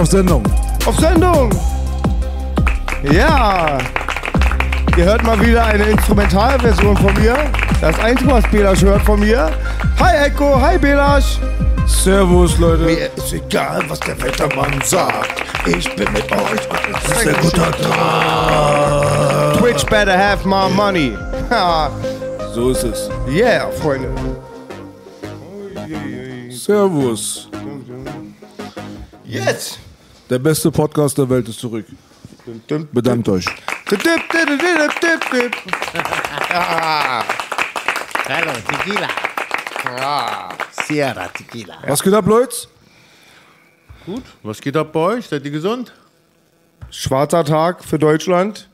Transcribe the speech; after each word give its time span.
Auf 0.00 0.08
Sendung. 0.08 0.42
Auf 0.86 0.98
Sendung. 0.98 1.50
Ja. 3.02 3.78
Ihr 4.96 5.04
hört 5.04 5.22
mal 5.24 5.38
wieder 5.44 5.64
eine 5.64 5.84
Instrumentalversion 5.84 6.96
von 6.96 7.12
mir. 7.14 7.36
Das 7.80 7.98
einzige, 8.00 8.30
was 8.30 8.44
Belasch 8.50 8.82
hört 8.82 9.02
von 9.02 9.20
mir. 9.20 9.50
Hi 9.98 10.26
Echo, 10.26 10.58
hi 10.58 10.78
Belasch. 10.78 11.38
Servus, 11.86 12.58
Leute. 12.58 12.84
Mir 12.84 13.10
ist 13.14 13.32
egal, 13.32 13.82
was 13.88 14.00
der 14.00 14.20
Wettermann 14.22 14.80
sagt. 14.84 15.42
Ich 15.66 15.94
bin 15.96 16.10
mit 16.12 16.32
euch 16.32 16.70
und 16.70 16.96
es 16.96 17.16
ist 17.16 17.28
ein 17.28 17.40
guter 17.42 17.70
Tag. 17.72 19.58
Twitch 19.58 19.84
better 19.86 20.16
have 20.16 20.48
my 20.48 20.68
money. 20.74 21.16
So 22.54 22.70
ist 22.70 22.84
es. 22.84 23.10
yeah, 23.28 23.68
Freunde. 23.70 24.08
Servus. 26.50 27.48
Jetzt. 29.24 29.78
Der 30.30 30.38
beste 30.38 30.70
Podcast 30.70 31.18
der 31.18 31.28
Welt 31.28 31.48
ist 31.48 31.58
zurück. 31.58 31.86
Bedankt 32.92 33.28
euch. 33.28 33.44
Hallo, 38.28 38.52
Tequila. 38.68 39.08
Sierra 40.86 41.28
Tequila. 41.28 41.78
Was 41.86 42.02
geht 42.02 42.14
ab, 42.14 42.26
Leute? 42.26 42.56
Gut, 44.06 44.22
was 44.42 44.60
geht 44.60 44.76
ab 44.76 44.92
bei 44.92 45.00
euch? 45.00 45.26
Seid 45.26 45.44
ihr 45.44 45.50
gesund? 45.50 45.92
Schwarzer 46.90 47.44
Tag 47.44 47.84
für 47.84 47.98
Deutschland. 47.98 48.68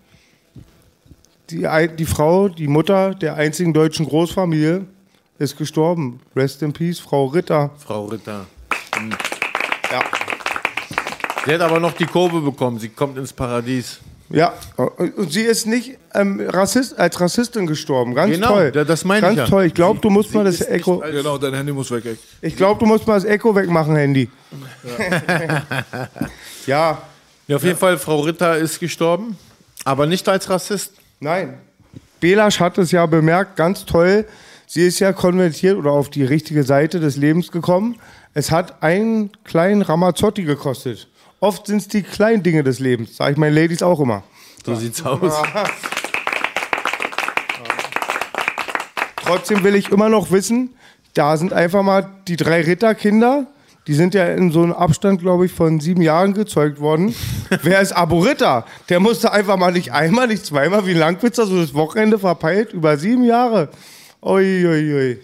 Die, 1.50 1.67
ein- 1.67 1.97
die 1.97 2.06
Frau, 2.06 2.49
die 2.49 2.69
Mutter 2.69 3.14
der 3.14 3.35
einzigen 3.37 3.73
deutschen 3.73 4.06
Großfamilie 4.06 4.87
ist 5.38 5.56
gestorben. 5.56 6.20
Rest 6.35 6.62
in 6.62 6.73
Peace, 6.73 6.99
Frau 6.99 7.26
Ritter. 7.26 7.70
Frau 7.79 8.06
Ritter. 8.06 8.47
Ja. 9.91 10.00
Sie 11.47 11.55
hat 11.55 11.61
aber 11.61 11.81
noch 11.81 11.93
die 11.93 12.07
Kurve 12.07 12.41
bekommen. 12.41 12.79
Sie 12.79 12.89
kommt 12.89 13.17
ins 13.19 13.33
Paradies. 13.33 13.99
Ja, 14.29 14.55
und 14.77 15.31
sie 15.33 15.43
ist 15.43 15.67
nicht 15.69 15.99
ähm, 16.13 16.41
Rassist, 16.49 16.99
als 16.99 17.21
Rassistin 17.21 17.65
gestorben. 17.69 18.13
Ganz 18.13 18.33
Genau, 18.35 18.49
toll. 18.49 18.73
da- 18.73 18.83
das 18.83 19.05
meine 19.05 19.21
Ganz 19.21 19.33
ich 19.35 19.39
ja. 19.39 19.47
toll. 19.47 19.67
Ich 19.67 19.75
glaube, 19.75 20.01
du 20.01 20.11
musst 20.11 20.31
Sie 20.31 20.37
mal 20.37 20.43
das 20.45 20.61
Echo. 20.63 20.99
Genau, 20.99 21.39
dein 21.39 21.55
Handy 21.55 21.73
muss 21.73 21.93
weg, 21.93 22.05
ey. 22.07 22.17
Ich 22.43 22.57
glaube, 22.57 22.81
du 22.81 22.87
musst 22.87 23.07
mal 23.07 23.15
das 23.15 23.25
Echo 23.25 23.55
wegmachen, 23.55 23.95
Handy. 23.95 24.29
Ja. 26.67 27.03
Ja, 27.49 27.57
auf 27.57 27.63
jeden 27.63 27.79
Fall, 27.79 27.97
Frau 27.99 28.21
Ritter 28.23 28.57
ist 28.59 28.81
gestorben, 28.81 29.39
aber 29.85 30.07
nicht 30.07 30.29
als 30.29 30.51
Rassist. 30.51 30.95
Nein. 31.21 31.55
Belasch 32.19 32.59
hat 32.59 32.77
es 32.79 32.91
ja 32.91 33.07
bemerkt, 33.07 33.55
ganz 33.55 33.85
toll. 33.85 34.25
Sie 34.67 34.85
ist 34.85 34.99
ja 34.99 35.13
konvertiert 35.13 35.77
oder 35.79 35.93
auf 35.93 36.11
die 36.11 36.25
richtige 36.25 36.65
Seite 36.65 36.99
des 36.99 37.17
Lebens 37.17 37.53
gekommen. 37.53 38.01
Es 38.35 38.51
hat 38.51 38.83
einen 38.83 39.31
kleinen 39.45 39.83
Ramazzotti 39.83 40.43
gekostet. 40.43 41.07
Oft 41.41 41.67
sind 41.67 41.79
es 41.79 41.88
die 41.88 42.03
kleinen 42.03 42.43
Dinge 42.43 42.65
des 42.65 42.79
Lebens, 42.79 43.17
sage 43.17 43.33
ich 43.33 43.38
meinen 43.38 43.55
Ladies 43.55 43.83
auch 43.83 44.00
immer. 44.00 44.23
So 44.65 44.75
sieht's 44.75 45.05
aus. 45.05 45.35
Trotzdem 49.17 49.62
will 49.62 49.75
ich 49.75 49.91
immer 49.91 50.09
noch 50.09 50.31
wissen, 50.31 50.71
da 51.12 51.37
sind 51.37 51.53
einfach 51.53 51.83
mal 51.83 52.09
die 52.27 52.37
drei 52.37 52.62
Ritterkinder, 52.62 53.47
die 53.87 53.94
sind 53.94 54.15
ja 54.15 54.27
in 54.27 54.50
so 54.50 54.62
einem 54.62 54.73
Abstand, 54.73 55.21
glaube 55.21 55.47
ich, 55.47 55.53
von 55.53 55.79
sieben 55.79 56.00
Jahren 56.03 56.33
gezeugt 56.33 56.81
worden. 56.81 57.15
Wer 57.62 57.81
ist 57.81 57.93
Abo 57.93 58.21
Ritter? 58.21 58.65
Der 58.88 58.99
musste 58.99 59.31
einfach 59.33 59.56
mal 59.56 59.73
nicht 59.73 59.93
einmal, 59.93 60.27
nicht 60.27 60.47
zweimal 60.47 60.87
wie 60.87 60.94
Langwitzer 60.94 61.47
so 61.47 61.61
das 61.61 61.75
Wochenende 61.75 62.19
verpeilt. 62.19 62.73
Über 62.73 62.97
sieben 62.97 63.25
Jahre. 63.25 63.69
Ui, 64.23 64.67
ui, 64.67 64.94
ui. 64.94 65.19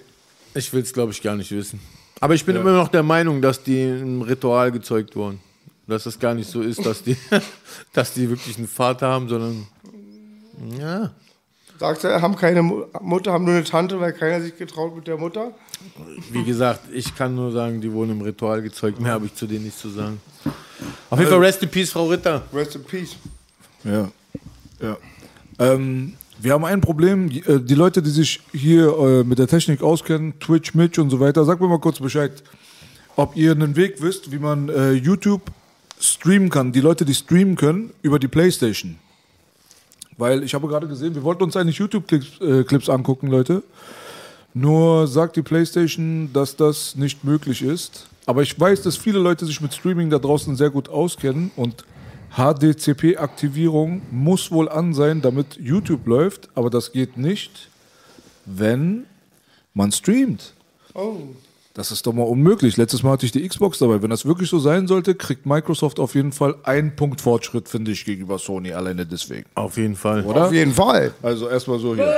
Ich 0.54 0.72
will 0.72 0.82
es, 0.82 0.92
glaube 0.92 1.12
ich, 1.12 1.22
gar 1.22 1.34
nicht 1.34 1.50
wissen. 1.50 1.80
Aber 2.20 2.34
ich 2.34 2.44
bin 2.44 2.54
immer 2.54 2.72
noch 2.72 2.88
der 2.88 3.02
Meinung, 3.02 3.42
dass 3.42 3.62
die 3.62 3.82
im 3.82 4.22
Ritual 4.22 4.70
gezeugt 4.70 5.16
wurden. 5.16 5.40
Dass 5.86 6.06
es 6.06 6.18
gar 6.18 6.34
nicht 6.34 6.48
so 6.48 6.60
ist, 6.62 6.84
dass 6.86 7.02
die, 7.02 7.16
dass 7.92 8.14
die 8.14 8.28
wirklich 8.28 8.56
einen 8.56 8.68
Vater 8.68 9.08
haben, 9.08 9.28
sondern. 9.28 9.66
Ja. 10.78 11.10
Sagst 11.78 12.04
du, 12.04 12.22
haben 12.22 12.36
keine 12.36 12.62
Mu- 12.62 12.84
Mutter, 13.00 13.32
haben 13.32 13.44
nur 13.44 13.54
eine 13.54 13.64
Tante, 13.64 13.98
weil 14.00 14.12
keiner 14.12 14.40
sich 14.40 14.56
getraut 14.56 14.94
mit 14.94 15.08
der 15.08 15.16
Mutter? 15.16 15.52
Wie 16.30 16.44
gesagt, 16.44 16.80
ich 16.92 17.14
kann 17.16 17.34
nur 17.34 17.50
sagen, 17.50 17.80
die 17.80 17.92
wurden 17.92 18.12
im 18.12 18.20
Ritual 18.20 18.62
gezeugt. 18.62 19.00
Mehr 19.00 19.12
habe 19.12 19.26
ich 19.26 19.34
zu 19.34 19.46
denen 19.46 19.64
nicht 19.64 19.76
zu 19.78 19.88
sagen. 19.88 20.20
Auf 21.10 21.18
jeden 21.18 21.30
Fall 21.30 21.40
Rest 21.40 21.62
in 21.62 21.68
Peace, 21.68 21.90
Frau 21.90 22.06
Ritter. 22.06 22.42
Rest 22.52 22.76
in 22.76 22.84
Peace. 22.84 23.16
Ja. 23.82 24.08
ja. 24.80 24.96
Ähm, 25.58 26.14
wir 26.38 26.52
haben 26.52 26.64
ein 26.64 26.80
Problem. 26.80 27.28
Die, 27.28 27.40
äh, 27.40 27.74
Leute, 27.74 28.00
die 28.02 28.10
sich 28.10 28.40
hier 28.52 28.96
äh, 28.96 29.24
mit 29.24 29.38
der 29.40 29.48
Technik 29.48 29.82
auskennen, 29.82 30.38
Twitch, 30.38 30.74
Mitch 30.74 31.00
und 31.00 31.10
so 31.10 31.18
weiter, 31.18 31.44
sag 31.44 31.60
mir 31.60 31.66
mal 31.68 31.80
kurz 31.80 31.98
Bescheid, 31.98 32.42
ob 33.16 33.36
ihr 33.36 33.52
einen 33.52 33.74
Weg 33.74 34.00
wisst, 34.00 34.30
wie 34.30 34.38
man 34.38 34.68
äh, 34.68 34.92
YouTube 34.92 35.42
streamen 36.02 36.50
kann. 36.50 36.72
Die 36.72 36.80
Leute, 36.80 37.04
die 37.04 37.14
streamen 37.14 37.56
können 37.56 37.92
über 38.02 38.18
die 38.18 38.28
Playstation. 38.28 38.98
Weil 40.18 40.42
ich 40.42 40.54
habe 40.54 40.68
gerade 40.68 40.88
gesehen, 40.88 41.14
wir 41.14 41.22
wollten 41.22 41.42
uns 41.44 41.56
eigentlich 41.56 41.78
YouTube-Clips 41.78 42.40
äh, 42.40 42.64
Clips 42.64 42.88
angucken, 42.88 43.28
Leute. 43.28 43.62
Nur 44.54 45.06
sagt 45.06 45.36
die 45.36 45.42
PlayStation, 45.42 46.30
dass 46.32 46.56
das 46.56 46.94
nicht 46.96 47.24
möglich 47.24 47.62
ist. 47.62 48.06
Aber 48.26 48.42
ich 48.42 48.58
weiß, 48.58 48.82
dass 48.82 48.96
viele 48.96 49.18
Leute 49.18 49.46
sich 49.46 49.60
mit 49.60 49.72
Streaming 49.72 50.10
da 50.10 50.18
draußen 50.18 50.54
sehr 50.56 50.70
gut 50.70 50.88
auskennen 50.88 51.50
und 51.56 51.84
HDCP-Aktivierung 52.36 54.02
muss 54.10 54.50
wohl 54.50 54.68
an 54.68 54.94
sein, 54.94 55.20
damit 55.20 55.56
YouTube 55.56 56.06
läuft, 56.06 56.48
aber 56.54 56.70
das 56.70 56.92
geht 56.92 57.16
nicht, 57.16 57.68
wenn 58.46 59.04
man 59.74 59.92
streamt. 59.92 60.54
Oh. 60.94 61.16
Das 61.74 61.90
ist 61.90 62.06
doch 62.06 62.12
mal 62.12 62.24
unmöglich. 62.24 62.76
Letztes 62.76 63.02
Mal 63.02 63.12
hatte 63.12 63.24
ich 63.24 63.32
die 63.32 63.48
Xbox 63.48 63.78
dabei. 63.78 64.02
Wenn 64.02 64.10
das 64.10 64.26
wirklich 64.26 64.50
so 64.50 64.58
sein 64.58 64.86
sollte, 64.86 65.14
kriegt 65.14 65.46
Microsoft 65.46 65.98
auf 66.00 66.14
jeden 66.14 66.32
Fall 66.32 66.54
einen 66.64 66.94
Punkt 66.96 67.22
Fortschritt, 67.22 67.66
finde 67.66 67.92
ich, 67.92 68.04
gegenüber 68.04 68.38
Sony 68.38 68.72
alleine 68.72 69.06
deswegen. 69.06 69.46
Auf 69.54 69.78
jeden 69.78 69.96
Fall. 69.96 70.22
Oder? 70.22 70.46
Auf 70.46 70.52
jeden 70.52 70.74
Fall. 70.74 71.12
Also 71.22 71.48
erstmal 71.48 71.78
so 71.78 71.94
hier. 71.94 72.14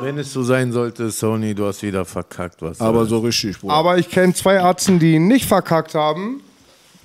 Wenn 0.00 0.16
es 0.16 0.32
so 0.32 0.42
sein 0.42 0.72
sollte, 0.72 1.10
Sony, 1.10 1.54
du 1.54 1.66
hast 1.66 1.82
wieder 1.82 2.06
verkackt. 2.06 2.62
Was 2.62 2.80
Aber 2.80 3.04
so 3.04 3.18
richtig, 3.18 3.60
Bruder. 3.60 3.74
Aber 3.74 3.98
ich 3.98 4.08
kenne 4.08 4.32
zwei 4.32 4.54
Ärzte, 4.54 4.96
die 4.98 5.18
nicht 5.18 5.44
verkackt 5.44 5.94
haben. 5.94 6.40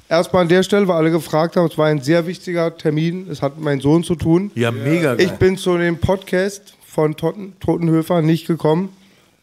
Erstmal 0.08 0.44
an 0.44 0.50
der 0.50 0.64
Stelle, 0.64 0.88
weil 0.88 0.96
alle 0.96 1.12
gefragt 1.12 1.58
haben, 1.58 1.68
es 1.68 1.78
war 1.78 1.88
ein 1.88 2.02
sehr 2.02 2.26
wichtiger 2.28 2.78
Termin. 2.78 3.28
Es 3.30 3.42
hat 3.42 3.58
mit 3.58 3.66
meinem 3.66 3.82
Sohn 3.82 4.06
zu 4.06 4.16
tun. 4.16 4.52
Ja, 4.56 4.72
mega 4.72 5.16
geil. 5.16 5.26
Ich 5.26 5.32
bin 5.34 5.58
zu 5.58 5.78
dem 5.78 5.98
Podcast 5.98 6.76
von 6.92 7.16
Totten, 7.16 7.54
Totenhöfer 7.62 8.22
nicht 8.22 8.48
gekommen. 8.48 8.90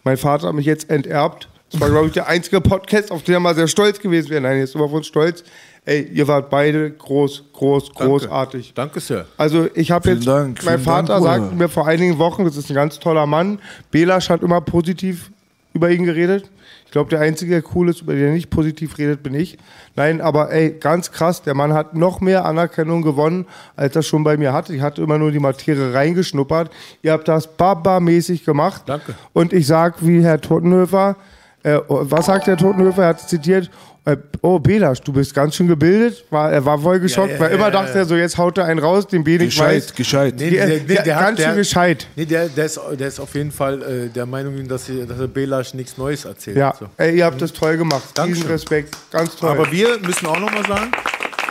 Mein 0.04 0.18
Vater 0.18 0.48
hat 0.48 0.54
mich 0.54 0.66
jetzt 0.66 0.90
enterbt. 0.90 1.48
Das 1.70 1.80
war, 1.80 1.88
glaube 1.88 2.08
ich, 2.08 2.12
der 2.12 2.26
einzige 2.28 2.60
Podcast, 2.60 3.10
auf 3.10 3.22
den 3.22 3.34
er 3.34 3.40
mal 3.40 3.54
sehr 3.54 3.68
stolz 3.68 4.00
gewesen 4.00 4.28
wäre. 4.28 4.42
Nein, 4.42 4.58
jetzt 4.58 4.72
sind 4.72 4.80
wir 4.80 4.84
auf 4.84 4.92
uns 4.92 5.06
stolz. 5.06 5.44
Ey, 5.86 6.02
ihr 6.12 6.28
wart 6.28 6.50
beide 6.50 6.90
groß, 6.90 7.44
groß, 7.54 7.94
großartig. 7.94 8.74
Danke, 8.74 9.00
Sir. 9.00 9.26
Also 9.38 9.68
ich 9.74 9.90
habe 9.90 10.10
jetzt, 10.10 10.26
Dank, 10.26 10.62
mein 10.62 10.74
vielen 10.74 10.84
Vater 10.84 11.20
Dank, 11.20 11.24
sagte 11.24 11.56
mir 11.56 11.70
vor 11.70 11.86
einigen 11.86 12.18
Wochen, 12.18 12.44
das 12.44 12.58
ist 12.58 12.68
ein 12.70 12.74
ganz 12.74 12.98
toller 12.98 13.26
Mann. 13.26 13.58
Belasch 13.90 14.28
hat 14.28 14.42
immer 14.42 14.60
positiv 14.60 15.30
über 15.72 15.90
ihn 15.90 16.04
geredet. 16.04 16.50
Ich 16.88 16.92
glaube, 16.92 17.10
der 17.10 17.20
Einzige, 17.20 17.60
der 17.60 17.70
cool 17.74 17.90
ist, 17.90 18.00
über 18.00 18.14
den 18.14 18.28
er 18.28 18.32
nicht 18.32 18.48
positiv 18.48 18.96
redet, 18.96 19.22
bin 19.22 19.34
ich. 19.34 19.58
Nein, 19.94 20.22
aber 20.22 20.50
ey, 20.50 20.70
ganz 20.70 21.12
krass, 21.12 21.42
der 21.42 21.52
Mann 21.52 21.74
hat 21.74 21.94
noch 21.94 22.22
mehr 22.22 22.46
Anerkennung 22.46 23.02
gewonnen, 23.02 23.44
als 23.76 23.94
er 23.94 24.02
schon 24.02 24.24
bei 24.24 24.38
mir 24.38 24.54
hatte. 24.54 24.74
Ich 24.74 24.80
hatte 24.80 25.02
immer 25.02 25.18
nur 25.18 25.30
die 25.30 25.38
Materie 25.38 25.92
reingeschnuppert. 25.92 26.70
Ihr 27.02 27.12
habt 27.12 27.28
das 27.28 27.46
Baba-mäßig 27.46 28.42
gemacht. 28.42 28.84
Danke. 28.86 29.14
Und 29.34 29.52
ich 29.52 29.66
sag, 29.66 29.96
wie 30.00 30.22
Herr 30.22 30.40
Totenhöfer, 30.40 31.16
äh, 31.62 31.78
was 31.88 32.24
sagt 32.24 32.46
Herr 32.46 32.56
Totenhöfer? 32.56 33.02
Er 33.02 33.08
hat 33.08 33.28
zitiert, 33.28 33.70
oh 34.42 34.58
Belasch, 34.58 35.00
du 35.00 35.12
bist 35.12 35.34
ganz 35.34 35.54
schön 35.56 35.66
gebildet. 35.68 36.24
War, 36.30 36.52
er 36.52 36.64
war 36.64 36.78
voll 36.78 37.00
geschockt, 37.00 37.32
ja, 37.32 37.40
weil 37.40 37.50
ja, 37.50 37.56
immer 37.56 37.66
ja, 37.66 37.70
dachte 37.72 37.92
ja. 37.92 37.98
er 38.00 38.04
so, 38.04 38.14
jetzt 38.16 38.38
haut 38.38 38.56
er 38.58 38.64
einen 38.66 38.78
raus, 38.80 39.06
den 39.06 39.24
B 39.24 39.38
nicht 39.38 39.58
weiß. 39.58 39.94
gescheit, 39.94 39.96
gescheit. 39.96 40.34
Nee, 40.38 40.50
der- 40.50 40.66
der- 40.66 40.78
der- 40.80 41.02
der 41.02 41.16
hat- 41.16 41.22
ganz 41.36 41.42
schön 41.42 41.56
gescheit. 41.56 42.06
Nee, 42.16 42.24
der, 42.24 42.48
der, 42.48 42.64
ist, 42.66 42.80
der 42.98 43.08
ist 43.08 43.20
auf 43.20 43.34
jeden 43.34 43.50
Fall 43.52 43.82
äh, 43.82 44.08
der 44.08 44.26
Meinung, 44.26 44.66
dass, 44.68 44.86
sie, 44.86 45.04
dass 45.06 45.18
der 45.18 45.26
Belasch 45.26 45.74
nichts 45.74 45.98
Neues 45.98 46.24
erzählt. 46.24 46.56
Ja, 46.56 46.74
So. 46.78 46.86
ey, 46.96 47.16
ihr 47.18 47.24
habt 47.24 47.40
das 47.42 47.52
toll 47.52 47.76
gemacht. 47.76 48.04
Dankeschön. 48.14 48.42
Diesen 48.42 48.50
Respekt, 48.52 48.96
ganz 49.10 49.36
toll. 49.36 49.50
Aber 49.50 49.70
wir 49.72 49.98
müssen 50.00 50.26
auch 50.26 50.38
nochmal 50.38 50.66
sagen, 50.66 50.90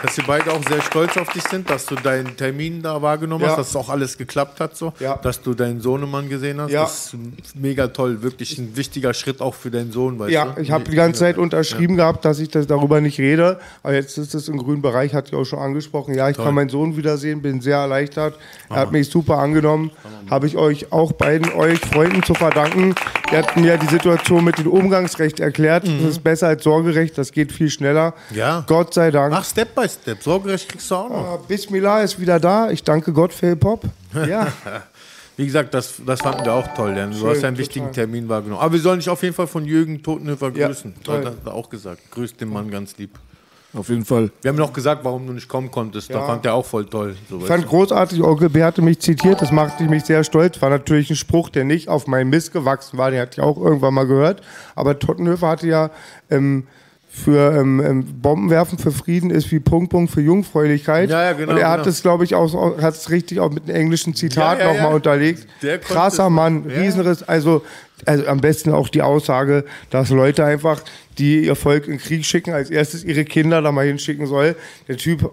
dass 0.02 0.16
wir 0.16 0.24
beide 0.26 0.52
auch 0.52 0.62
sehr 0.68 0.80
stolz 0.82 1.16
auf 1.16 1.28
dich 1.30 1.42
sind, 1.44 1.68
dass 1.70 1.86
du 1.86 1.94
deinen 1.96 2.36
Termin 2.36 2.82
da 2.82 3.00
wahrgenommen 3.02 3.42
Ja. 3.44 3.50
hast, 3.50 3.58
dass 3.58 3.68
es 3.70 3.76
auch 3.76 3.88
alles 3.88 4.16
geklappt 4.18 4.60
hat, 4.60 4.76
so. 4.76 4.92
Ja. 5.00 5.16
dass 5.16 5.42
du 5.42 5.54
deinen 5.54 5.80
Sohnemann 5.80 6.28
gesehen 6.28 6.60
hast. 6.60 6.70
Ja. 6.70 6.82
Das 6.82 7.14
ist 7.42 7.56
mega 7.56 7.88
toll, 7.88 8.22
wirklich 8.22 8.58
ein 8.58 8.76
wichtiger 8.76 9.14
Schritt 9.14 9.40
auch 9.40 9.54
für 9.54 9.70
deinen 9.70 9.92
Sohn. 9.92 10.18
Weißt 10.18 10.30
ja, 10.30 10.46
du? 10.46 10.60
ich 10.60 10.70
habe 10.70 10.84
die 10.84 10.96
ganze 10.96 11.20
Zeit 11.20 11.38
unterschrieben 11.38 11.96
gehabt, 11.96 12.24
dass 12.24 12.38
ich 12.38 12.48
das 12.48 12.66
darüber 12.66 13.00
nicht 13.00 13.18
rede. 13.18 13.58
Aber 13.82 13.94
jetzt 13.94 14.16
ist 14.18 14.34
es 14.34 14.48
im 14.48 14.56
grünen 14.58 14.82
Bereich, 14.82 15.14
hat 15.14 15.28
ich 15.28 15.34
auch 15.34 15.44
schon 15.44 15.58
angesprochen. 15.58 16.14
Ja, 16.14 16.28
ich 16.28 16.36
kann 16.36 16.54
meinen 16.54 16.68
Sohn 16.68 16.96
wiedersehen, 16.96 17.42
bin 17.42 17.60
sehr 17.60 17.78
erleichtert. 17.78 18.38
Er 18.68 18.76
hat 18.76 18.92
mich 18.92 19.08
super 19.08 19.38
angenommen. 19.38 19.90
Habe 20.30 20.46
ich 20.46 20.56
euch 20.56 20.92
auch 20.92 21.12
beiden 21.12 21.52
euch 21.52 21.78
Freunden 21.80 22.22
zu 22.22 22.34
verdanken. 22.34 22.94
Ihr 23.32 23.38
habt 23.38 23.56
mir 23.56 23.76
die 23.78 23.86
Situation 23.86 24.44
mit 24.44 24.58
dem 24.58 24.66
Umgangsrecht 24.68 25.40
erklärt. 25.40 25.86
Das 25.86 26.10
ist 26.10 26.24
besser 26.24 26.48
als 26.48 26.64
Sorgerecht, 26.64 27.16
das 27.18 27.32
geht 27.32 27.52
viel 27.52 27.70
schneller. 27.70 28.14
Ja. 28.30 28.64
Gott 28.66 28.94
sei 28.94 29.10
Dank. 29.10 29.34
Ach, 29.34 29.44
Step 29.44 29.74
by 29.74 29.87
Step. 29.88 30.22
Sorgerecht 30.22 30.68
kriegst 30.68 30.90
du 30.90 30.94
auch 30.94 31.08
noch. 31.08 31.16
Ah, 31.16 31.38
Bismillah 31.48 32.02
ist 32.02 32.20
wieder 32.20 32.38
da. 32.38 32.70
Ich 32.70 32.82
danke 32.84 33.12
Gott 33.12 33.32
für 33.32 33.48
Hip-Hop. 33.48 33.84
Ja. 34.28 34.48
Wie 35.36 35.46
gesagt, 35.46 35.72
das, 35.72 35.94
das 36.04 36.20
fanden 36.20 36.44
wir 36.44 36.52
auch 36.52 36.66
toll, 36.74 36.94
denn 36.96 37.12
du 37.12 37.16
Schön, 37.18 37.28
hast 37.28 37.36
einen 37.36 37.54
total. 37.54 37.58
wichtigen 37.58 37.92
Termin 37.92 38.28
wahrgenommen. 38.28 38.60
Aber 38.60 38.72
wir 38.72 38.80
sollen 38.80 38.98
dich 38.98 39.08
auf 39.08 39.22
jeden 39.22 39.34
Fall 39.36 39.46
von 39.46 39.64
Jürgen 39.64 40.02
Totenhöfer 40.02 40.50
Ja, 40.54 40.66
grüßen. 40.66 40.94
toll. 41.04 41.20
das 41.22 41.34
hat 41.34 41.46
er 41.46 41.54
auch 41.54 41.70
gesagt. 41.70 42.00
Grüß 42.10 42.36
den 42.36 42.48
Mann 42.48 42.70
ganz 42.70 42.96
lieb. 42.96 43.16
Auf 43.74 43.88
jeden 43.90 44.04
Fall. 44.04 44.30
Wir 44.42 44.48
haben 44.48 44.56
noch 44.56 44.72
gesagt, 44.72 45.04
warum 45.04 45.26
du 45.28 45.32
nicht 45.34 45.46
kommen 45.46 45.70
konntest. 45.70 46.10
Da 46.10 46.14
Ja. 46.20 46.26
fand 46.26 46.44
er 46.46 46.54
auch 46.54 46.64
voll 46.66 46.86
toll. 46.86 47.14
So, 47.30 47.38
Ich 47.38 47.44
fand 47.44 47.64
du. 47.64 47.68
großartig, 47.68 48.20
Onkel 48.22 48.48
B 48.48 48.64
hatte 48.64 48.82
mich 48.82 48.98
zitiert, 48.98 49.40
das 49.40 49.52
machte 49.52 49.84
mich 49.84 50.04
sehr 50.04 50.24
stolz. 50.24 50.60
War 50.60 50.70
natürlich 50.70 51.10
ein 51.10 51.16
Spruch, 51.16 51.50
der 51.50 51.64
nicht 51.64 51.88
auf 51.88 52.06
meinen 52.08 52.30
Mist 52.30 52.52
gewachsen 52.52 52.98
war, 52.98 53.10
den 53.12 53.20
hatte 53.20 53.32
ich 53.34 53.40
auch 53.40 53.58
irgendwann 53.58 53.94
mal 53.94 54.06
gehört. 54.06 54.40
Aber 54.74 54.98
Tottenhöfer 54.98 55.48
hatte 55.48 55.68
ja 55.68 55.90
ähm, 56.30 56.66
für 57.18 57.54
ähm, 57.54 57.82
ähm, 57.84 58.04
Bombenwerfen 58.22 58.78
für 58.78 58.92
Frieden 58.92 59.30
ist 59.30 59.50
wie 59.50 59.60
Punkt, 59.60 59.90
Punkt 59.90 60.10
für 60.12 60.20
Jungfräulichkeit. 60.20 61.10
Ja, 61.10 61.24
ja, 61.24 61.32
genau, 61.32 61.52
Und 61.52 61.58
er 61.58 61.68
hat 61.68 61.80
genau. 61.80 61.90
es, 61.90 62.02
glaube 62.02 62.24
ich, 62.24 62.34
auch, 62.34 62.80
hat 62.80 62.94
es 62.94 63.10
richtig 63.10 63.40
auch 63.40 63.50
mit 63.50 63.64
einem 63.64 63.76
englischen 63.76 64.14
Zitat 64.14 64.58
Ja, 64.58 64.66
ja, 64.66 64.72
nochmal 64.72 64.90
ja. 64.90 64.96
unterlegt. 64.96 65.46
Der 65.62 65.78
Krasser. 65.78 66.30
Mann. 66.30 66.64
Riesenriss. 66.66 67.22
Also, 67.22 67.62
also 68.06 68.26
am 68.26 68.40
besten 68.40 68.72
auch 68.72 68.88
die 68.88 69.02
Aussage, 69.02 69.64
dass 69.90 70.10
Leute 70.10 70.44
einfach, 70.44 70.82
die 71.18 71.44
ihr 71.46 71.56
Volk 71.56 71.86
in 71.86 71.94
den 71.94 71.98
Krieg 72.00 72.24
schicken, 72.24 72.52
als 72.52 72.70
erstes 72.70 73.02
ihre 73.02 73.24
Kinder 73.24 73.60
da 73.60 73.72
mal 73.72 73.84
hinschicken 73.86 74.26
soll. 74.26 74.54
Der 74.86 74.96
Typ, 74.96 75.28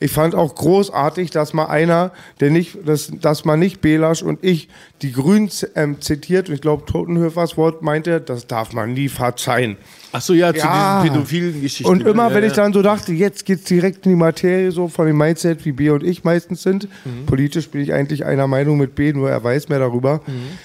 ich 0.00 0.10
fand 0.10 0.34
auch 0.34 0.54
großartig, 0.56 1.30
dass 1.30 1.52
mal 1.52 1.66
einer, 1.66 2.10
der 2.40 2.50
nicht, 2.50 2.76
dass, 2.84 3.12
dass 3.20 3.44
man 3.44 3.60
nicht 3.60 3.80
Belasch 3.80 4.22
und 4.22 4.40
ich 4.42 4.68
die 5.02 5.12
Grünen 5.12 5.48
ähm, 5.76 6.00
zitiert, 6.00 6.48
und 6.48 6.56
ich 6.56 6.60
glaube, 6.60 6.84
Totenhöfers 6.86 7.56
Wort 7.56 7.82
meinte, 7.82 8.20
das 8.20 8.48
darf 8.48 8.72
man 8.72 8.94
nie 8.94 9.08
verzeihen. 9.08 9.76
Ach 10.10 10.20
so, 10.20 10.34
ja, 10.34 10.52
zu 10.52 10.58
Ja. 10.66 11.02
diesen 11.02 11.14
pädophilen 11.14 11.62
Geschichten. 11.62 11.88
Und 11.92 12.04
immer, 12.04 12.30
Ja, 12.30 12.34
wenn 12.34 12.42
ich 12.44 12.54
dann 12.54 12.72
so 12.72 12.82
dachte, 12.82 13.12
jetzt 13.12 13.44
geht's 13.44 13.64
direkt 13.64 14.06
in 14.06 14.12
die 14.12 14.16
Materie, 14.18 14.72
so 14.72 14.88
von 14.88 15.06
dem 15.06 15.16
Mindset, 15.18 15.64
wie 15.64 15.72
B 15.72 15.90
und 15.90 16.02
ich 16.02 16.24
meistens 16.24 16.64
sind. 16.64 16.88
Mhm. 17.04 17.26
Politisch 17.26 17.68
bin 17.68 17.80
ich 17.80 17.92
eigentlich 17.92 18.24
einer 18.24 18.48
Meinung 18.48 18.76
mit 18.78 18.96
B, 18.96 19.12
nur 19.12 19.30
er 19.30 19.44
weiß 19.44 19.68
mehr 19.68 19.78
darüber. 19.78 20.20
Mhm. 20.26 20.58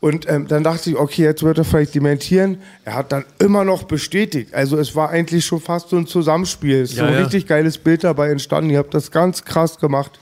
Und 0.00 0.28
ähm, 0.28 0.46
dann 0.46 0.62
dachte 0.62 0.90
ich, 0.90 0.96
okay, 0.96 1.22
jetzt 1.22 1.42
wird 1.42 1.58
er 1.58 1.64
vielleicht 1.64 1.94
dementieren. 1.94 2.58
Er 2.84 2.94
hat 2.94 3.12
dann 3.12 3.24
immer 3.38 3.64
noch 3.64 3.84
bestätigt. 3.84 4.52
Also 4.54 4.76
es 4.78 4.94
war 4.94 5.08
eigentlich 5.10 5.44
schon 5.44 5.60
fast 5.60 5.88
so 5.88 5.96
ein 5.96 6.06
Zusammenspiel. 6.06 6.82
Es 6.82 6.90
ist 6.90 6.96
Ja, 6.98 7.04
so 7.04 7.08
ein 7.08 7.14
ja. 7.14 7.20
richtig 7.20 7.46
geiles 7.46 7.78
Bild 7.78 8.04
dabei 8.04 8.30
entstanden. 8.30 8.70
Ihr 8.70 8.78
habt 8.78 8.92
das 8.94 9.10
ganz 9.10 9.42
krass 9.44 9.78
gemacht. 9.78 10.18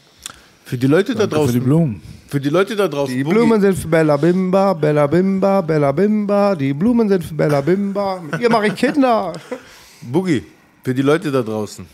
Für 0.64 0.78
die 0.78 0.86
Leute 0.86 1.12
da 1.14 1.20
Danke 1.26 1.34
für 1.34 1.36
draußen. 1.40 1.54
die 1.54 1.60
Blumen. 1.60 2.02
Für 2.28 2.40
die 2.40 2.48
Leute 2.48 2.76
da 2.76 2.88
draußen. 2.88 3.14
Die 3.14 3.24
Blumen 3.24 3.60
sind 3.60 3.76
für 3.76 3.88
Bella 3.88 4.16
Bimba, 4.16 4.72
Bella 4.72 5.06
Bimba, 5.06 5.60
Bella 5.60 5.92
Bimba. 5.92 6.54
Die 6.54 6.72
Blumen 6.72 7.08
sind 7.08 7.24
für 7.24 7.34
Bella 7.34 7.60
Bimba. 7.60 8.20
Mit 8.30 8.40
ihr 8.40 8.50
mache 8.50 8.68
ich 8.68 8.74
Kinder. 8.76 9.32
Boogie, 10.00 10.42
für 10.82 10.94
die 10.94 11.02
Leute 11.02 11.30
da 11.30 11.42
draußen. 11.42 11.84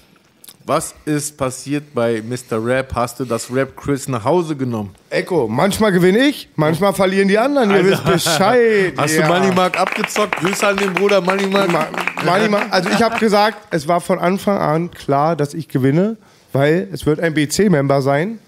Was 0.67 0.95
ist 1.07 1.37
passiert 1.39 1.95
bei 1.95 2.23
Mr. 2.23 2.65
Rap? 2.65 2.93
Hast 2.95 3.19
du 3.19 3.25
das 3.25 3.53
Rap-Quiz 3.53 4.09
nach 4.09 4.25
Hause 4.25 4.55
genommen? 4.55 4.95
Echo, 5.09 5.49
manchmal 5.49 5.91
gewinne 5.91 6.19
ich, 6.19 6.49
manchmal 6.55 6.93
verlieren 6.93 7.29
die 7.29 7.39
anderen. 7.39 7.71
Ihr 7.71 7.85
wisst 7.85 8.05
Bescheid. 8.05 8.93
Hast 8.97 9.17
ja. 9.17 9.27
du 9.27 9.33
Money 9.33 9.55
Mark 9.55 9.81
abgezockt? 9.81 10.37
Grüße 10.37 10.67
an 10.69 10.77
den 10.77 10.93
Bruder 10.93 11.21
Money 11.23 11.47
Mark. 11.47 11.73
Ma- 11.73 11.87
Money 12.25 12.49
Ma- 12.49 12.67
Also 12.71 12.91
ich 12.91 13.03
habe 13.03 13.19
gesagt, 13.19 13.57
es 13.71 13.89
war 13.89 14.01
von 14.01 14.19
Anfang 14.19 14.59
an 14.59 14.91
klar, 14.91 15.35
dass 15.35 15.55
ich 15.55 15.67
gewinne, 15.67 16.19
weil 16.53 16.89
es 16.93 17.07
wird 17.07 17.21
ein 17.21 17.33
BC-Member 17.35 18.03
sein. 18.03 18.39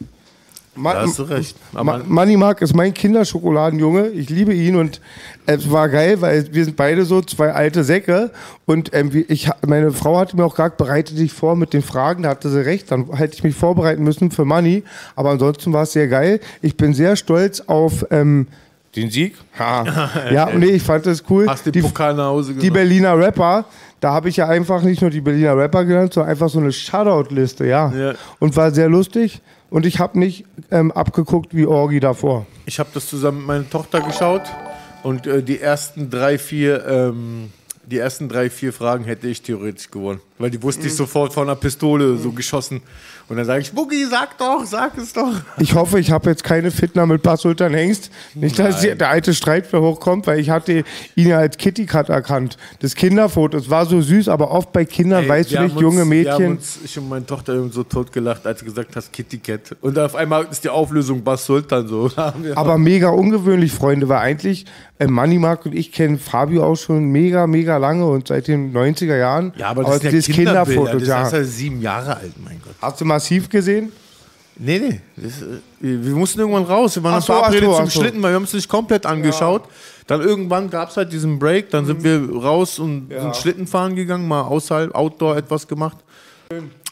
Ma 0.74 0.94
Da 0.94 1.02
hast 1.02 1.18
du 1.18 1.24
recht. 1.24 1.56
Ma 1.72 2.00
Money 2.06 2.36
Mark 2.38 2.62
ist 2.62 2.74
mein 2.74 2.94
Kinderschokoladenjunge. 2.94 4.08
Ich 4.08 4.30
liebe 4.30 4.54
ihn 4.54 4.76
und 4.76 5.00
es 5.44 5.70
war 5.70 5.88
geil, 5.90 6.20
weil 6.22 6.46
wir 6.52 6.64
sind 6.64 6.76
beide 6.76 7.04
so 7.04 7.20
zwei 7.20 7.52
alte 7.52 7.84
Säcke. 7.84 8.30
Und 8.64 8.94
ähm, 8.94 9.10
ich, 9.28 9.50
meine 9.66 9.92
Frau 9.92 10.18
hatte 10.18 10.34
mir 10.36 10.44
auch 10.46 10.54
gesagt, 10.54 10.78
bereite 10.78 11.14
dich 11.14 11.32
vor 11.32 11.56
mit 11.56 11.74
den 11.74 11.82
Fragen. 11.82 12.22
Da 12.22 12.30
hatte 12.30 12.48
sie 12.48 12.64
recht. 12.64 12.90
Dann 12.90 13.12
hätte 13.14 13.34
ich 13.34 13.44
mich 13.44 13.54
vorbereiten 13.54 14.02
müssen 14.02 14.30
für 14.30 14.46
Money. 14.46 14.82
Aber 15.14 15.30
ansonsten 15.30 15.72
war 15.74 15.82
es 15.82 15.92
sehr 15.92 16.08
geil. 16.08 16.40
Ich 16.62 16.76
bin 16.76 16.94
sehr 16.94 17.16
stolz 17.16 17.60
auf 17.60 18.06
ähm, 18.10 18.46
den 18.96 19.10
Sieg. 19.10 19.34
Ha. 19.58 20.10
ja, 20.32 20.48
nee, 20.56 20.66
ich 20.66 20.82
fand 20.82 21.04
das 21.04 21.22
cool. 21.28 21.46
hast 21.48 21.66
den 21.66 21.72
Die- 21.72 21.82
Pokal 21.82 22.14
nach 22.14 22.26
Hause 22.28 22.52
die 22.54 22.60
genommen. 22.60 22.72
Berliner 22.72 23.18
Rapper, 23.18 23.66
da 24.00 24.14
habe 24.14 24.30
ich 24.30 24.36
ja 24.38 24.48
einfach 24.48 24.80
nicht 24.82 25.02
nur 25.02 25.10
die 25.10 25.20
Berliner 25.20 25.54
Rapper 25.54 25.84
genannt, 25.84 26.14
sondern 26.14 26.30
einfach 26.30 26.48
so 26.48 26.58
eine 26.60 26.72
Shoutout-Liste, 26.72 27.66
ja. 27.66 27.92
Ja. 27.94 28.14
Und 28.38 28.56
war 28.56 28.70
sehr 28.70 28.88
lustig. 28.88 29.42
Und 29.72 29.86
ich 29.86 30.00
habe 30.00 30.18
nicht 30.18 30.44
ähm, 30.70 30.92
abgeguckt 30.92 31.56
wie 31.56 31.64
Orgi 31.64 31.98
davor. 31.98 32.44
Ich 32.66 32.78
habe 32.78 32.90
das 32.92 33.08
zusammen 33.08 33.38
mit 33.38 33.46
meiner 33.46 33.70
Tochter 33.70 34.02
geschaut 34.02 34.42
und 35.02 35.26
äh, 35.26 35.42
die 35.42 35.60
ersten 35.60 36.10
drei, 36.10 36.36
vier, 36.36 36.86
ähm, 36.86 37.50
die 37.86 37.96
ersten 37.96 38.28
drei, 38.28 38.50
vier 38.50 38.74
Fragen 38.74 39.04
hätte 39.04 39.28
ich 39.28 39.40
theoretisch 39.40 39.90
gewonnen. 39.90 40.20
Weil 40.42 40.50
die 40.50 40.60
wusste 40.60 40.88
ich 40.88 40.94
sofort 40.96 41.32
von 41.32 41.44
einer 41.44 41.54
Pistole 41.54 42.16
so 42.16 42.32
geschossen. 42.32 42.82
Und 43.28 43.36
dann 43.36 43.46
sage 43.46 43.60
ich, 43.62 43.72
Boogie, 43.72 44.04
sag 44.04 44.36
doch, 44.38 44.64
sag 44.66 44.98
es 44.98 45.12
doch. 45.12 45.32
Ich 45.58 45.74
hoffe, 45.74 46.00
ich 46.00 46.10
habe 46.10 46.28
jetzt 46.28 46.42
keine 46.42 46.72
Fitner 46.72 47.06
mit 47.06 47.22
Bas 47.22 47.42
Sultan 47.42 47.72
Hengst. 47.72 48.10
Nicht, 48.34 48.58
dass 48.58 48.80
die, 48.80 48.94
der 48.96 49.08
alte 49.08 49.34
Streit 49.34 49.68
wieder 49.72 49.80
hochkommt, 49.80 50.26
weil 50.26 50.40
ich 50.40 50.50
hatte 50.50 50.82
ihn 51.14 51.28
ja 51.28 51.38
als 51.38 51.56
Kitty 51.56 51.86
Cat 51.86 52.08
erkannt. 52.08 52.56
Das 52.80 52.96
Kinderfoto, 52.96 53.56
es 53.56 53.70
war 53.70 53.86
so 53.86 54.00
süß, 54.00 54.28
aber 54.28 54.50
oft 54.50 54.72
bei 54.72 54.84
Kindern, 54.84 55.22
Ey, 55.22 55.28
weißt 55.28 55.52
du 55.52 55.62
nicht, 55.62 55.74
haben 55.76 55.80
junge 55.80 56.02
uns, 56.02 56.10
Wir 56.10 56.32
haben 56.32 56.38
Mädchen. 56.40 56.56
uns, 56.56 56.78
ich 56.84 56.98
und 56.98 57.08
meine 57.08 57.24
Tochter 57.24 57.54
haben 57.54 57.70
so 57.70 57.84
totgelacht, 57.84 58.44
als 58.44 58.58
du 58.58 58.64
gesagt 58.64 58.96
hast, 58.96 59.12
Kitty 59.12 59.38
Cat. 59.38 59.76
Und 59.80 59.96
auf 59.96 60.16
einmal 60.16 60.48
ist 60.50 60.64
die 60.64 60.68
Auflösung 60.70 61.22
Bas 61.22 61.46
Sultan 61.46 61.86
so. 61.86 62.10
Aber 62.56 62.76
mega 62.76 63.10
ungewöhnlich, 63.10 63.70
Freunde, 63.72 64.08
weil 64.08 64.18
eigentlich 64.18 64.66
äh, 64.98 65.06
Money 65.06 65.38
Mark 65.38 65.64
und 65.66 65.74
ich 65.74 65.92
kennen 65.92 66.18
Fabio 66.18 66.64
auch 66.64 66.76
schon 66.76 67.04
mega, 67.04 67.46
mega 67.46 67.76
lange 67.76 68.06
und 68.06 68.28
seit 68.28 68.48
den 68.48 68.72
90er 68.74 69.16
Jahren. 69.16 69.52
ja, 69.56 69.68
aber 69.68 69.84
das 69.84 70.02
ja 70.02 70.10
dieses 70.10 70.26
Kinderbilder. 70.26 70.31
Kinderfoto, 70.32 70.98
Das 70.98 71.08
ja. 71.08 71.26
ist 71.26 71.32
ja 71.32 71.44
sieben 71.44 71.80
Jahre 71.80 72.16
alt, 72.16 72.32
mein 72.42 72.60
Gott. 72.64 72.74
Hast 72.80 73.00
du 73.00 73.04
massiv 73.04 73.48
gesehen? 73.48 73.92
Nee, 74.56 74.78
nee. 74.78 75.00
Das, 75.16 75.42
äh, 75.42 75.60
wir 75.80 76.14
mussten 76.14 76.40
irgendwann 76.40 76.64
raus. 76.64 76.96
Wir 76.96 77.02
waren 77.02 77.14
Ach 77.14 77.22
so, 77.22 77.32
verabredet 77.32 77.64
so, 77.64 77.76
zum 77.76 77.86
so. 77.88 78.00
Schlitten, 78.00 78.22
weil 78.22 78.32
wir 78.32 78.36
haben 78.36 78.44
es 78.44 78.52
nicht 78.52 78.68
komplett 78.68 79.06
angeschaut. 79.06 79.62
Dann 80.06 80.20
irgendwann 80.20 80.68
gab 80.68 80.90
es 80.90 80.96
halt 80.96 81.12
diesen 81.12 81.38
Break, 81.38 81.70
dann 81.70 81.86
sind 81.86 82.04
wir 82.04 82.28
raus 82.30 82.78
und 82.78 83.08
sind 83.08 83.36
Schlitten 83.36 83.66
fahren 83.66 83.94
gegangen, 83.94 84.26
mal 84.28 84.42
außerhalb, 84.42 84.94
Outdoor 84.94 85.36
etwas 85.36 85.66
gemacht. 85.66 85.98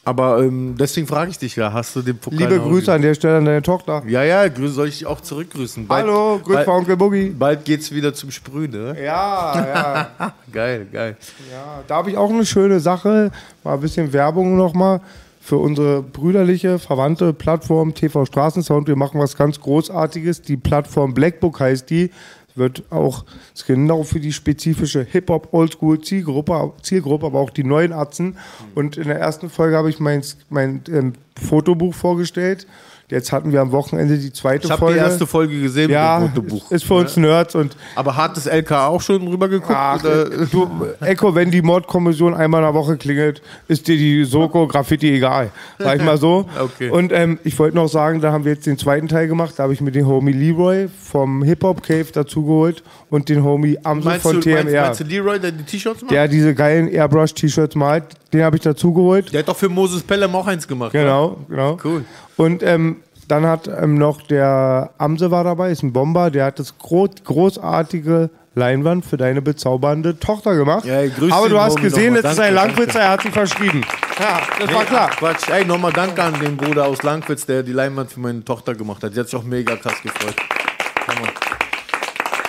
Aber 0.03 0.43
ähm, 0.43 0.77
deswegen 0.79 1.07
frage 1.07 1.31
ich 1.31 1.39
dich 1.39 1.57
ja, 1.57 1.73
hast 1.73 1.95
du 1.95 2.01
den 2.01 2.17
Pokal 2.17 2.39
Liebe 2.39 2.59
Grüße 2.59 2.91
an 2.91 3.03
der 3.03 3.15
Stelle 3.15 3.37
an 3.37 3.45
deine 3.45 3.63
Tochter. 3.63 4.03
Ja, 4.07 4.25
ja, 4.25 4.49
grüße, 4.49 4.73
soll 4.73 4.89
ich 4.89 4.99
dich 4.99 5.07
auch 5.07 5.21
zurückgrüßen. 5.21 5.87
Bald, 5.87 6.07
Hallo, 6.07 6.41
bald, 6.47 6.65
von 6.65 6.75
Onkel 6.77 6.97
Boogie. 6.97 7.31
bald 7.31 7.67
geht's 7.67 7.93
wieder 7.93 8.15
zum 8.15 8.31
Sprühen, 8.31 8.71
ne? 8.71 8.97
Ja, 8.99 10.09
ja. 10.19 10.35
Geil, 10.53 10.87
geil. 10.91 11.17
ja. 11.53 11.83
Da 11.87 11.97
habe 11.97 12.11
ich 12.11 12.17
auch 12.17 12.31
eine 12.31 12.47
schöne 12.47 12.81
Sache. 12.81 13.31
Mal 13.63 13.75
ein 13.75 13.81
bisschen 13.81 14.13
Werbung 14.13 14.57
nochmal 14.57 15.01
für 15.41 15.59
unsere 15.59 16.03
brüderliche, 16.03 16.79
verwandte 16.79 17.33
Plattform 17.33 17.95
TV 17.95 18.25
Straßensound. 18.25 18.89
Wir 18.89 18.97
machen 18.97 19.21
was 19.21 19.37
ganz 19.37 19.61
Großartiges. 19.61 20.43
Die 20.43 20.57
Plattform 20.57 21.13
Blackbook 21.13 21.61
heißt 21.61 21.91
die. 21.91 22.11
Wird 22.55 22.85
auch 22.91 23.25
genau 23.67 24.03
für 24.03 24.21
die 24.21 24.33
spezifische 24.33 25.03
Hip-Hop, 25.03 25.49
Oldschool 25.53 26.01
Zielgruppe, 26.01 26.73
Zielgruppe, 26.83 27.27
aber 27.27 27.39
auch 27.39 27.51
die 27.51 27.65
neuen 27.65 27.93
Atzen. 27.93 28.37
Und 28.75 28.97
in 28.97 29.05
der 29.05 29.19
ersten 29.19 29.51
Folge 29.51 29.77
habe 29.77 29.91
ich 29.91 30.01
mein, 30.01 30.23
mein 30.49 30.83
ähm, 30.89 31.13
Fotobuch 31.41 31.95
vorgestellt. 31.95 32.67
Jetzt 33.11 33.33
hatten 33.33 33.53
wir 33.53 33.61
am 33.61 33.73
Wochenende 33.73 34.17
die 34.17 34.33
zweite 34.33 34.65
Ich 34.67 34.71
habe 34.71 34.79
Folge. 34.81 34.99
die 34.99 35.05
erste 35.05 35.27
Folge 35.27 35.61
gesehen 35.61 35.91
ja, 35.91 36.19
mit 36.21 36.29
dem 36.37 36.49
Fotobuch. 36.49 36.71
ist 36.71 36.85
für 36.85 36.95
uns 36.95 37.17
Nerds 37.17 37.55
und 37.55 37.77
Aber 37.97 38.17
hat 38.17 38.37
das 38.37 38.47
LK 38.47 38.71
auch 38.73 39.01
schon 39.01 39.27
rübergeguckt? 39.27 39.75
Ach, 39.75 40.03
oder? 40.03 40.27
du, 40.47 40.69
Echo, 41.01 41.35
wenn 41.35 41.51
die 41.51 41.63
Mordkommission 41.63 42.35
einmal 42.35 42.61
in 42.63 42.67
der 42.67 42.75
Woche 42.75 42.97
klingelt, 42.97 43.43
ist 43.69 43.89
dir 43.89 43.97
die 43.97 44.25
Soko 44.25 44.67
Graffiti 44.69 45.11
egal. 45.15 45.51
Sag 45.79 45.97
ich 45.99 46.05
mal 46.05 46.17
so. 46.19 46.47
Okay. 46.61 46.91
Und 46.91 47.11
ähm, 47.13 47.39
ich 47.43 47.59
wollte 47.59 47.77
noch 47.77 47.89
sagen, 47.89 48.21
da 48.21 48.33
haben 48.33 48.45
wir 48.45 48.53
jetzt 48.53 48.67
den 48.67 48.77
zweiten 48.79 49.09
Teil 49.09 49.27
gemacht. 49.29 49.55
Da 49.57 49.63
habe 49.65 49.73
ich 49.73 49.81
mir 49.81 49.91
den 49.93 50.07
Homie 50.07 50.33
Leroy 50.33 50.89
vom 50.89 51.43
Hip 51.43 51.63
Hop 51.65 51.83
Cave 51.83 52.07
dazugeholt 52.13 52.83
und 53.09 53.29
den 53.29 53.43
Homie 53.43 53.79
Amso 53.83 54.09
Meinst 54.11 54.23
von 54.23 54.37
du, 54.37 54.41
TMR. 54.41 54.55
meinst, 54.65 54.75
meinst 54.75 55.01
du 55.01 55.05
Leroy, 55.05 55.39
der 55.41 55.53
die 55.53 55.65
T-Shirts 55.65 56.03
macht? 56.03 56.11
der 56.13 56.29
diese 56.29 56.55
geilen 56.55 56.87
Airbrush-T-Shirts 56.89 57.75
malt, 57.77 58.05
den 58.33 58.43
habe 58.45 58.57
ich 58.57 58.63
dazugeholt. 58.63 59.33
Der 59.33 59.41
hat 59.41 59.49
doch 59.49 59.57
für 59.57 59.69
Moses 59.69 60.03
Pelham 60.03 60.35
auch 60.37 60.47
eins 60.47 60.67
gemacht. 60.69 60.93
Genau, 60.93 61.39
genau. 61.49 61.79
Cool. 61.83 62.05
Und 62.37 62.63
ähm, 62.63 62.97
dann 63.29 63.47
hat 63.47 63.69
ähm, 63.69 63.97
noch 63.97 64.23
der 64.23 64.91
Amse 64.99 65.31
war 65.31 65.45
dabei, 65.45 65.71
ist 65.71 65.83
ein 65.83 65.93
Bomber, 65.93 66.31
der 66.31 66.47
hat 66.47 66.59
das 66.59 66.77
gro 66.79 67.09
großartige 67.25 68.31
Leinwand 68.57 69.05
für 69.07 69.17
deine 69.17 69.41
bezaubernde 69.43 70.19
Tochter 70.19 70.57
gemacht. 70.57 70.85
Ja, 70.85 71.07
grüß 71.07 71.33
Aber 71.33 71.49
du 71.49 71.61
hast 71.61 71.81
gesehen, 71.81 72.15
nochmal. 72.15 72.33
es 72.33 72.37
ist 72.39 72.41
ein 72.41 72.55
Danke, 72.55 72.75
Langwitzer, 72.75 73.01
er 73.01 73.11
hat 73.11 73.23
sich 73.23 73.31
verschrieben. 73.33 73.83
Ja, 74.19 74.41
das 74.59 74.75
war 74.75 74.81
Nee, 74.83 74.87
klar. 74.89 75.09
ach, 75.13 75.17
Quatsch. 75.17 75.49
Ey, 75.49 75.65
nochmal 75.65 75.93
Danke 75.93 76.23
an 76.23 76.39
den 76.41 76.57
Bruder 76.57 76.87
aus 76.87 77.03
Langwitz, 77.05 77.47
der 77.47 77.63
die 77.63 77.73
Leinwand 77.73 78.11
für 78.11 78.19
meine 78.21 78.45
Tochter 78.45 78.75
gemacht 78.75 79.03
hat. 79.05 79.15
Die 79.15 79.21
hat 79.21 79.29
sich 79.29 79.39
auch 79.39 79.45
mega 79.45 79.77
krass 79.77 80.03
gefreut. 80.03 80.35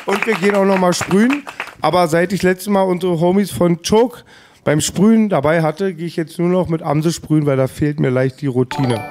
Und 0.05 0.25
wir 0.25 0.33
gehen 0.35 0.55
auch 0.55 0.65
noch 0.65 0.77
mal 0.79 0.93
sprühen. 0.93 1.43
Aber 1.81 2.07
seit 2.07 2.33
ich 2.33 2.43
letztes 2.43 2.67
Mal 2.67 2.83
unsere 2.83 3.19
Homies 3.19 3.51
von 3.51 3.79
Choke 3.87 4.19
beim 4.63 4.81
Sprühen 4.81 5.29
dabei 5.29 5.61
hatte, 5.61 5.93
gehe 5.93 6.07
ich 6.07 6.15
jetzt 6.15 6.39
nur 6.39 6.49
noch 6.49 6.67
mit 6.67 6.81
Amse 6.81 7.11
sprühen, 7.11 7.45
weil 7.45 7.57
da 7.57 7.67
fehlt 7.67 7.99
mir 7.99 8.09
leicht 8.09 8.41
die 8.41 8.47
Routine. 8.47 9.03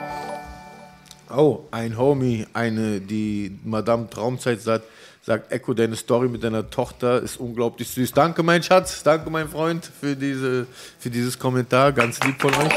Oh, 1.35 1.61
ein 1.71 1.97
Homie, 1.97 2.47
eine, 2.53 3.01
die 3.01 3.59
Madame 3.65 4.09
Traumzeit 4.11 4.61
sagt, 4.61 4.85
sagt, 5.23 5.53
Echo, 5.53 5.75
deine 5.75 5.97
Story 5.97 6.29
mit 6.29 6.43
deiner 6.43 6.69
Tochter 6.71 7.21
ist 7.23 7.39
unglaublich 7.39 7.89
süß. 7.89 8.13
Danke, 8.13 8.43
mein 8.43 8.63
Schatz, 8.63 9.03
danke, 9.03 9.31
mein 9.31 9.49
Freund, 9.49 9.85
für, 10.01 10.17
diese, 10.17 10.67
für 10.99 11.11
dieses 11.11 11.39
Kommentar. 11.39 11.93
Ganz 11.93 12.19
lieb 12.25 12.41
von 12.41 12.53
euch. 12.55 12.73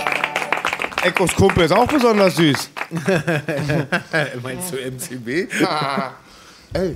Echos 1.04 1.36
Kumpel 1.36 1.66
ist 1.66 1.72
auch 1.72 1.88
besonders 1.88 2.36
süß. 2.36 2.70
Meinst 4.44 4.72
du 4.72 4.78
MCB? 4.78 5.52
Ey, 6.74 6.96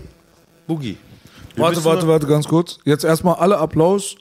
Boogie. 0.65 0.97
Warte, 1.55 1.83
warte, 1.83 2.07
warte, 2.07 2.27
ganz 2.27 2.47
kurz. 2.47 2.77
Jetzt 2.85 3.03
erstmal 3.03 3.35
alle 3.35 3.57
Applaus 3.57 4.15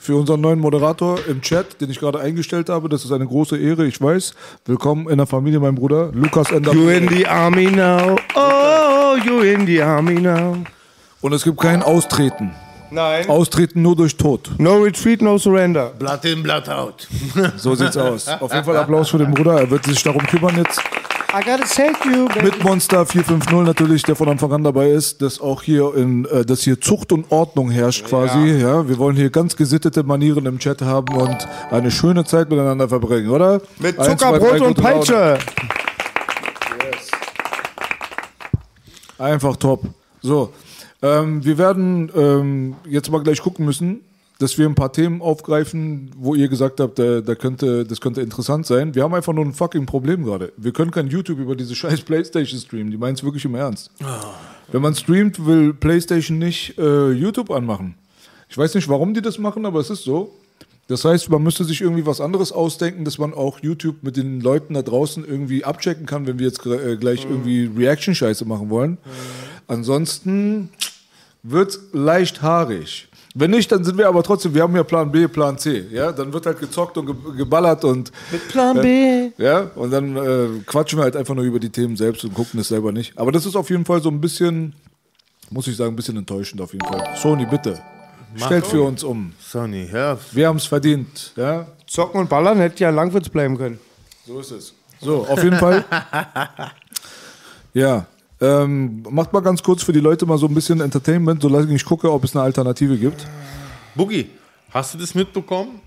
für 0.00 0.16
unseren 0.16 0.40
neuen 0.40 0.58
Moderator 0.58 1.18
im 1.28 1.42
Chat, 1.42 1.78
den 1.78 1.90
ich 1.90 2.00
gerade 2.00 2.18
eingestellt 2.18 2.70
habe. 2.70 2.88
Das 2.88 3.04
ist 3.04 3.12
eine 3.12 3.26
große 3.26 3.58
Ehre, 3.58 3.86
ich 3.86 4.00
weiß. 4.00 4.34
Willkommen 4.64 5.10
in 5.10 5.18
der 5.18 5.26
Familie, 5.26 5.60
mein 5.60 5.74
Bruder. 5.74 6.10
Lukas 6.14 6.50
Ender. 6.50 6.72
You 6.72 6.88
in 6.88 7.06
the 7.10 7.26
army 7.26 7.70
now. 7.70 8.16
Oh, 8.34 9.16
you 9.22 9.40
in 9.42 9.66
the 9.66 9.82
army 9.82 10.18
now. 10.18 10.56
Und 11.20 11.34
es 11.34 11.44
gibt 11.44 11.60
kein 11.60 11.82
Austreten. 11.82 12.50
Nein. 12.90 13.28
Austreten 13.28 13.82
nur 13.82 13.94
durch 13.94 14.16
Tod. 14.16 14.50
No 14.56 14.78
retreat, 14.78 15.20
no 15.20 15.36
surrender. 15.36 15.92
Blood 15.98 16.24
in, 16.24 16.42
Blood 16.42 16.68
out. 16.70 17.06
So 17.58 17.74
sieht's 17.74 17.98
aus. 17.98 18.26
Auf 18.26 18.52
jeden 18.54 18.64
Fall 18.64 18.78
Applaus 18.78 19.10
für 19.10 19.18
den 19.18 19.34
Bruder. 19.34 19.60
Er 19.60 19.70
wird 19.70 19.84
sich 19.84 20.02
darum 20.02 20.22
kümmern 20.22 20.56
jetzt. 20.56 20.80
I 21.32 21.42
gotta 21.44 21.62
take 21.62 22.04
you, 22.04 22.26
baby. 22.26 22.46
Mit 22.46 22.64
Monster 22.64 23.06
450 23.06 23.64
natürlich, 23.64 24.02
der 24.02 24.16
von 24.16 24.28
Anfang 24.28 24.52
an 24.52 24.64
dabei 24.64 24.90
ist, 24.90 25.22
dass 25.22 25.40
auch 25.40 25.62
hier 25.62 25.94
in, 25.94 26.24
äh, 26.24 26.44
dass 26.44 26.62
hier 26.62 26.80
Zucht 26.80 27.12
und 27.12 27.30
Ordnung 27.30 27.70
herrscht 27.70 28.04
quasi. 28.06 28.58
Ja. 28.60 28.88
wir 28.88 28.98
wollen 28.98 29.14
hier 29.14 29.30
ganz 29.30 29.54
gesittete 29.54 30.02
Manieren 30.02 30.44
im 30.46 30.58
Chat 30.58 30.82
haben 30.82 31.14
und 31.14 31.46
eine 31.70 31.92
schöne 31.92 32.24
Zeit 32.24 32.50
miteinander 32.50 32.88
verbringen, 32.88 33.30
oder? 33.30 33.60
Mit 33.78 33.96
Eins, 33.96 34.08
zwei, 34.08 34.16
Zuckerbrot 34.16 34.60
drei, 34.60 34.66
und. 34.66 34.82
Peitsche. 34.82 35.38
Einfach 39.18 39.56
top. 39.56 39.84
So, 40.22 40.52
ähm, 41.00 41.44
wir 41.44 41.58
werden 41.58 42.10
ähm, 42.16 42.74
jetzt 42.88 43.08
mal 43.08 43.22
gleich 43.22 43.40
gucken 43.40 43.64
müssen, 43.66 44.00
dass 44.40 44.56
wir 44.56 44.66
ein 44.66 44.74
paar 44.74 44.90
Themen 44.90 45.20
aufgreifen, 45.20 46.10
wo 46.16 46.34
ihr 46.34 46.48
gesagt 46.48 46.80
habt, 46.80 46.98
da, 46.98 47.20
da 47.20 47.34
könnte, 47.34 47.84
das 47.84 48.00
könnte 48.00 48.22
interessant 48.22 48.64
sein. 48.64 48.94
Wir 48.94 49.02
haben 49.02 49.14
einfach 49.14 49.34
nur 49.34 49.44
ein 49.44 49.52
fucking 49.52 49.84
Problem 49.84 50.24
gerade. 50.24 50.50
Wir 50.56 50.72
können 50.72 50.90
kein 50.90 51.08
YouTube 51.08 51.38
über 51.38 51.54
diese 51.54 51.74
scheiß 51.76 52.00
Playstation 52.00 52.58
streamen. 52.58 52.90
Die 52.90 52.96
meinen 52.96 53.14
es 53.14 53.22
wirklich 53.22 53.44
im 53.44 53.54
Ernst. 53.54 53.90
Wenn 54.72 54.80
man 54.80 54.94
streamt, 54.94 55.44
will 55.44 55.74
Playstation 55.74 56.38
nicht 56.38 56.78
äh, 56.78 57.10
YouTube 57.10 57.50
anmachen. 57.50 57.96
Ich 58.48 58.56
weiß 58.56 58.74
nicht, 58.74 58.88
warum 58.88 59.12
die 59.12 59.20
das 59.20 59.38
machen, 59.38 59.66
aber 59.66 59.78
es 59.78 59.90
ist 59.90 60.04
so. 60.04 60.34
Das 60.88 61.04
heißt, 61.04 61.28
man 61.28 61.42
müsste 61.42 61.64
sich 61.64 61.82
irgendwie 61.82 62.06
was 62.06 62.22
anderes 62.22 62.50
ausdenken, 62.50 63.04
dass 63.04 63.18
man 63.18 63.34
auch 63.34 63.60
YouTube 63.60 64.02
mit 64.02 64.16
den 64.16 64.40
Leuten 64.40 64.72
da 64.72 64.80
draußen 64.80 65.22
irgendwie 65.22 65.64
abchecken 65.64 66.06
kann, 66.06 66.26
wenn 66.26 66.38
wir 66.38 66.46
jetzt 66.46 66.64
äh, 66.64 66.96
gleich 66.96 67.26
irgendwie 67.26 67.70
Reaction-Scheiße 67.76 68.46
machen 68.46 68.70
wollen. 68.70 68.96
Ansonsten 69.68 70.70
wird 71.42 71.78
leicht 71.92 72.40
haarig. 72.40 73.09
Wenn 73.34 73.52
nicht, 73.52 73.70
dann 73.70 73.84
sind 73.84 73.96
wir 73.96 74.08
aber 74.08 74.22
trotzdem, 74.22 74.54
wir 74.54 74.62
haben 74.62 74.74
ja 74.74 74.82
Plan 74.82 75.10
B, 75.12 75.28
Plan 75.28 75.56
C. 75.56 75.86
Ja, 75.92 76.10
dann 76.10 76.32
wird 76.32 76.46
halt 76.46 76.58
gezockt 76.58 76.98
und 76.98 77.06
ge 77.06 77.14
geballert 77.36 77.84
und. 77.84 78.10
Mit 78.32 78.48
Plan 78.48 78.80
B. 78.80 79.30
Ja, 79.38 79.70
und 79.76 79.92
dann 79.92 80.16
äh, 80.16 80.48
quatschen 80.66 80.98
wir 80.98 81.04
halt 81.04 81.16
einfach 81.16 81.34
nur 81.34 81.44
über 81.44 81.60
die 81.60 81.70
Themen 81.70 81.96
selbst 81.96 82.24
und 82.24 82.34
gucken 82.34 82.58
es 82.58 82.68
selber 82.68 82.90
nicht. 82.90 83.16
Aber 83.16 83.30
das 83.30 83.46
ist 83.46 83.54
auf 83.54 83.70
jeden 83.70 83.84
Fall 83.84 84.02
so 84.02 84.08
ein 84.08 84.20
bisschen, 84.20 84.74
muss 85.50 85.68
ich 85.68 85.76
sagen, 85.76 85.92
ein 85.92 85.96
bisschen 85.96 86.16
enttäuschend 86.16 86.60
auf 86.60 86.72
jeden 86.72 86.86
Fall. 86.86 87.16
Sony, 87.16 87.46
bitte. 87.46 87.80
Stellt 88.36 88.66
für 88.66 88.82
uns 88.82 89.02
um. 89.02 89.32
Sonny, 89.40 89.88
ja. 89.92 90.16
Wir 90.32 90.48
haben 90.48 90.56
es 90.56 90.66
verdient. 90.66 91.32
Ja, 91.36 91.66
Zocken 91.86 92.20
und 92.20 92.28
Ballern 92.28 92.58
hätte 92.58 92.82
ja 92.82 92.90
Langwitz 92.90 93.28
bleiben 93.28 93.56
können. 93.58 93.78
so 94.26 94.40
ist 94.40 94.50
es. 94.52 94.74
So, 95.00 95.26
auf 95.26 95.42
jeden 95.42 95.56
Fall. 95.58 95.84
Ja. 97.72 98.06
Ähm, 98.40 99.02
macht 99.10 99.32
mal 99.32 99.40
ganz 99.40 99.62
kurz 99.62 99.82
für 99.82 99.92
die 99.92 100.00
Leute 100.00 100.24
mal 100.24 100.38
so 100.38 100.46
ein 100.46 100.54
bisschen 100.54 100.80
Entertainment, 100.80 101.42
solange 101.42 101.74
ich 101.74 101.84
gucke, 101.84 102.10
ob 102.10 102.24
es 102.24 102.34
eine 102.34 102.42
Alternative 102.44 102.96
gibt. 102.96 103.26
Boogie, 103.94 104.30
hast 104.70 104.94
du 104.94 104.98
das 104.98 105.14
mitbekommen? 105.14 105.80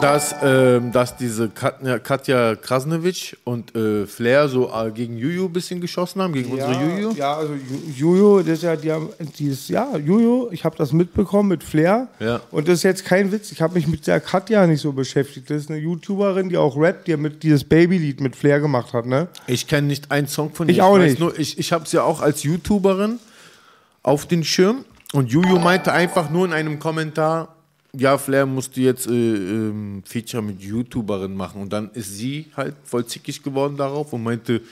Dass, 0.00 0.34
ähm, 0.42 0.90
dass 0.90 1.18
diese 1.18 1.50
Katja, 1.50 1.98
Katja 1.98 2.56
Krasnewitsch 2.56 3.36
und 3.44 3.76
äh, 3.76 4.06
Flair 4.06 4.48
so 4.48 4.72
äh, 4.72 4.90
gegen 4.90 5.18
Juju 5.18 5.44
ein 5.44 5.52
bisschen 5.52 5.82
geschossen 5.82 6.22
haben, 6.22 6.32
gegen 6.32 6.50
unsere 6.50 6.72
Juju? 6.72 7.12
Ja, 7.12 7.36
also 7.36 7.52
Ju- 7.52 7.92
Juju, 7.94 8.38
das 8.38 8.54
ist 8.54 8.62
ja, 8.62 8.74
die 8.74 8.90
haben 8.90 9.10
dieses, 9.38 9.68
ja, 9.68 9.94
Juju, 9.98 10.48
ich 10.50 10.64
habe 10.64 10.74
das 10.78 10.92
mitbekommen 10.94 11.50
mit 11.50 11.62
Flair. 11.62 12.08
Ja. 12.20 12.40
Und 12.50 12.68
das 12.68 12.76
ist 12.76 12.82
jetzt 12.84 13.04
kein 13.04 13.30
Witz, 13.32 13.52
ich 13.52 13.60
habe 13.60 13.74
mich 13.74 13.86
mit 13.86 14.06
der 14.06 14.20
Katja 14.20 14.66
nicht 14.66 14.80
so 14.80 14.92
beschäftigt. 14.92 15.50
Das 15.50 15.58
ist 15.58 15.70
eine 15.70 15.78
YouTuberin, 15.78 16.48
die 16.48 16.56
auch 16.56 16.74
rappt, 16.78 17.06
die 17.06 17.16
mit 17.18 17.42
dieses 17.42 17.62
Babylied 17.62 18.22
mit 18.22 18.34
Flair 18.34 18.60
gemacht 18.60 18.94
hat, 18.94 19.04
ne? 19.04 19.28
Ich 19.46 19.66
kenne 19.66 19.88
nicht 19.88 20.10
einen 20.10 20.26
Song 20.26 20.54
von 20.54 20.68
ihr. 20.68 20.72
Ich 20.74 20.80
auch 20.80 20.96
nicht. 20.96 21.18
Nur, 21.18 21.38
ich 21.38 21.58
ich 21.58 21.70
habe 21.70 21.86
sie 21.86 21.98
ja 21.98 22.02
auch 22.04 22.22
als 22.22 22.44
YouTuberin 22.44 23.18
auf 24.02 24.24
den 24.24 24.42
Schirm. 24.42 24.86
Und 25.12 25.30
Juju 25.30 25.58
meinte 25.58 25.92
einfach 25.92 26.30
nur 26.30 26.46
in 26.46 26.54
einem 26.54 26.78
Kommentar, 26.78 27.54
ja, 27.96 28.16
Flair 28.18 28.46
musste 28.46 28.80
jetzt 28.80 29.06
äh, 29.06 29.10
ähm, 29.12 30.02
Feature 30.04 30.42
mit 30.42 30.60
YouTuberin 30.62 31.34
machen. 31.34 31.60
Und 31.62 31.72
dann 31.72 31.90
ist 31.92 32.16
sie 32.16 32.46
halt 32.56 32.74
voll 32.84 33.04
zickig 33.06 33.42
geworden 33.42 33.76
darauf 33.76 34.12
und 34.12 34.22
meinte 34.22 34.62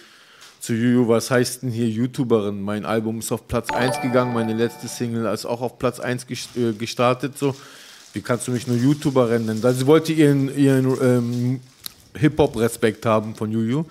zu 0.61 0.75
Juju, 0.75 1.09
was 1.09 1.31
heißt 1.31 1.63
denn 1.63 1.71
hier 1.71 1.89
YouTuberin? 1.89 2.61
Mein 2.61 2.85
Album 2.85 3.19
ist 3.21 3.33
auf 3.33 3.47
Platz 3.49 3.71
1 3.71 4.01
gegangen, 4.03 4.35
meine 4.35 4.53
letzte 4.53 4.89
Single 4.89 5.33
ist 5.33 5.47
auch 5.47 5.61
auf 5.63 5.79
Platz 5.79 6.01
1 6.01 6.27
ges- 6.27 6.57
äh, 6.59 6.73
gestartet. 6.73 7.37
So. 7.39 7.55
Wie 8.13 8.21
kannst 8.21 8.49
du 8.49 8.53
mich 8.53 8.67
nur 8.67 8.77
YouTuberin 8.77 9.47
nennen? 9.47 9.65
Also 9.65 9.81
sie 9.81 9.87
wollte 9.87 10.13
ihren, 10.13 10.55
ihren 10.57 10.87
ähm, 11.03 11.61
Hip-Hop-Respekt 12.15 13.07
haben 13.07 13.35
von 13.35 13.51
Juju. 13.53 13.85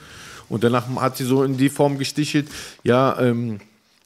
Und 0.50 0.63
danach 0.63 0.88
hat 0.98 1.17
sie 1.17 1.24
so 1.25 1.43
in 1.43 1.55
die 1.57 1.69
Form 1.69 1.98
gestichelt, 1.98 2.48
ja, 2.83 3.19
ähm, 3.19 3.59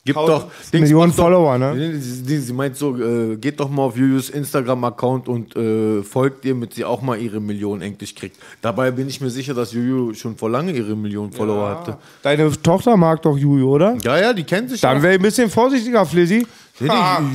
gib 0.05 0.15
doch... 0.15 0.47
Millionen 0.71 1.11
doch- 1.11 1.17
Follower, 1.23 1.57
ne? 1.57 1.99
Sie, 1.99 2.39
sie, 2.39 2.53
meint 2.53 2.75
so, 2.75 2.97
äh, 2.97 3.37
geht 3.37 3.59
doch 3.59 3.69
mal 3.69 3.83
auf 3.83 3.97
Jujus 3.97 4.29
Instagram-Account 4.29 5.27
und 5.27 5.55
äh, 5.55 6.03
folgt 6.03 6.45
ihr, 6.45 6.53
damit 6.53 6.73
sie 6.73 6.85
auch 6.85 7.01
mal 7.01 7.17
ihre 7.19 7.39
Millionen 7.39 7.81
endlich 7.81 8.15
kriegt. 8.15 8.37
Dabei 8.61 8.91
bin 8.91 9.07
ich 9.07 9.21
mir 9.21 9.29
sicher, 9.29 9.53
dass 9.53 9.71
Juju 9.71 10.13
schon 10.13 10.35
vor 10.35 10.49
lange 10.49 10.71
ihre 10.71 10.95
Millionen 10.95 11.31
Follower 11.31 11.69
hatte. 11.69 11.97
Deine 12.21 12.51
Tochter 12.61 12.97
mag 12.97 13.21
doch 13.21 13.37
Juju, 13.37 13.69
oder? 13.69 13.97
Ja, 14.03 14.19
ja, 14.19 14.33
die 14.33 14.43
kennt 14.43 14.69
sich 14.69 14.81
Dann 14.81 15.01
wäre 15.01 15.13
ich 15.13 15.19
ein 15.19 15.23
bisschen 15.23 15.49
vorsichtiger, 15.49 16.05
Flizzy. 16.05 16.45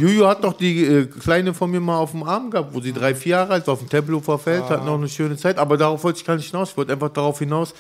Juju 0.00 0.26
hat 0.26 0.42
doch 0.42 0.52
die 0.52 0.84
äh, 0.84 1.06
Kleine 1.06 1.54
von 1.54 1.70
mir 1.70 1.80
mal 1.80 1.98
auf 1.98 2.10
dem 2.10 2.25
Arm 2.25 2.50
gehabt, 2.50 2.75
wo 2.75 2.80
sie 2.80 2.92
drei, 2.92 3.14
vier 3.14 3.30
Jahre 3.30 3.54
alt 3.54 3.66
war, 3.66 3.75
auf 3.75 3.80
dem 3.80 3.88
Tempelhofer 3.88 4.38
Feld, 4.38 4.64
hat 4.64 4.84
noch 4.84 4.98
eine 4.98 5.08
schöne 5.08 5.37
Zeit. 5.37 5.58
Aber 5.58 5.76
darauf 5.76 6.02
wollte 6.02 6.18
ich 6.18 6.25
gar 6.25 6.37
nicht 6.37 6.50
hinaus. 6.50 6.70
Ich 6.70 6.76
wollte 6.76 6.92
einfach 6.92 7.10
darauf 7.10 7.38
hinaus, 7.38 7.72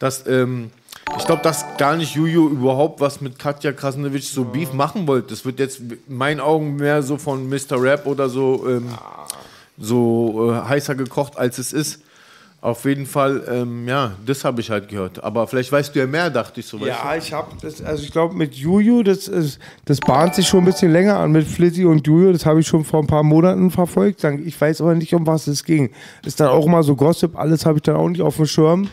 dass, 0.00 0.26
ähm, 0.26 0.70
ich 1.16 1.24
glaube, 1.24 1.42
dass 1.42 1.64
gar 1.78 1.96
nicht 1.96 2.14
Juju 2.14 2.48
überhaupt 2.48 3.00
was 3.00 3.20
mit 3.20 3.38
Katja 3.38 3.72
Krasnewitsch 3.72 4.30
so 4.30 4.44
Beef 4.44 4.72
machen 4.72 5.06
wollte. 5.06 5.28
Das 5.28 5.44
wird 5.44 5.58
jetzt 5.58 5.80
in 5.80 5.98
meinen 6.08 6.40
Augen 6.40 6.76
mehr 6.76 7.02
so 7.02 7.16
von 7.16 7.48
Mr. 7.48 7.80
Rap 7.82 8.06
oder 8.06 8.28
so, 8.28 8.66
ähm, 8.68 8.88
so 9.78 10.52
äh, 10.52 10.68
heißer 10.68 10.94
gekocht, 10.94 11.38
als 11.38 11.58
es 11.58 11.72
ist. 11.72 12.00
Auf 12.60 12.84
jeden 12.86 13.06
Fall, 13.06 13.44
ähm, 13.48 13.86
ja, 13.86 14.16
das 14.26 14.44
habe 14.44 14.60
ich 14.60 14.68
halt 14.68 14.88
gehört. 14.88 15.22
Aber 15.22 15.46
vielleicht 15.46 15.70
weißt 15.70 15.94
du 15.94 16.00
ja 16.00 16.08
mehr, 16.08 16.28
dachte 16.28 16.58
ich 16.58 16.66
so. 16.66 16.76
Ja, 16.78 17.14
ich 17.16 17.32
habe 17.32 17.52
also 17.84 18.02
ich 18.02 18.10
glaube 18.10 18.34
mit 18.34 18.52
Juju, 18.54 19.04
das 19.04 19.28
ist, 19.28 19.60
das 19.84 20.00
bahnt 20.00 20.34
sich 20.34 20.48
schon 20.48 20.62
ein 20.62 20.64
bisschen 20.64 20.90
länger 20.90 21.18
an 21.18 21.30
mit 21.30 21.46
Flizzy 21.46 21.84
und 21.84 22.04
Juju, 22.04 22.32
das 22.32 22.44
habe 22.44 22.58
ich 22.58 22.66
schon 22.66 22.84
vor 22.84 22.98
ein 23.00 23.06
paar 23.06 23.22
Monaten 23.22 23.70
verfolgt. 23.70 24.24
Ich 24.44 24.60
weiß 24.60 24.80
aber 24.80 24.96
nicht, 24.96 25.14
um 25.14 25.24
was 25.24 25.46
es 25.46 25.62
ging. 25.62 25.90
Ist 26.26 26.40
dann 26.40 26.48
auch 26.48 26.66
immer 26.66 26.82
so 26.82 26.96
Gossip, 26.96 27.38
alles 27.38 27.64
habe 27.64 27.78
ich 27.78 27.82
dann 27.82 27.94
auch 27.94 28.08
nicht 28.08 28.22
auf 28.22 28.34
dem 28.34 28.46
Schirm. 28.46 28.88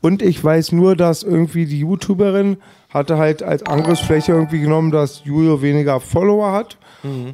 Und 0.00 0.22
ich 0.22 0.42
weiß 0.42 0.72
nur, 0.72 0.96
dass 0.96 1.22
irgendwie 1.22 1.66
die 1.66 1.80
YouTuberin 1.80 2.56
hatte 2.88 3.18
halt 3.18 3.42
als 3.42 3.62
Angriffsfläche 3.62 4.32
irgendwie 4.32 4.60
genommen, 4.60 4.90
dass 4.90 5.24
Juju 5.24 5.62
weniger 5.62 6.00
Follower 6.00 6.52
hat. 6.52 6.78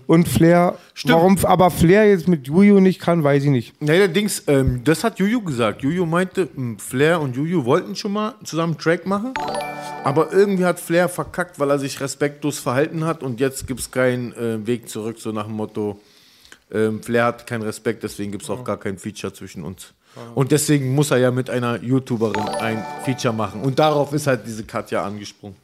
Und 0.07 0.29
Flair, 0.29 0.79
warum 1.07 1.37
aber 1.45 1.71
Flair 1.71 2.09
jetzt 2.09 2.29
mit 2.29 2.47
Juju 2.47 2.79
nicht 2.79 3.01
kann, 3.01 3.25
weiß 3.25 3.43
ich 3.45 3.51
nicht. 3.51 3.81
Nee, 3.81 3.99
der 3.99 4.09
Dings, 4.09 4.45
ähm, 4.47 4.83
das 4.85 5.03
hat 5.03 5.19
Juju 5.19 5.43
gesagt. 5.43 5.83
Juju 5.83 6.07
meinte, 6.07 6.49
m, 6.57 6.79
Flair 6.79 7.21
und 7.21 7.35
Juju 7.35 7.65
wollten 7.65 7.97
schon 7.97 8.13
mal 8.13 8.35
zusammen 8.45 8.75
einen 8.75 8.81
Track 8.81 9.07
machen, 9.07 9.35
aber 10.05 10.33
irgendwie 10.33 10.65
hat 10.65 10.79
Flair 10.79 11.09
verkackt, 11.09 11.59
weil 11.59 11.71
er 11.71 11.81
sich 11.81 12.01
respektlos 12.01 12.61
verhalten 12.61 13.05
hat 13.05 13.25
und 13.25 13.41
jetzt 13.41 13.67
gibt 13.67 13.81
es 13.81 13.91
keinen 13.91 14.33
äh, 14.35 14.65
Weg 14.65 14.89
zurück, 14.89 15.17
so 15.19 15.33
nach 15.33 15.47
dem 15.47 15.55
Motto, 15.57 15.99
ähm, 16.71 17.03
Flair 17.03 17.25
hat 17.25 17.47
keinen 17.49 17.63
Respekt, 17.63 18.05
deswegen 18.05 18.31
gibt 18.31 18.45
es 18.45 18.51
auch 18.51 18.63
gar 18.63 18.79
kein 18.79 18.99
Feature 18.99 19.33
zwischen 19.33 19.65
uns. 19.65 19.95
Und 20.35 20.53
deswegen 20.53 20.95
muss 20.95 21.11
er 21.11 21.19
ja 21.19 21.31
mit 21.31 21.51
einer 21.51 21.83
YouTuberin 21.83 22.49
ein 22.61 22.85
Feature 23.05 23.35
machen. 23.35 23.63
Und 23.63 23.79
darauf 23.79 24.13
ist 24.13 24.27
halt 24.27 24.47
diese 24.47 24.65
Katja 24.65 25.05
angesprungen. 25.05 25.57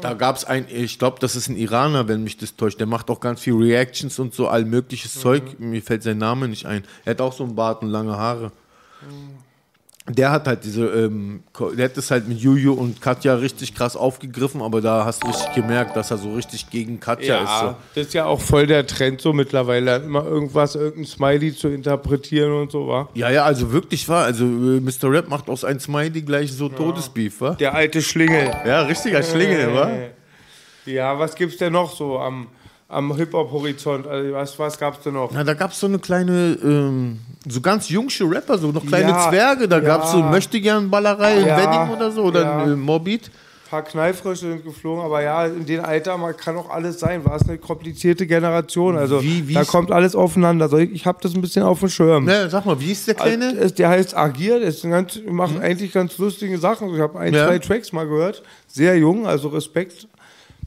Da 0.00 0.14
gab 0.14 0.36
es 0.36 0.44
ein, 0.44 0.66
ich 0.68 0.98
glaube, 0.98 1.18
das 1.20 1.34
ist 1.34 1.48
ein 1.48 1.56
Iraner, 1.56 2.06
wenn 2.06 2.22
mich 2.22 2.36
das 2.36 2.56
täuscht. 2.56 2.78
Der 2.78 2.86
macht 2.86 3.10
auch 3.10 3.20
ganz 3.20 3.40
viel 3.40 3.54
Reactions 3.54 4.18
und 4.18 4.34
so 4.34 4.48
all 4.48 4.64
mögliches 4.64 5.18
Zeug. 5.18 5.58
Mir 5.58 5.82
fällt 5.82 6.02
sein 6.02 6.18
Name 6.18 6.48
nicht 6.48 6.66
ein. 6.66 6.84
Er 7.04 7.12
hat 7.12 7.20
auch 7.20 7.32
so 7.32 7.44
einen 7.44 7.54
Bart 7.54 7.82
und 7.82 7.88
lange 7.88 8.16
Haare. 8.16 8.52
Der 10.08 10.32
hat 10.32 10.48
halt 10.48 10.64
diese, 10.64 10.86
ähm, 10.86 11.44
der 11.76 11.84
hat 11.84 11.96
das 11.96 12.10
halt 12.10 12.26
mit 12.26 12.38
Juju 12.38 12.72
und 12.72 13.00
Katja 13.00 13.36
richtig 13.36 13.72
krass 13.72 13.96
aufgegriffen, 13.96 14.60
aber 14.60 14.80
da 14.80 15.04
hast 15.04 15.22
du 15.22 15.28
richtig 15.28 15.54
gemerkt, 15.54 15.94
dass 15.94 16.10
er 16.10 16.18
so 16.18 16.34
richtig 16.34 16.70
gegen 16.70 16.98
Katja 16.98 17.42
ist. 17.42 17.60
So. 17.60 17.76
das 17.94 18.06
ist 18.08 18.14
ja 18.14 18.24
auch 18.24 18.40
voll 18.40 18.66
der 18.66 18.84
Trend 18.84 19.20
so 19.20 19.32
mittlerweile, 19.32 19.96
immer 19.96 20.24
irgendwas, 20.24 20.74
irgendein 20.74 21.06
Smiley 21.06 21.54
zu 21.54 21.68
interpretieren 21.68 22.52
und 22.52 22.72
so, 22.72 22.88
wa? 22.88 23.08
Ja, 23.14 23.30
ja, 23.30 23.44
also 23.44 23.72
wirklich 23.72 24.08
wahr. 24.08 24.24
Also 24.24 24.44
äh, 24.44 24.80
Mr. 24.80 25.04
Rap 25.04 25.28
macht 25.28 25.48
aus 25.48 25.64
ein 25.64 25.78
Smiley 25.78 26.22
gleich 26.22 26.52
so 26.52 26.68
Todesbeef, 26.68 27.40
wa? 27.40 27.50
Der 27.54 27.72
alte 27.72 28.02
Schlingel. 28.02 28.50
Ja, 28.66 28.82
richtiger 28.82 29.22
Schlingel, 29.22 29.72
wa? 29.72 29.90
Ja, 30.84 31.16
was 31.16 31.36
gibt's 31.36 31.58
denn 31.58 31.74
noch 31.74 31.94
so 31.94 32.18
am, 32.18 32.48
am 32.92 33.14
Hip-Hop-Horizont? 33.16 34.06
Also 34.06 34.32
was, 34.32 34.58
was 34.58 34.78
gab's 34.78 35.00
denn 35.02 35.14
noch? 35.14 35.30
Na, 35.32 35.42
da 35.44 35.54
gab 35.54 35.72
es 35.72 35.80
so 35.80 35.86
eine 35.86 35.98
kleine, 35.98 36.56
ähm, 36.62 37.18
so 37.48 37.60
ganz 37.60 37.88
jungsche 37.88 38.24
Rapper, 38.30 38.58
so 38.58 38.68
noch 38.72 38.84
kleine 38.86 39.10
Ja, 39.10 39.28
Zwerge. 39.30 39.66
Da 39.68 39.78
ja. 39.78 39.82
gab 39.84 40.04
es 40.04 40.12
so 40.12 40.18
Möchtegern-Ballerei 40.22 41.38
in 41.40 41.46
Ja, 41.46 41.56
Wedding 41.56 41.96
oder 41.96 42.10
so, 42.10 42.22
oder 42.24 42.42
ja. 42.42 42.62
in 42.64 42.72
äh, 42.72 42.76
Morbid. 42.76 43.26
Ein 43.26 43.70
paar 43.70 43.82
Kneifrösche 43.84 44.50
sind 44.50 44.64
geflogen, 44.64 45.02
aber 45.02 45.22
ja, 45.22 45.46
in 45.46 45.64
dem 45.64 45.82
Alter 45.82 46.18
man 46.18 46.36
kann 46.36 46.58
auch 46.58 46.68
alles 46.68 47.00
sein. 47.00 47.24
War 47.24 47.36
es 47.36 47.48
eine 47.48 47.56
komplizierte 47.56 48.26
Generation. 48.26 48.98
Also 48.98 49.22
Wie- 49.22 49.48
wie 49.48 49.54
da 49.54 49.64
kommt 49.64 49.90
alles 49.90 50.14
aufeinander. 50.14 50.68
So, 50.68 50.76
ich 50.76 51.06
habe 51.06 51.18
das 51.22 51.34
ein 51.34 51.40
bisschen 51.40 51.62
auf 51.62 51.80
dem 51.80 51.88
Schirm. 51.88 52.26
Ne, 52.26 52.50
sag 52.50 52.66
mal, 52.66 52.78
wie 52.80 52.92
ist 52.92 53.06
der 53.08 53.14
Kleine? 53.14 53.46
Also, 53.48 53.60
es- 53.62 53.72
Der 53.74 53.88
heißt 53.88 54.14
Agir, 54.14 54.58
der 54.60 54.68
ist 54.68 54.82
ganz, 54.82 55.18
macht 55.26 55.58
eigentlich 55.58 55.90
ganz 55.90 56.18
lustige 56.18 56.58
Sachen. 56.58 56.94
Ich 56.94 57.00
habe 57.00 57.18
ein, 57.18 57.32
zwei 57.32 57.58
Tracks 57.60 57.92
mal 57.94 58.06
gehört. 58.06 58.42
Sehr 58.66 58.98
jung, 58.98 59.26
also 59.26 59.48
Respekt 59.48 60.06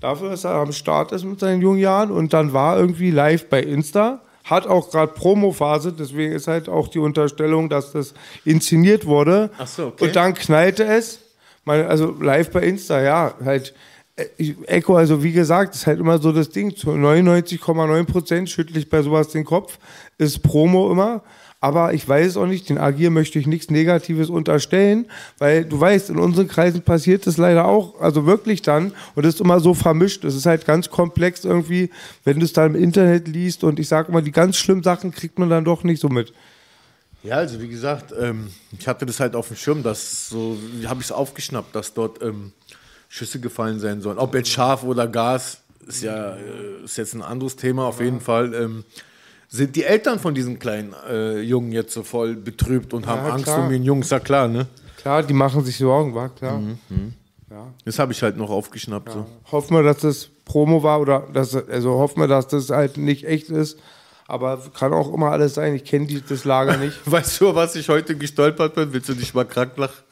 dafür, 0.05 0.29
dass 0.29 0.43
er 0.43 0.51
am 0.51 0.71
Start 0.71 1.11
ist 1.11 1.23
mit 1.23 1.39
seinen 1.39 1.61
jungen 1.61 1.79
Jahren. 1.79 2.11
Und 2.11 2.33
dann 2.33 2.53
war 2.53 2.77
irgendwie 2.77 3.11
live 3.11 3.49
bei 3.49 3.61
Insta. 3.61 4.21
Hat 4.43 4.67
auch 4.67 4.91
gerade 4.91 5.11
Promophase, 5.13 5.91
deswegen 5.91 6.33
ist 6.33 6.47
halt 6.47 6.69
auch 6.69 6.87
die 6.87 6.99
Unterstellung, 6.99 7.67
dass 7.67 7.93
das 7.93 8.13
inszeniert 8.45 9.07
wurde. 9.07 9.49
Ach 9.57 9.65
so, 9.65 9.87
okay. 9.87 10.05
Und 10.05 10.15
dann 10.15 10.35
knallte 10.35 10.85
es. 10.85 11.19
Meine, 11.63 11.87
also 11.87 12.15
live 12.21 12.51
bei 12.51 12.61
Insta, 12.61 13.01
ja, 13.01 13.33
halt. 13.43 13.73
äh, 14.15 14.53
Echo, 14.67 14.95
also 14.95 15.23
wie 15.23 15.31
gesagt, 15.31 15.73
ist 15.73 15.87
halt 15.87 15.99
immer 15.99 16.19
so 16.19 16.31
das 16.31 16.49
Ding. 16.49 16.75
Zu 16.75 16.91
99,9 16.91 18.03
Prozent 18.05 18.49
schüttle 18.51 18.77
ich 18.77 18.87
bei 18.87 19.01
sowas 19.01 19.29
den 19.29 19.45
Kopf. 19.45 19.79
Ist 20.19 20.43
Promo 20.43 20.91
immer. 20.91 21.23
Aber 21.65 21.95
ich 21.95 22.07
weiß 22.07 22.37
auch 22.37 22.45
nicht, 22.45 22.69
den 22.69 22.77
Agir 22.77 23.09
möchte 23.09 23.39
ich 23.39 23.47
nichts 23.47 23.71
Negatives 23.71 24.29
unterstellen, 24.29 25.07
weil 25.39 25.65
du 25.65 25.79
weißt, 25.79 26.11
in 26.11 26.19
unseren 26.19 26.47
Kreisen 26.47 26.83
passiert 26.83 27.25
das 27.25 27.37
leider 27.37 27.65
auch, 27.65 27.99
also 27.99 28.27
wirklich 28.27 28.61
dann, 28.61 28.93
und 29.15 29.25
das 29.25 29.33
ist 29.33 29.41
immer 29.41 29.59
so 29.59 29.73
vermischt. 29.73 30.23
Es 30.25 30.35
ist 30.35 30.45
halt 30.45 30.67
ganz 30.67 30.91
komplex 30.91 31.43
irgendwie, 31.43 31.89
wenn 32.23 32.37
du 32.37 32.45
es 32.45 32.53
dann 32.53 32.75
im 32.75 32.83
Internet 32.83 33.27
liest 33.27 33.63
und 33.63 33.79
ich 33.79 33.87
sage 33.87 34.09
immer, 34.09 34.21
die 34.21 34.31
ganz 34.31 34.57
schlimmen 34.57 34.83
Sachen 34.83 35.09
kriegt 35.09 35.39
man 35.39 35.49
dann 35.49 35.65
doch 35.65 35.83
nicht 35.83 35.99
so 35.99 36.07
mit. 36.07 36.33
Ja, 37.23 37.37
also 37.37 37.59
wie 37.59 37.67
gesagt, 37.67 38.13
ähm, 38.21 38.49
ich 38.77 38.87
hatte 38.87 39.07
das 39.07 39.19
halt 39.19 39.35
auf 39.35 39.47
dem 39.47 39.57
Schirm, 39.57 39.81
dass 39.81 40.29
so, 40.29 40.57
habe 40.85 40.99
ich 40.99 41.07
es 41.07 41.11
aufgeschnappt, 41.11 41.75
dass 41.75 41.95
dort 41.95 42.21
ähm, 42.21 42.51
Schüsse 43.09 43.39
gefallen 43.39 43.79
sein 43.79 44.01
sollen. 44.01 44.19
Ob 44.19 44.35
jetzt 44.35 44.51
scharf 44.51 44.83
oder 44.83 45.07
Gas, 45.07 45.61
ist 45.87 46.03
ja 46.03 46.35
äh, 46.35 46.83
ist 46.83 46.97
jetzt 46.97 47.15
ein 47.15 47.23
anderes 47.23 47.55
Thema. 47.55 47.87
Auf 47.87 48.01
jeden 48.01 48.21
Fall 48.21 48.53
ähm, 48.53 48.83
sind 49.55 49.75
die 49.75 49.83
Eltern 49.83 50.19
von 50.19 50.35
diesem 50.35 50.59
kleinen 50.59 50.93
äh, 51.09 51.39
Jungen 51.39 51.71
jetzt 51.71 51.93
so 51.93 52.03
voll 52.03 52.35
betrübt 52.35 52.93
und 52.93 53.07
haben 53.07 53.25
Angst 53.31 53.45
klar. 53.45 53.63
um 53.63 53.69
den 53.69 53.83
Jungen, 53.83 54.01
ist 54.01 54.11
ja 54.11 54.19
klar, 54.19 54.47
ne? 54.47 54.67
Klar, 54.97 55.23
die 55.23 55.33
machen 55.33 55.63
sich 55.63 55.77
Sorgen, 55.77 56.13
war 56.15 56.29
klar. 56.29 56.61
Das 57.85 57.99
habe 57.99 58.11
ich 58.11 58.21
halt 58.21 58.37
noch 58.37 58.49
aufgeschnappt. 58.49 59.11
So. 59.11 59.25
Hoffen 59.51 59.77
wir, 59.77 59.83
dass 59.83 59.99
das 59.99 60.29
Promo 60.45 60.83
war 60.83 60.99
oder 60.99 61.27
dass, 61.31 61.55
also 61.55 61.91
hoffen 61.91 62.19
wir, 62.21 62.27
dass 62.27 62.47
das 62.47 62.69
halt 62.69 62.97
nicht 62.97 63.25
echt 63.25 63.49
ist. 63.49 63.79
Aber 64.27 64.59
kann 64.73 64.91
auch 64.91 65.13
immer 65.13 65.31
alles 65.31 65.53
sein. 65.53 65.75
Ich 65.75 65.85
kenne 65.85 66.07
das 66.27 66.45
Lager 66.45 66.77
nicht. 66.77 66.99
Weißt 67.05 67.39
du, 67.39 67.53
was 67.53 67.75
ich 67.75 67.87
heute 67.89 68.17
gestolpert 68.17 68.73
bin? 68.73 68.91
Willst 68.91 69.07
du 69.07 69.13
dich 69.13 69.33
mal 69.33 69.45
krank 69.45 69.77
lachen? 69.77 70.03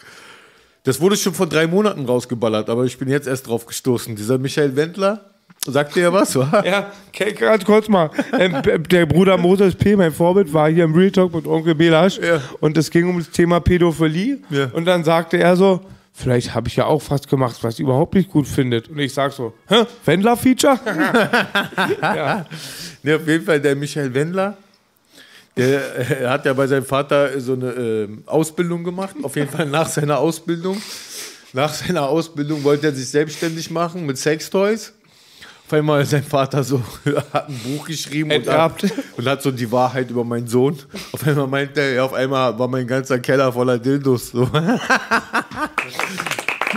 Das 0.84 1.02
wurde 1.02 1.18
schon 1.18 1.34
vor 1.34 1.48
drei 1.48 1.66
Monaten 1.66 2.06
rausgeballert, 2.06 2.70
aber 2.70 2.84
ich 2.84 2.98
bin 2.98 3.10
jetzt 3.10 3.28
erst 3.28 3.48
drauf 3.48 3.66
gestoßen. 3.66 4.16
Dieser 4.16 4.38
Michael 4.38 4.76
Wendler, 4.76 5.33
sagt 5.68 5.96
dir 5.96 6.04
ja 6.04 6.14
was, 6.14 6.36
wa? 6.36 6.62
Ja, 6.66 6.92
ganz 7.40 7.64
kurz 7.66 7.88
mal. 7.88 8.10
Ähm, 8.38 8.58
der 8.90 9.06
Bruder 9.06 9.38
Moses 9.38 9.76
P., 9.76 9.96
mein 9.96 10.12
Vorbild, 10.12 10.54
war 10.54 10.70
hier 10.70 10.84
im 10.84 10.94
Real 10.96 11.12
Talk 11.12 11.34
mit 11.34 11.48
Onkel 11.48 11.76
Belasch 11.76 12.20
Ja. 12.20 12.42
und 12.60 12.78
es 12.78 12.90
ging 12.90 13.08
um 13.10 13.18
das 13.20 13.30
Thema 13.30 13.60
Pädophilie. 13.60 14.40
Ja. 14.50 14.70
Und 14.74 14.86
dann 14.86 15.04
sagte 15.04 15.38
er 15.38 15.56
so, 15.56 15.82
vielleicht 16.14 16.54
habe 16.54 16.68
ich 16.68 16.76
ja 16.76 16.86
auch 16.86 17.02
was 17.10 17.28
gemacht, 17.28 17.58
was 17.62 17.80
ihr 17.80 17.86
überhaupt 17.86 18.14
nicht 18.16 18.30
gut 18.30 18.48
findet. 18.48 18.90
Und 18.90 19.00
ich 19.00 19.14
sag 19.14 19.32
so, 19.32 19.54
hä, 19.68 19.86
Wendler-Feature? 20.06 20.80
Ja, 22.02 22.46
auf 23.18 23.28
jeden 23.28 23.44
Fall 23.46 23.60
der 23.60 23.76
Michael 23.76 24.14
Wendler. 24.14 24.58
Der 25.58 26.00
äh, 26.22 26.28
hat 26.28 26.46
ja 26.46 26.54
bei 26.54 26.66
seinem 26.68 26.86
Vater 26.86 27.40
so 27.40 27.54
eine 27.54 27.72
ähm, 27.74 28.24
Ausbildung 28.26 28.84
gemacht. 28.84 29.16
Auf 29.22 29.36
jeden 29.36 29.50
Fall 29.50 29.66
nach 29.68 29.88
seiner 29.88 30.18
Ausbildung. 30.20 30.82
Nach 31.52 31.72
seiner 31.74 32.08
Ausbildung 32.10 32.64
wollte 32.64 32.88
er 32.88 32.94
sich 32.94 33.10
selbstständig 33.10 33.70
machen 33.70 34.06
mit 34.06 34.18
Sextoys. 34.18 34.94
Auf 35.74 35.80
einmal 35.80 36.02
hat 36.02 36.08
sein 36.08 36.22
Vater 36.22 36.64
so 36.64 36.80
hat 37.34 37.50
ein 37.50 37.60
Buch 37.64 37.88
geschrieben 37.88 38.32
und 38.32 38.48
hat, 38.48 38.84
und 39.18 39.28
hat 39.28 39.42
so 39.42 39.50
die 39.50 39.72
Wahrheit 39.72 40.08
über 40.12 40.24
meinen 40.24 40.46
Sohn. 40.46 40.78
Auf 41.12 41.26
einmal 41.26 41.48
meinte 41.48 41.82
er, 41.82 42.06
auf 42.06 42.14
einmal 42.14 42.60
war 42.60 42.68
mein 42.68 42.86
ganzer 42.86 43.18
Keller 43.18 43.52
voller 43.52 43.80
Dildos. 43.80 44.30
So. 44.30 44.48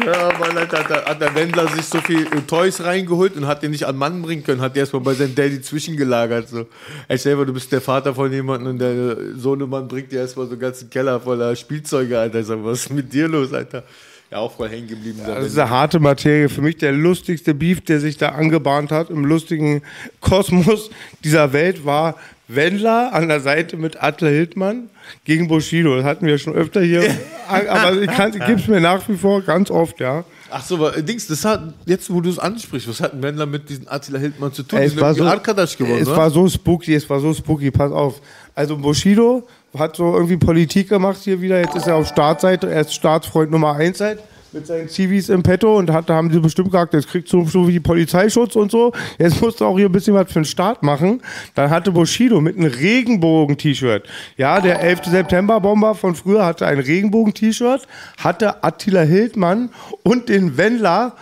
Ja, 0.04 0.38
weil 0.38 0.60
hat, 0.60 0.72
hat, 0.72 1.06
hat 1.06 1.20
der 1.22 1.34
Wendler 1.34 1.68
sich 1.68 1.86
so 1.86 1.98
viel 2.02 2.26
äh, 2.26 2.42
Toys 2.46 2.82
reingeholt 2.82 3.34
und 3.34 3.46
hat 3.46 3.62
den 3.62 3.70
nicht 3.70 3.86
an 3.86 3.96
Mann 3.96 4.20
bringen 4.20 4.44
können, 4.44 4.60
hat 4.60 4.76
die 4.76 4.80
erstmal 4.80 5.00
bei 5.00 5.14
seinem 5.14 5.34
Daddy 5.34 5.62
zwischengelagert. 5.62 6.50
So. 6.50 6.66
Ey, 7.08 7.16
selber, 7.16 7.46
du 7.46 7.54
bist 7.54 7.72
der 7.72 7.80
Vater 7.80 8.14
von 8.14 8.30
jemandem 8.30 8.72
und 8.72 8.78
der 8.78 9.16
Sohnemann 9.38 9.88
bringt 9.88 10.12
dir 10.12 10.20
erstmal 10.20 10.44
so 10.46 10.52
einen 10.52 10.60
ganzen 10.60 10.90
Keller 10.90 11.18
voller 11.18 11.56
Spielzeuge, 11.56 12.18
Alter. 12.18 12.40
Ich 12.40 12.46
sag, 12.46 12.62
was 12.62 12.80
ist 12.80 12.92
mit 12.92 13.10
dir 13.10 13.26
los, 13.26 13.54
Alter? 13.54 13.84
Ja, 14.30 14.38
auch 14.38 14.56
voll 14.56 14.68
hängen 14.68 14.88
geblieben. 14.88 15.20
der 15.24 15.36
Das 15.36 15.46
ist 15.46 15.58
eine 15.58 15.70
harte 15.70 16.00
Materie. 16.00 16.48
Für 16.48 16.62
mich 16.62 16.76
der 16.76 16.92
lustigste 16.92 17.54
Beef, 17.54 17.80
der 17.82 18.00
sich 18.00 18.16
da 18.16 18.30
angebahnt 18.30 18.90
hat 18.90 19.10
im 19.10 19.24
lustigen 19.24 19.82
Kosmos 20.20 20.90
dieser 21.22 21.52
Welt, 21.52 21.84
war 21.84 22.16
Wendler 22.48 23.12
an 23.12 23.28
der 23.28 23.40
Seite 23.40 23.76
mit 23.76 24.02
Atle 24.02 24.28
Hildmann 24.28 24.88
gegen 25.24 25.48
Bushido. 25.48 25.96
Das 25.96 26.04
hatten 26.04 26.26
wir 26.26 26.38
schon 26.38 26.54
öfter 26.54 26.80
hier. 26.80 27.02
Aber 27.48 28.00
ich 28.00 28.10
gebe 28.10 28.60
es 28.60 28.66
mir 28.66 28.80
nach 28.80 29.08
wie 29.08 29.16
vor 29.16 29.42
ganz 29.42 29.70
oft, 29.70 30.00
ja. 30.00 30.24
Ach 30.50 30.64
so, 30.64 30.76
aber, 30.76 30.96
äh, 30.96 31.02
Dings, 31.02 31.26
das 31.26 31.44
hat, 31.44 31.74
jetzt 31.86 32.12
wo 32.12 32.20
du 32.20 32.30
es 32.30 32.38
ansprichst, 32.38 32.88
was 32.88 33.00
hat 33.00 33.14
ein 33.14 33.22
Wendler 33.22 33.46
mit 33.46 33.68
diesem 33.68 33.88
Attila 33.88 34.18
Hildmann 34.18 34.52
zu 34.52 34.62
tun? 34.62 34.78
Ey, 34.78 34.86
es 34.86 35.00
war 35.00 35.12
so, 35.12 35.24
geworden, 35.24 36.00
es 36.00 36.08
war 36.08 36.30
so 36.30 36.48
spooky, 36.48 36.94
es 36.94 37.10
war 37.10 37.18
so 37.18 37.34
spooky, 37.34 37.70
pass 37.72 37.90
auf. 37.90 38.20
Also 38.54 38.76
Bushido 38.76 39.46
hat 39.78 39.96
so 39.96 40.14
irgendwie 40.14 40.36
Politik 40.36 40.88
gemacht 40.88 41.18
hier 41.22 41.40
wieder, 41.40 41.60
jetzt 41.60 41.76
ist 41.76 41.86
er 41.86 41.96
auf 41.96 42.06
Startseite, 42.08 42.70
er 42.70 42.82
ist 42.82 42.94
Staatsfreund 42.94 43.50
Nummer 43.50 43.74
1 43.74 43.98
seit 43.98 44.18
mit 44.52 44.66
seinen 44.66 44.88
Zivis 44.88 45.28
im 45.28 45.42
Petto 45.42 45.76
und 45.76 45.90
hat, 45.90 46.08
da 46.08 46.14
haben 46.14 46.32
sie 46.32 46.40
bestimmt 46.40 46.70
gesagt, 46.70 46.94
jetzt 46.94 47.08
kriegt 47.08 47.28
so, 47.28 47.44
so 47.44 47.68
wie 47.68 47.78
Polizeischutz 47.78 48.56
und 48.56 48.70
so. 48.70 48.92
Jetzt 49.18 49.42
musst 49.42 49.60
du 49.60 49.66
auch 49.66 49.76
hier 49.76 49.86
ein 49.86 49.92
bisschen 49.92 50.14
was 50.14 50.28
für 50.28 50.40
den 50.40 50.44
Staat 50.44 50.82
machen. 50.82 51.20
Dann 51.54 51.68
hatte 51.68 51.92
Bushido 51.92 52.40
mit 52.40 52.56
einem 52.56 52.72
Regenbogen-T-Shirt. 52.72 54.08
Ja, 54.36 54.60
der 54.60 54.80
11. 54.80 55.06
September-Bomber 55.06 55.94
von 55.94 56.14
früher 56.14 56.46
hatte 56.46 56.66
ein 56.66 56.78
Regenbogen-T-Shirt, 56.78 57.86
hatte 58.18 58.64
Attila 58.64 59.02
Hildmann 59.02 59.70
und 60.04 60.28
den 60.28 60.56
Wendler 60.56 61.16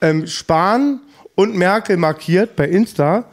ähm, 0.00 0.26
Spahn 0.26 1.00
und 1.36 1.54
Merkel 1.54 1.96
markiert 1.96 2.56
bei 2.56 2.66
Insta 2.66 3.24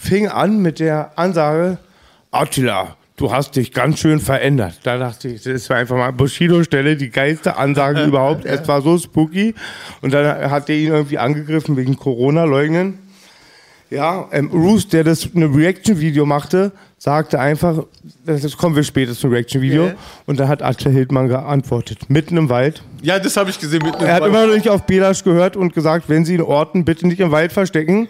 fing 0.00 0.28
an 0.28 0.60
mit 0.62 0.80
der 0.80 1.12
Ansage, 1.16 1.78
Attila, 2.30 2.96
du 3.20 3.30
hast 3.30 3.54
dich 3.56 3.72
ganz 3.72 3.98
schön 3.98 4.18
verändert. 4.18 4.80
Da 4.82 4.96
dachte 4.96 5.28
ich, 5.28 5.42
das 5.42 5.68
war 5.68 5.76
einfach 5.76 5.96
mal 5.96 6.10
Bushido-Stelle, 6.10 6.96
die 6.96 7.10
geilste 7.10 7.56
Ansage 7.56 8.02
überhaupt. 8.06 8.44
Es 8.46 8.66
war 8.66 8.80
so 8.80 8.96
spooky. 8.98 9.54
Und 10.00 10.14
dann 10.14 10.50
hat 10.50 10.70
er 10.70 10.76
ihn 10.76 10.88
irgendwie 10.88 11.18
angegriffen 11.18 11.76
wegen 11.76 11.96
Corona-Leugnen. 11.96 12.98
Ja, 13.90 14.28
ähm, 14.30 14.48
Roos, 14.52 14.86
der 14.86 15.02
das 15.02 15.28
eine 15.34 15.52
Reaction-Video 15.52 16.24
machte, 16.24 16.70
sagte 16.96 17.40
einfach, 17.40 17.84
das 18.24 18.56
kommen 18.56 18.76
wir 18.76 18.84
später 18.84 19.14
zum 19.14 19.32
Reaction-Video. 19.32 19.86
Ja. 19.86 19.94
Und 20.26 20.38
da 20.38 20.46
hat 20.46 20.62
Attila 20.62 20.90
Hildmann 20.92 21.26
geantwortet, 21.28 21.98
mitten 22.08 22.36
im 22.36 22.48
Wald. 22.48 22.82
Ja, 23.02 23.18
das 23.18 23.36
habe 23.36 23.50
ich 23.50 23.58
gesehen 23.58 23.82
mit 23.84 23.96
einem 23.96 24.06
Er 24.06 24.14
hat 24.14 24.24
immer 24.24 24.46
noch 24.46 24.54
nicht 24.54 24.68
auf 24.68 24.86
Belasch 24.86 25.24
gehört 25.24 25.56
und 25.56 25.74
gesagt, 25.74 26.08
wenn 26.08 26.24
Sie 26.24 26.36
in 26.36 26.42
Orten 26.42 26.84
bitte 26.84 27.04
nicht 27.08 27.18
im 27.18 27.32
Wald 27.32 27.52
verstecken. 27.52 28.06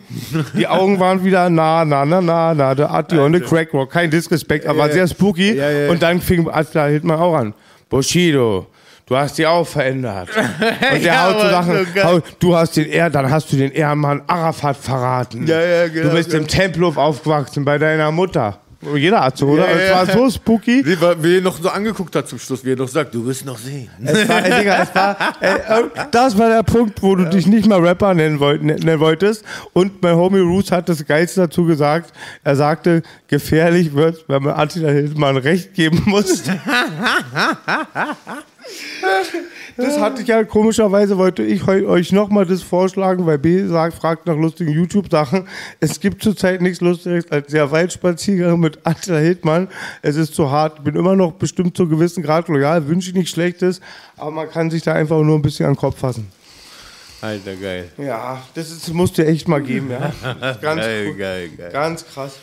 Die 0.55 0.67
Augen 0.69 1.01
waren 1.01 1.25
wieder 1.25 1.49
na, 1.49 1.85
na, 1.87 2.05
na, 2.05 2.21
na, 2.21 2.53
na, 2.53 2.75
der 2.75 2.93
Atti 2.93 3.17
on 3.19 3.33
the 3.33 3.41
crack 3.41 3.73
rock. 3.73 3.91
Kein 3.91 4.11
Disrespect, 4.11 4.67
aber 4.67 4.87
Ja. 4.89 4.93
sehr 4.93 5.09
spooky. 5.09 5.55
Ja. 5.57 5.91
Und 5.91 6.03
dann 6.03 6.21
fing 6.21 6.47
Attila 6.47 6.87
Hildmann 6.89 7.19
auch 7.19 7.35
an. 7.35 7.55
Bushido, 7.89 8.67
du 9.11 9.17
hast 9.17 9.37
dich 9.37 9.47
auch 9.47 9.67
verändert. 9.67 10.29
Und 10.37 10.41
der 10.81 10.99
Ja, 11.01 11.25
haut 11.27 11.41
so 11.43 11.49
Sachen, 11.49 12.05
haut, 12.05 12.25
du 12.39 12.57
hast 12.57 12.77
den 12.77 12.87
Ehr, 12.87 13.11
dann 13.11 13.29
hast 13.31 13.53
du 13.53 13.57
den 13.57 13.73
Ehrmann 13.73 14.23
Arafat 14.27 14.77
verraten. 14.77 15.47
Ja, 15.47 15.61
ja, 15.61 15.89
genau, 15.89 16.09
Du 16.11 16.15
bist 16.17 16.31
genau. 16.31 16.43
im 16.43 16.49
Tempelhof 16.49 16.97
aufgewachsen 16.97 17.65
bei 17.65 17.77
deiner 17.77 18.11
Mutter. 18.13 18.59
Jeder 18.95 19.21
hat 19.21 19.37
so, 19.37 19.47
oder? 19.49 19.69
Ja, 19.69 19.77
Es 19.77 19.89
ja. 19.91 19.95
war 19.97 20.07
so 20.07 20.31
spooky. 20.31 20.83
Wie, 20.87 20.97
wie 21.23 21.37
er 21.37 21.43
noch 21.43 21.61
so 21.61 21.69
angeguckt 21.69 22.17
hat 22.17 22.27
zum 22.29 22.39
Schluss, 22.39 22.65
wie 22.65 22.73
er 22.73 22.77
noch 22.77 22.89
sagt, 22.89 23.15
du 23.15 23.27
wirst 23.27 23.45
noch 23.45 23.59
sehen. 23.59 23.91
Es 24.03 24.27
war, 24.27 24.43
ey, 24.43 24.59
Digga, 24.59 24.83
es 24.85 24.95
war, 24.95 25.17
ey, 25.41 25.55
äh, 25.57 25.83
das 26.11 26.39
war 26.39 26.49
der 26.49 26.63
Punkt, 26.63 27.03
wo 27.03 27.15
du 27.15 27.29
dich 27.29 27.47
nicht 27.47 27.69
mal 27.69 27.79
Rapper 27.79 28.15
nennen, 28.15 28.41
wollt, 28.41 28.63
nennen 28.63 28.99
wolltest. 29.01 29.45
Und 29.75 30.03
mein 30.03 30.15
Homie 30.17 30.41
Roos 30.41 30.73
hat 30.73 30.89
das 30.89 31.05
Geilste 31.05 31.43
dazu 31.43 31.67
gesagt. 31.67 32.15
Er 32.43 32.57
sagte, 32.57 33.03
gefährlich 33.29 33.93
wird, 33.93 34.25
wenn 34.29 34.45
man 34.45 34.55
Attila 34.55 34.89
Hildmann 34.89 35.37
recht 35.37 35.75
geben 35.75 36.03
muss. 36.07 36.43
Das 39.77 39.99
hatte 39.99 40.21
ich 40.21 40.29
ja 40.29 40.45
komischerweise, 40.45 41.17
wollte 41.17 41.43
ich 41.43 41.67
euch 41.67 42.13
nochmal 42.13 42.45
das 42.45 42.63
vorschlagen, 42.63 43.25
weil 43.25 43.39
B 43.39 43.67
sagt, 43.67 43.95
fragt 43.95 44.27
nach 44.27 44.37
lustigen 44.37 44.73
YouTube-Sachen. 44.73 45.49
Es 45.79 46.01
gibt 46.01 46.23
zurzeit 46.23 46.61
nichts 46.61 46.81
Lustiges 46.81 47.31
als 47.31 47.47
der 47.51 47.71
Waldspaziergang 47.71 48.61
mit 48.61 48.79
Attila 48.85 49.19
Hildmann. 49.19 49.69
Es 50.03 50.17
ist 50.17 50.35
zu 50.35 50.51
hart, 50.51 50.85
bin 50.85 50.97
immer 50.97 51.17
noch 51.17 51.33
bestimmt 51.33 51.77
zu 51.77 51.89
gewissen 51.89 52.23
Grad 52.23 52.49
loyal, 52.49 52.89
wünsche 52.89 53.13
nichts 53.13 53.31
Schlechtes, 53.31 53.81
aber 54.17 54.33
man 54.33 54.51
kann 54.51 54.71
sich 54.71 54.83
da 54.83 54.93
einfach 54.93 55.23
nur 55.23 55.37
ein 55.39 55.43
bisschen 55.43 55.67
an 55.67 55.73
den 55.73 55.79
Kopf 55.79 55.99
fassen. 55.99 56.31
Alter, 57.23 57.55
geil. 57.57 57.89
Ja, 57.99 58.43
das, 58.55 58.71
ist, 58.71 58.93
musst 58.93 59.17
du 59.19 59.27
echt 59.27 59.47
mal 59.47 59.63
geben, 59.63 59.91
ja. 59.91 60.13
Ganz, 60.61 60.81
Geil, 60.81 61.07
cool. 61.09 61.17
geil, 61.17 61.51
geil. 61.57 61.71
ganz 61.73 62.07
krass. 62.07 62.39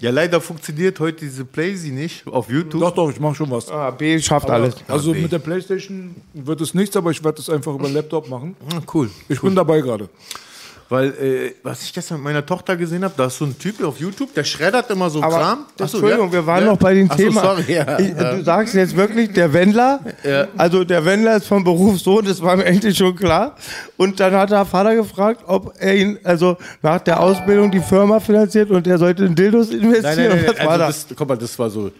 Ja, 0.00 0.12
leider 0.12 0.40
funktioniert 0.40 1.00
heute 1.00 1.24
diese 1.24 1.44
Playsee 1.44 1.90
nicht 1.90 2.24
auf 2.28 2.48
YouTube. 2.48 2.80
Doch, 2.80 2.94
doch, 2.94 3.10
ich 3.10 3.18
mache 3.18 3.34
schon 3.34 3.50
was. 3.50 3.68
Ah, 3.68 3.90
B 3.90 4.20
schafft 4.20 4.48
alles. 4.48 4.76
Also 4.86 5.12
mit 5.12 5.32
der 5.32 5.40
Playstation 5.40 6.14
wird 6.34 6.60
es 6.60 6.72
nichts, 6.72 6.96
aber 6.96 7.10
ich 7.10 7.22
werde 7.24 7.40
es 7.40 7.50
einfach 7.50 7.74
über 7.74 7.88
den 7.88 7.94
Laptop 7.94 8.28
machen. 8.28 8.54
Ah, 8.72 8.80
cool. 8.94 9.10
Ich 9.28 9.40
bin 9.40 9.56
dabei 9.56 9.80
gerade. 9.80 10.08
Weil, 10.90 11.08
äh, 11.08 11.54
was 11.62 11.82
ich 11.82 11.92
gestern 11.92 12.16
mit 12.16 12.24
meiner 12.24 12.46
Tochter 12.46 12.74
gesehen 12.74 13.04
habe, 13.04 13.12
da 13.14 13.26
ist 13.26 13.36
so 13.36 13.44
ein 13.44 13.58
Typ 13.58 13.82
auf 13.84 14.00
YouTube, 14.00 14.32
der 14.32 14.44
schreddert 14.44 14.90
immer 14.90 15.10
so 15.10 15.22
Aber, 15.22 15.36
Kram. 15.36 15.66
Ach 15.74 15.86
so, 15.86 15.98
Entschuldigung, 15.98 16.28
ja? 16.28 16.32
wir 16.32 16.46
waren 16.46 16.64
ja? 16.64 16.70
noch 16.70 16.78
bei 16.78 16.94
dem 16.94 17.08
Ach 17.10 17.16
so, 17.18 17.24
Thema. 17.24 17.42
sorry, 17.42 17.74
ja. 17.74 17.98
Ich, 17.98 18.14
du 18.14 18.42
sagst 18.42 18.74
jetzt 18.74 18.96
wirklich, 18.96 19.32
der 19.34 19.52
Wendler, 19.52 20.00
also 20.56 20.84
der 20.84 21.04
Wendler 21.04 21.36
ist 21.36 21.46
vom 21.46 21.62
Beruf 21.62 22.00
so, 22.00 22.22
das 22.22 22.40
war 22.40 22.56
mir 22.56 22.64
endlich 22.64 22.96
schon 22.96 23.14
klar. 23.14 23.56
Und 23.98 24.18
dann 24.18 24.32
hat 24.32 24.50
der 24.50 24.64
Vater 24.64 24.94
gefragt, 24.94 25.42
ob 25.46 25.74
er 25.78 25.94
ihn, 25.94 26.18
also 26.24 26.56
nach 26.80 27.00
der 27.00 27.20
Ausbildung 27.20 27.70
die 27.70 27.80
Firma 27.80 28.18
finanziert 28.18 28.70
und 28.70 28.86
er 28.86 28.96
sollte 28.96 29.26
in 29.26 29.34
Dildos 29.34 29.68
investieren. 29.68 30.02
Nein, 30.02 30.28
nein, 30.28 30.44
nein, 30.46 30.54
Was 30.56 30.64
war 30.64 30.70
also 30.70 30.84
das? 30.84 31.06
das, 31.08 31.16
guck 31.18 31.28
mal, 31.28 31.36
das 31.36 31.58
war 31.58 31.68
so. 31.68 31.90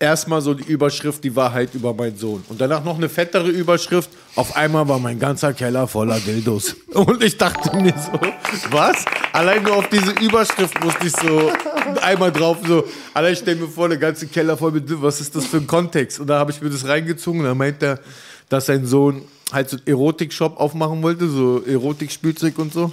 Erstmal 0.00 0.40
so 0.40 0.54
die 0.54 0.62
Überschrift, 0.62 1.24
die 1.24 1.34
Wahrheit 1.34 1.74
über 1.74 1.92
meinen 1.92 2.16
Sohn. 2.16 2.44
Und 2.48 2.60
danach 2.60 2.84
noch 2.84 2.96
eine 2.96 3.08
fettere 3.08 3.48
Überschrift. 3.48 4.08
Auf 4.36 4.56
einmal 4.56 4.88
war 4.88 5.00
mein 5.00 5.18
ganzer 5.18 5.52
Keller 5.52 5.88
voller 5.88 6.20
Dildos. 6.20 6.76
Und 6.94 7.22
ich 7.24 7.36
dachte 7.36 7.76
mir 7.76 7.92
so, 7.98 8.20
was? 8.70 9.04
Allein 9.32 9.64
nur 9.64 9.74
auf 9.74 9.88
diese 9.88 10.12
Überschrift 10.12 10.82
musste 10.84 11.08
ich 11.08 11.12
so 11.12 11.50
einmal 12.00 12.30
drauf 12.30 12.58
so, 12.64 12.84
allein 13.12 13.34
stell 13.34 13.56
mir 13.56 13.66
vor, 13.66 13.88
der 13.88 13.98
ganze 13.98 14.28
Keller 14.28 14.56
voll 14.56 14.70
mit 14.70 14.88
Dildos. 14.88 15.02
Was 15.02 15.20
ist 15.20 15.34
das 15.34 15.46
für 15.46 15.56
ein 15.56 15.66
Kontext? 15.66 16.20
Und 16.20 16.28
da 16.28 16.38
habe 16.38 16.52
ich 16.52 16.60
mir 16.62 16.70
das 16.70 16.86
reingezogen. 16.86 17.40
Und 17.40 17.46
dann 17.46 17.58
meint 17.58 17.82
er, 17.82 17.98
dass 18.48 18.66
sein 18.66 18.86
Sohn 18.86 19.22
halt 19.52 19.68
so 19.68 19.78
einen 19.78 19.86
Erotik-Shop 19.88 20.60
aufmachen 20.60 21.02
wollte, 21.02 21.28
so 21.28 21.64
Erotik-Spielzeug 21.66 22.56
und 22.58 22.72
so 22.72 22.92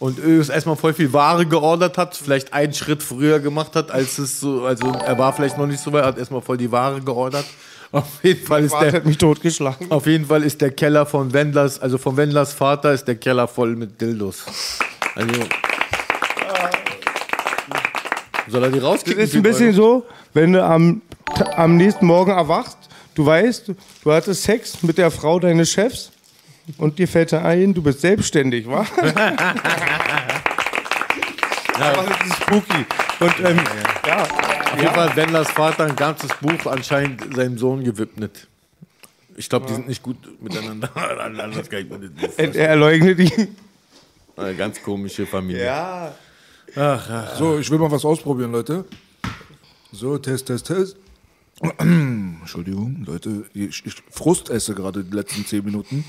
und 0.00 0.18
erstmal 0.24 0.76
voll 0.76 0.94
viel 0.94 1.12
Ware 1.12 1.44
geordert 1.46 1.98
hat, 1.98 2.16
vielleicht 2.16 2.52
einen 2.52 2.72
Schritt 2.72 3.02
früher 3.02 3.40
gemacht 3.40 3.74
hat, 3.74 3.90
als 3.90 4.18
es 4.18 4.38
so, 4.40 4.64
also 4.64 4.92
er 4.92 5.18
war 5.18 5.32
vielleicht 5.32 5.58
noch 5.58 5.66
nicht 5.66 5.80
so 5.80 5.92
weit, 5.92 6.04
hat 6.04 6.18
erstmal 6.18 6.40
voll 6.40 6.56
die 6.56 6.70
Ware 6.70 7.00
geordert. 7.00 7.44
Auf 7.90 8.04
jeden 8.22 8.46
Fall 8.46 8.64
ist 8.64 8.74
der, 8.74 8.92
hat 8.92 9.06
mich 9.06 9.16
totgeschlagen. 9.16 9.90
auf 9.90 10.04
jeden 10.06 10.26
Fall 10.26 10.42
ist 10.42 10.60
der 10.60 10.72
Keller 10.72 11.06
von 11.06 11.32
Wendlers, 11.32 11.80
also 11.80 11.96
von 11.96 12.18
Wendlers 12.18 12.52
Vater 12.52 12.92
ist 12.92 13.08
der 13.08 13.14
Keller 13.14 13.48
voll 13.48 13.76
mit 13.76 13.98
Dildos. 13.98 14.44
Also, 15.14 15.32
soll 18.46 18.64
er 18.64 18.70
die 18.70 18.78
Das 18.80 18.88
rauskicken? 18.88 19.22
ist 19.22 19.34
ein 19.34 19.42
bisschen 19.42 19.72
so, 19.72 20.04
wenn 20.34 20.52
du 20.52 20.62
am, 20.62 21.00
am 21.56 21.76
nächsten 21.78 22.04
Morgen 22.04 22.30
erwachst, 22.30 22.76
du 23.14 23.24
weißt, 23.24 23.72
du 24.04 24.12
hattest 24.12 24.42
Sex 24.42 24.82
mit 24.82 24.98
der 24.98 25.10
Frau 25.10 25.38
deines 25.40 25.70
Chefs 25.70 26.10
Und 26.76 26.98
dir 26.98 27.08
fällt 27.08 27.32
da 27.32 27.42
ein, 27.42 27.72
du 27.72 27.82
bist 27.82 28.00
selbstständig, 28.00 28.68
wa? 28.68 28.80
Aber 31.80 32.02
das 32.02 32.26
ist 32.26 32.36
spooky. 32.42 32.84
Und 33.20 33.40
ähm, 33.44 33.60
ja, 34.06 34.22
Auf 34.22 34.76
jeden 34.76 34.94
Fall 34.94 35.16
Wendlers 35.16 35.50
Vater 35.50 35.84
ein 35.86 35.96
ganzes 35.96 36.32
Buch 36.34 36.66
anscheinend 36.66 37.34
seinem 37.34 37.56
Sohn 37.58 37.82
gewidmet. 37.84 38.46
Ich 39.36 39.48
glaube, 39.48 39.66
die 39.66 39.74
sind 39.74 39.88
nicht 39.88 40.02
gut 40.02 40.16
miteinander. 40.42 40.90
Anders 40.96 41.70
kann 41.70 41.80
ich 41.80 41.88
mir 41.88 42.00
das 42.00 42.36
nicht 42.36 42.56
er, 42.56 42.70
er 42.70 42.76
leugnet 42.76 43.18
ihn. 43.20 43.56
Eine 44.36 44.54
ganz 44.54 44.82
komische 44.82 45.26
Familie. 45.26 45.64
Ja. 45.64 46.12
So, 47.38 47.58
ich 47.58 47.70
will 47.70 47.78
mal 47.78 47.90
was 47.90 48.04
ausprobieren, 48.04 48.52
Leute. 48.52 48.84
So, 49.92 50.18
Test, 50.18 50.46
Test, 50.46 50.66
Test. 50.66 50.96
Entschuldigung, 51.78 53.02
Leute, 53.04 53.44
ich, 53.52 53.84
ich 53.84 53.94
Frust 54.10 54.48
esse 54.48 54.74
gerade 54.74 55.02
die 55.02 55.14
letzten 55.14 55.44
10 55.44 55.64
Minuten. 55.64 56.04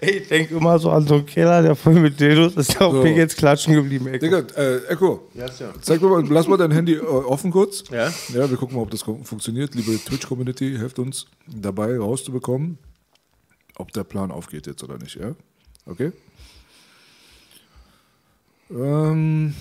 Ey, 0.00 0.18
Ich 0.18 0.28
denke 0.28 0.54
immer 0.56 0.78
so 0.78 0.90
an 0.90 1.06
so 1.06 1.16
einen 1.16 1.26
Keller, 1.26 1.60
der 1.62 1.76
voll 1.76 1.94
mit 1.94 2.18
Dildos 2.18 2.56
ist. 2.56 2.74
Der 2.74 2.86
auf 2.86 2.94
So. 2.94 3.02
mich 3.02 3.14
jetzt 3.16 3.36
klatschen 3.36 3.74
geblieben. 3.74 4.06
Ey. 4.06 4.18
Digga, 4.18 4.38
äh, 4.56 4.86
Echo, 4.86 5.28
ja. 5.34 5.46
zeig 5.82 6.00
mir 6.00 6.08
mal, 6.08 6.26
lass 6.28 6.48
mal 6.48 6.56
dein 6.56 6.70
Handy 6.70 6.94
äh, 6.94 7.00
offen 7.00 7.50
kurz. 7.50 7.84
Ja? 7.90 8.08
Ja, 8.32 8.48
wir 8.48 8.56
gucken 8.56 8.76
mal, 8.76 8.82
ob 8.82 8.90
das 8.90 9.02
funktioniert. 9.02 9.74
Liebe 9.74 9.98
Twitch-Community, 10.02 10.76
helft 10.78 10.98
uns 10.98 11.26
dabei 11.46 11.98
rauszubekommen, 11.98 12.78
ob 13.76 13.92
der 13.92 14.04
Plan 14.04 14.30
aufgeht 14.30 14.66
jetzt 14.66 14.82
oder 14.82 14.96
nicht, 14.96 15.16
ja? 15.16 15.34
Okay? 15.84 16.12
Ähm, 18.70 19.54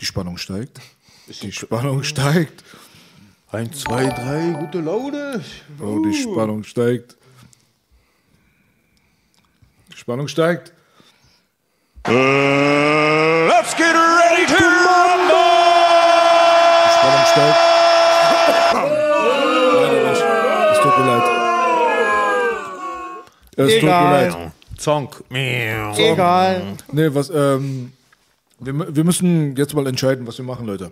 die 0.00 0.06
Spannung 0.06 0.36
steigt. 0.36 0.80
Die 1.28 1.52
Spannung 1.52 2.02
steigt. 2.04 2.64
Eins, 3.52 3.80
zwei, 3.80 4.06
drei, 4.06 4.56
gute 4.58 4.80
Laune. 4.80 5.44
Oh, 5.78 6.02
die 6.02 6.14
Spannung 6.14 6.64
steigt. 6.64 7.16
Die 9.92 9.96
Spannung 9.96 10.26
steigt. 10.28 10.72
Let's 12.06 13.74
get 13.76 13.94
ready 13.94 14.46
to 14.46 14.54
Die 16.84 16.92
Spannung 16.94 17.26
steigt. 17.26 17.58
Leider 19.74 20.10
nicht. 20.10 20.22
Es 20.72 20.78
tut 20.80 20.98
mir 20.98 21.06
leid. 21.06 21.26
Es 23.56 23.74
tut 23.74 23.82
mir 23.82 23.88
leid. 23.88 24.52
Zonk. 24.78 25.24
Egal. 25.30 26.62
Nee, 26.92 27.08
was, 27.12 27.28
ähm, 27.28 27.92
wir, 28.60 28.96
wir 28.96 29.04
müssen 29.04 29.56
jetzt 29.56 29.74
mal 29.74 29.86
entscheiden, 29.86 30.26
was 30.26 30.38
wir 30.38 30.44
machen, 30.44 30.66
Leute. 30.66 30.90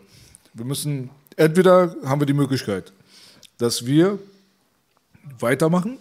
Wir 0.57 0.65
müssen, 0.65 1.11
entweder 1.37 1.95
haben 2.05 2.21
wir 2.21 2.27
die 2.27 2.33
Möglichkeit, 2.33 2.93
dass 3.59 3.85
wir 3.85 4.19
weitermachen 5.39 5.99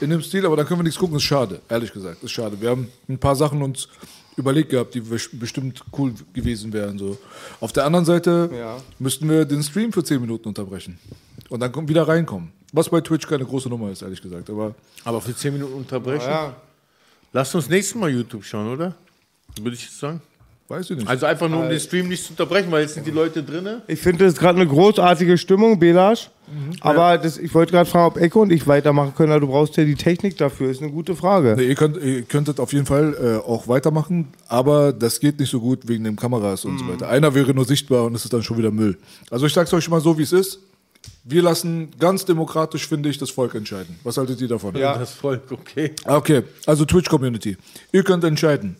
in 0.00 0.10
dem 0.10 0.22
Stil, 0.22 0.46
aber 0.46 0.56
dann 0.56 0.66
können 0.66 0.78
wir 0.80 0.84
nichts 0.84 0.98
gucken, 0.98 1.16
ist 1.16 1.24
schade, 1.24 1.60
ehrlich 1.68 1.92
gesagt, 1.92 2.22
ist 2.22 2.30
schade. 2.30 2.60
Wir 2.60 2.70
haben 2.70 2.88
ein 3.08 3.18
paar 3.18 3.34
Sachen 3.34 3.60
uns 3.62 3.88
überlegt 4.36 4.70
gehabt, 4.70 4.94
die 4.94 5.02
bes- 5.02 5.36
bestimmt 5.36 5.82
cool 5.98 6.14
gewesen 6.32 6.72
wären. 6.72 6.96
So. 6.98 7.18
Auf 7.60 7.72
der 7.72 7.84
anderen 7.84 8.04
Seite 8.04 8.48
Ja. 8.54 8.76
müssten 9.00 9.28
wir 9.28 9.44
den 9.44 9.62
Stream 9.64 9.92
für 9.92 10.04
10 10.04 10.20
Minuten 10.20 10.46
unterbrechen 10.46 10.96
und 11.48 11.58
dann 11.58 11.88
wieder 11.88 12.06
reinkommen. 12.06 12.52
Was 12.72 12.88
bei 12.88 13.00
Twitch 13.00 13.26
keine 13.26 13.44
große 13.44 13.68
Nummer 13.68 13.90
ist, 13.90 14.02
ehrlich 14.02 14.22
gesagt. 14.22 14.48
Aber 14.50 14.74
Aber 15.04 15.20
für 15.20 15.34
10 15.34 15.52
Minuten 15.54 15.72
unterbrechen. 15.74 16.28
Ja. 16.28 16.54
Lasst 17.32 17.54
uns 17.56 17.68
nächstes 17.68 17.96
Mal 17.98 18.10
YouTube 18.10 18.44
schauen, 18.44 18.68
oder? 18.68 18.94
Würde 19.60 19.74
ich 19.74 19.82
jetzt 19.82 19.98
sagen. 19.98 20.20
Weiß 20.68 20.90
ich 20.90 20.96
nicht. 20.98 21.08
Also 21.08 21.26
einfach 21.26 21.48
nur, 21.48 21.62
um 21.62 21.68
den 21.68 21.80
Stream 21.80 22.08
nicht 22.08 22.24
zu 22.24 22.30
unterbrechen, 22.32 22.70
weil 22.70 22.82
jetzt 22.82 22.94
sind 22.94 23.06
die 23.06 23.10
Leute 23.10 23.42
drin. 23.42 23.66
Ich 23.86 24.00
finde, 24.00 24.24
das 24.24 24.34
ist 24.34 24.38
gerade 24.38 24.60
eine 24.60 24.68
großartige 24.68 25.38
Stimmung, 25.38 25.78
Belasch. 25.78 26.30
Aber 26.80 27.18
das, 27.18 27.36
ich 27.36 27.52
wollte 27.54 27.72
gerade 27.72 27.88
fragen, 27.90 28.06
ob 28.06 28.16
Echo 28.16 28.40
und 28.40 28.50
ich 28.50 28.66
weitermachen 28.66 29.12
können. 29.14 29.32
aber 29.32 29.40
Du 29.40 29.48
brauchst 29.48 29.76
ja 29.76 29.84
die 29.84 29.96
Technik 29.96 30.38
dafür. 30.38 30.70
Ist 30.70 30.80
eine 30.82 30.90
gute 30.90 31.14
Frage. 31.14 31.54
Nee, 31.58 31.64
ihr, 31.66 31.74
könnt, 31.74 31.98
ihr 32.02 32.22
könntet 32.22 32.58
auf 32.58 32.72
jeden 32.72 32.86
Fall 32.86 33.14
äh, 33.44 33.46
auch 33.46 33.68
weitermachen, 33.68 34.28
aber 34.46 34.92
das 34.94 35.20
geht 35.20 35.38
nicht 35.38 35.50
so 35.50 35.60
gut 35.60 35.86
wegen 35.88 36.04
den 36.04 36.16
Kameras 36.16 36.64
und 36.64 36.78
so 36.78 36.88
weiter. 36.88 37.08
Einer 37.08 37.34
wäre 37.34 37.52
nur 37.52 37.66
sichtbar 37.66 38.04
und 38.04 38.14
es 38.14 38.24
ist 38.24 38.32
dann 38.32 38.42
schon 38.42 38.56
wieder 38.56 38.70
Müll. 38.70 38.96
Also 39.30 39.44
ich 39.44 39.52
sag's 39.52 39.74
euch 39.74 39.88
mal 39.90 40.00
so, 40.00 40.16
wie 40.16 40.22
es 40.22 40.32
ist. 40.32 40.60
Wir 41.24 41.42
lassen 41.42 41.90
ganz 41.98 42.24
demokratisch, 42.24 42.88
finde 42.88 43.10
ich, 43.10 43.18
das 43.18 43.30
Volk 43.30 43.54
entscheiden. 43.54 43.98
Was 44.02 44.16
haltet 44.16 44.40
ihr 44.40 44.48
davon? 44.48 44.74
Ja. 44.76 44.96
Das 44.96 45.12
Volk, 45.12 45.42
okay. 45.50 45.92
Okay, 46.06 46.42
also 46.64 46.86
Twitch-Community. 46.86 47.58
Ihr 47.92 48.02
könnt 48.02 48.24
entscheiden. 48.24 48.76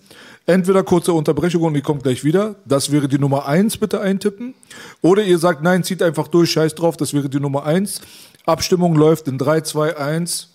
Entweder 0.49 0.83
kurze 0.83 1.13
Unterbrechung 1.13 1.63
und 1.63 1.75
ihr 1.75 1.83
kommt 1.83 2.05
gleich 2.05 2.25
wieder. 2.25 2.55
Das 2.65 2.91
wäre 2.91 3.07
die 3.07 3.19
Nummer 3.19 3.47
1, 3.47 3.77
bitte 3.77 4.01
eintippen. 4.01 4.55
Oder 5.03 5.23
ihr 5.23 5.37
sagt, 5.39 5.63
nein, 5.63 5.85
zieht 5.85 6.03
einfach 6.03 6.27
durch, 6.27 6.51
scheiß 6.53 6.75
drauf, 6.75 6.97
das 6.97 7.13
wäre 7.13 7.29
die 7.29 7.39
Nummer 7.39 7.67
1. 7.67 8.01
Abstimmung 8.47 8.95
läuft 8.95 9.29
in 9.29 9.37
3, 9.37 9.61
2, 9.61 9.99
1. 9.99 10.49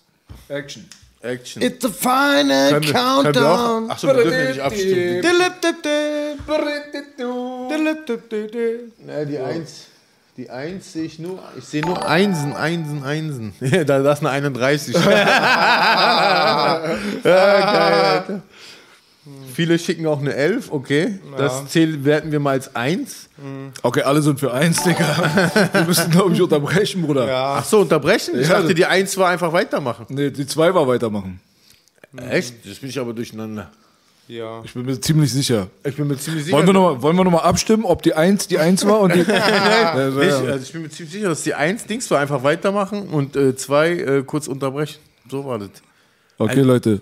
Action. 0.48 0.84
Action. 1.22 1.62
It's 1.62 1.86
the 1.86 1.92
final 1.92 2.72
Können 2.80 3.34
wir- 3.36 3.48
auch- 3.48 3.88
Achso, 3.88 4.08
wir 4.08 4.14
dürfen 4.14 4.32
ja 4.32 4.48
nicht 4.48 4.60
abstimmen. 4.60 5.22
Die 9.30 9.38
Eins. 9.38 9.86
Die 10.36 10.50
Eins 10.50 10.92
sehe 10.92 11.04
ich 11.04 11.20
nur. 11.20 11.38
Ich 11.56 11.64
sehe 11.66 11.82
nur 11.86 12.04
Einsen, 12.04 12.52
Einsen, 12.52 13.04
Einsen. 13.04 13.54
da 13.86 14.12
ist 14.12 14.18
eine 14.18 14.30
31. 14.30 14.92
ja, 14.96 16.80
geil, 17.22 17.32
Alter. 17.32 18.42
Viele 19.54 19.78
schicken 19.78 20.06
auch 20.06 20.20
eine 20.20 20.34
11, 20.34 20.70
okay. 20.70 21.18
Das 21.38 21.66
zählen, 21.68 22.04
werten 22.04 22.30
wir 22.30 22.40
mal 22.40 22.50
als 22.50 22.74
1. 22.76 23.30
Okay, 23.82 24.02
alle 24.02 24.20
sind 24.20 24.38
für 24.38 24.52
1, 24.52 24.82
Digga. 24.82 25.70
Wir 25.72 25.84
müssen, 25.84 26.10
glaube 26.10 26.34
ich, 26.34 26.42
unterbrechen, 26.42 27.02
Bruder. 27.02 27.26
Ach 27.34 27.64
so, 27.64 27.80
unterbrechen? 27.80 28.38
Ich 28.38 28.48
Ja. 28.48 28.60
dachte, 28.60 28.74
die 28.74 28.84
1 28.84 29.16
war 29.16 29.30
einfach 29.30 29.52
weitermachen. 29.52 30.06
Nee, 30.10 30.30
die 30.30 30.46
2 30.46 30.74
war 30.74 30.86
weitermachen. 30.86 31.40
Echt? 32.16 32.66
Das 32.68 32.78
bin 32.78 32.90
ich 32.90 32.98
aber 32.98 33.12
durcheinander. 33.14 33.70
Ja. 34.28 34.62
Ich 34.64 34.72
bin 34.72 34.86
mir 34.86 34.98
ziemlich 35.00 35.32
sicher. 35.32 35.68
Ich 35.84 35.96
bin 35.96 36.06
mir 36.06 36.16
ziemlich 36.16 36.44
sicher. 36.44 36.56
Wollen 36.56 36.66
wir 36.66 36.72
nochmal 36.72 37.02
wollen 37.02 37.16
wir 37.16 37.24
noch 37.24 37.30
mal 37.32 37.38
abstimmen, 37.42 37.84
ob 37.84 38.02
die 38.02 38.14
1 38.14 38.46
die 38.48 38.58
1 38.58 38.86
war 38.86 39.00
und 39.00 39.14
die. 39.14 39.20
Ja, 39.28 40.10
so, 40.10 40.20
Ich, 40.20 40.28
ja. 40.28 40.36
also 40.38 40.62
ich 40.64 40.72
bin 40.72 40.82
mir 40.82 40.88
ziemlich 40.90 41.12
sicher, 41.12 41.28
dass 41.28 41.42
die 41.42 41.54
1 41.54 41.84
Dings 41.86 42.10
war 42.10 42.20
einfach 42.20 42.42
weitermachen 42.42 43.08
und 43.08 43.34
2 43.58 43.90
äh, 43.90 44.22
kurz 44.24 44.48
unterbrechen. 44.48 44.98
So 45.30 45.44
war 45.44 45.58
das. 45.58 45.70
Okay, 46.38 46.60
Leute, 46.60 47.00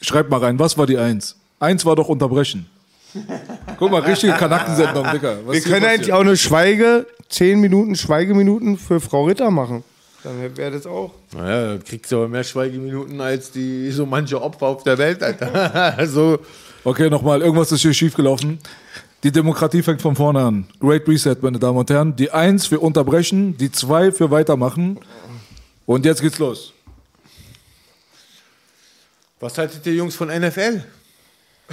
schreibt 0.00 0.30
mal 0.30 0.38
rein, 0.40 0.58
was 0.58 0.78
war 0.78 0.86
die 0.86 0.96
1? 0.98 1.36
1 1.62 1.84
war 1.84 1.96
doch 1.96 2.08
unterbrechen. 2.08 2.66
Guck 3.78 3.90
mal, 3.90 4.00
richtige 4.00 4.32
Kanackensendung, 4.32 5.06
Digga. 5.12 5.38
Was 5.44 5.54
Wir 5.54 5.62
können 5.62 5.86
eigentlich 5.86 6.12
auch 6.12 6.20
eine 6.20 6.36
Schweige, 6.36 7.06
10 7.28 7.60
Minuten 7.60 7.94
Schweigeminuten 7.94 8.78
für 8.78 9.00
Frau 9.00 9.26
Ritter 9.26 9.50
machen. 9.50 9.84
Dann 10.24 10.56
wäre 10.56 10.70
das 10.70 10.86
auch. 10.86 11.12
Naja, 11.34 11.74
da 11.74 11.82
kriegst 11.82 12.10
du 12.10 12.16
aber 12.16 12.28
mehr 12.28 12.44
Schweigeminuten 12.44 13.20
als 13.20 13.50
die 13.50 13.90
so 13.90 14.06
manche 14.06 14.40
Opfer 14.40 14.66
auf 14.66 14.82
der 14.82 14.96
Welt, 14.98 15.22
Alter. 15.22 15.94
also, 15.98 16.38
Okay, 16.84 17.08
nochmal, 17.08 17.42
irgendwas 17.42 17.70
ist 17.70 17.82
hier 17.82 17.94
schiefgelaufen. 17.94 18.58
Die 19.22 19.30
Demokratie 19.30 19.82
fängt 19.82 20.02
von 20.02 20.16
vorne 20.16 20.40
an. 20.40 20.66
Great 20.80 21.06
Reset, 21.06 21.36
meine 21.40 21.60
Damen 21.60 21.78
und 21.78 21.88
Herren. 21.90 22.16
Die 22.16 22.32
1 22.32 22.66
für 22.66 22.80
unterbrechen, 22.80 23.56
die 23.56 23.70
2 23.70 24.10
für 24.10 24.32
weitermachen. 24.32 24.98
Und 25.86 26.04
jetzt 26.04 26.22
geht's 26.22 26.40
los. 26.40 26.72
was 29.38 29.58
haltet 29.58 29.86
ihr 29.86 29.94
Jungs 29.94 30.16
von 30.16 30.28
NFL? 30.28 30.82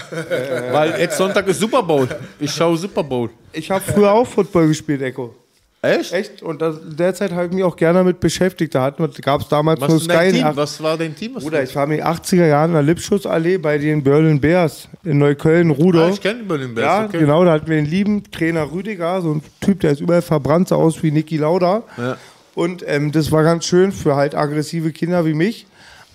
Weil 0.71 0.99
jetzt 0.99 1.17
Sonntag 1.17 1.47
ist 1.47 1.59
Super 1.59 1.83
Bowl. 1.83 2.07
Ich 2.39 2.51
schaue 2.51 2.77
Super 2.77 3.03
Bowl. 3.03 3.29
Ich 3.53 3.69
habe 3.71 3.83
früher 3.83 4.11
auch 4.11 4.27
Football 4.27 4.67
gespielt, 4.67 5.01
Echo. 5.01 5.33
Echt? 5.81 6.11
Echt? 6.11 6.43
Und 6.43 6.61
das, 6.61 6.75
derzeit 6.83 7.31
habe 7.31 7.45
ich 7.45 7.53
mich 7.53 7.63
auch 7.63 7.75
gerne 7.75 8.03
mit 8.03 8.19
beschäftigt. 8.19 8.75
Da 8.75 8.89
gab 8.89 9.41
es 9.41 9.47
damals 9.47 9.79
Was, 9.79 9.89
nur 9.89 9.99
Sky. 10.01 10.31
Team? 10.33 10.45
Was 10.53 10.83
war 10.83 10.97
dein 10.97 11.15
Team? 11.15 11.35
Was 11.35 11.43
Bruder, 11.43 11.63
ich 11.63 11.73
war 11.73 11.85
in 11.85 11.91
den 11.91 12.03
80er 12.03 12.47
Jahren 12.47 12.71
in 12.71 12.73
der 12.73 12.83
Lipschussallee 12.83 13.57
bei 13.57 13.77
den 13.77 14.03
Berlin 14.03 14.41
Bears 14.41 14.89
in 15.05 15.19
Neukölln, 15.19 15.71
ah, 15.71 15.75
Rudolf. 15.75 16.15
ich 16.15 16.21
kenne 16.21 16.43
Berlin 16.43 16.75
Bears. 16.75 16.85
Ja, 16.85 17.05
okay. 17.05 17.19
genau, 17.19 17.45
da 17.45 17.53
hatten 17.53 17.67
wir 17.67 17.77
den 17.77 17.85
lieben 17.85 18.29
Trainer 18.29 18.69
Rüdiger, 18.69 19.21
so 19.21 19.35
ein 19.35 19.41
Typ, 19.61 19.79
der 19.79 19.91
ist 19.91 20.01
überall 20.01 20.21
verbrannt, 20.21 20.67
sah 20.67 20.75
aus 20.75 21.01
wie 21.01 21.11
Niki 21.11 21.37
Lauda. 21.37 21.83
Ja. 21.97 22.17
Und 22.55 22.83
ähm, 22.85 23.13
das 23.13 23.31
war 23.31 23.43
ganz 23.43 23.63
schön 23.63 23.93
für 23.93 24.17
halt 24.17 24.35
aggressive 24.35 24.91
Kinder 24.91 25.25
wie 25.25 25.33
mich. 25.33 25.65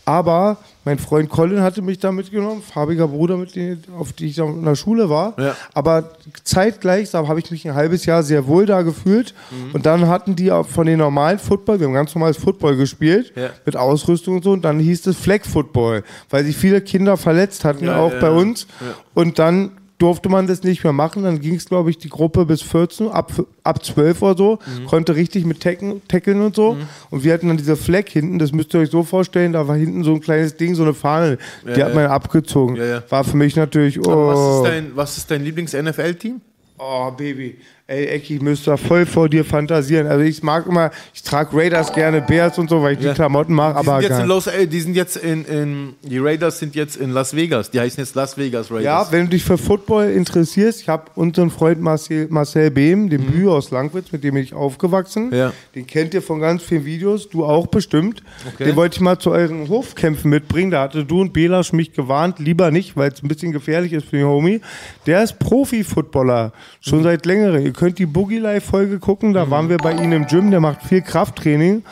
Aber 0.05 0.59
mein 0.85 0.99
Freund 0.99 1.31
Colin 1.31 1.63
hatte 1.63 1.83
mich 1.83 1.99
da 1.99 2.13
mitgenommen, 2.13 2.63
farbiger 2.63 3.09
Bruder, 3.09 3.37
mit 3.37 3.57
dem, 3.57 3.79
auf 3.99 4.13
die 4.13 4.27
ich 4.27 4.39
in 4.39 4.65
der 4.65 4.75
Schule 4.75 5.09
war. 5.09 5.35
Ja. 5.39 5.57
Aber 5.73 6.11
zeitgleich 6.45 7.13
habe 7.15 7.41
ich 7.41 7.51
mich 7.51 7.67
ein 7.67 7.75
halbes 7.75 8.07
Jahr 8.07 8.23
sehr 8.23 8.47
wohl 8.47 8.67
da 8.67 8.83
gefühlt. 8.83 9.35
Mhm. 9.51 9.75
Und 9.75 9.87
dann 9.87 10.09
hatten 10.09 10.37
die 10.37 10.53
auch 10.53 10.67
von 10.67 10.87
den 10.87 10.99
normalen 10.99 11.39
Football, 11.39 11.81
wir 11.81 11.87
haben 11.87 11.95
ganz 11.95 12.15
normales 12.15 12.37
Football 12.37 12.77
gespielt, 12.77 13.33
Ja. 13.37 13.51
mit 13.65 13.77
Ausrüstung 13.77 14.37
und 14.37 14.45
so. 14.45 14.53
Und 14.53 14.65
dann 14.65 14.79
hieß 14.79 15.07
es 15.07 15.17
Flag 15.17 15.45
Football, 15.45 16.05
weil 16.31 16.45
sich 16.45 16.57
viele 16.57 16.81
Kinder 16.81 17.17
verletzt 17.17 17.65
hatten, 17.65 17.87
Ja, 17.87 17.99
auch 17.99 18.13
bei 18.21 18.31
uns. 18.31 18.67
Und 19.15 19.39
dann 19.39 19.73
durfte 20.05 20.29
man 20.29 20.47
das 20.47 20.63
nicht 20.63 20.85
mehr 20.85 20.93
machen. 20.93 21.23
Dann 21.23 21.41
ging 21.41 21.55
es, 21.55 21.65
glaube 21.65 21.89
ich, 21.89 21.97
die 21.97 22.11
Gruppe 22.11 22.45
bis 22.45 22.61
14, 22.61 23.09
ab, 23.09 23.33
ab 23.63 23.83
12 23.83 24.21
oder 24.21 24.37
so, 24.37 24.59
Mhm. 24.67 24.85
konnte 24.87 25.17
richtig 25.17 25.47
mit 25.47 25.61
tacken, 25.61 26.03
tackeln 26.09 26.43
und 26.43 26.55
so. 26.55 26.77
Und 27.11 27.25
wir 27.25 27.33
hatten 27.33 27.49
dann 27.49 27.57
diese 27.57 27.75
Flag 27.77 28.05
hinten, 28.11 28.39
das 28.39 28.53
müsst 28.53 28.75
ihr 28.75 28.81
euch 28.81 28.91
so 28.91 29.03
vorstellen, 29.03 29.55
da 29.55 29.67
war 29.67 29.77
hinten 29.77 30.05
so 30.05 30.13
ein 30.13 30.21
kleines 30.21 30.57
Ding, 30.59 30.75
so 30.75 30.83
eine 30.83 30.93
Fahne, 30.93 31.39
die 31.65 31.83
hat 31.83 31.95
man 31.95 32.05
abgezogen. 32.07 32.77
Ja, 32.77 32.85
ja. 32.85 33.03
War 33.09 33.25
für 33.25 33.37
mich 33.39 33.57
natürlich, 33.57 33.99
oh, 33.99 34.27
was 34.27 34.57
ist 34.69 34.73
dein, 34.75 34.93
was 34.95 35.17
ist 35.17 35.31
dein 35.31 35.43
Lieblings-NFL-Team? 35.43 36.41
oh 36.79 37.11
Baby. 37.13 37.57
Ey, 37.87 38.07
Ecki, 38.07 38.37
ich 38.37 38.41
müsste 38.41 38.71
da 38.71 38.77
voll 38.79 39.05
vor 39.05 39.29
dir 39.29 39.45
fantasieren. 39.45 40.07
Also 40.07 40.25
ich 40.25 40.43
mag 40.43 40.67
immer, 40.67 40.91
ich 41.13 41.23
trage 41.23 41.55
Raiders 41.55 41.93
gerne, 41.93 42.23
Bears 42.23 42.59
und 42.59 42.71
so, 42.71 42.81
weil 42.83 42.95
ich 42.95 42.99
die 43.01 43.05
Ja. 43.05 43.13
Klamotten 43.13 43.53
mag, 43.53 43.75
Die 43.75 43.79
aber 43.87 44.01
sind 44.01 44.09
jetzt 44.11 44.21
in 44.23 44.27
Los, 44.27 44.47
äh, 44.47 44.67
die 44.67 44.81
sind 44.81 44.97
jetzt 44.97 45.17
in, 45.19 45.45
in, 45.45 45.95
die 46.03 46.17
Raiders 46.19 46.59
sind 46.59 46.75
jetzt 46.75 46.97
in 46.97 47.11
Las 47.11 47.37
Vegas. 47.37 47.71
Die 47.71 47.79
heißen 47.79 48.03
jetzt 48.03 48.15
Las 48.15 48.39
Vegas 48.39 48.71
Raiders. 48.71 48.85
Ja, 48.85 49.09
wenn 49.11 49.25
du 49.25 49.33
dich 49.33 49.45
für 49.45 49.59
Football 49.59 50.07
interessierst, 50.13 50.81
ich 50.81 50.89
habe 50.89 51.11
unseren 51.15 51.51
Freund 51.51 51.83
Marcel, 51.83 52.27
Marcel 52.31 52.71
Behm, 52.71 53.11
den 53.11 53.27
Bühe 53.27 53.51
aus 53.51 53.71
Langwitz, 53.71 54.13
mit 54.13 54.25
dem 54.25 54.33
bin 54.33 54.43
ich 54.45 54.55
aufgewachsen. 54.55 55.27
Mhm. 55.27 55.35
Ja. 55.35 55.53
Den 55.75 55.87
kennt 55.87 56.15
ihr 56.15 56.23
von 56.23 56.41
ganz 56.41 56.63
vielen 56.63 56.87
Videos, 56.87 57.29
du 57.29 57.45
auch 57.45 57.67
bestimmt. 57.67 58.23
Okay. 58.55 58.65
Den 58.65 58.77
wollte 58.77 58.97
ich 58.97 59.01
mal 59.03 59.19
zu 59.19 59.31
euren 59.31 59.69
Hofkämpfen 59.69 60.31
mitbringen. 60.31 60.71
Da 60.71 60.85
hatte 60.85 61.05
du 61.05 61.21
und 61.21 61.35
Belasch 61.35 61.75
mich 61.75 61.93
gewarnt, 61.93 62.39
lieber 62.39 62.71
nicht, 62.71 62.97
weil 62.97 63.13
es 63.13 63.23
ein 63.23 63.29
bisschen 63.29 63.53
gefährlich 63.53 63.93
ist 63.93 64.07
für 64.09 64.17
den 64.17 64.27
Homie. 64.27 64.63
Der 65.05 65.23
ist 65.23 65.39
Profi-Footballer, 65.39 66.55
schon 66.81 67.01
Mhm. 67.01 67.03
seit 67.03 67.27
längerem. 67.27 67.74
Ihr 67.75 67.81
könnt 67.81 67.99
die 67.99 68.07
Boogie 68.07 68.39
Live-Folge 68.39 69.01
gucken, 69.01 69.33
da 69.33 69.51
waren 69.51 69.69
wir 69.69 69.79
bei 69.79 69.91
ihm 69.95 70.13
im 70.13 70.27
Gym, 70.29 70.53
der 70.53 70.61
macht 70.61 70.81
viel 70.85 71.03
Krafttraining. 71.03 71.83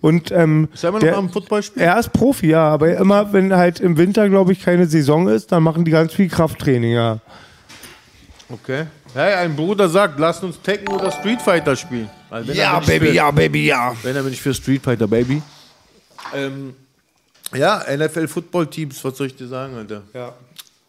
Und, 0.00 0.32
ähm, 0.32 0.66
Ist 0.74 0.82
er 0.82 0.88
immer 0.88 0.98
noch 0.98 1.04
der- 1.04 1.16
am 1.16 1.30
Football 1.30 1.62
spielen? 1.62 1.86
er 1.86 1.96
ist 1.96 2.12
Profi, 2.12 2.48
ja, 2.48 2.68
aber 2.68 2.96
immer, 2.96 3.32
wenn 3.32 3.54
halt 3.54 3.78
im 3.78 3.96
Winter, 3.96 4.28
glaube 4.28 4.50
ich, 4.50 4.60
keine 4.64 4.86
Saison 4.86 5.28
ist, 5.28 5.52
dann 5.52 5.62
machen 5.62 5.84
die 5.84 5.92
ganz 5.92 6.12
viel 6.12 6.28
Krafttraining, 6.28 6.92
ja. 6.92 7.20
Okay. 8.50 8.86
Hey, 9.14 9.34
ein 9.34 9.54
Bruder 9.54 9.88
sagt, 9.88 10.18
lasst 10.18 10.42
uns 10.42 10.60
Tekken 10.60 10.88
oder 10.88 11.12
Street 11.12 11.40
Fighter 11.40 11.76
spielen. 11.76 12.10
Wenn 12.30 12.56
Ja, 12.56 12.80
Baby, 12.80 13.06
für, 13.06 13.12
ja, 13.12 13.30
Baby, 13.30 13.66
ja. 13.66 13.94
Wenn 14.02 14.16
er 14.16 14.24
bin 14.24 14.32
ich 14.32 14.40
für 14.42 14.52
Street 14.52 14.82
Fighter, 14.82 15.06
Baby. 15.06 15.40
Ähm, 16.34 16.74
ja, 17.54 17.84
NFL 17.96 18.26
Football 18.26 18.66
Teams, 18.66 19.04
was 19.04 19.16
soll 19.16 19.28
ich 19.28 19.36
dir 19.36 19.46
sagen, 19.46 19.76
Alter? 19.76 20.02
Ja. 20.12 20.32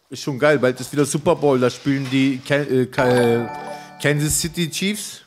Ist 0.08 0.24
schon 0.24 0.40
geil, 0.40 0.58
bald 0.58 0.80
ist 0.80 0.92
wieder 0.92 1.04
Super 1.04 1.36
Bowl, 1.36 1.60
da 1.60 1.70
spielen 1.70 2.04
die 2.10 2.40
äh, 2.48 2.82
äh, 2.82 3.46
Kansas 4.02 4.40
City 4.40 4.70
Chiefs. 4.70 5.22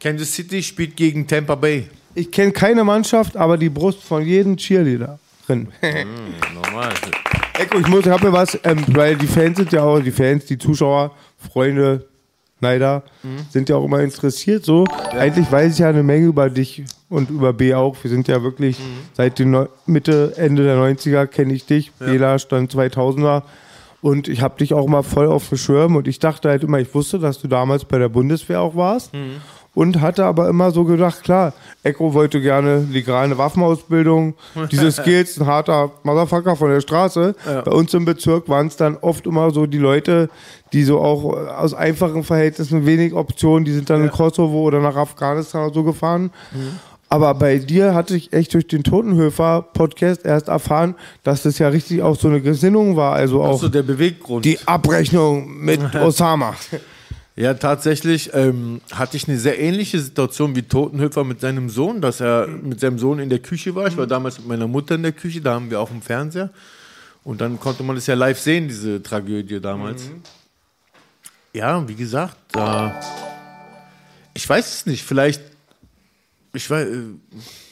Kansas 0.00 0.32
City 0.32 0.62
spielt 0.62 0.96
gegen 0.96 1.26
Tampa 1.26 1.54
Bay. 1.54 1.88
Ich 2.14 2.30
kenne 2.30 2.52
keine 2.52 2.84
Mannschaft, 2.84 3.36
aber 3.36 3.56
die 3.58 3.68
Brust 3.68 4.02
von 4.02 4.24
jedem 4.24 4.56
Cheerleader 4.56 5.18
drin. 5.46 5.68
Normal. 6.54 6.92
Echo, 7.58 7.78
ich 7.78 7.86
muss, 7.88 8.06
ich 8.06 8.12
habe 8.12 8.26
mir 8.26 8.32
was, 8.32 8.58
ähm, 8.64 8.84
weil 8.88 9.16
die 9.16 9.26
Fans 9.26 9.58
sind 9.58 9.72
ja 9.72 9.82
auch, 9.82 10.00
die 10.00 10.10
Fans, 10.10 10.44
die 10.46 10.58
Zuschauer, 10.58 11.12
Freunde, 11.38 12.06
Neider, 12.60 13.02
sind 13.50 13.68
ja 13.68 13.76
auch 13.76 13.84
immer 13.84 14.00
interessiert. 14.00 14.64
So, 14.64 14.86
eigentlich 15.10 15.50
weiß 15.52 15.74
ich 15.74 15.80
ja 15.80 15.88
eine 15.90 16.02
Menge 16.02 16.26
über 16.26 16.48
dich 16.48 16.84
und 17.10 17.28
über 17.28 17.52
B 17.52 17.74
auch. 17.74 17.96
Wir 18.02 18.10
sind 18.10 18.26
ja 18.26 18.42
wirklich 18.42 18.78
seit 19.12 19.38
den 19.38 19.50
Neu 19.50 19.66
Mitte, 19.86 20.32
Ende 20.36 20.64
der 20.64 20.76
90er 20.76 21.26
kenne 21.26 21.52
ich 21.52 21.66
dich. 21.66 21.92
Bela 21.92 22.38
stand 22.38 22.72
2000er. 22.72 23.42
Und 24.04 24.28
ich 24.28 24.42
habe 24.42 24.58
dich 24.58 24.74
auch 24.74 24.86
mal 24.86 25.02
voll 25.02 25.28
auf 25.28 25.48
dem 25.48 25.56
Schirm 25.56 25.96
und 25.96 26.06
ich 26.06 26.18
dachte 26.18 26.50
halt 26.50 26.62
immer, 26.62 26.78
ich 26.78 26.94
wusste, 26.94 27.18
dass 27.18 27.38
du 27.38 27.48
damals 27.48 27.86
bei 27.86 27.96
der 27.98 28.10
Bundeswehr 28.10 28.60
auch 28.60 28.76
warst. 28.76 29.14
Und 29.72 30.02
hatte 30.02 30.26
aber 30.26 30.46
immer 30.50 30.72
so 30.72 30.84
gedacht, 30.84 31.22
klar, 31.24 31.54
Echo 31.82 32.12
wollte 32.12 32.42
gerne 32.42 32.86
legale 32.92 33.38
Waffenausbildung, 33.38 34.34
diese 34.70 34.92
Skills, 34.92 35.40
ein 35.40 35.46
harter 35.46 35.90
Motherfucker 36.02 36.54
von 36.54 36.68
der 36.68 36.82
Straße. 36.82 37.34
Bei 37.64 37.70
uns 37.70 37.94
im 37.94 38.04
Bezirk 38.04 38.46
waren 38.50 38.66
es 38.66 38.76
dann 38.76 38.98
oft 38.98 39.26
immer 39.26 39.50
so 39.52 39.64
die 39.64 39.78
Leute, 39.78 40.28
die 40.74 40.84
so 40.84 41.00
auch 41.00 41.32
äh, 41.32 41.48
aus 41.48 41.72
einfachen 41.72 42.24
Verhältnissen 42.24 42.84
wenig 42.84 43.14
Optionen, 43.14 43.64
die 43.64 43.72
sind 43.72 43.88
dann 43.88 44.02
in 44.04 44.10
Kosovo 44.10 44.60
oder 44.64 44.80
nach 44.80 44.96
Afghanistan 44.96 45.64
oder 45.64 45.72
so 45.72 45.82
gefahren. 45.82 46.30
Aber 47.14 47.32
bei 47.34 47.58
dir 47.58 47.94
hatte 47.94 48.16
ich 48.16 48.32
echt 48.32 48.54
durch 48.54 48.66
den 48.66 48.82
Totenhöfer-Podcast 48.82 50.24
erst 50.24 50.48
erfahren, 50.48 50.96
dass 51.22 51.44
das 51.44 51.60
ja 51.60 51.68
richtig 51.68 52.02
auch 52.02 52.18
so 52.18 52.26
eine 52.26 52.40
Gesinnung 52.40 52.96
war. 52.96 53.12
Also 53.14 53.40
auch 53.40 53.60
so 53.60 53.68
der 53.68 53.84
Beweggrund. 53.84 54.44
die 54.44 54.58
Abrechnung 54.66 55.60
mit 55.60 55.80
Osama. 55.94 56.56
Ja, 57.36 57.54
tatsächlich 57.54 58.32
ähm, 58.34 58.80
hatte 58.92 59.16
ich 59.16 59.28
eine 59.28 59.38
sehr 59.38 59.60
ähnliche 59.60 60.00
Situation 60.00 60.56
wie 60.56 60.62
Totenhöfer 60.62 61.22
mit 61.22 61.40
seinem 61.40 61.70
Sohn, 61.70 62.00
dass 62.00 62.20
er 62.20 62.48
mit 62.48 62.80
seinem 62.80 62.98
Sohn 62.98 63.20
in 63.20 63.28
der 63.28 63.38
Küche 63.38 63.76
war. 63.76 63.86
Ich 63.86 63.96
war 63.96 64.08
damals 64.08 64.40
mit 64.40 64.48
meiner 64.48 64.66
Mutter 64.66 64.96
in 64.96 65.04
der 65.04 65.12
Küche, 65.12 65.40
da 65.40 65.54
haben 65.54 65.70
wir 65.70 65.78
auch 65.78 65.92
im 65.92 66.02
Fernseher. 66.02 66.50
Und 67.22 67.40
dann 67.40 67.60
konnte 67.60 67.84
man 67.84 67.96
es 67.96 68.08
ja 68.08 68.16
live 68.16 68.40
sehen, 68.40 68.66
diese 68.66 69.00
Tragödie 69.00 69.60
damals. 69.60 70.10
Ja, 71.52 71.86
wie 71.86 71.94
gesagt, 71.94 72.36
da. 72.50 72.92
Ich 74.34 74.48
weiß 74.48 74.74
es 74.74 74.86
nicht, 74.86 75.04
vielleicht. 75.04 75.53
Ich 76.54 76.70
weiß. 76.70 76.86
äh, 76.86 76.92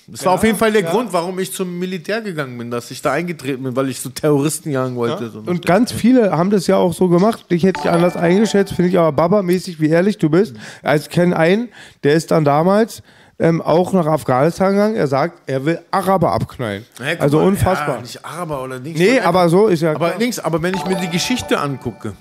Das 0.08 0.24
war 0.26 0.32
auf 0.34 0.44
jeden 0.44 0.58
Fall 0.58 0.72
der 0.72 0.82
Grund, 0.82 1.12
warum 1.12 1.38
ich 1.38 1.52
zum 1.52 1.78
Militär 1.78 2.20
gegangen 2.20 2.58
bin, 2.58 2.70
dass 2.70 2.90
ich 2.90 3.00
da 3.00 3.12
eingetreten 3.12 3.62
bin, 3.62 3.76
weil 3.76 3.88
ich 3.88 4.00
so 4.00 4.10
Terroristen 4.10 4.70
jagen 4.70 4.96
wollte. 4.96 5.30
So. 5.30 5.38
Und 5.46 5.64
ganz 5.64 5.92
viele 5.92 6.32
haben 6.32 6.50
das 6.50 6.66
ja 6.66 6.76
auch 6.76 6.92
so 6.92 7.08
gemacht. 7.08 7.46
Ich 7.48 7.62
hätte 7.62 7.80
dich 7.82 7.90
anders 7.90 8.16
eingeschätzt, 8.16 8.74
finde 8.74 8.90
ich 8.90 8.98
aber 8.98 9.12
Baba-mäßig, 9.12 9.80
wie 9.80 9.88
ehrlich 9.88 10.18
du 10.18 10.28
bist. 10.28 10.54
Also 10.82 11.04
ich 11.04 11.10
kenne 11.10 11.36
einen, 11.36 11.68
der 12.02 12.14
ist 12.14 12.30
dann 12.32 12.44
damals 12.44 13.02
ähm, 13.38 13.62
auch 13.62 13.92
nach 13.92 14.06
Afghanistan 14.06 14.72
gegangen. 14.72 14.96
Er 14.96 15.06
sagt, 15.06 15.48
er 15.48 15.64
will 15.64 15.80
Araber 15.90 16.32
abknallen. 16.32 16.84
Hey, 17.00 17.16
also 17.18 17.38
mal, 17.38 17.46
unfassbar. 17.46 17.96
Ja, 17.96 18.00
nicht 18.02 18.24
Araber 18.24 18.62
oder 18.62 18.78
nichts. 18.80 18.98
nee, 19.00 19.20
aber 19.20 19.48
so 19.48 19.68
ist 19.68 19.82
ja 19.82 19.94
Aber 19.94 20.14
links, 20.18 20.38
aber 20.38 20.60
wenn 20.62 20.74
ich 20.74 20.84
mir 20.84 20.96
die 20.96 21.08
Geschichte 21.10 21.58
angucke, 21.58 22.14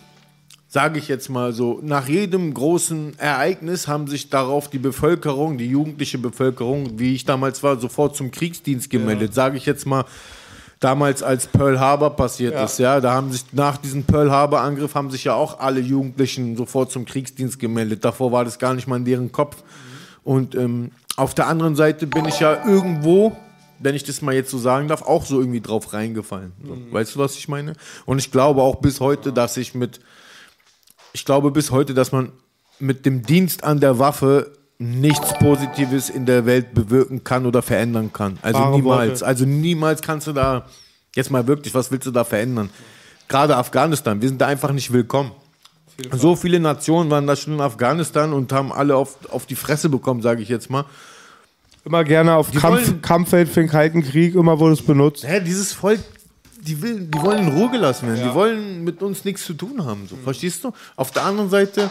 sage 0.72 1.00
ich 1.00 1.10
jetzt 1.10 1.28
mal 1.28 1.52
so, 1.52 1.82
nach 1.84 2.08
jedem 2.08 2.54
großen 2.54 3.20
Ereignis 3.20 3.90
haben 3.90 4.08
sich 4.08 4.30
darauf 4.30 4.70
die 4.70 4.80
Bevölkerung, 4.80 5.58
die 5.58 5.68
jugendliche 5.68 6.18
Bevölkerung, 6.18 6.98
wie 6.98 7.14
ich 7.14 7.26
damals 7.26 7.62
war, 7.62 7.78
sofort 7.78 8.16
zum 8.16 8.32
Kriegsdienst 8.32 8.90
gemeldet. 8.90 9.34
Sage 9.34 9.58
ich 9.58 9.66
jetzt 9.66 9.86
mal, 9.86 10.06
damals 10.80 11.24
als 11.24 11.48
Pearl 11.48 11.78
Harbor 11.78 12.12
passiert 12.12 12.56
ist, 12.64 12.80
ja, 12.80 13.02
da 13.02 13.12
haben 13.12 13.34
sich 13.34 13.44
nach 13.52 13.76
diesem 13.76 14.06
Pearl 14.06 14.32
Harbor 14.32 14.62
Angriff 14.62 14.96
haben 14.96 15.12
sich 15.12 15.26
ja 15.26 15.34
auch 15.34 15.60
alle 15.60 15.82
Jugendlichen 15.82 16.56
sofort 16.56 16.90
zum 16.90 17.04
Kriegsdienst 17.04 17.60
gemeldet. 17.60 18.06
Davor 18.06 18.32
war 18.32 18.46
das 18.46 18.58
gar 18.58 18.74
nicht 18.74 18.88
mal 18.88 18.96
in 18.96 19.06
deren 19.06 19.34
Kopf. 19.34 19.58
Und 20.24 20.56
ähm, 20.56 20.92
auf 21.18 21.36
der 21.36 21.48
anderen 21.48 21.76
Seite 21.76 22.08
bin 22.08 22.24
ich 22.24 22.40
ja 22.40 22.66
irgendwo, 22.66 23.36
wenn 23.80 23.94
ich 23.94 24.06
das 24.06 24.22
mal 24.22 24.34
jetzt 24.34 24.52
so 24.52 24.58
sagen 24.58 24.88
darf, 24.88 25.02
auch 25.02 25.26
so 25.26 25.38
irgendwie 25.42 25.60
drauf 25.60 25.92
reingefallen. 25.92 26.54
So, 26.66 26.78
Weißt 26.94 27.16
du, 27.16 27.20
was 27.20 27.36
ich 27.36 27.50
meine? 27.50 27.74
Und 28.06 28.20
ich 28.20 28.32
glaube 28.32 28.62
auch 28.62 28.78
bis 28.78 29.02
heute, 29.02 29.34
dass 29.34 29.58
ich 29.58 29.76
mit, 29.76 30.00
ich 31.14 31.26
glaube 31.26 31.52
bis 31.52 31.72
heute, 31.72 31.94
dass 31.94 32.12
man 32.12 32.32
mit 32.80 33.06
dem 33.06 33.24
Dienst 33.24 33.64
an 33.64 33.80
der 33.80 34.00
Waffe 34.00 34.52
nichts 34.80 35.38
Positives 35.38 36.10
in 36.10 36.26
der 36.26 36.46
Welt 36.46 36.74
bewirken 36.74 37.24
kann 37.24 37.46
oder 37.46 37.62
verändern 37.62 38.12
kann. 38.12 38.40
Also 38.42 38.60
Wahre 38.60 38.76
niemals. 38.78 39.10
Worte. 39.22 39.26
Also 39.28 39.46
niemals 39.46 40.02
kannst 40.02 40.26
du 40.28 40.34
da, 40.34 40.66
jetzt 41.16 41.30
mal 41.30 41.46
wirklich, 41.46 41.76
was 41.76 41.92
willst 41.92 42.08
du 42.08 42.12
da 42.12 42.24
verändern? 42.24 42.72
Gerade 43.28 43.56
Afghanistan, 43.56 44.22
wir 44.22 44.28
sind 44.28 44.42
da 44.42 44.48
einfach 44.48 44.72
nicht 44.72 44.92
willkommen. 44.92 45.32
So 46.12 46.36
viele 46.36 46.60
Nationen 46.60 47.12
waren 47.12 47.28
da 47.28 47.36
schon 47.36 47.54
in 47.54 47.62
Afghanistan 47.62 48.34
und 48.34 48.52
haben 48.52 48.72
alle 48.74 48.96
auf, 48.96 49.18
auf 49.30 49.46
die 49.46 49.56
Fresse 49.56 49.88
bekommen, 49.88 50.24
sage 50.24 50.42
ich 50.42 50.50
jetzt 50.50 50.70
mal. 50.72 50.86
Immer 51.86 52.04
gerne 52.04 52.36
auf 52.36 52.52
Kampf, 52.52 53.02
Kampffeld 53.02 53.50
für 53.50 53.62
den 53.62 53.70
Kalten 53.70 54.04
Krieg, 54.04 54.36
immer 54.36 54.60
wurde 54.60 54.74
es 54.74 54.82
benutzt. 54.82 55.28
Hä, 55.28 55.42
dieses 55.42 55.74
Volk, 55.74 56.00
die, 56.62 56.82
will, 56.82 57.00
die 57.02 57.22
wollen 57.22 57.48
in 57.48 57.54
Ruhe 57.58 57.70
gelassen 57.72 58.08
werden. 58.08 58.24
Die 58.24 58.34
wollen 58.34 58.84
mit 58.84 59.02
uns 59.02 59.26
nichts 59.26 59.46
zu 59.46 59.54
tun 59.54 59.86
haben. 59.86 60.08
So. 60.08 60.16
Verstehst 60.24 60.64
du? 60.64 60.72
Auf 60.96 61.12
der 61.12 61.26
anderen 61.26 61.50
Seite 61.50 61.90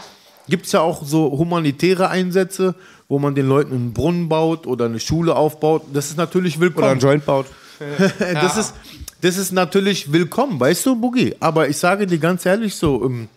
gibt 0.48 0.66
es 0.66 0.72
ja 0.72 0.80
auch 0.80 1.04
so 1.04 1.30
humanitäre 1.32 2.08
Einsätze, 2.08 2.74
wo 3.08 3.18
man 3.18 3.34
den 3.34 3.48
Leuten 3.48 3.74
einen 3.74 3.92
Brunnen 3.92 4.28
baut 4.28 4.66
oder 4.66 4.86
eine 4.86 5.00
Schule 5.00 5.34
aufbaut. 5.34 5.82
Das 5.92 6.10
ist 6.10 6.16
natürlich 6.16 6.56
Oder 6.56 6.62
willkommen. 6.62 6.90
ein 6.90 6.98
Joint 6.98 7.26
baut. 7.26 7.46
das, 8.18 8.56
ist, 8.56 8.74
das 9.20 9.36
ist 9.36 9.52
natürlich 9.52 10.12
willkommen, 10.12 10.60
weißt 10.60 10.86
du, 10.86 10.96
Boogie? 10.96 11.34
Aber 11.40 11.68
ich 11.68 11.78
sage 11.78 12.06
dir 12.06 12.18
ganz 12.18 12.44
ehrlich 12.44 12.74
so, 12.74 13.04
ähm, 13.04 13.28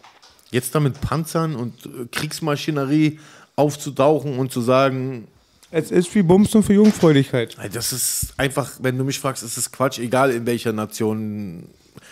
jetzt 0.52 0.76
da 0.76 0.80
mit 0.80 1.00
Panzern 1.02 1.56
und 1.56 1.86
äh, 1.86 2.06
Kriegsmaschinerie 2.12 3.20
aufzutauchen 3.56 4.38
und 4.38 4.52
zu 4.52 4.62
sagen, 4.62 5.28
Es 5.76 5.90
ist 5.90 6.14
wie 6.14 6.22
Bumsen 6.22 6.62
für 6.62 6.74
Jungfräulichkeit. 6.74 7.58
das 7.74 7.92
ist 7.92 8.36
einfach, 8.38 8.70
wenn 8.80 8.96
du 8.96 9.04
mich 9.04 9.18
fragst, 9.18 9.42
ist 9.42 9.58
das 9.58 9.72
Quatsch, 9.72 9.98
egal 9.98 10.30
in 10.30 10.46
welcher 10.46 10.72
Nation. 10.72 11.64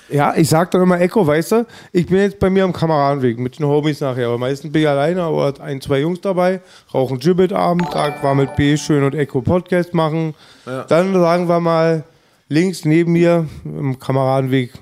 Ja, 0.10 0.34
ich 0.36 0.50
sag 0.50 0.72
dann 0.72 0.82
immer 0.82 1.00
Echo, 1.00 1.28
weißt 1.28 1.52
du, 1.52 1.68
ich 1.92 2.08
bin 2.08 2.18
jetzt 2.18 2.40
bei 2.40 2.50
mir 2.50 2.64
am 2.64 2.74
Kameradenweg 2.74 3.38
mit 3.38 3.60
den 3.60 3.68
Homies 3.68 4.02
nachher, 4.02 4.30
aber 4.30 4.40
meistens 4.40 4.72
bin 4.72 4.82
ich 4.82 4.88
alleine, 4.88 5.22
aber 5.22 5.46
hat 5.46 5.62
ein, 5.62 5.80
zwei 5.80 6.00
Jungs 6.00 6.22
dabei, 6.22 6.62
rauchen 6.92 7.20
Gibbet-Abend, 7.20 7.92
Tag 7.92 8.24
war 8.24 8.34
mit 8.34 8.56
B 8.56 8.76
schön 8.78 9.04
und 9.04 9.14
Echo 9.14 9.42
Podcast 9.42 9.94
machen. 9.94 10.34
Dann 10.66 11.14
sagen 11.14 11.48
wir 11.48 11.60
mal, 11.60 12.04
links 12.50 12.84
neben 12.84 13.12
mir 13.12 13.46
im 13.64 14.00
Kameradenweg 14.00 14.74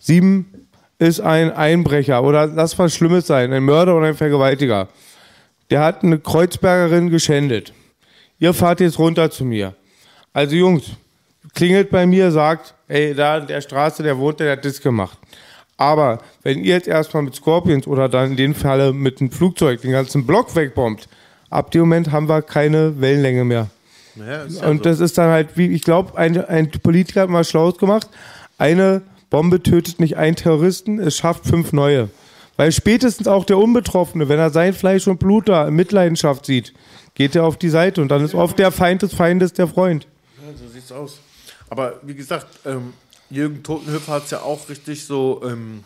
7 0.00 0.44
ist 0.98 1.20
ein 1.20 1.50
Einbrecher 1.50 2.22
oder 2.22 2.46
lass 2.46 2.78
was 2.78 2.94
Schlimmes 2.94 3.26
sein, 3.26 3.54
ein 3.54 3.62
Mörder 3.62 3.96
oder 3.96 4.08
ein 4.08 4.14
Vergewaltiger. 4.14 4.88
Der 5.70 5.80
hat 5.80 6.02
eine 6.02 6.18
Kreuzbergerin 6.18 7.08
geschändet. 7.08 7.72
Ihr 8.38 8.54
fahrt 8.54 8.80
jetzt 8.80 8.98
runter 8.98 9.30
zu 9.30 9.44
mir. 9.44 9.74
Also 10.32 10.54
Jungs, 10.54 10.84
klingelt 11.54 11.90
bei 11.90 12.06
mir, 12.06 12.30
sagt, 12.30 12.74
ey, 12.86 13.14
da 13.14 13.38
in 13.38 13.46
der 13.46 13.60
Straße, 13.60 14.02
der 14.02 14.18
wohnt, 14.18 14.40
der 14.40 14.52
hat 14.52 14.64
das 14.64 14.80
gemacht. 14.80 15.18
Aber 15.76 16.18
wenn 16.42 16.58
ihr 16.58 16.74
jetzt 16.74 16.88
erstmal 16.88 17.22
mit 17.22 17.34
Scorpions 17.34 17.86
oder 17.86 18.08
dann 18.08 18.32
in 18.32 18.36
dem 18.36 18.54
Falle 18.54 18.92
mit 18.92 19.20
einem 19.20 19.30
Flugzeug 19.30 19.80
den 19.80 19.92
ganzen 19.92 20.26
Block 20.26 20.54
wegbombt, 20.54 21.08
ab 21.50 21.70
dem 21.70 21.82
Moment 21.82 22.10
haben 22.10 22.28
wir 22.28 22.42
keine 22.42 23.00
Wellenlänge 23.00 23.44
mehr. 23.44 23.68
Ja, 24.16 24.42
ist 24.42 24.62
Und 24.64 24.84
das 24.84 24.98
ist 24.98 25.16
dann 25.18 25.30
halt, 25.30 25.56
wie 25.56 25.68
ich 25.68 25.82
glaube, 25.82 26.18
ein, 26.18 26.44
ein 26.44 26.70
Politiker 26.70 27.22
hat 27.22 27.30
mal 27.30 27.44
Schlaues 27.44 27.78
gemacht. 27.78 28.08
Eine 28.58 29.02
Bombe 29.30 29.62
tötet 29.62 30.00
nicht 30.00 30.16
einen 30.16 30.34
Terroristen, 30.34 30.98
es 30.98 31.16
schafft 31.16 31.46
fünf 31.46 31.72
neue. 31.72 32.08
Weil 32.56 32.72
spätestens 32.72 33.28
auch 33.28 33.44
der 33.44 33.58
Unbetroffene, 33.58 34.28
wenn 34.28 34.40
er 34.40 34.50
sein 34.50 34.72
Fleisch 34.72 35.06
und 35.06 35.20
Blut 35.20 35.48
da 35.48 35.68
in 35.68 35.74
Mitleidenschaft 35.74 36.44
sieht, 36.44 36.72
geht 37.18 37.34
er 37.34 37.44
auf 37.44 37.58
die 37.58 37.68
Seite 37.68 38.00
und 38.00 38.08
dann 38.08 38.24
ist 38.24 38.34
oft 38.34 38.58
der 38.58 38.70
Feind 38.70 39.02
des 39.02 39.12
Feindes 39.12 39.52
der 39.52 39.66
Freund. 39.66 40.06
Ja, 40.36 40.56
so 40.56 40.72
sieht's 40.72 40.92
aus. 40.92 41.18
Aber 41.68 42.00
wie 42.02 42.14
gesagt, 42.14 42.46
ähm, 42.64 42.94
Jürgen 43.28 43.62
Totenhöfer 43.62 44.12
hat 44.12 44.24
es 44.24 44.30
ja 44.30 44.40
auch 44.40 44.68
richtig 44.68 45.04
so 45.04 45.42
ähm, 45.44 45.82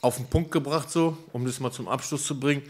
auf 0.00 0.16
den 0.16 0.26
Punkt 0.26 0.50
gebracht, 0.50 0.90
so, 0.90 1.16
um 1.32 1.44
das 1.44 1.60
mal 1.60 1.70
zum 1.70 1.88
Abschluss 1.88 2.24
zu 2.24 2.40
bringen. 2.40 2.62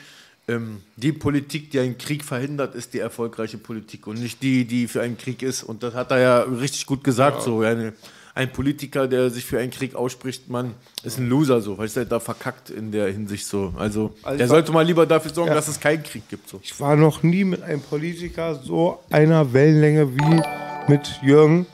Ähm, 0.48 0.82
die 0.96 1.12
Politik, 1.12 1.70
die 1.70 1.78
einen 1.78 1.96
Krieg 1.96 2.24
verhindert, 2.24 2.74
ist 2.74 2.92
die 2.92 2.98
erfolgreiche 2.98 3.56
Politik 3.56 4.08
und 4.08 4.20
nicht 4.20 4.42
die, 4.42 4.64
die 4.64 4.88
für 4.88 5.00
einen 5.00 5.16
Krieg 5.16 5.40
ist. 5.40 5.62
Und 5.62 5.84
das 5.84 5.94
hat 5.94 6.10
er 6.10 6.18
ja 6.18 6.40
richtig 6.40 6.86
gut 6.86 7.04
gesagt. 7.04 7.40
So, 7.42 7.60
eine, 7.60 7.92
ein 8.34 8.52
Politiker, 8.52 9.08
der 9.08 9.30
sich 9.30 9.44
für 9.44 9.58
einen 9.58 9.70
Krieg 9.70 9.94
ausspricht, 9.94 10.48
man 10.48 10.74
ist 11.02 11.18
ein 11.18 11.28
Loser, 11.28 11.60
so, 11.60 11.78
weil 11.78 11.86
es 11.86 11.96
halt 11.96 12.12
da 12.12 12.20
verkackt 12.20 12.70
in 12.70 12.92
der 12.92 13.10
Hinsicht 13.12 13.46
so. 13.46 13.72
Also, 13.76 14.14
der 14.38 14.46
sollte 14.48 14.72
mal 14.72 14.84
lieber 14.84 15.04
dafür 15.06 15.32
sorgen, 15.34 15.48
Ja. 15.50 15.54
dass 15.54 15.68
es 15.68 15.80
keinen 15.80 16.02
Krieg 16.02 16.28
gibt. 16.28 16.48
So. 16.48 16.60
Ich 16.62 16.78
war 16.80 16.96
noch 16.96 17.22
nie 17.22 17.44
mit 17.44 17.62
einem 17.62 17.80
Politiker 17.80 18.54
so 18.54 19.00
einer 19.10 19.52
Wellenlänge 19.52 20.16
wie 20.16 20.42
mit 20.88 21.20
Jürgen. 21.22 21.66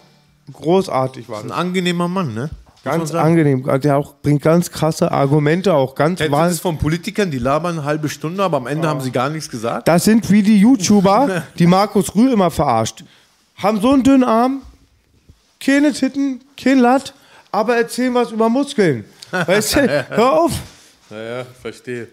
Großartig 0.52 1.28
war 1.28 1.40
Ein 1.40 1.48
das. 1.48 1.57
angenehmer 1.57 2.09
Mann, 2.09 2.34
ne? 2.34 2.50
Ganz 2.84 3.12
angenehm. 3.12 3.68
Der 3.82 3.96
auch 3.96 4.14
bringt 4.22 4.42
ganz 4.42 4.70
krasse 4.70 5.11
Argumente, 5.11 5.74
auch 5.74 5.96
ganz 5.96 6.20
das 6.20 6.61
von 6.61 6.78
Politikern, 6.78 7.32
die 7.32 7.38
labern 7.38 7.78
eine 7.78 7.84
halbe 7.84 8.09
Stunde, 8.09 8.44
aber 8.44 8.59
am 8.59 8.68
Ende 8.68 8.86
haben 8.86 9.00
sie 9.00 9.11
gar 9.11 9.28
nichts 9.28 9.50
gesagt? 9.50 9.88
Das 9.88 10.04
sind 10.04 10.30
wie 10.30 10.42
die 10.42 10.59
YouTuber, 10.61 11.42
die 11.59 11.66
Markus 11.66 12.14
Rühl 12.14 12.32
immer 12.32 12.50
verarscht. 12.52 13.02
Haben 13.57 13.80
so 13.80 13.90
einen 13.92 14.04
dünnen 14.04 14.22
Arm, 14.22 14.62
keine 15.61 15.92
Titten, 15.92 16.40
kein 16.57 16.78
Latt, 16.78 17.14
aber 17.52 17.76
erzählen 17.76 18.14
was 18.14 18.32
über 18.32 18.48
Muskeln. 18.48 19.04
Weißt 19.30 19.76
du, 19.76 20.07
hör 20.11 20.32
auf. 20.32 20.52
Ja, 21.11 21.22
ja, 21.22 21.46
verstehe. 21.61 22.09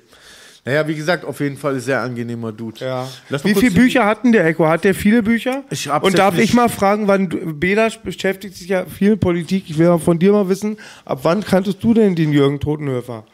Naja, 0.66 0.88
wie 0.88 0.96
gesagt, 0.96 1.26
auf 1.26 1.42
jeden 1.42 1.58
Fall 1.58 1.78
sehr 1.82 2.00
angenehmer 2.00 2.54
Dude. 2.54 2.86
Ja. 2.86 3.10
Wie 3.44 3.54
viele 3.54 3.72
Bücher 3.72 4.06
hatten 4.06 4.32
der 4.32 4.46
Echo? 4.46 4.66
Hat 4.66 4.86
der 4.86 4.96
viele 4.96 5.22
Bücher? 5.22 5.64
Ich 5.70 5.92
Und 5.92 6.18
darf 6.18 6.38
ich 6.38 6.54
mal 6.54 6.70
fragen, 6.70 7.08
wann 7.08 7.28
du, 7.28 7.54
Bela 7.54 7.90
beschäftigt 8.02 8.56
sich 8.56 8.70
ja 8.70 8.86
viel 8.86 9.12
mit 9.12 9.20
Politik. 9.20 9.66
Ich 9.68 9.78
will 9.78 10.00
von 10.00 10.20
dir 10.20 10.32
mal 10.32 10.48
wissen, 10.48 10.78
ab 11.04 11.20
wann 11.24 11.44
kanntest 11.44 11.84
du 11.84 11.94
denn 11.94 12.16
den 12.16 12.32
Jürgen 12.32 12.62
Totenhöfer? 12.62 13.26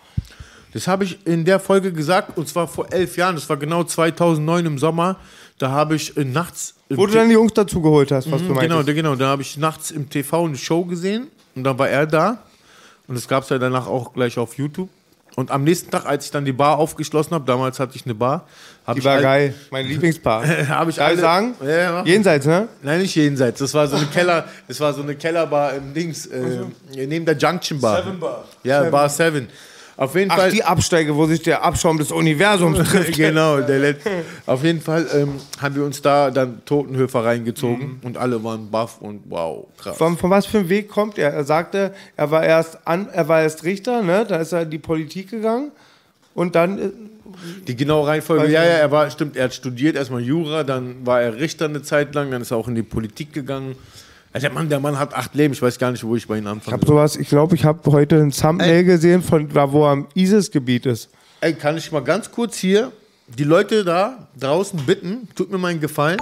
Das 0.73 0.87
habe 0.87 1.03
ich 1.03 1.19
in 1.25 1.45
der 1.45 1.59
Folge 1.59 1.93
gesagt, 1.93 2.35
und 2.35 2.47
zwar 2.47 2.67
vor 2.67 2.91
elf 2.91 3.15
Jahren. 3.15 3.35
Das 3.35 3.47
war 3.47 3.57
genau 3.57 3.83
2009 3.83 4.65
im 4.65 4.77
Sommer. 4.79 5.17
Da 5.59 5.69
habe 5.71 5.95
ich 5.95 6.17
äh, 6.17 6.23
nachts. 6.25 6.73
Wo 6.89 7.05
du 7.05 7.13
dann 7.13 7.27
die 7.27 7.33
Jungs 7.35 7.53
dazu 7.53 7.81
geholt 7.81 8.11
hast, 8.11 8.31
was 8.31 8.41
du 8.41 8.47
Mhm, 8.49 8.55
meinst. 8.55 8.61
genau, 8.69 8.81
da, 8.83 8.93
genau, 8.93 9.15
da 9.15 9.27
habe 9.27 9.41
ich 9.43 9.57
nachts 9.57 9.91
im 9.91 10.09
TV 10.09 10.45
eine 10.45 10.57
Show 10.57 10.83
gesehen 10.85 11.27
und 11.55 11.63
dann 11.63 11.77
war 11.77 11.87
er 11.89 12.07
da. 12.07 12.39
Und 13.07 13.15
das 13.15 13.27
gab 13.27 13.43
es 13.43 13.49
ja 13.49 13.57
danach 13.59 13.85
auch 13.87 14.13
gleich 14.13 14.37
auf 14.37 14.57
YouTube. 14.57 14.89
Und 15.35 15.51
am 15.51 15.63
nächsten 15.63 15.89
Tag, 15.91 16.05
als 16.05 16.25
ich 16.25 16.31
dann 16.31 16.43
die 16.43 16.51
Bar 16.51 16.77
aufgeschlossen 16.79 17.33
habe, 17.33 17.45
damals 17.45 17.79
hatte 17.79 17.95
ich 17.95 18.03
eine 18.05 18.15
Bar, 18.15 18.45
Die 18.93 18.99
ich 18.99 19.05
war 19.05 19.21
geil. 19.21 19.53
Mein 19.71 19.85
Lieblingspaar. 19.85 20.43
Habe 20.69 20.89
ich 20.89 20.97
Darf 20.97 21.07
alle- 21.09 21.17
sagen? 21.21 21.55
Ja, 21.61 21.69
ja. 21.69 22.03
Jenseits, 22.03 22.45
ne? 22.45 22.67
Nein, 22.81 23.01
nicht 23.01 23.15
jenseits. 23.15 23.59
Das 23.59 23.73
war 23.73 23.87
so 23.87 23.95
eine 23.95 24.07
Keller, 24.07 24.45
das 24.67 24.79
war 24.79 24.91
so 24.93 25.01
eine 25.01 25.15
Kellerbar 25.15 25.75
im 25.75 25.93
Dings, 25.93 26.25
äh, 26.25 26.61
neben 26.93 27.25
der 27.25 27.37
Junction 27.37 27.79
Bar. 27.79 28.03
Seven 28.03 28.19
Bar. 28.19 28.45
Ja, 28.63 28.89
Bar 28.89 29.07
Seven. 29.09 29.47
Auf 29.99 30.15
jeden 30.15 30.31
Ach, 30.31 30.37
Fall. 30.37 30.51
die 30.51 30.63
Absteige, 30.63 31.13
wo 31.17 31.25
sich 31.25 31.41
der 31.41 31.61
Abschaum 31.61 31.97
des 31.97 32.13
Universums 32.13 32.77
trifft. 32.89 33.17
genau, 33.17 33.59
der 33.59 33.79
letzte. 33.79 34.09
Auf 34.45 34.63
jeden 34.63 34.79
Fall 34.79 35.05
ähm, 35.13 35.33
haben 35.61 35.75
wir 35.75 35.83
uns 35.83 36.01
da 36.01 36.31
dann 36.31 36.63
Totenhöfer 36.63 37.25
reingezogen 37.25 37.99
und 38.03 38.15
alle 38.15 38.41
waren 38.41 38.71
baff 38.71 39.01
und 39.01 39.23
wow, 39.27 39.67
krass. 39.77 39.97
Von, 39.97 40.17
von 40.17 40.29
was 40.29 40.45
für 40.45 40.59
einem 40.59 40.69
Weg 40.69 40.87
kommt 40.87 41.17
er? 41.17 41.33
Er 41.33 41.43
sagte, 41.43 41.93
er 42.15 42.31
war 42.31 42.45
erst 42.45 42.87
an, 42.87 43.09
er 43.11 43.27
war 43.27 43.41
erst 43.41 43.65
Richter, 43.65 44.01
ne? 44.01 44.25
Da 44.25 44.37
ist 44.37 44.53
er 44.53 44.61
in 44.61 44.69
die 44.69 44.77
Politik 44.79 45.31
gegangen 45.31 45.71
und 46.33 46.55
dann 46.55 46.79
äh, 46.79 46.89
Die 47.67 47.75
genaue 47.75 48.07
Reihenfolge, 48.07 48.47
ja, 48.49 48.63
ja, 48.63 48.69
er 48.69 48.91
war, 48.91 49.11
stimmt, 49.11 49.35
er 49.35 49.43
hat 49.43 49.53
studiert, 49.53 49.97
erstmal 49.97 50.21
Jura, 50.21 50.63
dann 50.63 51.05
war 51.05 51.21
er 51.21 51.35
Richter 51.35 51.65
eine 51.65 51.81
Zeit 51.81 52.15
lang, 52.15 52.31
dann 52.31 52.41
ist 52.41 52.51
er 52.51 52.57
auch 52.57 52.69
in 52.69 52.75
die 52.75 52.83
Politik 52.83 53.33
gegangen. 53.33 53.75
Also 54.31 54.45
der 54.47 54.53
Mann, 54.53 54.69
der 54.69 54.79
Mann 54.79 54.99
hat 54.99 55.13
acht 55.15 55.33
Leben, 55.33 55.53
ich 55.53 55.61
weiß 55.61 55.79
gar 55.79 55.91
nicht, 55.91 56.03
wo 56.03 56.15
ich 56.15 56.27
bei 56.27 56.37
ihm 56.37 56.43
ich 56.43 56.49
anfange. 56.49 56.73
habe 56.77 56.85
sowas, 56.85 57.15
ich 57.15 57.29
glaube, 57.29 57.55
ich 57.55 57.65
habe 57.65 57.91
heute 57.91 58.17
ein 58.17 58.31
Thumbnail 58.31 58.83
gesehen 58.83 59.23
von 59.23 59.49
da, 59.49 59.71
wo 59.71 59.85
er 59.85 59.91
am 59.91 60.07
ISIS-Gebiet 60.13 60.85
ist. 60.85 61.09
Ey, 61.41 61.53
kann 61.53 61.77
ich 61.77 61.91
mal 61.91 62.01
ganz 62.01 62.29
kurz 62.29 62.57
hier 62.57 62.91
die 63.27 63.43
Leute 63.43 63.83
da 63.83 64.27
draußen 64.39 64.79
bitten, 64.85 65.27
tut 65.35 65.51
mir 65.51 65.57
mal 65.57 65.69
einen 65.69 65.79
Gefallen, 65.79 66.19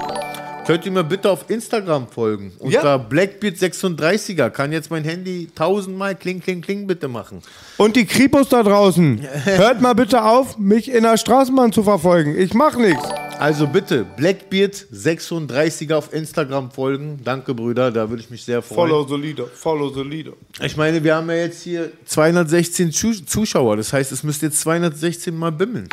könnt 0.68 0.86
ihr 0.86 0.92
mir 0.92 1.04
bitte 1.04 1.30
auf 1.32 1.50
Instagram 1.50 2.08
folgen. 2.10 2.52
Unter 2.60 2.84
Ja. 2.84 2.96
Blackbeard36er 2.98 4.50
kann 4.50 4.72
jetzt 4.72 4.92
mein 4.92 5.04
Handy 5.04 5.50
tausendmal 5.56 6.14
kling, 6.16 6.40
kling, 6.42 6.62
kling 6.62 6.86
bitte 6.86 7.08
machen. 7.08 7.42
Und 7.78 7.96
die 7.96 8.06
Kripos 8.06 8.50
da 8.50 8.62
draußen, 8.64 9.22
hört 9.46 9.82
mal 9.82 9.94
bitte 9.94 10.24
auf, 10.24 10.58
mich 10.58 10.92
in 10.92 11.04
der 11.04 11.18
Straßenbahn 11.18 11.72
zu 11.72 11.84
verfolgen. 11.84 12.38
Ich 12.38 12.54
mach 12.54 12.76
nichts. 12.78 13.04
Also 13.40 13.68
bitte, 13.68 14.04
Blackbeard36er 14.18 15.94
auf 15.96 16.12
Instagram 16.12 16.72
folgen. 16.72 17.20
Danke, 17.24 17.54
Brüder, 17.54 17.92
da 17.92 18.10
würde 18.10 18.22
ich 18.24 18.30
mich 18.30 18.44
sehr 18.44 18.62
freuen. 18.64 18.90
Follow 18.90 19.08
the 19.08 19.16
leader, 19.16 19.46
follow 19.48 19.90
the 19.94 20.02
leader. 20.02 20.34
Ich 20.62 20.76
meine, 20.76 21.04
wir 21.04 21.16
haben 21.16 21.30
ja 21.30 21.36
jetzt 21.36 21.62
hier 21.62 21.92
216 22.06 22.92
Zu- 22.92 23.26
Zuschauer. 23.26 23.78
Das 23.78 23.94
heißt, 23.94 24.12
es 24.12 24.24
müsste 24.24 24.48
jetzt 24.48 24.60
216 24.62 25.36
mal 25.36 25.52
bimmeln. 25.52 25.88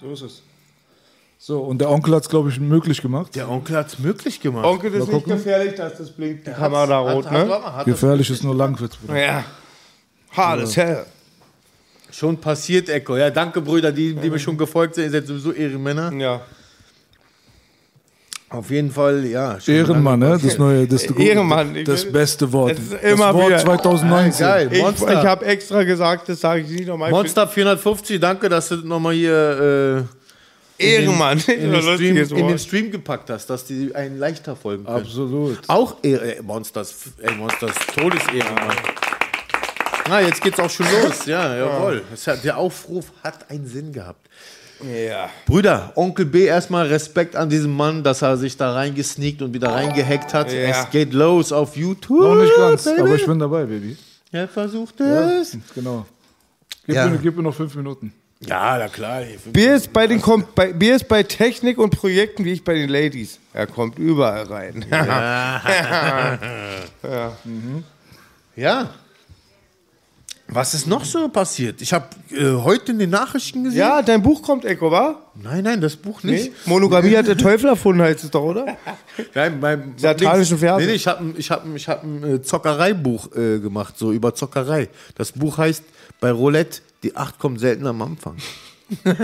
So 0.00 0.12
ist 0.12 0.22
es. 0.22 0.42
So, 1.48 1.60
und 1.60 1.78
der 1.78 1.88
Onkel 1.90 2.14
hat 2.14 2.24
es, 2.24 2.28
glaube 2.28 2.50
ich, 2.50 2.60
möglich 2.60 3.00
gemacht. 3.00 3.34
Der 3.34 3.48
Onkel 3.48 3.74
hat 3.74 3.86
es 3.86 3.98
möglich 3.98 4.38
gemacht. 4.38 4.66
Onkel, 4.66 4.90
das 4.90 5.04
ist 5.04 5.12
nicht 5.14 5.26
gefährlich, 5.26 5.76
dass 5.76 5.96
das 5.96 6.10
blinkt, 6.10 6.46
die 6.46 6.50
Kamera 6.50 6.86
da 6.86 6.98
rot, 6.98 7.24
hat, 7.24 7.32
hat, 7.32 7.48
ne? 7.48 7.54
hat 7.54 7.78
das 7.78 7.84
Gefährlich 7.86 8.28
ist 8.28 8.44
nur 8.44 8.54
Langwitz, 8.54 8.96
Bruder. 8.96 9.18
Ja. 9.18 9.44
Hard 10.36 10.60
as 10.60 10.76
hell. 10.76 11.06
schon 12.10 12.36
passiert, 12.36 12.90
Echo. 12.90 13.16
Ja, 13.16 13.30
danke, 13.30 13.62
Brüder, 13.62 13.90
die, 13.92 14.12
die 14.14 14.28
mir 14.28 14.38
schon 14.38 14.58
gefolgt 14.58 14.96
sind. 14.96 15.04
Ihr 15.04 15.10
seid 15.10 15.26
sowieso 15.26 15.52
Ehrenmänner. 15.52 16.12
Ja. 16.12 16.42
Auf 18.50 18.70
jeden 18.70 18.90
Fall, 18.90 19.24
ja. 19.24 19.58
schon 19.58 19.74
Ehrenmann, 19.74 20.18
ne? 20.18 20.38
Das 20.42 20.58
neue, 20.58 20.86
das, 20.86 21.04
Ehrenmann, 21.04 21.82
das 21.82 22.12
beste 22.12 22.52
Wort. 22.52 22.72
Es 22.72 22.92
ist 22.92 23.02
immer 23.04 23.28
das 23.28 23.34
Wort 23.34 23.46
wieder- 23.48 23.58
2019. 23.58 24.46
lange. 24.46 24.58
Geil, 24.66 24.68
Ich, 24.70 24.82
Monster. 24.82 25.12
ich 25.22 25.26
habe 25.26 25.46
extra 25.46 25.82
gesagt, 25.84 26.28
das 26.28 26.40
sage 26.40 26.60
ich 26.60 26.68
nicht 26.68 26.88
nochmal. 26.88 27.10
Monster 27.10 27.48
450, 27.48 28.20
danke, 28.20 28.50
dass 28.50 28.68
du 28.68 28.76
das 28.76 28.84
nochmal 28.84 29.14
hier 29.14 30.04
äh, 30.10 30.17
Ehrenmann. 30.78 31.38
in, 31.46 31.70
den 31.70 31.82
Stream, 31.82 32.16
Lustiges 32.16 32.30
in 32.32 32.48
den. 32.48 32.58
Stream 32.58 32.90
gepackt 32.90 33.30
hast, 33.30 33.46
dass 33.50 33.64
die 33.64 33.94
einen 33.94 34.18
leichter 34.18 34.54
folgen 34.56 34.84
können. 34.84 34.96
Absolut. 34.98 35.58
Auch 35.68 35.96
Ehre, 36.02 36.36
äh, 36.36 36.42
Monsters, 36.42 36.94
ey, 37.20 37.34
Monsters, 37.34 37.72
Todesehrenmann. 37.94 38.76
Na, 40.08 40.20
jetzt 40.22 40.40
geht's 40.40 40.58
auch 40.58 40.70
schon 40.70 40.86
los. 41.02 41.26
Ja, 41.26 41.54
jawohl. 41.58 42.02
Hat, 42.26 42.44
der 42.44 42.56
Aufruf 42.56 43.12
hat 43.22 43.50
einen 43.50 43.66
Sinn 43.66 43.92
gehabt. 43.92 44.26
Ja. 44.80 45.28
Brüder, 45.44 45.92
Onkel 45.96 46.24
B, 46.24 46.44
erstmal 46.44 46.86
Respekt 46.86 47.34
an 47.34 47.50
diesen 47.50 47.74
Mann, 47.76 48.04
dass 48.04 48.22
er 48.22 48.36
sich 48.36 48.56
da 48.56 48.72
reingesneakt 48.74 49.42
und 49.42 49.52
wieder 49.52 49.70
reingehackt 49.72 50.32
hat. 50.32 50.52
Ja. 50.52 50.60
Es 50.60 50.90
geht 50.90 51.12
los 51.12 51.50
auf 51.52 51.76
YouTube. 51.76 52.20
Noch 52.20 52.36
nicht 52.36 52.54
ganz, 52.56 52.84
Baby. 52.84 53.00
aber 53.00 53.14
ich 53.16 53.26
bin 53.26 53.38
dabei, 53.40 53.64
Baby. 53.64 53.96
Er 54.30 54.46
versucht 54.46 55.00
Ja, 55.00 55.40
es. 55.40 55.56
genau. 55.74 56.06
Gib, 56.86 56.94
Ja. 56.94 57.06
mir, 57.08 57.18
gib 57.18 57.36
mir 57.36 57.42
noch 57.42 57.54
fünf 57.54 57.74
Minuten. 57.74 58.12
Ja, 58.40 58.78
na 58.78 58.88
klar. 58.88 59.22
Bier 59.52 59.74
ist, 59.74 59.92
bei 59.92 60.06
den 60.06 60.20
Kom 60.20 60.44
bei, 60.54 60.72
Bier 60.72 60.94
ist 60.94 61.08
bei 61.08 61.24
Technik 61.24 61.76
und 61.78 61.90
Projekten 61.90 62.44
wie 62.44 62.52
ich 62.52 62.62
bei 62.62 62.74
den 62.74 62.88
Ladies. 62.88 63.40
Er 63.52 63.66
kommt 63.66 63.98
überall 63.98 64.44
rein. 64.44 64.84
Ja. 68.54 68.90
Was 70.50 70.72
ist 70.72 70.86
noch 70.86 71.04
so 71.04 71.28
passiert? 71.28 71.82
Ich 71.82 71.92
habe 71.92 72.06
äh, 72.30 72.52
heute 72.62 72.92
in 72.92 72.98
den 72.98 73.10
Nachrichten 73.10 73.64
gesehen. 73.64 73.80
ja, 73.80 74.00
dein 74.00 74.22
Buch 74.22 74.40
kommt, 74.40 74.64
Echo, 74.64 74.90
wa? 74.90 75.20
Nein, 75.34 75.62
nein, 75.62 75.78
das 75.82 75.94
Buch 75.94 76.22
nicht. 76.22 76.46
Nee? 76.46 76.52
Monogamie 76.64 77.14
hat 77.18 77.26
der 77.26 77.36
Teufel 77.36 77.68
erfunden, 77.68 78.00
heißt 78.00 78.24
es 78.24 78.30
doch, 78.30 78.42
oder? 78.42 78.78
Nein, 79.34 79.60
beim 79.60 79.92
Satanischen 79.98 80.56
Verse. 80.56 80.80
Nee, 80.80 80.92
nee, 80.92 80.96
ich 80.96 81.06
habe 81.06 81.22
ein, 81.22 81.34
ich 81.36 81.50
hab, 81.50 81.66
ich 81.74 81.86
hab 81.86 82.02
ein 82.02 82.36
äh, 82.36 82.42
Zockereibuch 82.42 83.30
äh, 83.36 83.58
gemacht, 83.58 83.98
so 83.98 84.10
über 84.10 84.34
Zockerei. 84.34 84.88
Das 85.16 85.32
Buch 85.32 85.58
heißt 85.58 85.84
Bei 86.18 86.30
Roulette, 86.30 86.80
die 87.02 87.16
Acht 87.16 87.38
kommt 87.38 87.60
selten 87.60 87.86
am 87.86 88.00
Anfang. 88.02 88.36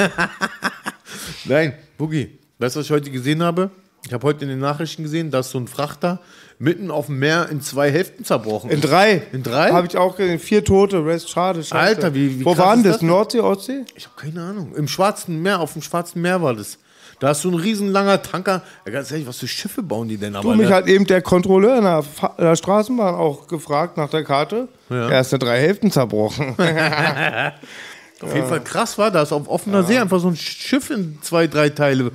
Nein, 1.44 1.74
Boogie, 1.98 2.38
weißt 2.58 2.76
du, 2.76 2.80
was 2.80 2.86
ich 2.86 2.92
heute 2.92 3.10
gesehen 3.10 3.42
habe? 3.42 3.70
Ich 4.06 4.12
habe 4.12 4.26
heute 4.26 4.44
in 4.44 4.50
den 4.50 4.58
Nachrichten 4.58 5.02
gesehen, 5.02 5.30
dass 5.30 5.50
so 5.50 5.58
ein 5.58 5.66
Frachter 5.66 6.20
mitten 6.58 6.90
auf 6.90 7.06
dem 7.06 7.18
Meer 7.18 7.48
in 7.50 7.60
zwei 7.62 7.90
Hälften 7.90 8.24
zerbrochen 8.24 8.70
In 8.70 8.76
ist. 8.80 8.84
drei. 8.88 9.22
In 9.32 9.42
drei? 9.42 9.70
Habe 9.70 9.86
ich 9.86 9.96
auch 9.96 10.16
gesehen. 10.16 10.38
Vier 10.38 10.62
Tote, 10.62 11.04
Rest, 11.04 11.30
schade, 11.30 11.64
schade. 11.64 11.80
Alter, 11.80 12.14
wie- 12.14 12.40
wie 12.40 12.44
Wo 12.44 12.56
waren 12.56 12.82
das? 12.82 12.94
das? 12.96 13.02
Nordsee, 13.02 13.40
Ostsee? 13.40 13.84
Ich 13.94 14.06
habe 14.06 14.16
keine 14.16 14.42
Ahnung. 14.42 14.74
Im 14.74 14.86
Schwarzen 14.88 15.40
Meer, 15.40 15.60
auf 15.60 15.72
dem 15.72 15.82
Schwarzen 15.82 16.20
Meer 16.20 16.40
war 16.42 16.54
das. 16.54 16.78
Da 17.24 17.30
ist 17.30 17.40
so 17.40 17.48
ein 17.48 17.54
riesenlanger 17.54 18.20
Tanker. 18.20 18.60
Ja, 18.84 18.92
ganz 18.92 19.10
ehrlich, 19.10 19.26
was 19.26 19.38
für 19.38 19.48
Schiffe 19.48 19.82
bauen 19.82 20.08
die 20.08 20.18
denn? 20.18 20.34
Du, 20.34 20.40
Aber 20.40 20.54
mich 20.56 20.68
ne? 20.68 20.74
hat 20.74 20.86
eben 20.86 21.06
der 21.06 21.22
Kontrolleur 21.22 21.78
in 21.78 21.84
der, 21.84 22.02
Fa 22.02 22.34
der 22.38 22.54
Straßenbahn 22.54 23.14
auch 23.14 23.46
gefragt 23.46 23.96
nach 23.96 24.10
der 24.10 24.24
Karte. 24.24 24.68
Ja. 24.90 25.08
Er 25.08 25.20
ist 25.22 25.32
in 25.32 25.38
drei 25.38 25.58
Hälften 25.58 25.90
zerbrochen. 25.90 26.54
Auf 28.20 28.34
jeden 28.34 28.46
Fall 28.46 28.62
krass 28.62 28.98
war 28.98 29.10
das. 29.10 29.32
Auf 29.32 29.48
offener 29.48 29.84
See 29.84 29.96
einfach 29.96 30.20
so 30.20 30.28
ein 30.28 30.36
Schiff 30.36 30.90
in 30.90 31.16
zwei, 31.22 31.46
drei 31.46 31.70
Teile. 31.70 32.12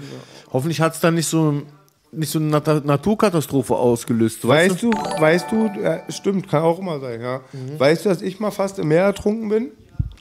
Hoffentlich 0.54 0.80
hat 0.80 0.94
es 0.94 1.00
dann 1.00 1.16
nicht 1.16 1.26
so, 1.28 1.64
nicht 2.12 2.32
so 2.32 2.38
eine 2.38 2.50
Nat 2.50 2.86
Naturkatastrophe 2.86 3.76
ausgelöst. 3.76 4.48
Weißt, 4.48 4.74
Weißt 4.76 4.84
du, 4.84 4.92
weißt 4.92 5.52
du, 5.52 5.72
ja, 5.82 6.04
stimmt, 6.10 6.48
kann 6.48 6.62
auch 6.62 6.78
immer 6.78 7.00
sein, 7.00 7.20
ja. 7.20 7.42
Mhm. 7.52 7.80
Weißt 7.80 8.06
du, 8.06 8.10
dass 8.10 8.22
ich 8.22 8.40
mal 8.40 8.52
fast 8.52 8.78
im 8.78 8.90
Meer 8.90 9.06
ertrunken 9.06 9.50
bin? 9.50 9.72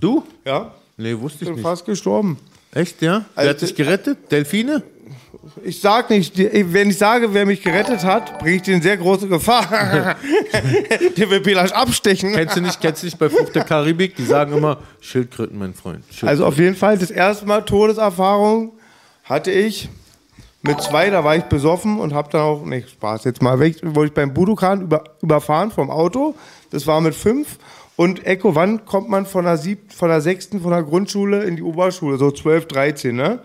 Du? 0.01 0.25
Ja, 0.47 0.73
Nee, 0.97 1.15
wusste 1.21 1.45
ich 1.45 1.49
bin 1.51 1.57
nicht. 1.57 1.63
fast 1.63 1.85
gestorben. 1.85 2.39
Echt, 2.73 3.03
ja? 3.03 3.25
Wer 3.35 3.39
Also- 3.41 3.51
hat 3.51 3.61
dich 3.63 3.75
gerettet? 3.75 4.31
Delfine? 4.31 4.83
Ich 5.65 5.81
sag 5.81 6.11
nicht, 6.11 6.37
wenn 6.37 6.91
ich 6.91 6.99
sage, 6.99 7.33
wer 7.35 7.45
mich 7.47 7.63
gerettet 7.63 8.05
hat, 8.05 8.39
bringe 8.39 8.57
ich 8.57 8.63
den 8.63 8.75
in 8.75 8.83
sehr 8.83 8.97
große 8.97 9.27
Gefahr. 9.29 9.67
der 11.17 11.31
will 11.31 11.43
vielleicht 11.43 11.75
abstechen. 11.75 12.33
Kennst 12.33 12.57
du 12.57 12.61
nicht, 12.61 12.81
kennst 12.81 13.03
du 13.03 13.07
nicht 13.07 13.19
bei 13.19 13.29
Flucht 13.29 13.55
der 13.55 13.65
Karibik? 13.65 14.15
Die 14.17 14.25
sagen 14.25 14.53
immer 14.57 14.79
Schildkröten, 15.01 15.59
mein 15.59 15.75
Freund. 15.75 16.05
Schildkröten. 16.05 16.29
Also 16.29 16.47
auf 16.47 16.59
jeden 16.59 16.77
Fall 16.77 16.99
das 16.99 17.11
erste 17.11 17.47
Mal 17.47 17.63
Todeserfahrung 17.63 18.73
hatte 19.25 19.51
ich 19.51 19.89
mit 20.63 20.81
zwei, 20.83 21.11
da 21.11 21.25
war 21.25 21.37
ich 21.37 21.45
besoffen 21.45 21.99
und 21.99 22.15
habe 22.15 22.29
dann 22.31 22.43
auch, 22.43 22.65
nee, 22.65 22.85
Spaß 22.89 23.25
jetzt 23.25 23.43
mal 23.43 23.59
weg, 23.59 23.77
wurde 23.83 24.09
ich 24.09 24.15
beim 24.15 24.33
Budokan 24.35 24.83
über, 24.83 25.05
überfahren 25.23 25.71
vom 25.71 25.91
Auto. 25.91 26.35
Das 26.71 26.87
war 26.87 27.01
mit 27.01 27.15
fünf. 27.15 27.59
Und 27.99 28.25
Echo, 28.25 28.55
wann 28.55 28.85
kommt 28.85 29.09
man 29.09 29.27
von 29.27 29.45
der 29.45 29.57
siebten, 29.57 29.91
von 29.91 30.09
der 30.09 30.21
sechsten, 30.21 30.61
von 30.61 30.71
der 30.71 30.85
Grundschule 30.85 31.43
in 31.43 31.57
die 31.57 31.65
Oberschule? 31.65 32.17
So 32.17 32.31
12, 32.31 32.69
13, 32.69 33.17
ne? 33.17 33.41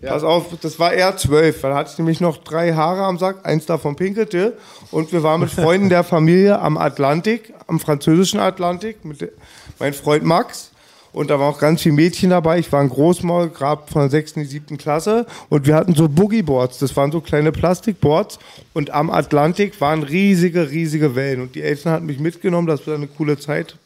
Ja. 0.00 0.10
Pass 0.12 0.22
auf, 0.22 0.44
das 0.60 0.78
war 0.78 0.92
eher 0.92 1.16
zwölf. 1.16 1.60
Dann 1.60 1.74
hatte 1.74 1.90
ich 1.90 1.98
nämlich 1.98 2.20
noch 2.20 2.36
drei 2.36 2.72
Haare 2.74 3.02
am 3.02 3.18
Sack, 3.18 3.44
eins 3.44 3.66
davon 3.66 3.96
pinkelte. 3.96 4.56
Und 4.92 5.10
wir 5.12 5.24
waren 5.24 5.40
mit 5.40 5.50
Freunden 5.50 5.88
der 5.88 6.04
Familie 6.04 6.60
am 6.60 6.78
Atlantik, 6.78 7.52
am 7.66 7.80
französischen 7.80 8.38
Atlantik, 8.38 9.04
mit 9.04 9.32
mein 9.80 9.92
Freund 9.92 10.22
Max. 10.22 10.70
Und 11.14 11.30
da 11.30 11.38
waren 11.38 11.54
auch 11.54 11.60
ganz 11.60 11.80
viele 11.80 11.94
Mädchen 11.94 12.30
dabei. 12.30 12.58
Ich 12.58 12.72
war 12.72 12.80
ein 12.80 12.88
Großmaul, 12.88 13.50
gerade 13.50 13.82
von 13.86 14.02
der 14.02 14.10
sechsten 14.10 14.40
in 14.40 14.46
die 14.46 14.50
siebten 14.50 14.78
Klasse. 14.78 15.26
Und 15.48 15.64
wir 15.64 15.76
hatten 15.76 15.94
so 15.94 16.08
Boogie-Boards. 16.08 16.80
Das 16.80 16.96
waren 16.96 17.12
so 17.12 17.20
kleine 17.20 17.52
Plastikboards. 17.52 18.40
Und 18.72 18.90
am 18.90 19.10
Atlantik 19.10 19.80
waren 19.80 20.02
riesige, 20.02 20.70
riesige 20.70 21.14
Wellen. 21.14 21.40
Und 21.40 21.54
die 21.54 21.62
Eltern 21.62 21.92
hatten 21.92 22.06
mich 22.06 22.18
mitgenommen, 22.18 22.66
dass 22.66 22.84
wir 22.88 22.94
eine 22.94 23.06
coole 23.06 23.38
Zeit 23.38 23.76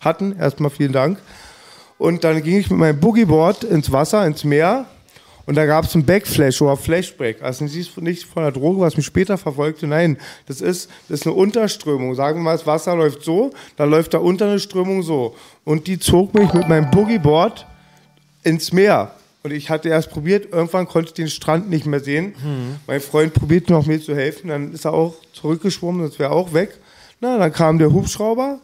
hatten. 0.00 0.34
Erstmal 0.38 0.70
vielen 0.70 0.92
Dank. 0.92 1.18
Und 1.98 2.24
dann 2.24 2.42
ging 2.42 2.58
ich 2.58 2.70
mit 2.70 2.78
meinem 2.78 2.98
Boogieboard 2.98 3.64
ins 3.64 3.92
Wasser, 3.92 4.26
ins 4.26 4.44
Meer. 4.44 4.86
Und 5.48 5.54
da 5.54 5.64
gab 5.64 5.86
es 5.86 5.94
einen 5.94 6.04
Backflash 6.04 6.60
oder 6.60 6.76
Flashback. 6.76 7.40
Also 7.40 7.64
nicht 7.64 7.96
nicht 8.02 8.24
von 8.26 8.42
der 8.42 8.52
Droge, 8.52 8.80
was 8.80 8.98
mich 8.98 9.06
später 9.06 9.38
verfolgte. 9.38 9.86
Nein, 9.86 10.18
das 10.44 10.60
ist, 10.60 10.90
das 11.08 11.20
ist 11.20 11.26
eine 11.26 11.36
Unterströmung. 11.36 12.14
Sagen 12.14 12.40
wir 12.40 12.42
mal, 12.42 12.52
das 12.52 12.66
Wasser 12.66 12.94
läuft 12.94 13.24
so, 13.24 13.52
dann 13.78 13.88
läuft 13.88 14.12
da 14.12 14.18
unter 14.18 14.44
eine 14.44 14.60
Strömung 14.60 15.02
so. 15.02 15.34
Und 15.64 15.86
die 15.86 15.98
zog 15.98 16.34
mich 16.34 16.52
mit 16.52 16.68
meinem 16.68 16.90
Boogieboard 16.90 17.66
ins 18.42 18.74
Meer. 18.74 19.12
Und 19.42 19.54
ich 19.54 19.70
hatte 19.70 19.88
erst 19.88 20.10
probiert, 20.10 20.52
irgendwann 20.52 20.86
konnte 20.86 21.08
ich 21.08 21.14
den 21.14 21.28
Strand 21.28 21.70
nicht 21.70 21.86
mehr 21.86 22.00
sehen. 22.00 22.34
Mein 22.86 23.00
Freund 23.00 23.32
probierte 23.32 23.72
noch 23.72 23.86
mir 23.86 24.02
zu 24.02 24.14
helfen, 24.14 24.48
dann 24.48 24.74
ist 24.74 24.84
er 24.84 24.92
auch 24.92 25.14
zurückgeschwommen, 25.32 26.06
das 26.06 26.18
wäre 26.18 26.30
auch 26.30 26.52
weg. 26.52 26.78
Na, 27.22 27.38
dann 27.38 27.54
kam 27.54 27.78
der 27.78 27.90
Hubschrauber, 27.90 28.58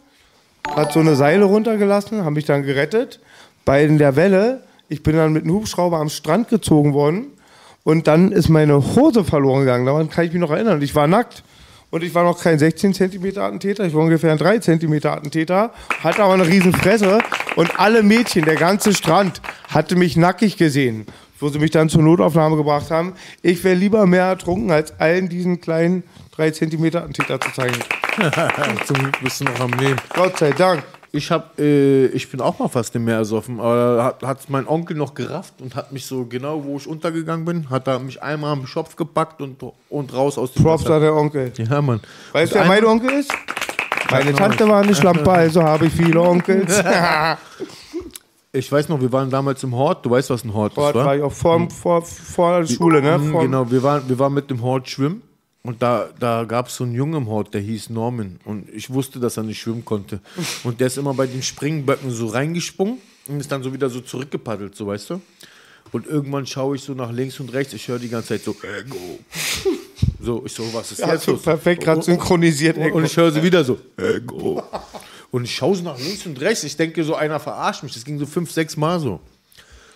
hat 0.69 0.93
so 0.93 0.99
eine 0.99 1.15
Seile 1.15 1.45
runtergelassen, 1.45 2.23
haben 2.23 2.33
mich 2.33 2.45
dann 2.45 2.61
gerettet. 2.61 3.19
Bei 3.65 3.87
der 3.87 4.15
Welle, 4.15 4.61
ich 4.89 5.03
bin 5.03 5.15
dann 5.15 5.33
mit 5.33 5.43
einem 5.43 5.53
Hubschrauber 5.53 5.97
am 5.97 6.09
Strand 6.09 6.49
gezogen 6.49 6.93
worden 6.93 7.27
und 7.83 8.07
dann 8.07 8.31
ist 8.31 8.49
meine 8.49 8.95
Hose 8.95 9.23
verloren 9.23 9.61
gegangen. 9.61 9.85
Daran 9.85 10.09
kann 10.09 10.25
ich 10.25 10.31
mich 10.31 10.41
noch 10.41 10.51
erinnern. 10.51 10.81
Ich 10.81 10.95
war 10.95 11.07
nackt. 11.07 11.43
Und 11.91 12.03
ich 12.03 12.13
war 12.13 12.23
noch 12.23 12.41
kein 12.41 12.59
16 12.59 12.93
cm 12.93 13.37
Attentäter, 13.37 13.85
ich 13.85 13.93
war 13.93 14.01
ungefähr 14.01 14.31
ein 14.31 14.37
3 14.37 14.59
cm 14.59 15.05
Attentäter, 15.05 15.71
hatte 16.03 16.23
aber 16.23 16.33
eine 16.33 16.45
riesen 16.45 16.73
Fresse 16.73 17.19
und 17.55 17.79
alle 17.79 18.03
Mädchen, 18.03 18.43
der 18.43 18.55
ganze 18.55 18.93
Strand, 18.93 19.39
hatte 19.69 19.95
mich 19.95 20.17
nackig 20.17 20.57
gesehen, 20.57 21.05
wo 21.39 21.47
sie 21.47 21.59
mich 21.59 21.71
dann 21.71 21.87
zur 21.87 22.01
Notaufnahme 22.01 22.57
gebracht 22.57 22.91
haben. 22.91 23.13
Ich 23.41 23.63
wäre 23.63 23.75
lieber 23.75 24.05
mehr 24.07 24.25
ertrunken, 24.25 24.71
als 24.71 24.99
allen 24.99 25.29
diesen 25.29 25.61
kleinen 25.61 26.03
3 26.35 26.51
cm 26.51 26.85
Attentäter 26.85 27.39
zu 27.39 27.53
zeigen. 27.53 27.77
Zum 28.85 28.97
Glück 28.97 29.19
bist 29.21 29.39
du 29.39 29.45
noch 29.45 29.59
am 29.61 29.71
Leben. 29.73 29.97
Gott 30.13 30.37
sei 30.37 30.51
Dank. 30.51 30.83
Ich 31.15 31.31
hab, 31.31 31.57
äh, 31.59 32.07
ich 32.07 32.29
bin 32.29 32.41
auch 32.41 32.59
mal 32.59 32.67
fast 32.67 32.93
im 32.95 33.05
Meer 33.05 33.17
ersoffen, 33.17 33.59
aber 33.59 34.03
hat, 34.03 34.23
hat 34.23 34.49
mein 34.49 34.67
Onkel 34.67 34.97
noch 34.97 35.13
gerafft 35.13 35.53
und 35.61 35.75
hat 35.75 35.91
mich 35.91 36.05
so 36.05 36.25
genau, 36.25 36.63
wo 36.63 36.77
ich 36.77 36.87
untergegangen 36.87 37.45
bin, 37.45 37.69
hat 37.69 37.87
er 37.87 37.99
mich 37.99 38.21
einmal 38.21 38.51
am 38.51 38.67
Schopf 38.67 38.95
gepackt 38.95 39.41
und, 39.41 39.63
und 39.89 40.13
raus 40.13 40.37
aus 40.37 40.53
dem 40.53 40.63
Props 40.63 40.83
Wasser. 40.83 40.95
an 40.95 41.01
der 41.01 41.15
Onkel. 41.15 41.51
Ja, 41.55 41.81
Mann. 41.81 42.01
Weißt 42.33 42.53
du, 42.53 42.59
wer 42.59 42.65
mein 42.65 42.85
Onkel 42.85 43.11
ist? 43.11 43.31
Meine 44.11 44.33
Tante 44.33 44.67
war 44.67 44.83
eine 44.83 44.93
Schlampe, 44.93 45.31
also 45.31 45.63
habe 45.63 45.87
ich 45.87 45.93
viele 45.93 46.21
Onkels. 46.21 46.83
Ich 48.57 48.71
weiß 48.71 48.87
noch, 48.87 49.01
wir 49.01 49.11
waren 49.11 49.29
damals 49.29 49.61
im 49.63 49.75
Hort. 49.75 50.05
Du 50.05 50.11
weißt, 50.11 50.29
was 50.29 50.45
ein 50.45 50.53
Hort 50.53 50.77
Dort 50.77 50.95
ist, 50.95 51.01
wa? 51.01 51.05
war 51.05 51.15
ich 51.17 51.21
auch 51.21 51.31
vor, 51.31 51.69
vor, 51.69 52.01
vor 52.03 52.61
der 52.61 52.67
Schule, 52.67 53.01
ne? 53.01 53.17
Mhm, 53.17 53.31
Vor, 53.33 53.41
genau, 53.41 53.69
wir 53.69 53.83
waren, 53.83 54.07
wir 54.07 54.17
waren 54.17 54.33
mit 54.33 54.49
dem 54.49 54.61
Hort 54.61 54.87
schwimmen 54.87 55.21
und 55.65 55.81
da, 55.81 56.09
da 56.19 56.43
gab 56.43 56.67
es 56.67 56.75
so 56.75 56.83
einen 56.83 56.93
Jungen 56.93 57.15
im 57.23 57.27
Hort, 57.27 57.53
der 57.53 57.61
hieß 57.61 57.89
Norman 57.89 58.39
und 58.45 58.69
ich 58.69 58.89
wusste, 58.91 59.19
dass 59.19 59.37
er 59.37 59.43
nicht 59.43 59.59
schwimmen 59.59 59.83
konnte. 59.83 60.19
Und 60.63 60.79
der 60.79 60.87
ist 60.87 60.97
immer 60.97 61.13
bei 61.13 61.25
den 61.27 61.41
Springböcken 61.41 62.11
so 62.11 62.27
reingesprungen 62.27 62.99
und 63.27 63.39
ist 63.39 63.51
dann 63.51 63.63
so 63.63 63.73
wieder 63.73 63.89
so 63.89 64.01
zurückgepaddelt, 64.01 64.75
so 64.75 64.87
weißt 64.87 65.09
du. 65.09 65.21
Und 65.91 66.07
irgendwann 66.07 66.45
schaue 66.45 66.75
ich 66.75 66.83
so 66.83 66.93
nach 66.93 67.11
links 67.11 67.39
und 67.39 67.51
rechts, 67.53 67.73
ich 67.73 67.87
höre 67.87 67.99
die 67.99 68.09
ganze 68.09 68.29
Zeit 68.29 68.43
so, 68.43 68.51
Ego. 68.51 69.19
So, 70.21 70.43
ich 70.45 70.53
so, 70.53 70.63
was 70.73 70.91
ist 70.91 70.99
Ja, 70.99 71.13
jetzt 71.13 71.25
so 71.25 71.31
los? 71.33 71.41
perfekt 71.43 71.83
gerade 71.83 72.01
synchronisiert. 72.01 72.77
Und, 72.77 72.91
und 72.91 73.05
ich 73.05 73.15
höre 73.15 73.31
sie 73.31 73.41
wieder 73.43 73.63
so, 73.63 73.79
Ego. 73.97 74.61
Und 75.31 75.43
ich 75.43 75.53
schaue 75.53 75.75
so 75.75 75.83
nach 75.83 75.99
links 75.99 76.25
und 76.25 76.39
rechts. 76.39 76.63
Ich 76.63 76.77
denke, 76.77 77.03
so 77.03 77.13
einer 77.13 77.41
verarscht 77.41 77.83
mich. 77.83 77.93
Das 77.93 78.05
ging 78.05 78.17
so 78.17 78.25
fünf, 78.25 78.51
sechs 78.51 78.77
Mal 78.77 79.01
so. 79.01 79.19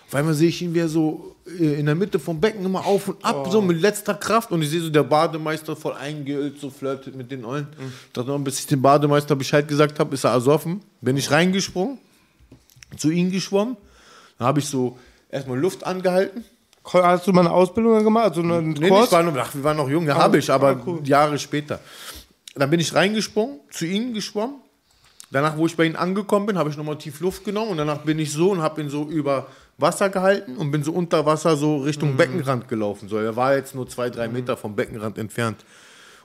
Auf 0.06 0.14
einmal 0.14 0.34
sehe 0.34 0.48
ich 0.50 0.60
ihn 0.60 0.74
wieder 0.74 0.86
so 0.88 1.34
in 1.58 1.86
der 1.86 1.94
Mitte 1.94 2.18
vom 2.18 2.40
Becken 2.40 2.64
immer 2.64 2.84
auf 2.86 3.08
und 3.08 3.24
ab, 3.24 3.48
so 3.50 3.60
mit 3.60 3.80
letzter 3.80 4.14
Kraft. 4.14 4.50
Und 4.52 4.62
ich 4.62 4.70
sehe 4.70 4.80
so, 4.80 4.90
der 4.90 5.02
Bademeister 5.02 5.76
voll 5.76 5.94
eingeölt, 5.94 6.58
so 6.60 6.70
flirtet 6.70 7.14
mit 7.16 7.30
den 7.30 7.44
Eulen. 7.44 7.68
Ich 8.06 8.12
dachte 8.12 8.28
noch, 8.30 8.38
bis 8.38 8.60
ich 8.60 8.66
dem 8.66 8.82
Bademeister 8.82 9.36
Bescheid 9.36 9.66
gesagt 9.66 9.98
habe, 9.98 10.14
ist 10.14 10.24
er 10.24 10.30
ersoffen. 10.30 10.80
Bin 11.00 11.16
ich 11.16 11.30
reingesprungen, 11.30 11.98
zu 12.96 13.10
ihm 13.10 13.30
geschwommen. 13.30 13.76
Dann 14.38 14.46
habe 14.48 14.60
ich 14.60 14.66
so 14.66 14.98
erstmal 15.30 15.58
Luft 15.58 15.84
angehalten. 15.84 16.44
Hast 16.84 17.26
du 17.26 17.32
mal 17.32 17.42
eine 17.42 17.52
Ausbildung 17.52 18.02
gemacht? 18.02 18.24
Also 18.30 18.40
einen 18.40 18.70
Nee, 18.72 18.88
Kurs? 18.88 19.02
nicht, 19.02 19.12
war 19.12 19.22
noch, 19.22 19.36
ach, 19.36 19.54
wir 19.54 19.62
waren 19.62 19.76
noch 19.76 19.88
jung, 19.88 20.06
ja, 20.06 20.14
habe 20.16 20.38
ich, 20.38 20.50
aber 20.50 20.68
ah, 20.68 20.82
cool. 20.86 21.00
Jahre 21.04 21.38
später. 21.38 21.78
Dann 22.54 22.70
bin 22.70 22.80
ich 22.80 22.94
reingesprungen, 22.94 23.60
zu 23.70 23.84
ihnen 23.86 24.14
geschwommen. 24.14 24.56
Danach, 25.32 25.56
wo 25.56 25.66
ich 25.66 25.76
bei 25.76 25.84
ihnen 25.84 25.96
angekommen 25.96 26.46
bin, 26.46 26.58
habe 26.58 26.70
ich 26.70 26.76
nochmal 26.76 26.98
tief 26.98 27.20
Luft 27.20 27.44
genommen 27.44 27.70
und 27.70 27.76
danach 27.76 27.98
bin 27.98 28.18
ich 28.18 28.32
so 28.32 28.50
und 28.50 28.60
habe 28.62 28.80
ihn 28.80 28.90
so 28.90 29.04
über 29.04 29.46
Wasser 29.78 30.10
gehalten 30.10 30.56
und 30.56 30.70
bin 30.72 30.82
so 30.82 30.92
unter 30.92 31.24
Wasser 31.24 31.56
so 31.56 31.78
Mhm. 31.78 31.84
Richtung 31.84 32.16
Beckenrand 32.16 32.66
gelaufen. 32.68 33.08
So, 33.08 33.16
er 33.16 33.36
war 33.36 33.54
jetzt 33.54 33.74
nur 33.74 33.88
zwei, 33.88 34.10
drei 34.10 34.26
Meter 34.28 34.56
vom 34.56 34.74
Beckenrand 34.74 35.18
entfernt. 35.18 35.64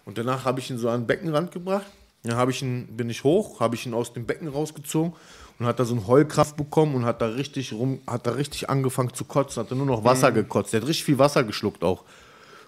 Und 0.06 0.18
danach 0.18 0.46
habe 0.46 0.60
ich 0.60 0.70
ihn 0.72 0.78
so 0.80 0.90
an 0.90 1.02
den 1.02 1.08
Beckenrand 1.08 1.52
gebracht. 1.52 1.86
Dann 2.24 2.36
habe 2.36 2.50
ich 2.50 2.64
ihn, 2.64 2.88
bin 2.98 3.10
ich 3.12 3.24
hoch, 3.24 3.60
habe 3.60 3.76
ich 3.76 3.86
ihn 3.86 3.94
aus 3.94 4.12
dem 4.14 4.26
Becken 4.26 4.48
rausgezogen 4.48 5.14
und 5.60 5.66
hat 5.68 5.80
da 5.80 5.86
so 5.86 5.94
eine 5.94 6.08
Heulkraft 6.08 6.58
bekommen 6.58 6.96
und 6.96 7.06
hat 7.06 7.22
da 7.22 7.28
richtig 7.28 7.74
rum, 7.74 8.00
hat 8.08 8.26
da 8.26 8.32
richtig 8.32 8.70
angefangen 8.72 9.14
zu 9.14 9.26
kotzen, 9.26 9.62
hat 9.62 9.70
da 9.72 9.76
nur 9.76 9.86
noch 9.86 10.04
Wasser 10.04 10.32
Mhm. 10.32 10.36
gekotzt. 10.36 10.74
Der 10.74 10.82
hat 10.82 10.88
richtig 10.88 11.06
viel 11.06 11.20
Wasser 11.20 11.44
geschluckt 11.44 11.84
auch. 11.84 12.04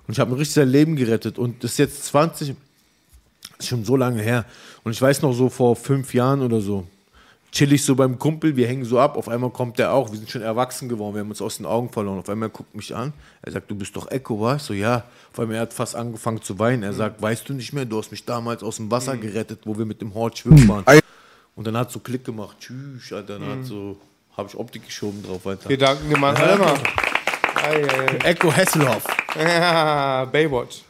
Und 0.07 0.13
ich 0.13 0.19
habe 0.19 0.31
mir 0.31 0.38
richtig 0.38 0.53
sein 0.53 0.69
Leben 0.69 0.95
gerettet. 0.95 1.39
Und 1.39 1.63
das 1.63 1.71
ist 1.71 1.77
jetzt 1.79 2.05
20, 2.05 2.55
ist 3.58 3.68
schon 3.68 3.84
so 3.86 3.95
lange 3.95 4.22
her. 4.22 4.45
Und 4.84 4.91
ich 4.91 5.01
weiß 5.01 5.22
noch 5.22 5.34
so 5.34 5.49
vor 5.49 5.76
fünf 5.76 6.14
Jahren 6.14 6.41
oder 6.41 6.62
so, 6.62 6.86
chill 7.51 7.72
ich 7.74 7.84
so 7.84 7.95
beim 7.95 8.20
Kumpel, 8.20 8.55
wir 8.55 8.68
hängen 8.68 8.86
so 8.86 8.99
ab, 8.99 9.18
auf 9.18 9.30
einmal 9.30 9.49
kommt 9.49 9.80
der 9.80 9.91
auch, 9.93 10.12
wir 10.12 10.18
sind 10.18 10.30
schon 10.30 10.41
erwachsen 10.41 10.89
geworden, 10.89 11.16
wir 11.16 11.22
haben 11.22 11.30
uns 11.30 11.41
aus 11.41 11.58
den 11.58 11.66
Augen 11.66 11.89
verloren. 11.89 12.20
Auf 12.20 12.30
einmal 12.30 12.49
guckt 12.49 12.76
mich 12.76 12.95
an, 12.95 13.14
er 13.41 13.51
sagt, 13.51 13.72
du 13.72 13.76
bist 13.76 13.95
doch 13.95 14.12
Echo, 14.12 14.39
wa? 14.39 14.55
Ich 14.55 14.64
so, 14.64 14.74
ja. 14.74 15.03
Auf 15.32 15.39
einmal, 15.39 15.55
er 15.55 15.62
hat 15.62 15.74
fast 15.74 15.95
angefangen 15.95 16.41
zu 16.41 16.60
weinen. 16.60 16.84
Er 16.84 16.93
sagt, 16.93 17.22
weißt 17.22 17.47
du 17.49 17.53
nicht 17.53 17.74
mehr, 17.74 17.86
du 17.86 17.97
hast 17.97 18.12
mich 18.12 18.26
damals 18.26 18.64
aus 18.64 18.78
dem 18.78 18.91
Wasser 18.91 19.18
gerettet, 19.18 19.62
wo 19.66 19.78
wir 19.78 19.86
mit 19.86 20.01
dem 20.01 20.14
Hort 20.14 20.38
schwimmen 20.38 20.68
waren. 20.68 20.99
Und 21.55 21.66
dann 21.66 21.76
hat 21.76 21.91
so 21.91 21.99
Klick 21.99 22.24
gemacht, 22.24 22.58
tschüss, 22.60 23.12
Alter, 23.12 23.39
dann 23.39 23.49
hat 23.49 23.66
so, 23.66 23.97
habe 24.36 24.47
ich 24.47 24.55
Optik 24.55 24.86
geschoben 24.86 25.24
drauf, 25.24 25.45
Alter. 25.47 25.70
Gedanken 25.70 26.10
gemacht. 26.10 26.39
Warte 26.39 26.60
mal. 26.60 26.78
Ei, 27.55 27.84
ei, 27.84 28.30
Echo 28.30 28.51
Hesselhoff. 28.53 29.03
Ja, 29.36 30.26
Baywatch. 30.32 30.84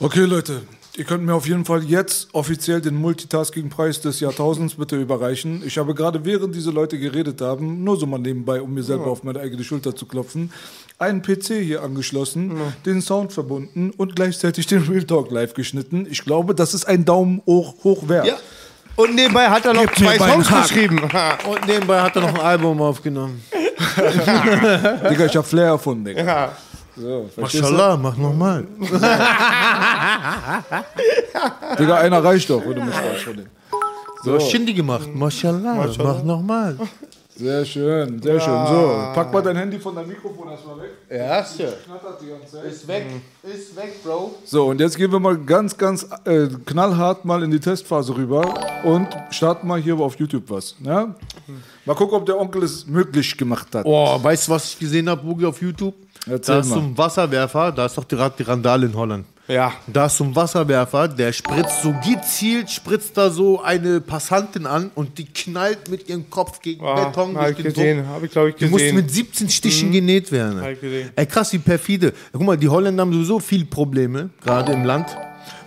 Okay, 0.00 0.24
Leute, 0.24 0.62
ihr 0.96 1.04
könnt 1.04 1.24
mir 1.24 1.34
auf 1.34 1.46
jeden 1.46 1.64
Fall 1.64 1.82
jetzt 1.84 2.28
offiziell 2.32 2.80
den 2.80 2.94
Multitasking-Preis 2.96 4.00
des 4.00 4.20
Jahrtausends 4.20 4.74
bitte 4.74 5.00
überreichen. 5.00 5.62
Ich 5.66 5.78
habe 5.78 5.94
gerade, 5.94 6.24
während 6.24 6.54
diese 6.54 6.70
Leute 6.70 6.98
geredet 6.98 7.40
haben, 7.40 7.82
nur 7.82 7.96
so 7.96 8.06
mal 8.06 8.18
nebenbei, 8.18 8.60
um 8.60 8.72
mir 8.72 8.82
selber 8.82 9.06
auf 9.06 9.24
meine 9.24 9.40
eigene 9.40 9.64
Schulter 9.64 9.96
zu 9.96 10.06
klopfen, 10.06 10.52
einen 10.98 11.22
PC 11.22 11.54
hier 11.62 11.82
angeschlossen, 11.82 12.52
den 12.86 13.02
Sound 13.02 13.32
verbunden 13.32 13.90
und 13.96 14.14
gleichzeitig 14.14 14.66
den 14.66 14.82
Real 14.82 15.04
Talk 15.04 15.30
live 15.30 15.54
geschnitten. 15.54 16.06
Ich 16.08 16.24
glaube, 16.24 16.54
das 16.54 16.74
ist 16.74 16.86
ein 16.86 17.04
Daumen 17.04 17.42
hoch, 17.46 17.74
hoch 17.82 18.08
wert. 18.08 18.26
Ja. 18.26 18.36
Und 18.96 19.16
nebenbei 19.16 19.48
hat 19.48 19.64
er 19.64 19.74
noch 19.74 19.86
Gib 19.86 19.96
zwei 19.96 20.18
Songs 20.18 20.48
geschrieben. 20.48 21.00
Und 21.48 21.66
nebenbei 21.66 22.00
hat 22.00 22.14
er 22.14 22.22
noch 22.22 22.34
ein 22.34 22.40
Album 22.40 22.80
aufgenommen. 22.80 23.42
Digga, 25.10 25.26
ich 25.26 25.36
hab 25.36 25.46
Flair 25.46 25.66
erfunden, 25.66 26.04
Digga. 26.04 26.24
Ja. 26.24 26.56
So, 26.96 27.28
Mashallah, 27.36 27.96
mach 27.96 28.16
nochmal. 28.16 28.64
Digga, 31.78 31.96
einer 31.96 32.22
reicht 32.22 32.48
doch, 32.48 32.64
wenn 32.64 32.74
du 32.76 32.84
mich 32.84 32.94
fragst 32.94 33.24
von 33.24 33.34
denen. 33.36 33.50
Du 34.24 34.34
hast 34.34 34.50
Shindy 34.50 34.72
gemacht. 34.72 35.08
Mashallah, 35.12 35.88
mach 35.98 36.22
nochmal. 36.22 36.76
Sehr 37.36 37.64
schön, 37.64 38.22
sehr 38.22 38.38
schön. 38.38 38.66
So, 38.68 39.10
pack 39.12 39.32
mal 39.32 39.42
dein 39.42 39.56
Handy 39.56 39.80
von 39.80 39.92
deinem 39.92 40.06
Mikrofon 40.06 40.50
erstmal 40.50 40.78
weg. 40.78 40.90
Ja, 41.10 41.42
Sir. 41.42 41.72
Ganze 41.88 42.52
Zeit. 42.52 42.64
Ist 42.64 42.86
weg. 42.86 43.06
Ist 43.42 43.74
weg, 43.74 44.04
Bro. 44.04 44.36
So, 44.44 44.66
und 44.66 44.80
jetzt 44.80 44.96
gehen 44.96 45.10
wir 45.10 45.18
mal 45.18 45.36
ganz, 45.36 45.76
ganz 45.76 46.06
äh, 46.24 46.46
knallhart 46.64 47.24
mal 47.24 47.42
in 47.42 47.50
die 47.50 47.58
Testphase 47.58 48.16
rüber 48.16 48.54
und 48.84 49.08
starten 49.30 49.66
mal 49.66 49.80
hier 49.80 49.98
auf 49.98 50.14
YouTube 50.14 50.44
was. 50.48 50.76
Ja? 50.84 51.12
Mal 51.84 51.94
gucken, 51.94 52.18
ob 52.18 52.24
der 52.24 52.38
Onkel 52.38 52.62
es 52.62 52.86
möglich 52.86 53.36
gemacht 53.36 53.74
hat. 53.74 53.84
Oh, 53.84 54.16
weißt 54.22 54.46
du, 54.46 54.52
was 54.52 54.66
ich 54.66 54.78
gesehen 54.78 55.08
habe, 55.08 55.20
Boogie, 55.22 55.46
auf 55.46 55.60
YouTube? 55.60 55.94
Erzähl 56.26 56.54
da 56.54 56.60
ist 56.60 56.68
mal. 56.68 56.74
so 56.76 56.80
ein 56.80 56.98
Wasserwerfer, 56.98 57.72
da 57.72 57.86
ist 57.86 57.96
doch 57.98 58.06
gerade 58.08 58.34
die 58.38 58.42
Randale 58.44 58.86
in 58.86 58.94
Holland. 58.94 59.26
Ja. 59.46 59.72
Da 59.86 60.06
ist 60.06 60.16
so 60.16 60.24
ein 60.24 60.34
Wasserwerfer, 60.34 61.06
der 61.06 61.30
spritzt 61.34 61.82
so 61.82 61.94
gezielt, 62.02 62.70
spritzt 62.70 63.14
da 63.18 63.28
so 63.28 63.60
eine 63.62 64.00
Passantin 64.00 64.64
an 64.66 64.90
und 64.94 65.18
die 65.18 65.26
knallt 65.26 65.90
mit 65.90 66.08
ihrem 66.08 66.30
Kopf 66.30 66.62
gegen 66.62 66.82
Ah, 66.82 67.04
Beton 67.04 67.36
hab 67.36 67.44
durch 67.44 67.50
ich 67.50 67.56
den 67.64 67.64
gesehen, 67.74 67.98
Druck. 67.98 68.06
hab 68.08 68.22
ich, 68.22 68.30
glaub 68.30 68.48
ich, 68.48 68.54
Die 68.54 68.64
musste 68.64 68.84
gesehen. 68.86 68.96
Mhm. 68.96 69.02
mit 69.02 69.10
17 69.10 69.48
Stichen 69.50 69.92
genäht 69.92 70.32
werden. 70.32 70.62
Hab 70.62 70.70
ich 70.70 70.80
gesehen. 70.80 71.10
Ey, 71.14 71.26
krass, 71.26 71.52
wie 71.52 71.58
perfide. 71.58 72.14
Guck 72.32 72.40
mal, 72.42 72.56
die 72.56 72.68
Holländer 72.70 73.02
haben 73.02 73.12
sowieso 73.12 73.38
viele 73.38 73.66
Probleme, 73.66 74.30
gerade 74.42 74.72
im 74.72 74.84
Land. 74.84 75.08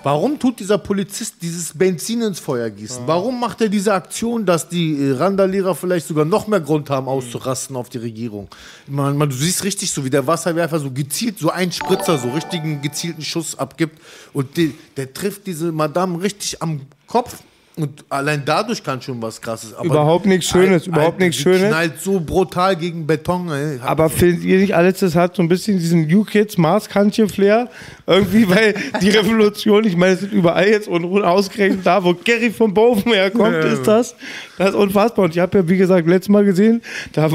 Warum 0.07 0.39
tut 0.39 0.61
dieser 0.61 0.77
Polizist 0.77 1.35
dieses 1.41 1.77
Benzin 1.77 2.21
ins 2.21 2.39
Feuer 2.39 2.69
gießen? 2.69 3.05
Warum 3.05 3.41
macht 3.41 3.59
er 3.59 3.67
diese 3.67 3.93
Aktion, 3.93 4.45
dass 4.45 4.69
die 4.69 5.03
äh, 5.03 5.11
Randalierer 5.11 5.75
vielleicht 5.75 6.07
sogar 6.07 6.23
noch 6.23 6.47
mehr 6.47 6.61
Grund 6.61 6.89
haben, 6.89 7.09
auszurasten 7.09 7.75
auf 7.75 7.89
die 7.89 7.97
Regierung? 7.97 8.47
Man, 8.87 9.17
man, 9.17 9.29
du 9.29 9.35
siehst 9.35 9.65
richtig 9.65 9.91
so, 9.91 10.05
wie 10.05 10.09
der 10.09 10.25
Wasserwerfer 10.25 10.79
so 10.79 10.91
gezielt, 10.91 11.39
so 11.39 11.49
einen 11.49 11.73
Spritzer, 11.73 12.17
so 12.17 12.29
richtigen 12.29 12.81
gezielten 12.81 13.21
Schuss 13.21 13.59
abgibt. 13.59 13.99
Und 14.31 14.55
die, 14.55 14.75
der 14.95 15.13
trifft 15.13 15.45
diese 15.45 15.73
Madame 15.73 16.21
richtig 16.21 16.61
am 16.61 16.83
Kopf. 17.07 17.43
Und 17.77 18.05
allein 18.09 18.41
dadurch 18.43 18.83
kann 18.83 18.99
schon 19.03 19.21
was 19.21 19.39
krasses. 19.39 19.71
Aber 19.75 19.85
Überhaupt 19.85 20.25
nichts 20.25 20.47
Schönes, 20.47 20.83
Alter, 20.83 20.87
überhaupt 20.87 21.19
nichts 21.19 21.37
Schönes. 21.37 21.69
knallt 21.69 22.01
so 22.01 22.19
brutal 22.19 22.75
gegen 22.75 23.05
Beton. 23.05 23.51
Ey. 23.51 23.79
Aber 23.83 24.09
findet 24.09 24.43
ihr 24.43 24.57
nicht 24.57 24.75
alles, 24.75 24.97
das 24.99 25.13
hat 25.13 25.35
so 25.35 25.43
ein 25.43 25.47
bisschen 25.47 25.77
diesen 25.77 26.07
New 26.07 26.23
Kids 26.23 26.57
Maßkantchen-Flair? 26.57 27.69
Irgendwie, 28.07 28.49
weil 28.55 28.73
die 28.99 29.09
Revolution, 29.09 29.85
ich 29.85 29.95
meine, 29.95 30.13
es 30.13 30.21
sind 30.21 30.33
überall 30.33 30.67
jetzt 30.67 30.87
und 30.87 31.05
ausgerechnet 31.23 31.85
da, 31.85 32.03
wo 32.03 32.15
Gary 32.15 32.49
von 32.49 32.73
Boven 32.73 33.13
herkommt, 33.13 33.57
ist 33.57 33.85
das. 33.85 34.15
Das 34.57 34.69
ist 34.69 34.75
unfassbar. 34.75 35.25
Und 35.25 35.35
ich 35.35 35.39
habe 35.39 35.59
ja, 35.59 35.69
wie 35.69 35.77
gesagt, 35.77 36.07
letztes 36.07 36.29
Mal 36.29 36.45
gesehen, 36.45 36.81
da 37.13 37.29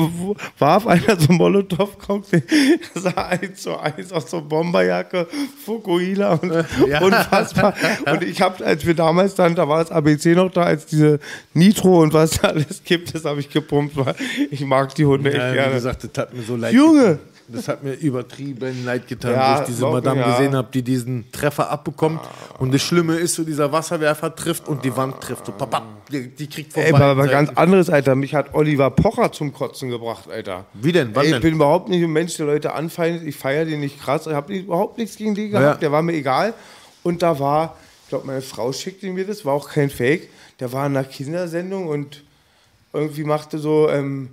warf 0.59 0.88
einer 0.88 1.20
so 1.20 1.28
einen 1.28 1.38
Molotow-Cocktail, 1.38 2.43
das 2.95 3.05
sah 3.05 3.28
eins 3.28 3.62
zu 3.62 3.78
eins 3.78 4.11
aus 4.12 4.28
so 4.28 4.40
Bomberjacke, 4.40 5.28
Fukuhila 5.64 6.32
und 6.32 6.51
unfassbar. 7.01 7.74
Und 8.11 8.24
ich 8.24 8.43
habe, 8.43 8.64
als 8.66 8.84
wir 8.84 8.95
damals 8.95 9.36
dann, 9.36 9.55
da 9.55 9.68
war 9.68 9.78
das 9.78 9.93
ABC 9.93 10.31
noch 10.34 10.50
da, 10.50 10.62
als 10.64 10.86
diese 10.86 11.18
Nitro 11.54 12.02
und 12.02 12.12
was 12.12 12.32
da 12.40 12.48
alles 12.48 12.82
gibt, 12.84 13.14
das 13.14 13.24
habe 13.24 13.40
ich 13.40 13.48
gepumpt, 13.50 13.96
weil 13.96 14.14
ich 14.50 14.60
mag 14.64 14.94
die 14.94 15.06
Hunde 15.06 15.30
echt 15.30 15.38
Ja, 15.40 15.50
wie 15.50 15.54
gerne. 15.54 15.74
gesagt, 15.74 16.04
das 16.04 16.22
hat 16.22 16.34
mir 16.34 16.42
so 16.42 16.56
leid 16.56 16.72
Junge! 16.74 17.00
getan. 17.00 17.18
Das 17.48 17.68
hat 17.68 17.82
mir 17.82 17.92
übertrieben 17.94 18.84
leid 18.86 19.08
getan, 19.08 19.32
Ja, 19.32 19.56
wo 19.56 19.60
ich 19.60 19.66
diese 19.66 19.84
Madame 19.86 20.20
ja. 20.20 20.30
gesehen 20.30 20.54
habe, 20.56 20.68
die 20.72 20.80
diesen 20.82 21.30
Treffer 21.32 21.70
abbekommt. 21.70 22.20
Und 22.58 22.72
das 22.72 22.80
Schlimme 22.80 23.16
ist, 23.16 23.34
so 23.34 23.44
dieser 23.44 23.70
Wasserwerfer 23.72 24.34
trifft 24.34 24.68
und 24.68 24.84
die 24.84 24.96
Wand 24.96 25.20
trifft. 25.20 25.46
So, 25.46 25.52
papap, 25.52 25.82
die, 26.10 26.28
die 26.28 26.46
kriegt 26.46 26.72
von 26.72 26.82
Ey, 26.82 26.94
aber 26.94 27.26
ganz 27.26 27.50
anderes, 27.56 27.90
Alter. 27.90 28.14
Mich 28.14 28.34
hat 28.34 28.54
Oliver 28.54 28.90
Pocher 28.90 29.32
zum 29.32 29.52
Kotzen 29.52 29.90
gebracht, 29.90 30.30
Alter. 30.30 30.64
Wie 30.72 30.92
denn? 30.92 31.10
Wann 31.14 31.24
Ey, 31.24 31.28
ich 31.30 31.34
denn? 31.34 31.42
bin 31.42 31.54
überhaupt 31.56 31.90
nicht 31.90 32.02
ein 32.02 32.12
Mensch, 32.12 32.36
der 32.36 32.46
Leute 32.46 32.72
anfeindet. 32.72 33.24
Ich 33.26 33.36
feiere 33.36 33.66
den 33.66 33.80
nicht 33.80 34.00
krass. 34.00 34.26
Ich 34.26 34.32
habe 34.32 34.54
überhaupt 34.54 34.96
nichts 34.96 35.16
gegen 35.16 35.34
den 35.34 35.50
gehabt. 35.50 35.66
Ja. 35.66 35.74
Der 35.74 35.92
war 35.92 36.00
mir 36.00 36.12
egal. 36.14 36.54
Und 37.02 37.22
da 37.22 37.38
war, 37.38 37.76
glaube, 38.12 38.26
meine 38.26 38.42
Frau 38.42 38.72
schickte 38.74 39.06
mir 39.06 39.26
das, 39.26 39.42
war 39.46 39.54
auch 39.54 39.70
kein 39.70 39.88
Fake. 39.88 40.28
Der 40.60 40.70
war 40.70 40.86
in 40.86 40.94
einer 40.94 41.04
Kindersendung 41.04 41.88
und 41.88 42.22
irgendwie 42.92 43.24
machte 43.24 43.58
so, 43.58 43.88
ähm, 43.88 44.28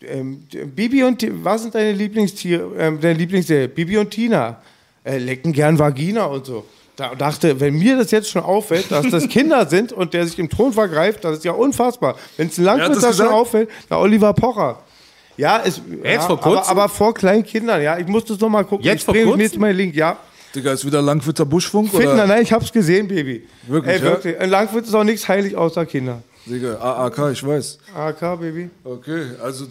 ähm, 0.00 0.44
Bibi 0.74 1.04
und, 1.04 1.24
was 1.44 1.62
sind 1.62 1.76
deine 1.76 1.92
Lieblingstiere, 1.92 2.72
ähm, 2.76 3.00
deine 3.00 3.14
Lieblingsserie? 3.14 3.68
Bibi 3.68 3.98
und 3.98 4.10
Tina. 4.10 4.60
Äh, 5.04 5.18
lecken 5.18 5.52
gern 5.52 5.78
Vagina 5.78 6.24
und 6.24 6.46
so. 6.46 6.64
Da 6.96 7.14
dachte, 7.14 7.60
wenn 7.60 7.78
mir 7.78 7.96
das 7.96 8.10
jetzt 8.10 8.28
schon 8.28 8.42
auffällt, 8.42 8.90
dass 8.90 9.08
das 9.08 9.28
Kinder 9.28 9.66
sind 9.66 9.92
und 9.92 10.14
der 10.14 10.26
sich 10.26 10.38
im 10.40 10.50
Thron 10.50 10.72
vergreift, 10.72 11.24
das 11.24 11.38
ist 11.38 11.44
ja 11.44 11.52
unfassbar. 11.52 12.16
Wenn 12.36 12.48
es 12.48 12.58
ein 12.58 12.64
Landwirt 12.64 13.14
schon 13.14 13.28
auffällt, 13.28 13.70
na 13.88 13.98
Oliver 13.98 14.32
Pocher. 14.32 14.80
Ja, 15.36 15.62
es, 15.64 15.80
ja, 16.02 16.20
vor 16.20 16.38
aber, 16.38 16.42
kurzem? 16.42 16.70
aber 16.70 16.88
vor 16.88 17.14
kleinen 17.14 17.44
Kindern, 17.44 17.80
ja. 17.80 17.98
Ich 17.98 18.06
muss 18.06 18.24
das 18.24 18.38
noch 18.40 18.48
mal 18.48 18.64
gucken. 18.64 18.84
Jetzt 18.84 18.98
ich 18.98 19.04
vor 19.04 19.14
bringe 19.14 19.26
mir 19.26 19.32
kurzem? 19.32 19.44
jetzt 19.44 19.58
mal 19.58 19.68
den 19.68 19.76
Link, 19.76 19.94
ja. 19.94 20.18
Digga, 20.54 20.72
ist 20.72 20.84
wieder 20.84 21.00
Langwitzer 21.00 21.46
Buschfunk? 21.46 21.90
Finden, 21.90 22.08
oder? 22.08 22.26
nein, 22.26 22.42
ich 22.42 22.52
hab's 22.52 22.70
gesehen, 22.72 23.08
Baby. 23.08 23.46
Wirklich, 23.66 23.94
Ey, 23.94 23.98
ja? 24.00 24.04
wirklich. 24.04 24.36
In 24.38 24.50
Langwitz 24.50 24.88
ist 24.88 24.94
auch 24.94 25.04
nichts 25.04 25.26
heilig 25.28 25.56
außer 25.56 25.86
Kinder. 25.86 26.22
Digga, 26.44 26.74
AAK, 26.78 27.30
ich 27.32 27.46
weiß. 27.46 27.78
AK, 27.94 28.20
Baby. 28.40 28.68
Okay, 28.84 29.26
also 29.42 29.66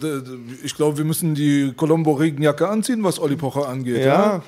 ich 0.64 0.74
glaube, 0.74 0.98
wir 0.98 1.04
müssen 1.04 1.34
die 1.34 1.72
Colombo-Regenjacke 1.76 2.66
anziehen, 2.66 3.02
was 3.04 3.18
Olli 3.20 3.36
Pocher 3.36 3.68
angeht. 3.68 3.98
Ja. 3.98 4.04
Ja. 4.04 4.42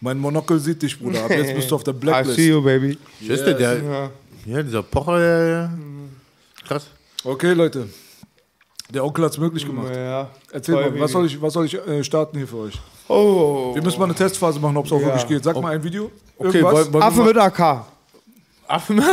Mein 0.00 0.18
Monokel 0.18 0.58
sieht 0.58 0.82
dich, 0.82 0.98
Bruder. 0.98 1.24
Ab 1.24 1.30
jetzt 1.30 1.54
bist 1.54 1.70
du 1.70 1.74
auf 1.74 1.84
der 1.84 1.94
I 1.94 1.98
Blacklist. 1.98 2.36
see 2.36 2.48
you, 2.48 2.62
Baby. 2.62 2.98
Ist 3.20 3.44
der, 3.46 3.54
der, 3.54 3.76
Ja. 3.82 4.10
ja, 4.46 4.62
dieser 4.62 4.82
Pocher, 4.82 5.18
der, 5.18 5.46
der, 5.46 5.70
krass. 6.66 6.86
Okay, 7.24 7.52
Leute. 7.52 7.88
Der 8.92 9.04
Onkel 9.04 9.24
hat 9.24 9.32
es 9.32 9.38
möglich 9.38 9.66
gemacht. 9.66 9.94
Ja. 9.94 10.28
Erzähl 10.52 10.74
mal, 10.74 11.00
was 11.00 11.10
soll 11.12 11.26
ich, 11.26 11.40
was 11.42 11.52
soll 11.52 11.66
ich 11.66 11.74
äh, 11.74 12.04
starten 12.04 12.38
hier 12.38 12.46
für 12.46 12.56
euch? 12.58 12.80
Oh. 13.08 13.74
Wir 13.74 13.82
müssen 13.82 13.98
mal 13.98 14.04
eine 14.06 14.14
Testphase 14.14 14.60
machen, 14.60 14.76
ob 14.76 14.86
es 14.86 14.92
auch 14.92 15.00
Ja. 15.00 15.06
wirklich 15.06 15.26
geht. 15.26 15.42
Sag 15.44 15.60
mal 15.60 15.74
ein 15.74 15.82
Video. 15.82 16.10
Okay, 16.38 16.58
Irgendwas? 16.58 16.72
wollen, 16.74 16.92
wollen 16.92 17.02
Affe 17.02 17.22
mit 17.22 17.36
AK. 17.36 17.84
Affe 18.68 18.92
mit 18.94 19.04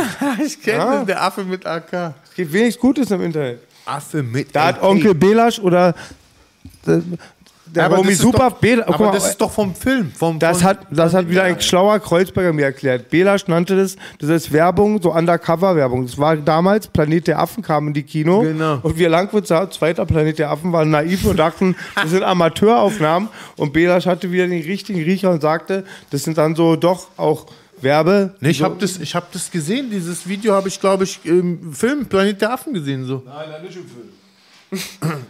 Ich 0.46 0.60
kenne 0.62 0.78
Ja. 0.78 0.96
den, 0.98 1.06
der 1.06 1.22
Affe 1.22 1.44
mit 1.44 1.66
AK. 1.66 2.14
Es 2.28 2.34
gibt 2.34 2.52
wenig 2.52 2.78
Gutes 2.78 3.10
im 3.10 3.22
Internet. 3.22 3.60
Affe 3.84 4.22
mit 4.22 4.54
Da 4.54 4.66
hat 4.66 4.76
AK. 4.78 4.84
Onkel 4.84 5.14
Belasch 5.14 5.58
oder 5.58 5.94
der, 7.66 7.84
aber 7.86 8.04
ist 8.08 8.20
Super 8.20 8.50
doch, 8.50 8.58
Bela- 8.60 8.84
guck 8.86 8.94
Aber 8.96 9.04
mal, 9.06 9.12
das 9.12 9.28
ist 9.30 9.40
doch 9.40 9.50
vom 9.50 9.74
Film. 9.74 10.12
Vom, 10.12 10.38
Das 10.38 10.58
von, 10.58 10.66
hat, 10.68 10.78
das 10.90 11.14
hat 11.14 11.28
wieder 11.28 11.44
ein 11.44 11.60
schlauer 11.60 11.98
Kreuzberger 11.98 12.52
mir 12.52 12.64
erklärt. 12.66 13.10
Belasch 13.10 13.46
nannte 13.48 13.76
das, 13.76 13.96
das 14.18 14.28
ist 14.30 14.52
Werbung, 14.52 15.00
so 15.02 15.12
Undercover-Werbung. 15.14 16.06
Das 16.06 16.18
war 16.18 16.36
damals, 16.36 16.86
Planet 16.86 17.26
der 17.26 17.38
Affen 17.38 17.62
kam 17.62 17.88
in 17.88 17.94
die 17.94 18.02
Kino. 18.02 18.40
Genau. 18.42 18.78
Und 18.82 18.98
wir 18.98 19.08
Langwitzer, 19.08 19.70
zweiter 19.70 20.04
Planet 20.06 20.38
der 20.38 20.50
Affen, 20.50 20.72
waren 20.72 20.90
naiv 20.90 21.24
und 21.24 21.38
dachten, 21.38 21.74
das 21.94 22.10
sind 22.10 22.22
Amateuraufnahmen. 22.22 23.28
Und 23.56 23.72
Belasch 23.72 24.06
hatte 24.06 24.30
wieder 24.30 24.46
den 24.46 24.62
richtigen 24.62 25.02
Riecher 25.02 25.30
und 25.30 25.40
sagte, 25.42 25.84
das 26.10 26.22
sind 26.24 26.38
dann 26.38 26.54
so 26.54 26.76
doch 26.76 27.08
auch 27.16 27.46
Werbe. 27.80 28.34
Nee, 28.40 28.50
ich 28.50 28.58
so, 28.58 28.64
habe 28.64 28.76
das, 28.78 28.98
ich 28.98 29.14
hab 29.14 29.32
das 29.32 29.50
gesehen. 29.50 29.90
Dieses 29.90 30.28
Video 30.28 30.54
habe 30.54 30.68
ich, 30.68 30.80
glaube 30.80 31.04
ich, 31.04 31.20
im 31.24 31.72
Film 31.72 32.06
Planet 32.06 32.40
der 32.40 32.52
Affen 32.52 32.72
gesehen. 32.74 33.04
So. 33.04 33.22
Nein, 33.26 33.46
nein, 33.50 33.62
nicht 33.62 33.76
im 33.76 33.82
Film. 33.86 34.08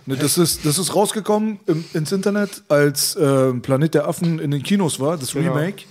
Ne, 0.07 0.17
das, 0.17 0.39
ist, 0.39 0.65
das 0.65 0.79
ist 0.79 0.95
rausgekommen 0.95 1.59
im, 1.67 1.85
ins 1.95 2.13
Internet, 2.13 2.63
als 2.69 3.17
äh, 3.17 3.53
Planet 3.55 3.95
der 3.95 4.09
Affen 4.09 4.39
in 4.39 4.51
den 4.51 4.63
Kinos 4.63 5.01
war, 5.01 5.17
das 5.17 5.33
Genau. 5.33 5.55
Remake. 5.55 5.85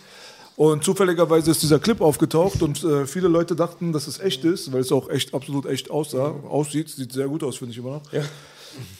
Und 0.55 0.83
zufälligerweise 0.83 1.49
ist 1.49 1.63
dieser 1.63 1.79
Clip 1.79 1.99
aufgetaucht 1.99 2.61
und 2.61 2.83
äh, 2.83 3.07
viele 3.07 3.27
Leute 3.27 3.55
dachten, 3.55 3.91
dass 3.91 4.07
es 4.07 4.19
echt 4.19 4.45
ist, 4.45 4.71
weil 4.71 4.81
es 4.81 4.91
auch 4.91 5.09
echt 5.09 5.33
absolut 5.33 5.65
echt 5.65 5.89
aussah, 5.89 6.35
aussieht. 6.47 6.89
Sieht 6.89 7.11
sehr 7.11 7.27
gut 7.27 7.43
aus, 7.43 7.57
finde 7.57 7.71
ich 7.71 7.79
immer 7.79 7.91
noch. 7.91 8.03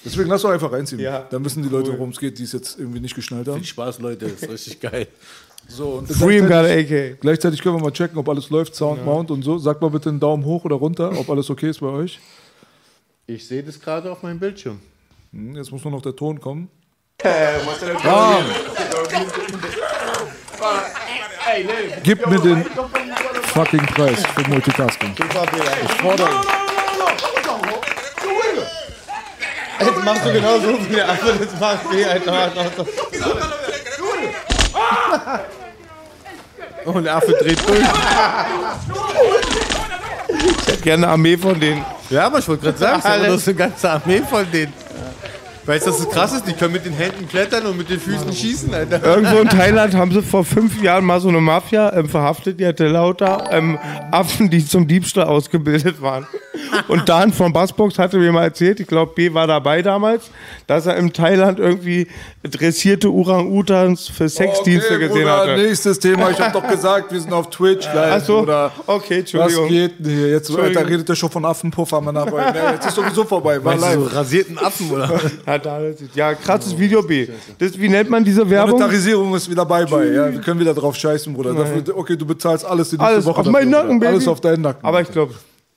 Deswegen 0.04 0.30
lass 0.30 0.42
doch 0.42 0.50
einfach 0.50 0.72
reinziehen. 0.72 1.00
Ja. 1.00 1.26
Dann 1.30 1.46
wissen 1.46 1.62
die 1.64 1.70
Leute, 1.70 1.92
worum 1.94 2.10
es 2.10 2.20
geht, 2.20 2.40
die 2.40 2.44
es 2.44 2.54
jetzt 2.54 2.80
irgendwie 2.80 3.00
nicht 3.00 3.16
geschnallt 3.16 3.48
haben. 3.48 3.58
Viel 3.58 3.66
Spaß, 3.68 4.00
Leute. 4.00 4.28
Das 4.28 4.42
ist 4.42 4.50
richtig 4.50 4.80
geil. 4.80 5.08
So, 5.68 5.90
und 5.94 6.12
Free 6.12 6.42
him 6.42 6.52
AK. 6.52 7.20
gleichzeitig 7.22 7.62
können 7.62 7.78
wir 7.78 7.82
mal 7.82 7.92
checken, 7.92 8.18
ob 8.18 8.28
alles 8.28 8.50
läuft, 8.50 8.76
Sound, 8.76 9.06
Mount 9.06 9.32
und 9.32 9.44
so. 9.44 9.58
Sagt 9.58 9.82
mal 9.82 9.90
bitte 9.90 10.10
einen 10.10 10.20
Daumen 10.20 10.44
hoch 10.44 10.66
oder 10.66 10.76
runter, 10.76 11.12
ob 11.18 11.30
alles 11.30 11.50
okay 11.50 11.70
ist 11.70 11.80
bei 11.80 11.88
euch. 11.88 12.20
Ich 13.26 13.48
sehe 13.48 13.64
das 13.64 13.80
gerade 13.80 14.12
auf 14.12 14.22
meinem 14.24 14.40
Bildschirm. 14.40 14.80
Hm, 15.32 15.56
Jetzt 15.56 15.72
muss 15.72 15.84
nur 15.84 15.92
noch 15.92 16.02
der 16.02 16.16
Ton 16.16 16.40
kommen. 16.40 16.70
Gib 22.04 22.28
mir 22.28 22.40
den 22.40 22.66
fucking 23.54 23.86
Preis 23.88 24.24
für 24.36 24.50
Multitasking. 24.50 25.16
Ich 25.18 25.94
fordere. 26.02 26.42
Jetzt 29.80 30.04
machst 30.06 30.26
du 30.26 30.34
genauso 30.34 30.80
wie 30.90 30.96
der 30.96 31.10
Affe, 31.10 31.34
das 31.40 31.60
macht 31.60 31.92
weh, 31.92 32.06
Alter. 32.06 32.52
Und 36.86 36.96
Oh, 36.96 37.00
der 37.00 37.16
Affe 37.16 37.32
dreht 37.32 37.68
durch. 37.68 37.80
Ich 40.30 40.68
hätte 40.68 40.82
gerne 40.82 41.06
eine 41.06 41.14
Armee 41.14 41.38
von 41.38 41.58
denen. 41.60 41.86
Ja, 42.14 42.28
aber 42.28 42.38
ich 42.38 42.48
wollte 42.48 42.64
gerade 42.64 42.78
sagen, 42.78 43.02
es 43.26 43.34
ist 43.34 43.48
eine 43.48 43.58
ganze 43.58 43.90
Armee 43.90 44.22
von 44.22 44.46
denen. 44.52 44.72
Weißt 45.66 45.88
du, 45.88 45.92
was 45.92 45.98
das 46.00 46.10
krass 46.10 46.34
ist? 46.34 46.46
Die 46.46 46.54
können 46.54 46.74
mit 46.74 46.86
den 46.86 46.94
Händen 46.94 47.28
klettern 47.28 47.66
und 47.66 47.78
mit 47.78 47.90
den 47.90 48.00
Füßen 48.00 48.34
schießen, 48.34 48.74
Alter. 48.74 49.02
Irgendwo 49.04 49.38
in 49.38 49.50
Thailand 49.50 49.96
haben 49.96 50.12
sie 50.12 50.22
vor 50.22 50.44
fünf 50.44 50.82
Jahren 50.82 51.06
mal 51.06 51.22
so 51.22 51.30
eine 51.30 51.40
Mafia 51.40 51.94
ähm, 51.94 52.10
verhaftet, 52.10 52.60
die 52.60 52.66
hatte 52.66 52.88
lauter 52.88 53.48
ähm, 53.52 53.80
Affen, 54.12 54.50
die 54.50 54.66
zum 54.66 54.88
Diebstahl 54.88 55.26
ausgebildet 55.26 56.02
waren. 56.02 56.28
Und 56.88 57.08
Dan 57.08 57.32
von 57.34 57.54
Bassbox 57.54 57.98
hatte 57.98 58.18
mir 58.18 58.32
mal 58.32 58.44
erzählt, 58.44 58.80
ich 58.80 58.88
glaube, 58.88 59.14
B 59.16 59.34
war 59.34 59.48
dabei 59.48 59.82
damals, 59.82 60.30
dass 60.68 60.86
er 60.86 60.98
in 60.98 61.14
Thailand 61.14 61.60
irgendwie 61.60 62.08
dressierte 62.44 63.10
Orang-Utans 63.10 64.08
für 64.10 64.28
Sexdienste 64.28 64.96
okay, 64.96 65.08
gesehen 65.08 65.24
Bruder, 65.24 65.38
hatte. 65.38 65.56
Nächstes 65.58 66.00
Thema. 66.00 66.30
Ich 66.30 66.40
habe 66.40 66.52
doch 66.60 66.68
gesagt, 66.68 67.12
wir 67.12 67.20
sind 67.20 67.32
auf 67.34 67.50
Twitch 67.50 67.86
live. 67.86 68.14
Ach 68.22 68.26
so, 68.26 68.40
Bruder. 68.40 68.72
okay, 68.88 69.24
Was 69.24 69.34
Entschuldigung. 69.34 69.68
geht 69.70 70.00
denn 70.00 70.16
hier? 70.16 70.30
Jetzt. 70.30 70.56
Alter, 70.56 70.88
redet 70.88 71.10
er 71.10 71.16
schon 71.16 71.30
von 71.30 71.46
Affenpuffer, 71.46 72.02
Mann. 72.02 72.18
Aber 72.18 72.52
nee, 72.52 72.60
jetzt 72.74 72.88
ist 72.88 72.96
sowieso 72.96 73.24
vorbei. 73.24 73.64
War 73.64 73.76
du 73.76 73.80
so 73.80 73.86
live. 73.86 74.16
rasierten 74.16 74.58
Affen 74.58 74.92
oder? 74.92 75.10
Ja, 76.16 76.34
krasses 76.34 76.78
Video 76.78 77.02
B. 77.02 77.28
Das, 77.60 77.78
wie 77.80 77.90
nennt 77.90 78.10
man 78.10 78.24
diese 78.24 78.50
Werbung? 78.50 78.72
Monetarisierung 78.72 79.34
ist 79.36 79.50
wieder 79.50 79.66
bye 79.66 79.86
bye. 79.86 80.14
Ja, 80.14 80.32
wir 80.32 80.42
können 80.42 80.60
wieder 80.60 80.74
drauf 80.74 80.96
scheißen, 80.96 81.34
Bruder. 81.34 81.54
Dafür, 81.54 81.98
okay, 81.98 82.16
du 82.16 82.26
bezahlst 82.26 82.66
alles 82.66 82.90
die 82.90 82.96
nächste 82.98 83.14
Alles 83.14 83.26
Woche. 83.26 83.42
auf 83.42 83.48
meinen 83.48 83.72
dafür, 83.72 83.84
Nacken. 83.86 84.00
Baby. 84.00 84.12
Alles 84.14 84.28
auf 84.28 84.42
deinen 84.42 84.62
Nacken. 84.62 84.86
Aber 84.86 85.02
ich 85.02 85.12
glaube, 85.12 85.34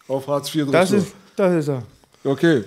auf 0.09 0.27
Hartz 0.29 0.55
IV 0.55 0.71
das 0.71 0.91
drückst 0.91 1.07
ist, 1.07 1.15
das 1.37 1.55
ist 1.55 1.69
er. 1.69 1.83
du. 2.23 2.31
Okay. 2.31 2.65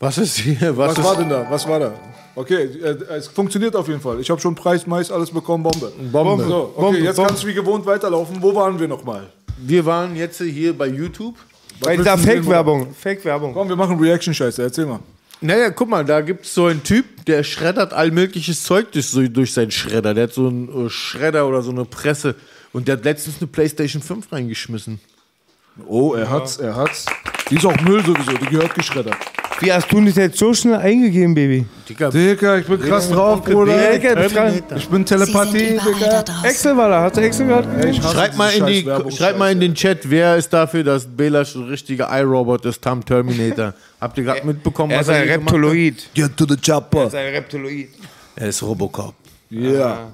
Was 0.00 0.18
ist 0.18 0.36
hier? 0.38 0.76
Was, 0.76 0.90
Was 0.90 0.98
ist 0.98 1.04
war 1.04 1.16
denn 1.16 1.28
da? 1.28 1.46
Was 1.50 1.68
war 1.68 1.80
da? 1.80 1.92
Okay, 2.36 2.54
äh, 2.82 2.96
es 3.16 3.26
funktioniert 3.26 3.74
auf 3.74 3.88
jeden 3.88 4.00
Fall. 4.00 4.20
Ich 4.20 4.30
habe 4.30 4.40
schon 4.40 4.54
Preis, 4.54 4.86
Mais, 4.86 5.10
alles 5.10 5.30
bekommen, 5.30 5.64
Bombe. 5.64 5.92
Bombe. 6.12 6.44
So, 6.44 6.56
okay, 6.76 6.80
Bombe, 6.80 6.98
jetzt 6.98 7.16
Bombe. 7.16 7.28
kann 7.28 7.36
es 7.36 7.44
wie 7.44 7.54
gewohnt 7.54 7.84
weiterlaufen. 7.84 8.36
Wo 8.40 8.54
waren 8.54 8.78
wir 8.78 8.86
nochmal? 8.86 9.26
Wir 9.60 9.84
waren 9.84 10.14
jetzt 10.14 10.40
hier 10.40 10.72
bei 10.76 10.86
YouTube. 10.86 11.34
Bei 11.80 11.96
willst 11.96 12.04
dieser 12.04 12.16
du 12.16 12.22
Fake-Werbung. 12.22 12.94
Fake-Werbung. 12.94 13.54
Komm, 13.54 13.68
wir 13.68 13.74
machen 13.74 13.98
Reaction-Scheiße. 13.98 14.62
Erzähl 14.62 14.86
mal. 14.86 15.00
Naja, 15.40 15.70
guck 15.70 15.88
mal, 15.88 16.04
da 16.04 16.20
gibt 16.20 16.46
es 16.46 16.54
so 16.54 16.66
einen 16.66 16.82
Typ, 16.82 17.24
der 17.26 17.44
schreddert 17.44 17.92
all 17.92 18.10
mögliches 18.10 18.64
Zeug 18.64 18.90
durch, 18.92 19.06
so, 19.06 19.26
durch 19.28 19.52
seinen 19.52 19.70
Schredder. 19.70 20.12
Der 20.14 20.24
hat 20.24 20.32
so 20.32 20.48
einen 20.48 20.86
äh, 20.86 20.90
Schredder 20.90 21.46
oder 21.46 21.62
so 21.62 21.70
eine 21.70 21.84
Presse. 21.84 22.34
Und 22.72 22.88
der 22.88 22.96
hat 22.96 23.04
letztens 23.04 23.36
eine 23.38 23.46
Playstation 23.46 24.02
5 24.02 24.32
reingeschmissen. 24.32 25.00
Oh, 25.86 26.14
er 26.14 26.28
hat's, 26.28 26.56
er 26.56 26.74
hat's. 26.74 27.06
Die 27.50 27.56
ist 27.56 27.64
auch 27.64 27.80
Müll 27.82 28.04
sowieso, 28.04 28.32
die 28.32 28.46
gehört 28.46 28.74
geschreddert. 28.74 29.16
Wie 29.60 29.72
hast 29.72 29.90
du 29.90 30.00
das 30.04 30.14
jetzt 30.16 30.38
so 30.38 30.54
schnell 30.54 30.76
eingegeben, 30.76 31.34
Baby? 31.34 31.66
Digga, 31.88 32.10
Digga, 32.10 32.58
ich 32.58 32.66
bin 32.66 32.80
krass 32.80 33.10
drauf, 33.10 33.42
Bruder. 33.42 33.92
Digga, 33.92 34.52
Ich 34.76 34.88
bin 34.88 35.04
Telepathie, 35.04 35.78
Digga. 35.78 36.24
Excel 36.44 36.76
war 36.76 36.88
da. 36.88 37.02
Hast 37.02 37.16
du 37.16 37.20
Excel 37.20 37.48
ich 37.88 38.00
hasse 38.00 38.12
Schreibt 38.14 38.36
mal, 38.36 38.50
in 38.50 38.66
die, 38.66 39.16
schreibt 39.16 39.38
mal 39.38 39.50
in 39.50 39.60
den 39.60 39.74
Chat, 39.74 40.08
wer 40.08 40.36
ist 40.36 40.52
dafür, 40.52 40.84
dass 40.84 41.06
Bela 41.06 41.40
ein 41.42 41.62
richtiger 41.64 42.08
iRobot 42.10 42.64
ist, 42.66 42.82
Tam 42.82 43.04
Terminator. 43.04 43.74
Habt 44.00 44.16
ihr 44.18 44.24
gerade 44.24 44.46
mitbekommen, 44.46 44.92
Er 44.92 45.00
was 45.00 45.08
ist 45.08 45.14
ein 45.14 45.24
hier 45.24 45.38
gemacht 45.38 45.54
hat? 45.54 45.60
Reptiloid. 45.60 46.10
Get 46.14 46.36
to 46.36 46.46
the 46.48 46.56
chopper. 46.56 47.06
ist 47.06 47.14
ein 47.14 47.34
Reptiloid. 47.34 47.88
Er 48.36 48.48
ist 48.48 48.62
Robocop. 48.62 49.14
Ja. 49.50 50.12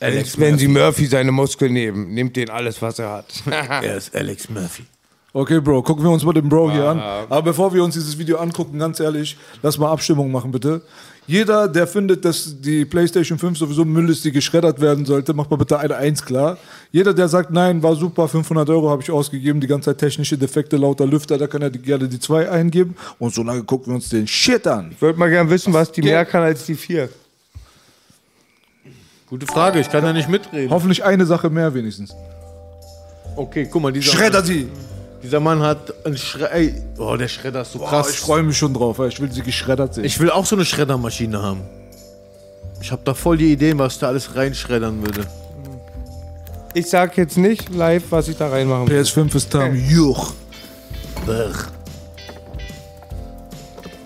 Alex, 0.00 0.38
wenn 0.38 0.56
Sie 0.56 0.68
Murphy 0.68 1.06
seine 1.06 1.32
Muskeln 1.32 1.72
nehmen, 1.72 2.14
nimmt 2.14 2.36
den 2.36 2.50
alles, 2.50 2.80
was 2.80 2.98
er 3.00 3.10
hat. 3.10 3.26
Er 3.82 3.96
ist 3.96 4.14
Alex 4.14 4.48
Murphy. 4.48 4.84
Okay, 5.38 5.60
Bro, 5.60 5.82
gucken 5.82 6.02
wir 6.02 6.10
uns 6.10 6.24
mal 6.24 6.32
den 6.32 6.48
Bro 6.48 6.72
hier 6.72 6.88
an. 6.88 6.98
Aber 6.98 7.42
bevor 7.42 7.72
wir 7.72 7.84
uns 7.84 7.94
dieses 7.94 8.18
Video 8.18 8.38
angucken, 8.38 8.76
ganz 8.76 8.98
ehrlich, 8.98 9.36
lass 9.62 9.78
mal 9.78 9.88
Abstimmung 9.88 10.32
machen, 10.32 10.50
bitte. 10.50 10.82
Jeder, 11.28 11.68
der 11.68 11.86
findet, 11.86 12.24
dass 12.24 12.60
die 12.60 12.84
PlayStation 12.84 13.38
5 13.38 13.56
sowieso 13.56 13.84
Müll 13.84 14.10
ist, 14.10 14.24
die 14.24 14.32
geschreddert 14.32 14.80
werden 14.80 15.04
sollte, 15.04 15.34
macht 15.34 15.48
mal 15.48 15.56
bitte 15.56 15.78
eine 15.78 15.94
Eins 15.94 16.24
klar. 16.24 16.58
Jeder, 16.90 17.14
der 17.14 17.28
sagt, 17.28 17.52
nein, 17.52 17.80
war 17.84 17.94
super, 17.94 18.26
500 18.26 18.68
Euro 18.70 18.90
habe 18.90 19.00
ich 19.00 19.12
ausgegeben, 19.12 19.60
die 19.60 19.68
ganze 19.68 19.90
Zeit 19.90 19.98
technische 19.98 20.36
Defekte, 20.36 20.76
lauter 20.76 21.06
Lüfter, 21.06 21.38
da 21.38 21.46
kann 21.46 21.62
er 21.62 21.70
die, 21.70 21.78
gerne 21.78 22.08
die 22.08 22.18
2 22.18 22.50
eingeben. 22.50 22.96
Und 23.20 23.32
so 23.32 23.44
lange 23.44 23.62
gucken 23.62 23.92
wir 23.92 23.94
uns 23.94 24.08
den 24.08 24.26
Shit 24.26 24.66
an. 24.66 24.90
Ich 24.90 25.00
würde 25.00 25.20
mal 25.20 25.30
gerne 25.30 25.48
wissen, 25.50 25.72
was 25.72 25.92
die 25.92 26.02
mehr 26.02 26.24
kann 26.24 26.42
als 26.42 26.66
die 26.66 26.74
vier. 26.74 27.10
Gute 29.30 29.46
Frage, 29.46 29.78
ich 29.78 29.88
kann 29.88 30.02
da 30.02 30.12
nicht 30.12 30.28
mitreden. 30.28 30.70
Hoffentlich 30.70 31.04
eine 31.04 31.26
Sache 31.26 31.48
mehr 31.48 31.72
wenigstens. 31.74 32.12
Okay, 33.36 33.68
guck 33.70 33.80
mal, 33.80 33.92
dieser, 33.92 34.10
Schredder 34.10 34.42
sie! 34.42 34.66
Dieser 35.22 35.40
Mann 35.40 35.62
hat 35.62 35.92
einen 36.06 36.16
Schredder. 36.16 36.80
Oh, 36.98 37.16
der 37.16 37.28
Schredder 37.28 37.62
ist 37.62 37.72
so 37.72 37.78
Boah, 37.78 37.88
krass. 37.88 38.10
ich 38.10 38.20
freue 38.20 38.42
mich 38.42 38.56
schon 38.56 38.72
drauf, 38.72 38.98
weil 38.98 39.08
ich 39.08 39.20
will 39.20 39.30
sie 39.30 39.42
geschreddert 39.42 39.94
sehen. 39.94 40.04
Ich 40.04 40.18
will 40.20 40.30
auch 40.30 40.46
so 40.46 40.56
eine 40.56 40.64
Schreddermaschine 40.64 41.42
haben. 41.42 41.62
Ich 42.80 42.92
habe 42.92 43.02
da 43.04 43.14
voll 43.14 43.36
die 43.36 43.52
Ideen, 43.52 43.78
was 43.78 43.94
ich 43.94 43.98
da 43.98 44.08
alles 44.08 44.34
reinschreddern 44.34 45.02
würde. 45.02 45.26
Ich 46.74 46.88
sag 46.88 47.16
jetzt 47.16 47.36
nicht 47.36 47.74
live, 47.74 48.04
was 48.10 48.28
ich 48.28 48.36
da 48.36 48.48
reinmachen 48.48 48.88
will. 48.88 49.00
PS5 49.00 49.34
ist 49.34 49.52
da. 49.52 49.66
Juch. 49.66 50.32
Brr. 51.26 51.50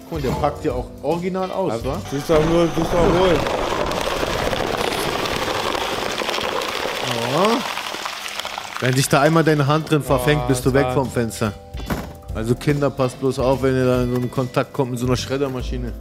Guck 0.09 0.13
mal, 0.13 0.23
der 0.23 0.31
packt 0.31 0.65
ja 0.65 0.73
auch 0.73 0.87
original 1.03 1.51
aus, 1.51 1.85
wa? 1.85 2.01
Das 2.05 2.13
ist 2.21 2.31
doch 2.31 2.45
nur, 2.49 2.67
das 2.67 2.79
ist 2.79 2.93
doch 2.93 3.21
wohl. 3.21 3.39
Wenn 8.83 8.97
sich 8.97 9.09
da 9.09 9.21
einmal 9.21 9.45
deine 9.45 9.69
Hand 9.69 9.93
drin 9.93 10.03
verfängt, 10.03 10.49
bist 10.49 10.67
du 10.67 10.75
weg 10.75 10.89
vom 10.93 11.09
Fenster. 11.09 11.53
Also 12.35 12.57
Kinder, 12.57 12.91
passt 12.91 13.21
bloß 13.21 13.39
auf, 13.39 13.63
wenn 13.63 13.77
ihr 13.77 13.85
da 13.85 14.03
in 14.03 14.11
so 14.11 14.17
einen 14.17 14.29
Kontakt 14.29 14.73
kommt 14.73 14.91
mit 14.91 14.99
so 14.99 15.07
einer 15.07 15.17
Schreddermaschine. 15.17 15.93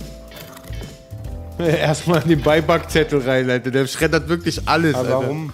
Erstmal 1.59 2.23
in 2.23 2.29
den 2.29 2.41
Beipackzettel 2.41 3.21
rein, 3.21 3.47
Alter. 3.51 3.69
Der 3.69 3.85
schreddert 3.85 4.27
wirklich 4.27 4.67
alles, 4.67 4.95
Aber 4.95 5.09
Alter. 5.09 5.21
warum? 5.21 5.53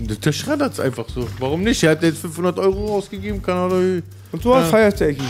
Der 0.00 0.16
der 0.16 0.32
schreddert's 0.32 0.80
einfach 0.80 1.08
so. 1.08 1.28
Warum 1.38 1.62
nicht? 1.62 1.80
Er 1.84 1.92
hat 1.92 2.02
jetzt 2.02 2.22
500 2.22 2.58
Euro 2.58 2.96
ausgegeben, 2.96 3.40
kann 3.40 3.70
er. 3.70 4.02
Und 4.32 4.42
so 4.42 4.50
was 4.50 4.68
feierst 4.68 5.00
du, 5.00 5.06
Ecki. 5.06 5.22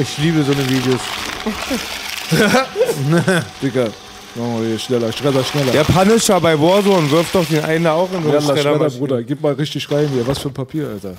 Ich 0.00 0.18
liebe 0.18 0.42
so 0.42 0.50
eine 0.50 0.68
Videos. 0.68 1.00
Digga. 3.62 3.90
Wir 4.34 4.66
hier 4.66 4.78
schneller, 4.78 5.12
Schredder, 5.12 5.44
schneller. 5.44 5.70
Der 5.72 5.84
Punisher 5.84 6.40
bei 6.40 6.58
Warzone 6.60 7.08
wirft 7.10 7.34
doch 7.34 7.44
den 7.46 7.62
einen 7.64 7.84
da 7.84 7.92
auch 7.94 8.10
in 8.12 8.22
so 8.22 8.28
Ja, 8.30 8.34
eine 8.38 8.42
Schredder, 8.42 8.62
Schreddermaschine. 8.62 9.00
Bruder, 9.00 9.22
gib 9.22 9.40
mal 9.40 9.52
richtig 9.52 9.88
rein 9.92 10.08
hier. 10.08 10.26
Was 10.26 10.38
für 10.40 10.48
ein 10.48 10.54
Papier, 10.54 10.88
Alter. 10.88 11.14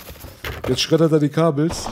Jetzt 0.67 0.81
schreddert 0.81 1.11
er 1.13 1.19
die 1.19 1.29
Kabels. 1.29 1.85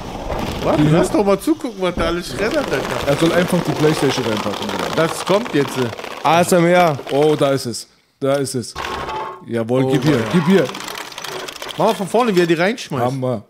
Warte, 0.63 0.83
lass 0.83 1.09
doch 1.11 1.23
mal 1.25 1.39
zugucken, 1.39 1.81
was 1.81 1.95
da 1.95 2.01
alles 2.07 2.27
schreddert, 2.27 2.65
Alter. 2.71 3.07
Er 3.07 3.15
soll 3.15 3.31
einfach 3.31 3.57
die 3.65 3.71
Playstation 3.71 4.25
reinpacken. 4.25 4.67
Bruder. 4.67 4.95
Das 4.95 5.25
kommt 5.25 5.53
jetzt. 5.53 5.77
ASMR. 6.23 6.97
Oh, 7.11 7.35
da 7.37 7.51
ist 7.51 7.65
es. 7.67 7.87
Da 8.19 8.35
ist 8.35 8.55
es. 8.55 8.73
Jawohl, 9.47 9.83
Oh, 9.85 9.91
gib 9.91 10.03
hier, 10.03 10.15
ja. 10.17 10.23
gib 10.31 10.45
hier. 10.45 10.65
Mach 11.77 11.85
mal 11.87 11.95
von 11.95 12.07
vorne, 12.07 12.35
wie 12.35 12.41
er 12.41 12.47
die 12.47 12.53
reinschmeißt. 12.53 13.05
Hammer. 13.05 13.43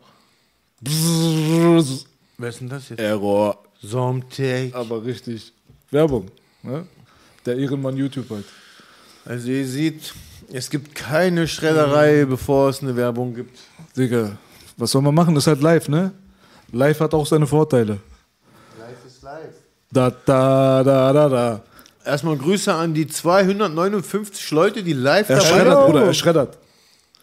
Bzzz. 0.82 2.06
Wer 2.38 2.50
ist 2.50 2.60
denn 2.62 2.70
das 2.70 2.90
jetzt? 2.90 3.00
Error. 3.00 3.58
Somtech. 3.82 4.74
Aber 4.76 5.04
richtig. 5.04 5.54
Werbung. 5.92 6.28
Ne? 6.64 6.86
Der 7.46 7.58
Ehrenmann 7.58 7.98
YouTube 7.98 8.30
halt. 8.30 8.46
Also 9.26 9.50
ihr 9.50 9.68
seht, 9.68 10.14
es 10.52 10.70
gibt 10.70 10.96
keine 10.96 11.48
Schredderei, 11.48 12.26
bevor 12.26 12.70
es 12.70 12.82
eine 12.82 12.96
Werbung 12.96 13.34
gibt. 13.36 13.58
Digga, 13.98 14.38
was 14.78 14.92
soll 14.92 15.02
man 15.02 15.14
machen? 15.16 15.36
Ist 15.36 15.48
halt 15.48 15.62
live, 15.62 15.88
ne? 15.90 16.12
Live 16.72 17.00
hat 17.00 17.14
auch 17.14 17.26
seine 17.26 17.46
Vorteile. 17.48 18.00
Live 18.80 19.06
ist 19.06 19.22
live. 19.24 19.54
Da, 19.92 20.10
da, 20.10 20.84
da, 20.84 21.14
da, 21.14 21.30
da. 21.30 21.62
Erstmal 22.06 22.36
Grüße 22.38 22.74
an 22.74 22.94
die 22.94 23.08
259 23.08 24.52
Leute, 24.52 24.84
die 24.84 24.94
live 24.94 25.30
Er 25.30 25.38
dabei 25.38 25.48
schreddert, 25.50 25.78
sind. 25.78 25.86
Bruder, 25.86 26.06
er 26.06 26.14
schreddert. 26.14 26.58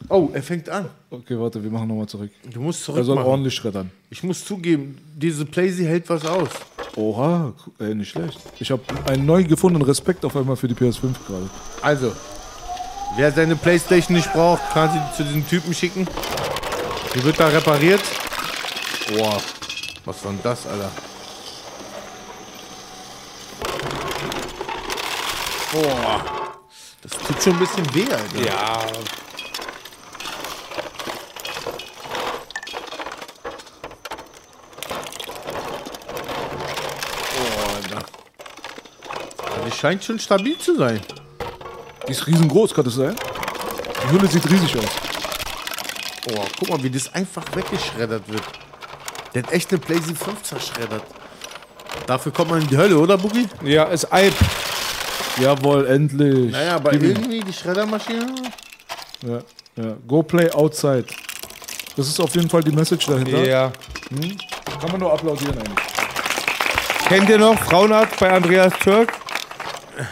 Oh, 0.09 0.31
er 0.33 0.43
fängt 0.43 0.68
an. 0.71 0.87
Okay, 1.11 1.39
warte, 1.39 1.62
wir 1.62 1.71
machen 1.71 1.89
nochmal 1.89 2.07
zurück. 2.07 2.31
Du 2.51 2.61
musst 2.61 2.81
Er 2.83 2.85
zurück 2.87 3.05
soll 3.05 3.16
machen. 3.16 3.27
ordentlich 3.27 3.55
schreddern. 3.55 3.91
Ich 4.09 4.23
muss 4.23 4.43
zugeben, 4.45 4.97
diese 5.21 5.45
Playsee 5.45 5.87
hält 5.87 6.09
was 6.09 6.25
aus. 6.25 6.49
Oha, 6.97 7.53
ey, 7.79 7.95
nicht 7.95 8.11
schlecht. 8.11 8.41
Ich 8.59 8.71
habe 8.71 8.83
einen 9.07 9.27
neu 9.27 9.45
gefundenen 9.45 9.87
Respekt 9.87 10.25
auf 10.25 10.35
einmal 10.37 10.57
für 10.57 10.66
die 10.66 10.75
PS5 10.75 11.14
gerade. 11.27 11.49
Also, 11.83 12.12
wer 13.16 13.31
seine 13.31 13.57
Playstation 13.57 14.16
nicht 14.16 14.33
braucht, 14.33 14.62
kann 14.73 14.91
sie 14.93 15.16
zu 15.16 15.25
diesem 15.25 15.47
Typen 15.49 15.73
schicken. 15.75 16.07
Die 17.14 17.25
wird 17.25 17.39
da 17.39 17.49
repariert. 17.49 18.03
Boah, 19.12 19.41
was 20.05 20.25
war 20.25 20.33
denn 20.33 20.41
das, 20.43 20.66
Alter? 20.66 20.91
Boah, 25.73 26.21
das 27.03 27.12
tut 27.12 27.43
schon 27.43 27.53
ein 27.55 27.59
bisschen 27.59 27.95
weh, 27.95 28.12
Alter. 28.12 28.47
Ja. 28.47 28.87
Boah, 37.37 37.75
Alter. 37.77 38.05
Die 39.71 39.77
scheint 39.77 40.03
schon 40.03 40.18
stabil 40.18 40.59
zu 40.59 40.77
sein. 40.77 41.01
Die 42.09 42.12
ist 42.12 42.27
riesengroß, 42.27 42.75
kann 42.75 42.85
das 42.85 42.95
sein? 42.95 43.14
Die 44.03 44.12
Hülle 44.12 44.27
sieht 44.27 44.45
riesig 44.51 44.77
aus. 44.77 44.91
Boah, 46.27 46.45
guck 46.59 46.71
mal, 46.71 46.83
wie 46.83 46.91
das 46.91 47.14
einfach 47.14 47.45
weggeschreddert 47.55 48.29
wird. 48.29 48.43
Der 49.33 49.45
hat 49.45 49.53
echt 49.53 49.71
eine 49.71 49.79
PlayStation 49.79 50.16
5 50.16 50.43
zerschreddert. 50.43 51.05
Dafür 52.07 52.33
kommt 52.33 52.51
man 52.51 52.62
in 52.62 52.66
die 52.66 52.77
Hölle, 52.77 52.99
oder, 52.99 53.16
Boogie? 53.16 53.47
Ja, 53.62 53.85
ist 53.85 54.07
Alp. 54.07 54.35
Jawohl, 55.41 55.87
endlich. 55.87 56.51
Naja, 56.51 56.75
aber 56.75 56.91
Gib 56.91 57.03
irgendwie 57.03 57.41
die 57.41 57.53
Schreddermaschine. 57.53 58.27
Ja, 59.25 59.39
ja. 59.77 59.97
Go 60.09 60.25
play 60.25 60.51
outside. 60.51 61.07
Das 61.97 62.09
ist 62.09 62.18
auf 62.18 62.35
jeden 62.35 62.51
Fall 62.51 62.64
die 62.64 62.73
Message 62.73 63.07
dahinter. 63.07 63.47
Ja. 63.47 63.71
Kann 64.81 64.91
man 64.91 65.01
nur 65.01 65.12
applaudieren 65.12 65.57
eigentlich. 65.59 65.87
Kennt 67.07 67.29
ihr 67.29 67.39
noch 67.39 67.57
Frauenarzt 67.59 68.18
bei 68.18 68.33
Andreas 68.33 68.73
Türk? 68.81 69.12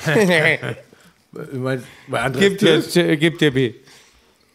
Bei, 1.30 1.78
bei 2.08 2.20
Andreas 2.22 2.42
Gibt 2.48 2.60
Türk? 2.60 2.84
jetzt, 2.84 2.96
äh, 2.96 3.16
gibt 3.18 3.40
dir 3.42 3.52
B. 3.52 3.74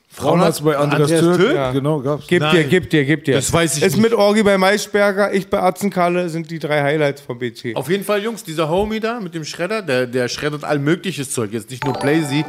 Frauenarzt 0.10 0.64
bei 0.64 0.76
Andreas, 0.78 1.12
Andreas 1.12 1.22
Türk. 1.22 1.38
Türk? 1.38 1.56
Ja. 1.56 1.72
Genau, 1.72 2.00
gab's. 2.02 2.26
Gib 2.28 2.42
Nein. 2.42 2.56
dir, 2.56 2.64
gib 2.66 2.90
dir, 2.90 3.06
gib 3.06 3.24
dir. 3.26 3.36
Das 3.36 3.52
weiß 3.52 3.78
ich 3.78 3.84
Ist 3.84 3.94
nicht. 3.94 4.04
mit 4.04 4.14
Orgi 4.14 4.44
bei 4.44 4.58
Maischberger, 4.58 5.34
ich 5.34 5.48
bei 5.48 5.60
Atzenkalle, 5.60 6.30
sind 6.30 6.52
die 6.52 6.60
drei 6.60 6.82
Highlights 6.84 7.22
vom 7.22 7.40
BC. 7.40 7.76
Auf 7.76 7.90
jeden 7.90 8.04
Fall, 8.04 8.24
Jungs, 8.24 8.44
dieser 8.44 8.70
Homie 8.70 9.00
da 9.00 9.20
mit 9.20 9.34
dem 9.34 9.44
Schredder, 9.46 9.82
der, 9.82 10.06
der 10.06 10.28
schreddert 10.30 10.64
all 10.64 10.78
mögliches 10.80 11.32
Zeug, 11.32 11.52
jetzt 11.52 11.72
nicht 11.72 11.84
nur 11.84 11.94
Blazy. 11.94 12.44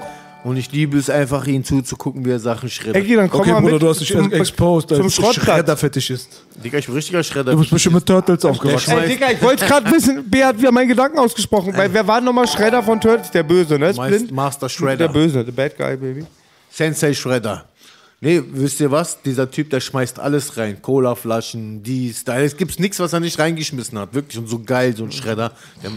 Und 0.44 0.58
ich 0.58 0.70
liebe 0.70 0.98
es 0.98 1.08
einfach, 1.08 1.46
ihm 1.46 1.64
zuzugucken, 1.64 2.24
wie 2.26 2.30
er 2.30 2.38
Sachen 2.38 2.68
schreddert. 2.68 2.96
Ecki, 3.02 3.16
dann 3.16 3.30
komm 3.30 3.40
Okay, 3.40 3.52
mal 3.52 3.60
Bruder, 3.62 3.72
mit 3.72 3.82
du 3.82 3.88
hast 3.88 4.00
dich 4.00 4.08
zum, 4.12 4.30
exposed 4.30 4.90
zum 4.90 5.02
als. 5.04 5.14
Schredderfetischist. 5.34 6.28
Digga, 6.62 6.78
ich 6.78 6.86
bin 6.86 6.94
richtiger 6.94 7.22
Schredder. 7.22 7.52
Du 7.52 7.58
bist 7.58 7.70
bestimmt 7.70 7.94
mit 7.94 8.06
Turtles 8.06 8.44
aufgewachsen. 8.44 8.90
Ey, 8.98 9.08
Digga, 9.08 9.30
ich 9.30 9.40
wollte 9.42 9.64
gerade 9.64 9.90
wissen, 9.90 10.28
Bea 10.28 10.48
hat 10.48 10.58
wieder 10.58 10.70
meinen 10.70 10.88
Gedanken 10.88 11.18
ausgesprochen. 11.18 11.74
Weil 11.74 11.92
wer 11.92 12.06
war 12.06 12.20
nochmal 12.20 12.46
Schredder 12.46 12.82
von 12.82 13.00
Turtles? 13.00 13.30
Der 13.30 13.42
Böse, 13.42 13.78
ne? 13.78 13.92
Meist- 13.94 14.14
Splint? 14.16 14.32
Master 14.32 14.66
Der 14.66 14.68
Shredder. 14.68 15.08
Böse, 15.08 15.42
the 15.46 15.50
bad 15.50 15.76
guy, 15.78 15.96
baby. 15.96 16.26
Sensei 16.70 17.14
Shredder. 17.14 17.64
Nee, 18.20 18.42
wisst 18.52 18.80
ihr 18.80 18.90
was? 18.90 19.20
Dieser 19.22 19.50
Typ, 19.50 19.70
der 19.70 19.80
schmeißt 19.80 20.18
alles 20.18 20.56
rein. 20.58 20.80
Colaflaschen, 20.82 21.82
dies, 21.82 22.22
da. 22.24 22.38
Es 22.38 22.56
gibt 22.56 22.78
nichts, 22.80 22.98
was 23.00 23.12
er 23.12 23.20
nicht 23.20 23.38
reingeschmissen 23.38 23.98
hat. 23.98 24.12
Wirklich. 24.14 24.38
Und 24.38 24.46
so 24.48 24.58
geil, 24.62 24.94
so 24.96 25.04
ein 25.04 25.12
Schredder. 25.12 25.52
Der, 25.82 25.90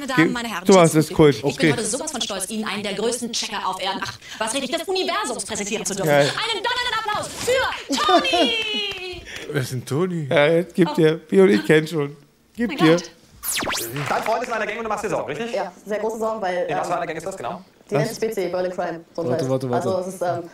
Meine 0.00 0.12
Damen, 0.14 0.32
meine 0.32 0.48
Herren, 0.48 0.66
sowas 0.66 0.92
schätze 0.92 0.98
ist 1.10 1.14
Kult. 1.14 1.36
Ich 1.36 1.44
Okay. 1.44 1.66
bin 1.66 1.72
heute 1.76 1.84
sowas 1.84 2.10
von 2.10 2.22
stolz, 2.22 2.48
Ihnen 2.48 2.64
einen 2.64 2.82
der 2.82 2.94
größten 2.94 3.32
Checker 3.32 3.66
auf 3.66 3.82
Erden, 3.82 4.00
ach, 4.02 4.18
was 4.38 4.54
rede 4.54 4.64
ich, 4.64 4.70
des 4.70 4.82
Universums 4.84 5.44
präsentieren 5.44 5.84
zu 5.84 5.94
dürfen. 5.94 6.08
Geil. 6.08 6.30
Einen 6.30 6.62
donnernden 6.64 6.98
Applaus 6.98 7.28
für 7.28 7.94
Tony! 7.94 9.22
wer 9.52 9.60
ist 9.62 9.72
denn 9.72 9.84
Toni? 9.84 10.26
Ja, 10.30 10.46
jetzt 10.46 10.74
gib 10.74 10.94
dir. 10.94 11.18
Bea 11.18 11.42
und 11.42 11.50
ich 11.50 11.66
kennen 11.66 11.86
schon. 11.86 12.16
Gib 12.56 12.78
dir. 12.78 12.96
Gott. 12.96 13.10
Dein 14.08 14.22
Freund 14.22 14.42
ist 14.42 14.48
in 14.48 14.54
einer 14.54 14.66
Gang 14.66 14.78
und 14.78 14.84
du 14.84 14.88
machst 14.88 15.04
dir 15.04 15.10
Sorgen, 15.10 15.28
richtig? 15.28 15.54
Ja, 15.54 15.70
sehr 15.84 15.98
große 15.98 16.18
Sorgen, 16.18 16.40
weil 16.40 16.66
In 16.66 16.76
was 16.76 16.86
für 16.86 16.92
ähm, 16.92 16.98
einer 16.98 17.06
Gang 17.06 17.18
ist 17.18 17.26
das 17.26 17.36
genau? 17.36 17.62
die 17.90 17.94
nennt 17.96 18.20
BC, 18.20 18.52
Berlin 18.52 18.72
Crime. 18.72 19.00
So 19.14 19.28
Warte, 19.28 19.50
warte, 19.50 19.70
warte. 19.70 19.88
Also 19.88 20.08
es 20.08 20.14
ist 20.14 20.22
ähm, 20.22 20.44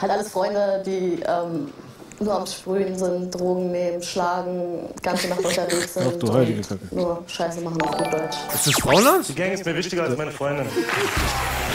halt 0.00 0.12
alles 0.12 0.28
Freunde, 0.28 0.82
die 0.86 1.20
ähm, 1.26 1.72
nur 2.20 2.34
am 2.34 2.46
Sprühen 2.46 2.96
sind, 2.96 3.34
Drogen 3.34 3.72
nehmen, 3.72 4.02
schlagen, 4.02 4.88
ganze 5.02 5.28
Nacht 5.28 5.44
unterwegs 5.44 5.94
sind 5.94 6.06
Ach 6.06 6.18
du 6.18 6.32
heilige 6.32 6.58
und 6.58 6.68
Kacke. 6.68 6.94
nur 6.94 7.24
Scheiße 7.26 7.60
machen 7.62 7.80
auf 7.82 7.96
gut 7.96 8.12
Deutsch. 8.12 8.36
Ist 8.54 8.66
das 8.66 8.74
Frauenarzt? 8.74 9.28
Die 9.30 9.34
Gang 9.34 9.52
ist 9.52 9.64
mir 9.64 9.74
wichtiger 9.74 10.04
als 10.04 10.16
meine 10.16 10.30
Freundin. 10.30 10.66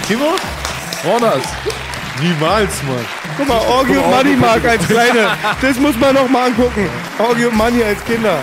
Timo? 0.08 0.26
Frauenarzt. 1.02 1.50
Niemals, 2.22 2.84
Mann. 2.84 3.06
Guck 3.38 3.48
mal, 3.48 3.60
Orgi 3.68 3.98
und 3.98 4.10
Money 4.10 4.36
Mark 4.38 4.64
als 4.66 4.88
Kleine. 4.88 5.30
Das 5.62 5.78
muss 5.78 5.98
man 5.98 6.16
noch 6.16 6.30
mal 6.30 6.48
angucken. 6.48 6.88
Orgi 7.20 7.46
und 7.46 7.56
Money 7.56 7.84
als 7.84 8.04
Kinder. 8.06 8.40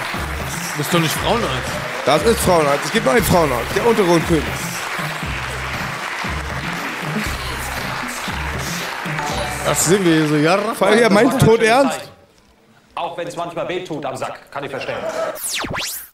Das 0.76 0.86
ist 0.86 0.92
doch 0.94 1.00
nicht 1.00 1.14
Frauenarzt. 1.14 1.70
Das 2.04 2.22
ist 2.24 2.40
Frauenarzt. 2.40 2.84
Es 2.86 2.92
gibt 2.92 3.06
noch 3.06 3.14
einen 3.14 3.24
Frauenarzt. 3.24 3.76
Der 3.76 3.86
untere 3.86 4.20
König. 4.20 4.42
Das 9.64 9.86
sind 9.86 10.04
wir 10.04 10.26
so, 10.28 10.36
ja. 10.36 10.58
Vor 10.58 10.86
allem, 10.88 10.98
er 11.02 11.10
meint 11.10 11.40
tot 11.40 11.62
ernst. 11.62 12.00
Auch 12.94 13.16
wenn 13.16 13.26
es 13.26 13.36
manchmal 13.36 13.68
weh 13.68 13.84
tut 13.84 14.04
am 14.04 14.16
Sack, 14.16 14.50
kann 14.50 14.64
ich 14.64 14.70
verstehen. 14.70 14.96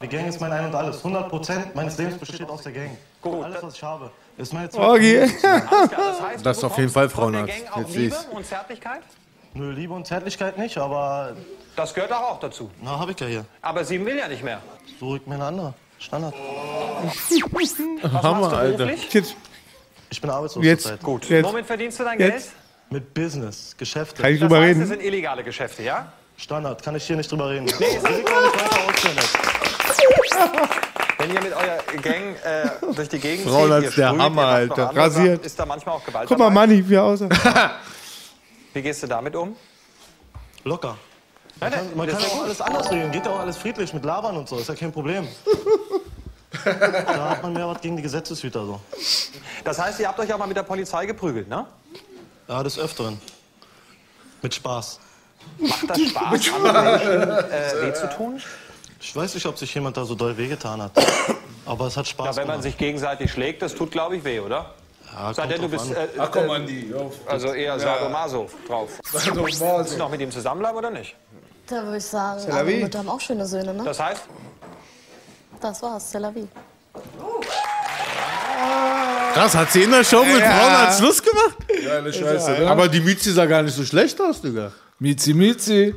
Die 0.00 0.06
Gang 0.06 0.28
ist 0.28 0.40
mein 0.40 0.52
Ein 0.52 0.66
und 0.66 0.74
Alles. 0.74 1.02
100% 1.02 1.74
meines 1.74 1.98
Lebens 1.98 2.18
besteht 2.18 2.48
aus 2.48 2.62
der 2.62 2.72
Gang. 2.72 2.96
Gut. 3.20 3.44
Alles, 3.44 3.62
was 3.62 3.74
ich 3.74 3.82
habe, 3.82 4.10
ist 4.36 4.52
meine 4.52 4.68
zweite 4.70 5.26
klar, 5.28 5.62
das 5.90 6.20
heißt, 6.22 6.46
Das 6.46 6.58
ist 6.58 6.64
auf 6.64 6.78
jeden 6.78 6.90
Fall 6.90 7.08
Frauenarzt. 7.08 7.52
Jetzt 7.76 7.94
Liebe 7.94 8.16
und 8.30 8.46
Zärtlichkeit? 8.46 9.00
Nö, 9.54 9.72
Liebe 9.72 9.92
und 9.92 10.06
Zärtlichkeit 10.06 10.56
nicht, 10.56 10.78
aber 10.78 11.34
Das 11.74 11.92
gehört 11.94 12.12
doch 12.12 12.22
auch 12.22 12.38
dazu. 12.40 12.70
na, 12.80 12.96
hab 13.00 13.08
ich 13.08 13.18
ja 13.18 13.26
hier. 13.26 13.44
Aber 13.60 13.84
sie 13.84 14.04
will 14.04 14.16
ja 14.16 14.28
nicht 14.28 14.44
mehr. 14.44 14.60
Suche 15.00 15.16
ich 15.16 15.26
mir 15.26 15.34
eine 15.34 15.44
andere. 15.46 15.74
Standard. 15.98 16.32
Was 17.02 18.22
Hammer, 18.22 18.40
machst 18.40 18.52
du 18.52 18.56
Alter. 18.56 18.76
beruflich? 18.76 19.12
Jetzt, 19.12 19.34
Ich 20.10 20.20
bin 20.20 20.30
arbeitslos 20.30 20.64
Jetzt. 20.64 21.02
Gut. 21.02 21.28
Jetzt. 21.28 21.44
Womit 21.44 21.66
verdienst 21.66 21.98
du 21.98 22.04
dein 22.04 22.20
Jetzt. 22.20 22.52
Mit 22.90 23.12
Business, 23.14 23.74
Geschäfte. 23.76 24.22
kann 24.22 24.32
ich 24.32 24.40
Das 24.40 24.48
drüber 24.48 24.60
heißt, 24.62 24.76
reden? 24.76 24.86
sind 24.86 25.02
illegale 25.02 25.44
Geschäfte, 25.44 25.82
ja? 25.82 26.10
Standard, 26.36 26.82
kann 26.82 26.94
ich 26.96 27.04
hier 27.04 27.16
nicht 27.16 27.30
drüber 27.30 27.50
reden. 27.50 27.66
Nee, 27.78 27.84
auch 27.98 28.08
nicht 28.10 28.30
weiter. 28.30 29.28
Wenn 31.18 31.34
ihr 31.34 31.40
mit 31.42 31.52
eurer 31.52 31.78
Gang 32.00 32.36
äh, 32.44 32.94
durch 32.94 33.08
die 33.08 33.18
Gegend 33.18 33.48
Frauenarzt, 33.48 33.88
zieht, 33.88 33.98
ihr 33.98 34.02
der 34.02 34.08
sprüht, 34.10 34.22
Hammer, 34.22 34.46
Alter. 34.46 34.96
Rasiert. 34.96 35.44
Ist 35.44 35.58
da 35.58 35.66
manchmal 35.66 35.96
auch 35.96 36.04
Gewalt 36.04 36.28
Guck 36.28 36.38
mal? 36.38 36.48
Money, 36.48 36.88
wie 36.88 36.94
er 36.94 37.02
aussieht. 37.02 37.32
Wie 38.72 38.82
gehst 38.82 39.02
du 39.02 39.06
damit 39.08 39.34
um? 39.34 39.56
Locker. 40.62 40.96
Man 41.58 41.72
das 41.72 41.80
kann 41.80 42.06
ist 42.06 42.22
ja 42.22 42.28
auch 42.38 42.44
alles 42.44 42.60
anders 42.60 42.90
regeln. 42.92 43.10
Geht 43.10 43.26
ja 43.26 43.32
auch 43.32 43.40
alles 43.40 43.56
friedlich 43.56 43.92
mit 43.92 44.04
Labern 44.04 44.36
und 44.36 44.48
so. 44.48 44.58
Ist 44.58 44.68
ja 44.68 44.74
kein 44.76 44.92
Problem. 44.92 45.26
da 46.64 47.30
hat 47.30 47.42
man 47.42 47.52
mehr 47.52 47.66
was 47.66 47.80
gegen 47.80 47.96
die 47.96 48.02
Gesetzeshüter 48.02 48.64
so. 48.64 48.80
Das 49.64 49.78
heißt, 49.80 49.98
ihr 49.98 50.06
habt 50.06 50.20
euch 50.20 50.32
auch 50.32 50.38
mal 50.38 50.46
mit 50.46 50.56
der 50.56 50.62
Polizei 50.62 51.06
geprügelt, 51.06 51.48
ne? 51.48 51.66
Ja, 52.48 52.62
des 52.62 52.78
Öfteren. 52.78 53.20
Mit 54.42 54.54
Spaß. 54.54 55.00
Macht 55.58 55.90
das 55.90 56.00
Spaß, 56.00 56.52
anderen 56.54 56.84
Menschen 56.84 57.22
äh, 57.50 57.82
weh 57.86 57.92
zu 57.94 58.08
tun? 58.10 58.40
Ich 59.00 59.14
weiß 59.14 59.34
nicht, 59.34 59.46
ob 59.46 59.58
sich 59.58 59.72
jemand 59.74 59.96
da 59.96 60.04
so 60.04 60.14
doll 60.14 60.36
wehgetan 60.36 60.82
hat. 60.82 60.92
Aber 61.66 61.86
es 61.86 61.96
hat 61.96 62.06
Spaß 62.08 62.26
Ja, 62.36 62.42
wenn 62.42 62.46
man 62.48 62.54
gemacht. 62.56 62.62
sich 62.64 62.76
gegenseitig 62.78 63.30
schlägt, 63.30 63.62
das 63.62 63.74
tut, 63.74 63.90
glaube 63.92 64.16
ich, 64.16 64.24
weh, 64.24 64.40
oder? 64.40 64.74
Ja, 65.12 65.32
kommt 65.32 65.50
denn, 65.50 65.62
du 65.62 65.68
drauf 65.68 65.70
bist 65.88 65.90
äh, 65.96 66.08
Ach 66.18 66.30
komm, 66.30 66.50
Andi. 66.50 66.92
auf. 66.94 67.14
also 67.26 67.52
eher 67.52 67.78
Sadomaso 67.78 68.48
drauf. 68.66 68.90
Willst 69.12 69.60
du 69.92 69.96
noch 69.98 70.10
mit 70.10 70.20
ihm 70.20 70.30
zusammenbleiben 70.30 70.78
oder 70.78 70.90
nicht? 70.90 71.14
Da 71.66 71.82
würde 71.82 71.96
ich 71.98 72.04
sagen, 72.04 72.40
andere. 72.50 72.64
Mütter 72.82 72.98
haben 72.98 73.08
auch 73.08 73.20
schöne 73.20 73.46
Söhne, 73.46 73.72
ne? 73.74 73.84
Das 73.84 74.00
heißt, 74.00 74.22
Das 75.60 75.82
war's, 75.82 76.10
Tel 76.10 76.24
Aviv. 76.24 76.48
Krass, 79.38 79.54
hat 79.54 79.72
sie 79.72 79.82
in 79.82 79.90
der 79.90 80.04
Show 80.04 80.24
mit 80.24 80.42
Frauenarzt 80.42 80.98
Schluss 81.00 81.22
gemacht? 81.22 81.56
Geile 81.84 82.12
Scheiße, 82.12 82.50
ne? 82.52 82.66
Aber 82.66 82.88
die 82.88 83.00
Mizi 83.00 83.30
sah 83.32 83.46
gar 83.46 83.62
nicht 83.62 83.74
so 83.76 83.84
schlecht 83.84 84.20
aus, 84.20 84.40
Digga. 84.42 84.72
Mizi, 84.98 85.32
Mizi. 85.32 85.94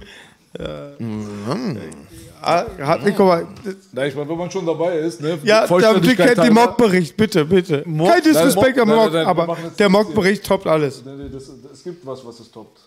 Ah, 2.44 2.66
Hat 2.82 3.04
mich, 3.04 3.16
guck 3.16 3.28
mal. 3.28 3.48
Na, 3.94 4.06
ich 4.06 4.16
meine, 4.16 4.28
wenn 4.30 4.38
man 4.38 4.50
schon 4.52 4.66
dabei 4.66 4.98
ist, 4.98 5.22
ne? 5.22 5.38
Ja, 5.44 5.60
der 5.60 5.68
Vollständigkeit 5.68 6.28
kennt 6.36 6.38
den 6.38 6.44
halber. 6.58 6.72
Mockbericht, 6.72 7.16
bitte, 7.16 7.46
bitte. 7.46 7.84
Kein 7.84 7.96
Nein, 7.98 8.22
Disrespect 8.24 8.80
am 8.80 8.88
Mock- 8.90 8.98
Mock, 8.98 9.14
nein, 9.14 9.14
nein, 9.14 9.26
aber 9.28 9.58
der 9.78 9.90
Mockbericht 9.90 10.46
toppt 10.46 10.66
alles. 10.68 11.04
Nee, 11.06 11.30
das, 11.32 11.50
es 11.72 11.84
gibt 11.84 12.06
was, 12.06 12.26
was 12.26 12.40
es 12.40 12.52
toppt. 12.52 12.80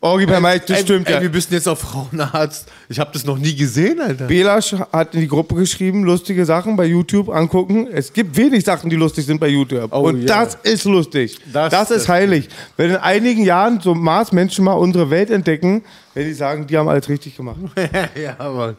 Orgi 0.00 0.26
bei 0.26 0.38
Mike, 0.40 0.64
das 0.68 0.78
ey, 0.78 0.82
stimmt 0.84 1.08
ey, 1.08 1.14
ja. 1.14 1.22
wir 1.22 1.30
müssen 1.30 1.52
jetzt 1.52 1.66
auf 1.68 1.80
Frauenarzt. 1.80 2.68
Ich 2.88 3.00
habe 3.00 3.10
das 3.12 3.24
noch 3.24 3.36
nie 3.36 3.54
gesehen, 3.56 4.00
Alter. 4.00 4.26
Belasch 4.26 4.72
hat 4.92 5.14
in 5.14 5.22
die 5.22 5.26
Gruppe 5.28 5.56
geschrieben, 5.56 6.04
lustige 6.04 6.44
Sachen 6.44 6.76
bei 6.76 6.84
YouTube 6.86 7.28
angucken. 7.28 7.88
Es 7.92 8.12
gibt 8.12 8.36
wenig 8.36 8.64
Sachen, 8.64 8.90
die 8.90 8.96
lustig 8.96 9.26
sind 9.26 9.40
bei 9.40 9.48
YouTube. 9.48 9.92
Oh, 9.92 10.02
Und 10.08 10.20
ja. 10.22 10.44
das 10.44 10.54
ist 10.62 10.84
lustig. 10.84 11.38
Das, 11.52 11.70
Das- 11.72 11.90
ist 11.90 12.02
das- 12.02 12.08
heilig. 12.08 12.48
Wenn 12.76 12.90
in 12.90 12.96
einigen 12.96 13.42
Jahren 13.44 13.80
so 13.80 13.92
Mars-Menschen 13.94 14.64
mal 14.64 14.74
unsere 14.74 15.10
Welt 15.10 15.30
entdecken, 15.30 15.82
wenn 16.14 16.26
die 16.26 16.34
sagen, 16.34 16.66
die 16.66 16.76
haben 16.78 16.88
alles 16.88 17.08
richtig 17.08 17.36
gemacht. 17.36 17.56
ja, 18.14 18.36
Mann. 18.50 18.76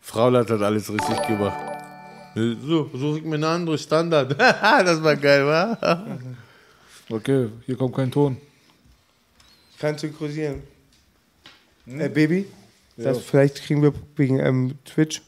Frauenarzt 0.00 0.50
hat 0.50 0.62
alles 0.62 0.92
richtig 0.92 1.26
gemacht. 1.28 1.56
So, 2.34 2.90
suche 2.92 3.18
ich 3.18 3.24
mir 3.24 3.36
eine 3.36 3.46
andere 3.48 3.78
Standard. 3.78 4.34
das 4.38 5.02
war 5.02 5.16
geil, 5.16 5.46
wa? 5.46 6.04
Okay, 7.08 7.48
hier 7.64 7.76
kommt 7.76 7.94
kein 7.94 8.10
Ton. 8.10 8.36
Kann 9.78 9.98
synchronisieren. 9.98 10.62
Äh, 11.86 12.08
Baby, 12.08 12.46
das 12.96 13.18
vielleicht 13.18 13.62
kriegen 13.62 13.82
wir 13.82 13.92
wegen 14.16 14.40
ähm, 14.40 14.74
Twitch. 14.84 15.22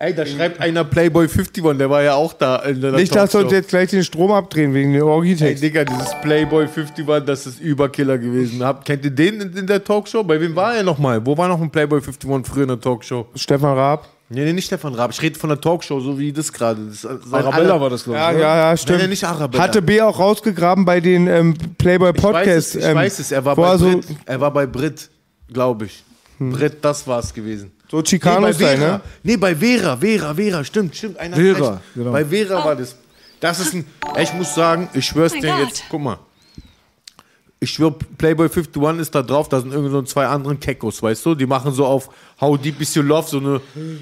Ey, 0.00 0.12
da 0.12 0.26
schreibt 0.26 0.60
einer 0.60 0.84
Playboy 0.84 1.28
51, 1.28 1.78
der 1.78 1.88
war 1.88 2.02
ja 2.02 2.14
auch 2.14 2.32
da 2.32 2.56
in 2.56 2.80
der 2.80 2.92
Nicht, 2.92 3.14
dass 3.14 3.34
uns 3.34 3.52
jetzt 3.52 3.68
gleich 3.68 3.90
den 3.90 4.02
Strom 4.02 4.32
abdrehen 4.32 4.74
wegen 4.74 4.92
den 4.92 5.02
Ey, 5.02 5.08
Orgi-Text. 5.08 5.62
Digga, 5.62 5.84
dieses 5.84 6.20
Playboy 6.20 6.64
51, 6.64 7.24
das 7.24 7.46
ist 7.46 7.60
Überkiller 7.60 8.18
gewesen. 8.18 8.62
Habt, 8.62 8.84
kennt 8.84 9.04
ihr 9.04 9.12
den 9.12 9.40
in, 9.40 9.56
in 9.56 9.66
der 9.66 9.82
Talkshow? 9.82 10.24
Bei 10.24 10.38
wem 10.40 10.54
war 10.56 10.74
er 10.74 10.82
nochmal? 10.82 11.24
Wo 11.24 11.38
war 11.38 11.48
noch 11.48 11.60
ein 11.60 11.70
Playboy 11.70 12.00
51 12.00 12.52
früher 12.52 12.64
in 12.64 12.68
der 12.68 12.80
Talkshow? 12.80 13.26
Stefan 13.36 13.78
Raab. 13.78 14.08
Nee, 14.34 14.44
nee, 14.44 14.52
nicht 14.52 14.66
Stefan 14.66 14.94
Raab. 14.94 15.12
Ich 15.12 15.22
rede 15.22 15.38
von 15.38 15.48
der 15.48 15.60
Talkshow, 15.60 16.00
so 16.00 16.18
wie 16.18 16.32
das 16.32 16.52
gerade. 16.52 16.90
Sein 16.90 17.20
Arabella 17.30 17.80
war 17.80 17.88
das, 17.88 18.02
glaube 18.02 18.18
ich. 18.18 18.24
Ja, 18.24 18.32
ne? 18.32 18.40
ja, 18.40 18.56
ja, 18.56 18.76
stimmt. 18.76 19.02
nee, 19.02 19.06
nicht 19.06 19.22
Arabella. 19.22 19.62
Hatte 19.62 19.80
B 19.80 20.02
auch 20.02 20.18
rausgegraben 20.18 20.84
bei 20.84 20.98
den 21.00 21.28
ähm, 21.28 21.54
Playboy 21.78 22.10
Ich 22.10 22.16
weiß 22.16 22.22
Podcasts. 22.22 22.74
es, 22.74 22.82
ich 22.82 22.84
ähm, 22.84 22.96
weiß 22.96 23.18
es. 23.20 23.30
Er 23.30 23.44
war 23.44 23.54
bei 23.54 23.76
so, 23.76 23.90
Brit. 23.92 24.06
Er 24.26 24.40
war 24.40 24.52
bei 24.52 24.66
Brit, 24.66 25.08
glaube 25.52 25.84
ich. 25.86 26.02
Brit, 26.40 26.78
das 26.84 27.06
war 27.06 27.20
es 27.20 27.32
gewesen. 27.32 27.70
so 27.88 27.98
Nee, 27.98 28.02
bei 28.02 28.08
Chicanos 28.08 28.58
sein, 28.58 28.80
ne? 28.80 29.00
Nee, 29.22 29.36
bei 29.36 29.54
Vera, 29.54 29.96
Vera, 29.96 30.34
Vera, 30.34 30.64
stimmt, 30.64 30.96
stimmt. 30.96 31.16
Einer 31.18 31.36
Vera, 31.36 31.80
genau. 31.94 32.10
Bei 32.10 32.24
Vera 32.24 32.64
war 32.64 32.74
das. 32.74 32.96
Das 33.38 33.60
ist 33.60 33.74
ein. 33.74 33.86
Ich 34.20 34.32
muss 34.34 34.52
sagen, 34.52 34.88
ich 34.94 35.06
schwör's 35.06 35.32
Mein 35.32 35.42
dir 35.42 35.58
jetzt. 35.60 35.84
Guck 35.88 36.00
mal. 36.00 36.18
Ich 37.60 37.70
schwör, 37.70 37.94
Playboy 38.18 38.48
51 38.48 39.00
ist 39.00 39.14
da 39.14 39.22
drauf, 39.22 39.48
da 39.48 39.60
sind 39.60 39.72
irgendwie 39.72 39.90
so 39.90 40.02
zwei 40.02 40.26
anderen 40.26 40.60
Kekos, 40.60 41.02
weißt 41.02 41.24
du? 41.24 41.34
Die 41.34 41.46
machen 41.46 41.72
so 41.72 41.86
auf 41.86 42.10
How 42.44 42.58
Deep 42.58 42.80
Is 42.80 42.94
Your 42.94 43.04
Love, 43.04 43.26
so 43.26 43.38
eine, 43.38 43.60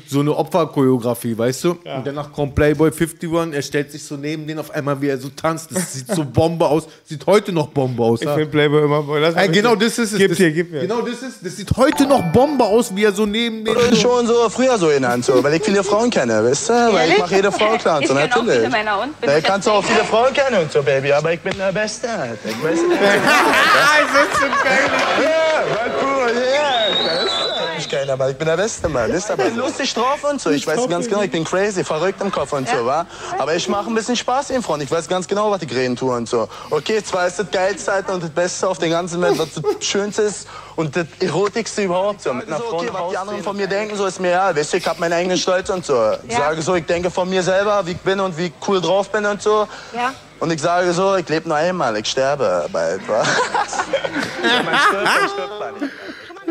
so 0.09 0.21
eine 0.21 0.37
Opferchoreografie, 0.37 1.39
weißt 1.39 1.65
du? 1.65 1.71
Und 1.71 2.05
danach 2.05 2.33
kommt 2.33 2.57
Playboy 2.57 2.91
51, 2.91 3.55
er 3.55 3.63
stellt 3.63 3.93
sich 3.93 4.03
so 4.03 4.17
neben 4.17 4.47
den 4.47 4.59
auf 4.59 4.71
einmal, 4.73 5.01
wie 5.01 5.09
er 5.09 5.19
so 5.19 5.29
tanzt. 5.29 5.71
Das 5.73 5.93
sieht 5.93 6.09
so 6.09 6.25
Bombe 6.25 6.67
aus. 6.67 6.89
Sieht 7.05 7.25
heute 7.27 7.53
noch 7.53 7.69
Bombe 7.69 8.03
aus. 8.03 8.21
Ich 8.21 8.27
ja. 8.27 8.35
finde 8.35 8.51
Playboy 8.51 8.85
immer. 8.85 9.03
Mal 9.03 9.37
Ey, 9.37 9.49
genau, 9.49 9.77
das 9.77 9.99
ist 9.99 10.13
es. 10.13 10.19
Gib 10.19 10.31
das, 10.31 10.39
dir, 10.39 10.51
gib 10.51 10.73
mir. 10.73 10.81
Genau, 10.81 11.03
das 11.03 11.23
ist 11.23 11.45
Das 11.45 11.57
sieht 11.57 11.71
heute 11.77 12.07
noch 12.07 12.23
Bombe 12.33 12.65
aus, 12.65 12.95
wie 12.97 13.05
er 13.05 13.13
so 13.13 13.27
neben 13.27 13.65
den. 13.65 13.77
Ich 13.93 14.01
schon 14.01 14.27
so 14.27 14.49
früher 14.49 14.77
so 14.77 14.89
genannt, 14.89 15.25
so, 15.25 15.43
weil 15.43 15.55
ich 15.55 15.63
viele 15.63 15.85
Frauen 15.85 16.11
kenne, 16.11 16.45
weißt 16.45 16.69
du? 16.69 16.73
Weil 16.73 17.11
ich 17.11 17.19
mache 17.19 17.37
jede 17.37 17.53
Frau 17.59 17.77
klar 17.77 17.99
und 17.99 18.09
so, 18.09 18.15
natürlich. 18.15 18.63
Ja, 18.63 19.39
ich 19.39 19.45
kannst 19.45 19.69
auch 19.69 19.85
viele 19.85 20.05
Frauen 20.05 20.33
kennen 20.33 20.63
und 20.63 20.73
so, 20.73 20.83
Baby, 20.83 21.13
aber 21.13 21.33
ich 21.33 21.41
bin 21.41 21.57
der 21.57 21.73
Beste. 21.73 22.09
Ich 22.45 22.63
weiß 22.63 22.83
nicht. 22.89 23.01
Ja, 25.23 25.63
war 25.69 25.91
cool, 26.03 26.33
ja. 26.55 27.23
das 27.25 27.42
nicht 27.83 27.91
geil, 27.91 28.09
aber 28.11 28.31
ich 28.31 28.37
bin 28.37 28.47
der 28.47 28.57
Beste, 28.57 28.89
Mann. 28.89 29.11
Ist 29.11 29.31
aber 29.31 29.49
lustig 29.51 29.93
drauf 29.93 30.23
und 30.25 30.41
so. 30.41 30.51
Ich 30.51 30.67
weiß 30.67 30.89
ganz 30.89 31.09
genau, 31.09 31.23
ich 31.23 31.31
bin 31.31 31.45
crazy, 31.45 31.83
verrückt 31.83 32.21
im 32.21 32.31
Kopf 32.31 32.53
und 32.53 32.69
so, 32.69 32.87
wa? 32.87 33.07
Aber 33.39 33.55
ich 33.55 33.69
mache 33.69 33.89
ein 33.89 33.95
bisschen 33.95 34.17
Spaß 34.17 34.51
in 34.51 34.63
Front. 34.63 34.83
Ich 34.85 34.91
weiß 34.91 35.09
ganz 35.09 35.27
genau, 35.27 35.51
was 35.51 35.63
ich 35.63 35.75
reden 35.75 35.97
tue 35.97 36.15
und 36.15 36.29
so. 36.29 36.49
Okay, 36.71 37.03
zwar 37.03 37.27
ist 37.27 37.39
das 37.39 37.51
Geilste 37.51 37.93
und 38.09 38.23
das 38.23 38.31
Beste 38.31 38.69
auf 38.69 38.79
der 38.79 38.89
ganzen 38.89 39.21
Welt, 39.21 39.39
was 39.39 39.55
das 39.55 39.65
Schönste 39.87 40.23
ist 40.23 40.47
und 40.77 40.95
das 40.95 41.07
Erotischste 41.21 41.83
überhaupt. 41.83 42.23
So, 42.23 42.33
mit 42.33 42.47
einer 42.47 42.59
Frau 42.59 42.79
okay, 42.79 42.91
was 42.93 43.11
die 43.11 43.17
anderen 43.17 43.43
von 43.43 43.57
mir 43.57 43.67
denken, 43.67 43.97
so 43.97 44.07
ist 44.07 44.21
mir 44.21 44.31
ja. 44.31 44.55
Weißt 44.55 44.73
du, 44.73 44.77
ich 44.77 44.87
habe 44.87 45.01
meinen 45.01 45.15
eigenen 45.15 45.39
Stolz 45.39 45.69
und 45.71 45.85
so. 45.85 46.13
Ich 46.27 46.37
sage 46.37 46.63
so, 46.63 46.75
ich 46.77 46.87
denke 46.87 47.11
von 47.11 47.29
mir 47.29 47.43
selber, 47.43 47.85
wie 47.87 47.93
ich 47.93 48.01
bin 48.01 48.21
und 48.21 48.37
wie 48.39 48.47
ich 48.47 48.53
cool 48.69 48.81
drauf 48.81 49.11
bin 49.11 49.27
und 49.27 49.43
so. 49.43 49.67
Ja. 49.93 50.15
Und 50.39 50.53
ich 50.53 50.61
sage 50.61 50.93
so, 50.93 51.17
ich 51.17 51.29
lebe 51.29 51.49
nur 51.49 51.57
einmal, 51.57 51.97
ich 51.97 52.07
sterbe 52.07 52.69
bald, 52.73 53.09
wa? 53.09 53.23
mein 54.65 54.79
Stolz, 54.79 55.11
der 55.21 55.29
stirbt 55.29 55.59
mal 55.59 55.73
nicht. 55.73 55.93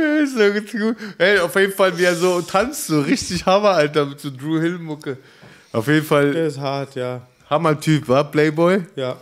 ist 0.24 0.36
so. 0.72 0.96
Ey, 1.18 1.40
auf 1.40 1.56
jeden 1.56 1.74
Fall, 1.74 1.98
wie 1.98 2.04
er 2.04 2.16
so 2.16 2.42
tanzt, 2.42 2.88
so 2.88 3.02
richtig 3.02 3.46
Hammer, 3.46 3.70
Alter, 3.72 4.06
mit 4.06 4.20
so 4.20 4.30
Drew 4.30 4.60
Hill-Mucke. 4.60 5.18
Auf 5.72 5.88
jeden 5.88 6.00
Der 6.00 6.06
Fall 6.06 6.34
ist 6.34 6.60
hart, 6.60 6.96
ja. 6.96 7.22
Hammer-Typ, 7.50 8.08
war 8.08 8.30
Playboy? 8.30 8.82
Ja. 8.96 9.18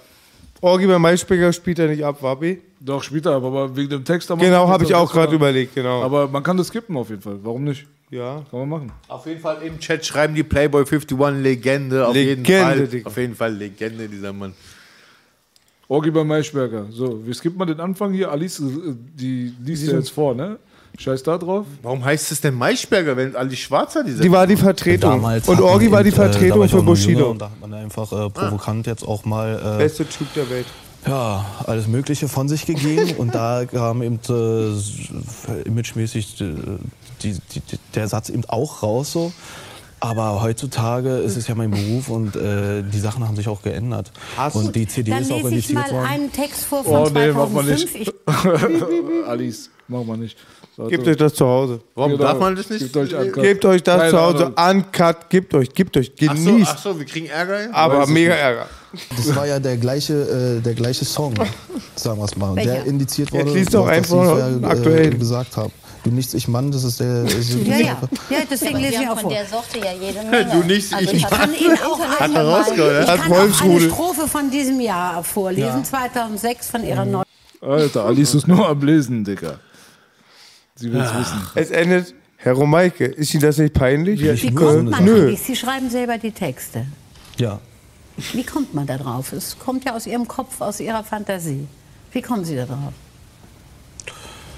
Orgi 0.61 0.87
bei 0.87 0.99
Maischbecker 0.99 1.53
spielt 1.53 1.79
er 1.79 1.87
nicht 1.87 2.03
ab, 2.03 2.21
Wabi? 2.21 2.61
Doch, 2.79 3.03
später, 3.03 3.31
aber 3.31 3.75
wegen 3.75 3.89
dem 3.89 4.05
Text. 4.05 4.29
Genau, 4.29 4.67
habe 4.67 4.83
ich 4.83 4.93
auch 4.93 5.11
gerade 5.11 5.35
überlegt, 5.35 5.75
genau. 5.75 6.03
Aber 6.03 6.27
man 6.27 6.43
kann 6.43 6.57
das 6.57 6.67
skippen 6.67 6.95
auf 6.97 7.09
jeden 7.09 7.21
Fall. 7.21 7.39
Warum 7.41 7.63
nicht? 7.63 7.85
ja. 8.09 8.43
Kann 8.49 8.59
man 8.59 8.69
machen. 8.69 8.91
Auf 9.07 9.25
jeden 9.25 9.39
Fall 9.39 9.61
im 9.63 9.79
Chat 9.79 10.05
schreiben 10.05 10.35
die 10.35 10.43
Playboy 10.43 10.83
51 10.83 11.41
Legende. 11.41 12.07
Auf 12.07 12.15
jeden 12.15 12.43
Legende, 12.43 12.63
Fall. 12.63 12.87
Digga. 12.87 13.07
Auf 13.07 13.17
jeden 13.17 13.35
Fall 13.35 13.53
Legende, 13.53 14.07
dieser 14.07 14.33
Mann. 14.33 14.53
Orgi 15.87 16.11
bei 16.11 16.23
Maischberger. 16.23 16.87
So, 16.91 17.25
wie 17.25 17.33
skippt 17.33 17.57
man 17.57 17.67
den 17.67 17.79
Anfang 17.79 18.13
hier? 18.13 18.31
Alice, 18.31 18.59
äh, 18.59 18.63
die 18.95 19.53
liest 19.63 19.87
ja 19.87 19.93
jetzt 19.97 20.11
vor, 20.11 20.35
ne? 20.35 20.59
Scheiß 20.99 21.23
da 21.23 21.37
drauf. 21.37 21.65
Warum 21.81 22.03
heißt 22.03 22.29
es 22.33 22.41
denn 22.41 22.55
Maischberger, 22.55 23.15
wenn 23.15 23.33
Ali 23.33 23.55
Schwarzer 23.55 24.03
diese. 24.03 24.21
Die 24.21 24.31
war 24.31 24.45
die 24.45 24.57
Vertretung. 24.57 25.11
Damals 25.11 25.47
Und 25.47 25.61
Orgi 25.61 25.89
war 25.89 26.03
die 26.03 26.09
äh, 26.09 26.13
Vertretung 26.13 26.67
für 26.67 26.83
Bushido. 26.83 27.31
Und 27.31 27.39
da 27.39 27.45
hat 27.45 27.61
man 27.61 27.73
einfach 27.73 28.11
äh, 28.11 28.29
provokant 28.29 28.85
jetzt 28.85 29.07
auch 29.07 29.23
mal 29.23 29.75
äh, 29.75 29.77
Beste 29.77 30.05
Typ 30.05 30.27
der 30.33 30.49
Welt. 30.49 30.65
ja, 31.07 31.45
alles 31.65 31.87
Mögliche 31.87 32.27
von 32.27 32.49
sich 32.49 32.65
gegeben. 32.65 33.11
und 33.17 33.33
da 33.33 33.63
kam 33.65 34.01
eben 34.01 34.19
äh, 34.27 35.61
imagemäßig 35.61 36.41
äh, 36.41 36.53
die, 37.23 37.31
die, 37.53 37.61
die, 37.61 37.79
der 37.95 38.09
Satz 38.09 38.27
eben 38.27 38.43
auch 38.49 38.83
raus 38.83 39.13
so. 39.13 39.31
Aber 40.01 40.41
heutzutage 40.41 41.17
ist 41.17 41.35
es 41.35 41.47
ja 41.47 41.55
mein 41.55 41.71
Beruf 41.71 42.09
und 42.09 42.35
äh, 42.35 42.83
die 42.83 42.99
Sachen 42.99 43.27
haben 43.27 43.35
sich 43.35 43.47
auch 43.47 43.61
geändert. 43.61 44.11
und 44.53 44.75
die 44.75 44.87
CD 44.87 45.11
Dann 45.11 45.21
ist 45.21 45.31
auch 45.31 45.37
lese 45.43 45.47
ich 45.49 45.69
indiziert 45.69 45.79
mal 45.79 45.91
worden. 45.91 46.05
einen 46.07 46.31
Text 46.31 46.65
vor 46.65 46.81
Oh, 46.85 47.05
von 47.05 47.13
nee, 47.13 47.31
mach 47.31 47.49
mal 47.49 47.65
2005. 47.65 47.93
nicht. 47.99 48.13
Ich, 48.25 49.25
Alice, 49.27 49.69
mach 49.87 50.03
mal 50.03 50.17
nicht. 50.17 50.37
Warte. 50.77 50.91
Gebt 50.95 51.07
euch 51.09 51.17
das 51.17 51.33
zu 51.33 51.45
Hause. 51.45 51.81
Warum 51.93 52.11
Genau. 52.13 52.23
darf 52.23 52.39
man 52.39 52.55
das 52.55 52.69
nicht? 52.69 52.79
Gebt 52.79 52.95
euch 52.95 53.13
Uncut. 53.13 53.43
Gebt 53.43 53.65
euch 53.65 53.83
das 53.83 53.97
Keine 53.99 54.11
zu 54.11 54.19
Hause. 54.21 54.51
Ahnung. 54.55 54.85
Uncut, 54.85 55.29
gebt 55.29 55.53
euch, 55.53 55.73
gebt 55.73 55.97
euch. 55.97 56.11
Ach 56.29 56.37
so, 56.37 56.45
Genießt. 56.51 56.71
ach 56.73 56.77
so, 56.77 56.97
wir 56.97 57.05
kriegen 57.05 57.25
Ärger. 57.27 57.61
jetzt? 57.63 57.73
aber 57.73 57.99
Weiß 57.99 58.07
mega. 58.09 58.33
Ärger. 58.33 58.65
Das 59.17 59.35
war 59.35 59.45
ja 59.45 59.59
der 59.59 59.75
gleiche, 59.77 60.13
äh, 60.59 60.61
der 60.61 60.73
gleiche 60.73 61.03
Song, 61.05 61.33
sagen 61.95 62.17
wir 62.17 62.25
es 62.25 62.35
mal. 62.37 62.55
Welcher? 62.55 62.71
Der 62.75 62.85
indiziert 62.85 63.29
Jetzt 63.31 63.47
wurde. 63.47 63.57
liest 63.59 63.73
doch 63.73 63.85
was 63.87 63.91
einfach 63.97 64.37
ja, 64.61 64.67
aktuell. 64.69 65.13
Äh, 65.13 65.17
gesagt 65.17 65.57
habe. 65.57 65.71
Du 66.03 66.11
nichts, 66.11 66.33
ich 66.33 66.47
Mann, 66.47 66.71
das 66.71 66.83
ist 66.83 66.99
der. 66.99 67.25
Ist 67.25 67.53
ja, 67.53 67.77
ja. 67.77 67.97
ja, 68.29 68.37
deswegen 68.49 68.77
lese 68.79 68.93
ich 68.93 68.99
Wir 69.01 69.11
auch 69.11 69.19
vor. 69.19 69.21
von 69.23 69.29
der 69.31 69.45
Sorte 69.45 69.79
ja 69.79 69.91
jede 69.93 70.23
Menge. 70.23 70.51
Du 70.51 70.63
nicht, 70.63 70.93
also 70.93 71.11
ich 71.11 71.23
Ihnen 71.23 71.77
auch 71.79 72.21
eine, 72.21 72.35
er 72.35 72.47
rausgehört, 72.47 73.03
ich 73.03 73.09
Hat 73.11 73.21
kann 73.21 73.31
auch 73.33 73.61
eine. 73.61 73.81
Strophe 73.81 74.27
von 74.27 74.49
diesem 74.49 74.79
Jahr 74.79 75.23
vorlesen, 75.23 75.83
2006 75.83 76.69
von 76.69 76.83
ihrer 76.85 77.05
neuen. 77.05 77.25
Alter, 77.61 78.05
Alice 78.05 78.33
ist 78.35 78.47
nur 78.47 78.67
am 78.69 78.81
Lesen, 78.81 79.25
Digga. 79.25 79.59
Sie 80.75 80.91
will's 80.93 81.13
wissen. 81.13 81.41
Es 81.55 81.71
endet. 81.71 82.13
Herr 82.37 82.53
Romeike, 82.53 83.03
ist 83.03 83.33
Ihnen 83.33 83.43
das 83.43 83.57
nicht 83.57 83.73
peinlich? 83.73 84.21
Ja, 84.21 84.27
Wie 84.31 84.47
ich 84.47 84.55
kommt 84.55 84.91
man 84.91 85.03
Nö. 85.03 85.23
eigentlich? 85.23 85.41
Sie 85.41 85.57
schreiben 85.57 85.89
selber 85.89 86.17
die 86.17 86.31
Texte. 86.31 86.85
Ja. 87.37 87.59
Wie 88.31 88.45
kommt 88.45 88.73
man 88.73 88.87
da 88.87 88.97
drauf? 88.97 89.33
Es 89.33 89.59
kommt 89.59 89.83
ja 89.83 89.93
aus 89.93 90.07
Ihrem 90.07 90.25
Kopf, 90.25 90.61
aus 90.61 90.79
Ihrer 90.79 91.03
Fantasie. 91.03 91.67
Wie 92.13 92.21
kommen 92.21 92.45
Sie 92.45 92.55
da 92.55 92.65
drauf? 92.65 92.93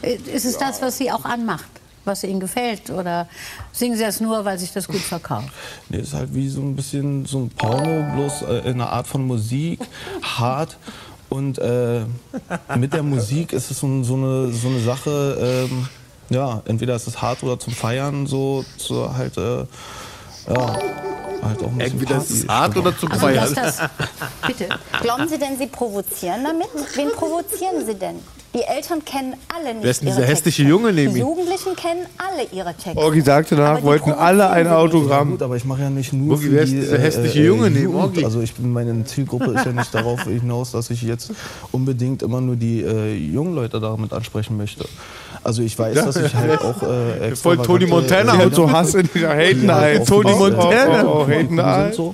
Ist 0.01 0.45
es 0.45 0.57
das, 0.57 0.81
was 0.81 0.97
Sie 0.97 1.11
auch 1.11 1.25
anmacht? 1.25 1.69
Was 2.03 2.23
Ihnen 2.23 2.39
gefällt? 2.39 2.89
Oder 2.89 3.27
singen 3.71 3.95
Sie 3.95 4.03
das 4.03 4.19
nur, 4.19 4.43
weil 4.43 4.57
sich 4.57 4.71
das 4.73 4.87
gut 4.87 5.01
verkauft? 5.01 5.49
Nee, 5.89 5.99
ist 5.99 6.13
halt 6.13 6.33
wie 6.33 6.49
so 6.49 6.61
ein 6.61 6.75
bisschen 6.75 7.25
so 7.27 7.39
ein 7.39 7.49
Porno, 7.49 8.03
bloß 8.15 8.41
äh, 8.43 8.57
in 8.69 8.73
einer 8.81 8.89
Art 8.89 9.05
von 9.07 9.25
Musik, 9.27 9.79
hart. 10.23 10.77
Und 11.29 11.59
äh, 11.59 12.01
mit 12.75 12.93
der 12.93 13.03
Musik 13.03 13.53
ist 13.53 13.69
es 13.71 13.79
so, 13.79 14.03
so, 14.03 14.15
eine, 14.15 14.51
so 14.51 14.67
eine 14.67 14.79
Sache, 14.81 15.67
ähm, 15.69 15.87
ja, 16.29 16.61
entweder 16.65 16.95
ist 16.95 17.07
es 17.07 17.21
hart 17.21 17.43
oder 17.43 17.59
zum 17.59 17.73
Feiern, 17.73 18.25
so, 18.25 18.65
so 18.77 19.13
halt, 19.15 19.37
äh, 19.37 19.59
ja, 19.59 19.67
halt 21.43 21.63
auch 21.63 21.67
ein 21.67 21.77
bisschen 21.77 21.79
Entweder 21.79 22.17
ist 22.17 22.31
es 22.31 22.47
hart 22.47 22.75
oder 22.75 22.97
zum 22.97 23.11
Also, 23.11 23.27
Feiern. 23.27 23.53
das, 23.53 23.77
bitte. 24.45 24.69
Glauben 25.01 25.27
Sie 25.29 25.37
denn, 25.37 25.57
Sie 25.57 25.67
provozieren 25.67 26.43
damit? 26.43 26.67
Wen 26.95 27.11
provozieren 27.11 27.85
Sie 27.85 27.95
denn? 27.95 28.19
Die 28.53 28.63
Eltern 28.63 29.05
kennen 29.05 29.35
alle 29.55 29.73
nicht 29.75 29.83
Wer 29.83 29.91
ist 29.91 30.01
denn 30.01 30.09
ihre 30.09 30.17
dieser 30.17 30.27
hässliche. 30.27 30.63
Junge 30.63 30.91
neben 30.91 31.13
Die 31.13 31.21
ihm? 31.21 31.25
Jugendlichen 31.25 31.73
kennen 31.73 32.05
alle 32.17 32.45
ihre 32.51 32.73
Texte. 32.73 32.97
Orgi 32.97 33.21
sagte 33.21 33.55
danach, 33.55 33.81
wollten 33.81 34.11
alle 34.11 34.49
ein 34.49 34.65
Sie 34.65 34.71
Ja, 34.71 34.77
Autogramm. 34.77 35.31
gut, 35.31 35.41
aber 35.41 35.55
ich 35.55 35.63
mache 35.63 35.83
ja 35.83 35.89
nicht 35.89 36.11
nur 36.11 36.37
für 36.37 36.51
wer 36.51 36.63
ist 36.63 36.71
die 36.73 36.79
dieser 36.81 36.97
hässliche 36.99 37.43
Junge 37.43 37.69
neben 37.71 37.83
Jugend. 37.85 38.01
Orgi? 38.03 38.25
Also 38.25 38.41
ich 38.41 38.53
bin 38.53 38.73
meine 38.73 39.05
Zielgruppe 39.05 39.51
ist 39.53 39.65
ja 39.65 39.71
nicht 39.71 39.93
darauf 39.95 40.23
hinaus, 40.25 40.71
dass 40.71 40.89
ich 40.89 41.01
jetzt 41.01 41.31
unbedingt 41.71 42.23
immer 42.23 42.41
nur 42.41 42.57
die 42.57 42.81
äh, 42.81 43.13
jungen 43.15 43.55
Leute 43.55 43.79
damit 43.79 44.11
ansprechen 44.11 44.57
möchte. 44.57 44.83
Also 45.43 45.61
ich 45.61 45.79
weiß, 45.79 45.95
dass 45.95 46.17
ich 46.17 46.35
halt 46.35 46.59
auch 46.61 46.83
äh, 46.83 47.33
Voll 47.37 47.57
Tony 47.57 47.85
Montana. 47.85 48.33
äh, 48.33 48.37
Die 48.37 48.43
hat 48.47 48.55
so 48.55 48.69
Hass 48.69 48.93
in 48.95 49.09
dieser 49.13 49.29
Haten 49.29 49.65
Ja, 49.65 49.75
halt. 49.75 50.05
Tony 50.05 50.31
Montana. 50.35 51.01
äh, 51.01 51.05
Oh, 51.05 51.21
oh, 51.25 51.27
Haten 51.27 51.47
sind 51.55 51.63
halt. 51.65 51.95
so. 51.95 52.13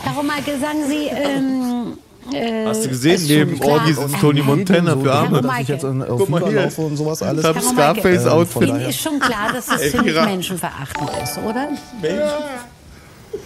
Herr 0.00 0.14
Romeike, 0.16 0.58
sagen 0.60 0.80
Sie, 0.88 1.06
ähm, 1.06 1.92
äh, 2.32 2.66
Hast 2.66 2.84
du 2.84 2.88
gesehen, 2.90 3.14
ist 3.14 3.28
neben 3.28 3.58
klar- 3.58 3.72
Orgi 3.80 3.92
sitzt 3.94 4.20
Tony 4.20 4.42
Montana 4.42 4.96
für 4.96 5.12
Arme. 5.12 5.42
dass 5.42 5.58
ich 5.60 5.68
jetzt 5.68 5.84
in, 5.84 6.02
auf 6.02 6.20
Guck 6.28 6.52
laufe 6.52 6.80
und 6.82 6.96
sowas 6.96 7.22
alles. 7.22 7.44
Ich 7.44 7.62
Scarface-Outfit. 7.62 8.68
Ihnen 8.68 8.80
ist 8.82 9.00
schon 9.00 9.18
klar, 9.18 9.52
dass 9.52 9.66
das 9.66 9.90
ziemlich 9.90 10.14
menschenverachtend 10.14 11.10
ist, 11.22 11.38
oder? 11.38 11.68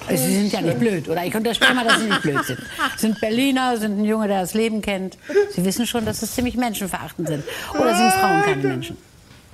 Sie 0.08 0.16
sind 0.16 0.52
ja 0.52 0.60
nicht 0.60 0.78
blöd, 0.78 1.08
oder? 1.08 1.24
Ich 1.24 1.34
unterstelle 1.34 1.74
mal, 1.74 1.84
dass 1.84 2.00
Sie 2.00 2.06
nicht 2.06 2.22
blöd 2.22 2.44
sind. 2.44 2.58
Sie 2.96 3.00
sind 3.06 3.20
Berliner, 3.20 3.76
sind 3.76 4.00
ein 4.00 4.04
Junge, 4.04 4.28
der 4.28 4.40
das 4.42 4.54
Leben 4.54 4.82
kennt. 4.82 5.16
Sie 5.54 5.64
wissen 5.64 5.86
schon, 5.86 6.04
dass 6.04 6.22
es 6.22 6.34
ziemlich 6.34 6.56
menschenverachtend 6.56 7.28
sind. 7.28 7.44
Oder 7.78 7.94
sind 7.96 8.12
Frauen 8.12 8.42
keine 8.42 8.62
Menschen? 8.62 8.96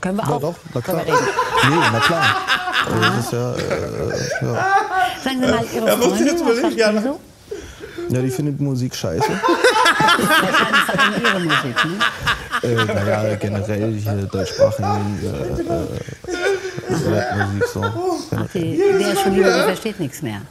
Können 0.01 0.17
wir 0.17 0.25
Ja, 0.25 0.31
auch 0.35 0.41
doch, 0.41 0.55
na 0.75 0.81
klar. 0.81 1.03
Nee, 1.07 1.77
na 1.93 1.99
klar. 2.01 2.37
Also 2.87 3.01
das 3.01 3.25
ist 3.25 3.33
ja, 3.33 3.53
äh, 3.55 4.43
ja. 4.43 4.67
Sagen 5.23 5.41
Sie 5.41 5.47
mal, 5.51 5.65
Ihre 5.75 5.99
Freundin, 5.99 6.41
was 6.45 6.63
macht 6.63 6.73
die 6.75 7.03
so? 7.03 7.21
Ja, 8.13 8.23
die 8.23 8.31
findet 8.31 8.61
Musik 8.61 8.95
scheiße. 8.95 9.33
Ihre 11.23 11.41
Musik, 11.41 11.77
ne? 11.85 11.99
äh, 12.63 12.85
naja, 12.85 13.35
generell 13.37 13.93
hier 13.93 14.29
deutschsprachigen 14.31 15.19
äh, 15.23 15.63
äh, 15.63 17.19
Rapmusik 17.19 17.67
so. 17.73 17.85
Die, 18.55 18.77
der 18.99 19.13
ist 19.13 19.23
schon 19.23 19.35
lieber, 19.35 19.53
die 19.53 19.63
versteht 19.63 20.01
nichts 20.01 20.23
mehr. 20.23 20.43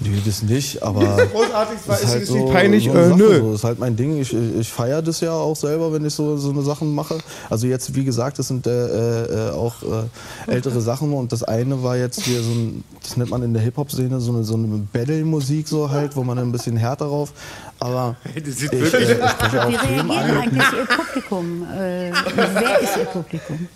Nee, 0.00 0.22
das 0.24 0.42
nicht, 0.42 0.82
aber 0.82 1.00
Großartig, 1.32 1.78
das 1.86 2.02
ist 2.02 2.08
halt 2.08 2.22
es 2.22 2.30
nicht 2.30 2.52
peinlich? 2.52 2.84
so 2.84 2.90
Äh, 2.92 3.08
nö. 3.16 3.38
So. 3.40 3.46
Das 3.50 3.54
ist 3.60 3.64
halt 3.64 3.78
mein 3.80 3.96
Ding. 3.96 4.20
Ich, 4.20 4.32
ich, 4.32 4.56
ich 4.60 4.68
feiere 4.72 5.02
das 5.02 5.20
ja 5.20 5.32
auch 5.32 5.56
selber, 5.56 5.92
wenn 5.92 6.04
ich 6.04 6.14
so, 6.14 6.36
so 6.36 6.50
eine 6.50 6.62
Sachen 6.62 6.94
mache. 6.94 7.18
Also 7.50 7.66
jetzt, 7.66 7.94
wie 7.96 8.04
gesagt, 8.04 8.38
das 8.38 8.46
sind 8.48 8.66
äh, 8.68 9.48
äh, 9.48 9.50
auch 9.50 9.74
äh, 9.82 10.52
ältere 10.52 10.80
Sachen 10.80 11.12
und 11.12 11.32
das 11.32 11.42
eine 11.42 11.82
war 11.82 11.96
jetzt 11.96 12.20
hier 12.22 12.40
so 12.42 12.50
ein, 12.50 12.84
das 13.02 13.16
nennt 13.16 13.30
man 13.30 13.42
in 13.42 13.52
der 13.54 13.62
Hip-Hop-Szene 13.62 14.20
so 14.20 14.32
eine, 14.32 14.44
so 14.44 14.54
eine 14.54 14.66
Battle-Musik 14.92 15.66
so 15.66 15.90
halt, 15.90 16.14
wo 16.14 16.22
man 16.22 16.38
ein 16.38 16.52
bisschen 16.52 16.76
härter 16.76 17.06
drauf, 17.06 17.32
aber 17.80 18.14
das 18.34 18.56
sieht 18.56 18.72
ich, 18.72 18.80
wirklich- 18.80 19.08
äh, 19.10 19.16
Wie 19.16 19.56
reagiert 19.56 20.00
an. 20.00 20.10
eigentlich 20.10 20.64
Ihr 20.72 20.86
Publikum? 20.96 21.62
Äh, 21.76 22.12
wer 22.36 22.80
ist 22.80 22.96
Ihr 22.98 23.04
Publikum? 23.06 23.68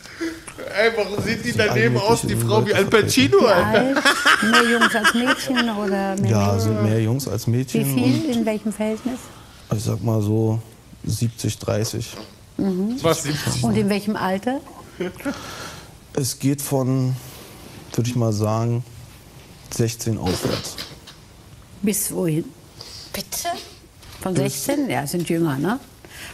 Ey, 0.75 0.91
warum 0.97 1.23
sieht 1.23 1.45
die 1.45 1.53
daneben 1.53 1.97
aus, 1.99 2.23
die 2.23 2.37
Frau 2.37 2.65
wie 2.67 2.73
Al 2.75 2.87
Pacino, 2.87 3.41
Wie 3.41 3.47
Alter? 3.47 4.03
Mehr 4.51 4.71
Jungs 4.71 4.95
als 4.95 5.15
Mädchen 5.15 5.71
oder 5.77 6.17
mehr 6.17 6.31
Ja, 6.31 6.47
Mädchen? 6.53 6.61
sind 6.61 6.83
mehr 6.83 7.03
Jungs 7.03 7.29
als 7.29 7.47
Wie 7.47 7.51
Mädchen 7.51 7.85
viel? 7.95 8.31
In 8.31 8.47
welchem 8.47 8.73
Verhältnis? 8.73 9.19
ich 9.75 9.83
sag 9.85 10.03
mal 10.03 10.21
so 10.23 10.61
70, 11.05 11.59
30. 11.59 12.07
Was 13.03 13.23
70? 13.23 13.65
Und 13.65 13.77
in 13.77 13.89
welchem 13.89 14.17
Alter? 14.17 14.61
Es 16.15 16.39
geht 16.39 16.61
von, 16.61 17.17
würde 17.95 18.09
ich 18.11 18.17
mal 18.17 18.33
sagen, 18.33 18.85
16 19.71 20.19
aufwärts. 20.19 20.77
Bis 21.81 22.13
wohin? 22.13 22.45
Bitte? 23.13 23.49
Von 24.21 24.37
16? 24.37 24.89
Ja, 24.91 25.07
sind 25.07 25.29
jünger, 25.29 25.57
ne? 25.59 25.81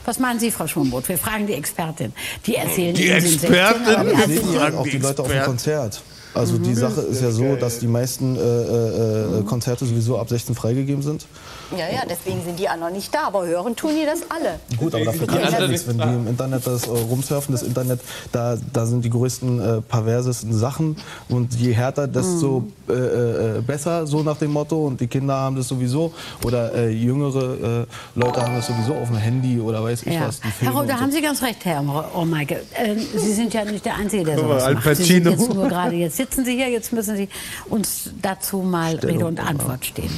Was 0.05 0.19
meinen 0.19 0.41
Sie, 0.41 0.51
Frau 0.51 0.67
Schwumboth? 0.67 1.09
Wir 1.09 1.19
fragen 1.19 1.47
die 1.47 1.55
Expertin. 1.55 2.13
Die 2.47 2.57
erzählen 2.57 2.95
Die 2.95 3.07
Ihnen, 3.09 3.21
sind 3.21 3.41
16, 3.41 3.53
Expertin? 3.55 3.95
aber 3.95 4.27
die 4.27 4.33
Sie? 4.33 4.39
fragen 4.57 4.77
auch 4.79 4.87
die 4.87 4.99
Leute 4.99 5.23
auf 5.23 5.29
dem 5.29 5.43
Konzert. 5.43 6.03
Also 6.35 6.59
die 6.59 6.75
Sache 6.75 7.01
ist 7.01 7.23
ja 7.23 7.31
so, 7.31 7.57
dass 7.57 7.79
die 7.79 7.87
meisten 7.87 8.37
äh, 8.37 8.41
äh, 8.41 9.39
äh, 9.41 9.43
Konzerte 9.45 9.87
sowieso 9.87 10.19
ab 10.19 10.29
16 10.29 10.55
freigegeben 10.55 11.03
sind. 11.03 11.27
Ja, 11.73 11.87
ja, 11.93 12.03
deswegen 12.09 12.43
sind 12.45 12.59
die 12.59 12.63
ja 12.65 12.77
noch 12.77 12.91
nicht 12.91 13.15
da, 13.15 13.25
aber 13.27 13.47
hören 13.47 13.77
tun 13.77 13.91
die 13.95 14.07
das 14.07 14.21
alle. 14.31 14.59
Gut, 14.79 14.95
aber 14.95 15.05
dafür 15.05 15.27
kann 15.27 15.43
ich 15.45 15.51
ja 15.51 15.67
nichts. 15.67 15.87
Wenn 15.87 15.99
die 15.99 16.03
im 16.05 16.27
Internet 16.29 16.67
das 16.67 16.87
äh, 16.87 16.91
rumsurfen, 16.91 17.53
das 17.53 17.63
Internet, 17.63 18.01
da, 18.33 18.57
da 18.73 18.87
sind 18.87 19.05
die 19.05 19.11
größten 19.11 19.61
äh, 19.61 19.81
perversesten 19.83 20.53
Sachen. 20.57 20.97
Und 21.29 21.55
je 21.55 21.73
härter, 21.73 22.09
desto 22.09 22.65
äh, 22.89 22.93
äh, 22.93 23.61
besser, 23.61 24.07
so 24.07 24.23
nach 24.23 24.39
dem 24.39 24.53
Motto. 24.53 24.87
Und 24.87 25.01
die 25.01 25.07
Kinder 25.09 25.35
haben 25.35 25.57
das 25.57 25.69
sowieso. 25.69 26.13
Oder 26.45 26.73
äh, 26.75 26.89
jüngere 26.91 27.83
äh, 27.83 27.87
Leute 28.15 28.43
haben 28.43 28.55
das 28.57 28.67
sowieso 28.67 28.95
auf 28.95 29.09
dem 29.09 29.19
Handy 29.19 29.61
oder 29.61 29.83
weiß 29.85 30.05
ich 30.05 30.15
Ja. 30.15 30.29
was. 30.29 30.41
die 30.41 30.49
Herr 30.65 30.73
Roth, 30.73 30.89
da 30.89 30.95
so. 30.97 31.01
haben 31.03 31.13
Sie 31.13 31.21
ganz 31.21 31.43
recht, 31.43 31.65
Herr 31.65 31.85
Ohrmeike. 32.15 32.63
Ähm, 32.77 32.99
Sie 33.15 33.33
sind 33.35 33.53
ja 33.53 33.65
nicht 33.65 33.85
der 33.85 33.97
Einzige, 33.97 34.25
der 34.25 34.39
sowas 34.39 34.63
Al 34.63 34.75
macht. 34.75 34.97
Sie 34.97 35.03
sind 35.05 35.27
jetzt 35.27 35.53
nur 35.53 35.69
gerade, 35.69 35.97
jetzt 35.97 36.17
sitzen 36.17 36.45
Sie 36.47 36.55
hier, 36.57 36.71
jetzt 36.71 36.93
müssen 36.93 37.17
Sie 37.17 37.29
uns 37.69 38.11
dazu 38.23 38.59
mal 38.59 38.95
Rede 38.97 39.27
und 39.27 39.39
Antwort 39.39 39.85
stehen. 39.85 40.11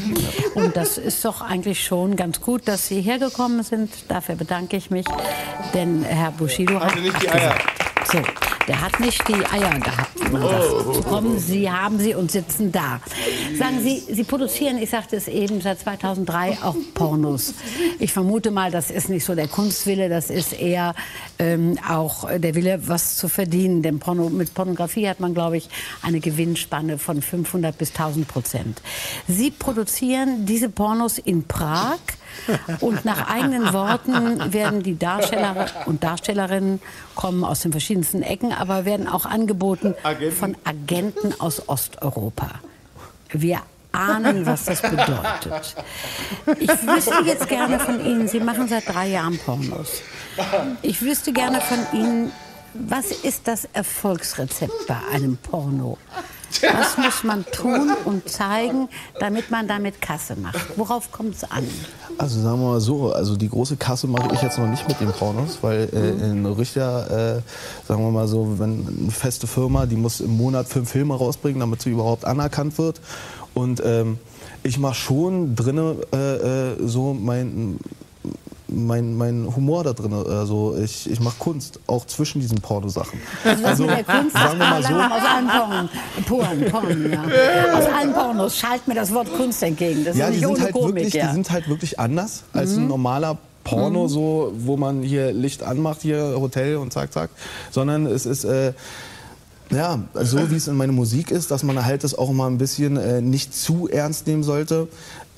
Und 0.54 0.76
das 0.76 0.96
ist 0.96 1.24
doch 1.24 1.39
eigentlich 1.40 1.84
schon 1.84 2.16
ganz 2.16 2.40
gut, 2.40 2.68
dass 2.68 2.88
Sie 2.88 3.00
hergekommen 3.00 3.62
sind. 3.62 3.90
Dafür 4.08 4.34
bedanke 4.36 4.76
ich 4.76 4.90
mich. 4.90 5.06
Denn 5.74 6.02
Herr 6.02 6.32
Bushido 6.32 6.80
hat 6.80 6.92
Hatte 6.92 7.00
nicht 7.00 7.22
die 7.22 7.28
Eier. 7.28 7.54
So, 8.04 8.18
der 8.70 8.82
hat 8.82 9.00
nicht 9.00 9.26
die 9.26 9.34
Eier 9.34 9.80
gehabt, 9.80 10.12
wie 10.20 10.32
man 10.32 10.42
sagt. 10.42 10.94
Zu 10.94 11.02
kommen, 11.02 11.40
Sie 11.40 11.68
haben 11.68 11.98
sie 11.98 12.14
und 12.14 12.30
sitzen 12.30 12.70
da. 12.70 13.00
Sagen 13.58 13.80
Sie, 13.82 13.98
Sie 13.98 14.22
produzieren, 14.22 14.78
ich 14.78 14.90
sagte 14.90 15.16
es 15.16 15.26
eben, 15.26 15.60
seit 15.60 15.80
2003 15.80 16.58
auch 16.62 16.76
Pornos. 16.94 17.54
Ich 17.98 18.12
vermute 18.12 18.52
mal, 18.52 18.70
das 18.70 18.92
ist 18.92 19.08
nicht 19.08 19.24
so 19.24 19.34
der 19.34 19.48
Kunstwille, 19.48 20.08
das 20.08 20.30
ist 20.30 20.52
eher 20.52 20.94
ähm, 21.40 21.80
auch 21.88 22.30
der 22.30 22.54
Wille, 22.54 22.86
was 22.86 23.16
zu 23.16 23.28
verdienen. 23.28 23.82
Denn 23.82 23.98
Porno, 23.98 24.30
mit 24.30 24.54
Pornografie 24.54 25.08
hat 25.08 25.18
man, 25.18 25.34
glaube 25.34 25.56
ich, 25.56 25.68
eine 26.02 26.20
Gewinnspanne 26.20 26.98
von 26.98 27.22
500 27.22 27.76
bis 27.76 27.88
1000 27.90 28.28
Prozent. 28.28 28.82
Sie 29.26 29.50
produzieren 29.50 30.46
diese 30.46 30.68
Pornos 30.68 31.18
in 31.18 31.42
Prag. 31.42 31.98
Und 32.80 33.04
nach 33.04 33.28
eigenen 33.28 33.72
Worten 33.72 34.52
werden 34.52 34.82
die 34.82 34.98
Darsteller 34.98 35.66
und 35.86 36.02
Darstellerinnen 36.02 36.80
kommen 37.14 37.44
aus 37.44 37.60
den 37.60 37.72
verschiedensten 37.72 38.22
Ecken, 38.22 38.52
aber 38.52 38.84
werden 38.84 39.08
auch 39.08 39.26
angeboten 39.26 39.94
von 40.38 40.56
Agenten 40.64 41.38
aus 41.40 41.68
Osteuropa. 41.68 42.50
Wir 43.30 43.60
ahnen, 43.92 44.46
was 44.46 44.64
das 44.64 44.82
bedeutet. 44.82 45.76
Ich 46.58 46.68
wüsste 46.68 47.14
jetzt 47.24 47.48
gerne 47.48 47.78
von 47.78 48.04
Ihnen, 48.04 48.28
Sie 48.28 48.40
machen 48.40 48.68
seit 48.68 48.88
drei 48.88 49.08
Jahren 49.08 49.38
Pornos. 49.38 50.02
Ich 50.82 51.02
wüsste 51.02 51.32
gerne 51.32 51.60
von 51.60 51.78
Ihnen, 51.92 52.32
was 52.74 53.10
ist 53.10 53.48
das 53.48 53.68
Erfolgsrezept 53.72 54.86
bei 54.86 54.96
einem 55.12 55.36
Porno? 55.36 55.98
Was 56.62 56.98
muss 56.98 57.24
man 57.24 57.44
tun 57.46 57.92
und 58.04 58.28
zeigen, 58.28 58.88
damit 59.18 59.50
man 59.50 59.68
damit 59.68 60.00
Kasse 60.00 60.36
macht? 60.36 60.76
Worauf 60.76 61.12
kommt 61.12 61.36
es 61.36 61.44
an? 61.44 61.66
Also 62.18 62.40
sagen 62.40 62.60
wir 62.60 62.72
mal 62.72 62.80
so, 62.80 63.12
also 63.12 63.36
die 63.36 63.48
große 63.48 63.76
Kasse 63.76 64.06
mache 64.06 64.34
ich 64.34 64.42
jetzt 64.42 64.58
noch 64.58 64.66
nicht 64.66 64.86
mit 64.88 65.00
den 65.00 65.12
Pornos, 65.12 65.58
weil 65.62 65.88
äh, 65.92 66.30
in 66.30 66.44
Richter, 66.46 67.38
äh, 67.38 67.86
sagen 67.86 68.02
wir 68.04 68.10
mal 68.10 68.28
so, 68.28 68.58
wenn 68.58 68.86
eine 68.86 69.10
feste 69.10 69.46
Firma, 69.46 69.86
die 69.86 69.96
muss 69.96 70.20
im 70.20 70.36
Monat 70.36 70.68
fünf 70.68 70.90
Filme 70.90 71.14
rausbringen, 71.14 71.60
damit 71.60 71.82
sie 71.82 71.90
überhaupt 71.90 72.24
anerkannt 72.24 72.78
wird. 72.78 73.00
Und 73.54 73.82
ähm, 73.84 74.18
ich 74.62 74.78
mache 74.78 74.94
schon 74.94 75.56
drinne 75.56 75.96
äh, 76.12 76.72
äh, 76.72 76.86
so 76.86 77.14
mein 77.14 77.78
mein, 78.72 79.16
mein 79.16 79.54
Humor 79.54 79.84
da 79.84 79.92
drin. 79.92 80.12
Also 80.12 80.76
ich, 80.82 81.10
ich 81.10 81.20
mache 81.20 81.36
Kunst, 81.38 81.80
auch 81.86 82.06
zwischen 82.06 82.40
diesen 82.40 82.60
Pornosachen. 82.60 83.20
Also 83.44 83.62
das 83.62 83.78
mit 83.78 83.90
der 83.90 84.04
Kunst 84.04 84.32
sagen 84.32 84.58
wir 84.58 84.66
mal 84.66 84.82
so, 84.82 84.94
aus 84.94 85.22
allen 85.28 85.48
Porn, 85.48 85.88
Porn, 86.26 86.70
Porn, 86.70 87.12
ja. 87.12 87.22
Aus 87.78 87.84
allen 87.86 88.12
Pornos 88.12 88.56
schalt 88.56 88.86
mir 88.88 88.94
das 88.94 89.12
Wort 89.12 89.32
Kunst 89.36 89.62
entgegen. 89.62 90.04
Das 90.04 90.16
ja, 90.16 90.26
ist 90.26 90.30
die 90.32 90.36
nicht 90.36 90.46
sind, 90.46 90.50
ohne 90.56 90.64
halt 90.64 90.72
Komik, 90.72 90.94
wirklich, 90.96 91.14
ja. 91.14 91.26
die 91.28 91.32
sind 91.34 91.50
halt 91.50 91.68
wirklich 91.68 91.98
anders 91.98 92.44
als 92.52 92.74
ein 92.76 92.82
Mhm. 92.82 92.88
normaler 92.88 93.38
Porno, 93.64 94.04
Mhm. 94.04 94.08
so, 94.08 94.52
wo 94.56 94.76
man 94.76 95.02
hier 95.02 95.32
Licht 95.32 95.62
anmacht, 95.62 96.02
hier 96.02 96.34
Hotel 96.36 96.76
und 96.76 96.92
zack, 96.92 97.12
zack. 97.12 97.30
Sondern 97.70 98.06
es 98.06 98.26
ist. 98.26 98.44
Äh, 98.44 98.72
ja, 99.72 100.00
so 100.14 100.50
wie 100.50 100.56
es 100.56 100.66
in 100.66 100.74
meiner 100.74 100.92
Musik 100.92 101.30
ist, 101.30 101.52
dass 101.52 101.62
man 101.62 101.84
halt 101.84 102.02
das 102.02 102.18
auch 102.18 102.32
mal 102.32 102.48
ein 102.48 102.58
bisschen 102.58 102.96
äh, 102.96 103.20
nicht 103.20 103.54
zu 103.54 103.88
ernst 103.88 104.26
nehmen 104.26 104.42
sollte. 104.42 104.88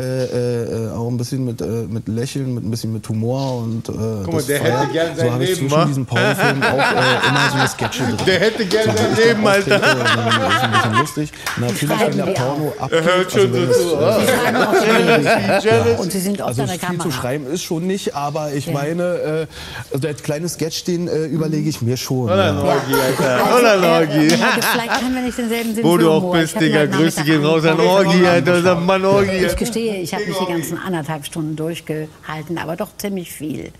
Äh, 0.02 0.24
äh, 0.24 0.90
auch 0.90 1.06
ein 1.08 1.16
bisschen 1.16 1.44
mit, 1.44 1.60
äh, 1.60 1.64
mit 1.88 2.08
Lächeln, 2.08 2.54
mit 2.54 2.64
ein 2.64 2.70
bisschen 2.72 2.92
mit 2.92 3.08
Humor 3.08 3.58
und 3.62 3.88
äh, 3.88 3.92
mal, 3.92 4.26
das 4.32 4.46
der 4.46 4.60
Feuer. 4.60 4.80
hätte 4.80 4.92
gern 4.92 5.14
So 5.14 5.20
sein 5.20 5.32
habe 5.32 5.44
ich 5.44 5.50
Leben, 5.50 5.60
zwischen 5.68 5.76
wa? 5.80 5.84
diesen 5.84 6.06
Pornofilmen 6.06 6.62
auch 6.64 6.68
äh, 6.72 7.28
immer 7.28 7.50
so 7.52 7.58
eine 7.58 7.68
Sketche 7.68 8.02
drin. 8.02 8.16
Der 8.26 8.40
hätte 8.40 8.66
gern 8.66 8.90
so, 8.90 8.96
sein 8.96 9.16
Leben, 9.28 9.46
Alter. 9.46 9.74
und 9.76 9.82
dann 9.82 10.50
ist 10.50 10.62
ein 10.64 10.70
bisschen 10.72 10.98
lustig. 10.98 11.32
Natürlich, 11.60 12.00
wenn 12.00 12.16
der 12.16 12.24
Porno 12.32 12.72
auch. 12.78 12.82
abgeht, 12.82 12.98
Er 12.98 13.04
hört 13.16 13.32
schon 13.32 13.52
wenn 13.52 13.66
so 13.66 13.70
es, 13.70 13.78
zu. 13.78 13.94
äh, 13.94 14.04
Ah. 14.04 14.70
Auch 15.58 15.64
ja. 15.64 15.98
Und 15.98 16.12
sie 16.12 16.18
sind 16.20 16.40
oft 16.40 16.48
also 16.48 16.62
an 16.62 16.68
der 16.68 16.78
viel 16.78 16.88
Kamera. 16.88 17.04
zu 17.04 17.10
schreiben 17.12 17.46
ist 17.46 17.62
schon 17.62 17.86
nicht, 17.86 18.14
aber 18.16 18.52
ich 18.52 18.66
Ja. 18.66 18.72
meine, 18.72 19.02
äh, 19.02 19.46
also 19.90 19.98
der 20.00 20.14
kleine 20.14 20.48
Sketch, 20.48 20.84
den 20.84 21.06
äh, 21.08 21.26
überlege 21.26 21.68
ich 21.68 21.80
mir 21.82 21.96
schon. 21.96 22.24
Oder 22.24 22.46
ja. 22.46 22.52
Norgi, 22.52 22.94
Alter. 22.94 23.44
Also, 23.44 23.58
Oder 23.60 23.74
äh, 23.74 23.78
Norgi. 23.80 24.28
Vielleicht 24.28 25.00
können 25.00 25.14
wir 25.14 25.22
nicht 25.22 25.38
denselben 25.38 25.74
Sinn 25.74 25.84
Wo 25.84 25.96
du 25.96 26.10
auch 26.10 26.32
bist, 26.32 26.60
Digga. 26.60 26.86
Grüße 26.86 27.22
gehen 27.24 27.44
raus 27.44 27.64
an 27.64 27.78
Orgi, 27.80 28.26
Alter. 28.26 28.56
Unser 28.56 28.74
Mann 28.76 29.04
Orgi. 29.04 29.46
Ich 29.46 29.56
gestehe, 29.56 29.91
ich 29.94 30.14
habe 30.14 30.24
nicht 30.24 30.40
die 30.40 30.46
ganzen 30.46 30.78
anderthalb 30.78 31.26
Stunden 31.26 31.56
durchgehalten, 31.56 32.58
aber 32.58 32.76
doch 32.76 32.96
ziemlich 32.96 33.32
viel. 33.32 33.72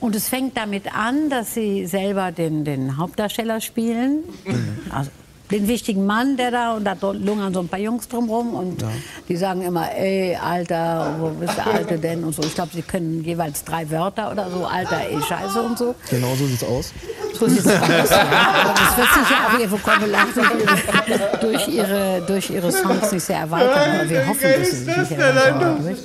Und 0.00 0.16
es 0.16 0.28
fängt 0.28 0.56
damit 0.56 0.94
an, 0.94 1.28
dass 1.28 1.54
sie 1.54 1.86
selber 1.86 2.32
den, 2.32 2.64
den 2.64 2.96
Hauptdarsteller 2.96 3.60
spielen. 3.60 4.24
Also 4.90 5.10
den 5.50 5.68
wichtigen 5.68 6.06
Mann, 6.06 6.36
der 6.36 6.50
da, 6.50 6.74
und 6.74 6.84
da 6.84 6.94
lungern 7.12 7.52
so 7.52 7.60
ein 7.60 7.68
paar 7.68 7.78
Jungs 7.78 8.08
drumherum 8.08 8.54
und 8.54 8.84
die 9.28 9.36
sagen 9.36 9.62
immer, 9.62 9.90
ey, 9.92 10.36
Alter, 10.36 11.16
wo 11.18 11.28
bist 11.30 11.56
der 11.56 11.66
Alte 11.66 11.98
denn? 11.98 12.24
Und 12.24 12.34
so. 12.34 12.42
Ich 12.42 12.54
glaube, 12.54 12.70
sie 12.72 12.82
können 12.82 13.24
jeweils 13.24 13.64
drei 13.64 13.90
Wörter 13.90 14.30
oder 14.30 14.50
so, 14.50 14.64
Alter, 14.64 15.00
ey, 15.10 15.20
Scheiße 15.20 15.60
und 15.60 15.78
so. 15.78 15.94
Genau 16.08 16.34
so 16.34 16.46
sieht's 16.46 16.64
aus. 16.64 16.92
So 17.38 17.48
sieht 17.48 17.60
es 17.60 17.66
aus. 17.66 18.10
Ja. 18.10 18.74
Das 18.74 18.96
wird 18.96 19.08
sich 19.08 19.30
ja 19.30 19.48
auch 19.48 19.58
ihr 19.58 19.70
Vokabular 19.70 20.26
durch, 20.34 21.40
durch, 21.40 21.68
ihre, 21.68 22.22
durch 22.26 22.50
ihre 22.50 22.72
Songs 22.72 23.12
nicht 23.12 23.24
sehr 23.24 23.38
erweitern. 23.38 24.00
Aber 24.00 24.10
wir 24.10 24.26
hoffen, 24.26 24.40
dass 24.58 24.70
sie 24.70 24.76
sich 24.76 24.96
nicht 24.96 25.12
erweitern. 25.12 25.96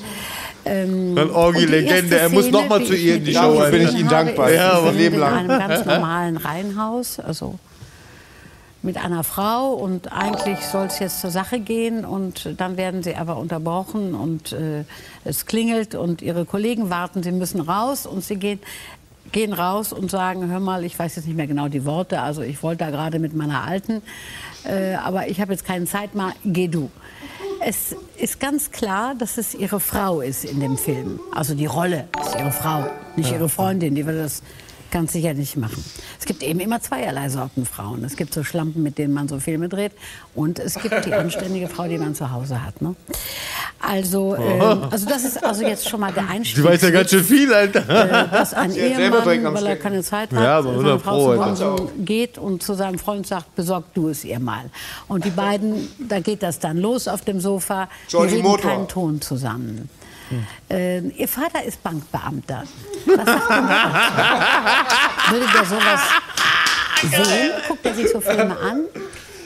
Ähm, 0.66 1.16
Ein 1.16 1.30
Orgi-Legende. 1.30 2.18
Er 2.18 2.30
muss 2.30 2.50
noch 2.50 2.68
mal 2.68 2.84
zu 2.84 2.96
ihr 2.96 3.18
in 3.18 3.26
die 3.26 3.34
Show, 3.34 3.54
Dafür 3.54 3.70
bin 3.72 3.88
ich 3.88 3.94
Ihnen 3.94 4.10
dankbar. 4.10 4.52
Ja, 4.52 4.72
aber 4.74 4.92
Leben 4.92 5.16
in 5.16 5.22
lang. 5.22 5.34
einem 5.34 5.60
ganz 5.60 5.86
normalen 5.86 6.38
Reihenhaus, 6.38 7.20
also 7.20 7.60
mit 8.86 8.98
einer 8.98 9.24
Frau 9.24 9.74
und 9.74 10.14
eigentlich 10.14 10.60
soll 10.60 10.86
es 10.86 11.00
jetzt 11.00 11.20
zur 11.20 11.32
Sache 11.32 11.60
gehen 11.60 12.06
und 12.06 12.54
dann 12.58 12.78
werden 12.78 13.04
sie 13.04 13.16
aber 13.16 13.38
unterbrochen 13.38 14.14
und 14.14 14.54
äh, 14.54 14.86
es 15.26 15.46
klingelt 15.46 15.96
und 15.96 16.22
ihre 16.22 16.46
Kollegen 16.46 16.90
warten, 16.90 17.24
sie 17.24 17.32
müssen 17.32 17.60
raus 17.60 18.06
und 18.06 18.24
sie 18.24 18.38
gehen 18.38 18.60
gehen 19.32 19.54
raus 19.54 19.92
und 19.92 20.12
sagen, 20.12 20.48
hör 20.50 20.60
mal, 20.60 20.86
ich 20.86 20.98
weiß 20.98 21.16
jetzt 21.16 21.26
nicht 21.26 21.36
mehr 21.36 21.48
genau 21.48 21.68
die 21.68 21.84
Worte, 21.84 22.22
also 22.22 22.42
ich 22.44 22.62
wollte 22.62 22.86
da 22.86 22.92
gerade 22.92 23.18
mit 23.18 23.34
meiner 23.34 23.64
Alten, 23.64 24.04
äh, 24.64 24.94
aber 24.96 25.28
ich 25.28 25.42
habe 25.42 25.52
jetzt 25.52 25.66
keine 25.66 25.86
Zeit 25.86 26.14
mehr, 26.14 26.34
geh 26.46 26.68
du. 26.68 26.92
Es 27.60 27.96
ist 28.18 28.40
ganz 28.40 28.70
klar, 28.70 29.16
dass 29.18 29.40
es 29.40 29.56
ihre 29.56 29.80
Frau 29.80 30.22
ist 30.22 30.46
in 30.46 30.60
dem 30.60 30.78
Film. 30.78 31.20
Also 31.34 31.56
die 31.56 31.66
Rolle 31.66 32.08
ist 32.22 32.36
ihre 32.36 32.52
Frau, 32.52 32.86
nicht 33.16 33.32
ihre 33.32 33.50
Freundin, 33.50 33.96
die 33.96 34.06
würde 34.06 34.22
das 34.22 34.44
ganz 34.96 35.12
sicher 35.12 35.34
nicht 35.34 35.58
machen. 35.58 35.84
Es 36.18 36.26
gibt 36.26 36.42
eben 36.42 36.62
immer 36.62 36.80
zweierlei 36.82 37.28
Sorten 37.28 37.66
Frauen. 37.66 38.06
Es 38.06 38.16
gibt 38.16 38.34
so 38.34 38.46
Schlampen, 38.46 38.82
mit 38.82 38.98
denen 38.98 39.14
man 39.14 39.28
so 39.28 39.42
Filme 39.42 39.68
dreht 39.68 39.92
und 40.34 40.58
es 40.58 40.76
gibt 40.76 41.06
die 41.06 41.14
anständige 41.14 41.68
Frau, 41.68 41.86
die 41.90 41.98
man 41.98 42.16
zu 42.16 42.32
Hause 42.32 42.64
hat. 42.64 42.82
Ne? 42.82 42.96
Also, 43.82 44.38
ähm, 44.38 44.84
also 44.90 45.06
das 45.06 45.26
ist 45.26 45.44
also 45.44 45.64
jetzt 45.64 45.90
schon 45.90 46.00
mal 46.00 46.14
der 46.14 46.30
Einstieg. 46.30 46.56
Die 46.56 46.64
weiß 46.64 46.82
ja 46.82 46.92
ganz 46.92 47.10
schön 47.10 47.26
viel, 47.26 47.52
Äh, 47.52 47.56
Alter. 47.56 47.82
dass 48.32 48.54
ein 48.54 48.72
Sie 48.72 48.80
Ehemann, 48.80 49.26
weil 49.54 49.66
er 49.68 49.76
keine 49.76 50.02
Zeit 50.02 50.32
hat, 50.32 50.42
Ja, 50.42 50.58
aber 50.60 50.70
seine 50.70 50.78
100 50.94 51.02
Frau 51.02 51.12
Pro, 51.18 51.34
zu. 51.56 51.66
Hause 51.66 51.90
geht 52.00 52.38
und 52.38 52.64
zu 52.64 52.74
seinem 52.74 52.98
Freund 52.98 53.28
sagt, 53.28 53.54
besorg 53.56 53.84
du 53.96 54.08
es 54.08 54.24
ihr 54.24 54.40
mal. 54.40 54.64
Und 55.10 55.26
die 55.26 55.30
beiden, 55.30 55.90
da 56.08 56.22
geht 56.22 56.42
das 56.42 56.60
dann 56.60 56.78
los 56.78 57.10
auf 57.10 57.22
dem 57.22 57.42
Sofa. 57.42 57.90
Die 58.08 58.12
Georgie 58.12 58.36
reden 58.36 58.48
Motor. 58.48 58.72
keinen 58.72 58.88
Ton 58.88 59.20
zusammen. 59.20 59.90
Äh, 60.70 61.00
ihr 61.10 61.28
Vater 61.28 61.64
ist 61.64 61.82
Bankbeamter. 61.84 62.64
Was 63.06 63.26
sagt? 63.26 63.50
Würde 65.32 65.48
der 65.54 65.66
sowas 65.66 66.02
sehen? 67.28 67.52
Guckt 67.68 67.86
er 67.86 67.94
sich 67.94 68.10
so 68.12 68.20
Filme 68.22 68.58
an? 68.58 68.86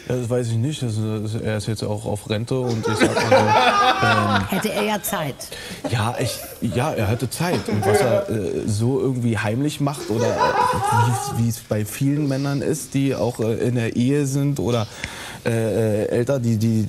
Ja, 0.10 0.16
das 0.16 0.30
weiß 0.30 0.47
ich 0.47 0.55
nicht. 0.55 0.82
Das, 0.82 0.93
das, 0.95 1.39
er 1.41 1.57
ist 1.57 1.68
jetzt 1.68 1.84
auch 1.84 2.05
auf 2.05 2.30
Rente 2.30 2.60
und 2.60 2.80
ich 2.88 2.97
sag 2.97 3.14
mal 3.14 3.30
so, 3.30 3.36
ähm, 4.41 4.47
Hätte 4.49 4.74
er 4.74 4.84
ja 4.84 5.01
Zeit. 5.03 5.36
ja, 5.91 6.15
ich, 6.19 6.36
ja, 6.61 6.91
er 6.94 7.07
hatte 7.07 7.30
Zeit. 7.30 7.69
Und 7.69 7.86
was 7.86 7.99
er 8.02 8.27
äh, 8.30 8.68
so 8.68 8.99
irgendwie 8.99 9.38
heimlich 9.38 9.80
macht 9.80 10.10
oder 10.10 10.26
äh, 10.27 11.38
wie 11.38 11.49
es- 11.49 11.60
bei 11.60 11.86
vielen 11.86 12.27
Männern 12.27 12.61
ist, 12.61 12.94
die 12.95 13.14
auch 13.14 13.40
äh, 13.40 13.53
in 13.68 13.76
der 13.76 13.95
Ehe 13.95 14.26
sind 14.26 14.60
oder 14.60 14.88
äh, 15.45 15.52
äh, 15.52 16.06
älter, 16.07 16.40
die, 16.40 16.57
die, 16.57 16.88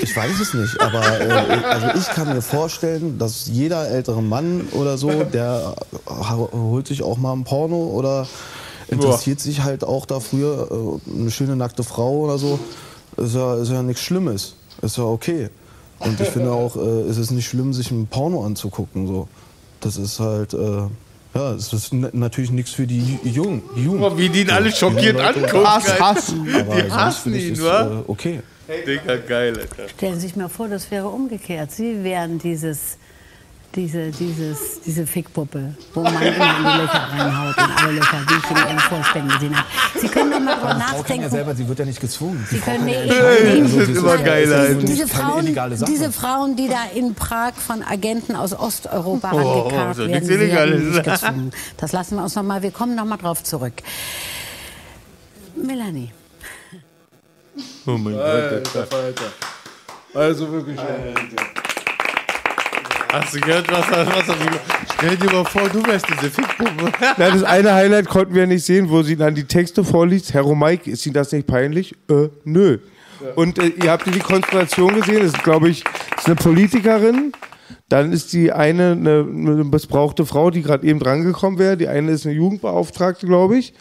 ich 0.00 0.16
weiß 0.16 0.40
es 0.40 0.54
nicht, 0.54 0.80
aber 0.80 1.02
äh, 1.20 1.30
also 1.64 1.86
ich 1.98 2.06
kann 2.08 2.28
mir 2.34 2.42
vorstellen, 2.42 3.18
dass 3.18 3.46
jeder 3.48 3.86
ältere 3.88 4.22
Mann 4.22 4.66
oder 4.72 4.96
so, 4.98 5.10
der 5.24 5.74
holt 6.52 6.86
sich 6.88 7.02
auch 7.02 7.18
mal 7.18 7.32
ein 7.34 7.44
Porno 7.44 7.76
oder 7.76 8.26
interessiert 8.92 9.40
sich 9.40 9.62
halt 9.62 9.84
auch 9.84 10.06
dafür, 10.06 11.00
äh, 11.10 11.18
eine 11.20 11.30
schöne 11.30 11.56
nackte 11.56 11.82
Frau 11.82 12.20
oder 12.20 12.38
so, 12.38 12.58
ist 13.16 13.34
ja, 13.34 13.56
ist 13.56 13.70
ja 13.70 13.82
nichts 13.82 14.02
Schlimmes, 14.02 14.56
ist 14.82 14.96
ja 14.96 15.04
okay. 15.04 15.48
Und 15.98 16.20
ich 16.20 16.28
finde 16.28 16.52
auch, 16.52 16.76
äh, 16.76 16.80
es 17.08 17.16
ist 17.18 17.30
nicht 17.30 17.46
schlimm, 17.48 17.72
sich 17.72 17.90
ein 17.90 18.06
Porno 18.08 18.44
anzugucken. 18.44 19.06
So. 19.06 19.28
Das 19.80 19.96
ist 19.96 20.18
halt, 20.18 20.52
äh, 20.52 20.58
ja, 21.34 21.52
es 21.52 21.72
ist 21.72 21.92
natürlich 21.92 22.50
nichts 22.50 22.72
für 22.72 22.86
die 22.86 23.18
Jungen. 23.22 23.62
Die 23.76 23.84
Jugend. 23.84 24.18
Wie 24.18 24.28
die 24.28 24.40
ihn 24.42 24.50
alle 24.50 24.72
schockiert 24.72 25.16
Leute- 25.16 25.44
angucken. 25.44 25.64
Hass. 25.66 26.00
Hass. 26.00 26.26
Die 26.34 26.90
hassen 26.92 27.34
ihn, 27.34 27.52
es, 27.52 27.62
wa? 27.62 27.82
äh, 28.00 28.04
Okay. 28.08 28.40
Digga, 28.86 29.16
geil, 29.16 29.58
Alter. 29.58 29.88
Stellen 29.88 30.14
Sie 30.14 30.20
sich 30.22 30.36
mal 30.36 30.48
vor, 30.48 30.68
das 30.68 30.90
wäre 30.90 31.08
umgekehrt. 31.08 31.70
Sie 31.72 32.02
wären 32.04 32.38
dieses, 32.38 32.96
diese, 33.74 34.10
dieses, 34.10 34.80
diese 34.84 35.06
Fickpuppe, 35.06 35.74
wo 35.94 36.02
man 36.02 36.14
immer 36.14 36.26
in 36.28 36.64
die 36.64 36.80
Löcher 36.82 37.08
reinhaut, 37.10 37.56
in 37.56 37.64
alle 37.84 37.92
Löcher, 37.92 38.18
wie 38.28 38.34
ich 38.34 38.50
in 38.50 38.56
Ihren 38.56 38.78
Vorständen 38.78 39.28
gesehen 39.32 39.56
habe. 39.56 39.66
Sie 40.00 40.08
können 40.08 40.30
doch 40.30 40.40
mal 40.40 40.54
drüber 40.56 40.68
kann 40.68 40.80
ja 40.80 40.92
nachdenken. 40.92 41.30
selber, 41.30 41.54
sie 41.54 41.66
wird 41.68 41.78
ja 41.78 41.84
nicht 41.86 42.00
gezwungen. 42.00 42.46
Sie 42.50 42.58
können 42.58 42.84
nee, 42.84 42.94
entscheiden. 42.94 43.56
eben, 43.56 43.62
Also, 43.64 43.78
das 43.80 43.88
ist 43.88 43.96
immer 43.96 44.18
geil, 44.18 44.52
Alter. 44.52 44.74
Diese 44.74 45.08
Frauen, 45.08 45.56
diese 45.88 46.12
Frauen, 46.12 46.56
die 46.56 46.68
da 46.68 46.84
in 46.94 47.14
Prag 47.14 47.54
von 47.54 47.82
Agenten 47.82 48.36
aus 48.36 48.52
Osteuropa 48.52 49.30
Oh, 49.32 49.70
so 49.70 49.76
werden, 50.02 50.10
nichts 50.10 50.26
sie 50.26 50.38
werden 50.38 50.42
Illegales. 50.42 50.82
nicht 50.82 51.04
gezwungen. 51.04 51.50
Das 51.78 51.92
lassen 51.92 52.16
wir 52.16 52.22
uns 52.24 52.34
noch 52.34 52.42
mal, 52.42 52.62
wir 52.62 52.70
kommen 52.72 52.94
noch 52.94 53.04
mal 53.06 53.16
drauf 53.16 53.42
zurück. 53.42 53.74
Melanie. 55.56 56.12
Oh 57.86 57.92
mein 57.98 58.14
Gott, 58.14 58.22
Alter, 58.22 58.56
Alter. 58.80 58.96
Alter. 58.96 59.24
Also 60.14 60.50
wirklich. 60.52 60.78
Hast 63.12 63.34
du 63.34 63.40
gehört, 63.40 63.70
was 63.70 63.88
was 63.90 64.28
er- 64.28 64.36
Stell 64.96 65.16
dir 65.16 65.32
mal 65.32 65.44
vor, 65.44 65.68
du 65.68 65.84
wärst 65.86 66.06
diese 66.08 66.30
Fickpuppe. 66.30 66.92
Na, 67.18 67.30
das 67.30 67.42
eine 67.42 67.74
Highlight 67.74 68.08
konnten 68.08 68.34
wir 68.34 68.46
nicht 68.46 68.64
sehen, 68.64 68.88
wo 68.88 69.02
sie 69.02 69.16
dann 69.16 69.34
die 69.34 69.44
Texte 69.44 69.84
vorliest. 69.84 70.32
Herr 70.32 70.42
Romeik, 70.42 70.86
ist 70.86 71.04
Ihnen 71.06 71.14
das 71.14 71.32
nicht 71.32 71.46
peinlich? 71.46 71.94
Äh, 72.08 72.28
nö. 72.44 72.78
Und 73.36 73.58
äh, 73.58 73.66
ihr 73.82 73.90
habt 73.90 74.06
die 74.06 74.18
Konstellation 74.18 74.94
gesehen, 74.94 75.18
das 75.22 75.34
ist, 75.34 75.42
glaube 75.44 75.68
ich, 75.68 75.84
ist 76.16 76.26
eine 76.26 76.36
Politikerin. 76.36 77.32
Dann 77.88 78.12
ist 78.12 78.32
die 78.32 78.50
eine 78.52 78.92
eine, 78.92 79.20
eine 79.28 79.64
missbrauchte 79.64 80.24
Frau, 80.24 80.50
die 80.50 80.62
gerade 80.62 80.86
eben 80.86 80.98
drangekommen 80.98 81.58
wäre. 81.58 81.76
Die 81.76 81.88
eine 81.88 82.12
ist 82.12 82.24
eine 82.24 82.34
Jugendbeauftragte, 82.34 83.26
glaube 83.26 83.58
ich. 83.58 83.74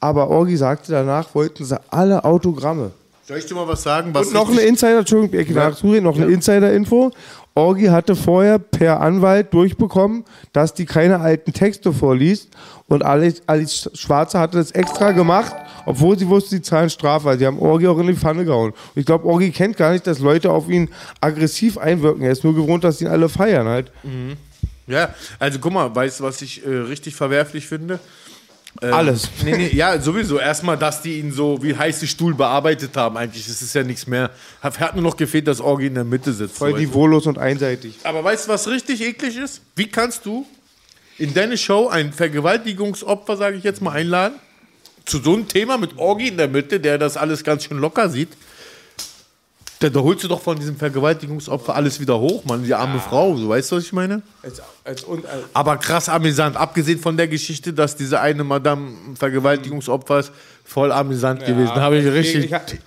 Aber 0.00 0.28
Orgi 0.30 0.56
sagte, 0.56 0.92
danach 0.92 1.34
wollten 1.34 1.64
sie 1.64 1.78
alle 1.90 2.24
Autogramme. 2.24 2.92
Soll 3.28 3.36
ich 3.36 3.44
dir 3.44 3.56
mal 3.56 3.68
was 3.68 3.82
sagen? 3.82 4.14
Was 4.14 4.28
Und 4.28 4.32
noch 4.32 4.50
eine 4.50 4.62
Insider, 4.62 5.00
Entschuldigung, 5.00 5.38
ich 5.38 5.50
Ja. 5.50 5.68
nachzureden, 5.68 6.04
noch 6.04 6.16
eine 6.16 6.32
Insider-Info. 6.32 7.10
Orgi 7.54 7.84
hatte 7.86 8.16
vorher 8.16 8.58
per 8.58 9.00
Anwalt 9.02 9.52
durchbekommen, 9.52 10.24
dass 10.54 10.72
die 10.72 10.86
keine 10.86 11.20
alten 11.20 11.52
Texte 11.52 11.92
vorliest. 11.92 12.48
Und 12.86 13.04
Alice, 13.04 13.42
Alice 13.46 13.90
Schwarze 13.92 14.38
hatte 14.38 14.56
das 14.56 14.70
extra 14.70 15.12
gemacht, 15.12 15.54
obwohl 15.84 16.18
sie 16.18 16.26
wusste, 16.26 16.50
sie 16.50 16.62
zahlen 16.62 16.88
Strafe. 16.88 17.36
Die 17.36 17.44
haben 17.44 17.58
Orgi 17.58 17.86
auch 17.88 17.98
in 17.98 18.06
die 18.06 18.14
Pfanne 18.14 18.46
gehauen. 18.46 18.70
Und 18.70 19.00
ich 19.00 19.04
glaube, 19.04 19.26
Orgi 19.26 19.50
kennt 19.50 19.76
gar 19.76 19.92
nicht, 19.92 20.06
dass 20.06 20.20
Leute 20.20 20.50
auf 20.50 20.70
ihn 20.70 20.88
aggressiv 21.20 21.76
einwirken. 21.76 22.22
Er 22.22 22.32
ist 22.32 22.44
nur 22.44 22.54
gewohnt, 22.54 22.82
dass 22.82 22.98
ihn 23.02 23.08
alle 23.08 23.28
feiern 23.28 23.66
halt. 23.66 23.92
Mhm. 24.04 24.38
Ja, 24.86 25.14
also 25.38 25.58
guck 25.58 25.74
mal, 25.74 25.94
weißt 25.94 26.20
du, 26.20 26.24
was 26.24 26.40
ich 26.40 26.64
äh, 26.64 26.70
richtig 26.70 27.14
verwerflich 27.14 27.66
finde? 27.66 27.98
Ähm, 28.80 28.94
Alles. 28.94 29.28
Nee, 29.44 29.56
nee, 29.56 29.70
ja, 29.74 30.00
sowieso. 30.00 30.38
Erstmal, 30.38 30.76
dass 30.76 31.02
die 31.02 31.18
ihn 31.18 31.32
so 31.32 31.62
wie 31.62 31.76
heiße 31.76 32.06
Stuhl 32.06 32.34
bearbeitet 32.34 32.96
haben. 32.96 33.16
Eigentlich 33.16 33.46
das 33.46 33.60
ist 33.60 33.74
ja 33.74 33.82
nichts 33.82 34.06
mehr. 34.06 34.30
Hat, 34.60 34.94
nur 34.94 35.02
noch 35.02 35.16
gefehlt, 35.16 35.48
dass 35.48 35.60
Orgi 35.60 35.86
in 35.86 35.94
der 35.94 36.04
Mitte 36.04 36.32
sitzt. 36.32 36.56
Voll 36.56 36.74
niveaulos 36.74 37.26
und 37.26 37.38
einseitig. 37.38 37.96
Aber 38.04 38.22
weißt 38.22 38.46
du, 38.46 38.52
was 38.52 38.68
richtig 38.68 39.02
eklig 39.02 39.36
ist? 39.36 39.62
Wie 39.74 39.88
kannst 39.88 40.26
du 40.26 40.46
in 41.18 41.34
deine 41.34 41.56
Show 41.58 41.88
ein 41.88 42.12
Vergewaltigungsopfer, 42.12 43.36
sage 43.36 43.56
ich 43.56 43.64
jetzt 43.64 43.82
mal, 43.82 43.92
einladen? 43.92 44.38
Zu 45.04 45.18
so 45.18 45.34
einem 45.34 45.48
Thema 45.48 45.78
mit 45.78 45.98
Orgi 45.98 46.28
in 46.28 46.36
der 46.36 46.48
Mitte, 46.48 46.78
der 46.78 46.98
das 46.98 47.16
alles 47.16 47.42
ganz 47.42 47.64
schön 47.64 47.78
locker 47.78 48.10
sieht. 48.10 48.28
Da, 49.80 49.88
da 49.88 50.00
holst 50.00 50.24
du 50.24 50.28
doch 50.28 50.40
von 50.40 50.58
diesem 50.58 50.76
Vergewaltigungsopfer 50.76 51.74
alles 51.74 52.00
wieder 52.00 52.18
hoch, 52.18 52.44
Mann, 52.44 52.64
die 52.64 52.74
arme 52.74 52.98
Frau. 52.98 53.36
So, 53.36 53.48
weißt 53.48 53.70
du, 53.70 53.76
was 53.76 53.84
ich 53.84 53.92
meine? 53.92 54.22
Als, 54.42 54.60
als, 54.84 55.04
und, 55.04 55.24
als, 55.24 55.44
Aber 55.54 55.76
krass 55.76 56.08
amüsant. 56.08 56.56
Abgesehen 56.56 56.98
von 56.98 57.16
der 57.16 57.28
Geschichte, 57.28 57.72
dass 57.72 57.94
diese 57.94 58.20
eine 58.20 58.42
Madame 58.42 58.88
ein 59.10 59.16
Vergewaltigungsopfer 59.16 60.18
ist, 60.18 60.32
voll 60.64 60.90
amüsant 60.90 61.46
gewesen. 61.46 61.74
Habe 61.76 61.98
ich 61.98 62.06
richtig. 62.06 62.50
ich- 62.50 62.78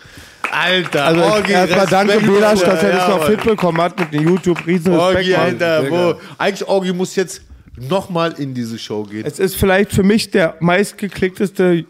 Alter, 0.53 1.05
Also 1.05 1.21
Orgi, 1.21 1.53
erstmal 1.53 1.87
danke 1.87 2.13
Respekt, 2.15 2.33
Belasch, 2.33 2.59
dass 2.59 2.83
er 2.83 2.91
das 2.91 2.97
Ja, 3.03 3.09
noch 3.09 3.19
Mann. 3.19 3.27
fit 3.31 3.43
bekommen 3.45 3.81
hat 3.81 3.97
mit 3.97 4.13
dem 4.13 4.23
YouTube. 4.23 4.67
Riesen 4.67 4.93
Respekt, 4.93 5.15
Orgi, 5.17 5.31
Mann. 5.31 5.39
Alter, 5.39 5.89
wo, 5.89 6.15
eigentlich 6.37 6.67
Orgi 6.67 6.91
muss 6.91 7.15
jetzt 7.15 7.41
nochmal 7.77 8.33
in 8.37 8.53
diese 8.53 8.77
Show 8.77 9.03
gehen. 9.03 9.23
Es 9.25 9.39
ist 9.39 9.55
vielleicht 9.55 9.93
für 9.93 10.03
mich 10.03 10.29
der 10.29 10.55
meistgeklickteste 10.59 11.85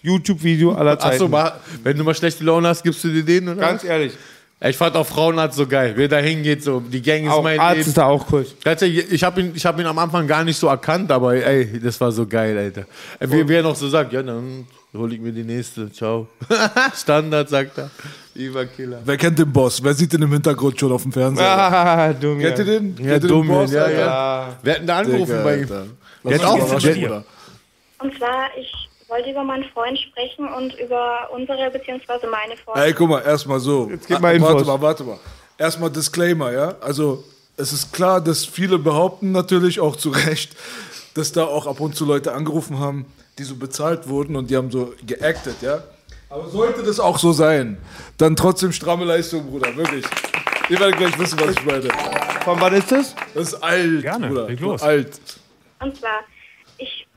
YouTube-Video 0.00 0.72
aller 0.72 0.98
Zeiten. 0.98 1.14
Achso, 1.14 1.28
mal, 1.28 1.60
wenn 1.82 1.96
du 1.98 2.04
mal 2.04 2.14
schlechte 2.14 2.42
Laune 2.42 2.68
hast, 2.68 2.82
gibst 2.82 3.04
du 3.04 3.08
dir 3.08 3.22
den, 3.22 3.48
oder? 3.50 3.60
Ganz 3.60 3.84
ehrlich. 3.84 4.12
Ich 4.58 4.76
fand 4.76 4.96
auch 4.96 5.06
Frauenarzt 5.06 5.56
so 5.58 5.66
geil. 5.66 5.92
Wer 5.96 6.08
da 6.08 6.16
hingeht, 6.16 6.62
so, 6.62 6.80
die 6.80 7.02
Gang 7.02 7.24
ist 7.26 7.30
Auch 7.30 7.42
mein 7.42 7.60
Arzt 7.60 7.76
Leben. 7.76 7.88
ist 7.88 7.98
da 7.98 8.06
auch 8.06 8.26
cool. 8.32 8.46
Tatsächlich, 8.64 9.12
ich 9.12 9.22
habe 9.22 9.40
ihn, 9.40 9.52
ich 9.54 9.66
hab 9.66 9.78
ihn 9.78 9.84
am 9.86 9.98
Anfang 9.98 10.26
gar 10.26 10.44
nicht 10.44 10.56
so 10.56 10.66
erkannt, 10.68 11.12
aber 11.12 11.34
ey, 11.34 11.78
das 11.78 12.00
war 12.00 12.10
so 12.10 12.26
geil, 12.26 12.56
Alter. 12.56 12.86
Wie, 13.20 13.46
wie 13.46 13.54
er 13.54 13.62
noch 13.62 13.76
so 13.76 13.86
sagt, 13.88 14.14
ja, 14.14 14.22
dann 14.22 14.66
hol 14.94 15.12
ich 15.12 15.20
mir 15.20 15.32
die 15.32 15.44
nächste, 15.44 15.92
ciao. 15.92 16.26
Standard, 16.96 17.50
sagt 17.50 17.76
er. 17.76 17.90
Überkiller. 18.34 19.00
Wer 19.04 19.16
kennt 19.18 19.38
den 19.38 19.52
Boss? 19.52 19.82
Wer 19.84 19.92
sieht 19.92 20.14
den 20.14 20.22
im 20.22 20.32
Hintergrund 20.32 20.80
schon 20.80 20.90
auf 20.90 21.02
dem 21.02 21.12
Fernseher? 21.12 21.44
Ah, 21.56 22.12
dumm, 22.14 22.38
Kennt 22.38 22.58
ihr 22.58 22.64
den? 22.64 22.90
Ja, 22.90 22.96
Kennt 22.96 23.08
ihr 23.08 23.20
den 23.20 23.28
dumm, 23.28 23.48
Boss, 23.48 23.72
ja, 23.72 23.90
ja. 23.90 24.56
Wir 24.62 24.74
hatten 24.74 24.86
da 24.86 24.98
angerufen 24.98 25.26
Digga, 25.32 25.42
bei 25.42 25.54
ihm. 25.56 25.62
Alter. 25.62 25.86
Der 26.24 26.38
hat 26.38 26.44
auch, 26.44 26.78
der. 26.80 27.24
Und 27.98 28.14
zwar, 28.16 28.48
ich 28.58 28.72
wollte 29.08 29.30
über 29.30 29.44
meinen 29.44 29.64
Freund 29.64 29.98
sprechen 29.98 30.48
und 30.52 30.74
über 30.78 31.28
unsere 31.32 31.70
bzw. 31.70 32.26
meine 32.26 32.56
Freunde. 32.56 32.84
Ey, 32.84 32.92
guck 32.92 33.08
mal, 33.08 33.22
erstmal 33.22 33.60
so. 33.60 33.88
Jetzt 33.90 34.06
gib 34.08 34.20
mal 34.20 34.34
Infos. 34.34 34.52
Warte 34.54 34.66
mal, 34.66 34.80
warte 34.80 35.04
mal. 35.04 35.18
Erstmal 35.58 35.90
Disclaimer, 35.90 36.52
ja? 36.52 36.74
Also, 36.80 37.24
es 37.56 37.72
ist 37.72 37.92
klar, 37.92 38.20
dass 38.20 38.44
viele 38.44 38.78
behaupten 38.78 39.32
natürlich 39.32 39.80
auch 39.80 39.96
zu 39.96 40.10
Recht, 40.10 40.56
dass 41.14 41.32
da 41.32 41.44
auch 41.44 41.66
ab 41.66 41.80
und 41.80 41.96
zu 41.96 42.04
Leute 42.04 42.32
angerufen 42.32 42.78
haben, 42.78 43.06
die 43.38 43.44
so 43.44 43.56
bezahlt 43.56 44.08
wurden 44.08 44.36
und 44.36 44.50
die 44.50 44.56
haben 44.56 44.70
so 44.70 44.92
geactet, 45.06 45.56
ja? 45.62 45.82
Aber 46.28 46.48
sollte 46.48 46.82
das 46.82 46.98
auch 46.98 47.18
so 47.18 47.32
sein, 47.32 47.78
dann 48.18 48.34
trotzdem 48.34 48.72
stramme 48.72 49.04
Leistung, 49.04 49.46
Bruder, 49.48 49.74
wirklich. 49.76 50.04
Ihr 50.68 50.80
werdet 50.80 50.96
gleich 50.96 51.18
wissen, 51.18 51.38
was 51.38 51.50
ich 51.52 51.64
meine. 51.64 51.88
Von 52.44 52.60
wann 52.60 52.74
ist 52.74 52.90
das? 52.90 53.14
Das 53.34 53.48
ist 53.52 53.62
alt, 53.62 54.02
Gerne, 54.02 54.28
Bruder. 54.28 54.50
los. 54.50 54.82
Alt. 54.82 55.20
Und 55.80 55.96
zwar, 55.96 56.20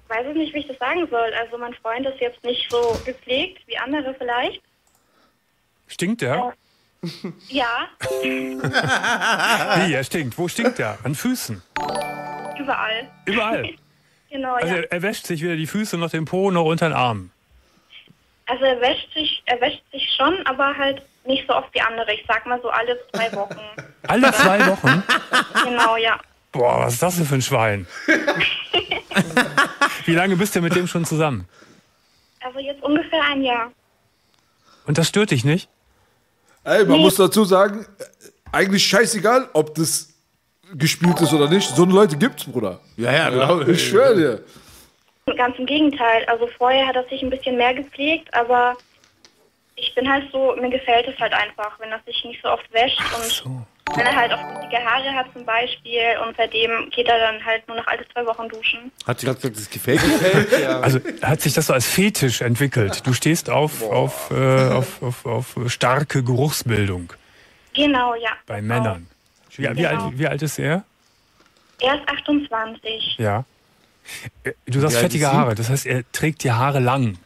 weiß 0.10 0.28
es 0.28 0.36
nicht, 0.36 0.54
wie 0.54 0.60
ich 0.60 0.68
das 0.68 0.78
sagen 0.80 1.08
soll. 1.10 1.32
Also 1.42 1.58
mein 1.58 1.74
Freund 1.76 2.06
ist 2.06 2.20
jetzt 2.20 2.44
nicht 2.44 2.70
so 2.70 3.00
gepflegt 3.06 3.62
wie 3.68 3.78
andere 3.78 4.14
vielleicht. 4.18 4.62
Stinkt 5.88 6.22
der? 6.22 6.54
Ja, 7.48 7.88
Wie, 8.24 9.94
er 9.94 10.04
stinkt. 10.04 10.38
Wo 10.38 10.48
stinkt 10.50 10.80
der? 10.80 10.98
An 11.04 11.16
Füßen. 11.16 11.62
überall. 12.60 13.10
Überall. 13.26 13.70
Genau, 14.32 14.54
Also 14.54 14.68
ja. 14.68 14.82
er, 14.82 14.92
er 14.92 15.02
wäscht 15.02 15.26
sich 15.26 15.42
weder 15.42 15.56
die 15.56 15.66
Füße 15.66 15.98
noch 15.98 16.12
den 16.12 16.26
Po 16.26 16.52
noch 16.52 16.66
unter 16.66 16.88
den 16.88 16.94
Arm. 16.96 17.32
Also 18.46 18.64
er 18.64 18.80
wäscht 18.80 19.12
sich, 19.16 19.42
er 19.48 19.60
wäscht 19.60 19.82
sich 19.92 20.08
schon, 20.16 20.46
aber 20.46 20.78
halt 20.78 21.02
nicht 21.26 21.48
so 21.48 21.56
oft 21.56 21.74
wie 21.74 21.82
andere. 21.82 22.14
Ich 22.14 22.24
sag 22.28 22.46
mal 22.46 22.62
so 22.62 22.70
alle 22.70 22.96
zwei 23.12 23.34
Wochen. 23.34 23.60
Alle 24.08 24.32
zwei 24.34 24.68
Wochen? 24.68 25.04
Genau, 25.64 25.98
ja. 25.98 26.20
Boah, 26.52 26.80
was 26.86 26.94
ist 26.94 27.04
das 27.04 27.16
denn 27.18 27.26
für 27.26 27.36
ein 27.36 27.42
Schwein? 27.42 27.88
Wie 30.06 30.16
lange 30.16 30.36
bist 30.36 30.56
du 30.56 30.62
mit 30.62 30.76
dem 30.76 30.88
schon 30.88 31.06
zusammen? 31.06 31.48
Also 32.42 32.60
jetzt 32.60 32.82
ungefähr 32.82 33.22
ein 33.24 33.44
Jahr. 33.44 33.72
Und 34.88 34.98
das 34.98 35.08
stört 35.10 35.32
dich 35.32 35.44
nicht? 35.46 35.70
Ey, 36.64 36.84
man 36.86 36.98
Nee. 36.98 37.04
muss 37.04 37.16
dazu 37.16 37.44
sagen, 37.46 37.86
eigentlich 38.52 38.84
scheißegal, 38.86 39.50
ob 39.54 39.76
das 39.76 40.10
gespielt 40.74 41.20
ist 41.22 41.34
oder 41.34 41.50
nicht. 41.50 41.70
So 41.70 41.84
eine 41.84 41.94
Leute 41.94 42.18
gibt's, 42.18 42.46
Bruder. 42.46 42.80
Ja, 42.98 43.12
ja, 43.12 43.30
glaub 43.30 43.62
ich. 43.64 43.68
Ich 43.70 43.88
schwöre 43.90 44.16
dir. 44.16 44.44
Ganz 45.36 45.58
im 45.60 45.66
Gegenteil. 45.68 46.26
Also 46.26 46.48
vorher 46.58 46.88
hat 46.88 46.96
er 46.96 47.08
sich 47.08 47.22
ein 47.22 47.30
bisschen 47.30 47.58
mehr 47.58 47.74
gepflegt, 47.76 48.34
aber 48.34 48.76
ich 49.76 49.94
bin 49.96 50.12
halt 50.12 50.32
so, 50.32 50.56
mir 50.60 50.70
gefällt 50.70 51.08
es 51.08 51.18
halt 51.20 51.34
einfach, 51.34 51.80
wenn 51.80 51.92
er 51.92 52.02
sich 52.06 52.24
nicht 52.26 52.42
so 52.42 52.50
oft 52.50 52.72
wäscht 52.74 53.00
und 53.16 53.66
wenn 53.96 54.06
er 54.06 54.16
halt 54.16 54.32
auch 54.34 54.62
dicke 54.62 54.84
Haare 54.84 55.14
hat 55.14 55.28
zum 55.34 55.46
Beispiel 55.46 56.02
und 56.26 56.36
seitdem 56.38 56.90
geht 56.92 57.08
er 57.08 57.18
dann 57.20 57.44
halt 57.46 57.68
nur 57.68 57.78
noch 57.78 57.88
alle 57.88 58.06
zwei 58.14 58.26
Wochen 58.26 58.48
duschen. 58.50 58.92
Hat 59.08 59.20
sie 59.20 59.26
gerade 59.26 59.40
gesagt, 59.40 59.58
das 59.58 59.70
gefällt 59.70 60.02
dir? 60.04 60.82
Also 60.84 61.00
hat 61.22 61.42
sich 61.42 61.54
das 61.54 61.68
so 61.68 61.74
als 61.74 61.88
Fetisch 61.88 62.42
entwickelt. 62.42 63.06
Du 63.06 63.14
stehst 63.14 63.50
auf, 63.50 63.82
auf, 63.84 64.32
äh, 64.32 64.70
auf, 64.70 65.02
auf, 65.02 65.26
auf 65.26 65.56
starke 65.68 66.24
Geruchsbildung 66.24 67.12
Genau, 67.74 68.16
ja. 68.16 68.32
bei 68.46 68.62
Männern. 68.62 69.08
Ja, 69.58 69.72
wie, 69.76 69.82
Genau. 69.84 70.06
alt, 70.06 70.18
wie 70.20 70.28
alt 70.28 70.42
ist 70.42 70.60
er? 70.60 70.84
Er 71.82 71.96
ist 71.96 72.08
28. 72.10 73.16
Ja. 73.18 73.46
Äh, 74.44 74.52
Du 74.66 74.80
sagst 74.80 74.98
Wie 74.98 75.02
fettige? 75.02 75.32
Haare, 75.32 75.56
das 75.56 75.70
heißt, 75.70 75.86
er 75.86 76.04
trägt 76.12 76.44
die 76.44 76.52
Haare 76.52 76.80
lang. 76.80 77.18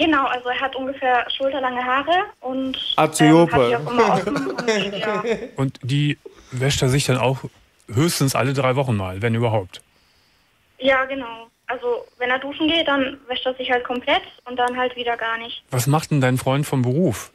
Genau, 0.00 0.24
also 0.24 0.48
er 0.48 0.58
hat 0.58 0.74
ungefähr 0.76 1.26
schulterlange 1.30 1.84
Haare 1.84 2.24
und 2.40 2.74
ähm, 2.74 2.82
Aziope. 2.96 3.52
hat 3.52 3.68
die 3.68 3.90
immer 3.90 4.14
offen 4.14 4.46
und 4.50 4.96
ja. 4.96 5.22
Und 5.56 5.78
die 5.82 6.16
wäscht 6.52 6.80
er 6.80 6.88
sich 6.88 7.04
dann 7.04 7.18
auch 7.18 7.40
höchstens 7.86 8.34
alle 8.34 8.54
drei 8.54 8.76
Wochen 8.76 8.96
mal, 8.96 9.20
wenn 9.20 9.34
überhaupt. 9.34 9.82
ja, 10.78 11.04
genau. 11.04 11.48
Also 11.66 12.06
wenn 12.16 12.30
er 12.30 12.38
duschen 12.38 12.66
geht, 12.66 12.88
dann 12.88 13.18
wäscht 13.28 13.44
er 13.44 13.54
sich 13.54 13.70
halt 13.70 13.84
komplett 13.84 14.22
und 14.46 14.56
dann 14.56 14.76
halt 14.76 14.96
wieder 14.96 15.18
gar 15.18 15.36
nicht. 15.36 15.62
Was 15.70 15.86
macht 15.86 16.10
denn 16.10 16.22
dein 16.22 16.38
Freund 16.38 16.66
vom 16.66 16.80
Beruf? 16.80 17.30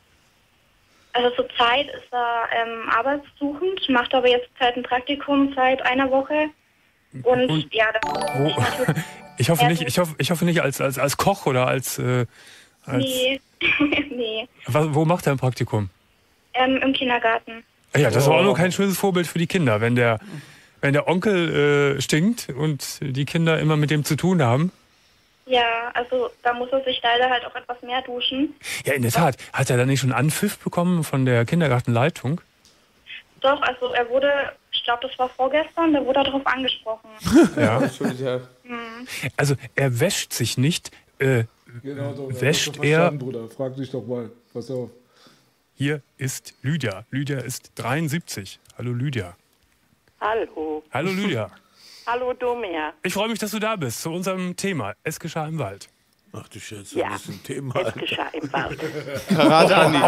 Also 1.14 1.30
zurzeit 1.36 1.88
ist 1.88 2.12
er 2.12 2.50
ähm, 2.52 2.90
arbeitssuchend, 2.90 3.88
macht 3.90 4.14
aber 4.14 4.28
jetzt 4.28 4.50
seit 4.60 4.76
ein 4.76 4.84
Praktikum 4.84 5.54
seit 5.56 5.82
einer 5.86 6.10
Woche. 6.10 6.50
Und, 7.24 7.50
Und 7.50 7.74
ja, 7.74 7.86
das 7.94 8.12
Wo? 8.40 8.94
Ich 9.38 9.50
hoffe 9.50 9.66
nicht, 9.66 9.82
ich 9.82 10.00
hoffe, 10.00 10.16
ich 10.18 10.32
hoffe 10.32 10.46
nicht 10.46 10.62
als, 10.62 10.80
als, 10.80 10.98
als 10.98 11.18
Koch 11.18 11.46
oder 11.46 11.68
als, 11.68 12.00
äh, 12.00 12.26
als 12.86 13.04
nee, 13.04 13.40
nee, 14.10 14.48
was, 14.68 14.94
wo 14.94 15.06
macht 15.06 15.26
er 15.28 15.34
ein 15.34 15.38
Praktikum? 15.38 15.90
ähm, 16.54 16.78
im 16.82 16.94
Kindergarten. 16.94 17.64
Ah 17.94 18.00
Ja, 18.00 18.10
das 18.10 18.24
ist 18.24 18.28
aber 18.28 18.40
auch 18.40 18.44
nur 18.44 18.56
kein 18.56 18.72
schönes 18.72 18.98
Vorbild 18.98 19.28
für 19.28 19.40
die 19.40 19.48
Kinder, 19.48 19.82
wenn 19.82 19.96
der, 19.96 20.20
wenn 20.82 20.94
der 20.94 21.08
Onkel 21.08 21.98
äh, 21.98 22.02
stinkt 22.02 22.50
und 22.50 23.00
die 23.02 23.26
Kinder 23.26 23.60
immer 23.60 23.76
mit 23.78 23.90
dem 23.92 24.04
zu 24.06 24.16
tun 24.16 24.42
haben. 24.42 24.72
Ja, 25.48 25.92
also 25.94 26.30
da 26.44 26.54
muss 26.54 26.70
er 26.72 26.84
sich 26.84 27.00
leider 27.04 27.30
halt 27.30 27.46
auch 27.46 27.56
etwas 27.56 27.82
mehr 27.84 28.02
duschen. 28.02 28.56
Ja, 28.86 28.94
in 28.94 29.02
der 29.04 29.12
Tat. 29.12 29.38
Hat 29.54 29.70
er 29.70 29.78
dann 29.78 29.88
nicht 29.88 30.00
schon 30.00 30.12
Anpfiff 30.12 30.58
bekommen 30.58 31.04
von 31.04 31.26
der 31.26 31.46
Kindergartenleitung? 31.46 32.42
Doch, 33.42 33.62
also 33.62 33.94
er 33.94 34.10
wurde, 34.10 34.32
ich 34.72 34.84
glaube, 34.84 35.08
das 35.08 35.20
war 35.20 35.30
vorgestern, 35.30 35.94
da 35.94 36.04
wurde 36.04 36.20
er 36.22 36.24
darauf 36.24 36.48
angesprochen. 36.48 37.10
Ja. 37.58 37.80
Hm. 38.64 39.08
Also 39.38 39.56
er 39.76 40.00
wäscht 40.00 40.34
sich 40.34 40.58
nicht. 40.58 40.92
Äh, 41.20 41.44
Genau, 41.84 42.14
doch, 42.14 42.30
das 42.30 42.42
wäscht 42.42 42.78
er. 42.84 43.12
Bruder. 43.12 43.50
Frag 43.50 43.76
dich 43.76 43.92
doch 43.92 44.06
mal. 44.06 44.32
Pass 44.54 44.70
auf. 44.72 44.90
Hier 45.76 46.02
ist 46.18 46.54
Lydia. 46.62 47.06
Lydia 47.12 47.40
ist 47.40 47.72
73. 47.76 48.60
Hallo 48.78 48.92
Lydia. 48.94 49.36
Hallo. 50.22 50.84
Hallo 50.92 51.12
Lydia. 51.12 51.50
Hallo 52.08 52.34
Domer. 52.34 52.94
Ich 53.04 53.14
freue 53.14 53.30
mich, 53.30 53.40
dass 53.40 53.52
du 53.52 53.60
da 53.60 53.76
bist 53.76 54.02
zu 54.02 54.12
unserem 54.12 54.56
Thema. 54.56 54.94
Es 55.04 55.20
geschah 55.20 55.48
im 55.48 55.58
Wald. 55.60 55.90
Ach 56.34 56.48
du 56.50 56.60
Scheiße, 56.60 56.98
Ja, 57.00 57.10
das 57.10 57.22
ist 57.24 57.30
ein 57.30 57.44
Thema. 57.44 57.76
es 57.82 57.94
geschah 57.94 58.28
im 58.34 58.54
Wald. 58.54 58.80
Karate 59.30 59.76
Andi. 59.76 60.00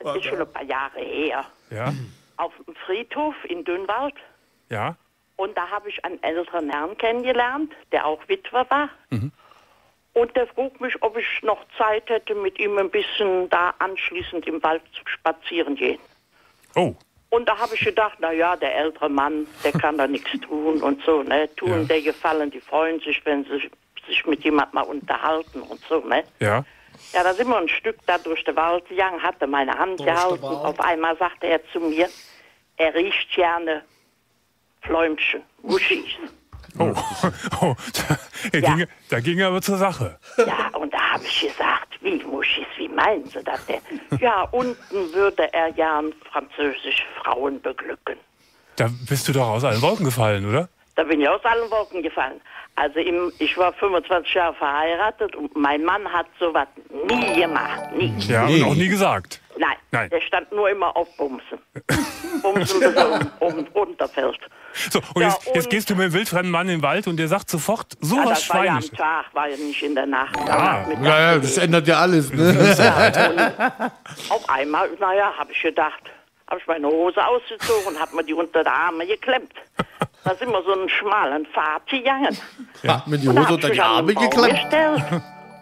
Das 0.00 0.16
ist 0.16 0.24
schon 0.24 0.40
ein 0.40 0.52
paar 0.52 0.64
Jahre 0.64 0.98
her. 1.00 1.44
Ja, 1.70 1.92
Auf 2.36 2.52
dem 2.66 2.74
Friedhof 2.86 3.34
in 3.48 3.64
Dünnwald. 3.64 4.14
ja. 4.70 4.96
Und 5.36 5.56
da 5.56 5.68
habe 5.68 5.88
ich 5.88 6.04
einen 6.04 6.22
älteren 6.22 6.70
Herrn 6.70 6.96
kennengelernt, 6.96 7.72
der 7.90 8.06
auch 8.06 8.20
Witwer 8.28 8.70
war. 8.70 8.88
Mhm. 9.10 9.32
Und 10.14 10.34
der 10.36 10.46
frug 10.46 10.80
mich, 10.80 10.94
ob 11.02 11.16
ich 11.16 11.26
noch 11.42 11.58
Zeit 11.76 12.08
hätte, 12.08 12.34
mit 12.34 12.58
ihm 12.58 12.78
ein 12.78 12.90
bisschen 12.90 13.48
da 13.50 13.74
anschließend 13.78 14.46
im 14.46 14.62
Wald 14.62 14.82
zu 14.92 15.02
spazieren 15.06 15.74
gehen. 15.74 15.98
Oh. 16.76 16.94
Und 17.30 17.48
da 17.48 17.58
habe 17.58 17.74
ich 17.74 17.84
gedacht, 17.84 18.18
na 18.20 18.32
ja, 18.32 18.54
der 18.54 18.76
ältere 18.76 19.08
Mann, 19.08 19.46
der 19.64 19.72
kann 19.72 19.98
da 19.98 20.06
nichts 20.06 20.30
tun 20.46 20.80
und 20.80 21.02
so, 21.04 21.22
ne? 21.24 21.52
Tun 21.56 21.68
Ja. 21.68 21.84
der 21.84 22.02
Gefallen, 22.02 22.50
die 22.50 22.60
freuen 22.60 23.00
sich, 23.00 23.20
wenn 23.26 23.44
sie 23.44 23.70
sich 24.06 24.24
mit 24.24 24.44
jemandem 24.44 24.74
mal 24.74 24.82
unterhalten 24.82 25.62
und 25.62 25.80
so, 25.88 25.98
ne? 26.00 26.22
Ja. 26.38 26.64
Ja, 27.12 27.24
da 27.24 27.34
sind 27.34 27.48
wir 27.48 27.58
ein 27.58 27.68
Stück 27.68 27.96
da 28.06 28.18
durch 28.18 28.44
den 28.44 28.54
Wald 28.54 28.88
gegangen, 28.88 29.20
hatte 29.20 29.48
meine 29.48 29.76
Hand 29.76 29.98
Durch 29.98 30.08
gehalten. 30.08 30.44
Auf 30.44 30.78
einmal 30.78 31.16
sagte 31.16 31.48
er 31.48 31.60
zu 31.72 31.80
mir, 31.80 32.08
er 32.76 32.94
riecht 32.94 33.34
gerne 33.34 33.82
Fläumchen, 34.82 35.42
Wuschis. 35.62 36.04
Oh, 36.78 36.92
oh 37.60 37.76
da, 38.08 38.18
er 38.52 38.60
ging, 38.60 38.86
da 39.08 39.20
ging 39.20 39.38
er 39.38 39.48
aber 39.48 39.62
zur 39.62 39.78
Sache. 39.78 40.18
Ja, 40.38 40.68
und 40.78 40.92
da 40.92 40.98
habe 41.12 41.24
ich 41.24 41.40
gesagt, 41.40 41.94
wie 42.00 42.22
Muschis, 42.24 42.66
wie 42.76 42.88
meinen 42.88 43.24
Sie 43.26 43.42
das 43.42 43.64
denn? 43.66 43.80
Ja, 44.20 44.42
unten 44.50 45.12
würde 45.12 45.52
er 45.52 45.72
gern 45.72 46.12
französisch 46.30 47.06
Frauen 47.22 47.60
beglücken. 47.62 48.16
Da 48.76 48.88
bist 49.08 49.28
du 49.28 49.32
doch 49.32 49.48
aus 49.48 49.64
allen 49.64 49.82
Wolken 49.82 50.04
gefallen, 50.04 50.48
oder? 50.48 50.68
Da 50.96 51.04
bin 51.04 51.20
ich 51.20 51.28
aus 51.28 51.44
allen 51.44 51.70
Wolken 51.70 52.02
gefallen. 52.02 52.40
Also 52.76 52.98
im, 52.98 53.32
ich 53.38 53.56
war 53.56 53.72
25 53.72 54.34
Jahre 54.34 54.54
verheiratet 54.54 55.36
und 55.36 55.54
mein 55.56 55.84
Mann 55.84 56.12
hat 56.12 56.26
sowas 56.40 56.66
nie 57.08 57.40
gemacht, 57.40 57.92
nie. 57.96 58.12
Ja, 58.26 58.46
und 58.46 58.64
auch 58.64 58.74
nie 58.74 58.88
gesagt. 58.88 59.40
Nein, 59.56 59.76
Nein. 59.92 60.10
der 60.10 60.20
stand 60.20 60.50
nur 60.50 60.68
immer 60.68 60.96
auf 60.96 61.06
Bumsen. 61.16 61.58
Bumsen, 62.42 62.80
bis 62.80 62.92
er 62.94 63.20
um, 63.38 63.48
um, 63.58 63.66
runterfällt. 63.72 64.40
So, 64.90 64.98
und 65.14 65.22
Ja, 65.22 65.28
jetzt, 65.28 65.46
jetzt 65.54 65.64
und- 65.66 65.70
gehst 65.70 65.88
du 65.90 65.94
mit 65.94 66.02
einem 66.06 66.12
wildfremden 66.14 66.50
Mann 66.50 66.68
in 66.68 66.78
den 66.78 66.82
Wald 66.82 67.06
und 67.06 67.16
der 67.16 67.28
sagt 67.28 67.48
sofort 67.48 67.94
Ja, 68.02 68.08
sowas 68.08 68.40
das 68.40 68.50
war 68.50 68.64
ja 68.64 68.72
am. 68.74 68.80
Tag, 68.82 69.26
war 69.34 69.48
ja 69.48 69.56
nicht 69.56 69.80
in 69.84 69.94
der 69.94 70.06
Nacht. 70.06 70.36
Ah, 70.48 70.80
Nachmittag 70.80 71.04
Ja, 71.04 71.20
ja, 71.32 71.38
das 71.38 71.58
ändert 71.58 71.86
ja 71.86 71.98
alles. 72.00 72.30
Ja, 72.30 72.36
Ne? 72.36 73.92
und 74.28 74.30
auf 74.32 74.48
einmal, 74.48 74.90
naja, 74.98 75.32
habe 75.38 75.52
ich 75.52 75.62
gedacht, 75.62 76.02
habe 76.54 76.60
ich 76.60 76.66
meine 76.68 76.86
Hose 76.86 77.26
ausgezogen 77.26 77.88
und 77.88 78.00
habe 78.00 78.14
mir 78.14 78.22
die 78.24 78.32
unter 78.34 78.62
die 78.62 78.70
Arme 78.70 79.04
geklemmt. 79.06 79.52
Da 80.22 80.34
sind 80.36 80.50
wir 80.52 80.62
so 80.62 80.72
einen 80.72 80.88
schmalen 80.88 81.44
Pfad 81.46 81.84
gegangen. 81.88 82.36
Ja, 82.82 83.02
mit 83.06 83.22
die 83.24 83.28
Hose 83.28 83.54
unter 83.54 83.70
die 83.70 83.80
Arme 83.80 84.14
geklemmt. 84.14 84.50
gestellt. 84.50 85.02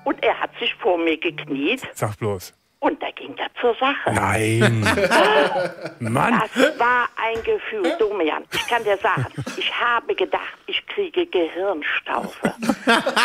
Und 0.05 0.23
er 0.23 0.39
hat 0.39 0.51
sich 0.61 0.75
vor 0.75 0.99
mir 0.99 1.17
gekniet 1.17 1.81
Sag 1.95 2.19
bloß. 2.19 2.53
und 2.81 3.01
da 3.03 3.11
ging 3.13 3.35
er 3.39 3.49
zur 3.61 3.75
Sache. 3.77 4.13
Nein. 4.13 4.83
Mann. 6.01 6.43
Das 6.55 6.79
war 6.79 7.09
ein 7.17 7.43
Gefühl, 7.43 7.97
Domian. 7.99 8.45
Ich 8.53 8.67
kann 8.69 8.85
dir 8.85 8.99
sagen, 8.99 9.27
ich 9.57 9.73
habe 9.81 10.15
gedacht, 10.15 10.59
ich 10.67 10.85
kriege 10.89 11.25
Gehirnstaufe. 11.27 12.53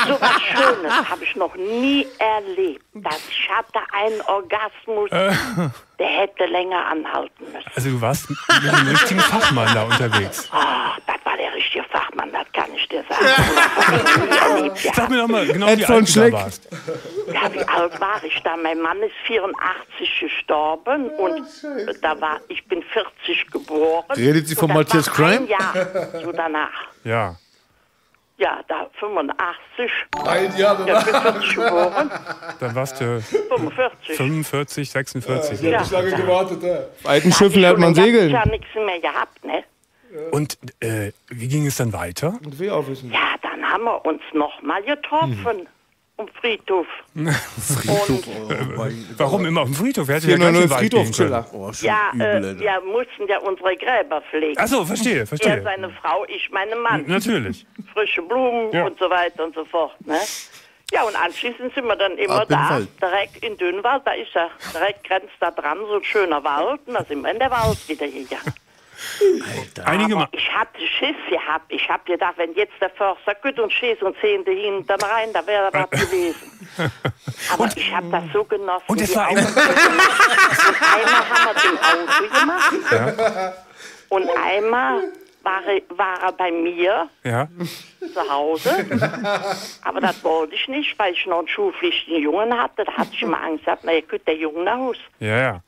So 0.08 0.22
was 0.22 0.42
Schönes 0.42 1.10
habe 1.10 1.24
ich 1.24 1.36
noch 1.36 1.56
nie 1.56 2.08
erlebt. 2.20 2.86
Dass 2.94 3.20
ich 3.30 3.50
hatte 3.50 3.80
einen 3.92 4.22
Orgasmus, 4.22 5.10
der 6.00 6.08
hätte 6.08 6.46
länger 6.46 6.86
anhalten 6.86 7.46
müssen. 7.52 7.72
also 7.76 7.90
du 7.90 8.02
warst 8.02 8.30
mit 8.30 8.38
einem 8.74 8.88
richtigen 8.90 9.20
Fachmann 9.20 9.74
da 9.74 9.84
unterwegs. 9.84 10.48
Ah, 10.52 10.96
das 11.08 11.16
war 11.24 11.38
der 11.38 11.54
richtige 11.54 11.84
Fachmann, 11.86 12.32
das 12.32 12.46
kann 12.54 12.70
ich 12.76 12.88
dir 12.88 13.04
sagen. 13.10 14.72
Sag 14.94 15.10
mir 15.10 15.18
doch 15.18 15.28
mal 15.28 15.46
genau, 15.48 15.68
Ed 15.68 15.80
wie 15.80 15.86
alt 15.86 16.16
du 16.16 16.20
da 16.20 16.32
warst. 16.32 16.68
Ja, 17.34 17.54
wie 17.54 17.68
alt 17.68 18.00
war 18.00 18.24
ich 18.24 18.42
da? 18.44 18.56
Mein 18.58 18.80
Mann 18.80 19.02
ist 19.02 19.16
84 19.26 20.20
gestorben 20.20 21.10
und 21.10 21.44
da 22.02 22.20
war 22.22 22.40
ich 22.48 22.66
bin 22.68 22.84
40 22.84 23.52
geboren. 23.52 24.06
Redet 24.16 24.48
sie 24.48 24.56
von 24.56 24.72
Matthias 24.72 25.12
Crime? 25.12 25.48
Jahr 25.48 25.74
so 26.24 26.32
danach. 26.32 26.72
Ja. 27.04 27.36
Ja, 28.38 28.60
da 28.68 28.88
85. 29.00 29.92
Ein 30.28 30.58
Jahr 30.58 30.88
Ja, 30.88 31.00
ich 31.00 31.06
bin 31.06 31.16
40 31.16 31.56
geboren. 31.56 32.12
Dann 32.60 32.76
warst 32.76 33.02
du 33.02 33.20
45. 33.22 34.16
45, 34.16 34.92
46. 34.92 35.64
Ich 35.64 35.74
hab 35.74 35.82
nicht 35.82 35.92
lange 35.92 36.12
gewartet, 36.12 36.64
ey. 36.64 36.78
Auf 36.78 37.10
alten 37.10 37.32
Schiffen 37.32 37.62
lernt 37.62 37.80
man 37.80 37.96
segeln. 37.96 38.30
Ich 38.30 38.36
habe 38.36 38.50
nichts 38.52 38.68
mehr 38.76 39.00
gehabt, 39.00 39.44
ne? 39.44 39.64
Und 40.32 40.58
äh, 40.82 41.12
wie 41.30 41.48
ging 41.48 41.66
es 41.66 41.78
dann 41.78 41.94
weiter? 41.94 42.36
Und 42.46 42.60
will 42.60 42.70
auch 42.70 42.88
wissen. 42.88 43.12
Ja, 43.12 43.36
dann 43.42 43.64
haben 43.68 43.84
wir 43.84 44.06
uns 44.06 44.22
noch 44.34 44.62
mal 44.62 44.84
getroffen. 44.84 45.68
Am 46.20 46.28
Friedhof. 46.42 46.88
Friedhof. 47.16 48.28
Äh, 48.50 48.92
warum 49.18 49.46
immer 49.46 49.62
auf 49.62 49.68
dem 49.68 49.76
Friedhof? 49.76 50.08
Hätte 50.08 50.26
Hier 50.28 50.38
ja 50.38 50.38
nur 50.38 50.50
gleich 50.52 50.56
eine 50.56 50.58
in 50.58 50.62
den 50.64 50.70
Wald 50.72 50.82
gehen 50.82 51.14
Friedhofschiller. 51.14 51.44
können. 51.44 51.64
Oh, 51.64 51.72
Ja, 51.82 52.12
äh, 52.16 52.60
wir 52.60 52.82
mussten 52.82 53.28
ja 53.28 53.38
unsere 53.40 53.76
Gräber 53.78 54.22
pflegen. 54.30 54.56
Ach 54.58 54.68
so, 54.68 54.84
verstehe, 54.84 55.26
verstehe. 55.28 55.58
Er 55.58 55.64
seine 55.64 55.90
Frau, 56.02 56.26
ich 56.28 56.50
meine 56.52 56.76
Mann. 56.76 57.06
Natürlich. 57.08 57.66
Frische 57.94 58.22
Blumen 58.24 58.72
Ja. 58.72 58.86
und 58.86 58.98
so 58.98 59.10
weiter 59.10 59.44
und 59.44 59.54
so 59.54 59.64
fort. 59.66 59.94
Ne? 60.08 60.18
Ja, 60.92 61.04
und 61.04 61.16
anschließend 61.16 61.74
sind 61.76 61.86
wir 61.86 61.96
dann 61.98 62.18
immer 62.18 62.42
Ab 62.42 62.48
da, 62.50 62.80
direkt 63.02 63.44
in 63.44 63.56
Dünnwald. 63.58 64.02
Da 64.06 64.14
ist 64.14 64.34
ja 64.34 64.50
direkt 64.74 65.04
grenzt 65.04 65.34
da 65.40 65.52
dran 65.52 65.78
so 65.88 65.96
ein 65.98 66.04
schöner 66.04 66.44
Wald. 66.44 66.80
Und 66.88 66.94
da 66.96 67.04
sind 67.04 67.22
wir 67.22 67.32
in 67.32 67.40
der 67.40 67.52
Wald 67.52 67.78
wieder 67.90 68.06
gegangen. 69.20 69.88
Einige 69.88 70.16
Aber 70.16 70.30
ich 70.32 70.52
hatte 70.54 70.80
Schiss 70.80 71.16
gehabt. 71.30 71.66
Ich 71.70 71.88
habe 71.90 72.04
gedacht, 72.06 72.34
wenn 72.38 72.54
jetzt 72.56 72.74
der 72.82 72.90
Förster 72.92 73.36
gut 73.36 73.60
und 73.60 73.72
schießt 73.72 74.02
und 74.04 74.16
zehnte 74.22 74.52
hinten 74.52 74.92
rein, 75.02 75.30
da 75.34 75.46
wäre 75.46 75.70
was 75.72 75.90
gewesen. 76.02 76.70
Aber 77.54 77.70
ich 77.76 77.94
habe 77.96 78.10
das 78.10 78.24
so 78.34 78.44
genossen. 78.44 78.84
Und 78.88 79.02
es 79.02 79.16
war 79.16 79.30
Augen 79.30 79.38
und 79.40 79.58
einmal 79.58 81.30
haben 81.30 81.46
wir 81.46 81.54
den 81.62 81.78
Auto 81.80 82.40
gemacht. 82.40 83.54
Und 84.10 84.30
einmal 84.44 85.04
war 85.44 85.62
er, 85.66 85.82
war 85.98 86.22
er 86.24 86.32
bei 86.34 86.52
mir 86.52 87.10
Ja. 87.24 87.48
zu 88.14 88.30
Hause. 88.32 88.86
Aber 89.84 90.02
das 90.02 90.24
wollte 90.24 90.56
ich 90.56 90.68
nicht, 90.68 90.98
weil 91.00 91.14
ich 91.14 91.26
noch 91.26 91.40
einen 91.40 91.48
schulpflichtigen 91.48 92.22
Jungen 92.22 92.54
hatte. 92.58 92.84
Da 92.86 92.92
hatte 92.94 93.10
ich 93.14 93.22
immer 93.22 93.42
Angst 93.42 93.66
gehabt, 93.66 93.84
na, 93.86 93.94
ihr 93.94 94.02
könnt 94.02 94.28
der 94.28 94.36
Junge 94.36 94.64
nach 94.64 94.78
Hause. 94.78 95.00
Ja, 95.20 95.38
ja. 95.38 95.62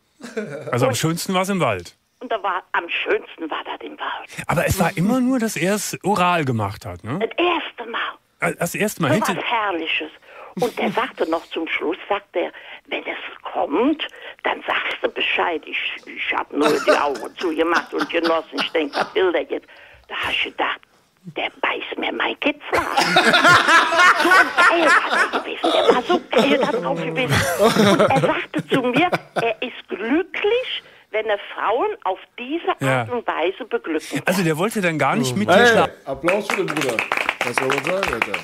Also 0.71 0.87
am 0.87 0.95
schönsten 0.95 1.33
war 1.33 1.43
es 1.43 1.49
im 1.49 1.59
Wald. 1.61 1.95
Und 2.21 2.31
da 2.31 2.41
war, 2.43 2.63
am 2.73 2.89
schönsten 2.89 3.49
war 3.49 3.63
das 3.63 3.79
im 3.81 3.97
Wald. 3.97 4.29
Aber 4.47 4.65
es 4.65 4.77
war 4.79 4.95
immer 4.97 5.21
nur, 5.21 5.39
dass 5.39 5.55
er 5.55 5.75
es 5.75 5.97
oral 6.03 6.43
gemacht 6.43 6.85
hat, 6.85 7.03
ne? 7.03 7.17
Das 7.19 7.29
erste 7.37 7.85
Mal. 7.89 8.53
Das 8.59 8.75
erste 8.75 9.01
Mal 9.01 9.07
So 9.09 9.13
hinter. 9.15 9.37
was 9.37 9.43
Herrliches. 9.45 10.11
Und 10.59 10.77
der 10.77 10.91
sagte 10.91 11.29
noch 11.29 11.45
zum 11.51 11.67
Schluss, 11.69 11.95
sagt 12.09 12.35
er, 12.35 12.51
wenn 12.87 13.03
es 13.03 13.17
kommt, 13.53 14.05
dann 14.43 14.61
sagst 14.67 14.97
du 15.01 15.09
Bescheid. 15.09 15.61
Ich, 15.65 15.77
ich 16.05 16.33
habe 16.35 16.57
nur 16.57 16.67
die 16.85 16.91
Augen 16.91 17.33
zugemacht 17.37 17.93
und 17.93 18.09
genossen. 18.09 18.59
Ich 18.59 18.69
denke, 18.71 18.95
was 18.99 19.15
will 19.15 19.31
der 19.31 19.43
jetzt? 19.43 19.67
Da 20.09 20.15
hast 20.15 20.43
du 20.43 20.49
gedacht, 20.51 20.79
der 21.37 21.49
beißt 21.61 21.97
mir 21.97 22.11
mein 22.11 22.37
Kitzler. 22.41 22.81
so 24.23 24.29
geil 24.57 24.87
war 24.87 25.29
der 25.31 25.39
gewesen. 25.39 25.71
Der 25.71 25.95
war 25.95 26.01
so 26.03 26.21
geil 26.31 26.57
da 26.59 26.71
drauf 26.71 26.99
gewesen. 27.01 27.35
Und 27.59 28.09
er 28.11 28.19
sagte 28.19 28.67
zu 28.67 28.81
mir, 28.81 29.09
er 29.35 29.61
ist 29.61 29.87
glücklich, 29.87 30.83
wenn 31.11 31.25
er 31.25 31.39
Frauen 31.55 31.89
auf 32.03 32.19
diese 32.37 32.85
Ja. 32.85 33.01
Art 33.01 33.11
und 33.11 33.25
Weise 33.27 33.65
beglücken 33.65 34.21
Also 34.25 34.43
der 34.43 34.57
wollte 34.57 34.81
dann 34.81 34.97
gar 34.97 35.15
nicht 35.15 35.35
mit 35.35 35.49
dir 35.49 35.55
Hey, 35.55 35.67
schlafen. 35.67 35.93
Applaus 36.05 36.47
für 36.47 36.57
den 36.57 36.65
Bruder. 36.67 36.97
Was 37.45 37.55
soll 37.55 37.67
man 37.67 37.83
sagen, 37.83 38.13
Alter? 38.13 38.39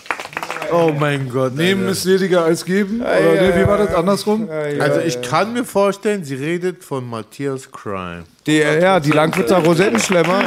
Oh 0.72 0.92
mein 0.98 1.30
Gott. 1.30 1.54
Nehmen 1.54 1.88
ist 1.90 2.06
lediger 2.06 2.44
als 2.46 2.66
geben? 2.66 3.02
Oder 3.02 3.36
ja, 3.36 3.42
nee, 3.42 3.62
wie 3.62 3.68
war 3.68 3.78
das 3.78 3.92
ja. 3.92 3.98
andersrum? 3.98 4.50
Also 4.80 5.00
ich 5.02 5.22
kann 5.22 5.54
mir 5.54 5.64
vorstellen, 5.64 6.24
sie 6.24 6.36
redet 6.36 6.84
von 6.84 7.08
Matthias 7.08 7.72
Crime. 7.72 8.24
Die, 8.48 8.58
ja, 8.58 9.00
die 9.00 9.12
Langwitzer 9.12 9.58
Rosettenschlemmer. 9.60 10.46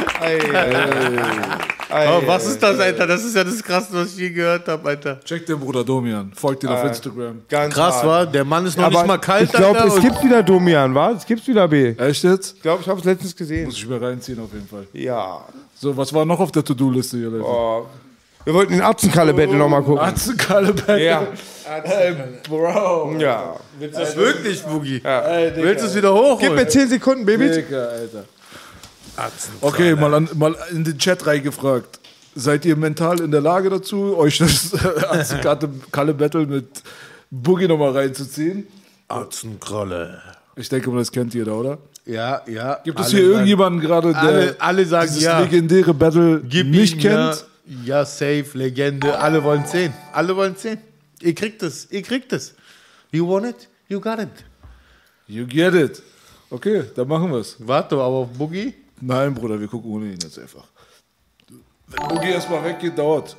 Oh, 1.91 2.21
was 2.27 2.45
ist 2.45 2.61
das, 2.61 2.79
Alter? 2.79 3.07
Das 3.07 3.23
ist 3.23 3.35
ja 3.35 3.43
das 3.43 3.63
Krasseste, 3.63 3.95
was 3.97 4.09
ich 4.13 4.17
je 4.17 4.29
gehört 4.29 4.67
habe, 4.67 4.87
Alter. 4.89 5.19
Check 5.23 5.45
den 5.45 5.59
Bruder 5.59 5.83
Domian. 5.83 6.31
Folgt 6.35 6.63
ihn 6.63 6.69
auf 6.69 6.83
Äh, 6.83 6.87
Instagram. 6.89 7.41
ganz 7.49 7.73
Krass, 7.73 7.95
hart. 7.95 8.05
war. 8.05 8.25
Der 8.27 8.45
Mann 8.45 8.65
ist 8.65 8.77
noch 8.77 8.85
Aber 8.85 8.99
nicht 8.99 9.07
mal 9.07 9.17
kalt, 9.17 9.45
Ich 9.45 9.51
glaube, 9.51 9.79
Alter, 9.81 9.95
es 9.95 10.01
gibt 10.01 10.23
wieder 10.23 10.43
Domian, 10.43 10.93
wa? 10.93 11.11
Es 11.11 11.25
gibt 11.25 11.47
wieder 11.47 11.67
B. 11.67 11.95
Echt 11.97 12.23
jetzt? 12.23 12.55
Ich 12.57 12.61
glaube, 12.61 12.81
ich 12.83 12.87
habe 12.87 12.99
es 12.99 13.05
letztens 13.05 13.35
gesehen. 13.35 13.65
Muss 13.65 13.75
ich 13.75 13.87
mir 13.87 14.01
reinziehen 14.01 14.39
auf 14.39 14.53
jeden 14.53 14.67
Fall. 14.67 14.85
Ja. 14.93 15.41
So, 15.75 15.95
was 15.97 16.13
war 16.13 16.25
noch 16.25 16.39
auf 16.39 16.51
der 16.51 16.63
To-Do-Liste 16.63 17.17
hier, 17.17 17.29
Leute? 17.29 17.43
Oh. 17.45 17.85
Wir 18.45 18.53
wollten 18.53 18.73
den 18.73 18.81
Atzenkalle-Battle 18.81 19.53
noch 19.53 19.65
nochmal 19.65 19.83
gucken. 19.83 19.99
Atzenkalle-Battle? 19.99 21.03
Ja. 21.03 21.23
Ey, 21.83 22.15
Bro. 22.47 23.15
Ja. 23.19 23.55
Willst 23.77 23.95
du 23.97 23.99
das 24.01 24.15
wirklich, 24.15 24.63
Boogie? 24.63 24.93
Digga. 24.99 25.23
Willst 25.55 25.83
du 25.83 25.87
es 25.87 25.95
wieder 25.95 26.13
hochholen? 26.13 26.39
Gib 26.39 26.55
mir 26.55 26.67
10 26.67 26.87
Sekunden, 26.89 27.25
Baby. 27.25 27.49
Digga, 27.51 27.83
Alter. 27.85 28.23
Okay, 29.61 29.95
mal, 29.95 30.13
an, 30.13 30.29
mal 30.35 30.55
in 30.71 30.83
den 30.83 30.97
Chat 30.97 31.25
reingefragt. 31.25 31.99
Seid 32.35 32.65
ihr 32.65 32.75
mental 32.75 33.19
in 33.21 33.31
der 33.31 33.41
Lage 33.41 33.69
dazu, 33.69 34.17
euch 34.17 34.37
das 34.37 34.73
Atzenkalle-Battle 34.73 36.45
mit 36.45 36.83
Boogie 37.29 37.67
nochmal 37.67 37.91
reinzuziehen? 37.91 38.67
Atzenkralle. 39.07 40.21
Ich 40.55 40.69
denke 40.69 40.89
mal, 40.89 40.99
das 40.99 41.11
kennt 41.11 41.33
jeder, 41.33 41.55
oder? 41.55 41.77
Ja, 42.05 42.41
ja. 42.47 42.79
Gibt 42.83 42.99
es 42.99 43.09
hier 43.09 43.21
irgendjemanden 43.21 43.81
gerade, 43.81 44.11
der 44.11 44.21
Alle, 44.21 44.55
alle 44.59 44.85
sagen 44.85 45.09
dieses 45.09 45.23
ja. 45.23 45.39
legendäre 45.39 45.93
Battle 45.93 46.41
Gib 46.41 46.67
nicht 46.67 46.99
kennt? 46.99 47.45
Ja, 47.65 47.99
ja, 47.99 48.05
safe, 48.05 48.47
Legende. 48.53 49.17
Alle 49.19 49.43
wollen 49.43 49.65
sehen. 49.65 49.93
Alle 50.11 50.35
wollen 50.35 50.55
sehen. 50.55 50.79
Ihr 51.21 51.35
kriegt 51.35 51.61
es. 51.61 51.87
Ihr 51.91 52.01
kriegt 52.01 52.33
es. 52.33 52.55
You 53.11 53.27
want 53.27 53.45
it? 53.45 53.67
You 53.87 53.99
got 53.99 54.19
it. 54.19 54.29
You 55.27 55.45
get 55.45 55.75
it. 55.75 56.01
Okay, 56.49 56.83
dann 56.95 57.07
machen 57.07 57.31
wir 57.31 57.39
es. 57.39 57.55
Warte 57.59 57.95
aber 57.95 58.05
auf 58.05 58.29
Boogie. 58.29 58.73
Nein, 59.01 59.33
Bruder, 59.33 59.59
wir 59.59 59.67
gucken 59.67 59.91
ohne 59.91 60.05
ihn 60.07 60.19
jetzt 60.21 60.37
einfach. 60.39 60.65
Wenn 61.87 62.07
Boogie 62.07 62.29
erstmal 62.29 62.63
weggeht, 62.63 62.97
dauert. 62.97 63.35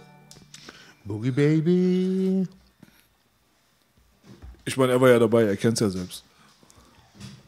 Boogie 1.05 1.31
Baby. 1.31 2.47
Ich 4.65 4.77
meine, 4.77 4.93
er 4.93 5.01
war 5.01 5.09
ja 5.09 5.19
dabei, 5.19 5.45
er 5.45 5.57
kennt 5.57 5.75
es 5.75 5.81
ja 5.81 5.91
selbst. 5.91 6.25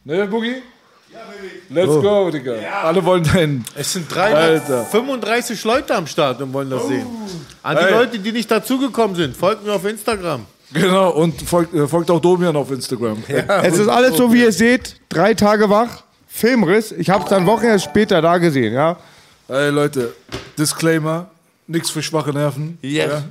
Ne, 0.04 0.26
Boogie? 0.26 0.62
Ja, 1.12 1.20
Baby. 1.30 1.74
Let's 1.74 2.02
go, 2.02 2.30
Digga. 2.30 2.54
Alle 2.82 3.04
wollen 3.04 3.24
deinen. 3.24 3.64
Es 3.74 3.92
sind 3.92 4.14
Alter. 4.16 4.84
335 4.84 5.64
Leute 5.64 5.94
am 5.94 6.06
Start 6.06 6.40
und 6.40 6.52
wollen 6.52 6.70
das 6.70 6.86
sehen. 6.88 7.06
An 7.62 7.76
die 7.76 7.84
Ey. 7.84 7.90
Leute, 7.90 8.18
die 8.18 8.32
nicht 8.32 8.50
dazugekommen 8.50 9.16
sind, 9.16 9.36
folgt 9.36 9.64
mir 9.64 9.72
auf 9.72 9.84
Instagram. 9.84 10.46
Genau, 10.72 11.10
und 11.10 11.42
folgt, 11.42 11.74
äh, 11.74 11.86
folgt 11.86 12.10
auch 12.10 12.20
Domian 12.20 12.56
auf 12.56 12.70
Instagram. 12.70 13.22
Es 13.62 13.78
ist 13.78 13.88
alles 13.88 14.16
so, 14.16 14.32
wie 14.32 14.40
ihr 14.40 14.52
seht. 14.52 14.96
Drei 15.10 15.34
Tage 15.34 15.68
wach. 15.68 16.04
Filmriss. 16.34 16.92
Ich 16.92 17.10
habe 17.10 17.24
es 17.24 17.30
dann 17.30 17.46
Wochen 17.46 17.66
erst 17.66 17.84
später 17.84 18.20
da 18.22 18.38
gesehen, 18.38 18.72
ja. 18.74 18.96
Ey, 19.48 19.68
Leute, 19.70 20.14
Disclaimer: 20.58 21.28
nichts 21.66 21.90
für 21.90 22.02
schwache 22.02 22.30
Nerven. 22.32 22.78
Yes. 22.80 23.10
Ja? 23.10 23.22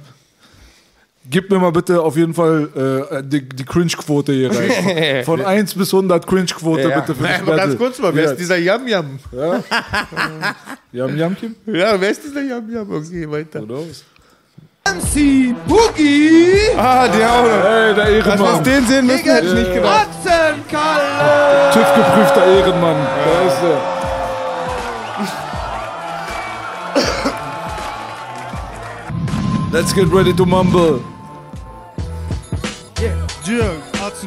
Gib 1.30 1.49
mir 1.52 1.60
mal 1.60 1.72
bitte 1.72 2.02
auf 2.02 2.18
jeden 2.18 2.34
Fall 2.34 3.07
äh, 3.11 3.23
die, 3.23 3.48
die 3.48 3.64
Cringe-Quote 3.64 4.34
hier 4.34 4.49
rein. 4.52 5.23
Von 5.26 5.41
1 5.45 5.76
bis 5.76 5.94
100 5.94 6.26
Cringe-Quote 6.26 6.90
Ja. 6.90 6.99
bitte 6.99 7.14
für 7.15 7.23
Nein, 7.23 7.41
aber 7.41 7.56
ganz 7.57 7.78
kurz 7.78 7.99
mal, 7.99 8.14
wer 8.15 8.23
Ja. 8.26 8.32
ist 8.32 8.38
dieser 8.40 8.57
Yam 8.57 8.88
Yam? 8.88 9.19
Ja? 9.32 9.64
Yam 10.91 11.18
Yam 11.18 11.36
Kim? 11.38 11.56
Ja, 11.68 11.99
wer 12.02 12.10
ist 12.10 12.23
dieser 12.23 12.41
Yam 12.41 12.72
Yam? 12.72 12.91
Okay, 12.91 13.30
weiter. 13.30 13.61
Who 13.61 13.65
knows? 13.65 14.03
MC 14.86 15.53
Boogie. 15.68 16.76
Ah, 16.78 17.08
der 17.08 17.32
auch 17.32 17.44
noch. 17.44 17.66
Ey, 17.70 17.94
der 17.94 18.06
Dass 18.24 18.26
wir 18.26 18.32
Ehrenmann. 18.32 18.64
den 18.64 18.88
sehen 18.88 19.06
müssen, 19.06 19.24
hätte 19.32 19.48
ich 19.48 19.53
nicht 19.53 19.74
gedacht. 19.74 20.08
TÜV-geprüfter 21.74 22.45
Ehrenmann. 22.45 22.95
Da 23.26 23.48
ist 23.48 23.64
er. 23.64 23.82
Let's 29.72 29.94
get 29.94 30.12
ready 30.12 30.34
to 30.34 30.45
mumble. 30.45 31.02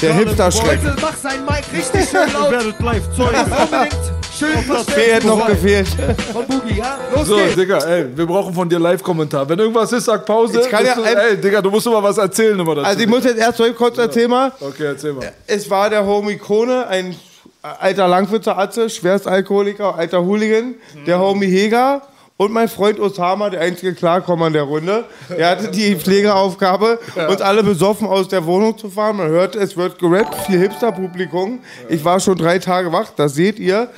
Der 0.00 0.12
Hipster-Schreck. 0.14 0.80
Mach 1.00 1.14
sein 1.16 1.44
Mic 1.44 1.64
richtig 1.72 2.08
schön 2.08 2.32
laut. 2.32 2.50
Ihr 2.50 2.50
werdet 2.58 2.80
live 2.80 3.14
Zeugen. 3.16 3.40
Unbedingt 3.40 4.23
schön 4.38 4.50
Der 4.96 5.14
hätte 5.14 5.26
noch 5.26 5.46
gefehlt. 5.46 5.88
Von 6.32 6.46
Boogie, 6.46 6.78
ja? 6.78 6.98
Los 7.14 7.26
So, 7.28 7.36
geht's. 7.36 7.54
Digga, 7.56 7.78
ey, 7.78 8.06
wir 8.16 8.26
brauchen 8.26 8.52
von 8.54 8.68
dir 8.68 8.78
Live-Kommentar. 8.78 9.48
Wenn 9.48 9.58
irgendwas 9.58 9.92
ist, 9.92 10.04
sag 10.06 10.24
Pause. 10.26 10.60
Ich 10.60 10.68
kann 10.68 10.84
ja- 10.84 10.94
du, 10.94 11.02
ey, 11.02 11.36
Digga, 11.36 11.60
du 11.62 11.70
musst 11.70 11.86
immer 11.86 12.02
was 12.02 12.18
erzählen 12.18 12.58
immer 12.58 12.74
dazu. 12.74 12.86
Also 12.88 13.00
ich 13.00 13.06
muss 13.08 13.24
jetzt 13.24 13.38
erst 13.38 13.58
mal 13.58 13.72
kurz 13.72 13.98
erzählen 13.98 14.30
mal. 14.30 14.52
okay, 14.60 14.84
erzähl 14.86 15.12
mal. 15.12 15.32
Es 15.46 15.68
war 15.70 15.88
der 15.90 16.04
Homie 16.04 16.36
Krone, 16.36 16.86
ein 16.88 17.14
alter 17.62 18.08
Langwitzer 18.08 18.58
Atze, 18.58 18.90
Schwerstalkoholiker, 18.90 19.94
alter 19.96 20.22
Hooligan, 20.24 20.74
der 21.06 21.18
Homie 21.18 21.46
Heger 21.46 22.02
und 22.36 22.52
mein 22.52 22.68
Freund 22.68 22.98
Osama, 22.98 23.48
der 23.50 23.60
einzige 23.60 23.94
Klarkommer 23.94 24.48
in 24.48 24.54
der 24.54 24.64
Runde. 24.64 25.04
Er 25.36 25.50
hatte 25.50 25.70
die 25.70 25.94
Pflegeaufgabe, 25.94 26.98
uns 27.28 27.40
alle 27.40 27.62
besoffen 27.62 28.08
aus 28.08 28.26
der 28.26 28.44
Wohnung 28.44 28.76
zu 28.76 28.90
fahren. 28.90 29.16
Man 29.16 29.28
hörte, 29.28 29.60
es 29.60 29.76
wird 29.76 29.98
gerappt, 30.00 30.34
viel 30.46 30.58
Hipster-Publikum. 30.58 31.60
Ich 31.88 32.04
war 32.04 32.18
schon 32.18 32.36
drei 32.36 32.58
Tage 32.58 32.90
wach, 32.90 33.12
das 33.14 33.34
seht 33.34 33.58
ihr. 33.60 33.88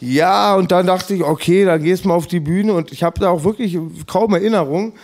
Ja, 0.00 0.54
und 0.54 0.70
dann 0.70 0.86
dachte 0.86 1.14
ich, 1.14 1.22
okay, 1.22 1.64
dann 1.64 1.82
gehst 1.82 2.04
du 2.04 2.08
mal 2.08 2.14
auf 2.14 2.26
die 2.26 2.40
Bühne 2.40 2.72
und 2.72 2.92
ich 2.92 3.02
habe 3.02 3.18
da 3.18 3.30
auch 3.30 3.44
wirklich 3.44 3.76
kaum 4.06 4.34
Erinnerung. 4.34 4.94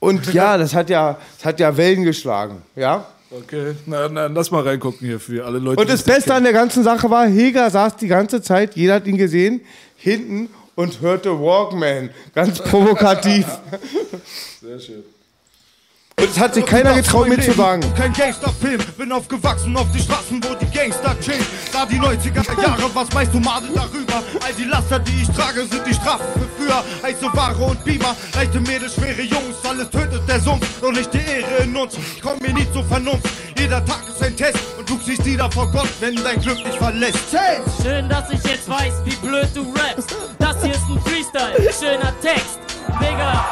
Und 0.00 0.32
ja, 0.32 0.56
das 0.58 0.74
hat 0.74 0.90
ja, 0.90 1.18
das 1.36 1.44
hat 1.44 1.60
ja 1.60 1.76
Wellen 1.76 2.04
geschlagen, 2.04 2.62
ja. 2.76 3.04
Okay, 3.30 3.74
na, 3.84 4.08
na, 4.08 4.26
lass 4.26 4.50
mal 4.50 4.62
reingucken 4.62 5.06
hier 5.06 5.20
für 5.20 5.44
alle 5.44 5.58
Leute. 5.58 5.80
Und 5.80 5.90
das 5.90 6.02
Beste 6.02 6.34
an 6.34 6.44
der 6.44 6.54
ganzen 6.54 6.82
Sache 6.82 7.10
war, 7.10 7.26
Heger 7.26 7.68
saß 7.68 7.96
die 7.96 8.08
ganze 8.08 8.40
Zeit, 8.40 8.74
jeder 8.74 8.94
hat 8.94 9.06
ihn 9.06 9.18
gesehen, 9.18 9.60
hinten 9.96 10.48
und 10.78 11.00
hörte 11.00 11.40
Walkman. 11.40 12.10
Ganz 12.32 12.60
provokativ. 12.60 13.44
Sehr 14.60 14.78
schön. 14.78 15.02
Und 16.18 16.30
es 16.30 16.38
hat 16.38 16.54
sich 16.54 16.66
keiner 16.66 16.94
getraut, 16.94 17.28
mir 17.28 17.40
zu 17.40 17.52
sagen. 17.52 17.82
Kein 17.96 18.12
Gangsterfilm, 18.12 18.80
bin 18.96 19.12
aufgewachsen 19.12 19.76
auf 19.76 19.86
die 19.94 20.00
Straßen, 20.00 20.42
wo 20.42 20.54
die 20.54 20.66
Gangster 20.76 21.14
chillen. 21.20 21.46
Da 21.72 21.86
die 21.86 22.00
90er 22.00 22.60
Jahre, 22.60 22.90
was 22.92 23.14
weißt 23.14 23.32
du, 23.32 23.38
Madel 23.38 23.70
darüber? 23.72 24.22
All 24.44 24.52
die 24.54 24.64
Laster, 24.64 24.98
die 24.98 25.22
ich 25.22 25.28
trage, 25.28 25.64
sind 25.66 25.86
die 25.86 25.94
Strafen 25.94 26.26
für 26.34 26.48
früher. 26.56 26.82
Heiße 27.04 27.26
Ware 27.32 27.62
und 27.62 27.84
Beamer, 27.84 28.16
leichte 28.34 28.58
Mädels, 28.60 28.94
schwere 28.94 29.22
Jungs, 29.22 29.56
alles 29.68 29.88
tötet 29.90 30.28
der 30.28 30.40
Sumpf, 30.40 30.66
doch 30.80 30.90
nicht 30.90 31.12
die 31.14 31.18
Ehre 31.18 31.62
in 31.62 31.76
uns. 31.76 31.94
Ich 31.94 32.20
komm 32.20 32.38
mir 32.40 32.52
nie 32.52 32.66
zur 32.72 32.84
Vernunft, 32.84 33.28
jeder 33.56 33.84
Tag 33.84 34.02
ist 34.08 34.22
ein 34.22 34.36
Test 34.36 34.58
und 34.76 34.90
du 34.90 34.98
siehst 35.04 35.24
nieder 35.24 35.48
vor 35.52 35.70
Gott, 35.70 35.88
wenn 36.00 36.16
dein 36.16 36.40
Glück 36.40 36.56
dich 36.64 36.78
verlässt. 36.78 37.18
Schön, 37.80 38.08
dass 38.08 38.28
ich 38.30 38.42
jetzt 38.42 38.68
weiß, 38.68 38.94
wie 39.04 39.14
blöd 39.24 39.48
du 39.54 39.72
rappst. 39.72 40.16
Das 40.40 40.62
hier 40.64 40.74
ist 40.74 40.82
ein 40.88 41.00
Freestyle, 41.00 41.72
schöner 41.72 42.12
Text. 42.20 42.58
Digga. 43.00 43.44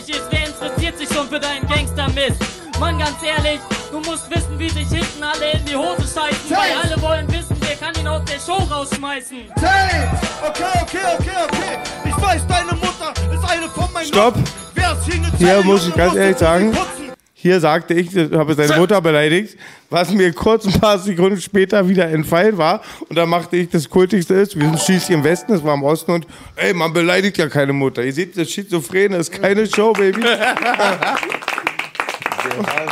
Verständlich 0.00 0.08
ist. 0.08 0.26
Wer 0.30 0.46
interessiert 0.46 0.98
sich 0.98 1.08
schon 1.08 1.28
für 1.28 1.40
deinen 1.40 1.66
Gangstermist? 1.68 2.40
Mann, 2.78 2.98
ganz 2.98 3.16
ehrlich, 3.22 3.60
du 3.90 3.98
musst 4.00 4.30
wissen, 4.30 4.58
wie 4.58 4.68
sich 4.70 4.88
hinten 4.88 5.22
alle 5.22 5.52
in 5.52 5.64
die 5.66 5.76
Hose 5.76 6.02
scheißen. 6.02 6.50
Weil 6.50 6.72
alle 6.82 7.00
wollen 7.02 7.28
wissen, 7.28 7.56
wer 7.60 7.76
kann 7.76 7.94
ihn 8.00 8.08
aus 8.08 8.22
der 8.24 8.38
Show 8.38 8.62
rausschmeißen. 8.62 9.48
Tape! 9.56 10.18
Okay, 10.48 10.64
okay, 10.82 10.98
okay, 11.18 11.30
okay. 11.44 11.78
Ich 12.04 12.22
weiß, 12.22 12.46
deine 12.46 12.72
Mutter 12.72 13.12
ist 13.32 13.50
eine 13.50 13.68
von 13.68 13.92
meinen 13.92 14.06
Stopp. 14.06 14.36
Noten. 14.36 14.50
Wer 14.74 14.92
ist 14.92 15.04
hier 15.04 15.14
eine 15.14 15.36
Hier 15.36 15.46
Zelle, 15.48 15.64
muss 15.64 15.86
ich 15.86 15.94
ganz 15.94 16.14
ehrlich 16.14 16.38
sagen, 16.38 16.72
putzen? 16.72 17.09
Hier 17.42 17.58
sagte 17.58 17.94
ich, 17.94 18.14
ich 18.14 18.32
habe 18.32 18.54
seine 18.54 18.76
Mutter 18.76 19.00
beleidigt, 19.10 19.56
was 19.88 20.10
mir 20.10 20.30
kurz 20.34 20.66
ein 20.66 20.78
paar 20.78 20.98
Sekunden 20.98 21.40
später 21.40 21.88
wieder 21.88 22.06
entfallen 22.10 22.58
war. 22.58 22.82
Und 23.08 23.16
dann 23.16 23.30
machte 23.30 23.56
ich 23.56 23.70
das 23.70 23.88
Kultigste 23.88 24.34
ist, 24.34 24.54
wir 24.56 24.66
sind 24.66 24.78
schließlich 24.78 25.16
im 25.16 25.24
Westen, 25.24 25.54
es 25.54 25.64
war 25.64 25.72
im 25.72 25.82
Osten 25.82 26.10
und 26.12 26.26
ey, 26.56 26.74
man 26.74 26.92
beleidigt 26.92 27.38
ja 27.38 27.48
keine 27.48 27.72
Mutter. 27.72 28.04
Ihr 28.04 28.12
seht, 28.12 28.36
das 28.36 28.50
Schizophrene 28.50 29.16
ist 29.16 29.32
keine 29.32 29.66
Show, 29.66 29.94
Baby. 29.94 30.20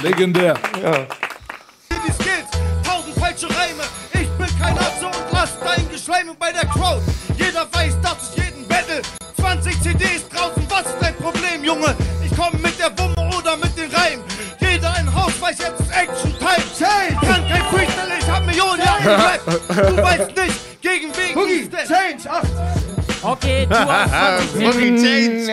Legendär. 0.02 0.54
Ja. 0.82 1.06
die 1.90 2.12
Skills, 2.12 2.48
tausend 2.82 3.16
falsche 3.16 3.48
Reime. 3.48 3.82
Ich 4.14 4.28
bin 4.30 4.48
kein 4.58 4.78
Atze 4.78 5.04
und 5.04 5.24
lass 5.30 5.58
dein 5.60 5.86
Geschleime 5.90 6.32
bei 6.38 6.52
der 6.52 6.64
Crowd. 6.70 7.02
Jeder 7.36 7.66
weiß, 7.70 8.00
dass 8.00 8.34
ich 8.34 8.44
jeden 8.44 8.66
Battle. 8.66 9.02
20 9.38 9.82
CDs 9.82 10.26
draußen, 10.30 10.62
was 10.70 10.86
ist 10.86 10.96
dein 11.00 11.16
Problem, 11.16 11.62
Junge? 11.62 11.94
Ich 12.24 12.34
komm 12.34 12.58
mit 12.62 12.78
der 12.78 12.98
Wumme 12.98 13.17
weiß, 15.48 15.58
jetzt 15.58 15.80
ist 15.80 15.90
Action 15.90 16.34
Time. 16.38 17.08
Ich 17.10 17.28
kann 17.28 17.48
kein 17.48 17.62
Freestyle, 17.62 18.18
ich 18.18 18.30
hab 18.30 18.46
Millionen 18.46 18.80
Jahre. 18.80 19.38
Du 19.66 20.02
weißt 20.02 20.36
nicht, 20.36 20.82
gegen 20.82 21.12
wen 21.16 21.34
Boogie, 21.34 21.68
Change, 21.68 22.28
ach. 22.28 22.42
Okay, 23.20 23.66
du 23.68 23.74
hast 23.74 24.54
Boogie 24.54 24.96
Change. 24.96 25.48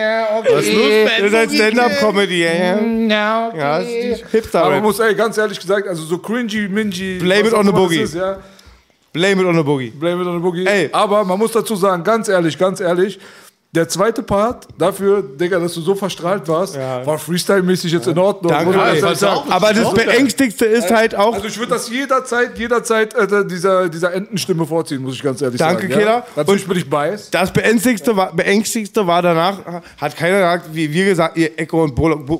Was 0.52 0.64
ist 0.64 0.74
los, 0.74 0.86
Das 1.18 1.26
ist 1.26 1.34
halt 1.34 1.52
Stand-Up-Comedy, 1.52 2.44
ja. 2.44 2.52
Ja, 2.52 3.52
ja 3.54 3.78
das 3.78 3.88
ist 3.88 3.94
die 3.94 4.24
hipster 4.30 4.62
Aber 4.62 4.74
man 4.74 4.82
muss 4.82 5.00
ey, 5.00 5.14
ganz 5.14 5.36
ehrlich 5.38 5.58
gesagt, 5.58 5.88
also 5.88 6.04
so 6.04 6.18
cringy, 6.18 6.68
mingy. 6.68 7.18
Blame 7.18 7.48
it 7.48 7.54
on 7.54 7.66
the 7.66 7.72
Boogie. 7.72 8.02
Ist, 8.02 8.14
ja. 8.14 8.38
Blame 9.12 9.42
it 9.42 9.48
on 9.48 9.56
the 9.56 9.62
Boogie. 9.62 9.90
Blame 9.90 10.22
it 10.22 10.28
on 10.28 10.40
the 10.40 10.46
Boogie. 10.46 10.66
Ey. 10.66 10.90
Aber 10.92 11.24
man 11.24 11.38
muss 11.38 11.52
dazu 11.52 11.74
sagen, 11.74 12.04
ganz 12.04 12.28
ehrlich, 12.28 12.56
ganz 12.58 12.80
ehrlich, 12.80 13.18
der 13.76 13.88
zweite 13.88 14.22
Part, 14.22 14.66
dafür, 14.78 15.22
Digga, 15.22 15.58
dass 15.60 15.74
du 15.74 15.82
so 15.82 15.94
verstrahlt 15.94 16.48
warst, 16.48 16.76
war 16.76 17.18
Freestyle-mäßig 17.18 17.92
jetzt 17.92 18.06
in 18.06 18.18
Ordnung. 18.18 18.50
Danke, 18.50 18.70
ey. 18.70 18.76
ganz 18.76 19.02
ehrlich 19.02 19.18
sagen. 19.18 19.52
Aber 19.52 19.72
das 19.74 19.92
Beängstigste 19.92 20.64
ist 20.64 20.90
halt 20.90 21.14
auch. 21.14 21.34
Also 21.34 21.46
ich 21.46 21.58
würde 21.58 21.72
das 21.72 21.90
jederzeit, 21.90 22.58
jederzeit 22.58 23.14
äh, 23.14 23.46
dieser, 23.46 23.88
dieser 23.88 24.14
Entenstimme 24.14 24.66
vorziehen, 24.66 25.02
muss 25.02 25.14
ich 25.14 25.22
ganz 25.22 25.42
ehrlich 25.42 25.58
Danke, 25.58 25.82
sagen. 25.82 25.92
Killer. 25.92 26.16
Ja? 26.16 26.26
Natürlich 26.36 26.66
bin 26.66 26.78
ich 26.78 26.88
biased. 26.88 27.34
Das 27.34 27.52
Beängstigste 27.52 28.16
war, 28.16 28.32
Beängstigste 28.34 29.06
war 29.06 29.20
danach, 29.20 29.58
hat 29.98 30.16
keiner 30.16 30.38
gesagt, 30.38 30.64
wie 30.72 30.90
wir 30.90 31.04
gesagt, 31.04 31.36
ihr 31.36 31.58
Echo 31.58 31.84
und 31.84 31.94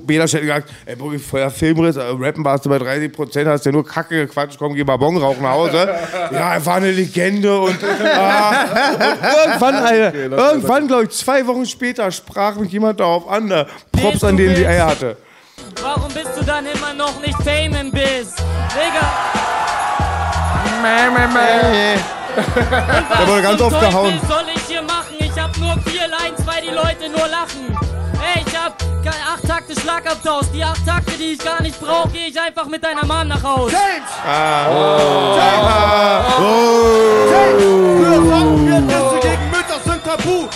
Bela 0.07 0.27
hätten 0.27 0.41
gesagt, 0.41 0.71
ey, 0.87 0.97
Boogie, 0.97 1.19
voller 1.19 1.51
Filmriss, 1.51 1.97
äh, 1.97 2.03
rappen 2.19 2.45
warst 2.45 2.65
du 2.65 2.71
bei 2.71 2.79
30 2.79 3.13
Prozent, 3.13 3.47
hast 3.47 3.67
ja 3.67 3.73
nur 3.73 3.85
Kacke 3.87 4.27
gequatscht, 4.27 4.59
komm, 4.59 4.75
geh 4.75 4.85
mal 4.85 4.97
Bon 4.97 5.15
rauchen 5.19 5.43
nach 5.43 5.53
Hause. 5.53 5.89
ja, 6.33 6.55
er 6.55 6.65
war 6.65 6.77
eine 6.77 6.91
Legende 6.91 7.59
und, 7.59 7.77
ah, 8.05 8.51
und 8.95 9.47
irgendwann, 9.47 9.75
Alter, 9.75 10.15
irgendwann, 10.15 10.89
glaube 10.89 11.05
ich, 11.05 11.26
zwei 11.27 11.45
Wochen 11.49 11.67
später 11.67 12.13
sprach 12.13 12.55
mich 12.55 12.71
jemand 12.71 13.01
darauf 13.01 13.29
an, 13.29 13.49
da 13.49 13.67
Props 13.91 14.23
an 14.23 14.37
denen 14.37 14.55
die 14.55 14.65
Eier 14.65 14.87
hatte. 14.87 15.17
Warum 15.83 16.07
bist 16.13 16.31
du 16.39 16.45
dann 16.45 16.65
immer 16.67 16.95
noch 16.95 17.21
nicht 17.21 17.37
Fame 17.43 17.91
Biz? 17.91 18.37
Digga. 18.71 19.11
Der 23.19 23.27
wurde 23.27 23.43
ganz 23.43 23.59
zum 23.59 23.67
oft 23.67 23.75
Teufel 23.75 23.89
gehauen. 23.89 24.21
soll 24.29 24.45
ich 24.55 24.63
hier 24.69 24.83
machen? 24.83 25.17
Ich 25.19 25.37
hab 25.43 25.57
nur 25.59 25.77
vier 25.87 26.07
Lines, 26.07 26.47
weil 26.47 26.63
die 26.63 26.71
Leute 26.71 27.09
nur 27.09 27.27
lachen. 27.27 27.77
Ey, 28.23 28.45
ich 28.47 28.57
hab 28.57 28.81
acht 29.35 29.49
Takte 29.49 29.75
Schlagabtausch. 29.81 30.47
Die 30.55 30.63
acht 30.63 30.87
Takte, 30.87 31.13
die 31.19 31.33
ich 31.33 31.45
gar 31.45 31.61
nicht 31.61 31.81
brauch, 31.81 32.07
geh 32.13 32.27
ich 32.29 32.41
einfach 32.41 32.67
mit 32.67 32.85
deiner 32.85 33.05
Mann 33.05 33.27
nach 33.27 33.43
Hause. 33.43 33.75
Früher 37.97 38.27
sagten 38.27 38.67
wir, 38.69 38.81
Disse 38.81 39.19
gegen 39.23 39.51
Mütter 39.51 39.81
sind 39.85 40.05
tabu. 40.05 40.47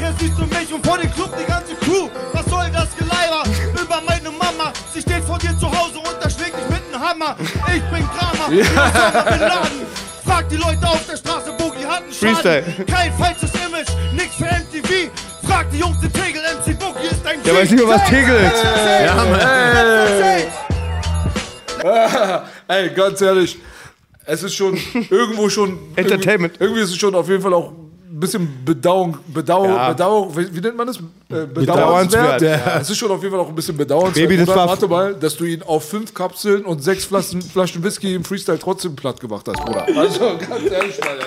Nachher 0.00 0.14
siehst 0.20 0.38
du 0.38 0.46
mich 0.46 0.72
und 0.72 0.86
vor 0.86 0.96
dem 0.98 1.10
Club 1.12 1.30
die 1.38 1.44
ganze 1.44 1.74
Crew. 1.74 2.08
Was 2.32 2.44
soll 2.46 2.70
das 2.72 2.88
Geleiber 2.96 3.42
über 3.82 4.00
meine 4.06 4.30
Mama? 4.30 4.72
Sie 4.94 5.00
steht 5.00 5.24
vor 5.24 5.38
dir 5.38 5.56
zu 5.58 5.66
Hause 5.66 5.98
und 5.98 6.16
da 6.20 6.30
schlägt 6.30 6.56
dich 6.56 6.68
mit 6.70 6.82
einem 6.94 7.02
Hammer. 7.02 7.36
Ich 7.74 7.82
bin 7.82 8.06
Kramer, 8.16 8.52
Ja. 8.52 8.62
Osama 8.64 9.20
Bin 9.30 9.40
Laden. 9.40 9.86
Frag 10.24 10.48
die 10.50 10.56
Leute 10.56 10.86
auf 10.88 11.04
der 11.10 11.16
Straße, 11.16 11.52
Boogie 11.58 11.84
hat 11.84 12.02
einen 12.04 12.12
Schaden. 12.12 12.36
Freestyle. 12.36 12.84
Kein 12.86 13.12
falsches 13.14 13.50
Image, 13.66 13.88
nix 14.14 14.34
für 14.36 14.44
MTV. 14.44 15.10
Frag 15.48 15.70
die 15.72 15.78
Jungs, 15.78 15.98
die 16.00 16.08
Tegel, 16.10 16.42
MC 16.42 16.78
Boogie 16.78 17.06
ist 17.10 17.26
ein 17.26 17.42
Der 17.42 17.54
weiß 17.56 17.70
nicht 17.70 17.84
mehr, 17.84 17.94
was 17.96 18.08
Tegel 18.08 18.36
ist. 18.36 18.64
Ja, 19.04 19.14
Mann. 19.14 19.40
Ey, 22.68 22.90
ganz 22.90 23.20
ehrlich, 23.20 23.58
es 24.26 24.42
ist 24.44 24.54
schon 24.54 24.78
irgendwo 25.10 25.48
schon. 25.48 25.78
Entertainment. 25.96 26.54
Irgendwie, 26.54 26.64
irgendwie 26.64 26.82
ist 26.82 26.90
es 26.90 26.96
schon 26.96 27.14
auf 27.16 27.28
jeden 27.28 27.42
Fall 27.42 27.54
auch 27.54 27.72
ein 28.10 28.20
bisschen 28.20 28.64
Bedauerung, 28.64 29.18
Bedauerung, 29.28 29.74
Ja. 29.74 29.88
Bedauerung, 29.90 30.36
wie, 30.36 30.54
wie 30.56 30.60
nennt 30.60 30.76
man 30.76 30.86
das? 30.86 30.96
Äh, 30.96 31.46
Bedauernswert. 31.46 32.40
Ja. 32.42 32.78
Es 32.80 32.88
ist 32.90 32.96
schon 32.96 33.10
auf 33.10 33.20
jeden 33.22 33.32
Fall 33.34 33.40
auch 33.44 33.48
ein 33.48 33.54
bisschen 33.54 33.76
bedauernswert. 33.76 34.14
Baby, 34.28 34.36
das 34.38 34.46
Bruder. 34.46 34.58
war- 34.60 34.68
Warte 34.68 34.88
mal, 34.88 35.14
dass 35.14 35.36
du 35.36 35.44
ihn 35.44 35.62
auf 35.62 35.88
fünf 35.88 36.14
Kapseln 36.14 36.64
und 36.64 36.82
sechs 36.82 37.04
Flaschen, 37.04 37.42
Flaschen 37.42 37.82
Whisky 37.84 38.14
im 38.14 38.24
Freestyle 38.24 38.58
trotzdem 38.58 38.96
platt 38.96 39.20
gemacht 39.20 39.46
hast, 39.48 39.62
Bruder. 39.64 39.86
Also 39.96 40.20
ganz 40.48 40.70
ehrlich 40.70 41.02
Alter. 41.04 41.26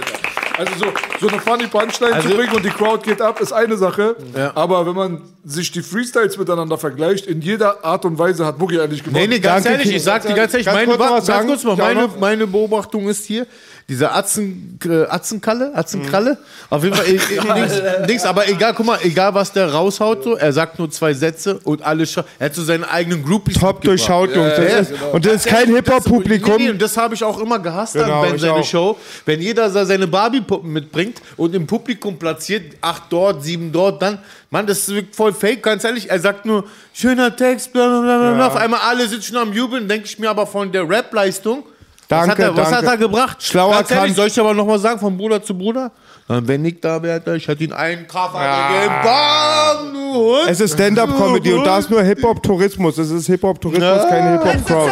Also 0.57 0.73
so, 0.77 0.85
so 1.21 1.27
eine 1.29 1.39
funny 1.39 1.67
Punchline 1.67 2.13
Also- 2.13 2.29
zu 2.29 2.35
bringen 2.35 2.53
und 2.53 2.65
die 2.65 2.69
Crowd 2.69 3.03
geht 3.03 3.21
ab, 3.21 3.39
ist 3.39 3.53
eine 3.53 3.77
Sache. 3.77 4.15
Aber 4.55 4.85
wenn 4.85 4.95
man 4.95 5.21
sich 5.43 5.71
die 5.71 5.81
Freestyles 5.81 6.37
miteinander 6.37 6.77
vergleicht, 6.77 7.25
in 7.25 7.41
jeder 7.41 7.83
Art 7.85 8.05
und 8.05 8.17
Weise 8.19 8.45
hat 8.45 8.57
Boogie 8.59 8.79
eigentlich 8.79 9.03
gewonnen. 9.03 9.21
Nee, 9.29 9.35
nee, 9.35 9.39
ganz 9.39 9.65
ehrlich, 9.65 9.91
ich 9.95 10.03
sag 10.03 10.25
die 10.27 10.33
ganze 10.33 10.57
Zeit, 10.57 10.65
Ganz 10.65 10.75
meine, 10.87 10.97
kurz 10.97 11.27
Ja, 11.27 11.75
meine, 11.77 12.01
noch? 12.03 12.19
meine 12.19 12.47
Beobachtung 12.47 13.07
ist 13.07 13.25
hier, 13.25 13.47
dieser 13.89 14.15
Atzen, 14.15 14.79
äh, 14.85 15.03
Atzenkalle, 15.09 15.71
Atzenkralle, 15.75 16.37
auf 16.69 16.83
jeden 16.83 16.95
Fall, 16.95 17.05
äh, 17.07 17.11
nix, 17.59 17.81
nix, 18.07 18.25
aber 18.25 18.47
egal, 18.49 18.73
guck 18.73 18.85
mal, 18.85 18.99
egal 19.03 19.33
was 19.33 19.51
der 19.51 19.71
raushaut, 19.71 20.23
so, 20.23 20.35
er 20.37 20.53
sagt 20.53 20.79
nur 20.79 20.89
zwei 20.89 21.13
Sätze 21.13 21.59
und 21.63 21.81
alle, 21.83 22.03
scha- 22.05 22.23
er 22.39 22.45
hat 22.45 22.55
so 22.55 22.63
seinen 22.63 22.83
eigenen 22.85 23.23
Groupies 23.23 23.57
Top 23.59 23.81
durchschaut, 23.81 24.35
Jungs. 24.35 24.53
Das 24.55 24.89
ist- 24.89 24.93
und 25.11 25.25
das 25.25 25.33
ist 25.33 25.47
kein 25.47 25.67
Hip-Hop-Publikum. 25.75 26.55
Nee, 26.57 26.69
und 26.69 26.81
das 26.81 26.95
habe 26.95 27.15
ich 27.15 27.23
auch 27.23 27.39
immer 27.39 27.59
gehasst 27.59 27.93
Genau, 27.93 28.21
an 28.23 28.29
Ben, 28.31 28.39
seine 28.39 28.53
auch. 28.53 28.63
Show. 28.65 28.97
Wenn 29.25 29.41
jeder 29.41 29.69
seine 29.69 30.07
Barbie-Puppen 30.07 30.71
mitbringt 30.71 31.21
und 31.37 31.53
im 31.55 31.67
Publikum 31.67 32.17
platziert, 32.17 32.75
acht 32.81 33.03
dort, 33.09 33.43
sieben 33.43 33.71
dort, 33.71 34.01
dann, 34.01 34.19
Mann, 34.49 34.67
das 34.67 34.87
ist 34.89 35.15
voll 35.15 35.33
fake, 35.33 35.63
ganz 35.63 35.83
ehrlich. 35.83 36.09
Er 36.09 36.19
sagt 36.19 36.45
nur, 36.45 36.65
schöner 36.93 37.35
Text, 37.35 37.73
bla 37.73 37.87
bla 37.87 38.01
bla 38.01 38.17
bla. 38.19 38.37
Ja. 38.37 38.47
Auf 38.47 38.55
einmal 38.55 38.79
alle 38.81 39.07
sitzen 39.07 39.35
am 39.37 39.53
Jubeln, 39.53 39.87
denke 39.87 40.05
ich 40.05 40.17
mir 40.19 40.29
aber 40.29 40.45
von 40.47 40.71
der 40.71 40.87
Rap-Leistung. 40.87 41.63
Was 42.11 42.27
Danke, 42.27 42.43
hat 42.43 42.49
er, 42.49 42.57
was 42.57 42.69
danke. 42.69 42.85
hat 42.87 42.93
er 42.93 42.97
gebracht? 42.97 43.37
Schlauer 43.43 43.73
Ganz 43.75 43.91
ehrlich, 43.91 44.15
soll 44.15 44.27
ich 44.27 44.39
aber 44.39 44.53
nochmal 44.53 44.79
sagen, 44.79 44.99
von 44.99 45.17
Bruder 45.17 45.41
zu 45.41 45.57
Bruder? 45.57 45.91
Wenn 46.27 46.63
ich 46.65 46.79
da 46.79 47.01
wäre, 47.01 47.35
ich 47.35 47.47
hätte 47.47 47.63
ihn 47.63 47.73
einen 47.73 48.07
Kraft 48.07 48.33
gegeben. 48.33 48.93
Bam, 49.03 49.93
du 49.93 50.13
Hund. 50.13 50.49
Es 50.49 50.59
ist 50.61 50.73
Stand-Up-Comedy 50.73 51.53
und 51.53 51.65
da 51.65 51.77
ist 51.79 51.89
nur 51.89 52.01
Hip-Hop-Tourismus. 52.03 52.97
Es 52.97 53.09
ist 53.11 53.27
Hip-Hop-Tourismus, 53.27 54.07
keine 54.09 54.31
Hip-Hop-Crowd. 54.33 54.91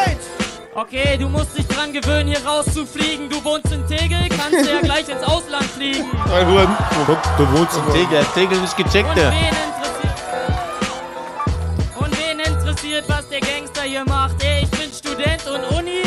Okay, 0.76 1.18
du 1.18 1.28
musst 1.28 1.58
dich 1.58 1.68
dran 1.68 1.92
gewöhnen, 1.92 2.30
hier 2.30 2.46
rauszufliegen. 2.46 3.30
Du 3.30 3.44
wohnst 3.44 3.72
in 3.72 3.86
Tegel, 3.88 4.20
kannst 4.30 4.66
du 4.66 4.74
ja 4.74 4.80
gleich 4.82 5.10
ins 5.10 5.24
Ausland 5.24 5.66
fliegen. 5.66 6.06
Du 7.38 7.52
wohnst 7.58 7.78
in 7.78 7.94
Tegel, 7.94 8.20
hat 8.20 8.34
Tegel 8.34 8.60
nicht 8.62 8.78
gecheckt, 8.78 9.10
Und 9.10 9.18
der. 9.18 9.32
wen 9.32 9.48
interessiert, 9.50 10.16
und 12.00 12.12
wen 12.18 12.40
interessiert, 12.40 13.04
was 13.08 13.28
der 13.30 13.40
Gangster 13.42 13.82
hier 13.84 14.06
macht? 14.06 14.42
Ey, 14.44 14.64
ich 14.64 14.70
bin 14.72 14.90
Student 14.94 15.46
und 15.48 15.78
Uni 15.78 15.99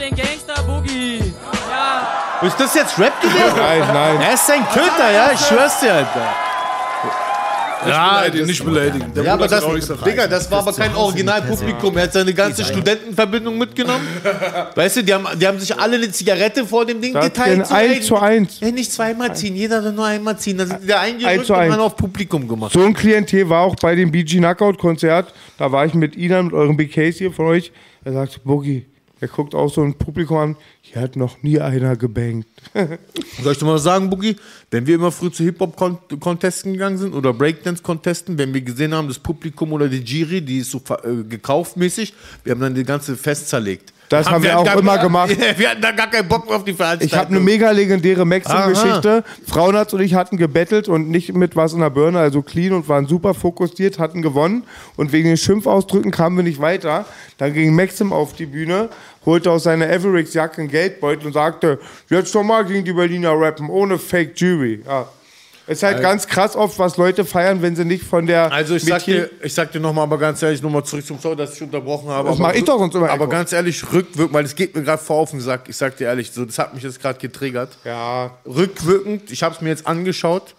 er 0.00 0.08
nur 0.10 0.16
den 0.16 0.16
Gangster-Boogie. 0.16 1.34
Ja. 1.70 2.46
Ist 2.46 2.60
das 2.60 2.74
jetzt 2.74 2.98
Rap 2.98 3.20
gewesen? 3.20 3.56
Nein, 3.56 3.82
nein. 3.92 4.20
Er 4.20 4.34
ist 4.34 4.50
ein 4.50 4.64
Köter, 4.68 5.10
ja, 5.12 5.30
ich 5.32 5.40
schwör's 5.40 5.80
dir, 5.80 5.94
Alter. 5.94 6.34
Ja, 7.86 8.18
beleidigen, 8.18 8.46
nicht 8.46 8.64
beleidigen. 8.64 9.14
Der 9.14 9.22
ja, 9.24 9.34
aber 9.34 9.46
das. 9.46 9.64
Digga, 10.04 10.26
das 10.26 10.50
war 10.50 10.60
aber 10.60 10.72
kein 10.72 10.94
Originalpublikum. 10.94 11.96
Er 11.96 12.04
hat 12.04 12.12
seine 12.12 12.34
ganze 12.34 12.64
Studentenverbindung 12.64 13.56
mitgenommen. 13.56 14.06
Weißt 14.74 14.96
du, 14.96 15.04
die 15.04 15.14
haben, 15.14 15.26
die 15.38 15.46
haben 15.46 15.60
sich 15.60 15.78
alle 15.78 15.96
eine 15.96 16.10
Zigarette 16.10 16.66
vor 16.66 16.84
dem 16.84 17.00
Ding 17.00 17.12
Das 17.14 17.26
geteilt. 17.26 17.62
ist 17.62 17.72
ein 17.72 18.02
zu 18.02 18.16
eins. 18.16 18.58
Ja, 18.60 18.70
nicht 18.72 18.92
zweimal 18.92 19.34
ziehen, 19.36 19.54
jeder 19.54 19.80
soll 19.82 19.92
nur 19.92 20.06
einmal 20.06 20.36
ziehen. 20.38 20.58
Dann 20.58 20.66
sind 20.68 20.82
die 20.82 20.86
da 20.88 21.00
Eins 21.00 21.24
eingerückt 21.24 21.46
zu 21.46 21.52
und 21.54 21.58
eins. 21.60 21.70
dann 21.72 21.80
auf 21.80 21.96
Publikum 21.96 22.48
gemacht. 22.48 22.72
So 22.72 22.82
ein 22.82 22.94
Klientel 22.94 23.48
war 23.48 23.62
auch 23.62 23.76
bei 23.76 23.94
dem 23.94 24.10
BG 24.10 24.38
Knockout-Konzert. 24.38 25.32
Da 25.56 25.70
war 25.70 25.86
ich 25.86 25.94
mit 25.94 26.16
Ihnen, 26.16 26.46
mit 26.46 26.54
euren 26.54 26.76
BKs 26.76 27.18
hier 27.18 27.32
von 27.32 27.46
euch. 27.46 27.70
Er 28.04 28.12
sagt, 28.12 28.42
Boogie, 28.42 28.86
er 29.20 29.28
guckt 29.28 29.54
auch 29.54 29.72
so 29.72 29.82
ein 29.82 29.94
Publikum 29.94 30.36
an. 30.36 30.56
Hier 30.80 31.02
hat 31.02 31.16
noch 31.16 31.42
nie 31.42 31.60
einer 31.60 31.96
gebankt. 31.96 32.48
Soll 33.42 33.52
ich 33.52 33.58
dir 33.58 33.64
mal 33.64 33.78
sagen, 33.78 34.10
Boogie, 34.10 34.36
wenn 34.70 34.86
wir 34.86 34.94
immer 34.94 35.10
früh 35.10 35.30
zu 35.30 35.42
Hip-Hop-Contesten 35.44 36.72
gegangen 36.72 36.98
sind 36.98 37.14
oder 37.14 37.32
Breakdance-Contesten, 37.32 38.38
wenn 38.38 38.54
wir 38.54 38.60
gesehen 38.60 38.94
haben, 38.94 39.08
das 39.08 39.18
Publikum 39.18 39.72
oder 39.72 39.88
die 39.88 40.02
Jury, 40.02 40.40
die 40.40 40.58
ist 40.58 40.70
so 40.70 40.80
äh, 41.02 41.24
gekauft 41.24 41.76
mäßig, 41.76 42.14
wir 42.44 42.52
haben 42.52 42.60
dann 42.60 42.74
die 42.74 42.84
ganze 42.84 43.16
Fest 43.16 43.48
zerlegt. 43.48 43.92
Das 44.08 44.30
haben 44.30 44.42
wir 44.42 44.50
hatten 44.54 44.60
auch 44.60 44.64
gar- 44.64 44.78
immer 44.78 44.98
gemacht. 45.02 45.36
Wir 45.58 45.70
hatten 45.70 45.82
da 45.82 45.90
gar 45.92 46.08
keinen 46.10 46.28
Bock 46.28 46.46
mehr 46.46 46.56
auf 46.56 46.64
die 46.64 46.72
Veranstaltung. 46.72 47.06
Ich 47.06 47.14
habe 47.14 47.28
eine 47.30 47.40
mega 47.40 47.70
legendäre 47.70 48.24
Maxim-Geschichte. 48.24 49.24
Frauenarzt 49.46 49.92
und 49.94 50.00
ich 50.00 50.14
hatten 50.14 50.36
gebettelt 50.36 50.88
und 50.88 51.10
nicht 51.10 51.34
mit 51.34 51.56
was 51.56 51.72
in 51.74 51.80
der 51.80 51.90
Birne, 51.90 52.18
also 52.18 52.42
clean 52.42 52.72
und 52.72 52.88
waren 52.88 53.06
super 53.06 53.34
fokussiert, 53.34 53.98
hatten 53.98 54.22
gewonnen. 54.22 54.64
Und 54.96 55.12
wegen 55.12 55.28
den 55.28 55.36
Schimpfausdrücken 55.36 56.10
kamen 56.10 56.36
wir 56.36 56.44
nicht 56.44 56.60
weiter. 56.60 57.04
Dann 57.38 57.52
ging 57.52 57.74
Maxim 57.74 58.12
auf 58.12 58.32
die 58.32 58.46
Bühne, 58.46 58.88
holte 59.26 59.50
aus 59.50 59.64
seiner 59.64 59.86
Avericks-Jacke 59.86 60.60
einen 60.62 60.70
Geldbeutel 60.70 61.26
und 61.26 61.32
sagte, 61.34 61.78
jetzt 62.08 62.34
doch 62.34 62.42
mal 62.42 62.64
gegen 62.64 62.84
die 62.84 62.92
Berliner 62.92 63.32
rappen, 63.38 63.68
ohne 63.68 63.98
Fake 63.98 64.32
Jury. 64.36 64.82
Ja. 64.86 65.06
Ist 65.68 65.82
halt 65.82 65.96
Also- 65.96 66.08
ganz 66.08 66.26
krass 66.26 66.56
oft, 66.56 66.78
was 66.78 66.96
Leute 66.96 67.24
feiern, 67.24 67.60
wenn 67.62 67.76
sie 67.76 67.84
nicht 67.84 68.02
von 68.04 68.26
der 68.26 68.50
Also 68.50 68.74
ich 68.74 68.84
sag 68.84 69.04
dir, 69.04 69.30
ich 69.42 69.52
sag 69.52 69.70
dir 69.70 69.80
nochmal, 69.80 70.04
aber 70.04 70.16
ganz 70.18 70.42
ehrlich, 70.42 70.62
nochmal 70.62 70.82
zurück 70.84 71.04
zum 71.06 71.18
Sorry, 71.18 71.36
dass 71.36 71.54
ich 71.54 71.62
unterbrochen 71.62 72.08
habe. 72.08 72.30
Das 72.30 72.38
mach 72.38 72.54
ich 72.54 72.64
doch 72.64 72.78
sonst 72.78 72.94
immer, 72.94 73.10
Aber 73.10 73.24
Echo. 73.24 73.30
ganz 73.32 73.52
ehrlich, 73.52 73.84
rückwirkend, 73.92 74.32
weil 74.34 74.44
es 74.46 74.54
geht 74.56 74.74
mir 74.74 74.82
gerade 74.82 75.02
vor 75.02 75.16
auf 75.18 75.30
den 75.30 75.40
Sack. 75.40 75.68
Ich 75.68 75.76
sag 75.76 75.96
dir 75.98 76.04
ehrlich, 76.06 76.30
so, 76.32 76.44
das 76.46 76.58
hat 76.58 76.72
mich 76.74 76.82
jetzt 76.82 77.00
gerade 77.00 77.18
getriggert. 77.18 77.70
Ja. 77.84 78.30
Rückwirkend, 78.46 79.30
ich 79.30 79.42
habe 79.42 79.54
es 79.54 79.60
mir 79.60 79.68
jetzt 79.68 79.86
angeschaut. 79.86 80.54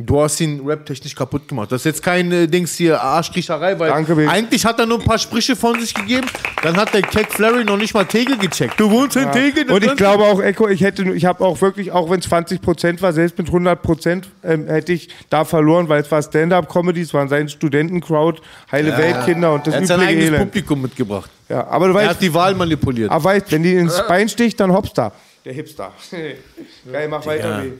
Du 0.00 0.20
hast 0.20 0.40
ihn 0.40 0.62
raptechnisch 0.64 1.12
kaputt 1.16 1.48
gemacht. 1.48 1.72
Das 1.72 1.80
ist 1.80 1.84
jetzt 1.86 2.02
keine 2.04 2.46
Dings 2.46 2.76
hier 2.76 3.02
Arschkriecherei, 3.02 3.76
weil 3.80 3.90
Danke, 3.90 4.28
eigentlich 4.30 4.64
hat 4.64 4.78
er 4.78 4.86
nur 4.86 5.00
ein 5.00 5.04
paar 5.04 5.18
Sprüche 5.18 5.56
von 5.56 5.80
sich 5.80 5.92
gegeben. 5.92 6.28
Dann 6.62 6.76
hat 6.76 6.94
der 6.94 7.02
Keck 7.02 7.32
Flurry 7.32 7.64
noch 7.64 7.76
nicht 7.76 7.94
mal 7.94 8.04
Tegel 8.04 8.38
gecheckt. 8.38 8.78
Du 8.78 8.88
wohnst 8.92 9.16
in 9.16 9.24
Ja. 9.24 9.30
Tegel. 9.32 9.64
das 9.64 9.74
Und 9.74 9.82
ich 9.82 9.88
kannst 9.88 9.98
glaube 9.98 10.22
auch, 10.22 10.40
Echo, 10.40 10.68
ich 10.68 10.82
hätte, 10.82 11.02
ich 11.12 11.24
habe 11.24 11.44
auch 11.44 11.60
wirklich, 11.60 11.90
auch 11.90 12.08
wenn 12.10 12.20
es 12.20 12.26
20 12.26 12.62
Prozent 12.62 13.02
war, 13.02 13.12
selbst 13.12 13.36
mit 13.38 13.48
100 13.48 13.82
Prozent 13.82 14.28
ähm, 14.44 14.68
hätte 14.68 14.92
ich 14.92 15.08
da 15.30 15.44
verloren, 15.44 15.88
weil 15.88 16.02
es 16.02 16.10
war 16.12 16.22
Stand-up-Comedy, 16.22 17.00
es 17.00 17.12
waren 17.12 17.28
seine 17.28 17.48
Studentencrowd, 17.48 18.40
heile. 18.70 18.96
Weltkinder 18.96 19.52
und 19.52 19.66
das 19.66 19.74
er 19.74 19.80
hat 19.80 19.86
sein 19.88 19.96
übliche 19.98 20.10
eigenes 20.12 20.28
Elend. 20.28 20.44
Publikum 20.52 20.82
mitgebracht. 20.82 21.30
Ja, 21.48 21.66
aber 21.66 21.88
du 21.88 21.94
weißt, 21.94 22.06
er 22.06 22.10
hat 22.10 22.22
die 22.22 22.32
Wahl 22.32 22.54
manipuliert. 22.54 23.10
aber 23.10 23.24
weißt, 23.24 23.50
wenn 23.50 23.64
die 23.64 23.74
ins 23.74 24.00
Bein 24.08 24.28
sticht, 24.28 24.60
dann 24.60 24.72
hops 24.72 24.92
da. 24.92 25.10
Der 25.44 25.54
Hipster. 25.54 25.92
Geil, 26.92 27.08
mach 27.08 27.26
weiter. 27.26 27.50
Ja. 27.50 27.60
Lee. 27.62 27.72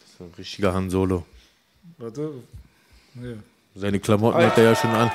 Das 0.00 0.10
ist 0.12 0.20
ein 0.20 0.34
richtiger 0.36 0.74
Han 0.74 0.90
Solo. 0.90 1.24
Warte. 1.98 2.30
Nee. 3.14 3.36
Seine 3.74 3.98
Klamotten 3.98 4.42
hat 4.42 4.56
er 4.56 4.64
ja 4.64 4.74
schon 4.74 4.90
an. 4.90 5.10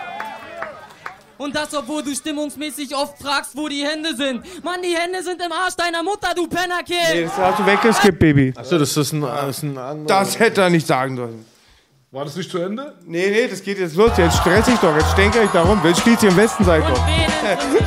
Und 1.38 1.56
das, 1.56 1.74
obwohl 1.74 2.04
du 2.04 2.14
stimmungsmäßig 2.14 2.96
oft 2.96 3.22
fragst, 3.22 3.56
wo 3.56 3.68
die 3.68 3.84
Hände 3.86 4.16
sind. 4.16 4.64
Mann, 4.64 4.82
die 4.82 4.96
Hände 4.96 5.24
sind 5.24 5.42
im 5.42 5.52
Arsch 5.52 5.76
deiner 5.76 6.04
Mutter, 6.04 6.34
du 6.36 6.48
Pennerkind. 6.48 7.00
Nee, 7.14 7.24
das 7.24 7.38
hast 7.38 7.60
du 7.60 7.66
weggeskippt, 7.66 8.20
Baby. 8.20 8.54
Achso, 8.56 8.78
das 8.78 8.96
ist 8.96 9.14
ein, 9.14 9.22
das 9.22 9.58
ist 9.58 9.64
ein 9.64 9.78
anderer. 9.78 10.08
Das 10.08 10.38
hätte 10.40 10.62
er 10.62 10.70
nicht 10.70 10.86
sagen 10.86 11.18
sollen. 11.18 11.46
War 12.12 12.26
das 12.26 12.36
nicht 12.36 12.52
zu 12.52 12.60
Ende? 12.60 12.94
Nee, 13.06 13.30
nee, 13.32 13.48
das 13.48 13.64
geht 13.64 13.80
jetzt 13.80 13.96
los. 13.96 14.12
Jetzt 14.18 14.38
stress 14.38 14.68
ich 14.68 14.78
doch. 14.78 14.96
Jetzt 14.96 15.12
stänker 15.12 15.44
ich 15.44 15.50
darum. 15.50 15.82
Jetzt 15.84 16.02
steht 16.02 16.20
hier 16.20 16.30
im 16.30 16.38
Westen 16.38 16.64
seid 16.64 16.84
doch. 16.88 17.02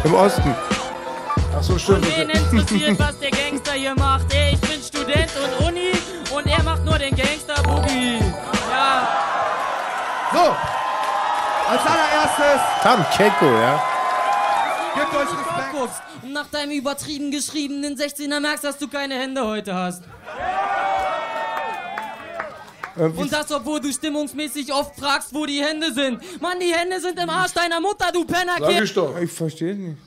Im 0.04 0.14
Osten. 0.14 0.54
Achso, 1.56 1.78
stimmt. 1.78 2.06
Wen 2.18 2.28
interessiert, 2.30 2.98
was 2.98 3.18
der 3.20 3.30
Gangster 3.30 3.72
hier 3.72 3.94
macht? 3.94 4.34
Ey, 4.34 4.54
ich 4.54 4.60
bin 4.60 4.82
Student 4.82 5.30
und 5.60 5.68
Uni 5.68 5.92
und 6.34 6.46
er 6.46 6.62
macht 6.64 6.84
nur 6.84 6.98
den 6.98 7.14
Gangster-Boogie. 7.14 8.18
So, 10.36 10.42
als 11.72 11.80
allererstes 11.80 12.60
Tam 12.82 13.06
Keko, 13.16 13.46
ja. 13.46 13.82
gebt 14.94 15.14
euch 15.14 15.22
Respekt. 15.22 15.72
guckst 15.72 16.02
und 16.22 16.32
nach 16.34 16.46
deinem 16.48 16.72
übertrieben 16.72 17.30
geschriebenen 17.30 17.96
16er 17.96 18.38
merkst, 18.40 18.62
dass 18.64 18.76
du 18.76 18.86
keine 18.86 19.14
Hände 19.14 19.42
heute 19.46 19.74
hast. 19.74 20.02
Und 22.96 23.30
das, 23.32 23.50
obwohl 23.52 23.80
du 23.80 23.92
stimmungsmäßig 23.92 24.72
oft 24.72 24.98
fragst, 24.98 25.34
wo 25.34 25.44
die 25.46 25.62
Hände 25.62 25.92
sind. 25.92 26.18
Mann, 26.40 26.58
die 26.60 26.72
Hände 26.72 26.98
sind 27.00 27.18
im 27.18 27.28
Arsch 27.28 27.52
deiner 27.52 27.80
Mutter, 27.80 28.06
du 28.12 28.24
Sag 28.26 28.36
Pennerkind. 28.38 28.80
ich 28.84 28.94
doch. 28.94 29.18
Ich 29.18 29.30
verstehe 29.32 29.74
nicht. 29.74 29.98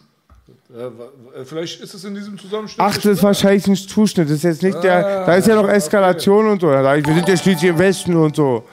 Wa- 0.69 1.39
äh, 1.39 1.45
vielleicht 1.45 1.81
ist 1.81 1.93
es 1.93 2.03
in 2.03 2.14
diesem 2.15 2.38
Zusammenschnitt. 2.38 2.80
Ach, 2.84 2.93
das 2.95 3.06
ist 3.06 3.23
wahrscheinlich 3.23 3.65
ein 3.68 3.76
Zuschnitt. 3.76 4.27
Das 4.27 4.38
ist 4.38 4.43
jetzt 4.43 4.64
nicht 4.64 4.84
der. 4.84 5.26
Da 5.26 5.34
ist 5.35 5.47
ja 5.47 5.56
noch 5.56 5.68
Eskalation 5.69 6.47
und 6.49 6.61
so. 6.61 6.72
Sag 6.72 7.06
wir 7.06 7.14
sind 7.15 7.27
ja 7.27 7.38
schließlich 7.38 7.69
im 7.72 7.77
Westen 7.80 8.15
und 8.15 8.35
so. 8.35 8.64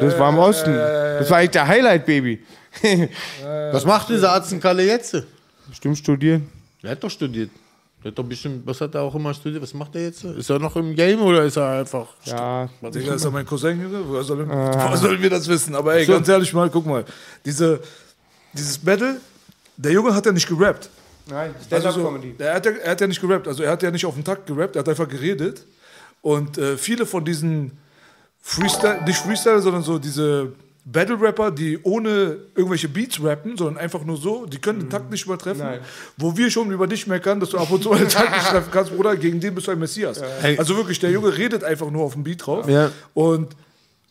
Das 0.00 0.18
war 0.18 0.30
im 0.30 0.38
Osten. 0.38 0.74
Das 0.74 1.30
war 1.30 1.38
eigentlich 1.38 1.50
der 1.50 1.66
Highlight, 1.66 2.06
Baby. 2.06 2.42
Was 3.72 3.84
macht 3.84 4.08
dieser 4.08 4.32
Atzenkalle 4.32 4.84
jetzt? 4.84 5.16
Bestimmt 5.68 5.98
studieren. 5.98 6.48
Er 6.82 6.90
hat 6.92 7.02
doch 7.04 7.10
studiert. 7.10 7.50
Der 8.02 8.10
hat 8.10 8.18
doch 8.18 8.24
bestimmt, 8.24 8.66
was 8.66 8.78
hat 8.82 8.94
er 8.94 9.00
auch 9.00 9.14
immer 9.14 9.32
studiert? 9.32 9.62
Was 9.62 9.72
macht 9.72 9.94
er 9.94 10.02
jetzt? 10.02 10.22
Ist 10.24 10.50
er 10.50 10.58
noch 10.58 10.76
im 10.76 10.94
Game 10.94 11.22
oder 11.22 11.42
ist 11.44 11.56
er 11.56 11.78
einfach. 11.80 12.08
Ja. 12.26 12.68
Digga, 12.82 13.14
ist 13.14 13.24
ja 13.24 13.30
mein 13.30 13.46
Cousin, 13.46 13.80
Junge. 13.80 14.06
Woher 14.06 14.22
sollen, 14.22 14.50
Ah. 14.50 14.74
woher 14.88 14.96
sollen 14.98 15.22
wir 15.22 15.30
das 15.30 15.48
wissen? 15.48 15.74
Aber 15.74 15.94
ey, 15.94 16.04
So. 16.04 16.12
ganz 16.12 16.28
ehrlich 16.28 16.52
mal, 16.52 16.68
guck 16.68 16.84
mal. 16.84 17.02
Diese, 17.46 17.80
dieses 18.52 18.76
Battle, 18.76 19.16
der 19.78 19.92
Junge 19.92 20.14
hat 20.14 20.26
ja 20.26 20.32
nicht 20.32 20.46
gerappt. 20.46 20.90
Nein, 21.26 21.54
Also 21.70 21.90
so, 21.90 22.00
Stand-up-Comedy. 22.00 22.34
er, 22.36 22.54
hat 22.56 22.66
ja, 22.66 22.72
er 22.72 22.90
hat 22.90 23.00
ja 23.00 23.06
nicht 23.06 23.20
gerappt, 23.22 23.48
also 23.48 23.62
er 23.62 23.70
hat 23.70 23.82
ja 23.82 23.90
nicht 23.90 24.04
auf 24.04 24.14
den 24.14 24.24
Takt 24.24 24.46
gerappt, 24.46 24.76
er 24.76 24.80
hat 24.80 24.88
einfach 24.90 25.08
geredet. 25.08 25.64
Und 26.20 26.58
äh, 26.58 26.76
viele 26.76 27.06
von 27.06 27.24
diesen 27.24 27.70
Freestyle, 28.46 29.02
nicht 29.06 29.18
Freestyle, 29.18 29.60
sondern 29.60 29.82
so 29.82 29.98
diese 29.98 30.52
Battle-Rapper, 30.84 31.50
die 31.50 31.78
ohne 31.82 32.36
irgendwelche 32.54 32.88
Beats 32.88 33.22
rappen, 33.24 33.56
sondern 33.56 33.78
einfach 33.78 34.04
nur 34.04 34.18
so, 34.18 34.44
die 34.44 34.58
können 34.58 34.80
den 34.80 34.90
Takt 34.90 35.10
nicht 35.10 35.24
übertreffen. 35.24 35.64
Nein. 35.64 35.80
Wo 36.18 36.36
wir 36.36 36.50
schon 36.50 36.70
über 36.70 36.86
dich 36.86 37.06
meckern, 37.06 37.40
dass 37.40 37.48
du 37.50 37.58
ab 37.58 37.70
und 37.70 37.82
zu 37.82 37.94
den 37.94 38.06
Takt 38.06 38.30
nicht 38.30 38.46
treffen 38.50 38.70
kannst, 38.70 38.94
Bruder, 38.94 39.16
gegen 39.16 39.40
den 39.40 39.54
bist 39.54 39.66
du 39.66 39.70
ein 39.70 39.78
Messias. 39.78 40.20
Ey. 40.42 40.58
Also 40.58 40.76
wirklich, 40.76 41.00
der 41.00 41.10
Junge 41.10 41.34
redet 41.34 41.64
einfach 41.64 41.90
nur 41.90 42.04
auf 42.04 42.12
dem 42.12 42.22
Beat 42.22 42.46
drauf. 42.46 42.68
Ja. 42.68 42.90
Und 43.14 43.56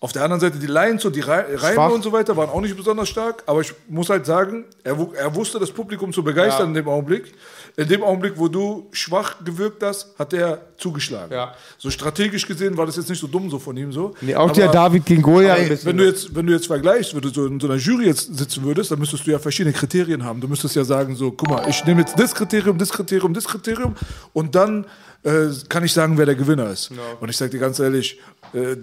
auf 0.03 0.11
der 0.11 0.21
anderen 0.25 0.41
Seite 0.41 0.59
die 0.59 0.67
Lines 0.67 1.05
und 1.05 1.15
die 1.15 1.21
Rei- 1.21 1.45
Reime 1.55 1.75
Schwach. 1.75 1.91
und 1.91 2.03
so 2.03 2.11
weiter 2.11 2.35
waren 2.35 2.49
auch 2.49 2.59
nicht 2.59 2.75
besonders 2.75 3.07
stark, 3.07 3.41
aber 3.45 3.61
ich 3.61 3.73
muss 3.88 4.09
halt 4.09 4.25
sagen, 4.25 4.65
er, 4.84 4.97
er 5.15 5.34
wusste 5.34 5.59
das 5.59 5.71
Publikum 5.71 6.11
zu 6.11 6.21
begeistern 6.21 6.63
Ja. 6.63 6.67
in 6.67 6.73
dem 6.73 6.88
Augenblick. 6.89 7.34
In 7.77 7.88
dem 7.88 8.03
Augenblick, 8.03 8.34
wo 8.35 8.49
du 8.49 8.89
schwach 8.91 9.43
gewirkt 9.45 9.81
hast, 9.81 10.07
hat 10.19 10.34
er 10.34 10.59
zugeschlagen. 10.77 11.31
Ja. 11.34 11.53
So 11.77 11.89
strategisch 11.89 12.45
gesehen 12.45 12.75
war 12.75 12.85
das 12.85 12.97
jetzt 12.97 13.09
nicht 13.09 13.19
so 13.21 13.27
dumm 13.27 13.49
so 13.49 13.59
von 13.59 13.77
ihm 13.77 13.93
so. 13.93 14.13
Nee, 14.19 14.35
auch 14.35 14.43
Aber 14.43 14.53
der 14.53 14.67
David 14.67 15.05
gegen 15.05 15.21
Goliath 15.21 15.57
ein 15.59 15.69
bisschen. 15.69 15.88
Wenn 15.88 15.97
du 15.97 16.05
jetzt, 16.05 16.35
wenn 16.35 16.47
du 16.47 16.53
jetzt 16.53 16.67
vergleichst, 16.67 17.15
wenn 17.15 17.21
du 17.21 17.30
so 17.30 17.45
in 17.45 17.57
so 17.61 17.67
einer 17.67 17.77
Jury 17.77 18.05
jetzt 18.07 18.38
sitzen 18.38 18.61
würdest, 18.65 18.91
dann 18.91 18.99
müsstest 18.99 19.25
du 19.25 19.31
ja 19.31 19.39
verschiedene 19.39 19.73
Kriterien 19.73 20.23
haben. 20.25 20.41
Du 20.41 20.49
müsstest 20.49 20.75
ja 20.75 20.84
sagen 20.84 21.15
so, 21.15 21.31
guck 21.31 21.49
mal, 21.49 21.63
ich 21.69 21.84
nehme 21.85 22.01
jetzt 22.01 22.19
das 22.19 22.35
Kriterium, 22.35 22.77
das 22.77 22.89
Kriterium, 22.91 23.34
das 23.34 23.45
Kriterium 23.45 23.95
und 24.34 24.53
dann 24.53 24.85
äh, 25.23 25.47
kann 25.69 25.85
ich 25.85 25.93
sagen, 25.93 26.17
wer 26.17 26.25
der 26.25 26.35
Gewinner 26.35 26.69
ist. 26.69 26.91
Und 27.21 27.30
ich 27.30 27.38
sag 27.38 27.49
dir 27.51 27.59
ganz 27.59 27.80
ehrlich, 27.80 28.19
äh, 28.53 28.75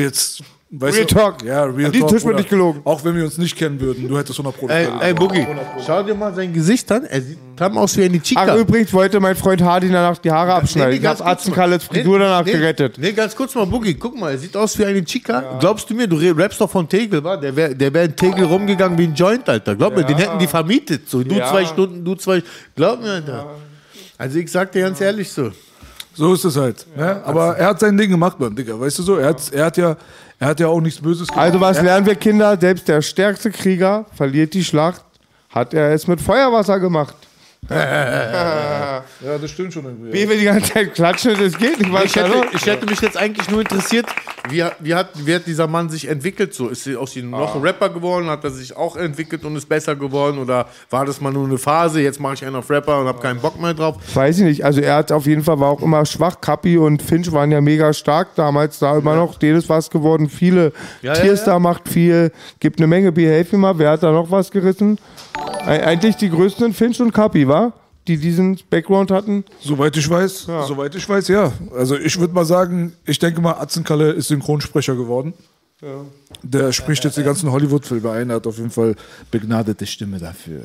jetzt 0.00 0.42
weißt 0.72 0.96
Real 0.96 1.06
du, 1.06 1.14
Talk. 1.14 1.42
Ja, 1.44 1.64
real 1.64 1.86
An 1.86 1.92
talk. 1.92 2.08
Tisch 2.08 2.24
wird 2.24 2.36
nicht 2.36 2.48
gelogen. 2.48 2.80
Auch 2.84 3.04
wenn 3.04 3.14
wir 3.14 3.24
uns 3.24 3.36
nicht 3.38 3.56
kennen 3.56 3.78
würden, 3.78 4.08
du 4.08 4.18
hättest 4.18 4.38
100 4.38 4.58
Pro. 4.58 4.68
Ey, 4.68 4.88
ey 5.00 5.14
Boogie, 5.14 5.46
schau 5.86 6.02
dir 6.02 6.14
mal 6.14 6.34
sein 6.34 6.52
Gesicht 6.52 6.90
an. 6.90 7.04
Er 7.04 7.20
sieht 7.20 7.38
klamm 7.56 7.76
aus 7.78 7.96
wie 7.96 8.04
eine 8.04 8.20
Chica. 8.20 8.46
Ach, 8.48 8.56
übrigens 8.56 8.92
wollte 8.92 9.20
mein 9.20 9.36
Freund 9.36 9.62
Hardy 9.62 9.88
danach 9.88 10.18
die 10.18 10.30
Haare 10.30 10.54
abschneiden. 10.54 10.90
nee, 10.90 10.96
Ich 10.96 11.02
ganz 11.02 11.20
hab 11.20 11.28
Atzenkalles. 11.28 11.84
Frisur 11.84 12.18
Nee, 12.18 12.24
danach 12.24 12.44
nee, 12.44 12.52
gerettet. 12.52 12.96
Nee, 12.98 13.12
ganz 13.12 13.36
kurz 13.36 13.54
mal, 13.54 13.66
Boogie, 13.66 13.94
guck 13.94 14.18
mal, 14.18 14.30
er 14.32 14.38
sieht 14.38 14.56
aus 14.56 14.78
wie 14.78 14.84
eine 14.86 15.04
Chica. 15.04 15.58
Glaubst 15.60 15.88
du 15.90 15.94
mir, 15.94 16.06
du 16.06 16.16
rappst 16.40 16.60
doch 16.60 16.70
von 16.70 16.88
Tegel, 16.88 17.22
wa? 17.22 17.36
Der 17.36 17.54
wäre 17.54 17.74
der 17.76 17.92
wär 17.92 18.04
in 18.04 18.16
Tegel 18.16 18.44
rumgegangen 18.44 18.96
wie 18.98 19.04
ein 19.04 19.14
Joint, 19.14 19.48
Alter. 19.48 19.76
Glaub 19.76 19.94
mir, 19.94 20.04
den 20.04 20.16
hätten 20.16 20.38
die 20.38 20.46
vermietet. 20.46 21.08
So, 21.08 21.22
du 21.22 21.34
Ja. 21.34 21.50
zwei 21.50 21.64
Stunden, 21.66 22.04
du 22.04 22.14
zwei. 22.14 22.42
Glaub 22.74 23.00
mir, 23.02 23.10
Alter. 23.12 23.46
Also 24.18 24.38
ich 24.38 24.50
sag 24.50 24.72
dir 24.72 24.82
ganz 24.82 25.00
ehrlich 25.00 25.30
so. 25.30 25.50
So 26.14 26.34
ist 26.34 26.44
es 26.44 26.56
halt. 26.56 26.86
ne? 26.96 27.22
Aber 27.24 27.56
er 27.56 27.68
hat 27.68 27.80
sein 27.80 27.96
Ding 27.96 28.10
gemacht, 28.10 28.38
Mann, 28.38 28.54
Digga. 28.54 28.78
Weißt 28.78 28.98
du 28.98 29.02
so? 29.02 29.16
Er 29.16 29.28
hat, 29.28 29.52
er 29.52 29.64
hat, 29.66 29.76
ja, 29.76 29.96
er 30.38 30.48
hat 30.48 30.60
ja 30.60 30.66
auch 30.68 30.80
nichts 30.80 31.00
Böses 31.00 31.28
gemacht. 31.28 31.42
Also 31.44 31.60
was 31.60 31.78
er, 31.78 31.84
lernen 31.84 32.06
wir 32.06 32.14
Kinder? 32.14 32.56
Selbst 32.60 32.86
der 32.88 33.00
stärkste 33.00 33.50
Krieger 33.50 34.04
verliert 34.14 34.52
die 34.54 34.64
Schlacht. 34.64 35.02
Hat 35.50 35.74
er 35.74 35.92
es 35.92 36.06
mit 36.06 36.20
Feuerwasser 36.20 36.80
gemacht. 36.80 37.14
Ja, 39.24 39.38
das 39.40 39.50
stimmt 39.50 39.72
schon 39.72 39.84
irgendwie. 39.84 40.12
Wie 40.12 40.28
wir 40.28 40.36
die 40.36 40.44
ganze 40.44 40.72
Zeit 40.72 40.94
klatschen, 40.94 41.36
das 41.40 41.56
geht 41.56 41.78
nicht. 41.78 41.92
Was 41.92 42.04
Ich 42.06 42.16
hätte, 42.16 42.32
ich 42.54 42.66
hätte 42.66 42.86
mich 42.86 43.00
jetzt 43.00 43.16
eigentlich 43.16 43.48
nur 43.50 43.60
interessiert, 43.60 44.06
wie, 44.48 44.64
wie, 44.80 44.94
hat, 44.94 45.10
wie 45.14 45.34
hat 45.34 45.46
dieser 45.46 45.68
Mann 45.68 45.88
sich 45.88 46.08
entwickelt? 46.08 46.52
So, 46.54 46.68
ist 46.68 46.86
er 46.88 46.98
aus 47.00 47.14
ihm 47.14 47.30
noch 47.30 47.54
ein 47.54 47.60
Rapper 47.62 47.88
geworden? 47.88 48.28
Hat 48.28 48.42
er 48.42 48.50
sich 48.50 48.76
auch 48.76 48.96
entwickelt 48.96 49.44
und 49.44 49.54
ist 49.56 49.68
besser 49.68 49.94
geworden? 49.94 50.38
Oder 50.38 50.66
war 50.90 51.06
das 51.06 51.20
mal 51.20 51.32
nur 51.32 51.46
eine 51.46 51.58
Phase? 51.58 52.00
Jetzt 52.00 52.18
mache 52.20 52.34
ich 52.34 52.44
einen 52.44 52.56
auf 52.56 52.68
Rapper 52.68 53.00
und 53.00 53.06
habe 53.06 53.20
keinen 53.20 53.40
Bock 53.40 53.60
mehr 53.60 53.74
drauf. 53.74 53.96
Weiß 54.12 54.38
ich 54.38 54.44
nicht. 54.44 54.64
Also 54.64 54.80
er 54.80 54.96
hat 54.96 55.12
auf 55.12 55.26
jeden 55.26 55.44
Fall 55.44 55.60
war 55.60 55.68
auch 55.70 55.82
immer 55.82 56.04
schwach. 56.04 56.40
Kappi 56.40 56.76
und 56.76 57.00
Finch 57.00 57.30
waren 57.32 57.52
ja 57.52 57.60
mega 57.60 57.92
stark 57.92 58.34
damals. 58.34 58.80
Da 58.80 58.98
immer 58.98 59.14
noch 59.14 59.38
denen 59.38 59.58
ist 59.58 59.68
was 59.68 59.88
geworden. 59.88 60.28
Viele. 60.28 60.72
Ja, 61.02 61.14
ja, 61.14 61.20
Tierstar 61.20 61.54
ja. 61.54 61.58
macht 61.60 61.88
viel. 61.88 62.32
Gibt 62.58 62.80
eine 62.80 62.88
Menge. 62.88 63.12
Behave 63.12 63.56
mal. 63.56 63.78
Wer 63.78 63.90
hat 63.90 64.02
da 64.02 64.10
noch 64.10 64.30
was 64.32 64.50
gerissen? 64.50 64.98
Eig- 65.66 65.82
Eigentlich 65.84 66.16
die 66.16 66.28
größten 66.30 66.64
sind 66.64 66.76
Finch 66.76 67.00
und 67.00 67.12
Kappi, 67.12 67.46
wa? 67.52 67.72
Die 68.08 68.16
diesen 68.16 68.58
Background 68.68 69.10
hatten. 69.12 69.44
Soweit 69.60 69.96
ich 69.96 70.08
weiß, 70.10 70.46
soweit 70.66 70.94
ich 70.96 71.08
weiß, 71.08 71.28
ja. 71.28 71.52
Also 71.76 71.96
ich 71.96 72.18
würde 72.18 72.34
mal 72.34 72.44
sagen, 72.44 72.94
ich 73.06 73.18
denke 73.20 73.40
mal, 73.40 73.52
Atzenkalle 73.52 74.10
ist 74.10 74.26
Synchronsprecher 74.28 74.96
geworden. 74.96 75.34
Der 76.44 76.72
spricht 76.72 77.02
jetzt 77.04 77.16
die 77.16 77.24
ganzen 77.24 77.50
Hollywood-Filme 77.50 78.08
ein, 78.12 78.30
hat 78.30 78.46
auf 78.46 78.56
jeden 78.56 78.70
Fall 78.70 78.94
begnadete 79.32 79.84
Stimme 79.84 80.18
dafür. 80.20 80.62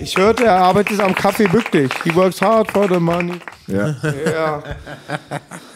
Ich 0.00 0.16
hörte, 0.16 0.44
er 0.44 0.56
arbeitet 0.56 0.98
am 1.00 1.12
Café 1.12 1.48
Bücklich. 1.50 1.90
He 2.02 2.12
works 2.14 2.40
hard 2.40 2.70
for 2.70 2.88
the 2.88 2.98
money. 2.98 3.34
Ja. 3.68 3.94
Ja. 4.02 4.62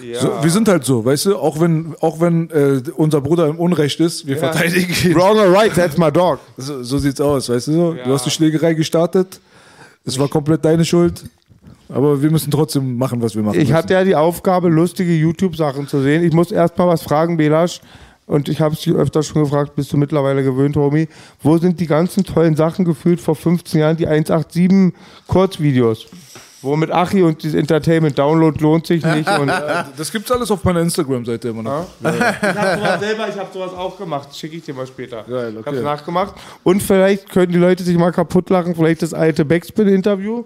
ja. 0.00 0.20
So, 0.20 0.42
wir 0.42 0.50
sind 0.50 0.66
halt 0.68 0.84
so, 0.84 1.04
weißt 1.04 1.26
du, 1.26 1.36
auch 1.38 1.60
wenn, 1.60 1.94
auch 2.00 2.18
wenn 2.20 2.50
äh, 2.50 2.82
unser 2.96 3.20
Bruder 3.20 3.46
im 3.46 3.58
Unrecht 3.60 4.00
ist, 4.00 4.26
wir 4.26 4.34
Ja. 4.36 4.40
verteidigen 4.50 4.92
ihn. 5.10 5.14
Wrong 5.14 5.38
or 5.38 5.52
right, 5.52 5.72
that's 5.72 5.96
my 5.96 6.10
dog. 6.10 6.40
So, 6.56 6.82
so 6.82 6.98
sieht's 6.98 7.20
aus, 7.20 7.48
weißt 7.48 7.68
du 7.68 7.72
so? 7.72 7.92
Du 7.94 8.12
hast 8.12 8.26
die 8.26 8.30
Schlägerei 8.30 8.74
gestartet, 8.74 9.40
es 10.04 10.18
war 10.18 10.28
komplett 10.28 10.64
deine 10.64 10.84
Schuld, 10.84 11.24
aber 11.88 12.20
wir 12.22 12.30
müssen 12.30 12.50
trotzdem 12.50 12.96
machen, 12.96 13.20
was 13.22 13.34
wir 13.34 13.42
machen 13.42 13.54
Ich 13.56 13.64
müssen. 13.68 13.74
hatte 13.74 13.94
ja 13.94 14.04
die 14.04 14.16
Aufgabe, 14.16 14.68
lustige 14.68 15.12
YouTube-Sachen 15.14 15.86
zu 15.88 16.00
sehen. 16.02 16.24
Ich 16.24 16.32
muss 16.32 16.50
erst 16.50 16.76
mal 16.78 16.88
was 16.88 17.02
fragen, 17.02 17.36
Belasch. 17.36 17.80
Und 18.24 18.48
ich 18.48 18.60
habe 18.60 18.74
es 18.74 18.80
dich 18.80 18.94
öfter 18.94 19.22
schon 19.22 19.42
gefragt, 19.42 19.74
bist 19.74 19.92
du 19.92 19.96
mittlerweile 19.96 20.42
gewöhnt, 20.44 20.76
Homie? 20.76 21.08
Wo 21.42 21.58
sind 21.58 21.80
die 21.80 21.86
ganzen 21.88 22.24
tollen 22.24 22.54
Sachen 22.56 22.84
gefühlt 22.84 23.20
vor 23.20 23.34
15 23.34 23.80
Jahren, 23.80 23.96
die 23.96 24.06
187 24.06 24.92
Kurzvideos? 25.26 26.06
Wo 26.62 26.76
mit 26.76 26.90
Achi 26.92 27.22
und 27.22 27.42
dieses 27.42 27.58
Entertainment 27.58 28.16
Download 28.16 28.56
lohnt 28.62 28.86
sich 28.86 29.04
nicht. 29.04 29.28
Und 29.28 29.48
Ja, 29.48 29.88
das 29.96 30.12
gibt's 30.12 30.30
alles 30.30 30.48
auf 30.50 30.62
meiner 30.62 30.80
Instagram-Seite 30.80 31.48
immer 31.48 31.62
noch. 31.64 31.86
Ich 32.00 32.08
habe 32.08 32.78
sowas 32.78 33.00
selber, 33.00 33.28
ich 33.28 33.36
habe 33.38 33.48
sowas 33.52 33.72
auch 33.72 33.98
gemacht. 33.98 34.34
Schicke 34.36 34.56
ich 34.56 34.64
dir 34.64 34.72
mal 34.74 34.86
später. 34.86 35.24
Geil, 35.24 35.50
Ich 35.58 35.66
habe 35.66 35.70
okay. 35.76 35.82
nachgemacht. 35.82 36.34
Und 36.62 36.80
vielleicht 36.82 37.28
können 37.30 37.50
die 37.52 37.58
Leute 37.58 37.82
sich 37.82 37.96
mal 37.98 38.12
kaputt 38.12 38.48
lachen, 38.50 38.74
vielleicht 38.76 39.02
das 39.02 39.12
alte 39.12 39.44
Backspin-Interview. 39.44 40.44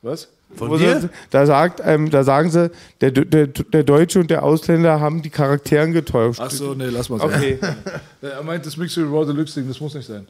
Was? 0.00 0.28
Wo 0.56 0.76
sie- 0.76 1.08
Da, 1.30 1.46
sagt, 1.46 1.80
ähm, 1.84 2.10
da 2.10 2.24
sagen 2.24 2.50
sie, 2.50 2.70
der, 3.00 3.10
der, 3.10 3.46
der 3.46 3.82
Deutsche 3.84 4.18
und 4.20 4.30
der 4.30 4.42
Ausländer 4.42 5.00
haben 5.00 5.22
die 5.22 5.30
Charakteren 5.30 5.92
getäuscht. 5.92 6.40
Ach 6.42 6.50
so, 6.50 6.74
nee, 6.74 6.86
lass 6.86 7.08
mal 7.08 7.20
Okay. 7.20 7.58
er 8.22 8.42
meint, 8.42 8.64
das 8.66 8.76
Mixed 8.76 8.98
Raw 8.98 9.24
Deluxe 9.24 9.60
Ding, 9.60 9.68
das 9.68 9.80
muss 9.80 9.94
nicht 9.94 10.06
sein. 10.06 10.26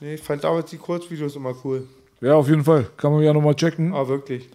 Nee, 0.00 0.14
ich 0.14 0.22
fand 0.22 0.44
damals 0.44 0.70
die 0.70 0.76
Kurzvideos 0.78 1.36
immer 1.36 1.54
cool. 1.64 1.86
Ja, 2.20 2.34
auf 2.34 2.48
jeden 2.48 2.64
Fall. 2.64 2.86
Kann 2.96 3.12
man 3.12 3.22
ja 3.22 3.32
nochmal 3.32 3.54
checken. 3.54 3.94
Ah, 3.94 4.06
wirklich. 4.06 4.48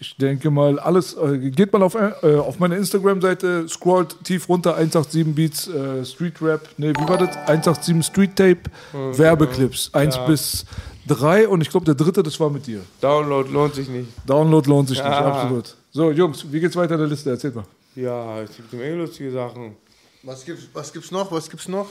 Ich 0.00 0.16
denke 0.16 0.50
mal, 0.50 0.78
alles. 0.78 1.14
Äh, 1.16 1.50
geht 1.50 1.72
mal 1.72 1.82
auf, 1.82 1.94
äh, 1.96 2.34
auf 2.36 2.58
meine 2.60 2.76
Instagram-Seite, 2.76 3.68
scrollt 3.68 4.16
tief 4.24 4.48
runter, 4.48 4.76
187 4.76 5.34
Beats, 5.34 5.66
äh, 5.68 6.04
Street 6.04 6.40
Rap. 6.40 6.68
Nee, 6.76 6.92
wie 6.96 7.08
war 7.08 7.18
das? 7.18 7.36
187 7.48 8.04
Street 8.06 8.36
Tape, 8.36 8.60
Mhm. 8.92 9.18
Werbeclips. 9.18 9.90
1 9.92 10.14
Ja. 10.16 10.26
bis 10.26 10.64
3 11.08 11.48
und 11.48 11.62
ich 11.62 11.70
glaube, 11.70 11.84
der 11.86 11.94
dritte, 11.96 12.22
das 12.22 12.38
war 12.38 12.48
mit 12.50 12.66
dir. 12.66 12.80
Download 13.00 13.50
lohnt 13.50 13.74
sich 13.74 13.88
nicht. 13.88 14.08
Download 14.26 14.68
lohnt 14.68 14.88
sich 14.88 14.98
nicht, 14.98 15.06
Ja. 15.08 15.26
absolut. 15.26 15.74
So, 15.90 16.12
Jungs, 16.12 16.44
wie 16.52 16.60
geht's 16.60 16.76
weiter 16.76 16.94
in 16.94 17.00
der 17.00 17.08
Liste? 17.08 17.30
Erzählt 17.30 17.56
mal. 17.56 17.64
Ja, 17.96 18.40
es 18.42 18.54
gibt 18.54 18.72
eine 18.72 18.82
Menge 18.82 18.96
lustige 18.98 19.32
Sachen. 19.32 19.74
Was 20.22 20.44
gibt's, 20.44 20.68
was 20.72 20.92
gibt's 20.92 21.10
noch? 21.10 21.32
Was 21.32 21.48
gibt's 21.50 21.66
noch? 21.66 21.88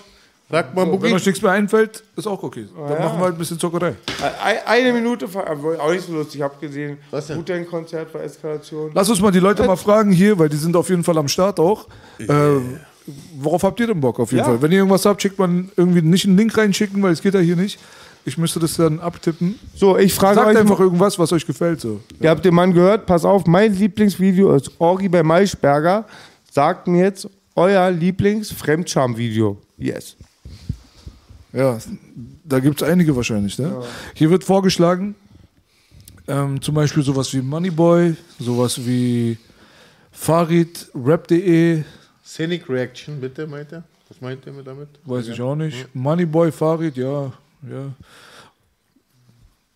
Sag 0.50 0.74
mal, 0.74 0.86
So, 0.86 1.02
wenn 1.02 1.14
euch 1.14 1.26
nichts 1.26 1.42
mehr 1.42 1.52
einfällt, 1.52 2.04
ist 2.16 2.26
auch 2.26 2.42
okay. 2.42 2.68
Dann 2.74 2.90
ja. 2.94 3.00
machen 3.06 3.20
wir 3.20 3.26
halt 3.26 3.36
ein 3.36 3.38
bisschen 3.38 3.60
Zockerei. 3.60 3.96
Ein- 4.44 4.58
Eine 4.66 4.94
Minute, 4.94 5.26
auch 5.26 5.92
nicht 5.92 6.06
so 6.08 6.14
lustig. 6.14 6.36
Ich 6.36 6.42
habe 6.42 6.56
gesehen, 6.62 6.98
Wu-Tang-Konzert 7.12 8.14
bei 8.14 8.20
Eskalation. 8.20 8.92
Lass 8.94 9.10
uns 9.10 9.20
mal 9.20 9.32
die 9.32 9.40
Leute 9.40 9.64
mal 9.66 9.76
fragen 9.76 10.12
hier, 10.12 10.40
weil 10.40 10.48
die 10.48 10.56
sind 10.56 10.76
auf 10.78 10.90
jeden 10.90 11.04
Fall 11.04 11.18
am 11.18 11.28
Start 11.28 11.60
auch. 11.60 11.88
Äh, 12.20 12.28
worauf 13.40 13.64
habt 13.64 13.80
ihr 13.82 13.88
denn 13.88 14.00
Bock 14.00 14.20
auf 14.22 14.32
jeden 14.32 14.40
Ja. 14.40 14.46
Fall? 14.46 14.62
Wenn 14.62 14.72
ihr 14.72 14.78
irgendwas 14.78 15.06
habt, 15.06 15.22
schickt 15.22 15.38
man 15.38 15.70
irgendwie 15.76 16.02
nicht 16.02 16.26
einen 16.26 16.38
Link 16.38 16.58
reinschicken, 16.58 17.04
weil 17.04 17.12
es 17.12 17.22
geht 17.22 17.34
ja 17.34 17.42
hier 17.42 17.58
nicht. 17.58 17.78
Ich 18.24 18.38
müsste 18.38 18.60
das 18.60 18.76
dann 18.76 19.00
abtippen. 19.02 19.58
So, 19.76 19.98
ich 19.98 20.14
frage 20.14 20.36
Sagt 20.36 20.48
euch 20.50 20.58
einfach 20.58 20.80
irgendwas, 20.80 21.18
was 21.20 21.32
euch 21.34 21.46
gefällt. 21.46 21.80
So. 21.82 22.00
Ihr 22.22 22.30
habt 22.30 22.44
den 22.46 22.54
Mann 22.56 22.74
gehört, 22.74 23.06
pass 23.06 23.24
auf, 23.26 23.46
mein 23.48 23.74
Lieblingsvideo 23.74 24.54
ist 24.56 24.72
Orgi 24.80 25.08
bei 25.10 25.24
Maischberger. 25.24 26.06
Sagt 26.52 26.88
mir 26.88 27.04
jetzt 27.04 27.30
euer 27.56 27.90
Lieblings-Fremdscham-Video. 27.92 29.58
Yes. 29.78 30.16
Ja, 31.58 31.80
da 32.44 32.60
gibt 32.60 32.84
es 32.84 32.88
einige 32.88 33.16
wahrscheinlich. 33.16 33.58
Ne? 33.58 33.84
Hier 34.14 34.30
wird 34.30 34.44
vorgeschlagen, 34.44 35.16
ähm, 36.28 36.62
zum 36.62 36.76
Beispiel 36.76 37.02
sowas 37.02 37.34
wie 37.34 37.42
Moneyboy, 37.42 38.16
sowas 38.40 38.86
wie 38.86 39.40
Farid, 40.12 40.88
Rap.de, 40.94 41.84
Scenic 42.24 42.70
Reaction, 42.70 43.20
bitte, 43.20 43.48
meint 43.48 43.72
er? 43.72 43.84
Was 44.08 44.22
meint 44.22 44.46
ihr 44.46 44.54
mit 44.54 44.68
damit? 44.68 44.90
weiß 45.04 45.30
ich 45.30 45.42
auch 45.42 45.56
nicht. 45.56 45.88
Moneyboy, 45.96 46.52
Farid, 46.52 46.96
ja, 46.96 47.34
ja. 47.64 47.92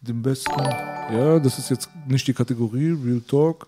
Den 0.02 0.22
besten, 0.22 0.52
ja, 0.52 1.40
das 1.40 1.58
ist 1.58 1.72
jetzt 1.72 1.90
nicht 2.08 2.28
die 2.28 2.34
Kategorie, 2.34 2.92
Real 2.92 3.22
Talk. 3.22 3.66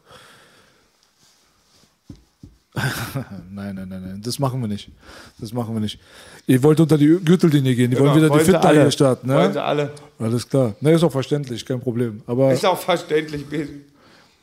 nein, 3.49 3.75
nein, 3.75 3.87
nein, 3.87 4.01
nein, 4.01 4.21
das 4.21 4.37
machen 4.37 4.61
wir 4.61 4.67
nicht. 4.67 4.91
Das 5.39 5.51
machen 5.51 5.73
wir 5.73 5.79
nicht. 5.79 5.99
Ihr 6.45 6.61
wollt 6.61 6.79
unter 6.79 6.97
die 6.97 7.07
Gürtellinie 7.23 7.73
gehen, 7.73 7.91
die 7.91 7.95
Genau, 7.97 8.09
wollen 8.13 8.49
wieder 8.49 8.59
die 8.59 8.79
hier 8.79 8.91
starten. 8.91 9.27
Ne? 9.27 9.35
Wollen 9.35 9.53
sie 9.53 9.63
alle. 9.63 9.91
Alles 10.19 10.47
klar. 10.47 10.73
Ne, 10.81 10.91
ist 10.91 11.03
auch 11.03 11.11
verständlich, 11.11 11.65
kein 11.65 11.79
Problem. 11.79 12.21
Aber 12.27 12.51
Ist 12.51 12.65
auch 12.65 12.77
verständlich. 12.77 13.45
Baby. 13.45 13.81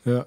ja. 0.05 0.25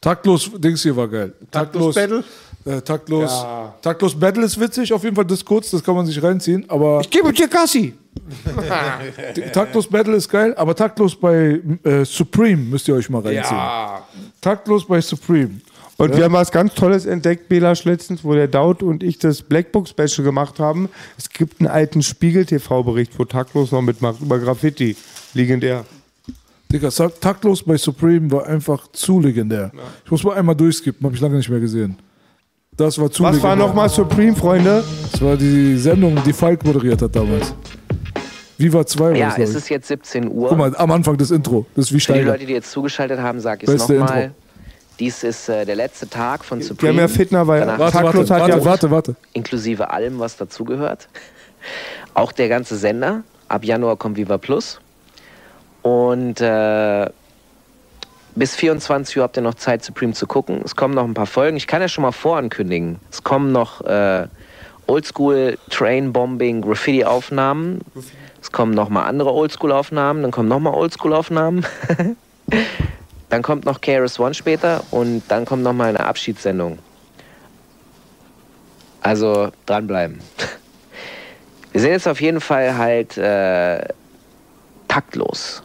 Taktlos, 0.00 0.50
Dings 0.58 0.82
hier 0.82 0.94
war 0.94 1.08
geil. 1.08 1.32
Taktlos 1.50 1.94
Battle? 1.94 2.22
Äh, 2.66 2.80
taktlos, 2.82 3.30
Ja. 3.30 3.74
taktlos 3.80 4.18
Battle 4.18 4.44
ist 4.44 4.60
witzig, 4.60 4.92
auf 4.92 5.02
jeden 5.02 5.16
Fall 5.16 5.24
das 5.24 5.42
kurz, 5.42 5.70
das 5.70 5.82
kann 5.82 5.94
man 5.94 6.04
sich 6.04 6.22
reinziehen. 6.22 6.64
Aber 6.68 7.00
Ich 7.00 7.08
gebe 7.08 7.32
dir 7.32 7.48
Gassi. 7.48 7.94
taktlos 9.52 9.86
Battle 9.86 10.16
ist 10.16 10.28
geil, 10.28 10.54
aber 10.56 10.74
taktlos 10.74 11.14
bei 11.18 11.60
äh, 11.84 12.04
Supreme 12.04 12.62
müsst 12.62 12.86
ihr 12.88 12.94
euch 12.94 13.08
mal 13.08 13.20
reinziehen. 13.22 13.56
Ja. 13.56 14.06
Taktlos 14.40 14.86
bei 14.86 15.00
Supreme. 15.00 15.60
Und 15.96 16.10
Ja. 16.10 16.16
wir 16.16 16.24
haben 16.24 16.32
was 16.32 16.50
ganz 16.50 16.74
Tolles 16.74 17.06
entdeckt, 17.06 17.48
Belasch, 17.48 17.84
letztens, 17.84 18.24
wo 18.24 18.34
der 18.34 18.48
Daut 18.48 18.82
und 18.82 19.02
ich 19.02 19.18
das 19.18 19.42
Blackbook-Special 19.42 20.24
gemacht 20.24 20.58
haben. 20.58 20.88
Es 21.16 21.28
gibt 21.30 21.60
einen 21.60 21.68
alten 21.68 22.02
Spiegel-TV-Bericht, 22.02 23.16
wo 23.18 23.24
Taktlos 23.24 23.70
noch 23.70 23.82
mitmacht, 23.82 24.20
über 24.20 24.38
Graffiti. 24.38 24.96
Legendär. 25.34 25.84
Digga, 26.72 26.88
taktlos 26.90 27.62
bei 27.62 27.76
Supreme 27.76 28.30
war 28.32 28.46
einfach 28.46 28.88
zu 28.92 29.20
legendär. 29.20 29.70
Ich 30.04 30.10
muss 30.10 30.24
mal 30.24 30.36
einmal 30.36 30.56
durchskippen, 30.56 31.04
habe 31.06 31.14
ich 31.14 31.20
lange 31.20 31.36
nicht 31.36 31.48
mehr 31.48 31.60
gesehen. 31.60 31.96
Das 32.76 32.98
war 32.98 33.08
zu 33.12 33.22
Was 33.22 33.34
legendär. 33.36 33.50
war 33.50 33.56
nochmal 33.68 33.88
Supreme, 33.88 34.34
Freunde? 34.34 34.82
Das 35.12 35.22
war 35.22 35.36
die 35.36 35.76
Sendung, 35.76 36.18
die 36.26 36.32
Falk 36.32 36.64
moderiert 36.64 37.00
hat 37.02 37.14
damals. 37.14 37.54
Viva 38.58 38.84
2 38.84 38.98
war 39.04 39.14
Ja, 39.16 39.34
es 39.38 39.54
ist 39.54 39.68
jetzt 39.68 39.86
17 39.86 40.28
Uhr. 40.28 40.48
Guck 40.48 40.58
mal, 40.58 40.74
am 40.76 40.90
Anfang 40.90 41.16
das 41.16 41.30
Intro. 41.30 41.66
Das 41.76 41.86
ist 41.86 41.92
wie 41.92 42.00
Für 42.00 42.14
die. 42.14 42.20
Leute, 42.20 42.46
die 42.46 42.52
jetzt 42.52 42.70
zugeschaltet 42.72 43.20
haben, 43.20 43.38
sage 43.38 43.64
ich 43.64 43.68
es 43.70 43.88
nochmal. 43.88 44.32
Dies 45.00 45.24
ist 45.24 45.48
äh, 45.48 45.64
der 45.64 45.76
letzte 45.76 46.08
Tag 46.08 46.44
von 46.44 46.60
Supreme. 46.62 46.92
haben 46.92 46.98
ja 47.00 47.08
Fitner, 47.08 47.46
weil 47.46 47.60
Danach- 47.60 47.78
Warte, 47.78 48.02
warte, 48.02 48.18
hat 48.34 48.48
ja. 48.48 48.54
warte, 48.54 48.64
warte, 48.64 48.90
warte. 48.90 49.16
Inklusive 49.32 49.90
allem, 49.90 50.18
was 50.18 50.36
dazugehört. 50.36 51.08
Auch 52.14 52.30
der 52.32 52.48
ganze 52.48 52.76
Sender. 52.76 53.22
Ab 53.48 53.64
Januar 53.64 53.96
kommt 53.96 54.16
Viva 54.16 54.38
Plus. 54.38 54.80
Und 55.82 56.40
äh, 56.40 57.06
bis 58.36 58.54
24 58.56 59.16
Uhr 59.16 59.22
habt 59.24 59.36
ihr 59.36 59.42
noch 59.42 59.54
Zeit, 59.54 59.84
Supreme 59.84 60.12
zu 60.12 60.26
gucken. 60.26 60.60
Es 60.64 60.76
kommen 60.76 60.94
noch 60.94 61.04
ein 61.04 61.14
paar 61.14 61.26
Folgen. 61.26 61.56
Ich 61.56 61.66
kann 61.66 61.80
ja 61.80 61.88
schon 61.88 62.02
mal 62.02 62.12
vorankündigen. 62.12 62.98
Es 63.10 63.22
kommen 63.24 63.52
noch 63.52 63.80
äh, 63.82 64.26
Oldschool 64.86 65.58
Train 65.70 66.12
Bombing 66.12 66.62
Graffiti 66.62 67.04
Aufnahmen. 67.04 67.80
Es 68.40 68.52
kommen 68.52 68.74
noch 68.74 68.88
mal 68.88 69.04
andere 69.04 69.32
Oldschool 69.32 69.72
Aufnahmen. 69.72 70.22
Dann 70.22 70.30
kommen 70.30 70.48
noch 70.48 70.60
mal 70.60 70.74
Oldschool 70.74 71.14
Aufnahmen. 71.14 71.66
dann 73.34 73.42
kommt 73.42 73.64
noch 73.64 73.80
KRS 73.80 74.20
One 74.20 74.32
später 74.32 74.84
und 74.92 75.24
dann 75.26 75.44
kommt 75.44 75.64
noch 75.64 75.72
mal 75.72 75.88
eine 75.88 76.06
Abschiedssendung. 76.06 76.78
Also 79.00 79.50
dranbleiben. 79.66 80.20
Wir 81.72 81.80
sind 81.80 81.90
jetzt 81.90 82.06
auf 82.06 82.20
jeden 82.20 82.40
Fall 82.40 82.78
halt 82.78 83.18
äh, 83.18 83.88
taktlos. 84.86 85.64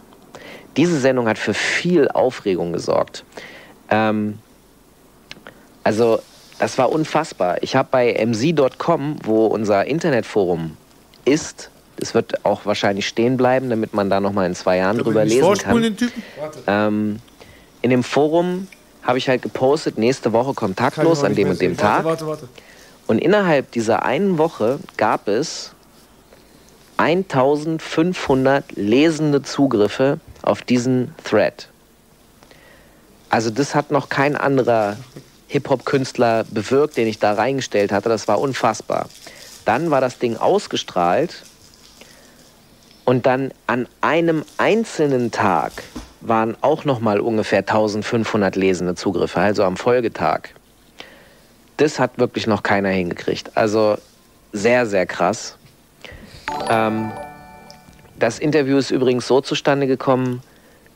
Diese 0.77 0.99
Sendung 0.99 1.27
hat 1.27 1.37
für 1.37 1.53
viel 1.53 2.07
Aufregung 2.07 2.73
gesorgt. 2.73 3.23
Ähm, 3.91 4.39
also, 5.83 6.21
das 6.57 6.79
war 6.79 6.91
unfassbar. 6.91 7.61
Ich 7.61 7.75
habe 7.75 7.89
bei 7.91 8.13
mz.com, 8.13 9.17
wo 9.21 9.45
unser 9.45 9.85
Internetforum 9.85 10.75
ist, 11.23 11.69
das 11.97 12.15
wird 12.15 12.43
auch 12.45 12.65
wahrscheinlich 12.65 13.07
stehen 13.07 13.37
bleiben, 13.37 13.69
damit 13.69 13.93
man 13.93 14.09
da 14.09 14.19
nochmal 14.19 14.47
in 14.47 14.55
zwei 14.55 14.77
Jahren 14.77 14.97
drüber 14.97 15.23
lesen 15.23 15.53
kann. 15.59 15.79
den 15.83 15.97
Typen? 15.97 16.23
Ähm, 16.65 17.19
in 17.81 17.89
dem 17.89 18.03
Forum 18.03 18.68
habe 19.03 19.18
ich 19.18 19.30
halt 19.30 19.41
gepostet, 19.41 19.97
nächste 19.97 20.34
Woche 20.34 20.53
kontaktlos 20.53 21.23
an 21.23 21.35
dem 21.35 21.49
und 21.49 21.61
dem 21.61 21.77
Tag. 21.77 22.03
Warte, 22.03 22.27
warte, 22.27 22.43
warte. 22.47 22.49
Und 23.07 23.19
innerhalb 23.19 23.72
dieser 23.72 24.03
einen 24.03 24.38
Woche 24.38 24.80
gab 24.97 25.27
es 25.27 25.72
1500 26.97 28.73
lesende 28.73 29.41
Zugriffe 29.41 30.19
auf 30.41 30.61
diesen 30.61 31.15
Thread. 31.23 31.69
Also 33.30 33.49
das 33.49 33.73
hat 33.73 33.89
noch 33.89 34.10
kein 34.10 34.35
anderer 34.35 34.97
Hip-Hop-Künstler 35.47 36.45
bewirkt, 36.49 36.97
den 36.97 37.07
ich 37.07 37.19
da 37.19 37.34
reingestellt 37.34 37.91
hatte. 37.91 38.10
Das 38.10 38.27
war 38.27 38.39
unfassbar. 38.39 39.07
Dann 39.65 39.91
war 39.91 40.01
das 40.01 40.19
Ding 40.19 40.38
ausgestrahlt 40.38 41.43
und 43.06 43.26
dann 43.26 43.51
an 43.65 43.88
einem 44.01 44.43
einzelnen 44.57 45.31
Tag 45.31 45.84
waren 46.21 46.57
auch 46.61 46.85
noch 46.85 46.99
mal 46.99 47.19
ungefähr 47.19 47.59
1500 47.59 48.55
lesende 48.55 48.95
Zugriffe, 48.95 49.39
also 49.39 49.63
am 49.63 49.77
Folgetag. 49.77 50.49
Das 51.77 51.99
hat 51.99 52.17
wirklich 52.17 52.45
noch 52.45 52.63
keiner 52.63 52.89
hingekriegt. 52.89 53.55
Also 53.55 53.97
sehr, 54.51 54.85
sehr 54.85 55.05
krass. 55.05 55.57
Ähm, 56.69 57.11
das 58.17 58.39
Interview 58.39 58.77
ist 58.77 58.91
übrigens 58.91 59.27
so 59.27 59.39
zustande 59.39 59.87
gekommen, 59.87 60.41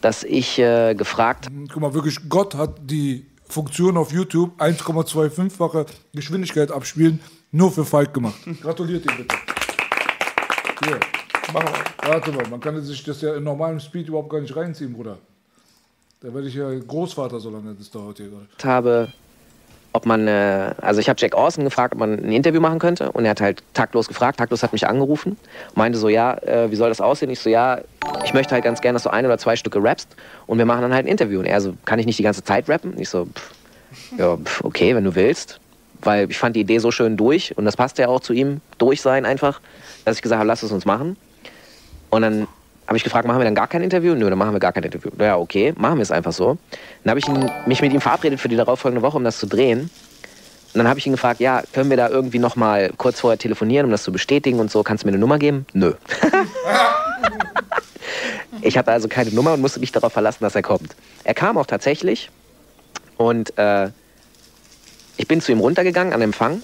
dass 0.01 0.23
ich 0.23 0.59
äh, 0.59 0.93
gefragt 0.95 1.47
Guck 1.71 1.81
mal, 1.81 1.93
wirklich, 1.93 2.17
Gott 2.27 2.55
hat 2.55 2.75
die 2.81 3.25
Funktion 3.47 3.95
auf 3.95 4.11
YouTube 4.11 4.59
1,25-fache 4.59 5.85
Geschwindigkeit 6.13 6.71
abspielen 6.71 7.21
nur 7.53 7.71
für 7.71 7.85
Falk 7.85 8.13
gemacht. 8.13 8.35
Gratuliert 8.61 9.05
ihm 9.05 9.17
bitte. 9.17 9.35
Hier. 10.83 10.99
Warte 11.53 12.31
mal, 12.31 12.47
man 12.49 12.59
kann 12.59 12.81
sich 12.81 13.03
das 13.03 13.21
ja 13.21 13.35
in 13.35 13.43
normalem 13.43 13.79
Speed 13.79 14.07
überhaupt 14.07 14.29
gar 14.29 14.41
nicht 14.41 14.55
reinziehen, 14.55 14.93
Bruder. 14.93 15.17
Da 16.21 16.33
werde 16.33 16.47
ich 16.47 16.55
ja 16.55 16.69
Großvater, 16.87 17.39
solange 17.39 17.73
das 17.73 17.91
dauert 17.91 18.17
hier 18.17 18.29
gerade. 18.29 18.45
habe, 18.63 19.13
ob 19.91 20.05
man, 20.05 20.27
äh, 20.27 20.73
also 20.81 20.99
ich 20.99 21.09
habe 21.09 21.19
Jack 21.19 21.35
Orson 21.35 21.63
gefragt, 21.65 21.93
ob 21.93 21.99
man 21.99 22.13
ein 22.13 22.31
Interview 22.31 22.61
machen 22.61 22.79
könnte 22.79 23.11
und 23.11 23.25
er 23.25 23.31
hat 23.31 23.41
halt 23.41 23.61
taktlos 23.73 24.07
gefragt, 24.07 24.39
taktlos 24.39 24.63
hat 24.63 24.73
mich 24.73 24.87
angerufen 24.87 25.37
meinte 25.75 25.99
so, 25.99 26.09
ja, 26.09 26.35
äh, 26.43 26.71
wie 26.71 26.75
soll 26.75 26.89
das 26.89 27.01
aussehen? 27.01 27.29
Ich 27.29 27.39
so, 27.39 27.49
ja, 27.49 27.79
ich 28.23 28.33
möchte 28.33 28.53
halt 28.53 28.63
ganz 28.63 28.81
gerne, 28.81 28.95
dass 28.95 29.03
du 29.03 29.11
ein 29.11 29.25
oder 29.25 29.37
zwei 29.37 29.55
Stücke 29.55 29.83
rappst 29.83 30.15
und 30.47 30.57
wir 30.57 30.65
machen 30.65 30.81
dann 30.81 30.93
halt 30.93 31.05
ein 31.05 31.09
Interview. 31.09 31.39
Und 31.39 31.45
er 31.45 31.61
so, 31.61 31.73
kann 31.85 31.99
ich 31.99 32.05
nicht 32.05 32.17
die 32.17 32.23
ganze 32.23 32.43
Zeit 32.43 32.69
rappen? 32.69 32.93
Ich 32.97 33.09
so, 33.09 33.25
pff, 33.25 33.51
ja, 34.17 34.37
pff, 34.37 34.63
okay, 34.63 34.95
wenn 34.95 35.03
du 35.03 35.15
willst. 35.15 35.59
Weil 36.01 36.29
ich 36.29 36.37
fand 36.37 36.55
die 36.55 36.61
Idee 36.61 36.79
so 36.79 36.91
schön 36.91 37.15
durch 37.15 37.57
und 37.57 37.65
das 37.65 37.77
passte 37.77 38.01
ja 38.01 38.07
auch 38.09 38.19
zu 38.19 38.33
ihm, 38.33 38.61
durch 38.77 39.01
sein 39.01 39.25
einfach, 39.25 39.61
dass 40.05 40.17
ich 40.17 40.21
gesagt 40.21 40.39
habe, 40.39 40.47
lass 40.47 40.63
es 40.63 40.71
uns 40.71 40.85
machen. 40.85 41.15
Und 42.13 42.21
dann 42.21 42.47
habe 42.85 42.95
ich 42.95 43.03
gefragt, 43.03 43.27
machen 43.27 43.39
wir 43.39 43.45
dann 43.45 43.55
gar 43.55 43.67
kein 43.67 43.81
Interview? 43.81 44.13
Nö, 44.13 44.29
dann 44.29 44.37
machen 44.37 44.53
wir 44.53 44.59
gar 44.59 44.71
kein 44.71 44.83
Interview. 44.83 45.09
Ja, 45.17 45.39
okay, 45.39 45.73
machen 45.75 45.97
wir 45.97 46.03
es 46.03 46.11
einfach 46.11 46.31
so. 46.31 46.59
Dann 47.03 47.09
habe 47.09 47.19
ich 47.19 47.27
ihn, 47.27 47.49
mich 47.65 47.81
mit 47.81 47.91
ihm 47.91 48.01
verabredet 48.01 48.39
für 48.39 48.49
die 48.49 48.55
darauffolgende 48.55 49.01
Woche, 49.01 49.17
um 49.17 49.23
das 49.23 49.39
zu 49.39 49.47
drehen. 49.47 49.79
Und 49.79 49.89
dann 50.75 50.87
habe 50.87 50.99
ich 50.99 51.07
ihn 51.07 51.13
gefragt, 51.13 51.39
ja, 51.39 51.63
können 51.73 51.89
wir 51.89 51.97
da 51.97 52.09
irgendwie 52.09 52.37
noch 52.37 52.55
mal 52.55 52.91
kurz 52.97 53.19
vorher 53.19 53.39
telefonieren, 53.39 53.87
um 53.87 53.91
das 53.91 54.03
zu 54.03 54.11
bestätigen 54.11 54.59
und 54.59 54.69
so? 54.69 54.83
Kannst 54.83 55.03
du 55.03 55.07
mir 55.07 55.13
eine 55.13 55.17
Nummer 55.17 55.39
geben? 55.39 55.65
Nö. 55.73 55.93
ich 58.61 58.77
hatte 58.77 58.91
also 58.91 59.07
keine 59.07 59.31
Nummer 59.31 59.53
und 59.53 59.61
musste 59.61 59.79
mich 59.79 59.91
darauf 59.91 60.13
verlassen, 60.13 60.43
dass 60.43 60.53
er 60.53 60.61
kommt. 60.61 60.95
Er 61.23 61.33
kam 61.33 61.57
auch 61.57 61.65
tatsächlich 61.65 62.29
und 63.17 63.57
äh, 63.57 63.89
ich 65.17 65.27
bin 65.27 65.41
zu 65.41 65.51
ihm 65.51 65.61
runtergegangen 65.61 66.13
an 66.13 66.21
Empfang. 66.21 66.61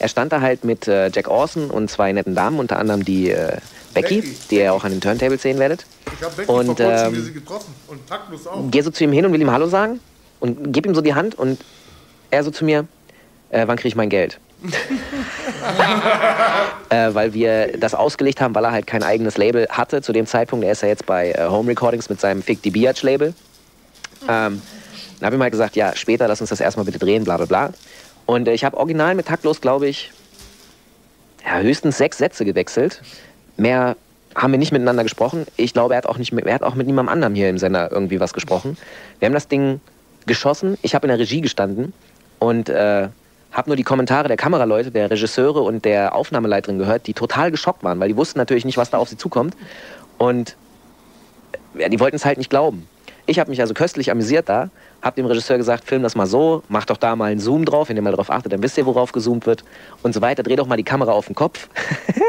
Er 0.00 0.08
stand 0.08 0.32
da 0.32 0.40
halt 0.40 0.64
mit 0.64 0.88
äh, 0.88 1.10
Jack 1.12 1.28
Orson 1.28 1.70
und 1.70 1.90
zwei 1.90 2.10
netten 2.12 2.34
Damen, 2.34 2.58
unter 2.58 2.78
anderem 2.78 3.04
die 3.04 3.30
äh, 3.30 3.58
Becky, 3.92 4.22
die 4.50 4.56
ihr 4.56 4.72
auch 4.72 4.82
an 4.84 4.92
den 4.92 5.00
Turntables 5.00 5.42
sehen 5.42 5.58
werdet. 5.58 5.84
Ich 6.06 6.24
habe 6.24 6.34
Becky 6.36 6.50
Und, 6.50 6.66
vor 6.66 6.74
kurzem 6.76 7.14
ähm, 7.14 7.24
sie 7.24 7.32
getroffen 7.32 7.74
und 7.86 8.08
taktlos 8.08 8.46
auch. 8.46 8.70
Gehe 8.70 8.82
so 8.82 8.90
zu 8.90 9.04
ihm 9.04 9.12
hin 9.12 9.26
und 9.26 9.32
will 9.32 9.40
ihm 9.40 9.50
Hallo 9.50 9.66
sagen 9.66 10.00
und 10.40 10.72
gebe 10.72 10.88
ihm 10.88 10.94
so 10.94 11.02
die 11.02 11.14
Hand 11.14 11.34
und 11.38 11.60
er 12.30 12.42
so 12.44 12.50
zu 12.50 12.64
mir, 12.64 12.86
äh, 13.50 13.66
wann 13.66 13.76
kriege 13.76 13.88
ich 13.88 13.96
mein 13.96 14.08
Geld? 14.08 14.40
äh, 16.88 17.14
weil 17.14 17.34
wir 17.34 17.78
das 17.78 17.94
ausgelegt 17.94 18.40
haben, 18.40 18.54
weil 18.54 18.64
er 18.64 18.72
halt 18.72 18.86
kein 18.86 19.02
eigenes 19.02 19.36
Label 19.36 19.66
hatte 19.70 20.00
zu 20.00 20.12
dem 20.12 20.26
Zeitpunkt. 20.26 20.64
Er 20.64 20.72
ist 20.72 20.82
ja 20.82 20.88
jetzt 20.88 21.04
bei 21.04 21.32
äh, 21.32 21.46
Home 21.48 21.68
Recordings 21.68 22.08
mit 22.08 22.20
seinem 22.20 22.42
Fick 22.42 22.62
die 22.62 22.70
Biatch 22.70 23.02
Label. 23.02 23.34
Ähm, 24.28 24.62
dann 25.20 25.26
habe 25.26 25.34
ich 25.34 25.38
ihm 25.38 25.42
halt 25.42 25.52
gesagt, 25.52 25.76
ja, 25.76 25.94
später 25.94 26.26
lass 26.28 26.40
uns 26.40 26.48
das 26.50 26.60
erstmal 26.60 26.86
bitte 26.86 26.98
drehen, 26.98 27.24
bla 27.24 27.36
bla 27.36 27.46
bla. 27.46 27.70
Und 28.30 28.46
äh, 28.46 28.52
ich 28.52 28.62
habe 28.62 28.76
original 28.76 29.16
mit 29.16 29.26
taktlos, 29.26 29.60
glaube 29.60 29.88
ich, 29.88 30.12
ja, 31.44 31.58
höchstens 31.58 31.98
sechs 31.98 32.18
Sätze 32.18 32.44
gewechselt. 32.44 33.02
Mehr 33.56 33.96
haben 34.36 34.52
wir 34.52 34.58
nicht 34.58 34.70
miteinander 34.70 35.02
gesprochen. 35.02 35.46
Ich 35.56 35.72
glaube, 35.72 35.94
er 35.94 35.98
hat 35.98 36.06
auch, 36.06 36.16
nicht 36.16 36.30
mit, 36.30 36.46
er 36.46 36.54
hat 36.54 36.62
auch 36.62 36.76
mit 36.76 36.86
niemandem 36.86 37.12
anderem 37.12 37.34
hier 37.34 37.50
im 37.50 37.58
Sender 37.58 37.90
irgendwie 37.90 38.20
was 38.20 38.32
gesprochen. 38.32 38.78
Wir 39.18 39.26
haben 39.26 39.32
das 39.32 39.48
Ding 39.48 39.80
geschossen. 40.26 40.78
Ich 40.82 40.94
habe 40.94 41.08
in 41.08 41.08
der 41.08 41.18
Regie 41.18 41.40
gestanden 41.40 41.92
und 42.38 42.68
äh, 42.68 43.08
habe 43.50 43.68
nur 43.68 43.74
die 43.74 43.82
Kommentare 43.82 44.28
der 44.28 44.36
Kameraleute, 44.36 44.92
der 44.92 45.10
Regisseure 45.10 45.62
und 45.62 45.84
der 45.84 46.14
Aufnahmeleiterin 46.14 46.78
gehört, 46.78 47.08
die 47.08 47.14
total 47.14 47.50
geschockt 47.50 47.82
waren, 47.82 47.98
weil 47.98 48.10
die 48.10 48.16
wussten 48.16 48.38
natürlich 48.38 48.64
nicht, 48.64 48.76
was 48.76 48.90
da 48.90 48.98
auf 48.98 49.08
sie 49.08 49.16
zukommt. 49.16 49.56
Und 50.18 50.54
ja, 51.76 51.88
die 51.88 51.98
wollten 51.98 52.14
es 52.14 52.24
halt 52.24 52.38
nicht 52.38 52.50
glauben. 52.50 52.86
Ich 53.30 53.38
habe 53.38 53.48
mich 53.48 53.60
also 53.60 53.74
köstlich 53.74 54.10
amüsiert 54.10 54.48
da, 54.48 54.70
habe 55.02 55.14
dem 55.14 55.24
Regisseur 55.26 55.56
gesagt, 55.56 55.84
film 55.84 56.02
das 56.02 56.16
mal 56.16 56.26
so, 56.26 56.64
mach 56.68 56.84
doch 56.84 56.96
da 56.96 57.14
mal 57.14 57.30
einen 57.30 57.38
Zoom 57.38 57.64
drauf, 57.64 57.88
wenn 57.88 57.94
ihr 57.94 58.02
mal 58.02 58.10
drauf 58.10 58.28
achtet, 58.28 58.52
dann 58.52 58.60
wisst 58.60 58.76
ihr, 58.76 58.86
worauf 58.86 59.12
gezoomt 59.12 59.46
wird 59.46 59.62
und 60.02 60.12
so 60.12 60.20
weiter. 60.20 60.42
Dreh 60.42 60.56
doch 60.56 60.66
mal 60.66 60.76
die 60.76 60.82
Kamera 60.82 61.12
auf 61.12 61.26
den 61.26 61.36
Kopf. 61.36 61.68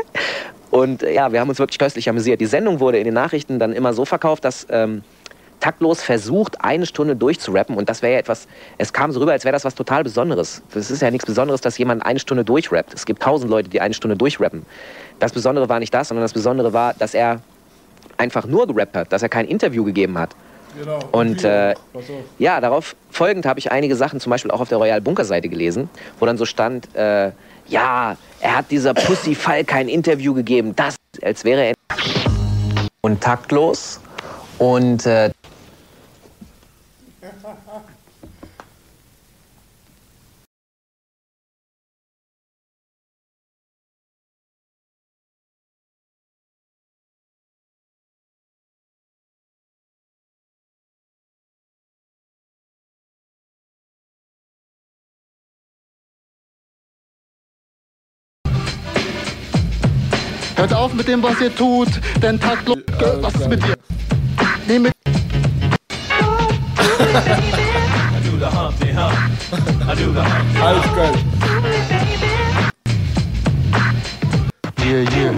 und 0.70 1.02
äh, 1.02 1.16
ja, 1.16 1.32
wir 1.32 1.40
haben 1.40 1.50
uns 1.50 1.58
wirklich 1.58 1.80
köstlich 1.80 2.08
amüsiert. 2.08 2.40
Die 2.40 2.46
Sendung 2.46 2.80
wurde 2.80 3.00
in 3.00 3.06
den 3.06 3.16
Nachrichten 3.16 3.58
dann 3.58 3.74
immer 3.74 3.94
so 3.94 4.06
verkauft, 4.06 4.46
dass 4.46 4.68
ähm, 4.70 5.04
taktlos 5.60 6.04
versucht, 6.04 6.64
eine 6.64 6.86
Stunde 6.86 7.16
durchzurappen 7.16 7.78
und 7.78 7.90
das 7.90 8.04
wäre 8.04 8.14
ja 8.14 8.20
etwas, 8.20 8.48
es 8.78 8.94
kam 8.94 9.12
so 9.12 9.22
rüber, 9.22 9.32
als 9.32 9.44
wäre 9.44 9.54
das 9.54 9.66
was 9.66 9.74
total 9.74 10.04
Besonderes. 10.04 10.62
Es 10.76 10.92
ist 10.92 11.02
ja 11.02 11.10
nichts 11.10 11.26
Besonderes, 11.26 11.62
dass 11.62 11.80
jemand 11.80 12.06
eine 12.06 12.20
Stunde 12.20 12.46
durchrappt. 12.46 12.94
Es 12.94 13.08
gibt 13.08 13.24
tausend 13.24 13.50
Leute, 13.50 13.70
die 13.70 13.82
eine 13.82 13.96
Stunde 13.96 14.18
durchrappen. 14.18 14.68
Das 15.18 15.32
Besondere 15.32 15.68
war 15.68 15.80
nicht 15.80 15.96
das, 15.96 16.10
sondern 16.10 16.24
das 16.24 16.34
Besondere 16.34 16.74
war, 16.74 16.94
dass 16.94 17.16
er 17.16 17.42
einfach 18.18 18.46
nur 18.46 18.68
gerappt 18.68 18.96
hat, 18.96 19.12
dass 19.12 19.24
er 19.24 19.30
kein 19.30 19.48
Interview 19.48 19.84
gegeben 19.84 20.20
hat. 20.20 20.36
Genau. 20.78 21.00
Und 21.12 21.44
äh, 21.44 21.76
ja, 22.40 22.62
darauf 22.62 22.96
folgend 23.10 23.46
habe 23.46 23.60
ich 23.60 23.72
einige 23.72 23.96
Sachen 23.96 24.20
zum 24.20 24.30
Beispiel 24.30 24.52
auch 24.52 24.62
auf 24.62 24.70
der 24.70 24.78
Royal 24.78 25.02
Bunker 25.02 25.26
Seite 25.26 25.50
gelesen, 25.50 25.90
wo 26.20 26.26
dann 26.26 26.38
so 26.38 26.46
stand, 26.46 26.94
äh, 26.96 27.32
ja, 27.68 28.18
er 28.40 28.58
hat 28.58 28.72
dieser 28.72 28.94
Pussy 28.94 29.36
Fall 29.36 29.64
kein 29.64 29.88
Interview 29.88 30.34
gegeben, 30.34 30.76
das, 30.76 30.96
als 31.22 31.44
wäre 31.44 31.66
er 31.66 31.74
und 33.02 33.22
taktlos 33.22 34.00
und 34.58 35.06
äh, 35.06 35.32
Hört 60.72 60.84
auf 60.84 60.94
mit 60.94 61.06
dem, 61.06 61.22
was 61.22 61.42
ihr 61.42 61.54
tut, 61.54 61.90
denn 62.22 62.40
taktlos. 62.40 62.78
Was 63.20 63.36
ist 63.36 63.50
mit 63.50 63.62
dir? 63.62 63.76
Mit. 64.80 64.94
Alles 70.62 70.84
geil. 70.96 71.14
Yeah, 74.82 75.02
yeah. 75.02 75.34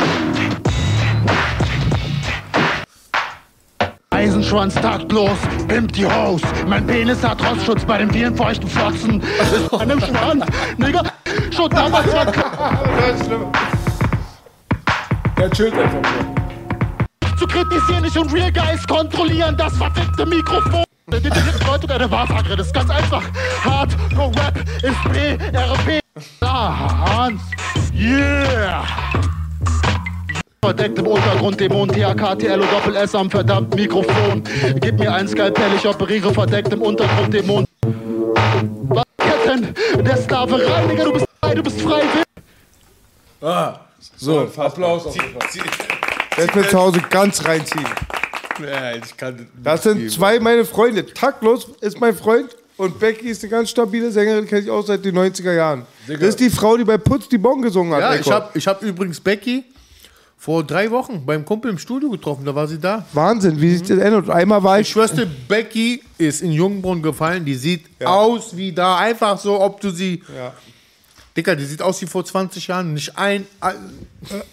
Eisenschwanz 4.11 4.75
taktlos, 4.75 5.31
pimpt 5.67 5.97
die 5.97 6.05
Hose. 6.05 6.45
Mein 6.67 6.85
Penis 6.85 7.23
hat 7.23 7.43
Rostschutz 7.43 7.83
bei 7.85 7.97
den 7.97 8.11
vielen 8.11 8.35
feuchten 8.37 8.69
Fotzen. 8.69 9.19
Ist 9.21 9.73
an 9.73 9.89
dem 9.89 9.99
Schwanz, 9.99 10.45
Nigga. 10.77 11.01
Schon 11.49 11.71
damals 11.71 12.13
war 12.13 12.25
Das 12.25 13.19
ist 13.19 13.25
schlimm. 13.25 13.51
Der 15.43 15.51
chillt 15.51 15.73
einfach 15.73 16.01
nur. 16.01 17.37
zu 17.37 17.45
kritisieren, 17.45 18.05
ich 18.05 18.17
und 18.17 18.33
Real 18.33 18.49
Guys 18.49 18.87
kontrollieren 18.87 19.57
das 19.57 19.75
verfickte 19.75 20.25
Mikrofon. 20.25 20.85
Die 21.07 21.19
Bedeutung 21.19 21.89
einer 21.89 22.09
Wahrsagerin 22.09 22.59
ist 22.59 22.73
ganz 22.73 22.89
einfach. 22.89 23.21
Hardcore 23.61 24.31
Rap 24.37 24.57
ist 24.81 25.03
BRP. 25.03 25.99
Ah, 26.39 27.25
Hans. 27.25 27.41
Yeah. 27.93 28.85
Verdeckt 30.61 30.97
im 30.97 31.07
Untergrund, 31.07 31.59
Dämon, 31.59 31.89
THK, 31.89 32.39
TLO, 32.39 32.63
Doppel 32.63 32.95
S 32.95 33.13
am 33.13 33.29
verdammten 33.29 33.77
Mikrofon. 33.77 34.43
Gib 34.79 34.97
mir 34.97 35.13
ein 35.13 35.27
Skalpell, 35.27 35.73
ich 35.75 35.85
operiere 35.85 36.33
verdeckt 36.33 36.71
im 36.71 36.81
Untergrund, 36.81 37.33
Dämon. 37.33 37.65
Was 38.83 39.03
Ketten 39.17 39.75
der 40.05 40.15
Sklaverei, 40.15 40.87
Digga, 40.87 41.03
du 41.03 41.11
bist 41.11 41.25
frei, 41.41 41.53
du 41.53 41.63
bist 41.63 41.81
frei. 41.81 42.01
Ah, 43.41 43.82
so, 44.15 44.49
Applaus 44.57 45.05
auf 45.05 45.15
jeden 45.15 45.33
Fall. 45.33 45.49
Jetzt 46.37 46.55
mit 46.55 46.69
zu 46.69 46.79
Hause 46.79 47.01
ganz 47.09 47.45
reinziehen. 47.45 47.85
Ja, 48.61 48.95
ich 48.95 49.17
kann 49.17 49.47
Das 49.63 49.83
sind 49.83 50.11
zwei 50.11 50.39
meine 50.39 50.65
Freunde. 50.65 51.05
Taktlos 51.05 51.69
ist 51.81 51.99
mein 51.99 52.15
Freund 52.15 52.55
und 52.77 52.99
Becky 52.99 53.29
ist 53.29 53.43
eine 53.43 53.51
ganz 53.51 53.69
stabile 53.69 54.11
Sängerin, 54.11 54.47
kenne 54.47 54.61
ich 54.61 54.69
auch 54.69 54.85
seit 54.85 55.03
den 55.05 55.17
90er 55.17 55.53
Jahren. 55.53 55.85
Das 56.07 56.19
ist 56.19 56.39
die 56.39 56.49
Frau, 56.49 56.77
die 56.77 56.83
bei 56.83 56.97
Putz 56.97 57.29
die 57.29 57.37
Bon 57.37 57.61
gesungen 57.61 57.93
hat. 57.93 58.01
Ja, 58.01 58.15
ich 58.15 58.31
habe 58.31 58.57
ich 58.57 58.67
hab 58.67 58.81
übrigens 58.81 59.19
Becky 59.19 59.63
vor 60.37 60.63
drei 60.63 60.91
Wochen 60.91 61.25
beim 61.25 61.45
Kumpel 61.45 61.71
im 61.71 61.77
Studio 61.77 62.09
getroffen, 62.09 62.43
da 62.43 62.53
war 62.53 62.67
sie 62.67 62.77
da. 62.77 63.05
Wahnsinn, 63.13 63.61
wie 63.61 63.77
sich 63.77 63.87
das 63.87 63.97
ändert. 63.97 64.29
Einmal 64.29 64.61
war 64.61 64.77
Ich 64.79 64.87
ich. 64.87 64.93
schwör's 64.93 65.13
dir, 65.13 65.25
Becky 65.47 66.03
ist 66.17 66.41
in 66.41 66.51
Jungbrunnen 66.51 67.01
gefallen, 67.01 67.45
die 67.45 67.55
sieht 67.55 67.85
aus 68.03 68.55
wie 68.57 68.73
da, 68.73 68.97
einfach 68.97 69.39
so, 69.39 69.61
ob 69.61 69.79
du 69.79 69.89
sie... 69.89 70.21
Ja. 70.35 70.53
Dicker, 71.35 71.55
die 71.55 71.65
sieht 71.65 71.81
aus 71.81 72.01
wie 72.01 72.05
vor 72.05 72.23
20 72.23 72.67
Jahren, 72.67 72.93
nicht 72.93 73.17
ein... 73.17 73.47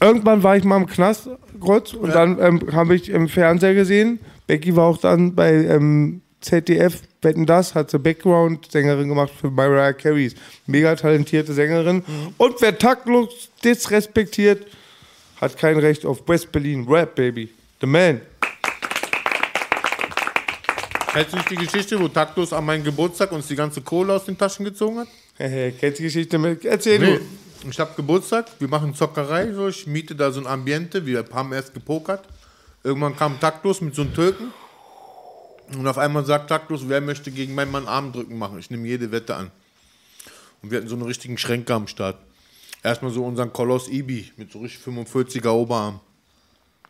Irgendwann 0.01 0.43
war 0.43 0.57
ich 0.57 0.65
mal 0.65 0.78
im 0.78 0.86
Knast 0.86 1.28
kurz 1.59 1.93
und 1.93 2.15
dann 2.15 2.39
ähm, 2.40 2.73
habe 2.73 2.94
ich 2.94 3.11
im 3.11 3.28
Fernseher 3.28 3.74
gesehen. 3.74 4.19
Becky 4.47 4.74
war 4.77 4.86
auch 4.86 4.98
dann 4.98 5.35
bei 5.35 5.52
ähm, 5.52 6.23
ZDF 6.40 7.02
Wetten 7.23 7.44
das, 7.44 7.74
hat 7.74 7.90
sie 7.90 7.98
Background-Sängerin 7.98 9.09
gemacht 9.09 9.32
für 9.39 9.51
Mariah 9.51 9.93
Carey. 9.93 10.32
Mega 10.66 10.94
talentierte 10.97 11.52
Sängerin. 11.52 12.02
Und 12.39 12.61
wer 12.61 12.78
taktlos 12.78 13.51
disrespektiert, 13.62 14.66
hat 15.40 15.57
kein 15.59 15.78
Recht 15.78 16.07
auf 16.07 16.27
West 16.27 16.51
Berlin 16.51 16.86
Rap, 16.89 17.15
Baby. 17.15 17.51
The 17.81 17.86
Man. 17.86 18.23
Kennst 21.12 21.32
du 21.32 21.36
nicht 21.36 21.51
die 21.51 21.57
Geschichte, 21.57 22.01
wo 22.01 22.09
Taktlos 22.09 22.52
an 22.52 22.65
meinem 22.65 22.85
Geburtstag 22.85 23.32
uns 23.32 23.48
die 23.48 23.57
ganze 23.57 23.82
Kohle 23.82 24.15
aus 24.15 24.24
den 24.24 24.39
Taschen 24.39 24.65
gezogen 24.65 25.01
hat? 25.01 25.09
Kennst 25.41 25.99
du 25.99 26.03
Geschichte 26.03 26.39
mit? 26.39 26.67
Erzähl 26.67 26.99
Nee. 26.99 27.19
du. 27.62 27.69
Ich 27.71 27.81
hab 27.81 27.97
Geburtstag, 27.97 28.47
wir 28.59 28.69
machen 28.69 28.95
Zockerei, 28.95 29.53
so, 29.53 29.69
ich 29.69 29.87
miete 29.87 30.15
da 30.15 30.31
so 30.31 30.41
ein 30.41 30.47
Ambiente, 30.47 31.05
wir 31.05 31.25
haben 31.33 31.53
erst 31.53 31.73
gepokert. 31.75 32.27
Irgendwann 32.83 33.17
kam 33.17 33.39
Taktlos 33.41 33.81
mit 33.81 33.95
so 33.95 34.03
einem 34.03 34.15
Türken. 34.15 34.53
Und 35.77 35.87
auf 35.87 35.99
einmal 35.99 36.25
sagt 36.25 36.49
Taktlos, 36.49 36.89
wer 36.89 37.01
möchte 37.01 37.31
gegen 37.31 37.55
meinen 37.55 37.71
Mann 37.71 37.87
Armdrücken 37.87 38.37
machen? 38.39 38.59
Ich 38.59 38.71
nehme 38.71 38.87
jede 38.87 39.12
Wette 39.12 39.37
an. 39.37 39.51
Und 40.62 40.71
wir 40.71 40.79
hatten 40.79 40.89
so 40.89 40.95
einen 40.95 41.05
richtigen 41.05 41.39
Schränker 41.39 41.75
am 41.75 41.87
Start. 41.87 42.17
Erstmal 42.83 43.11
so 43.12 43.25
unseren 43.25 43.53
Koloss 43.53 43.89
Ibi 43.89 44.33
mit 44.37 44.53
so 44.53 44.61
richtig 44.61 44.83
45er 44.87 45.51
Oberarm. 45.51 46.01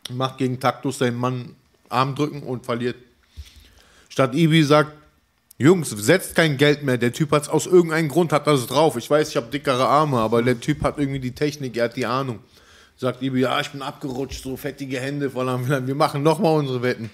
Macht 0.09 0.39
gegen 0.39 0.59
Taktlos 0.59 0.97
seinen 0.97 1.17
Mann 1.17 1.55
Armdrücken 1.89 2.43
und 2.43 2.65
verliert. 2.65 2.95
Statt 4.09 4.33
Ibi 4.33 4.63
sagt, 4.63 4.93
Jungs, 5.61 5.89
setzt 5.89 6.35
kein 6.35 6.57
Geld 6.57 6.83
mehr. 6.83 6.97
Der 6.97 7.13
Typ 7.13 7.31
hat 7.31 7.43
es 7.43 7.49
aus 7.49 7.67
irgendeinem 7.67 8.09
Grund 8.09 8.33
hat 8.33 8.47
das 8.47 8.67
drauf. 8.67 8.97
Ich 8.97 9.09
weiß, 9.09 9.29
ich 9.29 9.37
habe 9.37 9.47
dickere 9.47 9.87
Arme, 9.87 10.17
aber 10.17 10.41
der 10.41 10.59
Typ 10.59 10.83
hat 10.83 10.97
irgendwie 10.97 11.19
die 11.19 11.33
Technik, 11.33 11.77
er 11.77 11.85
hat 11.85 11.95
die 11.95 12.05
Ahnung. 12.05 12.39
Sagt 12.97 13.21
Ibi, 13.21 13.41
ja, 13.41 13.59
ich 13.59 13.69
bin 13.69 13.81
abgerutscht, 13.81 14.43
so 14.43 14.57
fettige 14.57 14.99
Hände. 14.99 15.33
Wir 15.33 15.95
machen 15.95 16.23
nochmal 16.23 16.57
unsere 16.57 16.81
Wetten. 16.81 17.09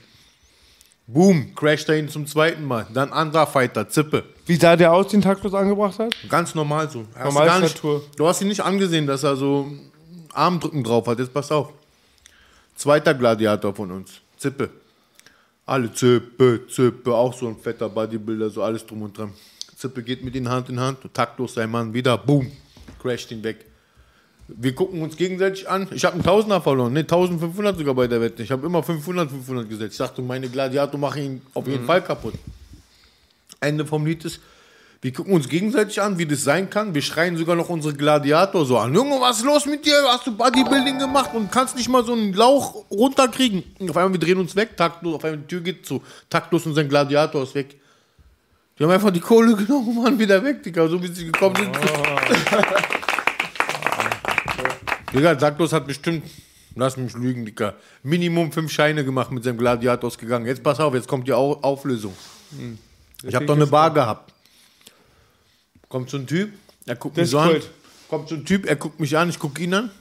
Boom, 1.10 1.56
crasht 1.56 1.88
er 1.88 1.98
ihn 1.98 2.10
zum 2.10 2.28
zweiten 2.28 2.66
Mal. 2.66 2.86
Dann 2.94 3.14
anderer 3.14 3.48
Fighter, 3.48 3.88
Zippe. 3.88 4.26
Wie 4.46 4.58
sah 4.58 4.76
der 4.76 4.92
aus, 4.92 5.08
den 5.08 5.22
Taktlos 5.22 5.54
angebracht 5.54 5.98
hat? 6.00 6.14
Ganz 6.28 6.54
normal 6.54 6.90
so. 6.90 7.06
Hast 7.16 7.24
Normal 7.24 7.48
du, 7.48 7.64
nicht, 7.64 7.82
du 8.18 8.28
hast 8.28 8.42
ihn 8.42 8.50
nicht 8.50 8.62
angesehen, 8.62 9.08
dass 9.08 9.24
er 9.24 9.38
so 9.38 9.72
Armdrücken 10.34 10.84
drauf 10.84 11.08
hat. 11.08 11.20
Jetzt 11.20 11.34
pass 11.34 11.50
auf. 11.52 11.70
Zweiter 12.76 13.14
Gladiator 13.14 13.74
von 13.74 13.92
uns. 13.92 14.20
Zippe. 14.36 14.70
Alle 15.68 15.92
Zippe, 15.94 16.62
Zippe, 16.70 17.14
auch 17.14 17.34
so 17.34 17.48
ein 17.50 17.58
fetter 17.58 17.90
Bodybuilder, 17.90 18.50
so 18.50 18.64
alles 18.64 18.86
drum 18.86 19.02
und 19.02 19.18
dran. 19.18 19.34
Zippe 19.76 20.02
geht 20.02 20.24
mit 20.24 20.34
ihm 20.34 20.48
Hand 20.48 20.70
in 20.70 20.80
Hand, 20.80 21.00
taktlos 21.14 21.54
sein 21.56 21.70
Mann 21.70 21.94
wieder, 21.94 22.18
boom, 22.18 22.50
crasht 23.02 23.32
ihn 23.32 23.44
weg. 23.44 23.66
Wir 24.48 24.74
gucken 24.74 25.02
uns 25.02 25.18
gegenseitig 25.18 25.70
an. 25.70 25.90
Ich 25.92 26.06
habe 26.06 26.14
einen 26.16 26.24
Tausender 26.24 26.62
verloren, 26.62 26.94
ne, 26.94 27.02
1500 27.02 27.78
sogar 27.78 27.94
bei 27.96 28.08
der 28.08 28.22
Wette. 28.22 28.42
Ich 28.44 28.50
habe 28.52 28.66
immer 28.66 28.82
500, 28.82 29.30
500 29.30 29.68
gesetzt. 29.70 29.92
Ich 29.92 29.98
dachte, 29.98 30.22
meine 30.22 30.48
Gladiator 30.48 30.98
machen 30.98 31.22
ihn 31.22 31.42
auf 31.54 31.68
jeden 31.68 31.84
Mhm. 31.84 31.86
Fall 31.88 32.02
kaputt. 32.02 32.34
Ende 33.60 33.86
vom 33.86 34.06
Lied 34.06 34.24
ist, 34.24 34.40
wir 35.02 35.14
gucken 35.14 35.34
uns 35.34 35.48
gegenseitig 35.48 36.02
an, 36.02 36.18
wie 36.18 36.26
das 36.26 36.44
sein 36.44 36.72
kann. 36.72 36.96
Wir 36.96 37.04
schreien 37.04 37.38
sogar 37.38 37.56
noch 37.56 37.70
unsere 37.70 37.94
Gladiator 37.94 38.66
so 38.66 38.80
an. 38.80 38.96
Junge, 38.96 39.22
was 39.22 39.38
ist 39.38 39.46
los 39.46 39.68
mit 39.68 39.86
dir? 39.86 39.94
Hast 40.08 40.26
du 40.26 40.36
Bodybuilding 40.36 40.98
gemacht 40.98 41.30
und 41.36 41.52
kannst 41.52 41.76
nicht 41.76 41.88
mal 41.88 42.04
so 42.04 42.14
einen 42.14 42.34
Lauch 42.34 42.84
runterkriegen? 42.90 43.64
Und 43.78 43.92
auf 43.92 43.98
einmal, 43.98 44.14
wir 44.14 44.20
drehen 44.20 44.40
uns 44.40 44.56
weg, 44.56 44.76
taktlos, 44.76 45.16
auf 45.16 45.24
einmal 45.24 45.42
die 45.42 45.48
Tür 45.48 45.62
geht 45.62 45.86
zu, 45.86 46.02
taktlos 46.30 46.66
und 46.66 46.74
sein 46.74 46.90
Gladiator 46.90 47.44
ist 47.44 47.54
weg. 47.54 47.76
Die 48.78 48.84
haben 48.84 48.90
einfach 48.90 49.12
die 49.12 49.20
Kohle 49.20 49.56
genommen 49.66 49.90
und 49.90 50.04
waren 50.04 50.18
wieder 50.18 50.44
weg, 50.44 50.64
Digga, 50.64 50.88
so 50.88 51.02
wie 51.02 51.08
sie 51.08 51.26
gekommen 51.26 51.56
sind. 51.56 51.78
Digga, 55.14 55.36
taktlos 55.36 55.74
hat 55.74 55.86
bestimmt, 55.86 56.24
lass 56.76 56.98
mich 56.98 57.14
lügen, 57.14 57.46
Digga, 57.46 57.76
Minimum 58.02 58.52
fünf 58.52 58.72
Scheine 58.72 59.06
gemacht 59.06 59.32
mit 59.32 59.44
seinem 59.44 59.60
Gladiator 59.60 60.08
ist 60.08 60.18
gegangen. 60.18 60.48
Jetzt 60.48 60.64
pass 60.64 60.80
auf, 60.80 60.96
jetzt 60.96 61.08
kommt 61.08 61.28
die 61.28 61.34
Au 61.34 61.54
Auflösung. 61.62 62.14
Ich 63.24 63.36
habe 63.36 63.46
doch 63.46 63.56
eine 63.56 63.68
Bar 63.68 63.94
gehabt. 63.94 64.34
Kommt 65.90 66.10
so 66.10 66.18
ein 66.18 66.28
Typ, 66.28 66.52
er 66.86 66.96
guckt 66.96 67.18
Das 67.18 67.24
mich 67.24 67.32
so 67.32 67.40
an. 67.40 67.62
Kommt 68.10 68.30
so 68.30 68.36
ein 68.36 68.46
Typ, 68.46 68.66
er 68.66 68.76
guckt 68.76 69.00
mich 69.00 69.18
an, 69.18 69.30
ich 69.30 69.40
gucke 69.40 69.62
ihn 69.62 69.74
an. 69.74 69.92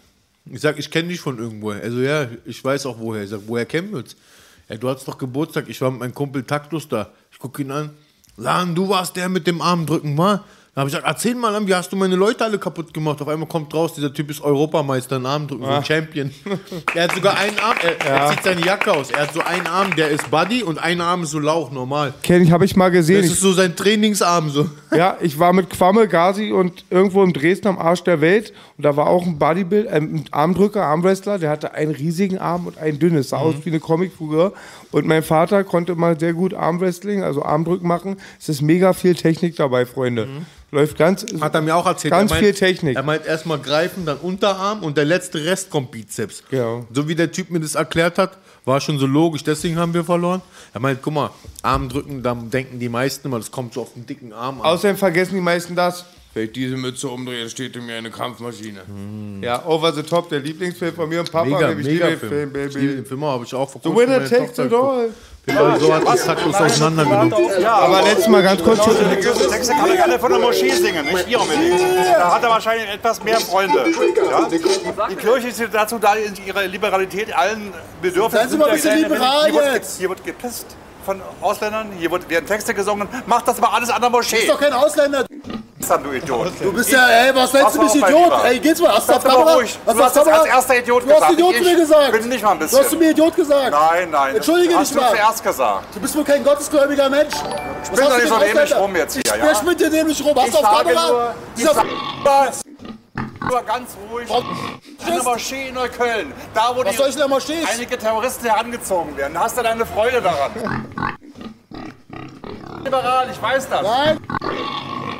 Ich 0.51 0.61
sag, 0.61 0.79
ich 0.79 0.91
kenne 0.91 1.09
dich 1.09 1.21
von 1.21 1.39
irgendwoher. 1.39 1.83
Also 1.83 2.01
ja, 2.01 2.29
ich 2.45 2.63
weiß 2.63 2.87
auch 2.87 2.99
woher. 2.99 3.25
Ich 3.25 3.31
sag, 3.31 3.41
woher 3.47 3.67
kennen 3.67 3.91
wir 3.91 3.99
uns? 3.99 4.17
Ja, 4.69 4.77
du 4.77 4.89
hattest 4.89 5.09
doch 5.09 5.19
Geburtstag, 5.19 5.69
ich 5.69 5.81
war 5.81 5.91
mit 5.91 6.01
meinem 6.01 6.15
Kumpel 6.15 6.45
Taktus 6.45 6.89
da. 6.89 7.11
Ich 7.33 7.39
gucke 7.39 7.63
ihn 7.63 7.71
an. 7.71 7.91
Lan, 8.37 8.75
du 8.75 8.89
warst 8.89 9.17
der 9.17 9.29
mit 9.29 9.47
dem 9.47 9.61
Armdrücken, 9.61 10.17
wa? 10.19 10.45
Da 10.77 10.81
habe 10.83 10.91
ich 10.91 10.95
gesagt, 10.95 11.09
erzähl 11.11 11.35
mal 11.35 11.67
wie 11.67 11.75
hast 11.75 11.91
du 11.91 11.97
meine 11.97 12.17
Leute 12.17 12.45
alle 12.45 12.59
kaputt 12.59 12.93
gemacht? 12.93 13.23
Auf 13.23 13.29
einmal 13.29 13.49
kommt 13.49 13.73
raus, 13.73 13.95
dieser 13.95 14.13
Typ 14.13 14.29
ist 14.31 14.43
Europameister 14.43 15.17
in 15.17 15.25
Armdrücken, 15.25 15.65
so 15.65 15.71
Ah. 15.71 15.79
ein 15.79 15.85
Champion. 15.87 16.31
Er 16.95 17.05
hat 17.05 17.15
sogar 17.15 17.39
einen 17.39 17.59
Arm, 17.59 17.77
er, 17.83 18.07
Ja. 18.07 18.17
er 18.27 18.31
zieht 18.33 18.43
seine 18.45 18.61
Jacke 18.61 18.93
aus. 18.93 19.11
Er 19.11 19.23
hat 19.23 19.33
so 19.33 19.41
einen 19.41 19.67
Arm, 19.67 19.97
der 19.97 20.11
ist 20.11 20.31
Buddy 20.31 20.63
und 20.63 20.77
einen 20.79 21.01
Arm 21.01 21.23
ist 21.23 21.31
so 21.31 21.39
Lauch, 21.39 21.71
normal. 21.73 22.13
Kenn 22.23 22.43
ich, 22.43 22.51
habe 22.53 22.67
ich 22.67 22.77
mal 22.77 22.91
gesehen. 22.91 23.23
Das 23.23 23.31
ist 23.33 23.41
so 23.41 23.53
sein 23.55 23.75
Trainingsarm 23.75 24.51
so. 24.51 24.69
Ja, 24.95 25.17
ich 25.23 25.39
war 25.39 25.55
mit 25.55 25.71
Quamme, 25.71 26.09
Gazi 26.09 26.53
und 26.53 26.85
irgendwo 26.91 27.23
in 27.25 27.33
Dresden 27.33 27.69
am 27.69 27.79
Arsch 27.79 28.03
der 28.05 28.21
Welt. 28.21 28.53
Und 28.77 28.85
da 28.85 28.95
war 28.99 29.07
auch 29.07 29.25
ein 29.25 29.39
Bodybuild, 29.39 29.87
äh, 29.87 29.93
ein 29.97 30.27
Armdrücker, 30.31 30.85
Armwrestler, 30.85 31.39
der 31.39 31.49
hatte 31.49 31.73
einen 31.73 31.93
riesigen 31.93 32.37
Arm 32.37 32.67
und 32.67 32.77
einen 32.77 32.99
dünnes. 32.99 33.31
Sah 33.31 33.39
aus 33.39 33.55
wie 33.65 33.71
eine 33.71 33.81
Comicfigur. 33.81 34.53
Und 34.93 35.07
mein 35.07 35.23
Vater 35.23 35.65
konnte 35.65 35.95
mal 35.95 36.21
sehr 36.21 36.35
gut 36.35 36.53
Armwrestling, 36.53 37.23
also 37.23 37.43
Armdrücken 37.43 37.89
machen. 37.89 38.17
Es 38.39 38.51
ist 38.51 38.61
mega 38.61 38.93
viel 38.93 39.15
Technik 39.15 39.57
dabei, 39.57 39.87
Freunde. 39.87 40.29
Läuft 40.77 40.99
ganz. 40.99 41.25
Hat 41.41 41.55
er 41.55 41.63
mir 41.63 41.75
auch 41.75 41.87
erzählt. 41.87 42.13
Ganz 42.13 42.31
er 42.31 42.35
meint, 42.35 42.45
viel 42.45 42.53
Technik. 42.55 42.97
Er 42.97 43.03
meint 43.03 43.25
erstmal 43.25 43.59
greifen, 43.59 44.05
dann 44.05 44.19
Unterarm 44.19 44.83
und 44.83 44.99
der 44.99 45.07
letzte 45.07 45.43
Rest 45.43 45.71
kommt 45.71 45.91
Bizeps. 45.91 46.43
Genau. 46.51 46.87
So 46.93 47.09
wie 47.09 47.15
der 47.15 47.33
Typ 47.33 47.49
mir 47.51 47.61
das 47.61 47.77
erklärt 47.77 48.19
hat, 48.19 48.37
war 48.67 48.79
schon 48.83 48.99
so 48.99 49.07
logisch, 49.07 49.43
deswegen 49.43 49.79
haben 49.79 49.95
wir 49.95 50.05
verloren. 50.05 50.43
Er 50.75 50.81
meint, 50.81 51.01
guck 51.01 51.15
mal, 51.15 51.31
Arm 51.63 51.89
drücken, 51.89 52.23
dann 52.23 52.51
denken 52.51 52.79
die 52.79 52.91
meisten 52.91 53.27
immer, 53.27 53.39
das 53.39 53.51
kommt 53.51 53.73
so 53.73 53.81
auf 53.81 53.95
den 53.95 54.05
dicken 54.05 54.35
Arm 54.35 54.61
an. 54.61 54.67
Außerdem 54.67 54.99
vergessen 54.99 55.37
die 55.37 55.41
meisten 55.41 55.75
das. 55.75 56.05
Wenn 56.35 56.45
ich 56.45 56.53
diese 56.53 56.77
Mütze 56.77 57.09
umdrehe, 57.09 57.49
steht 57.49 57.75
in 57.77 57.87
mir 57.87 57.97
eine 57.97 58.11
Kampfmaschine. 58.11 58.83
Ja, 59.41 59.65
Over 59.65 59.95
the 59.95 60.03
Top, 60.03 60.29
der 60.29 60.41
Lieblingsfilm 60.41 60.95
von 60.95 61.09
mir 61.09 61.21
und 61.21 61.33
Papa. 61.33 61.47
Mega, 61.47 61.69
mega 61.75 62.07
Film. 62.09 62.19
Film, 62.19 62.67
Ich 62.67 62.75
Baby. 62.75 62.87
den 62.89 63.07
Film, 63.07 63.25
habe 63.25 63.45
ich 63.47 63.55
auch 63.55 63.71
vor 63.71 63.81
The 63.83 63.89
winner 63.89 64.23
takes 64.23 64.59
it 64.59 64.71
all. 64.75 65.09
Genau 65.47 65.79
so 65.79 65.95
hat 65.95 66.05
das 66.05 66.25
Taktlos 66.25 66.57
auseinandergenommen. 66.57 67.65
Aber 67.65 68.03
letztes 68.03 68.29
Mal 68.29 68.43
ganz 68.43 68.63
kurz. 68.63 68.81
Religiöse 68.87 69.49
Texte 69.49 69.75
kann 69.75 69.89
er 69.91 69.97
gerne 69.97 70.19
von 70.19 70.31
der 70.31 70.41
Moschee 70.41 70.71
singen, 70.71 71.07
nicht 71.07 71.27
hier 71.27 71.41
unbedingt. 71.41 71.81
Da 72.17 72.35
hat 72.35 72.43
er 72.43 72.51
wahrscheinlich 72.51 72.89
etwas 72.89 73.23
mehr 73.23 73.39
Freunde. 73.41 73.85
Ja? 74.29 74.49
Die 75.09 75.17
Kirche 75.17 75.49
ist 75.49 75.63
dazu 75.73 75.99
da, 75.99 76.15
ihre 76.17 76.67
Liberalität 76.67 77.35
allen 77.37 77.73
Bedürfnissen 78.03 78.49
Seien 78.49 78.51
Sie 78.51 78.57
mal 78.57 78.69
ein 78.69 78.75
bisschen 78.75 78.99
liberal 78.99 79.45
hier 79.51 79.55
wird, 79.55 79.75
jetzt. 79.75 79.99
Hier 79.99 80.09
wird 80.09 80.25
gepisst 80.25 80.67
von 81.05 81.21
Ausländern, 81.41 81.93
hier 81.97 82.11
wird, 82.11 82.29
werden 82.29 82.47
Texte 82.47 82.75
gesungen. 82.75 83.09
Mach 83.27 83.43
das 83.43 83.61
mal 83.61 83.69
alles 83.69 83.91
an 83.91 84.01
der 84.01 84.11
Moschee. 84.11 84.37
Du 84.37 84.43
bist 84.43 84.53
doch 84.53 84.61
kein 84.61 84.73
Ausländer. 84.73 85.27
Dann, 85.79 86.03
du 86.03 86.11
Idiot. 86.13 86.53
Du 86.61 86.73
bist 86.73 86.91
ja, 86.91 87.07
ey, 87.07 87.35
was 87.35 87.53
nennst 87.53 87.77
du 87.77 87.83
mich 87.83 87.95
Idiot? 87.95 88.33
Ey, 88.45 88.59
geht's 88.59 88.81
mal, 88.81 88.95
hast 88.95 89.09
du 89.09 89.13
auf 89.13 89.23
Kamera? 89.23 89.55
ruhig. 89.55 89.79
Hast 89.87 89.99
Du 89.99 90.03
hast 90.05 90.17
das 90.17 90.27
als 90.27 90.47
erster 90.47 90.79
Idiot 90.79 91.03
Du 91.05 91.09
hast 91.11 91.15
gesagt. 91.17 91.33
Idiot 91.35 91.53
Ich 91.53 91.59
zu 91.59 91.65
mir 91.65 91.77
gesagt. 91.77 92.13
Bin 92.13 92.29
nicht 92.29 92.43
mal 92.43 92.51
ein 92.53 92.59
Du 92.59 92.65
bisschen. 92.65 92.79
hast 92.81 92.91
zu 92.91 92.97
mir 92.97 93.11
Idiot 93.11 93.37
gesagt. 93.37 93.71
Nein, 93.71 94.11
nein. 94.11 94.37
Entschuldige 94.37 94.75
hast 94.75 94.91
dich 94.91 94.97
du 94.97 95.03
mal. 95.03 95.11
zuerst 95.11 95.43
gesagt. 95.45 95.95
Du 95.95 96.01
bist 96.01 96.17
wohl 96.17 96.25
kein 96.25 96.43
gottesgläubiger 96.43 97.09
Mensch. 97.11 97.35
Was 97.35 97.91
bin 97.91 98.01
hast 98.01 98.01
doch 98.01 98.09
du 98.17 98.17
nicht 98.23 98.29
so 98.29 98.39
dämlich 98.39 98.77
rum 98.77 98.97
jetzt 98.97 99.13
hier, 99.15 99.23
Ich 99.27 99.31
ja? 99.31 99.37
sprech 99.55 99.63
mit 99.63 99.81
dir 99.81 99.91
dämlich 99.91 100.25
rum. 100.25 100.35
Hast 100.37 100.47
Ich 100.49 100.53
du 100.55 100.59
auf 100.59 100.79
Kamera? 100.79 101.35
Dieser 101.57 101.75
Nur 103.49 103.63
ganz 103.63 103.91
ruhig. 104.11 104.29
In 105.07 105.15
der 105.15 105.23
Moschee 105.23 105.69
in 105.69 105.75
Neukölln. 105.75 106.33
Da, 106.55 106.73
wo 106.75 106.85
Was 106.85 106.97
die 107.47 107.53
ich 107.53 107.69
einige 107.69 107.99
Terroristen 107.99 108.47
herangezogen 108.47 109.17
werden. 109.17 109.35
Da 109.35 109.41
hast 109.41 109.57
du 109.57 109.63
deine 109.63 109.87
Freude 109.87 110.21
daran. 110.21 110.51
Liberal, 112.83 113.29
ich 113.31 113.41
weiß 113.41 113.69
das. 113.69 113.83
Nein. 113.83 114.19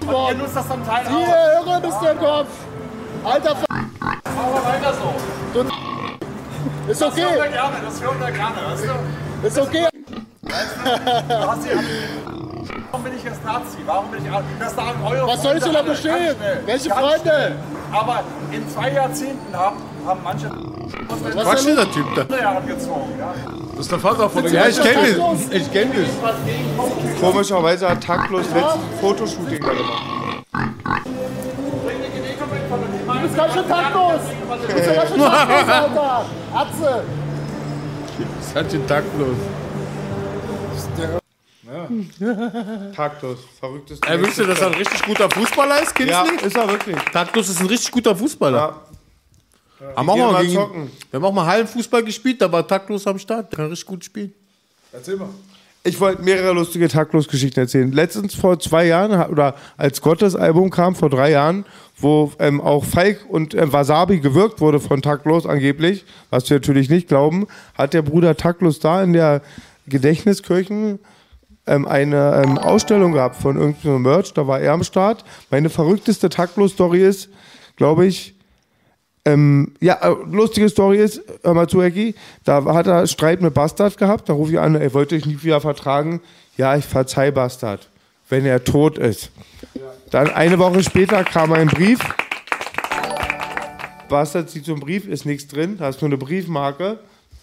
Und 0.07 0.29
ihr 0.31 0.35
nutzt 0.37 0.57
das 0.57 0.69
zum 0.69 0.85
Teil. 0.87 1.05
Irre 1.07 1.81
bist 1.81 1.97
du 2.01 2.07
im 2.07 2.19
Kopf. 2.19 2.49
Alter, 3.25 3.51
F 3.53 3.59
Machen 3.69 3.91
wir 4.55 4.65
weiter 4.65 4.95
so. 4.95 5.15
du 5.53 6.91
Ist 6.93 7.01
Das 7.01 7.17
hören 7.17 7.35
wir 7.35 7.41
okay. 7.41 7.53
gerne, 7.53 7.77
das 7.85 8.01
hören 8.03 8.21
wir 8.21 8.31
gerne, 8.31 8.57
weißt 8.71 8.85
du? 8.85 9.47
Ist 9.47 9.59
okay. 9.59 9.87
Du 10.43 10.53
hast 11.51 11.65
die- 11.65 12.67
Warum 12.91 13.05
bin 13.05 13.17
ich 13.17 13.25
jetzt 13.25 13.45
Nazi? 13.45 13.79
Warum 13.85 14.11
bin 14.11 14.25
ich 14.25 14.31
Das 14.61 14.75
sagen 14.75 15.05
eure 15.05 15.27
Was 15.27 15.43
soll 15.43 15.57
ich 15.57 15.67
in 15.67 15.73
der 15.73 15.83
Freunde 15.85 15.91
Moschee? 15.93 16.11
alle, 16.11 16.25
ganz 16.27 16.37
schnell, 16.39 16.63
Welche 16.67 16.89
ganz 16.89 17.01
Freunde? 17.01 17.21
schnell. 17.21 17.57
Aber 17.93 18.21
in 18.53 18.69
zwei 18.71 18.91
Jahrzehnten 18.93 19.57
haben, 19.57 19.77
haben 20.07 20.21
manche 20.25 20.51
Was 21.45 21.61
ist 21.61 21.69
dieser 21.69 21.91
Typ 21.91 22.07
da? 22.29 22.37
herangezogen. 22.37 23.19
Ja. 23.19 23.35
Das 23.77 23.85
ist 23.85 23.93
der 23.93 23.99
Vater 23.99 24.31
von 24.31 24.43
der 24.43 24.53
Ja, 24.53 24.69
ich 24.69 24.81
kenne 24.81 25.09
ihn. 25.09 25.53
Ich 25.53 25.71
kenne 25.71 25.95
ihn. 25.95 26.09
Komischerweise 27.21 27.91
hat 27.91 28.03
Taktlos 28.03 28.47
letztes 28.55 29.01
Fotoshooting 29.01 29.61
da 29.61 29.75
gemacht. 29.75 30.03
Du 33.07 33.21
bist 33.21 33.37
ganz 33.37 33.53
schön 33.53 33.69
taktlos. 33.69 34.21
Du 34.67 34.75
bist 34.75 34.87
ja 34.87 34.95
ganz 34.95 35.11
schön 35.11 35.21
taktlos, 35.21 35.69
Alter. 35.69 36.25
Atze. 36.55 37.05
Das 38.19 38.47
ist 38.47 38.55
ganz 38.55 38.73
schön 38.73 38.87
taktlos. 38.87 39.37
Taktlos, 42.95 43.39
verrücktes 43.61 44.01
Ey, 44.07 44.21
willst 44.21 44.39
du, 44.39 44.45
dass 44.45 44.61
er 44.61 44.69
ein 44.69 44.75
richtig 44.75 45.03
guter 45.03 45.29
Fußballer 45.29 45.83
ist, 45.83 45.95
Kinsley? 45.95 46.15
Ja, 46.15 46.47
ist 46.47 46.57
er 46.57 46.69
wirklich. 46.69 46.97
Taktlos 47.13 47.49
ist 47.49 47.61
ein 47.61 47.67
richtig 47.67 47.91
guter 47.91 48.17
Fußballer. 48.17 48.86
Haben 49.95 50.07
Die 50.07 50.11
auch 50.13 50.33
mal 50.33 50.47
gegen, 50.47 50.57
wir 51.11 51.19
haben 51.19 51.25
auch 51.25 51.33
mal 51.33 51.47
Hallenfußball 51.47 52.03
gespielt, 52.03 52.41
da 52.41 52.51
war 52.51 52.67
Taktlos 52.67 53.07
am 53.07 53.19
Start. 53.19 53.53
Der 53.53 53.57
kann 53.59 53.69
richtig 53.69 53.87
gut 53.87 54.05
spielen. 54.05 54.33
Erzähl 54.93 55.17
mal. 55.17 55.29
Ich 55.85 56.01
wollte 56.01 56.23
mehrere 56.23 56.53
lustige 56.53 56.89
Taktlos-Geschichten 56.89 57.61
erzählen. 57.61 57.93
Letztens 57.93 58.35
vor 58.35 58.59
zwei 58.59 58.87
Jahren, 58.87 59.31
oder 59.31 59.55
als 59.77 60.01
Gottes 60.01 60.35
Album 60.35 60.71
kam, 60.71 60.97
vor 60.97 61.11
drei 61.11 61.31
Jahren, 61.31 61.65
wo 61.99 62.33
ähm, 62.41 62.61
auch 62.61 62.85
Falk 62.85 63.25
und 63.29 63.55
ähm, 63.55 63.73
Wasabi 63.73 64.19
gewirkt 64.19 64.61
wurde 64.61 64.81
von 64.81 65.01
Taktlos 65.01 65.47
angeblich, 65.47 66.05
was 66.31 66.51
wir 66.51 66.57
natürlich 66.57 66.91
nicht 66.91 67.07
glauben, 67.07 67.47
hat 67.75 67.95
der 67.95 68.03
Bruder 68.03 68.37
Taktlos 68.37 68.81
da 68.81 69.03
in 69.03 69.13
der 69.13 69.43
Gedächtniskirchen 69.87 70.99
ähm, 71.67 71.87
eine 71.87 72.43
ähm, 72.45 72.59
Ausstellung 72.59 73.13
gehabt 73.13 73.37
von 73.37 73.57
irgendeinem 73.57 74.03
Merch, 74.03 74.33
da 74.33 74.47
war 74.47 74.61
er 74.61 74.73
am 74.73 74.83
Start. 74.83 75.25
Meine 75.51 75.71
verrückteste 75.71 76.29
Taktlos-Story 76.29 77.03
ist, 77.03 77.29
glaube 77.77 78.07
ich, 78.07 78.36
ähm, 79.27 79.75
ja, 79.81 79.95
äh, 80.03 80.15
lustige 80.31 80.69
Story 80.69 80.99
ist, 80.99 81.21
hör 81.43 81.53
mal 81.53 81.69
zu, 81.69 81.83
Ecki, 81.83 82.15
da 82.45 82.65
hat 82.65 82.87
er 82.87 83.07
Streit 83.09 83.43
mit 83.43 83.53
Bastard 83.55 83.99
gehabt, 83.99 84.29
da 84.29 84.33
rufe 84.33 84.53
ich 84.53 84.59
an, 84.61 84.77
er 84.77 84.95
wollte 84.95 85.17
ich 85.17 85.27
nie 85.27 85.43
wieder 85.43 85.61
vertragen. 85.61 86.21
Ja, 86.57 86.77
ich 86.77 86.85
verzeih 86.85 87.33
Bastard, 87.33 87.89
wenn 88.29 88.47
er 88.47 88.63
tot 88.63 88.99
ist. 88.99 89.31
Dann 90.11 90.31
eine 90.31 90.59
Woche 90.59 90.83
später 90.83 91.25
kam 91.25 91.53
ein 91.53 91.67
Brief. 91.67 91.99
Bastard 94.09 94.49
sieht 94.49 94.65
so 94.65 94.73
einen 94.73 94.81
Brief, 94.81 95.09
ist 95.09 95.27
nichts 95.27 95.49
drin, 95.49 95.77
da 95.79 95.89
ist 95.89 96.01
nur 96.01 96.09
eine 96.09 96.19
Briefmarke 96.19 97.01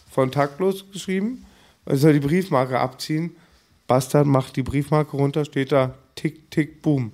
von 0.09 0.31
Taktlos 0.31 0.85
geschrieben. 0.91 1.45
Er 1.85 1.97
soll 1.97 2.13
die 2.13 2.21
Briefmarke 2.21 2.79
abziehen. 2.79 3.35
Bastard 3.87 4.25
macht 4.25 4.55
die 4.55 4.63
Briefmarke 4.63 5.17
runter, 5.17 5.43
steht 5.43 5.73
da 5.73 5.95
Tick, 6.15 6.49
Tick, 6.49 6.81
Boom. 6.81 7.11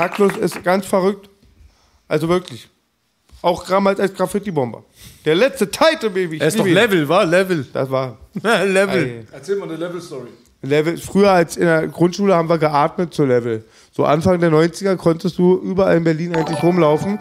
Taktlos 0.00 0.34
ist 0.38 0.64
ganz 0.64 0.86
verrückt. 0.86 1.28
Also 2.08 2.26
wirklich. 2.26 2.70
Auch 3.42 3.66
damals 3.66 4.00
als 4.00 4.14
Graffiti-Bomber. 4.14 4.82
Der 5.26 5.34
letzte 5.34 5.70
Title, 5.70 6.08
Baby. 6.08 6.38
Er 6.38 6.48
ist 6.48 6.58
doch. 6.58 6.64
Level, 6.64 7.06
war 7.06 7.26
Level. 7.26 7.66
Das 7.70 7.90
war. 7.90 8.16
Level. 8.42 9.26
Erzähl 9.30 9.56
mal 9.56 9.68
eine 9.68 9.76
Level-Story. 9.76 10.30
Level. 10.62 10.96
Früher 10.96 11.32
als 11.32 11.58
in 11.58 11.66
der 11.66 11.86
Grundschule 11.88 12.34
haben 12.34 12.48
wir 12.48 12.56
geatmet 12.56 13.12
zu 13.12 13.26
Level. 13.26 13.62
So 13.92 14.06
Anfang 14.06 14.40
der 14.40 14.50
90er 14.50 14.96
konntest 14.96 15.36
du 15.36 15.58
überall 15.58 15.98
in 15.98 16.04
Berlin 16.04 16.34
eigentlich 16.34 16.62
rumlaufen. 16.62 17.18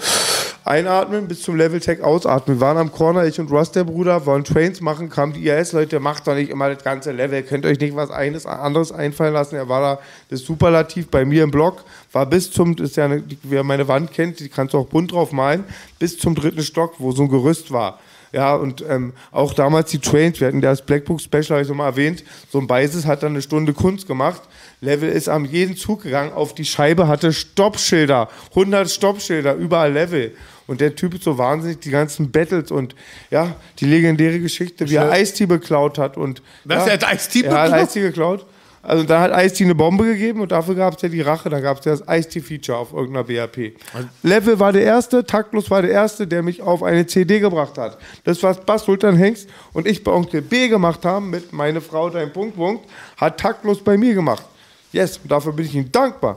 Einatmen 0.65 1.27
bis 1.27 1.41
zum 1.41 1.55
Level 1.55 1.79
Tech 1.79 2.01
ausatmen. 2.01 2.57
Wir 2.57 2.61
waren 2.61 2.77
am 2.77 2.91
Corner, 2.91 3.25
ich 3.25 3.39
und 3.39 3.51
Russ, 3.51 3.71
der 3.71 3.83
Bruder, 3.83 4.25
wollen 4.25 4.43
Trains 4.43 4.81
machen, 4.81 5.09
kamen 5.09 5.33
die 5.33 5.47
IS-Leute, 5.47 5.99
macht 5.99 6.27
doch 6.27 6.35
nicht 6.35 6.49
immer 6.49 6.73
das 6.73 6.83
ganze 6.83 7.11
Level, 7.11 7.41
könnt 7.43 7.65
euch 7.65 7.79
nicht 7.79 7.95
was 7.95 8.11
eines 8.11 8.45
anderes 8.45 8.91
einfallen 8.91 9.33
lassen. 9.33 9.55
Er 9.55 9.69
war 9.69 9.81
da 9.81 9.99
das 10.29 10.41
Superlativ 10.41 11.07
bei 11.07 11.25
mir 11.25 11.43
im 11.43 11.51
Blog, 11.51 11.83
war 12.11 12.25
bis 12.25 12.51
zum, 12.51 12.75
ist 12.77 12.97
ja 12.97 13.05
eine, 13.05 13.23
wer 13.43 13.63
meine 13.63 13.87
Wand 13.87 14.11
kennt, 14.13 14.39
die 14.39 14.49
kannst 14.49 14.73
du 14.73 14.79
auch 14.79 14.87
bunt 14.87 15.11
drauf 15.11 15.31
malen, 15.31 15.63
bis 15.97 16.17
zum 16.17 16.35
dritten 16.35 16.61
Stock, 16.61 16.95
wo 16.99 17.11
so 17.11 17.23
ein 17.23 17.29
Gerüst 17.29 17.71
war. 17.71 17.99
Ja, 18.31 18.55
und 18.55 18.83
ähm, 18.87 19.13
auch 19.31 19.53
damals 19.53 19.89
die 19.89 19.99
Trains, 19.99 20.39
wir 20.39 20.47
hatten 20.47 20.61
das 20.61 20.85
Blackbook 20.85 21.19
Special, 21.19 21.49
habe 21.49 21.61
ich 21.63 21.67
nochmal 21.67 21.89
erwähnt, 21.89 22.23
so 22.51 22.59
ein 22.59 22.67
Beises 22.67 23.07
hat 23.07 23.23
dann 23.23 23.31
eine 23.31 23.41
Stunde 23.41 23.73
Kunst 23.73 24.07
gemacht. 24.07 24.41
Level 24.81 25.09
ist 25.09 25.27
am 25.27 25.45
jeden 25.45 25.75
Zug 25.75 26.03
gegangen, 26.03 26.31
auf 26.31 26.55
die 26.55 26.65
Scheibe 26.65 27.07
hatte 27.07 27.33
Stoppschilder, 27.33 28.29
100 28.51 28.89
Stoppschilder, 28.89 29.55
überall 29.55 29.91
Level. 29.91 30.33
Und 30.67 30.81
der 30.81 30.95
Typ 30.95 31.15
ist 31.15 31.23
so 31.23 31.37
wahnsinnig, 31.37 31.79
die 31.79 31.89
ganzen 31.89 32.31
Battles 32.31 32.71
und 32.71 32.95
ja, 33.31 33.55
die 33.79 33.85
legendäre 33.85 34.39
Geschichte, 34.39 34.89
wie 34.89 34.95
er 34.95 35.19
Ice-T 35.19 35.47
beklaut 35.47 35.97
hat. 35.97 36.15
Und, 36.15 36.41
Was, 36.63 36.85
ja, 36.85 36.93
er 36.93 37.01
hat 37.01 37.15
Ice-T 37.15 37.41
Er 37.41 37.51
hat 37.51 37.71
beklaut? 37.71 37.83
Ice-T 37.83 38.01
geklaut. 38.01 38.45
Also 38.81 39.03
da 39.03 39.19
hat 39.19 39.31
Ice-T 39.31 39.65
eine 39.65 39.75
Bombe 39.75 40.05
gegeben 40.05 40.39
und 40.39 40.51
dafür 40.51 40.75
gab 40.75 40.95
es 40.95 41.01
ja 41.01 41.09
die 41.09 41.21
Rache, 41.21 41.49
da 41.49 41.59
gab 41.59 41.79
es 41.79 41.85
ja 41.85 41.95
das 41.95 42.03
Ice-T-Feature 42.07 42.77
auf 42.77 42.93
irgendeiner 42.93 43.25
BAP. 43.25 43.73
Level 44.23 44.59
war 44.59 44.71
der 44.71 44.83
erste, 44.83 45.25
Taktlos 45.25 45.69
war 45.69 45.81
der 45.81 45.91
erste, 45.91 46.27
der 46.27 46.43
mich 46.43 46.61
auf 46.61 46.83
eine 46.83 47.05
CD 47.05 47.39
gebracht 47.39 47.77
hat. 47.77 47.97
Das, 48.23 48.41
was 48.41 48.63
Bass 48.63 48.85
Sultan 48.85 49.17
Hengst 49.17 49.49
und 49.73 49.85
ich 49.85 50.03
bei 50.03 50.11
Onkel 50.11 50.41
B 50.41 50.69
gemacht 50.69 51.03
haben 51.03 51.29
mit 51.29 51.51
Meine 51.51 51.81
Frau, 51.81 52.09
dein 52.09 52.31
Punkt, 52.31 52.55
Punkt, 52.55 52.85
hat 53.17 53.39
Taktlos 53.39 53.83
bei 53.83 53.97
mir 53.97 54.13
gemacht. 54.13 54.45
Yes, 54.91 55.17
und 55.17 55.31
dafür 55.31 55.53
bin 55.53 55.65
ich 55.65 55.75
ihm 55.75 55.91
dankbar. 55.91 56.35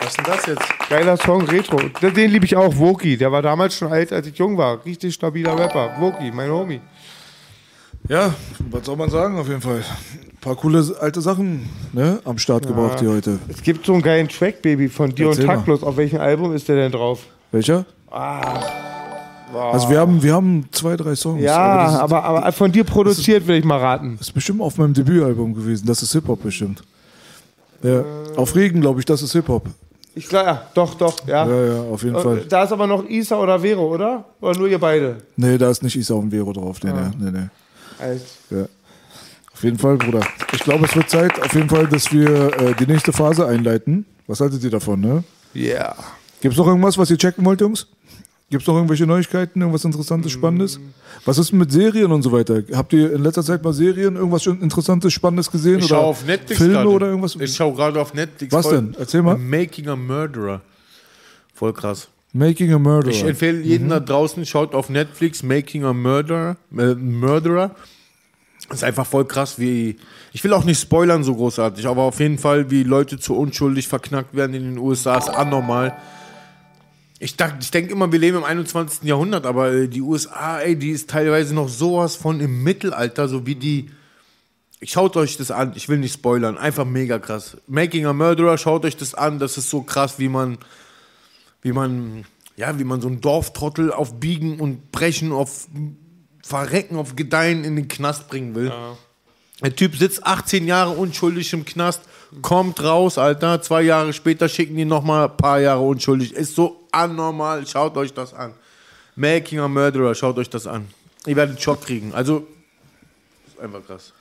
Was 0.00 0.08
ist 0.08 0.18
denn 0.18 0.24
das 0.24 0.46
jetzt? 0.46 0.88
Geiler 0.88 1.16
Song, 1.16 1.42
Retro. 1.42 1.78
Den 2.00 2.30
liebe 2.30 2.44
ich 2.44 2.56
auch, 2.56 2.76
Woki. 2.76 3.16
Der 3.16 3.30
war 3.30 3.42
damals 3.42 3.76
schon 3.76 3.92
alt, 3.92 4.12
als 4.12 4.26
ich 4.26 4.36
jung 4.36 4.56
war. 4.56 4.84
Richtig 4.84 5.14
stabiler 5.14 5.58
Rapper. 5.58 5.96
Woki, 6.00 6.30
mein 6.32 6.50
Homie. 6.50 6.80
Ja, 8.08 8.34
was 8.70 8.86
soll 8.86 8.96
man 8.96 9.10
sagen 9.10 9.38
auf 9.38 9.48
jeden 9.48 9.60
Fall. 9.60 9.84
Ein 10.14 10.36
paar 10.40 10.56
coole 10.56 10.84
alte 11.00 11.20
Sachen 11.20 11.68
ne, 11.92 12.20
am 12.24 12.38
Start 12.38 12.66
gebracht 12.66 13.00
hier 13.00 13.10
heute. 13.10 13.38
Es 13.48 13.62
gibt 13.62 13.84
so 13.84 13.92
einen 13.92 14.02
geilen 14.02 14.28
Track, 14.28 14.62
Baby, 14.62 14.88
von 14.88 15.12
mal. 15.16 15.36
Taktlos. 15.36 15.82
Auf 15.82 15.96
welchem 15.96 16.20
Album 16.20 16.54
ist 16.54 16.68
der 16.68 16.76
denn 16.76 16.92
drauf? 16.92 17.26
Welcher? 17.52 17.84
Ah. 18.10 18.97
Wow. 19.52 19.72
Also 19.74 19.88
wir 19.90 19.98
haben, 20.00 20.22
wir 20.22 20.34
haben 20.34 20.68
zwei, 20.72 20.96
drei 20.96 21.14
Songs. 21.14 21.42
Ja, 21.42 21.88
ist- 21.94 22.00
aber, 22.00 22.22
aber 22.24 22.52
von 22.52 22.70
dir 22.70 22.84
produziert, 22.84 23.46
will 23.46 23.56
ich 23.56 23.64
mal 23.64 23.78
raten. 23.78 24.16
Das 24.18 24.28
ist 24.28 24.32
bestimmt 24.34 24.60
auf 24.60 24.76
meinem 24.76 24.92
Debütalbum 24.94 25.54
gewesen. 25.54 25.86
Das 25.86 26.02
ist 26.02 26.12
Hip-Hop 26.12 26.42
bestimmt. 26.42 26.82
Ja. 27.82 28.04
Auf 28.36 28.54
Regen, 28.54 28.80
glaube 28.80 29.00
ich, 29.00 29.06
das 29.06 29.22
ist 29.22 29.32
Hip-Hop. 29.32 29.66
Ich 30.14 30.28
glaube, 30.28 30.46
ja, 30.46 30.62
doch, 30.74 30.94
doch, 30.94 31.14
ja. 31.28 31.46
Ja, 31.48 31.64
ja, 31.74 31.80
auf 31.82 32.02
jeden 32.02 32.16
Äh, 32.16 32.20
Fall. 32.20 32.44
Da 32.48 32.64
ist 32.64 32.72
aber 32.72 32.86
noch 32.88 33.08
Isa 33.08 33.38
oder 33.38 33.60
Vero, 33.60 33.86
oder? 33.94 34.24
Oder 34.40 34.58
nur 34.58 34.68
ihr 34.68 34.78
beide? 34.80 35.18
Nee, 35.36 35.56
da 35.58 35.70
ist 35.70 35.82
nicht 35.82 35.94
Isa 35.96 36.14
und 36.14 36.30
Vero 36.30 36.52
drauf. 36.52 36.78
Nee, 36.82 36.90
Ah. 36.90 37.10
nee, 37.18 37.30
nee. 37.30 37.46
Alt. 38.00 38.22
Ja. 38.50 38.64
Auf 39.52 39.62
jeden 39.64 39.78
Fall, 39.78 39.96
Bruder. 39.96 40.20
Ich 40.52 40.60
glaube, 40.60 40.84
es 40.86 40.94
wird 40.96 41.08
Zeit, 41.08 41.40
auf 41.40 41.54
jeden 41.54 41.68
Fall, 41.68 41.86
dass 41.86 42.12
wir 42.12 42.52
äh, 42.60 42.74
die 42.74 42.86
nächste 42.86 43.12
Phase 43.12 43.46
einleiten. 43.46 44.06
Was 44.26 44.40
haltet 44.40 44.62
ihr 44.64 44.70
davon, 44.70 45.00
ne? 45.00 45.24
Ja. 45.54 45.62
Yeah. 45.62 45.96
Gibt 46.40 46.52
es 46.54 46.58
noch 46.58 46.66
irgendwas, 46.66 46.98
was 46.98 47.10
ihr 47.10 47.18
checken 47.18 47.44
wollt, 47.44 47.60
Jungs? 47.60 47.86
Gibt 48.50 48.62
es 48.62 48.66
noch 48.66 48.76
irgendwelche 48.76 49.06
Neuigkeiten, 49.06 49.60
irgendwas 49.60 49.84
Interessantes, 49.84 50.32
Spannendes? 50.32 50.80
Was 51.26 51.36
ist 51.36 51.52
mit 51.52 51.70
Serien 51.70 52.10
und 52.10 52.22
so 52.22 52.32
weiter? 52.32 52.62
Habt 52.72 52.94
ihr 52.94 53.12
in 53.12 53.22
letzter 53.22 53.42
Zeit 53.44 53.62
mal 53.62 53.74
Serien, 53.74 54.16
irgendwas 54.16 54.46
Interessantes, 54.46 55.12
Spannendes 55.12 55.50
gesehen? 55.50 55.80
Ich 55.80 55.86
schaue 55.88 56.04
auf 56.06 56.24
Netflix 56.24 56.56
Filme 56.58 56.72
gerade. 56.74 56.88
oder 56.88 57.06
irgendwas? 57.08 57.36
Ich 57.38 57.54
schaue 57.54 57.74
gerade 57.74 58.00
auf 58.00 58.14
Netflix. 58.14 58.52
Was 58.54 58.70
denn? 58.70 58.96
Erzähl 58.98 59.20
mal. 59.20 59.36
Making 59.36 59.88
a 59.88 59.96
Murderer. 59.96 60.62
Voll 61.52 61.74
krass. 61.74 62.08
Making 62.32 62.72
a 62.72 62.78
Murderer. 62.78 63.10
Ich 63.12 63.22
empfehle 63.22 63.60
jeden 63.60 63.86
Mhm. 63.86 63.90
da 63.90 64.00
draußen, 64.00 64.46
schaut 64.46 64.74
auf 64.74 64.88
Netflix 64.88 65.42
Making 65.42 65.84
a 65.84 65.92
Murderer. 65.92 66.56
Äh, 66.76 66.94
Murderer. 66.94 67.74
Das 68.68 68.78
ist 68.78 68.84
einfach 68.84 69.06
voll 69.06 69.26
krass, 69.26 69.58
wie. 69.58 69.96
Ich 70.32 70.42
will 70.42 70.52
auch 70.54 70.64
nicht 70.64 70.80
spoilern 70.80 71.22
so 71.22 71.34
großartig, 71.34 71.86
aber 71.86 72.02
auf 72.02 72.18
jeden 72.20 72.38
Fall, 72.38 72.70
wie 72.70 72.82
Leute 72.82 73.18
zu 73.18 73.34
unschuldig 73.36 73.88
verknackt 73.88 74.34
werden 74.34 74.54
in 74.54 74.62
den 74.62 74.78
USA, 74.78 75.18
ist 75.18 75.28
anormal. 75.28 75.96
Ich, 77.20 77.34
ich 77.60 77.70
denke 77.70 77.92
immer, 77.92 78.12
wir 78.12 78.18
leben 78.18 78.38
im 78.38 78.44
21. 78.44 79.02
Jahrhundert, 79.02 79.44
aber 79.44 79.72
äh, 79.72 79.88
die 79.88 80.02
USA, 80.02 80.60
ey, 80.60 80.76
die 80.76 80.90
ist 80.90 81.10
teilweise 81.10 81.54
noch 81.54 81.68
sowas 81.68 82.14
von 82.14 82.40
im 82.40 82.62
Mittelalter, 82.62 83.28
so 83.28 83.46
wie 83.46 83.56
die. 83.56 83.90
Schaut 84.82 85.16
euch 85.16 85.36
das 85.36 85.50
an, 85.50 85.72
ich 85.74 85.88
will 85.88 85.98
nicht 85.98 86.14
spoilern, 86.14 86.56
einfach 86.56 86.84
mega 86.84 87.18
krass. 87.18 87.56
Making 87.66 88.06
a 88.06 88.12
Murderer, 88.12 88.56
schaut 88.58 88.84
euch 88.84 88.96
das 88.96 89.14
an, 89.14 89.40
das 89.40 89.58
ist 89.58 89.70
so 89.70 89.82
krass, 89.82 90.20
wie 90.20 90.28
man, 90.28 90.58
wie 91.62 91.72
man, 91.72 92.24
ja, 92.56 92.78
wie 92.78 92.84
man 92.84 93.00
so 93.00 93.08
einen 93.08 93.20
Dorftrottel 93.20 93.92
auf 93.92 94.20
Biegen 94.20 94.60
und 94.60 94.92
Brechen, 94.92 95.32
auf 95.32 95.66
Verrecken, 96.44 96.96
auf 96.96 97.16
Gedeihen 97.16 97.64
in 97.64 97.74
den 97.74 97.88
Knast 97.88 98.28
bringen 98.28 98.54
will. 98.54 98.72
Der 99.60 99.74
Typ 99.74 99.96
sitzt 99.96 100.24
18 100.24 100.68
Jahre 100.68 100.92
unschuldig 100.92 101.52
im 101.52 101.64
Knast, 101.64 102.02
kommt 102.42 102.82
raus, 102.82 103.18
Alter. 103.18 103.60
Zwei 103.62 103.82
Jahre 103.82 104.12
später 104.12 104.48
schicken 104.48 104.76
die 104.76 104.84
nochmal 104.84 105.28
ein 105.28 105.36
paar 105.36 105.60
Jahre 105.60 105.80
unschuldig. 105.80 106.32
Ist 106.32 106.54
so 106.54 106.84
anormal. 106.92 107.66
Schaut 107.66 107.96
euch 107.96 108.12
das 108.12 108.34
an. 108.34 108.52
Making 109.16 109.60
a 109.60 109.68
Murderer, 109.68 110.14
schaut 110.14 110.38
euch 110.38 110.48
das 110.50 110.66
an. 110.66 110.88
Ihr 111.26 111.36
werdet 111.36 111.56
einen 111.56 111.62
Schock 111.62 111.82
kriegen. 111.82 112.14
Also, 112.14 112.46
ist 113.46 113.58
einfach 113.60 113.84
krass. 113.84 114.12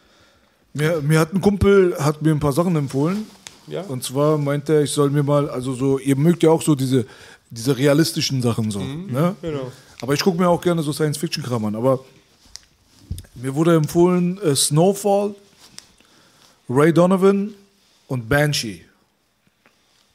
Mir, 0.73 1.01
mir 1.01 1.19
hat 1.19 1.33
ein 1.33 1.41
Kumpel 1.41 1.95
hat 1.99 2.21
mir 2.21 2.31
ein 2.31 2.39
paar 2.39 2.53
Sachen 2.53 2.75
empfohlen. 2.75 3.27
Ja. 3.67 3.81
Und 3.81 4.03
zwar 4.03 4.37
meinte 4.37 4.73
er, 4.75 4.81
ich 4.83 4.91
soll 4.91 5.09
mir 5.09 5.23
mal, 5.23 5.49
also 5.49 5.73
so, 5.73 5.99
ihr 5.99 6.15
mögt 6.15 6.41
ja 6.43 6.49
auch 6.49 6.61
so 6.61 6.73
diese, 6.73 7.05
diese 7.49 7.77
realistischen 7.77 8.41
Sachen 8.41 8.71
so. 8.71 8.79
Ne? 8.79 9.35
Genau. 9.41 9.71
Aber 10.01 10.13
ich 10.13 10.21
gucke 10.21 10.39
mir 10.39 10.47
auch 10.47 10.61
gerne 10.61 10.81
so 10.81 10.93
Science-Fiction-Kram 10.93 11.65
an. 11.65 11.75
Aber 11.75 11.99
mir 13.35 13.53
wurde 13.55 13.75
empfohlen 13.75 14.39
äh, 14.41 14.55
Snowfall, 14.55 15.35
Ray 16.69 16.93
Donovan 16.93 17.53
und 18.07 18.27
Banshee. 18.27 18.81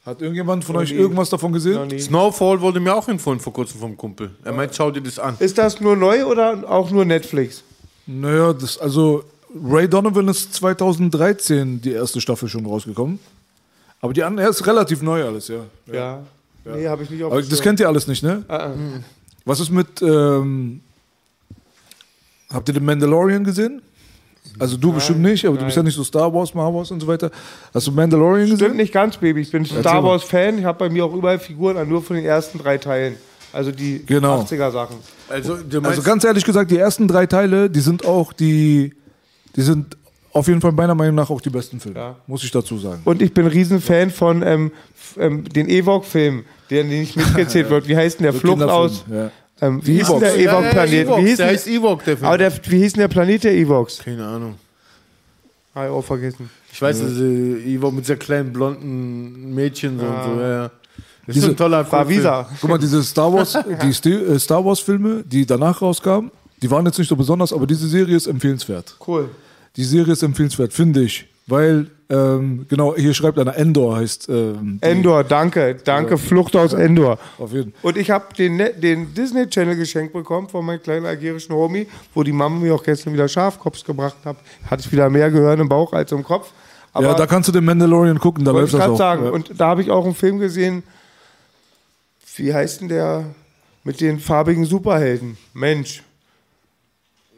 Hat 0.05 0.21
irgendjemand 0.21 0.65
von 0.65 0.75
euch 0.75 0.91
irgendwas 0.91 1.29
davon 1.29 1.53
gesehen? 1.53 1.97
Snowfall 1.97 2.59
wurde 2.59 2.81
mir 2.81 2.93
auch 2.93 3.07
empfohlen 3.07 3.39
vor 3.39 3.53
kurzem 3.53 3.79
vom 3.79 3.95
Kumpel. 3.95 4.31
Er 4.43 4.51
meint, 4.51 4.75
schau 4.75 4.91
dir 4.91 5.01
das 5.01 5.17
an. 5.17 5.37
Ist 5.39 5.57
das 5.57 5.79
nur 5.79 5.95
neu 5.95 6.25
oder 6.25 6.69
auch 6.69 6.91
nur 6.91 7.05
Netflix? 7.05 7.63
Naja, 8.05 8.51
das, 8.51 8.77
also 8.77 9.23
Ray 9.63 9.87
Donovan 9.87 10.27
ist 10.27 10.53
2013 10.55 11.81
die 11.81 11.91
erste 11.91 12.19
Staffel 12.19 12.49
schon 12.49 12.65
rausgekommen. 12.65 13.19
Aber 14.01 14.11
die 14.11 14.23
andere 14.23 14.49
ist 14.49 14.67
relativ 14.67 15.01
neu 15.01 15.23
alles, 15.23 15.47
ja. 15.47 15.61
Ja. 15.89 16.23
Nee, 16.65 16.87
habe 16.87 17.03
ich 17.03 17.09
nicht 17.09 17.23
auf 17.23 17.31
Aber 17.31 17.41
dem 17.41 17.49
das 17.49 17.61
kennt 17.61 17.79
ihr 17.79 17.87
alles 17.87 18.07
nicht, 18.07 18.23
ne? 18.23 18.43
Ah, 18.49 18.55
ah. 18.57 18.73
Was 19.45 19.61
ist 19.61 19.69
mit, 19.69 20.01
ähm, 20.01 20.81
habt 22.49 22.67
ihr 22.67 22.73
den 22.73 22.83
Mandalorian 22.83 23.45
gesehen? 23.45 23.81
Also 24.59 24.77
du 24.77 24.93
bestimmt 24.93 25.21
nicht, 25.21 25.45
aber 25.45 25.57
du 25.57 25.65
bist 25.65 25.75
ja 25.75 25.81
nein. 25.81 25.87
nicht 25.87 25.95
so 25.95 26.03
Star 26.03 26.33
Wars, 26.33 26.49
Star 26.49 26.73
Wars 26.73 26.91
und 26.91 26.99
so 27.01 27.07
weiter. 27.07 27.31
Hast 27.73 27.87
du 27.87 27.91
Mandalorian 27.91 28.41
gesehen? 28.49 28.57
Stimmt 28.57 28.77
nicht 28.77 28.93
ganz, 28.93 29.17
Baby. 29.17 29.41
Ich 29.41 29.51
bin 29.51 29.63
Erzähl 29.63 29.79
Star 29.81 30.01
mal. 30.01 30.09
Wars-Fan. 30.09 30.59
Ich 30.59 30.65
habe 30.65 30.77
bei 30.77 30.89
mir 30.89 31.05
auch 31.05 31.13
überall 31.13 31.39
Figuren, 31.39 31.75
aber 31.77 31.85
nur 31.85 32.01
von 32.03 32.15
den 32.15 32.25
ersten 32.25 32.59
drei 32.59 32.77
Teilen. 32.77 33.15
Also 33.51 33.71
die 33.71 34.03
Genau. 34.05 34.41
80er-Sachen. 34.41 34.95
Also, 35.29 35.57
du 35.57 35.79
Also 35.81 36.01
ganz 36.01 36.23
ehrlich 36.23 36.43
gesagt, 36.43 36.71
die 36.71 36.77
ersten 36.77 37.07
drei 37.07 37.25
Teile, 37.25 37.69
die 37.69 37.79
sind 37.81 38.05
auch 38.05 38.33
die, 38.33 38.93
die 39.55 39.61
sind 39.61 39.97
auf 40.31 40.47
jeden 40.47 40.61
Fall 40.61 40.71
meiner 40.71 40.95
Meinung 40.95 41.15
nach 41.15 41.29
auch 41.29 41.41
die 41.41 41.51
besten 41.51 41.79
Filme. 41.79 42.15
Muss 42.25 42.43
ich 42.43 42.49
dazu 42.51 42.77
sagen. 42.79 43.01
Und 43.05 43.21
ich 43.21 43.33
bin 43.33 43.45
ein 43.45 43.51
Riesenfan 43.51 44.09
von 44.09 44.41
ähm, 44.41 44.71
ähm, 45.19 45.43
den 45.43 45.69
Ewok-Film, 45.69 46.43
der 46.71 46.83
nicht 46.83 47.15
mitgezählt 47.15 47.69
wird. 47.69 47.87
Wie 47.87 47.95
heißt 47.95 48.19
denn 48.19 48.23
der? 48.23 48.33
So 48.33 48.39
Flucht 48.39 48.63
aus. 48.63 49.03
ja. 49.11 49.29
Ähm, 49.67 49.79
wie 49.85 49.97
hieß 49.97 50.07
denn 50.07 50.19
der. 50.19 50.37
Ewok-Planet? 50.37 51.07
Ja, 51.07 51.17
ja, 51.17 51.23
Wie 51.23 51.27
hieß 51.29 51.37
der 51.37 51.47
heißt 51.47 51.67
Ewok, 51.67 52.03
der 52.03 52.17
Film. 52.17 52.27
Aber 52.27 52.37
der, 52.37 52.51
wie 52.69 52.77
hieß 52.77 52.93
denn 52.93 52.99
der 53.01 53.07
Planet 53.07 53.43
der 53.43 53.53
Ewoks? 53.53 53.99
Keine 53.99 54.25
Ahnung. 54.25 54.55
Habe 55.75 55.87
ich 55.87 55.91
auch 55.91 56.01
vergessen. 56.03 56.49
Ich 56.71 56.81
weiß, 56.81 56.99
diese 56.99 57.25
Ivo 57.25 57.91
mit 57.91 58.03
dieser 58.05 58.15
kleinen 58.15 58.51
blonden 58.53 59.53
Mädchen 59.53 59.99
so 59.99 60.05
und 60.05 60.23
so, 60.23 60.41
ja, 60.41 60.49
ja. 60.49 60.71
Das 61.25 61.35
ist 61.35 61.35
Diese- 61.35 61.47
ein 61.51 61.55
toller 61.57 61.85
Favisa. 61.85 62.43
Film. 62.43 62.57
Guck 62.61 62.69
mal, 62.69 62.77
diese 62.77 63.01
Star 63.03 63.31
Wars, 63.33 63.57
die 64.03 64.11
äh, 64.11 64.39
Star 64.39 64.63
Wars 64.65 64.79
Filme, 64.79 65.23
die 65.25 65.45
danach 65.45 65.81
rauskamen, 65.81 66.31
die 66.61 66.69
waren 66.69 66.85
jetzt 66.85 66.97
nicht 66.99 67.07
so 67.07 67.15
besonders, 67.15 67.53
aber 67.53 67.65
diese 67.65 67.87
Serie 67.87 68.15
ist 68.17 68.27
empfehlenswert. 68.27 68.95
Cool. 69.07 69.29
Die 69.75 69.83
Serie 69.83 70.13
ist 70.13 70.21
empfehlenswert, 70.23 70.73
finde 70.73 71.03
ich, 71.03 71.25
weil 71.47 71.87
ähm, 72.13 72.65
genau 72.69 72.95
hier 72.95 73.13
schreibt 73.13 73.39
einer 73.39 73.55
Endor 73.55 73.97
heißt. 73.97 74.29
Ähm, 74.29 74.77
Endor, 74.81 75.23
danke. 75.23 75.75
Danke, 75.83 76.17
Flucht 76.17 76.55
aus 76.55 76.73
Endor. 76.73 77.17
Auf 77.37 77.51
jeden 77.51 77.71
Fall. 77.71 77.79
Und 77.89 77.97
ich 77.97 78.11
habe 78.11 78.25
den, 78.37 78.57
Ne- 78.57 78.73
den 78.73 79.13
Disney 79.13 79.47
Channel 79.49 79.75
geschenkt 79.75 80.13
bekommen 80.13 80.47
von 80.49 80.65
meinem 80.65 80.81
kleinen 80.81 81.05
algerischen 81.05 81.55
Homie, 81.55 81.87
wo 82.13 82.23
die 82.23 82.31
Mama 82.31 82.59
mir 82.59 82.75
auch 82.75 82.83
gestern 82.83 83.13
wieder 83.13 83.27
Schafkopf 83.27 83.83
gebracht 83.83 84.17
hat. 84.25 84.37
Hatte 84.69 84.83
ich 84.85 84.91
wieder 84.91 85.09
mehr 85.09 85.31
Gehirn 85.31 85.59
im 85.59 85.69
Bauch 85.69 85.91
als 85.93 86.11
im 86.11 86.23
Kopf. 86.23 86.51
Aber 86.93 87.07
ja, 87.07 87.13
da 87.15 87.25
kannst 87.25 87.47
du 87.49 87.51
den 87.51 87.65
Mandalorian 87.65 88.19
gucken, 88.19 88.45
da 88.45 88.51
läuft 88.51 88.67
ich 88.67 88.71
das 88.73 88.81
gerade 88.81 88.93
auch. 88.93 88.97
sagen. 88.97 89.25
Ja. 89.25 89.31
Und 89.31 89.59
da 89.59 89.67
habe 89.67 89.81
ich 89.81 89.89
auch 89.89 90.05
einen 90.05 90.13
Film 90.13 90.37
gesehen, 90.37 90.83
wie 92.35 92.53
heißt 92.53 92.81
denn 92.81 92.89
der 92.89 93.25
mit 93.83 93.99
den 93.99 94.19
farbigen 94.19 94.65
Superhelden? 94.65 95.37
Mensch. 95.53 96.03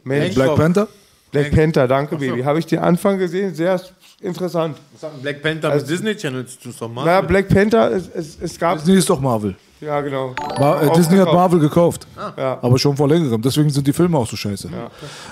Mensch. 0.04 0.34
Black 0.34 0.56
Panther? 0.56 0.88
Black 1.32 1.50
Panther, 1.50 1.88
danke, 1.88 2.16
Baby. 2.16 2.42
Habe 2.42 2.58
ich 2.58 2.66
den 2.66 2.78
Anfang 2.78 3.18
gesehen? 3.18 3.54
Sehr 3.54 3.80
interessant. 4.20 4.76
Black 5.22 5.42
Panther 5.42 5.70
Also- 5.70 5.84
mit 5.86 5.90
Disney 5.90 6.16
Channel 6.16 6.46
zu 6.46 6.70
doch 6.70 6.88
mal. 6.88 7.04
Na, 7.04 7.20
Black 7.20 7.48
Panther, 7.48 7.90
es, 7.92 8.08
es, 8.08 8.38
es 8.40 8.58
gab. 8.58 8.78
Disney 8.78 8.98
ist 8.98 9.08
doch 9.10 9.20
Marvel. 9.20 9.54
Ja, 9.80 10.00
genau. 10.00 10.34
Ma 10.58 10.80
äh, 10.80 10.92
Disney 10.96 11.18
hat. 11.18 11.30
Marvel 11.32 11.60
gekauft. 11.60 12.06
Ja. 12.38 12.58
Aber 12.62 12.78
schon 12.78 12.96
vor 12.96 13.08
längerem. 13.08 13.42
Deswegen 13.42 13.68
sind 13.68 13.86
die 13.86 13.92
Filme 13.92 14.16
auch 14.16 14.26
so 14.26 14.34
scheiße. 14.34 14.70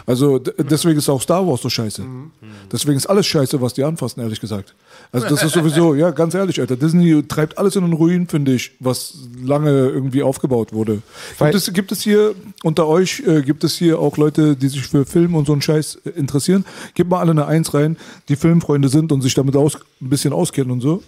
Also 0.07 0.39
d- 0.39 0.53
deswegen 0.59 0.99
ist 0.99 1.09
auch 1.09 1.23
Star 1.23 1.47
Wars 1.47 1.63
so 1.63 1.71
scheiße. 1.71 2.03
Mhm. 2.03 2.31
Deswegen 2.71 2.97
ist 2.99 3.07
alles 3.07 3.27
scheiße, 3.27 3.59
was 3.63 3.73
die 3.73 3.83
anfassen, 3.85 4.21
ehrlich 4.21 4.41
gesagt. 4.41 4.75
Also 5.13 5.29
das 5.29 5.43
ist 5.45 5.53
sowieso, 5.55 5.95
ja, 5.95 6.11
ganz 6.11 6.35
ehrlich, 6.35 6.61
Alter. 6.61 6.77
Disney 6.77 7.27
treibt 7.27 7.57
alles 7.57 7.75
in 7.77 7.85
den 7.85 7.95
Ruin, 7.95 8.29
finde 8.29 8.53
ich, 8.53 8.73
was 8.81 9.15
lange 9.43 9.71
irgendwie 9.71 10.23
aufgebaut 10.23 10.75
wurde. 10.75 11.01
Gibt 11.39 11.55
es, 11.55 11.73
gibt 11.73 11.93
es 11.93 12.03
hier 12.03 12.35
unter 12.63 12.87
euch, 12.87 13.23
äh, 13.27 13.41
gibt 13.41 13.65
es 13.65 13.77
hier 13.77 13.99
auch 13.99 14.19
Leute, 14.19 14.57
die 14.57 14.69
sich 14.69 14.83
für 14.87 15.07
Film 15.07 15.35
und 15.37 15.47
so 15.47 15.53
einen 15.53 15.63
Scheiß 15.63 16.01
äh, 16.05 16.11
interessieren? 16.11 16.67
Gebt 16.93 17.09
mal 17.09 17.21
alle 17.21 17.31
eine 17.31 17.47
Eins 17.47 17.73
rein, 17.73 17.97
die 18.29 18.37
Filmfreunde 18.37 18.91
sind 18.91 19.11
und 19.11 19.23
sich 19.23 19.33
damit 19.33 19.57
aus, 19.57 19.77
ein 20.03 20.11
bisschen 20.11 20.35
auskennen 20.35 20.71
und 20.71 20.81
so. 20.83 21.03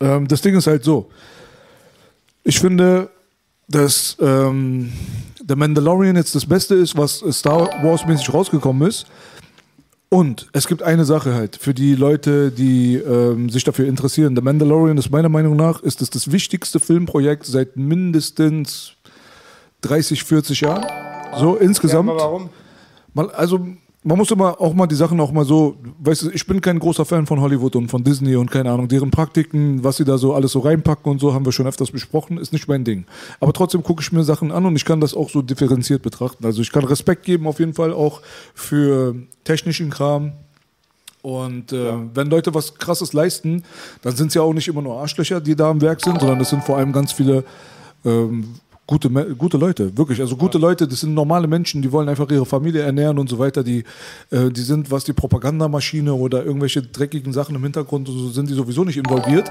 Ähm, 0.00 0.28
das 0.28 0.42
Ding 0.42 0.54
ist 0.56 0.68
halt 0.68 0.84
so. 0.84 1.10
Ich 2.44 2.58
finde, 2.58 3.10
dass 3.68 4.16
ähm, 4.20 4.92
The 5.46 5.56
Mandalorian 5.56 6.16
jetzt 6.16 6.34
das 6.34 6.46
Beste 6.46 6.74
ist, 6.74 6.96
was 6.96 7.24
Star 7.30 7.68
Wars 7.82 8.06
mäßig 8.06 8.32
rausgekommen 8.32 8.88
ist. 8.88 9.06
Und 10.08 10.48
es 10.52 10.66
gibt 10.66 10.82
eine 10.82 11.04
Sache 11.04 11.34
halt 11.34 11.54
für 11.56 11.72
die 11.72 11.94
Leute, 11.94 12.50
die 12.50 12.96
ähm, 12.96 13.48
sich 13.48 13.62
dafür 13.62 13.86
interessieren. 13.86 14.34
The 14.34 14.42
Mandalorian 14.42 14.98
ist 14.98 15.10
meiner 15.10 15.28
Meinung 15.28 15.54
nach 15.54 15.82
ist 15.82 16.02
es 16.02 16.10
das 16.10 16.32
wichtigste 16.32 16.80
Filmprojekt 16.80 17.46
seit 17.46 17.76
mindestens 17.76 18.94
30, 19.82 20.24
40 20.24 20.60
Jahren. 20.62 20.84
So 21.38 21.54
insgesamt. 21.54 22.08
Ja, 22.08 22.14
aber 22.14 22.50
warum? 23.14 23.30
Also 23.34 23.68
man 24.02 24.16
muss 24.16 24.30
immer 24.30 24.58
auch 24.60 24.72
mal 24.72 24.86
die 24.86 24.94
Sachen 24.94 25.20
auch 25.20 25.30
mal 25.30 25.44
so, 25.44 25.76
weißt 25.98 26.22
du, 26.22 26.30
ich 26.30 26.46
bin 26.46 26.62
kein 26.62 26.78
großer 26.78 27.04
Fan 27.04 27.26
von 27.26 27.40
Hollywood 27.40 27.76
und 27.76 27.88
von 27.88 28.02
Disney 28.02 28.34
und 28.34 28.50
keine 28.50 28.70
Ahnung, 28.70 28.88
deren 28.88 29.10
Praktiken, 29.10 29.84
was 29.84 29.98
sie 29.98 30.04
da 30.04 30.16
so 30.16 30.32
alles 30.32 30.52
so 30.52 30.60
reinpacken 30.60 31.12
und 31.12 31.18
so, 31.20 31.34
haben 31.34 31.44
wir 31.44 31.52
schon 31.52 31.66
öfters 31.66 31.90
besprochen, 31.90 32.38
ist 32.38 32.52
nicht 32.52 32.66
mein 32.66 32.82
Ding. 32.84 33.04
Aber 33.40 33.52
trotzdem 33.52 33.82
gucke 33.82 34.00
ich 34.00 34.10
mir 34.10 34.24
Sachen 34.24 34.52
an 34.52 34.64
und 34.64 34.74
ich 34.74 34.86
kann 34.86 35.00
das 35.00 35.12
auch 35.12 35.28
so 35.28 35.42
differenziert 35.42 36.02
betrachten. 36.02 36.46
Also 36.46 36.62
ich 36.62 36.72
kann 36.72 36.84
Respekt 36.84 37.24
geben 37.24 37.46
auf 37.46 37.58
jeden 37.58 37.74
Fall 37.74 37.92
auch 37.92 38.22
für 38.54 39.14
technischen 39.44 39.90
Kram. 39.90 40.32
Und 41.20 41.74
äh, 41.74 41.92
wenn 42.14 42.30
Leute 42.30 42.54
was 42.54 42.76
Krasses 42.76 43.12
leisten, 43.12 43.64
dann 44.00 44.16
sind 44.16 44.28
es 44.28 44.34
ja 44.34 44.40
auch 44.40 44.54
nicht 44.54 44.68
immer 44.68 44.80
nur 44.80 44.98
Arschlöcher, 44.98 45.42
die 45.42 45.54
da 45.54 45.68
am 45.68 45.82
Werk 45.82 46.00
sind, 46.02 46.18
sondern 46.18 46.40
es 46.40 46.48
sind 46.48 46.64
vor 46.64 46.78
allem 46.78 46.94
ganz 46.94 47.12
viele 47.12 47.44
ähm, 48.06 48.54
gute, 48.90 49.08
gute 49.36 49.56
Leute, 49.56 49.96
wirklich. 49.96 50.20
Also 50.20 50.36
gute 50.36 50.58
Leute, 50.58 50.88
das 50.88 51.00
sind 51.00 51.14
normale 51.14 51.46
Menschen, 51.46 51.80
die 51.80 51.92
wollen 51.92 52.08
einfach 52.08 52.28
ihre 52.30 52.44
Familie 52.44 52.82
ernähren 52.82 53.18
und 53.18 53.30
so 53.30 53.38
weiter. 53.38 53.62
Die, 53.62 53.84
äh, 54.30 54.50
die 54.50 54.62
sind, 54.62 54.90
was 54.90 55.04
die 55.04 55.12
Propagandamaschine 55.12 56.12
oder 56.12 56.44
irgendwelche 56.44 56.82
dreckigen 56.82 57.32
Sachen 57.32 57.54
im 57.54 57.62
Hintergrund, 57.62 58.08
und 58.08 58.18
so, 58.18 58.28
sind 58.30 58.50
die 58.50 58.54
sowieso 58.54 58.84
nicht 58.84 58.96
involviert, 58.96 59.50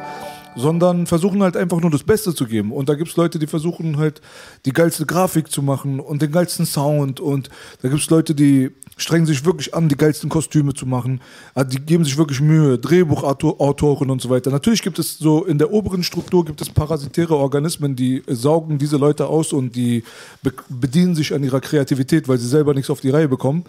sondern 0.55 1.07
versuchen 1.07 1.41
halt 1.43 1.55
einfach 1.55 1.79
nur 1.79 1.91
das 1.91 2.03
Beste 2.03 2.33
zu 2.33 2.45
geben. 2.45 2.71
Und 2.71 2.89
da 2.89 2.95
gibt 2.95 3.09
es 3.09 3.15
Leute, 3.15 3.39
die 3.39 3.47
versuchen 3.47 3.97
halt 3.97 4.21
die 4.65 4.73
geilste 4.73 5.05
Grafik 5.05 5.51
zu 5.51 5.61
machen 5.61 5.99
und 5.99 6.21
den 6.21 6.31
geilsten 6.31 6.65
Sound. 6.65 7.19
Und 7.19 7.49
da 7.81 7.89
gibt 7.89 8.01
es 8.01 8.09
Leute, 8.09 8.35
die 8.35 8.71
strengen 8.97 9.25
sich 9.25 9.45
wirklich 9.45 9.73
an, 9.73 9.87
die 9.87 9.95
geilsten 9.95 10.29
Kostüme 10.29 10.73
zu 10.73 10.85
machen. 10.85 11.21
Also 11.53 11.71
die 11.71 11.79
geben 11.79 12.03
sich 12.03 12.17
wirklich 12.17 12.41
Mühe, 12.41 12.77
Drehbuchautoren 12.77 14.09
und 14.09 14.21
so 14.21 14.29
weiter. 14.29 14.51
Natürlich 14.51 14.81
gibt 14.81 14.99
es 14.99 15.17
so 15.17 15.45
in 15.45 15.57
der 15.57 15.71
oberen 15.71 16.03
Struktur 16.03 16.43
gibt 16.45 16.61
es 16.61 16.69
parasitäre 16.69 17.35
Organismen, 17.35 17.95
die 17.95 18.23
saugen 18.27 18.77
diese 18.77 18.97
Leute 18.97 19.27
aus 19.27 19.53
und 19.53 19.75
die 19.75 20.03
be 20.43 20.51
bedienen 20.67 21.15
sich 21.15 21.33
an 21.33 21.43
ihrer 21.43 21.61
Kreativität, 21.61 22.27
weil 22.27 22.37
sie 22.37 22.47
selber 22.47 22.73
nichts 22.73 22.89
auf 22.89 22.99
die 22.99 23.09
Reihe 23.09 23.27
bekommen. 23.27 23.63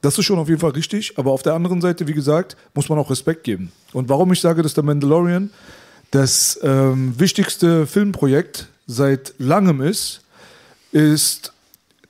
Das 0.00 0.18
ist 0.18 0.24
schon 0.24 0.38
auf 0.38 0.48
jeden 0.48 0.60
Fall 0.60 0.70
richtig, 0.70 1.16
aber 1.16 1.30
auf 1.30 1.42
der 1.42 1.54
anderen 1.54 1.80
Seite, 1.80 2.08
wie 2.08 2.12
gesagt, 2.12 2.56
muss 2.74 2.88
man 2.88 2.98
auch 2.98 3.10
Respekt 3.10 3.44
geben. 3.44 3.70
Und 3.92 4.08
warum 4.08 4.32
ich 4.32 4.40
sage, 4.40 4.62
dass 4.62 4.74
der 4.74 4.82
Mandalorian 4.82 5.50
das 6.12 6.60
ähm, 6.62 7.18
wichtigste 7.18 7.86
Filmprojekt 7.86 8.68
seit 8.86 9.34
langem 9.38 9.80
ist, 9.80 10.20
ist, 10.92 11.52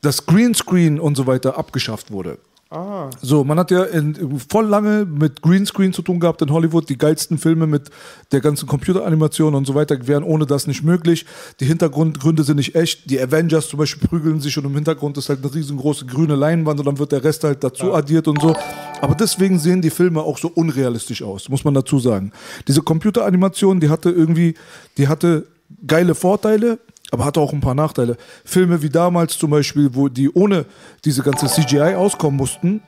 dass 0.03 0.27
Greenscreen 0.27 1.01
und 1.01 1.16
so 1.16 1.27
weiter 1.27 1.57
abgeschafft 1.57 2.11
wurde. 2.11 2.39
Ah. 2.73 3.11
So, 3.20 3.44
man 3.44 3.59
hat 3.59 3.70
ja 3.70 3.82
in, 3.85 4.40
voll 4.49 4.65
lange 4.65 5.05
mit 5.05 5.43
Greenscreen 5.43 5.93
zu 5.93 6.01
tun 6.01 6.20
gehabt 6.20 6.40
in 6.40 6.51
Hollywood. 6.51 6.89
Die 6.89 6.97
geilsten 6.97 7.36
Filme 7.36 7.66
mit 7.66 7.90
der 8.32 8.40
ganzen 8.40 8.66
Computeranimation 8.66 9.55
und 9.55 9.66
so 9.66 9.74
weiter 9.74 10.07
wären 10.07 10.23
ohne 10.23 10.47
das 10.47 10.66
nicht 10.66 10.82
möglich. 10.82 11.27
Die 11.61 11.66
Hintergrundgründe 11.66 12.44
sind 12.44 12.57
nicht 12.57 12.74
echt. 12.74 13.11
Die 13.11 13.20
Avengers 13.20 13.69
zum 13.69 13.78
Beispiel 13.78 14.09
prügeln 14.09 14.40
sich 14.40 14.57
und 14.57 14.65
im 14.65 14.74
Hintergrund 14.74 15.19
ist 15.19 15.28
halt 15.28 15.44
eine 15.44 15.55
riesengroße 15.55 16.07
grüne 16.07 16.35
Leinwand 16.35 16.81
und 16.81 16.86
dann 16.86 16.99
wird 16.99 17.12
der 17.12 17.23
Rest 17.23 17.44
halt 17.44 17.62
dazu 17.62 17.93
addiert 17.93 18.27
und 18.27 18.40
so. 18.40 18.57
Aber 19.03 19.16
deswegen 19.16 19.59
sehen 19.59 19.82
die 19.82 19.90
Filme 19.90 20.23
auch 20.23 20.39
so 20.39 20.49
unrealistisch 20.49 21.23
aus, 21.23 21.51
muss 21.51 21.65
man 21.65 21.74
dazu 21.74 21.99
sagen. 21.99 22.32
Diese 22.69 22.81
Computeranimation, 22.81 23.81
die 23.81 23.90
hatte 23.90 24.09
irgendwie, 24.09 24.55
die 24.97 25.09
hatte 25.09 25.47
geile 25.86 26.15
Vorteile, 26.15 26.78
aber 27.12 27.26
hatte 27.26 27.40
auch 27.40 27.52
ein 27.52 27.60
paar 27.60 27.74
Nachteile. 27.74 28.16
Filme 28.44 28.82
wie 28.82 28.89
damals 28.89 29.39
zum 29.39 29.51
Beispiel, 29.51 29.94
wo 29.94 30.09
die 30.09 30.30
ohne 30.30 30.64
diese 31.05 31.22
ganze 31.22 31.47
CGI 31.47 31.94
auskommen 31.94 32.36
mussten. 32.39 32.80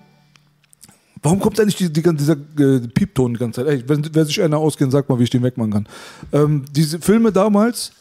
Warum 1.23 1.41
kommt 1.41 1.61
eigentlich 1.61 1.77
die, 1.77 1.93
die, 1.93 2.03
dieser 2.03 2.33
äh, 2.33 2.81
Piepton 2.89 3.35
die 3.35 3.39
ganze 3.39 3.65
Zeit? 3.65 3.71
Ey, 3.71 3.85
wenn, 3.87 4.09
wer 4.13 4.25
sich 4.25 4.43
einer 4.43 4.59
auskennt, 4.59 4.93
sagt 4.93 5.11
mal, 5.11 5.19
wie 5.19 5.25
ich 5.25 5.31
den 5.31 5.43
wegmachen 5.43 5.73
kann. 5.73 5.89
Ähm, 6.33 6.65
diese 6.73 7.01
Filme 7.01 7.33
damals, 7.33 7.93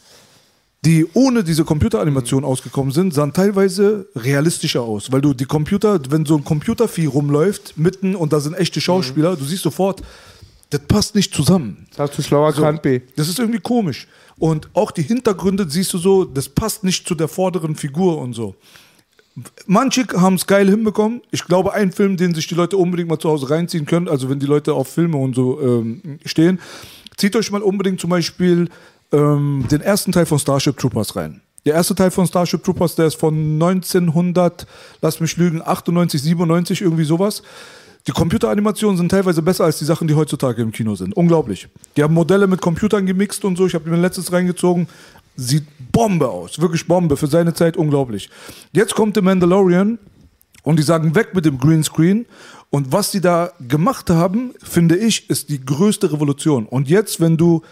die 0.84 1.06
ohne 1.12 1.44
diese 1.44 1.64
Computeranimation 1.64 2.44
ausgekommen 2.44 2.92
sind, 2.92 3.12
sahen 3.12 3.34
teilweise 3.34 4.08
realistischer 4.16 4.82
aus. 4.82 5.12
Weil 5.12 5.20
du 5.20 5.34
die 5.34 5.46
Computer, 5.46 6.00
wenn 6.08 6.24
so 6.24 6.36
ein 6.36 6.44
Computervieh 6.44 7.06
rumläuft, 7.06 7.76
mitten 7.76 8.14
und 8.14 8.32
da 8.32 8.40
sind 8.40 8.54
echte 8.54 8.80
Schauspieler, 8.80 9.36
du 9.36 9.44
siehst 9.44 9.62
sofort, 9.62 10.02
das 10.74 10.82
passt 10.88 11.14
nicht 11.14 11.32
zusammen. 11.32 11.86
Das 11.90 12.10
hast 12.10 12.18
du 12.18 12.22
schlauer 12.22 12.52
So, 12.52 12.70
B. 12.82 13.00
das 13.14 13.28
ist 13.28 13.38
irgendwie 13.38 13.60
komisch. 13.60 14.08
Und 14.36 14.68
auch 14.74 14.90
die 14.90 15.02
Hintergründe 15.02 15.68
siehst 15.70 15.92
du 15.92 15.98
so, 15.98 16.24
das 16.24 16.48
passt 16.48 16.82
nicht 16.82 17.06
zu 17.06 17.14
der 17.14 17.28
vorderen 17.28 17.76
Figur 17.76 18.18
und 18.18 18.32
so. 18.32 18.56
Manche 19.66 20.04
haben 20.16 20.34
es 20.34 20.46
geil 20.46 20.68
hinbekommen. 20.68 21.22
Ich 21.30 21.44
glaube, 21.44 21.72
ein 21.74 21.92
Film, 21.92 22.16
den 22.16 22.34
sich 22.34 22.48
die 22.48 22.56
Leute 22.56 22.76
unbedingt 22.76 23.08
mal 23.08 23.18
zu 23.18 23.28
Hause 23.28 23.50
reinziehen 23.50 23.86
können, 23.86 24.08
also 24.08 24.28
wenn 24.28 24.40
die 24.40 24.46
Leute 24.46 24.74
auf 24.74 24.88
Filme 24.88 25.16
und 25.16 25.36
so 25.36 25.60
ähm, 25.60 26.18
stehen, 26.24 26.60
zieht 27.16 27.36
euch 27.36 27.52
mal 27.52 27.62
unbedingt 27.62 28.00
zum 28.00 28.10
Beispiel 28.10 28.68
ähm, 29.12 29.64
den 29.70 29.80
ersten 29.80 30.10
Teil 30.10 30.26
von 30.26 30.40
Starship 30.40 30.76
Troopers 30.76 31.14
rein. 31.14 31.40
Der 31.66 31.74
erste 31.74 31.94
Teil 31.94 32.10
von 32.10 32.26
Starship 32.26 32.64
Troopers, 32.64 32.96
der 32.96 33.06
ist 33.06 33.14
von 33.14 33.34
1900, 33.34 34.66
lass 35.00 35.20
mich 35.20 35.36
lügen, 35.36 35.62
98, 35.64 36.20
97, 36.20 36.82
irgendwie 36.82 37.04
sowas. 37.04 37.42
Die 38.06 38.12
Computeranimationen 38.12 38.98
sind 38.98 39.08
teilweise 39.08 39.40
besser 39.40 39.64
als 39.64 39.78
die 39.78 39.86
Sachen, 39.86 40.06
die 40.06 40.14
heutzutage 40.14 40.60
im 40.60 40.72
Kino 40.72 40.94
sind. 40.94 41.16
Unglaublich. 41.16 41.68
Die 41.96 42.02
haben 42.02 42.12
Modelle 42.12 42.46
mit 42.46 42.60
Computern 42.60 43.06
gemixt 43.06 43.44
und 43.46 43.56
so. 43.56 43.66
Ich 43.66 43.74
habe 43.74 43.88
mir 43.88 43.96
letztes 43.96 44.30
reingezogen. 44.30 44.88
Sieht 45.36 45.64
Bombe 45.90 46.28
aus. 46.28 46.60
Wirklich 46.60 46.86
Bombe. 46.86 47.16
Für 47.16 47.28
seine 47.28 47.54
Zeit 47.54 47.78
unglaublich. 47.78 48.28
Jetzt 48.72 48.94
kommt 48.94 49.14
The 49.14 49.22
Mandalorian 49.22 49.98
und 50.64 50.78
die 50.78 50.82
sagen 50.82 51.14
weg 51.14 51.34
mit 51.34 51.46
dem 51.46 51.56
Greenscreen. 51.58 52.26
Und 52.68 52.92
was 52.92 53.10
die 53.10 53.22
da 53.22 53.52
gemacht 53.66 54.10
haben, 54.10 54.52
finde 54.62 54.96
ich, 54.96 55.30
ist 55.30 55.48
die 55.48 55.64
größte 55.64 56.12
Revolution. 56.12 56.66
Und 56.66 56.88
jetzt, 56.90 57.20
wenn 57.20 57.38
du 57.38 57.62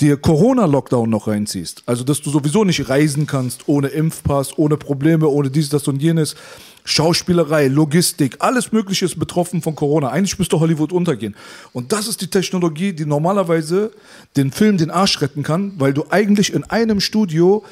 dir 0.00 0.18
Corona-Lockdown 0.18 1.08
noch 1.08 1.26
reinziehst, 1.26 1.84
also 1.86 2.04
dass 2.04 2.20
du 2.20 2.30
sowieso 2.30 2.64
nicht 2.64 2.88
reisen 2.88 3.26
kannst 3.26 3.68
ohne 3.68 3.88
Impfpass, 3.88 4.58
ohne 4.58 4.76
Probleme, 4.76 5.28
ohne 5.28 5.50
dies, 5.50 5.68
das 5.68 5.88
und 5.88 6.02
jenes, 6.02 6.36
Schauspielerei, 6.84 7.68
Logistik, 7.68 8.36
alles 8.40 8.72
Mögliche 8.72 9.04
ist 9.04 9.18
betroffen 9.18 9.62
von 9.62 9.74
Corona. 9.74 10.08
Eigentlich 10.08 10.38
müsste 10.38 10.58
Hollywood 10.60 10.92
untergehen. 10.92 11.34
Und 11.72 11.92
das 11.92 12.06
ist 12.08 12.20
die 12.20 12.26
Technologie, 12.28 12.92
die 12.92 13.06
normalerweise 13.06 13.92
den 14.36 14.50
Film 14.52 14.76
den 14.78 14.90
Arsch 14.90 15.20
retten 15.20 15.42
kann, 15.42 15.72
weil 15.78 15.92
du 15.92 16.04
eigentlich 16.10 16.52
in 16.52 16.64
einem 16.64 17.00
Studio 17.00 17.64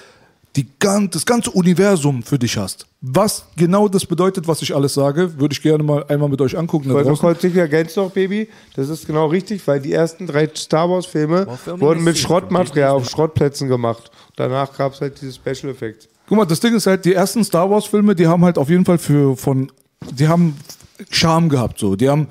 die, 0.56 0.66
gan- 0.80 1.10
das 1.10 1.24
ganze 1.26 1.50
Universum 1.50 2.22
für 2.22 2.38
dich 2.38 2.56
hast. 2.56 2.86
Was 3.00 3.44
genau 3.56 3.86
das 3.86 4.04
bedeutet, 4.06 4.48
was 4.48 4.60
ich 4.62 4.74
alles 4.74 4.94
sage, 4.94 5.38
würde 5.38 5.52
ich 5.52 5.62
gerne 5.62 5.84
mal 5.84 6.04
einmal 6.08 6.28
mit 6.28 6.40
euch 6.40 6.56
angucken. 6.58 6.92
Weil 6.92 7.04
du 7.04 7.14
kurz 7.16 7.40
dich 7.42 7.54
ergänzt 7.54 7.96
noch, 7.96 8.10
Baby. 8.10 8.48
Das 8.74 8.88
ist 8.88 9.06
genau 9.06 9.26
richtig, 9.26 9.64
weil 9.68 9.78
die 9.80 9.92
ersten 9.92 10.26
drei 10.26 10.48
Star 10.56 10.90
Wars 10.90 11.06
Filme 11.06 11.46
wurden 11.66 12.02
mit 12.02 12.18
Schrottmaterial 12.18 12.90
auf 12.90 13.08
Schrottplätzen 13.08 13.68
gemacht. 13.68 14.10
Danach 14.36 14.76
gab 14.76 14.94
es 14.94 15.00
halt 15.00 15.20
diese 15.20 15.32
Special 15.34 15.70
Effects. 15.72 16.08
Guck 16.28 16.36
mal, 16.36 16.44
das 16.44 16.60
Ding 16.60 16.74
ist 16.74 16.86
halt, 16.86 17.06
die 17.06 17.14
ersten 17.14 17.42
Star 17.42 17.70
Wars 17.70 17.86
Filme, 17.86 18.14
die 18.14 18.26
haben 18.26 18.44
halt 18.44 18.58
auf 18.58 18.68
jeden 18.68 18.84
Fall 18.84 18.98
für 18.98 19.34
von, 19.34 19.72
die 20.10 20.28
haben 20.28 20.56
Charme 21.10 21.48
gehabt, 21.48 21.78
so. 21.78 21.96
Die 21.96 22.08
haben 22.08 22.28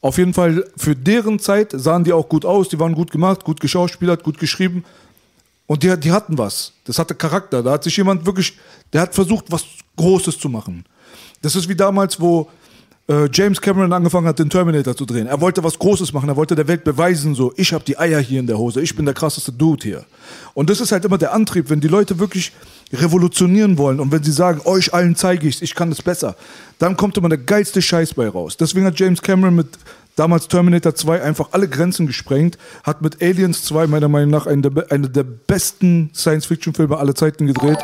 auf 0.00 0.18
jeden 0.18 0.32
Fall 0.32 0.64
für 0.76 0.94
deren 0.94 1.40
Zeit 1.40 1.72
sahen 1.74 2.04
die 2.04 2.12
auch 2.12 2.28
gut 2.28 2.44
aus, 2.44 2.68
die 2.68 2.78
waren 2.78 2.94
gut 2.94 3.10
gemacht, 3.10 3.42
gut 3.42 3.60
geschauspielert, 3.60 4.22
gut 4.22 4.38
geschrieben. 4.38 4.84
Und 5.66 5.82
die, 5.82 5.98
die 5.98 6.12
hatten 6.12 6.38
was. 6.38 6.72
Das 6.84 6.98
hatte 6.98 7.14
Charakter. 7.14 7.62
Da 7.62 7.72
hat 7.72 7.84
sich 7.84 7.96
jemand 7.96 8.26
wirklich, 8.26 8.58
der 8.92 9.02
hat 9.02 9.14
versucht, 9.14 9.46
was 9.48 9.64
Großes 9.96 10.38
zu 10.38 10.48
machen. 10.48 10.84
Das 11.40 11.56
ist 11.56 11.68
wie 11.68 11.74
damals, 11.74 12.20
wo 12.20 12.48
äh, 13.12 13.28
James 13.30 13.60
Cameron 13.60 13.92
angefangen 13.92 14.26
hat, 14.26 14.38
den 14.38 14.48
Terminator 14.48 14.96
zu 14.96 15.04
drehen. 15.04 15.26
Er 15.26 15.40
wollte 15.40 15.62
was 15.62 15.78
Großes 15.78 16.12
machen, 16.12 16.28
er 16.28 16.36
wollte 16.36 16.54
der 16.54 16.66
Welt 16.66 16.82
beweisen, 16.84 17.34
so, 17.34 17.52
ich 17.56 17.72
habe 17.74 17.84
die 17.84 17.98
Eier 17.98 18.20
hier 18.20 18.40
in 18.40 18.46
der 18.46 18.58
Hose, 18.58 18.80
ich 18.80 18.96
bin 18.96 19.04
der 19.04 19.14
krasseste 19.14 19.52
Dude 19.52 19.82
hier. 19.82 20.04
Und 20.54 20.70
das 20.70 20.80
ist 20.80 20.92
halt 20.92 21.04
immer 21.04 21.18
der 21.18 21.34
Antrieb, 21.34 21.68
wenn 21.68 21.80
die 21.80 21.88
Leute 21.88 22.18
wirklich 22.18 22.52
revolutionieren 22.92 23.76
wollen 23.76 24.00
und 24.00 24.12
wenn 24.12 24.22
sie 24.22 24.32
sagen, 24.32 24.62
euch 24.64 24.94
allen 24.94 25.14
zeige 25.14 25.46
ich's, 25.46 25.62
ich 25.62 25.74
kann 25.74 25.90
das 25.90 26.02
besser, 26.02 26.36
dann 26.78 26.96
kommt 26.96 27.16
immer 27.16 27.28
der 27.28 27.38
geilste 27.38 27.82
Scheiß 27.82 28.14
bei 28.14 28.28
raus. 28.28 28.56
Deswegen 28.56 28.86
hat 28.86 28.98
James 28.98 29.20
Cameron 29.20 29.54
mit 29.56 29.68
damals 30.16 30.48
Terminator 30.48 30.94
2 30.94 31.22
einfach 31.22 31.48
alle 31.52 31.68
Grenzen 31.68 32.06
gesprengt, 32.06 32.58
hat 32.82 33.02
mit 33.02 33.22
Aliens 33.22 33.62
2 33.64 33.86
meiner 33.88 34.08
Meinung 34.08 34.30
nach 34.30 34.46
einen 34.46 34.62
der, 34.62 34.90
eine 34.90 35.08
der 35.08 35.24
besten 35.24 36.10
Science-Fiction-Filme 36.14 36.96
aller 36.96 37.14
Zeiten 37.14 37.46
gedreht 37.46 37.78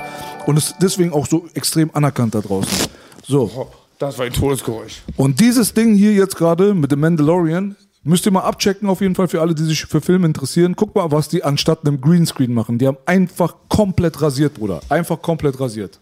und 0.46 0.56
ist 0.56 0.76
deswegen 0.80 1.12
auch 1.12 1.26
so 1.26 1.48
extrem 1.54 1.90
anerkannt 1.94 2.34
da 2.34 2.40
draußen. 2.40 2.88
So. 3.26 3.68
Das 3.98 4.16
war 4.18 4.26
ein 4.26 4.32
Todesgeräusch. 4.32 5.02
Und 5.16 5.40
dieses 5.40 5.74
Ding 5.74 5.94
hier 5.94 6.12
jetzt 6.12 6.36
gerade 6.36 6.74
mit 6.74 6.92
dem 6.92 7.00
Mandalorian, 7.00 7.74
müsst 8.04 8.26
ihr 8.26 8.32
mal 8.32 8.42
abchecken 8.42 8.88
auf 8.88 9.00
jeden 9.00 9.14
Fall 9.14 9.28
für 9.28 9.40
alle, 9.40 9.54
die 9.54 9.64
sich 9.64 9.86
für 9.86 10.00
Filme 10.00 10.26
interessieren. 10.26 10.76
Guck 10.76 10.94
mal, 10.94 11.10
was 11.10 11.28
die 11.28 11.42
anstatt 11.42 11.84
einem 11.84 12.00
Greenscreen 12.00 12.54
machen. 12.54 12.78
Die 12.78 12.86
haben 12.86 12.98
einfach 13.06 13.56
komplett 13.68 14.22
rasiert, 14.22 14.54
Bruder. 14.54 14.80
Einfach 14.88 15.20
komplett 15.20 15.58
rasiert. 15.58 15.98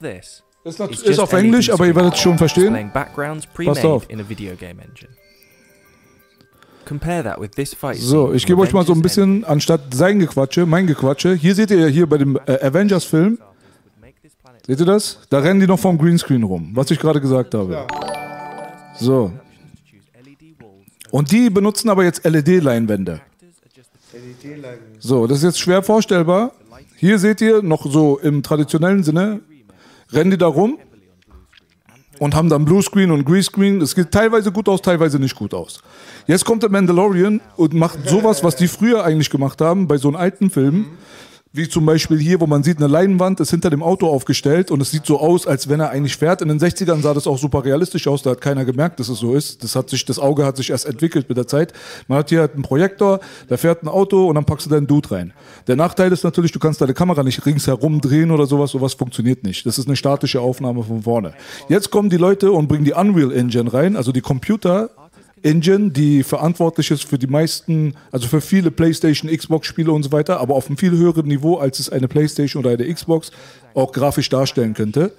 This 0.00 0.42
Ist 0.64 0.80
ist 0.80 1.18
auf 1.18 1.32
Englisch, 1.32 1.70
aber 1.70 1.86
ihr 1.86 1.94
werdet 1.94 2.14
es 2.14 2.20
schon 2.20 2.38
verstehen. 2.38 2.90
Passt 2.92 3.84
auf. 3.84 4.08
in 4.10 4.20
a 4.20 4.28
video 4.28 4.54
game 4.54 4.78
engine. 4.80 5.10
Compare 6.84 7.22
that 7.22 7.40
with 7.40 7.50
this 7.50 7.74
fight 7.74 7.98
So, 7.98 8.32
ich 8.32 8.46
gebe 8.46 8.60
euch 8.62 8.72
mal 8.72 8.86
so 8.86 8.94
ein 8.94 9.02
bisschen, 9.02 9.44
anstatt 9.44 9.92
sein 9.92 10.18
Gequatsche, 10.18 10.64
mein 10.66 10.86
Gequatsche. 10.86 11.34
Hier 11.34 11.54
seht 11.54 11.70
ihr 11.70 11.80
ja 11.80 11.86
hier 11.86 12.08
bei 12.08 12.16
dem 12.16 12.38
äh, 12.46 12.64
Avengers-Film. 12.64 13.38
Seht 14.68 14.80
ihr 14.80 14.86
das? 14.86 15.20
Da 15.30 15.38
rennen 15.38 15.60
die 15.60 15.66
noch 15.66 15.78
vom 15.78 15.96
Greenscreen 15.96 16.42
rum, 16.42 16.72
was 16.74 16.90
ich 16.90 16.98
gerade 16.98 17.22
gesagt 17.22 17.54
habe. 17.54 17.86
So. 19.00 19.32
Und 21.10 21.32
die 21.32 21.48
benutzen 21.48 21.88
aber 21.88 22.04
jetzt 22.04 22.22
LED-Leinwände. 22.22 23.22
So, 24.98 25.26
das 25.26 25.38
ist 25.38 25.44
jetzt 25.44 25.58
schwer 25.58 25.82
vorstellbar. 25.82 26.52
Hier 26.96 27.18
seht 27.18 27.40
ihr 27.40 27.62
noch 27.62 27.90
so 27.90 28.18
im 28.18 28.42
traditionellen 28.42 29.02
Sinne, 29.04 29.40
rennen 30.12 30.32
die 30.32 30.36
da 30.36 30.48
rum 30.48 30.76
und 32.18 32.34
haben 32.34 32.50
dann 32.50 32.66
Bluescreen 32.66 33.10
und 33.10 33.24
Greenscreen. 33.24 33.80
Es 33.80 33.94
geht 33.94 34.10
teilweise 34.10 34.52
gut 34.52 34.68
aus, 34.68 34.82
teilweise 34.82 35.18
nicht 35.18 35.34
gut 35.34 35.54
aus. 35.54 35.82
Jetzt 36.26 36.44
kommt 36.44 36.62
der 36.62 36.68
Mandalorian 36.70 37.40
und 37.56 37.72
macht 37.72 38.06
sowas, 38.06 38.44
was 38.44 38.54
die 38.54 38.68
früher 38.68 39.02
eigentlich 39.02 39.30
gemacht 39.30 39.62
haben 39.62 39.88
bei 39.88 39.96
so 39.96 40.08
einen 40.08 40.18
alten 40.18 40.50
Filmen. 40.50 40.98
Wie 41.50 41.66
zum 41.66 41.86
Beispiel 41.86 42.18
hier, 42.18 42.40
wo 42.40 42.46
man 42.46 42.62
sieht, 42.62 42.76
eine 42.76 42.88
Leinwand 42.88 43.40
ist 43.40 43.50
hinter 43.50 43.70
dem 43.70 43.82
Auto 43.82 44.06
aufgestellt 44.06 44.70
und 44.70 44.82
es 44.82 44.90
sieht 44.90 45.06
so 45.06 45.18
aus, 45.18 45.46
als 45.46 45.68
wenn 45.70 45.80
er 45.80 45.88
eigentlich 45.88 46.16
fährt. 46.16 46.42
In 46.42 46.48
den 46.48 46.58
60ern 46.58 47.00
sah 47.00 47.14
das 47.14 47.26
auch 47.26 47.38
super 47.38 47.64
realistisch 47.64 48.06
aus, 48.06 48.22
da 48.22 48.30
hat 48.30 48.42
keiner 48.42 48.66
gemerkt, 48.66 49.00
dass 49.00 49.08
es 49.08 49.18
so 49.18 49.34
ist. 49.34 49.64
Das, 49.64 49.74
hat 49.74 49.88
sich, 49.88 50.04
das 50.04 50.18
Auge 50.18 50.44
hat 50.44 50.58
sich 50.58 50.68
erst 50.68 50.84
entwickelt 50.84 51.26
mit 51.30 51.38
der 51.38 51.46
Zeit. 51.46 51.72
Man 52.06 52.18
hat 52.18 52.28
hier 52.28 52.40
halt 52.40 52.52
einen 52.52 52.64
Projektor, 52.64 53.20
da 53.48 53.56
fährt 53.56 53.82
ein 53.82 53.88
Auto 53.88 54.26
und 54.26 54.34
dann 54.34 54.44
packst 54.44 54.66
du 54.66 54.70
deinen 54.70 54.86
Dude 54.86 55.10
rein. 55.10 55.32
Der 55.66 55.76
Nachteil 55.76 56.12
ist 56.12 56.22
natürlich, 56.22 56.52
du 56.52 56.58
kannst 56.58 56.82
deine 56.82 56.92
Kamera 56.92 57.22
nicht 57.22 57.46
ringsherum 57.46 58.02
drehen 58.02 58.30
oder 58.30 58.44
sowas, 58.44 58.72
sowas 58.72 58.92
funktioniert 58.92 59.42
nicht. 59.42 59.64
Das 59.64 59.78
ist 59.78 59.86
eine 59.86 59.96
statische 59.96 60.42
Aufnahme 60.42 60.82
von 60.82 61.02
vorne. 61.02 61.32
Jetzt 61.70 61.90
kommen 61.90 62.10
die 62.10 62.18
Leute 62.18 62.52
und 62.52 62.68
bringen 62.68 62.84
die 62.84 62.92
Unreal 62.92 63.32
Engine 63.32 63.72
rein, 63.72 63.96
also 63.96 64.12
die 64.12 64.20
Computer 64.20 64.90
Engine, 65.42 65.90
die 65.90 66.22
verantwortlich 66.22 66.90
ist 66.90 67.04
für 67.04 67.18
die 67.18 67.26
meisten, 67.26 67.94
also 68.10 68.28
für 68.28 68.40
viele 68.40 68.70
PlayStation, 68.70 69.30
Xbox-Spiele 69.30 69.92
und 69.92 70.02
so 70.02 70.12
weiter, 70.12 70.40
aber 70.40 70.54
auf 70.54 70.66
einem 70.68 70.76
viel 70.76 70.92
höheren 70.92 71.26
Niveau, 71.26 71.56
als 71.56 71.78
es 71.78 71.90
eine 71.90 72.08
PlayStation 72.08 72.64
oder 72.64 72.72
eine 72.74 72.92
Xbox 72.92 73.30
auch 73.78 73.92
grafisch 73.92 74.28
darstellen 74.28 74.74
könnte. 74.74 75.12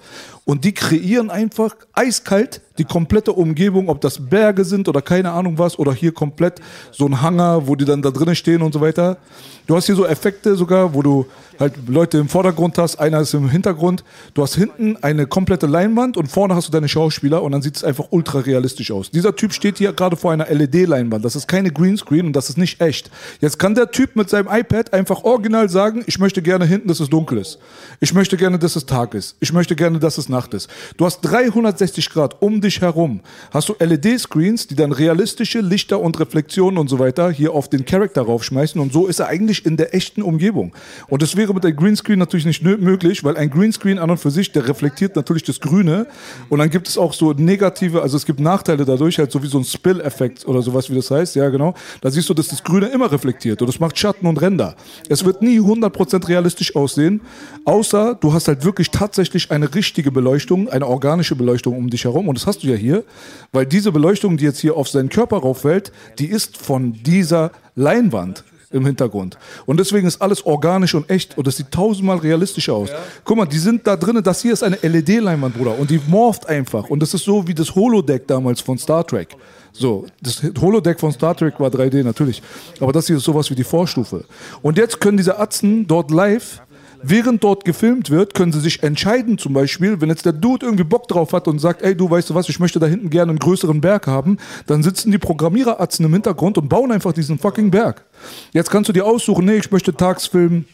Und 0.44 0.64
die 0.64 0.72
kreieren 0.72 1.30
einfach 1.30 1.76
eiskalt 1.92 2.60
die 2.78 2.84
komplette 2.84 3.32
Umgebung, 3.32 3.88
ob 3.88 4.00
das 4.00 4.30
Berge 4.30 4.64
sind 4.64 4.88
oder 4.88 5.02
keine 5.02 5.32
Ahnung 5.32 5.58
was, 5.58 5.78
oder 5.78 5.92
hier 5.92 6.12
komplett 6.12 6.60
so 6.90 7.06
ein 7.06 7.20
Hangar, 7.20 7.66
wo 7.66 7.76
die 7.76 7.84
dann 7.84 8.00
da 8.02 8.10
drinnen 8.10 8.34
stehen 8.34 8.62
und 8.62 8.72
so 8.72 8.80
weiter. 8.80 9.18
Du 9.66 9.76
hast 9.76 9.86
hier 9.86 9.94
so 9.94 10.06
Effekte 10.06 10.56
sogar, 10.56 10.94
wo 10.94 11.02
du 11.02 11.26
halt 11.60 11.74
Leute 11.86 12.18
im 12.18 12.28
Vordergrund 12.28 12.78
hast, 12.78 12.96
einer 12.96 13.20
ist 13.20 13.34
im 13.34 13.50
Hintergrund. 13.50 14.02
Du 14.34 14.42
hast 14.42 14.56
hinten 14.56 14.96
eine 15.02 15.26
komplette 15.26 15.66
Leinwand 15.66 16.16
und 16.16 16.26
vorne 16.26 16.54
hast 16.54 16.68
du 16.68 16.72
deine 16.72 16.88
Schauspieler 16.88 17.42
und 17.42 17.52
dann 17.52 17.62
sieht 17.62 17.76
es 17.76 17.84
einfach 17.84 18.06
ultra 18.10 18.40
realistisch 18.40 18.90
aus. 18.90 19.10
Dieser 19.10 19.36
Typ 19.36 19.52
steht 19.52 19.78
hier 19.78 19.92
gerade 19.92 20.16
vor 20.16 20.32
einer 20.32 20.46
LED-Leinwand. 20.46 21.24
Das 21.24 21.36
ist 21.36 21.46
keine 21.46 21.70
Greenscreen 21.70 22.26
und 22.26 22.32
das 22.32 22.48
ist 22.48 22.56
nicht 22.56 22.80
echt. 22.80 23.10
Jetzt 23.40 23.58
kann 23.58 23.74
der 23.74 23.90
Typ 23.90 24.16
mit 24.16 24.30
seinem 24.30 24.48
iPad 24.50 24.92
einfach 24.92 25.22
original 25.22 25.68
sagen, 25.68 26.02
ich 26.06 26.18
möchte 26.18 26.40
gerne 26.40 26.64
hinten, 26.64 26.88
dass 26.88 26.98
es 26.98 27.10
dunkel 27.10 27.38
ist. 27.38 27.58
Ich 28.00 28.14
möchte 28.14 28.36
gerne, 28.36 28.49
dass 28.58 28.76
es 28.76 28.86
Tag 28.86 29.14
ist. 29.14 29.36
Ich 29.40 29.52
möchte 29.52 29.76
gerne, 29.76 29.98
dass 29.98 30.18
es 30.18 30.28
Nacht 30.28 30.54
ist. 30.54 30.68
Du 30.96 31.04
hast 31.04 31.20
360 31.22 32.10
Grad 32.10 32.40
um 32.42 32.60
dich 32.60 32.80
herum. 32.80 33.20
Hast 33.52 33.68
du 33.68 33.74
LED-Screens, 33.78 34.66
die 34.66 34.74
dann 34.74 34.92
realistische 34.92 35.60
Lichter 35.60 36.00
und 36.00 36.18
Reflexionen 36.18 36.78
und 36.78 36.88
so 36.88 36.98
weiter 36.98 37.30
hier 37.30 37.52
auf 37.52 37.68
den 37.68 37.84
Charakter 37.84 38.22
raufschmeißen 38.22 38.80
und 38.80 38.92
so 38.92 39.06
ist 39.06 39.20
er 39.20 39.28
eigentlich 39.28 39.66
in 39.66 39.76
der 39.76 39.94
echten 39.94 40.22
Umgebung. 40.22 40.74
Und 41.08 41.22
das 41.22 41.36
wäre 41.36 41.54
mit 41.54 41.64
einem 41.64 41.76
Greenscreen 41.76 42.18
natürlich 42.18 42.46
nicht 42.46 42.62
möglich, 42.62 43.24
weil 43.24 43.36
ein 43.36 43.50
Greenscreen 43.50 43.98
an 43.98 44.10
und 44.10 44.18
für 44.18 44.30
sich, 44.30 44.52
der 44.52 44.68
reflektiert 44.68 45.16
natürlich 45.16 45.42
das 45.44 45.60
Grüne 45.60 46.06
und 46.48 46.58
dann 46.58 46.70
gibt 46.70 46.88
es 46.88 46.98
auch 46.98 47.12
so 47.12 47.32
negative, 47.32 48.02
also 48.02 48.16
es 48.16 48.26
gibt 48.26 48.40
Nachteile 48.40 48.84
dadurch, 48.84 49.18
halt 49.18 49.30
so 49.30 49.42
wie 49.42 49.48
so 49.48 49.58
ein 49.58 49.64
Spill-Effekt 49.64 50.46
oder 50.46 50.62
sowas, 50.62 50.90
wie 50.90 50.94
das 50.94 51.10
heißt, 51.10 51.36
ja 51.36 51.48
genau. 51.48 51.74
Da 52.00 52.10
siehst 52.10 52.28
du, 52.28 52.34
dass 52.34 52.48
das 52.48 52.62
Grüne 52.62 52.86
immer 52.86 53.10
reflektiert 53.10 53.60
und 53.60 53.68
das 53.68 53.80
macht 53.80 53.98
Schatten 53.98 54.26
und 54.26 54.40
Ränder. 54.40 54.76
Es 55.08 55.24
wird 55.24 55.42
nie 55.42 55.60
100% 55.60 56.28
realistisch 56.28 56.76
aussehen, 56.76 57.20
außer 57.64 58.16
du 58.20 58.29
hast 58.32 58.48
halt 58.48 58.64
wirklich 58.64 58.90
tatsächlich 58.90 59.50
eine 59.50 59.74
richtige 59.74 60.10
Beleuchtung, 60.10 60.68
eine 60.68 60.86
organische 60.86 61.36
Beleuchtung 61.36 61.76
um 61.76 61.90
dich 61.90 62.04
herum 62.04 62.28
und 62.28 62.38
das 62.38 62.46
hast 62.46 62.62
du 62.62 62.68
ja 62.68 62.76
hier, 62.76 63.04
weil 63.52 63.66
diese 63.66 63.92
Beleuchtung, 63.92 64.36
die 64.36 64.44
jetzt 64.44 64.60
hier 64.60 64.76
auf 64.76 64.88
seinen 64.88 65.08
Körper 65.08 65.38
rauffällt, 65.38 65.92
die 66.18 66.26
ist 66.26 66.56
von 66.56 66.92
dieser 66.92 67.52
Leinwand 67.74 68.44
im 68.70 68.86
Hintergrund. 68.86 69.36
Und 69.66 69.80
deswegen 69.80 70.06
ist 70.06 70.22
alles 70.22 70.46
organisch 70.46 70.94
und 70.94 71.10
echt 71.10 71.36
und 71.36 71.46
das 71.46 71.56
sieht 71.56 71.70
tausendmal 71.72 72.18
realistischer 72.18 72.74
aus. 72.74 72.90
Guck 73.24 73.36
mal, 73.36 73.46
die 73.46 73.58
sind 73.58 73.86
da 73.86 73.96
drinnen, 73.96 74.22
das 74.22 74.42
hier 74.42 74.52
ist 74.52 74.62
eine 74.62 74.76
LED-Leinwand, 74.76 75.56
Bruder, 75.56 75.78
und 75.78 75.90
die 75.90 76.00
morpht 76.06 76.46
einfach. 76.48 76.88
Und 76.88 77.00
das 77.00 77.14
ist 77.14 77.24
so 77.24 77.46
wie 77.48 77.54
das 77.54 77.74
Holodeck 77.74 78.26
damals 78.28 78.60
von 78.60 78.78
Star 78.78 79.04
Trek. 79.06 79.36
So, 79.72 80.06
das 80.20 80.42
Holodeck 80.60 80.98
von 81.00 81.12
Star 81.12 81.36
Trek 81.36 81.58
war 81.58 81.70
3D 81.70 82.02
natürlich, 82.02 82.42
aber 82.80 82.92
das 82.92 83.06
hier 83.06 83.16
ist 83.16 83.24
sowas 83.24 83.50
wie 83.50 83.54
die 83.54 83.64
Vorstufe. 83.64 84.24
Und 84.62 84.78
jetzt 84.78 85.00
können 85.00 85.16
diese 85.16 85.38
Atzen 85.38 85.86
dort 85.86 86.10
live 86.10 86.60
Während 87.02 87.42
dort 87.42 87.64
gefilmt 87.64 88.10
wird, 88.10 88.34
können 88.34 88.52
sie 88.52 88.60
sich 88.60 88.82
entscheiden, 88.82 89.38
zum 89.38 89.52
Beispiel, 89.52 90.00
wenn 90.00 90.08
jetzt 90.08 90.26
der 90.26 90.32
Dude 90.32 90.66
irgendwie 90.66 90.84
Bock 90.84 91.08
drauf 91.08 91.32
hat 91.32 91.48
und 91.48 91.58
sagt, 91.58 91.82
ey, 91.82 91.96
du 91.96 92.10
weißt 92.10 92.30
du 92.30 92.34
was, 92.34 92.48
ich 92.48 92.60
möchte 92.60 92.78
da 92.78 92.86
hinten 92.86 93.10
gerne 93.10 93.30
einen 93.30 93.38
größeren 93.38 93.80
Berg 93.80 94.06
haben, 94.06 94.38
dann 94.66 94.82
sitzen 94.82 95.10
die 95.10 95.18
Programmiereratzen 95.18 96.04
im 96.04 96.12
Hintergrund 96.12 96.58
und 96.58 96.68
bauen 96.68 96.92
einfach 96.92 97.12
diesen 97.12 97.38
fucking 97.38 97.70
Berg. 97.70 98.04
Jetzt 98.52 98.70
kannst 98.70 98.88
du 98.88 98.92
dir 98.92 99.06
aussuchen, 99.06 99.44
nee, 99.44 99.56
ich 99.56 99.70
möchte 99.70 99.94
tags 99.94 100.26
filmen, 100.26 100.66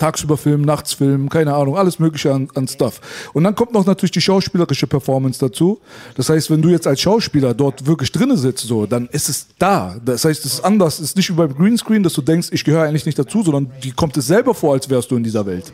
tagsüber 0.00 0.36
filmen, 0.36 0.64
nachts 0.64 0.94
filmen, 0.94 1.28
keine 1.28 1.54
Ahnung, 1.54 1.76
alles 1.76 1.98
mögliche 1.98 2.32
an, 2.32 2.48
an 2.54 2.66
Stuff. 2.66 3.00
Und 3.32 3.44
dann 3.44 3.54
kommt 3.54 3.72
noch 3.72 3.86
natürlich 3.86 4.10
die 4.10 4.20
schauspielerische 4.20 4.86
Performance 4.86 5.38
dazu. 5.38 5.80
Das 6.16 6.28
heißt, 6.28 6.50
wenn 6.50 6.62
du 6.62 6.70
jetzt 6.70 6.86
als 6.86 7.00
Schauspieler 7.00 7.54
dort 7.54 7.86
wirklich 7.86 8.10
drinne 8.10 8.36
sitzt, 8.36 8.66
so, 8.66 8.86
dann 8.86 9.06
ist 9.12 9.28
es 9.28 9.46
da. 9.58 9.96
Das 10.04 10.24
heißt, 10.24 10.44
es 10.44 10.54
ist 10.54 10.64
anders. 10.64 10.98
Es 10.98 11.10
ist 11.10 11.16
nicht 11.16 11.30
wie 11.30 11.34
beim 11.34 11.54
Greenscreen, 11.54 12.02
dass 12.02 12.14
du 12.14 12.22
denkst, 12.22 12.48
ich 12.50 12.64
gehöre 12.64 12.84
eigentlich 12.84 13.06
nicht 13.06 13.18
dazu, 13.18 13.42
sondern 13.42 13.70
die 13.84 13.92
kommt 13.92 14.16
es 14.16 14.26
selber 14.26 14.54
vor, 14.54 14.72
als 14.72 14.88
wärst 14.88 15.10
du 15.10 15.16
in 15.16 15.22
dieser 15.22 15.46
Welt. 15.46 15.72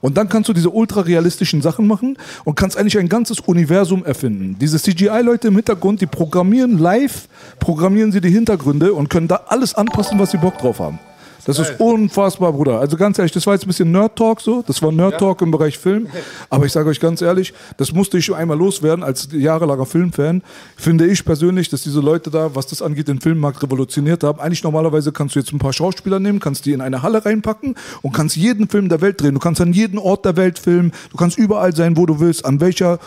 Und 0.00 0.16
dann 0.16 0.28
kannst 0.28 0.48
du 0.48 0.52
diese 0.52 0.70
ultra 0.70 1.00
realistischen 1.00 1.62
Sachen 1.62 1.86
machen 1.86 2.16
und 2.44 2.54
kannst 2.54 2.76
eigentlich 2.76 2.98
ein 2.98 3.08
ganzes 3.08 3.40
Universum 3.40 4.04
erfinden. 4.04 4.56
Diese 4.60 4.78
CGI-Leute 4.78 5.48
im 5.48 5.56
Hintergrund, 5.56 6.00
die 6.00 6.06
programmieren 6.06 6.78
live, 6.78 7.28
programmieren 7.58 8.12
sie 8.12 8.20
die 8.20 8.30
Hintergründe 8.30 8.92
und 8.92 9.10
können 9.10 9.28
da 9.28 9.42
alles 9.48 9.74
anpassen, 9.74 10.18
was 10.18 10.30
sie 10.30 10.36
Bock 10.36 10.58
drauf 10.58 10.78
haben. 10.78 11.00
Das 11.48 11.58
ist 11.58 11.80
unfassbar, 11.80 12.52
Bruder. 12.52 12.78
Also 12.78 12.98
ganz 12.98 13.18
ehrlich, 13.18 13.32
das 13.32 13.46
war 13.46 13.54
jetzt 13.54 13.64
ein 13.64 13.68
bisschen 13.68 13.90
Nerd-Talk 13.90 14.42
so. 14.42 14.62
Das 14.66 14.82
war 14.82 14.92
Nerd-Talk 14.92 15.40
im 15.40 15.50
Bereich 15.50 15.78
Film. 15.78 16.06
Aber 16.50 16.66
ich 16.66 16.72
sage 16.72 16.90
euch 16.90 17.00
ganz 17.00 17.22
ehrlich, 17.22 17.54
das 17.78 17.92
musste 17.92 18.18
ich 18.18 18.26
schon 18.26 18.34
einmal 18.34 18.58
loswerden 18.58 19.02
als 19.02 19.28
jahrelanger 19.32 19.86
Filmfan. 19.86 20.42
Finde 20.76 21.06
ich 21.06 21.24
persönlich, 21.24 21.70
dass 21.70 21.82
diese 21.82 22.00
Leute 22.00 22.30
da, 22.30 22.54
was 22.54 22.66
das 22.66 22.82
angeht, 22.82 23.08
den 23.08 23.22
Filmmarkt 23.22 23.62
revolutioniert 23.62 24.24
haben. 24.24 24.40
Eigentlich 24.40 24.62
normalerweise 24.62 25.10
kannst 25.10 25.36
du 25.36 25.38
jetzt 25.38 25.50
ein 25.54 25.58
paar 25.58 25.72
Schauspieler 25.72 26.20
nehmen, 26.20 26.38
kannst 26.38 26.66
die 26.66 26.72
in 26.72 26.82
eine 26.82 27.02
Halle 27.02 27.24
reinpacken 27.24 27.76
und 28.02 28.12
kannst 28.12 28.36
jeden 28.36 28.68
Film 28.68 28.90
der 28.90 29.00
Welt 29.00 29.18
drehen. 29.18 29.32
Du 29.32 29.40
kannst 29.40 29.62
an 29.62 29.72
jeden 29.72 29.98
Ort 29.98 30.26
der 30.26 30.36
Welt 30.36 30.58
filmen. 30.58 30.92
Du 31.10 31.16
kannst 31.16 31.38
überall 31.38 31.74
sein, 31.74 31.96
wo 31.96 32.04
du 32.04 32.20
willst, 32.20 32.44
an 32.44 32.60
welcher 32.60 32.98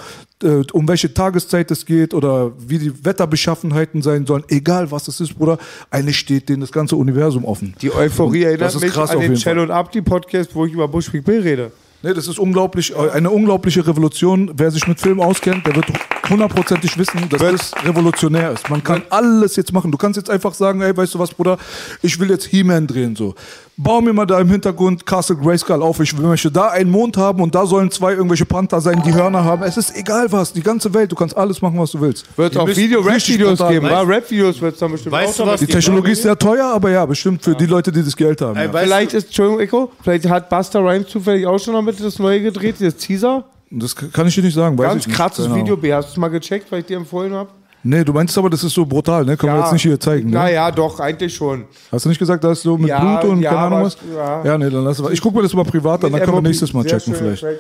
um 0.44 0.88
welche 0.88 1.14
Tageszeit 1.14 1.72
es 1.72 1.86
geht 1.86 2.14
oder 2.14 2.52
wie 2.58 2.80
die 2.80 3.06
Wetterbeschaffenheiten 3.06 4.02
sein 4.02 4.26
sollen, 4.26 4.44
egal 4.48 4.92
was 4.92 5.08
es 5.08 5.20
ist, 5.20 5.38
Bruder, 5.38 5.58
eigentlich 5.90 6.18
steht 6.18 6.50
denen 6.50 6.62
das 6.62 6.72
ganze 6.72 6.96
Universum 6.96 7.46
offen. 7.46 7.74
Die 7.82 7.94
Euphorie 7.94 8.44
erinnert 8.44 8.62
das 8.62 8.76
ist 8.76 8.82
mich 8.82 8.92
krass 8.92 9.12
an 9.12 9.20
den. 9.20 9.36
Cello 9.36 9.64
und 9.64 9.72
Abdi 9.72 10.02
Podcast, 10.02 10.54
wo 10.56 10.66
ich 10.66 10.74
über 10.74 10.88
Bushwick 10.88 11.26
Bill 11.26 11.42
rede. 11.42 11.72
Nee, 12.04 12.16
das 12.16 12.28
ist 12.28 12.40
unglaublich, 12.40 12.96
äh, 12.96 13.12
eine 13.12 13.30
unglaubliche 13.30 13.86
Revolution. 13.86 14.52
Wer 14.56 14.72
sich 14.72 14.88
mit 14.88 15.00
Film 15.00 15.20
auskennt, 15.22 15.68
der 15.68 15.76
wird 15.76 15.86
hundertprozentig 16.30 16.98
wissen, 16.98 17.30
dass 17.30 17.42
das 17.42 17.86
revolutionär 17.86 18.52
ist. 18.52 18.70
Man 18.72 18.84
kann 18.84 19.04
alles 19.12 19.56
jetzt 19.56 19.72
machen. 19.72 19.92
Du 19.92 19.98
kannst 19.98 20.18
jetzt 20.18 20.30
einfach 20.30 20.56
sagen, 20.56 20.82
ey, 20.82 20.98
weißt 20.98 21.14
du 21.14 21.20
was, 21.20 21.32
Bruder, 21.32 21.60
ich 22.02 22.20
will 22.20 22.32
jetzt 22.32 22.46
He-Man 22.46 22.88
drehen, 22.88 23.16
so. 23.16 23.36
Bau 23.82 24.02
mir 24.02 24.14
mal 24.14 24.26
da 24.26 24.40
im 24.40 24.50
Hintergrund 24.50 25.06
Castle 25.06 25.36
Grayskull 25.36 25.82
auf. 25.82 26.00
Ich 26.00 26.18
möchte 26.18 26.52
da 26.52 26.68
einen 26.70 26.92
Mond 26.92 27.18
haben 27.18 27.42
und 27.42 27.56
da 27.56 27.66
sollen 27.66 27.90
zwei 27.92 28.14
irgendwelche 28.14 28.46
Panther 28.46 28.80
sein, 28.82 29.02
die 29.06 29.14
Hörner 29.14 29.44
haben. 29.44 29.64
Es 29.64 29.78
ist 29.78 29.96
egal 29.96 30.32
was, 30.32 30.54
die 30.54 30.62
ganze 30.62 30.94
Welt, 30.94 31.12
du 31.12 31.16
kannst 31.16 31.36
alles 31.36 31.62
machen, 31.62 31.78
was 31.80 31.92
du 31.92 32.02
willst. 32.02 32.26
Wird 32.38 32.56
auch 32.58 32.66
müssen 32.66 32.80
Video, 32.82 33.00
richtig 33.02 33.36
Rap-Videos 33.36 33.58
brutal- 33.60 33.74
geben, 33.74 33.90
wa? 33.90 34.02
Rap-Videos 34.02 34.62
wird 34.62 34.74
es 34.74 34.80
dann 34.80 34.92
bestimmt 34.92 35.14
Weißt 35.14 35.40
auch 35.40 35.46
du, 35.46 35.52
was 35.52 35.60
Die 35.60 35.66
die 35.66 35.72
Technologie 35.74 36.12
ist 36.12 36.22
sehr 36.22 36.38
teuer, 36.38 36.66
aber 36.66 36.90
ja, 36.92 37.06
bestimmt 37.06 37.44
für 37.44 37.56
die 37.56 37.66
Leute, 37.66 37.92
die 37.92 38.04
das 38.04 38.16
Geld 38.16 38.42
haben. 38.42 38.56
Ey, 38.58 38.68
ja. 38.68 38.74
weißt 38.74 38.86
Vielleicht 38.86 39.14
ist, 39.14 39.26
Entschuldigung, 39.26 39.60
Echo, 39.62 39.92
vielleicht 40.04 40.30
hat 40.30 40.50
Buster 40.50 40.80
Rhymes 40.80 41.08
zufällig 41.08 41.46
auch 41.48 41.60
schon 41.60 41.74
damit 41.74 42.04
das 42.04 42.20
neue 42.20 42.42
gedreht, 42.42 42.76
das 42.80 42.96
Teaser. 42.96 43.46
Das 43.74 43.96
kann 43.96 44.28
ich 44.28 44.36
dir 44.36 44.44
nicht 44.44 44.54
sagen, 44.54 44.78
weiß 44.78 44.86
Ganz 44.86 45.02
ich 45.04 45.08
nicht. 45.08 45.16
krasses. 45.16 45.54
Video, 45.56 45.78
B. 45.78 45.94
Hast 45.94 46.10
du 46.10 46.12
es 46.12 46.18
mal 46.18 46.28
gecheckt, 46.28 46.70
weil 46.72 46.82
ich 46.82 46.86
dir 46.88 46.98
empfohlen 46.98 47.34
habe? 47.34 47.50
Nee, 47.84 48.04
du 48.04 48.14
meinst 48.14 48.38
aber, 48.38 48.50
das 48.50 48.64
ist 48.64 48.74
so 48.74 48.86
brutal, 48.86 49.26
ne? 49.26 49.36
Können 49.36 49.54
wir 49.56 49.62
jetzt 49.62 49.74
nicht 49.74 49.82
hier 49.82 50.00
zeigen, 50.00 50.30
ne? 50.30 50.36
Naja, 50.38 50.70
doch, 50.72 51.00
eigentlich 51.00 51.34
schon. 51.36 51.66
Hast 51.92 52.06
du 52.06 52.10
nicht 52.10 52.20
gesagt, 52.20 52.44
da 52.44 52.52
ist 52.52 52.62
so 52.62 52.78
mit 52.78 52.90
Ja, 52.90 53.00
Blut 53.20 53.32
und 53.34 53.42
ja, 53.42 53.50
keine 53.50 53.62
Ahnung 53.64 53.84
was? 53.84 53.98
ja. 54.16 54.44
Ja, 54.46 54.58
nee, 54.58 54.70
dann 54.70 54.84
lass 54.84 55.00
es. 55.00 55.10
Ich 55.10 55.20
gucke 55.22 55.38
mir 55.38 55.44
das 55.44 55.54
mal 55.54 55.66
privat 55.66 56.04
an, 56.06 56.12
dann 56.12 56.22
können 56.22 56.38
wir 56.38 56.42
nächstes 56.42 56.72
Mal 56.74 56.86
checken 56.86 57.16
vielleicht. 57.16 57.42
Track. 57.42 57.58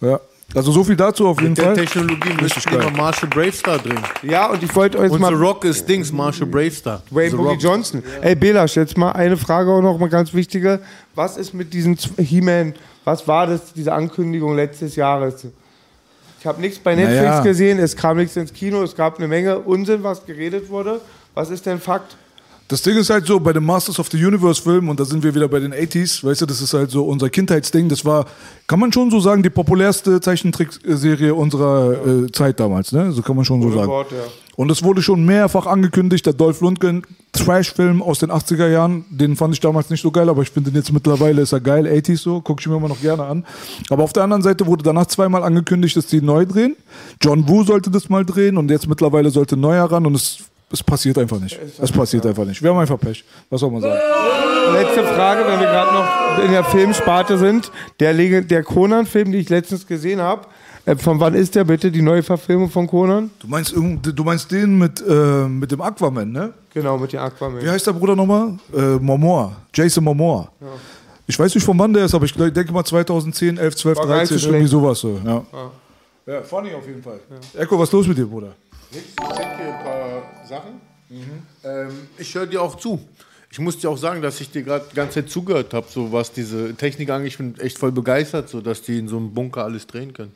Ja. 0.00 0.20
Also 0.54 0.70
so 0.70 0.84
viel 0.84 0.96
dazu 0.96 1.26
auf 1.26 1.40
jeden 1.40 1.52
mit 1.52 1.58
der 1.58 1.64
Fall. 1.64 1.76
Technologie 1.76 2.28
müssten 2.38 2.70
wir 2.70 2.78
geil. 2.80 2.90
Marshall 2.94 3.28
Bravestar 3.30 3.78
drehen. 3.78 3.98
Ja, 4.22 4.50
und 4.50 4.62
ich 4.62 4.74
wollte 4.76 4.98
euch 4.98 5.10
Und 5.10 5.20
mal. 5.22 5.28
The 5.28 5.34
Rock 5.42 5.64
ist 5.64 5.88
Dings, 5.88 6.12
Marshall 6.12 6.46
Bravestar. 6.46 7.02
Wayne 7.10 7.30
The 7.30 7.36
Boogie 7.36 7.48
Rock. 7.52 7.62
Johnson. 7.62 8.02
Ey, 8.20 8.34
Belasch, 8.34 8.76
jetzt 8.76 8.98
mal 8.98 9.12
eine 9.12 9.38
Frage 9.38 9.70
auch 9.70 9.80
noch 9.80 9.96
mal 9.96 10.10
ganz 10.10 10.34
wichtige. 10.34 10.80
Was 11.14 11.38
ist 11.38 11.54
mit 11.54 11.72
diesem 11.72 11.96
Z- 11.96 12.12
He-Man? 12.18 12.74
Was 13.04 13.26
war 13.26 13.46
das, 13.46 13.72
diese 13.72 13.94
Ankündigung 13.94 14.54
letztes 14.54 14.94
Jahres? 14.96 15.46
Ich 16.42 16.46
habe 16.48 16.60
nichts 16.60 16.80
bei 16.80 16.96
Netflix 16.96 17.20
Naja. 17.22 17.42
gesehen, 17.44 17.78
es 17.78 17.94
kam 17.94 18.16
nichts 18.16 18.34
ins 18.34 18.52
Kino, 18.52 18.82
es 18.82 18.96
gab 18.96 19.16
eine 19.16 19.28
Menge 19.28 19.60
Unsinn, 19.60 20.02
was 20.02 20.26
geredet 20.26 20.70
wurde. 20.70 21.00
Was 21.34 21.50
ist 21.50 21.66
denn 21.66 21.78
Fakt? 21.78 22.16
Das 22.72 22.80
Ding 22.80 22.96
ist 22.96 23.10
halt 23.10 23.26
so, 23.26 23.38
bei 23.38 23.52
dem 23.52 23.66
Masters 23.66 23.98
of 23.98 24.08
the 24.10 24.16
Universe 24.16 24.62
Film, 24.62 24.88
und 24.88 24.98
da 24.98 25.04
sind 25.04 25.22
wir 25.22 25.34
wieder 25.34 25.46
bei 25.46 25.60
den 25.60 25.74
80s, 25.74 26.24
weißt 26.24 26.40
du, 26.40 26.46
das 26.46 26.62
ist 26.62 26.72
halt 26.72 26.90
so 26.90 27.04
unser 27.04 27.28
Kindheitsding, 27.28 27.90
das 27.90 28.02
war, 28.02 28.24
kann 28.66 28.80
man 28.80 28.90
schon 28.90 29.10
so 29.10 29.20
sagen, 29.20 29.42
die 29.42 29.50
populärste 29.50 30.22
Zeichentrickserie 30.22 31.34
unserer 31.34 31.92
äh, 32.06 32.32
Zeit 32.32 32.58
damals, 32.58 32.92
ne? 32.92 33.12
So 33.12 33.20
kann 33.20 33.36
man 33.36 33.44
schon 33.44 33.60
so 33.60 33.66
Gute 33.66 33.78
sagen. 33.78 33.90
Wort, 33.90 34.10
ja. 34.12 34.24
Und 34.56 34.70
es 34.70 34.82
wurde 34.82 35.02
schon 35.02 35.26
mehrfach 35.26 35.66
angekündigt, 35.66 36.24
der 36.24 36.32
Dolph 36.32 36.62
Lundgren 36.62 37.02
Trash-Film 37.32 38.00
aus 38.00 38.20
den 38.20 38.30
80er 38.30 38.68
Jahren, 38.68 39.04
den 39.10 39.36
fand 39.36 39.52
ich 39.52 39.60
damals 39.60 39.90
nicht 39.90 40.00
so 40.00 40.10
geil, 40.10 40.30
aber 40.30 40.40
ich 40.40 40.48
finde 40.48 40.70
den 40.70 40.78
jetzt 40.78 40.94
mittlerweile 40.94 41.42
ist 41.42 41.52
er 41.52 41.60
geil, 41.60 41.86
80s 41.86 42.20
so, 42.22 42.40
gucke 42.40 42.62
ich 42.62 42.68
mir 42.68 42.76
immer 42.76 42.88
noch 42.88 43.02
gerne 43.02 43.24
an. 43.24 43.44
Aber 43.90 44.02
auf 44.02 44.14
der 44.14 44.22
anderen 44.22 44.42
Seite 44.42 44.66
wurde 44.66 44.82
danach 44.82 45.06
zweimal 45.08 45.42
angekündigt, 45.42 45.94
dass 45.94 46.06
die 46.06 46.22
neu 46.22 46.46
drehen. 46.46 46.76
John 47.20 47.46
Woo 47.50 47.64
sollte 47.64 47.90
das 47.90 48.08
mal 48.08 48.24
drehen 48.24 48.56
und 48.56 48.70
jetzt 48.70 48.88
mittlerweile 48.88 49.28
sollte 49.28 49.58
neuer 49.58 49.84
ran 49.84 50.06
und 50.06 50.14
es, 50.14 50.38
es 50.72 50.82
passiert 50.82 51.18
einfach 51.18 51.38
nicht. 51.40 51.58
Es 51.80 51.92
passiert 51.92 52.24
einfach 52.26 52.44
nicht. 52.44 52.62
Wir 52.62 52.70
haben 52.70 52.78
einfach 52.78 52.98
Pech. 52.98 53.24
Was 53.50 53.60
soll 53.60 53.70
man 53.70 53.82
sagen? 53.82 54.00
Letzte 54.72 55.04
Frage, 55.04 55.44
wenn 55.46 55.60
wir 55.60 55.66
gerade 55.66 55.92
noch 55.92 56.44
in 56.44 56.50
der 56.52 56.64
Filmsparte 56.64 57.36
sind. 57.38 57.70
Der, 58.00 58.14
der 58.14 58.62
Conan-Film, 58.62 59.32
den 59.32 59.40
ich 59.40 59.48
letztens 59.50 59.86
gesehen 59.86 60.20
habe, 60.20 60.46
äh, 60.86 60.96
von 60.96 61.20
wann 61.20 61.34
ist 61.34 61.54
der 61.54 61.64
bitte, 61.64 61.90
die 61.90 62.02
neue 62.02 62.22
Verfilmung 62.22 62.70
von 62.70 62.86
Conan? 62.86 63.30
Du 63.40 63.46
meinst, 63.48 63.72
irgend- 63.72 64.18
du 64.18 64.24
meinst 64.24 64.50
den 64.50 64.78
mit, 64.78 65.00
äh, 65.06 65.12
mit 65.48 65.70
dem 65.70 65.80
Aquaman, 65.80 66.30
ne? 66.32 66.52
Genau, 66.72 66.96
mit 66.98 67.12
dem 67.12 67.20
Aquaman. 67.20 67.62
Wie 67.62 67.68
heißt 67.70 67.86
der 67.86 67.92
Bruder 67.92 68.16
nochmal? 68.16 68.54
Äh, 68.74 68.96
Momoa. 69.00 69.52
Jason 69.74 70.02
Momoa. 70.04 70.48
Ja. 70.60 70.66
Ich 71.26 71.38
weiß 71.38 71.54
nicht, 71.54 71.64
von 71.64 71.78
wann 71.78 71.92
der 71.92 72.06
ist, 72.06 72.14
aber 72.14 72.24
ich 72.24 72.32
denke 72.34 72.72
mal 72.72 72.84
2010, 72.84 73.56
11, 73.58 73.76
12, 73.76 73.98
War 73.98 74.06
gar 74.06 74.20
nicht 74.20 74.30
13, 74.30 74.38
so 74.38 74.48
irgendwie 74.48 74.66
sowas 74.68 74.98
so. 75.00 75.20
Ja. 75.24 75.42
Ja. 76.26 76.32
ja, 76.34 76.42
funny 76.42 76.74
auf 76.74 76.86
jeden 76.86 77.02
Fall. 77.02 77.20
Echo, 77.56 77.78
was 77.78 77.88
ist 77.88 77.92
los 77.92 78.06
mit 78.08 78.18
dir, 78.18 78.26
Bruder? 78.26 78.48
Nix, 78.92 79.04
ich 79.08 79.36
check 79.36 79.46
hier 79.56 79.74
ein 79.74 79.84
paar 79.84 80.22
Sachen. 80.46 80.80
Ähm, 81.64 82.08
ich 82.18 82.34
höre 82.34 82.46
dir 82.46 82.62
auch 82.62 82.76
zu. 82.76 83.00
Ich 83.50 83.58
muss 83.58 83.78
dir 83.78 83.90
auch 83.90 83.98
sagen, 83.98 84.22
dass 84.22 84.40
ich 84.40 84.50
dir 84.50 84.62
gerade 84.62 84.86
die 84.90 84.96
ganze 84.96 85.14
Zeit 85.16 85.30
zugehört 85.30 85.74
habe, 85.74 85.86
so 85.88 86.10
was 86.10 86.32
diese 86.32 86.74
Technik 86.74 87.10
angeht. 87.10 87.32
Ich 87.32 87.38
bin 87.38 87.58
echt 87.58 87.78
voll 87.78 87.92
begeistert, 87.92 88.48
so 88.48 88.60
dass 88.60 88.82
die 88.82 88.98
in 88.98 89.08
so 89.08 89.18
einem 89.18 89.34
Bunker 89.34 89.64
alles 89.64 89.86
drehen 89.86 90.14
können. 90.14 90.34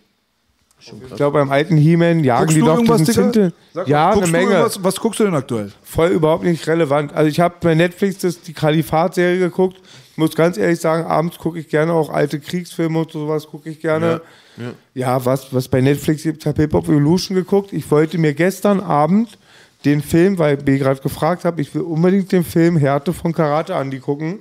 Ich 0.79 1.17
glaube, 1.17 1.39
beim 1.39 1.51
alten 1.51 1.79
He-Man 1.79 2.23
jagen 2.23 2.43
Guckst 2.43 2.57
die 2.57 2.61
du 2.61 2.67
doch 2.67 2.75
irgendwas, 2.75 3.03
diesen? 3.03 3.33
Zinte. 3.33 3.53
Sag 3.73 3.89
Ja, 3.89 4.11
eine 4.11 4.27
Menge. 4.27 4.51
irgendwas? 4.53 4.85
Was 4.85 4.97
guckst 4.97 5.21
du 5.21 5.25
denn 5.25 5.35
aktuell? 5.35 5.73
Voll 5.83 6.09
überhaupt 6.11 6.45
nicht 6.45 6.67
relevant. 6.67 7.15
Also 7.15 7.31
ich 7.31 7.41
habe 7.41 7.55
bei 7.61 7.75
Netflix 7.75 8.19
das, 8.19 8.43
die 8.43 8.53
Kalifat-Serie 8.53 9.39
geguckt. 9.39 9.81
Ich 10.13 10.19
muss 10.19 10.35
ganz 10.37 10.59
ehrlich 10.59 10.79
sagen, 10.79 11.07
abends 11.07 11.39
gucke 11.39 11.59
ich 11.59 11.69
gerne 11.71 11.93
auch 11.95 12.11
alte 12.11 12.39
Kriegsfilme 12.41 12.99
und 12.99 13.11
sowas 13.11 13.47
gucke 13.47 13.71
ich 13.71 13.81
gerne. 13.81 14.07
Ja, 14.07 14.21
ja. 14.57 14.73
Ja, 14.95 15.25
was, 15.25 15.53
was 15.53 15.69
bei 15.69 15.81
Netflix 15.81 16.23
gibt, 16.23 16.43
ich 16.43 16.47
habe 16.47 16.63
Hip-Hop 16.63 16.89
Evolution 16.89 17.37
geguckt. 17.37 17.73
Ich 17.73 17.91
wollte 17.91 18.19
mir 18.19 18.35
gestern 18.35 18.81
Abend 18.81 19.39
den 19.85 20.03
Film, 20.03 20.39
weil 20.39 20.57
B 20.57 20.79
gerade 20.79 21.01
gefragt 21.01 21.45
habe, 21.45 21.61
ich 21.61 21.75
will 21.75 21.83
unbedingt 21.83 22.33
den 22.33 22.45
Film 22.45 22.77
Härte 22.77 23.13
von 23.13 23.33
Karate 23.33 23.75
Andy 23.75 23.99
gucken. 23.99 24.41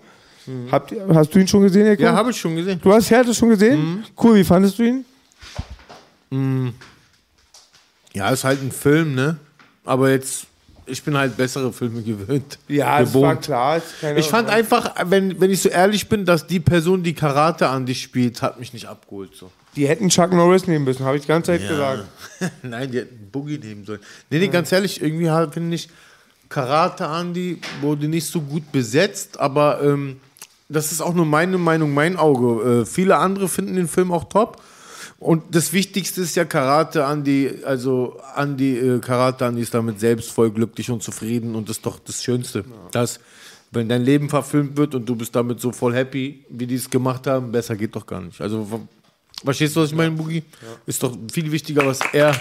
Habt 0.71 0.91
ihr, 0.91 1.07
hast 1.13 1.33
du 1.33 1.39
ihn 1.39 1.47
schon 1.47 1.63
gesehen, 1.63 1.87
Eko? 1.87 2.03
Ja, 2.03 2.13
habe 2.13 2.31
ich 2.31 2.37
schon 2.37 2.55
gesehen. 2.55 2.79
Du 2.81 2.93
hast 2.93 3.09
Härte 3.09 3.33
schon 3.33 3.49
gesehen? 3.49 4.05
Cool, 4.21 4.35
wie 4.35 4.43
fandest 4.43 4.77
du 4.77 4.83
ihn? 4.83 5.05
Mm. 6.29 6.69
Ja, 8.13 8.29
ist 8.29 8.43
halt 8.43 8.61
ein 8.61 8.71
Film, 8.71 9.15
ne? 9.15 9.37
Aber 9.83 10.11
jetzt, 10.11 10.45
ich 10.85 11.01
bin 11.03 11.17
halt 11.17 11.35
bessere 11.35 11.73
Filme 11.73 12.01
gewöhnt. 12.01 12.59
Ja, 12.67 13.01
es 13.01 13.09
gewohnt. 13.09 13.25
war 13.25 13.35
klar. 13.37 13.81
Ich 14.15 14.27
fand 14.27 14.49
einfach, 14.49 14.93
wenn, 15.05 15.39
wenn 15.41 15.49
ich 15.49 15.61
so 15.61 15.69
ehrlich 15.69 16.07
bin, 16.07 16.25
dass 16.25 16.45
die 16.45 16.59
Person, 16.59 17.01
die 17.01 17.13
Karate 17.13 17.67
an 17.67 17.85
dich 17.85 18.01
spielt, 18.01 18.41
hat 18.41 18.59
mich 18.59 18.71
nicht 18.71 18.85
abgeholt. 18.85 19.31
So. 19.35 19.51
Die 19.75 19.87
hätten 19.87 20.09
Chuck 20.09 20.31
Norris 20.31 20.67
nehmen 20.67 20.85
müssen, 20.85 21.05
habe 21.05 21.17
ich 21.17 21.23
die 21.23 21.27
ganze 21.27 21.51
Zeit 21.51 21.67
gesagt. 21.67 22.05
Nein, 22.63 22.91
die 22.91 22.99
hätten 22.99 23.29
Boogie 23.31 23.57
nehmen 23.57 23.85
sollen. 23.85 23.99
Nee, 24.29 24.39
nee, 24.39 24.47
ganz 24.47 24.71
ehrlich, 24.71 25.01
irgendwie 25.01 25.29
halt, 25.29 25.53
finde 25.53 25.75
ich, 25.75 25.89
Karate 26.49 27.05
Andy 27.05 27.59
wurde 27.81 28.07
nicht 28.07 28.27
so 28.27 28.41
gut 28.41 28.71
besetzt, 28.71 29.39
aber 29.39 29.81
ähm, 29.83 30.17
das 30.69 30.91
ist 30.91 31.01
auch 31.01 31.13
nur 31.13 31.25
meine 31.25 31.57
Meinung, 31.57 31.93
mein 31.93 32.17
Auge. 32.17 32.81
Äh, 32.81 32.85
viele 32.85 33.17
andere 33.17 33.47
finden 33.49 33.75
den 33.75 33.87
Film 33.87 34.11
auch 34.11 34.25
top. 34.25 34.61
Und 35.17 35.43
das 35.55 35.73
Wichtigste 35.73 36.21
ist 36.21 36.35
ja 36.35 36.45
Karate 36.45 37.03
Andy, 37.03 37.59
also 37.65 38.19
Andy, 38.35 38.77
äh, 38.77 38.99
Karate 38.99 39.45
Andy 39.45 39.61
ist 39.61 39.73
damit 39.73 39.99
selbst 39.99 40.31
voll 40.31 40.51
glücklich 40.51 40.91
und 40.91 41.03
zufrieden 41.03 41.55
und 41.55 41.69
das 41.69 41.77
ist 41.77 41.85
doch 41.85 41.99
das 41.99 42.21
Schönste. 42.21 42.65
Dass, 42.91 43.19
wenn 43.71 43.87
dein 43.87 44.03
Leben 44.03 44.29
verfilmt 44.29 44.77
wird 44.77 44.93
und 44.93 45.07
du 45.07 45.15
bist 45.15 45.35
damit 45.35 45.59
so 45.59 45.71
voll 45.71 45.95
happy, 45.95 46.43
wie 46.49 46.67
die 46.67 46.75
es 46.75 46.89
gemacht 46.89 47.27
haben, 47.27 47.51
besser 47.51 47.75
geht 47.75 47.95
doch 47.95 48.05
gar 48.05 48.21
nicht. 48.21 48.41
Also, 48.41 48.87
verstehst 49.43 49.75
du, 49.75 49.81
was 49.81 49.89
ich 49.89 49.95
meine, 49.95 50.11
Boogie? 50.11 50.43
Ist 50.85 51.01
doch 51.03 51.15
viel 51.31 51.51
wichtiger, 51.51 51.85
was 51.85 51.99
er 52.13 52.35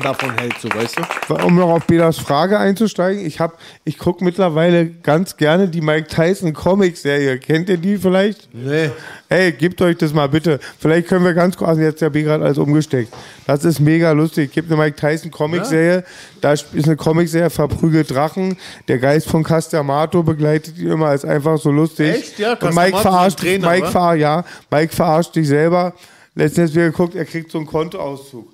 davon 0.00 0.36
hält, 0.38 0.54
so, 0.60 0.68
weißt 0.68 0.96
du? 1.28 1.34
Um 1.44 1.56
noch 1.56 1.68
auf 1.70 1.86
Belas 1.86 2.18
Frage 2.18 2.58
einzusteigen, 2.58 3.24
ich, 3.24 3.40
hab- 3.40 3.58
ich 3.84 3.98
gucke 3.98 4.24
mittlerweile 4.24 4.86
ganz 4.86 5.36
gerne 5.36 5.68
die 5.68 5.80
Mike 5.80 6.08
Tyson 6.08 6.52
Comic-Serie. 6.52 7.38
Kennt 7.38 7.68
ihr 7.68 7.76
die 7.76 7.96
vielleicht? 7.98 8.48
Nee. 8.54 8.90
Hey, 9.28 9.52
gebt 9.52 9.80
euch 9.82 9.96
das 9.96 10.12
mal 10.12 10.28
bitte. 10.28 10.58
Vielleicht 10.78 11.08
können 11.08 11.24
wir 11.24 11.34
ganz 11.34 11.56
kurz, 11.56 11.68
also 11.70 11.82
jetzt 11.82 12.02
der 12.02 12.10
B 12.10 12.22
gerade 12.22 12.44
alles 12.44 12.58
umgesteckt. 12.58 13.12
Das 13.46 13.64
ist 13.64 13.78
mega 13.80 14.10
lustig. 14.12 14.52
Gibt 14.52 14.70
eine 14.72 14.80
Mike 14.82 14.96
Tyson 14.96 15.30
Comic-Serie. 15.30 16.04
Da 16.40 16.52
ist 16.52 16.66
eine 16.74 16.96
Comic-Serie, 16.96 17.50
verprügelt 17.50 18.10
Drachen. 18.10 18.56
Der 18.88 18.98
Geist 18.98 19.28
von 19.28 19.44
Castamato 19.44 20.22
begleitet 20.22 20.78
ihn 20.78 20.88
immer, 20.90 21.14
ist 21.14 21.24
einfach 21.24 21.58
so 21.58 21.70
lustig. 21.70 22.14
Echt? 22.16 22.38
Ja, 22.38 22.54
Und 22.54 22.74
Mike 22.74 22.98
verarscht, 22.98 23.38
Trainer, 23.40 23.70
Mike, 23.70 23.86
ver, 23.86 24.14
ja, 24.14 24.44
Mike 24.70 24.94
verarscht 24.94 25.36
dich 25.36 25.46
selber. 25.48 25.94
Letztens 26.34 26.72
wieder 26.74 26.86
geguckt, 26.86 27.14
er 27.14 27.24
kriegt 27.24 27.50
so 27.50 27.58
einen 27.58 27.66
Kontoauszug. 27.66 28.48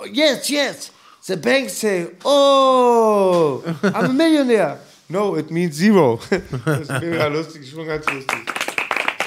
Oh, 0.00 0.06
yes, 0.06 0.48
yes. 0.48 0.90
The 1.26 1.36
bank 1.36 1.68
say, 1.68 2.06
oh, 2.24 3.62
I'm 3.82 4.10
a 4.10 4.12
millionaire. 4.12 4.78
No, 5.12 5.34
it 5.34 5.50
means 5.50 5.76
zero. 5.76 6.20
das 6.30 6.82
ist 6.82 6.90
mega 7.00 7.26
lustig, 7.26 7.68
schon 7.68 7.84
ganz 7.84 8.06
lustig. 8.06 8.38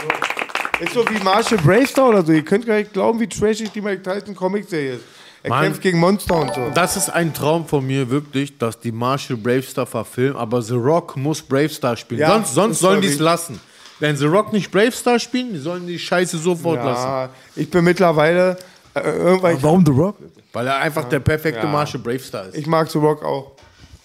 So. 0.02 0.84
Ist 0.86 0.94
so 0.94 1.06
wie 1.10 1.22
Marshall 1.22 1.58
Bravestar 1.58 2.08
oder 2.08 2.26
so. 2.26 2.32
Ihr 2.32 2.46
könnt 2.46 2.66
gar 2.66 2.78
nicht 2.78 2.94
glauben, 2.94 3.20
wie 3.20 3.28
trashig 3.28 3.70
die 3.70 3.82
Mike 3.82 4.02
Tyson 4.02 4.34
Comic-Serie 4.34 4.94
ist. 4.94 5.04
Er 5.44 5.50
Mann. 5.50 5.64
kämpft 5.66 5.82
gegen 5.82 6.00
Monster 6.00 6.36
und 6.40 6.54
so. 6.56 6.72
Das 6.74 6.96
ist 6.96 7.10
ein 7.10 7.34
Traum 7.34 7.68
von 7.68 7.86
mir, 7.86 8.10
wirklich, 8.10 8.58
dass 8.58 8.80
die 8.80 8.94
Marshall 8.94 9.36
Bravestar 9.36 9.86
verfilmen, 9.86 10.38
aber 10.38 10.62
The 10.62 10.76
Rock 10.76 11.18
muss 11.18 11.42
Bravestar 11.42 11.98
spielen. 11.98 12.22
Ja, 12.22 12.30
sonst 12.30 12.54
sonst 12.54 12.80
sollen 12.80 13.02
die 13.02 13.10
es 13.10 13.20
lassen. 13.20 13.60
Wenn 14.00 14.16
The 14.16 14.26
Rock 14.26 14.54
nicht 14.54 14.72
Bravestar 14.72 15.20
spielen, 15.20 15.52
die 15.52 15.60
sollen 15.60 15.86
die 15.86 16.00
Scheiße 16.00 16.38
sofort 16.38 16.82
lassen. 16.82 17.08
Ja, 17.08 17.30
ich 17.58 17.70
bin 17.70 17.84
mittlerweile 17.84 18.58
irgendwann. 18.96 19.62
Warum 19.64 19.86
The 19.86 19.92
Rock? 19.92 20.18
Weil 20.52 20.68
er 20.68 20.78
einfach 20.78 21.06
der 21.06 21.20
perfekte 21.20 21.62
Ja. 21.66 21.72
Marshall 21.72 22.02
Bravestar 22.02 22.48
ist. 22.48 22.56
Ich 22.58 22.68
mag 22.68 22.90
The 22.90 22.98
Rock 23.00 23.24
auch. 23.24 23.52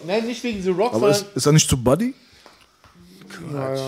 Nein, 0.06 0.26
nicht 0.26 0.42
wegen 0.44 0.62
The 0.62 0.70
Rock, 0.70 0.94
Aber 0.94 1.10
ist, 1.10 1.26
ist 1.34 1.46
er 1.46 1.52
nicht 1.52 1.68
zu 1.68 1.76
Buddy? 1.76 2.14
Quatsch. 3.28 3.80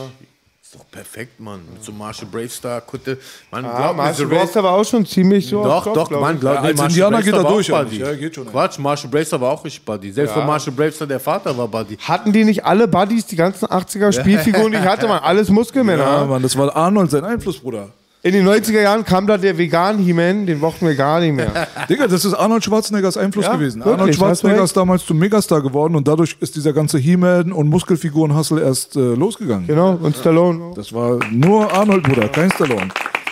Ist 0.63 0.75
doch 0.79 0.89
perfekt, 0.91 1.41
Mann. 1.41 1.61
Mit 1.73 1.83
so 1.83 1.91
Marshall 1.91 2.29
Bravestar, 2.31 2.81
Kutte. 2.83 3.19
Man 3.51 3.65
Ah, 3.65 3.77
glaubt 3.77 3.97
mir, 3.97 4.03
Marshall 4.05 4.27
Bravestar 4.27 4.63
war 4.63 4.73
auch 4.75 4.85
schon 4.85 5.05
ziemlich 5.05 5.49
so. 5.49 5.65
Doch, 5.65 5.83
Top, 5.83 5.95
doch, 5.95 6.09
glaub 6.09 6.21
man 6.21 6.39
glaubt 6.39 6.57
Ja, 6.59 6.63
als 6.63 6.77
Marshall 6.77 6.91
Indianer 6.91 7.23
geht 7.23 7.33
Bravestar 7.33 7.41
er 7.41 7.45
war 7.45 7.85
durch. 7.85 7.99
Buddy. 7.99 7.99
Ja, 8.13 8.15
geht 8.15 8.35
schon. 8.37 8.47
Quatsch, 8.47 8.79
Marshall 8.79 9.11
Bravestar 9.11 9.41
war 9.41 9.51
auch 9.53 9.65
richtig 9.65 9.85
Buddy. 9.85 10.13
Selbst 10.13 10.35
Ja. 10.37 10.41
für 10.43 10.47
Marshall 10.47 10.73
Bravestar, 10.73 11.09
der 11.09 11.19
Vater 11.19 11.57
war 11.59 11.67
Buddy. 11.67 11.97
Hatten 11.97 12.33
die 12.33 12.45
nicht 12.45 12.65
alle 12.65 12.87
Buddies, 12.87 13.27
die 13.27 13.35
ganzen 13.37 13.67
80er 13.67 14.13
Spielfiguren, 14.13 14.71
die 14.71 14.79
ich 14.79 14.85
hatte, 14.85 15.09
man, 15.09 15.19
alles 15.21 15.49
Muskelmänner. 15.49 16.05
Ja, 16.05 16.19
Ja, 16.21 16.25
Mann, 16.27 16.43
das 16.43 16.57
war 16.57 16.75
Arnold 16.77 17.11
sein 17.11 17.25
Einflussbruder. 17.25 17.89
In 18.23 18.33
den 18.35 18.47
90er 18.47 18.83
Jahren 18.83 19.03
kam 19.05 19.27
da 19.27 19.39
der 19.39 19.57
vegan 19.57 19.97
He-Man, 19.99 20.45
den 20.45 20.61
mochten 20.61 20.87
wir 20.87 20.95
gar 20.95 21.21
nicht 21.21 21.35
mehr. 21.35 21.67
Digga, 21.89 22.07
das 22.07 22.27
ist 22.27 22.35
Arnold 22.35 22.63
Schwarzeneggers 22.63 23.17
Einfluss 23.17 23.47
Ja, 23.47 23.55
gewesen. 23.55 23.79
wirklich, 23.81 23.95
Arnold 23.99 24.15
Schwarzenegger 24.15 24.63
ist 24.65 24.77
damals 24.77 25.07
zum 25.07 25.19
Megastar 25.19 25.63
geworden 25.63 25.95
und 25.97 26.07
dadurch 26.07 26.37
ist 26.41 26.55
dieser 26.55 26.75
ganze 26.75 26.99
He-Man 26.99 27.51
und 27.51 27.69
Muskelfiguren-Hustle 27.71 28.61
erst 28.61 28.95
äh, 28.97 29.01
losgegangen. 29.15 29.67
Genau, 29.67 29.99
und 30.03 30.15
Stallone. 30.17 30.73
Das 30.75 30.93
war 30.93 31.19
nur 31.31 31.73
Arnold, 31.73 32.03
Bruder, 32.03 32.29
kein 32.29 32.51
Stallone. 32.51 32.89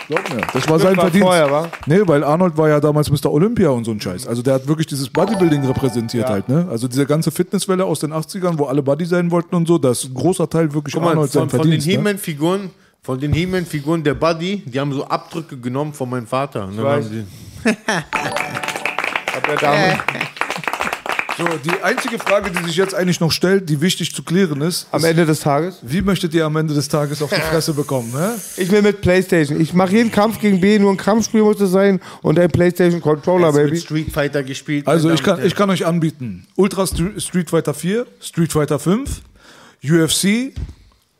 Glaub 0.07 0.27
mir. 0.33 0.41
Das 0.53 0.67
war 0.67 0.79
sein 0.79 0.97
war 0.97 1.03
Verdienst. 1.03 1.27
vorher, 1.27 1.51
wa? 1.51 1.69
Nee, 1.85 1.99
weil 2.05 2.23
Arnold 2.23 2.57
war 2.57 2.67
ja 2.69 2.79
damals 2.79 3.11
Mr. 3.11 3.31
Olympia 3.31 3.69
und 3.69 3.83
so 3.85 3.91
ein 3.91 4.01
Scheiß. 4.01 4.25
Also 4.25 4.41
der 4.41 4.55
hat 4.55 4.67
wirklich 4.67 4.87
dieses 4.87 5.07
Bodybuilding 5.07 5.63
repräsentiert 5.67 6.23
Ja. 6.23 6.29
halt, 6.33 6.49
ne? 6.49 6.67
Also 6.71 6.87
diese 6.87 7.05
ganze 7.05 7.29
Fitnesswelle 7.29 7.85
aus 7.85 7.99
den 7.99 8.11
80ern, 8.11 8.57
wo 8.57 8.65
alle 8.65 8.81
Buddy 8.81 9.05
sein 9.05 9.29
wollten 9.29 9.53
und 9.53 9.67
so, 9.67 9.77
das 9.77 9.99
ist 10.05 10.09
ein 10.09 10.13
großer 10.15 10.49
Teil 10.49 10.73
wirklich 10.73 10.95
Guck 10.95 11.03
mal, 11.03 11.11
Arnold 11.11 11.31
sein 11.31 11.41
von, 11.41 11.49
von 11.49 11.57
den 11.59 11.79
Verdienst. 11.79 11.85
ne? 11.87 11.93
He-Man-Figuren, 11.93 12.71
von 13.01 13.19
den 13.19 13.33
He-Man-Figuren 13.33 14.03
der 14.03 14.13
Buddy, 14.13 14.63
die 14.65 14.79
haben 14.79 14.93
so 14.93 15.05
Abdrücke 15.07 15.57
genommen 15.57 15.93
von 15.93 16.09
meinem 16.09 16.27
Vater. 16.27 16.65
Und 16.67 16.77
dann 16.77 16.85
weiß. 16.85 17.05
haben 17.05 17.27
Hab 19.33 19.47
ja 19.47 19.55
damals, 19.55 19.99
So, 21.37 21.45
die 21.63 21.81
einzige 21.81 22.19
Frage, 22.19 22.51
die 22.51 22.63
sich 22.65 22.75
jetzt 22.75 22.93
eigentlich 22.93 23.21
noch 23.21 23.31
stellt, 23.31 23.69
die 23.69 23.79
wichtig 23.79 24.13
zu 24.13 24.23
klären 24.23 24.59
ist, 24.61 24.87
am 24.91 24.99
ist, 24.99 25.05
Ende 25.05 25.25
des 25.25 25.39
Tages. 25.39 25.77
wie 25.81 26.01
möchtet 26.01 26.33
ihr 26.33 26.43
am 26.45 26.55
Ende 26.57 26.73
des 26.73 26.89
Tages 26.89 27.21
auf 27.21 27.29
die 27.29 27.39
Fresse 27.51 27.73
bekommen? 27.73 28.11
Ne? 28.11 28.35
Ich 28.57 28.69
will 28.69 28.81
mit 28.81 28.99
Playstation. 28.99 29.61
Ich 29.61 29.73
mache 29.73 29.93
jeden 29.93 30.11
Kampf 30.11 30.39
gegen 30.39 30.59
B, 30.59 30.77
nur 30.79 30.91
ein 30.91 30.97
Kampfspiel 30.97 31.41
muss 31.41 31.61
es 31.61 31.71
sein 31.71 32.01
und 32.21 32.37
ein 32.37 32.49
Playstation 32.51 32.99
Controller, 32.99 33.47
Jetzt 33.47 33.55
wird 33.55 33.67
Baby. 33.69 33.79
Street 33.79 34.11
Fighter 34.11 34.43
gespielt. 34.43 34.85
Also 34.87 35.09
ich 35.11 35.23
kann, 35.23 35.45
ich 35.45 35.55
kann 35.55 35.69
euch 35.69 35.85
anbieten 35.85 36.45
Ultra 36.55 36.83
Str- 36.83 37.17
Street 37.21 37.49
Fighter 37.49 37.73
4, 37.73 38.05
Street 38.19 38.51
Fighter 38.51 38.77
5, 38.79 39.21
UFC 39.81 40.51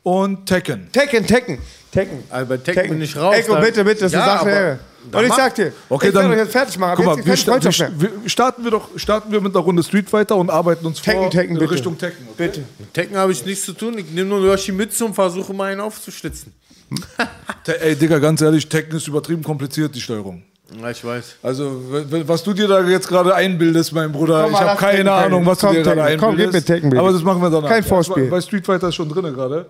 und 0.09 0.45
Tekken. 0.45 0.89
Tekken, 0.91 1.25
Tekken, 1.25 1.59
Tekken. 1.91 2.23
Herren. 2.29 2.47
bei 2.47 2.57
Tekken 2.57 2.89
bin 2.89 3.01
ich 3.01 3.15
raus. 3.15 3.35
Eko, 3.35 3.55
bitte, 3.55 3.83
bitte, 3.83 4.01
das 4.01 4.11
Ja, 4.11 4.35
ist 4.35 4.41
eine 4.41 4.51
Sache. 4.51 4.79
Und 5.11 5.25
ich 5.25 5.33
sag 5.33 5.55
dir, 5.55 5.71
Okay, 5.87 6.07
ich 6.07 6.13
dann 6.13 6.23
werde 6.23 6.35
euch 6.35 6.45
jetzt 6.45 6.51
fertig 6.51 6.77
machen. 6.77 6.95
Guck 6.97 7.05
mal, 7.05 7.25
wir, 7.25 7.35
sta 7.37 7.59
wir, 7.61 8.29
starten 8.29 8.63
wir 8.63 8.71
doch 8.71 8.89
starten 8.97 9.31
wir 9.31 9.41
mit 9.41 9.55
einer 9.55 9.63
Runde 9.63 9.81
Street 9.81 10.09
Fighter 10.09 10.35
und 10.35 10.49
arbeiten 10.49 10.85
uns 10.85 11.01
Tekken, 11.01 11.21
vor 11.21 11.31
Tekken, 11.31 11.55
in 11.55 11.59
bitte. 11.59 11.71
Richtung 11.73 11.97
Tekken. 11.97 12.27
Okay? 12.33 12.47
Bitte. 12.47 12.63
Mit 12.77 12.93
Tekken 12.93 13.17
habe 13.17 13.31
ich 13.31 13.45
nichts 13.45 13.65
zu 13.65 13.73
tun. 13.73 13.97
Ich 13.97 14.11
nehme 14.11 14.29
nur 14.29 14.45
Yoshi 14.45 14.71
mit 14.71 14.99
und 15.01 15.13
versuche 15.13 15.53
mal 15.53 15.71
einen 15.71 15.81
aufzuschlitzen. 15.81 16.53
Ey, 17.81 17.95
Digga, 17.95 18.19
ganz 18.19 18.41
ehrlich, 18.41 18.67
Tekken 18.67 18.97
ist 18.97 19.07
übertrieben 19.07 19.43
kompliziert, 19.43 19.93
die 19.95 20.01
Steuerung. 20.01 20.43
Ja, 20.79 20.89
ich 20.89 21.03
weiß. 21.03 21.35
Also, 21.41 21.81
was 22.27 22.43
du 22.43 22.53
dir 22.53 22.67
da 22.67 22.81
jetzt 22.81 23.07
gerade 23.07 23.33
einbildest, 23.33 23.93
mein 23.93 24.11
Bruder, 24.11 24.43
mal, 24.43 24.51
ich 24.51 24.59
habe 24.59 24.79
keine 24.79 24.95
Tekken, 24.97 25.07
Ahnung, 25.09 25.45
was 25.45 25.59
komm, 25.59 25.69
du 25.69 25.75
dir 25.77 25.83
gerade 25.83 26.01
Tekken. 26.01 26.19
Komm, 26.19 26.29
einbildest. 26.29 26.53
gib 26.53 26.69
mir 26.69 26.75
Tekken, 26.75 26.89
Baby. 26.91 26.99
Aber 26.99 27.11
das 27.13 27.23
machen 27.23 27.41
wir 27.41 27.49
danach. 27.49 27.69
Kein 27.69 27.83
Vorspiel. 27.83 28.25
Bei 28.25 28.41
Street 28.41 28.65
Fighter 28.65 28.89
ist 28.89 28.95
schon 28.95 29.09
drin 29.09 29.33
gerade. 29.33 29.65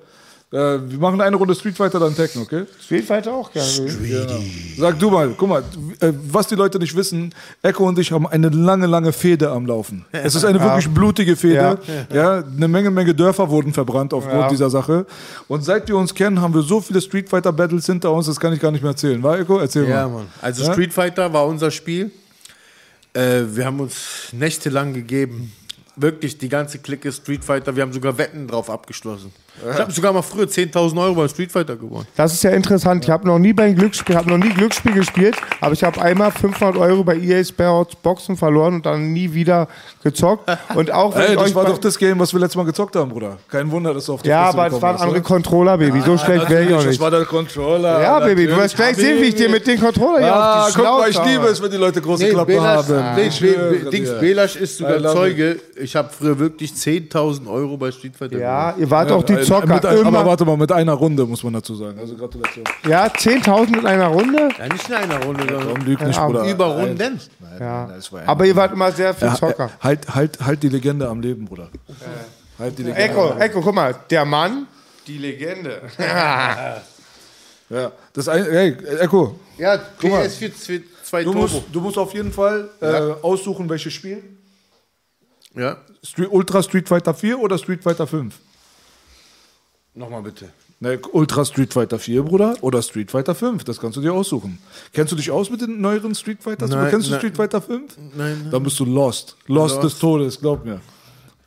Äh, 0.51 0.79
wir 0.89 0.97
machen 0.97 1.21
eine 1.21 1.35
Runde 1.35 1.53
Street 1.53 1.77
Fighter, 1.77 1.99
dann 1.99 2.15
Tekken, 2.15 2.41
okay? 2.41 2.63
Street 2.83 3.05
Fighter 3.05 3.31
auch 3.33 3.51
gerne. 3.51 3.69
Genau. 4.01 4.39
Sag 4.79 4.97
du 4.97 5.11
mal, 5.11 5.29
guck 5.37 5.47
mal, 5.47 5.63
äh, 5.99 6.11
was 6.31 6.47
die 6.47 6.55
Leute 6.55 6.79
nicht 6.79 6.95
wissen, 6.95 7.31
Echo 7.61 7.87
und 7.87 7.99
ich 7.99 8.11
haben 8.11 8.25
eine 8.25 8.49
lange, 8.49 8.87
lange 8.87 9.13
Fehde 9.13 9.51
am 9.51 9.67
Laufen. 9.67 10.05
Es 10.11 10.33
ist 10.33 10.43
eine 10.45 10.57
Ja. 10.57 10.63
wirklich 10.63 10.89
blutige 10.91 11.35
Fehde. 11.35 11.77
Ja. 12.09 12.15
Ja. 12.15 12.43
eine 12.43 12.67
Menge, 12.67 12.89
Menge 12.89 13.13
Dörfer 13.13 13.47
wurden 13.47 13.73
verbrannt 13.73 14.11
aufgrund 14.11 14.41
Ja. 14.41 14.49
dieser 14.49 14.71
Sache. 14.71 15.05
Und 15.47 15.63
seit 15.63 15.87
wir 15.87 15.95
uns 15.97 16.15
kennen, 16.15 16.41
haben 16.41 16.55
wir 16.55 16.63
so 16.63 16.81
viele 16.81 16.99
Street 16.99 17.29
Fighter 17.29 17.53
Battles 17.53 17.85
hinter 17.85 18.11
uns, 18.11 18.25
das 18.25 18.39
kann 18.39 18.51
ich 18.51 18.59
gar 18.59 18.71
nicht 18.71 18.81
mehr 18.81 18.91
erzählen. 18.91 19.21
War 19.21 19.37
Echo? 19.37 19.59
Erzähl 19.59 19.87
Ja, 19.87 20.07
mal. 20.07 20.17
Mann. 20.19 20.27
Also 20.41 20.63
Ja? 20.63 20.73
Street 20.73 20.91
Fighter 20.93 21.31
war 21.31 21.45
unser 21.45 21.69
Spiel. 21.69 22.09
Äh, 23.13 23.41
wir 23.53 23.65
haben 23.65 23.79
uns 23.79 24.29
nächtelang 24.31 24.93
gegeben. 24.93 25.51
Wirklich 25.95 26.37
die 26.37 26.49
ganze 26.49 26.79
Clique 26.79 27.11
Street 27.11 27.43
Fighter. 27.43 27.75
Wir 27.75 27.83
haben 27.83 27.93
sogar 27.93 28.17
Wetten 28.17 28.47
drauf 28.47 28.69
abgeschlossen. 28.69 29.31
Ich 29.73 29.79
habe 29.79 29.91
sogar 29.91 30.13
mal 30.13 30.21
früher 30.21 30.45
10.000 30.45 31.01
Euro 31.01 31.15
beim 31.15 31.29
Street 31.29 31.51
Fighter 31.51 31.75
gewonnen. 31.75 32.05
Das 32.15 32.33
ist 32.33 32.43
ja 32.43 32.51
interessant. 32.51 33.03
Ich 33.03 33.09
habe 33.09 33.27
noch 33.27 33.39
nie 33.39 33.53
beim 33.53 33.75
Glücksspiel, 33.75 34.15
habe 34.15 34.29
noch 34.29 34.37
nie 34.37 34.49
Glücksspiel 34.53 34.93
gespielt, 34.93 35.35
aber 35.61 35.73
ich 35.73 35.83
habe 35.83 36.01
einmal 36.01 36.31
500 36.31 36.77
Euro 36.77 37.03
bei 37.03 37.15
EA 37.17 37.43
Sports 37.43 37.95
Boxen 37.95 38.37
verloren 38.37 38.75
und 38.75 38.85
dann 38.85 39.11
nie 39.13 39.33
wieder 39.33 39.67
gezockt. 40.03 40.49
Und 40.75 40.91
auch 40.91 41.15
wenn 41.15 41.21
Ey, 41.29 41.35
das 41.35 41.43
euch 41.45 41.55
war 41.55 41.63
bei- 41.63 41.69
doch 41.71 41.77
das 41.77 41.97
Game, 41.97 42.19
was 42.19 42.31
wir 42.33 42.39
letztes 42.39 42.55
Mal 42.57 42.65
gezockt 42.65 42.95
haben, 42.95 43.09
Bruder. 43.09 43.37
Kein 43.49 43.69
Wunder, 43.71 43.93
dass 43.93 44.05
du 44.05 44.13
auf 44.13 44.21
die 44.21 44.29
ja, 44.29 44.45
Fresse 44.51 44.57
aber 44.59 44.75
es 44.75 44.81
waren 44.81 44.95
andere 44.95 45.09
oder? 45.11 45.21
Controller, 45.21 45.77
Baby. 45.77 46.01
So 46.01 46.13
Ah, 46.13 46.17
schlecht 46.17 46.49
wäre 46.49 46.63
ich 46.63 46.73
auch 46.73 46.77
nicht. 46.77 46.89
Das 46.91 46.99
war 46.99 47.11
der 47.11 47.25
Controller. 47.25 48.01
Ja, 48.01 48.19
Baby, 48.19 48.47
du 48.47 48.55
wirst 48.57 48.75
gleich 48.75 48.95
sehen, 48.95 49.21
wie 49.21 49.25
ich 49.27 49.35
dir 49.35 49.49
mit 49.49 49.65
den 49.67 49.79
Controller 49.79 50.19
hier 50.19 50.33
Ah, 50.33 50.63
auf 50.63 50.67
die 50.71 50.75
guck 50.75 50.85
mal, 50.85 51.09
ich 51.09 51.23
liebe 51.25 51.45
es, 51.47 51.61
wenn 51.61 51.71
die 51.71 51.77
Leute 51.77 52.01
große 52.01 52.23
Nee, 52.23 52.29
Klappe 52.29 52.53
Belasch, 52.53 52.87
haben. 52.89 53.15
nee, 53.15 53.29
Be 53.39 53.89
Dings. 53.91 54.09
Belasch 54.19 54.55
ist 54.55 54.79
I 54.79 54.83
sogar 54.83 55.13
Zeuge. 55.13 55.59
Ich 55.75 55.95
habe 55.95 56.09
früher 56.17 56.37
wirklich 56.39 56.71
10.000 56.73 57.47
Euro 57.49 57.77
bei 57.77 57.91
Street 57.91 58.15
Fighter 58.15 58.37
Ja, 58.37 58.71
gewonnen. 58.71 58.83
ihr 58.83 58.91
wart 58.91 59.11
auch 59.11 59.23
die 59.23 59.39
Zocker. 59.49 59.73
Mit 59.75 59.85
ein, 59.85 60.05
aber 60.05 60.25
warte 60.25 60.45
mal, 60.45 60.57
mit 60.57 60.71
einer 60.71 60.93
Runde 60.93 61.25
muss 61.25 61.43
man 61.43 61.53
dazu 61.53 61.75
sagen. 61.75 61.99
Also 61.99 62.15
Gratulation. 62.15 62.63
Ja, 62.87 63.05
10.000 63.07 63.79
in 63.79 63.85
einer 63.85 64.07
Runde? 64.07 64.49
Ja, 64.57 64.67
nicht 64.67 64.87
in 64.87 64.95
einer 64.95 65.23
Runde, 65.23 65.43
nicht, 65.85 66.01
Ja, 66.15 66.25
Bruder. 66.27 66.43
über 66.49 66.65
Runden. 66.77 67.19
Ja. 67.59 67.89
Aber 68.25 68.45
ihr 68.45 68.55
wart 68.55 68.73
immer 68.73 68.91
sehr 68.91 69.13
viel 69.13 69.27
Ja, 69.27 69.35
Zocker. 69.35 69.65
äh, 69.65 69.83
halt, 69.83 70.15
halt, 70.15 70.39
halt 70.39 70.63
die 70.63 70.69
Legende 70.69 71.07
am 71.09 71.19
Leben, 71.21 71.45
Bruder. 71.45 71.69
Halt 72.57 72.77
die 72.77 72.83
Legende. 72.83 73.01
Echo. 73.01 73.33
Echo, 73.39 73.61
guck 73.61 73.75
mal, 73.75 73.95
der 74.09 74.25
Mann, 74.25 74.67
die 75.07 75.17
Legende. 75.17 75.81
Ja, 77.71 77.91
das 78.13 78.27
ein, 78.27 78.45
hey, 78.45 78.75
Echo. 78.99 79.39
Ja, 79.57 79.77
Guck 80.01 80.09
mal. 80.09 80.25
PS4 80.25 80.81
2 81.03 81.23
Du 81.23 81.31
Turbo. 81.33 81.39
musst, 81.41 81.61
du 81.71 81.81
musst 81.81 81.97
auf 81.99 82.13
jeden 82.15 82.31
Fall 82.31 82.67
äh, 82.81 82.87
aussuchen, 83.21 83.69
welches 83.69 83.93
Spiel. 83.93 84.23
Ja, 85.55 85.77
Street, 86.03 86.29
Ultra 86.31 86.63
Street 86.63 86.87
Fighter 86.87 87.13
4 87.13 87.37
oder 87.39 87.59
Street 87.59 87.83
Fighter 87.83 88.07
5? 88.07 88.33
Nochmal 89.93 90.21
bitte. 90.21 90.49
Ne, 90.81 90.97
Ultra 91.11 91.43
Street 91.43 91.73
Fighter 91.73 91.99
4, 91.99 92.23
Bruder, 92.23 92.55
oder 92.61 92.81
Street 92.81 93.11
Fighter 93.11 93.35
5, 93.35 93.65
das 93.65 93.81
kannst 93.81 93.97
du 93.97 94.01
dir 94.01 94.13
aussuchen. 94.13 94.59
Kennst 94.93 95.11
du 95.11 95.17
dich 95.17 95.29
aus 95.29 95.49
mit 95.49 95.59
den 95.59 95.81
neueren 95.81 96.15
Street 96.15 96.41
Fighters? 96.41 96.69
Nein, 96.69 96.89
Kennst 96.89 97.07
du 97.07 97.11
nein. 97.11 97.19
Street 97.19 97.35
Fighter 97.35 97.61
5? 97.61 97.97
Nein, 98.15 98.47
Dann 98.49 98.63
bist 98.63 98.79
du 98.79 98.85
lost. 98.85 99.35
Lost, 99.47 99.75
Lost. 99.75 99.83
des 99.83 99.99
Todes, 99.99 100.39
glaub 100.39 100.63
mir. 100.63 100.79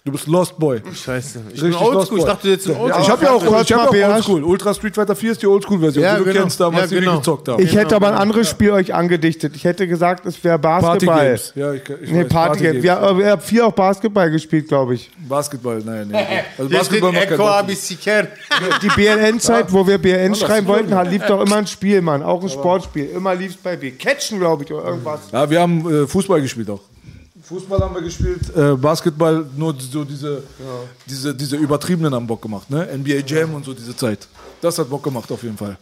Du 0.05 0.11
bist 0.11 0.27
Lost 0.27 0.59
Boy. 0.59 0.83
Scheiße. 0.93 1.39
Ich 1.55 1.63
Richtig 1.63 1.79
bin 1.79 1.87
oldschool. 1.87 2.19
Ich 2.19 2.25
dachte 2.25 2.49
jetzt 2.49 2.67
Ja, 2.67 2.75
oldschool. 2.77 3.03
ich 3.03 3.09
habe 3.09 3.25
ja 3.25 3.31
auch, 3.31 3.43
ich 3.63 3.73
hab 3.73 3.95
ja 3.95 4.09
auch. 4.09 4.15
Oldschool. 4.17 4.43
Ultra 4.43 4.75
Street 4.75 4.97
Fighter 4.97 5.15
4 5.15 5.31
ist 5.31 5.43
die 5.43 5.47
Oldschool-Version, 5.47 6.03
Ja, 6.03 6.15
die 6.15 6.19
du 6.19 6.25
genau. 6.25 6.41
kennst 6.41 6.59
damals, 6.59 6.83
Ja, 6.83 6.87
die 6.89 6.95
wir 6.95 7.01
genau. 7.03 7.19
gezockt 7.19 7.49
haben. 7.49 7.63
Ich 7.63 7.77
hätte 7.77 7.95
aber 7.95 8.09
ein 8.09 8.15
anderes 8.15 8.51
Spiel 8.51 8.73
euch 8.73 8.93
angedichtet. 8.93 9.55
Ich 9.55 9.63
hätte 9.63 9.87
gesagt, 9.87 10.27
es 10.27 10.43
wäre 10.43 10.59
Basketball. 10.59 11.15
Partygames. 11.19 11.53
Ja, 11.55 11.73
ich, 11.73 11.83
ich 12.03 12.11
Nee, 12.11 12.25
Partygames. 12.25 12.83
Wir, 12.83 13.01
äh, 13.01 13.17
wir 13.19 13.31
haben 13.31 13.43
vier 13.43 13.65
auch 13.65 13.73
Basketball 13.73 14.29
gespielt, 14.29 14.67
glaube 14.67 14.97
ich. 14.97 15.09
Basketball, 15.29 15.81
nein, 15.85 16.09
nein. 16.11 16.27
Also 16.59 16.69
Basketball 16.77 17.13
macht 17.13 17.29
keinen. 18.01 18.29
Die 18.83 18.89
BLN-Zeit, 18.89 19.73
wo 19.73 19.87
wir 19.87 19.99
BLN 19.99 20.35
schreiben 20.35 20.67
wollten, 20.67 21.11
lief 21.11 21.25
doch 21.27 21.41
immer 21.41 21.59
ein 21.59 21.67
Spiel, 21.69 22.01
Mann. 22.03 22.25
Auch 22.25 22.43
ein 22.43 22.49
Sportspiel. 22.49 23.09
Immer 23.11 23.37
lief 23.37 23.53
es 23.53 23.57
bei 23.57 23.77
B. 23.77 23.93
Catchen, 23.93 24.41
glaube 24.41 24.65
ich, 24.65 24.73
oder 24.73 24.85
irgendwas. 24.85 25.21
Ja, 25.31 25.49
wir 25.49 25.61
haben 25.61 26.03
äh, 26.03 26.07
Fußball 26.09 26.43
gespielt 26.43 26.71
auch. 26.71 26.81
Fußball 27.43 27.81
haben 27.81 27.95
wir 27.95 28.03
gespielt, 28.03 28.55
äh, 28.57 28.75
Basketball, 28.77 29.45
nur 29.57 29.75
so 29.79 30.05
diese, 30.05 30.43
diese, 31.09 31.35
diese 31.35 31.57
übertriebenen 31.57 32.15
haben 32.15 32.27
Bock 32.27 32.41
gemacht, 32.41 32.71
ne? 32.71 32.89
NBA 32.97 33.27
Jam 33.27 33.55
und 33.55 33.65
so 33.65 33.75
diese 33.75 33.97
Zeit. 33.97 34.29
Das 34.61 34.79
hat 34.79 34.89
Bock 34.89 35.03
gemacht 35.03 35.31
auf 35.31 35.43
jeden 35.43 35.57
Fall. 35.57 35.77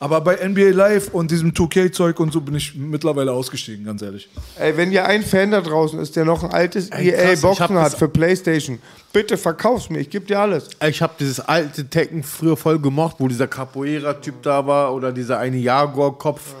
Aber 0.00 0.20
bei 0.20 0.36
NBA 0.36 0.70
Live 0.70 1.08
und 1.14 1.30
diesem 1.30 1.52
2K-Zeug 1.52 2.18
und 2.18 2.32
so 2.32 2.40
bin 2.40 2.56
ich 2.56 2.74
mittlerweile 2.74 3.32
ausgestiegen, 3.32 3.84
ganz 3.84 4.02
ehrlich. 4.02 4.28
Ey, 4.58 4.76
wenn 4.76 4.90
ihr 4.90 5.06
ein 5.06 5.22
Fan 5.22 5.52
da 5.52 5.60
draußen 5.60 5.98
ist, 6.00 6.16
der 6.16 6.24
noch 6.24 6.42
ein 6.42 6.50
altes 6.50 6.90
Ey, 6.90 7.10
krass, 7.10 7.20
ich 7.22 7.44
EA-Boxen 7.44 7.76
hab 7.76 7.84
hat 7.84 7.94
für 7.94 8.08
Playstation, 8.08 8.80
bitte 9.12 9.36
verkauf's 9.38 9.88
mir, 9.90 10.00
ich 10.00 10.10
geb 10.10 10.26
dir 10.26 10.40
alles. 10.40 10.68
Ich 10.86 11.00
habe 11.00 11.14
dieses 11.18 11.40
alte 11.40 11.88
Tekken 11.88 12.24
früher 12.24 12.56
voll 12.56 12.80
gemocht, 12.80 13.16
wo 13.18 13.28
dieser 13.28 13.46
Capoeira-Typ 13.46 14.42
da 14.42 14.66
war 14.66 14.92
oder 14.92 15.12
dieser 15.12 15.38
eine 15.38 15.58
Jaguar-Kopf. 15.58 16.54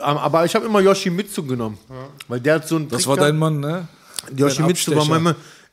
Aber 0.00 0.44
ich 0.44 0.54
habe 0.54 0.66
immer 0.66 0.80
Yoshimitsu 0.80 1.42
genommen. 1.44 1.78
Weil 2.28 2.40
der 2.40 2.54
hat 2.56 2.68
so 2.68 2.76
einen 2.76 2.88
Das 2.88 3.06
war 3.06 3.16
dein 3.16 3.36
Mann, 3.36 3.60
ne? 3.60 3.86
Yoshimitsu 4.36 4.94
war 4.96 5.04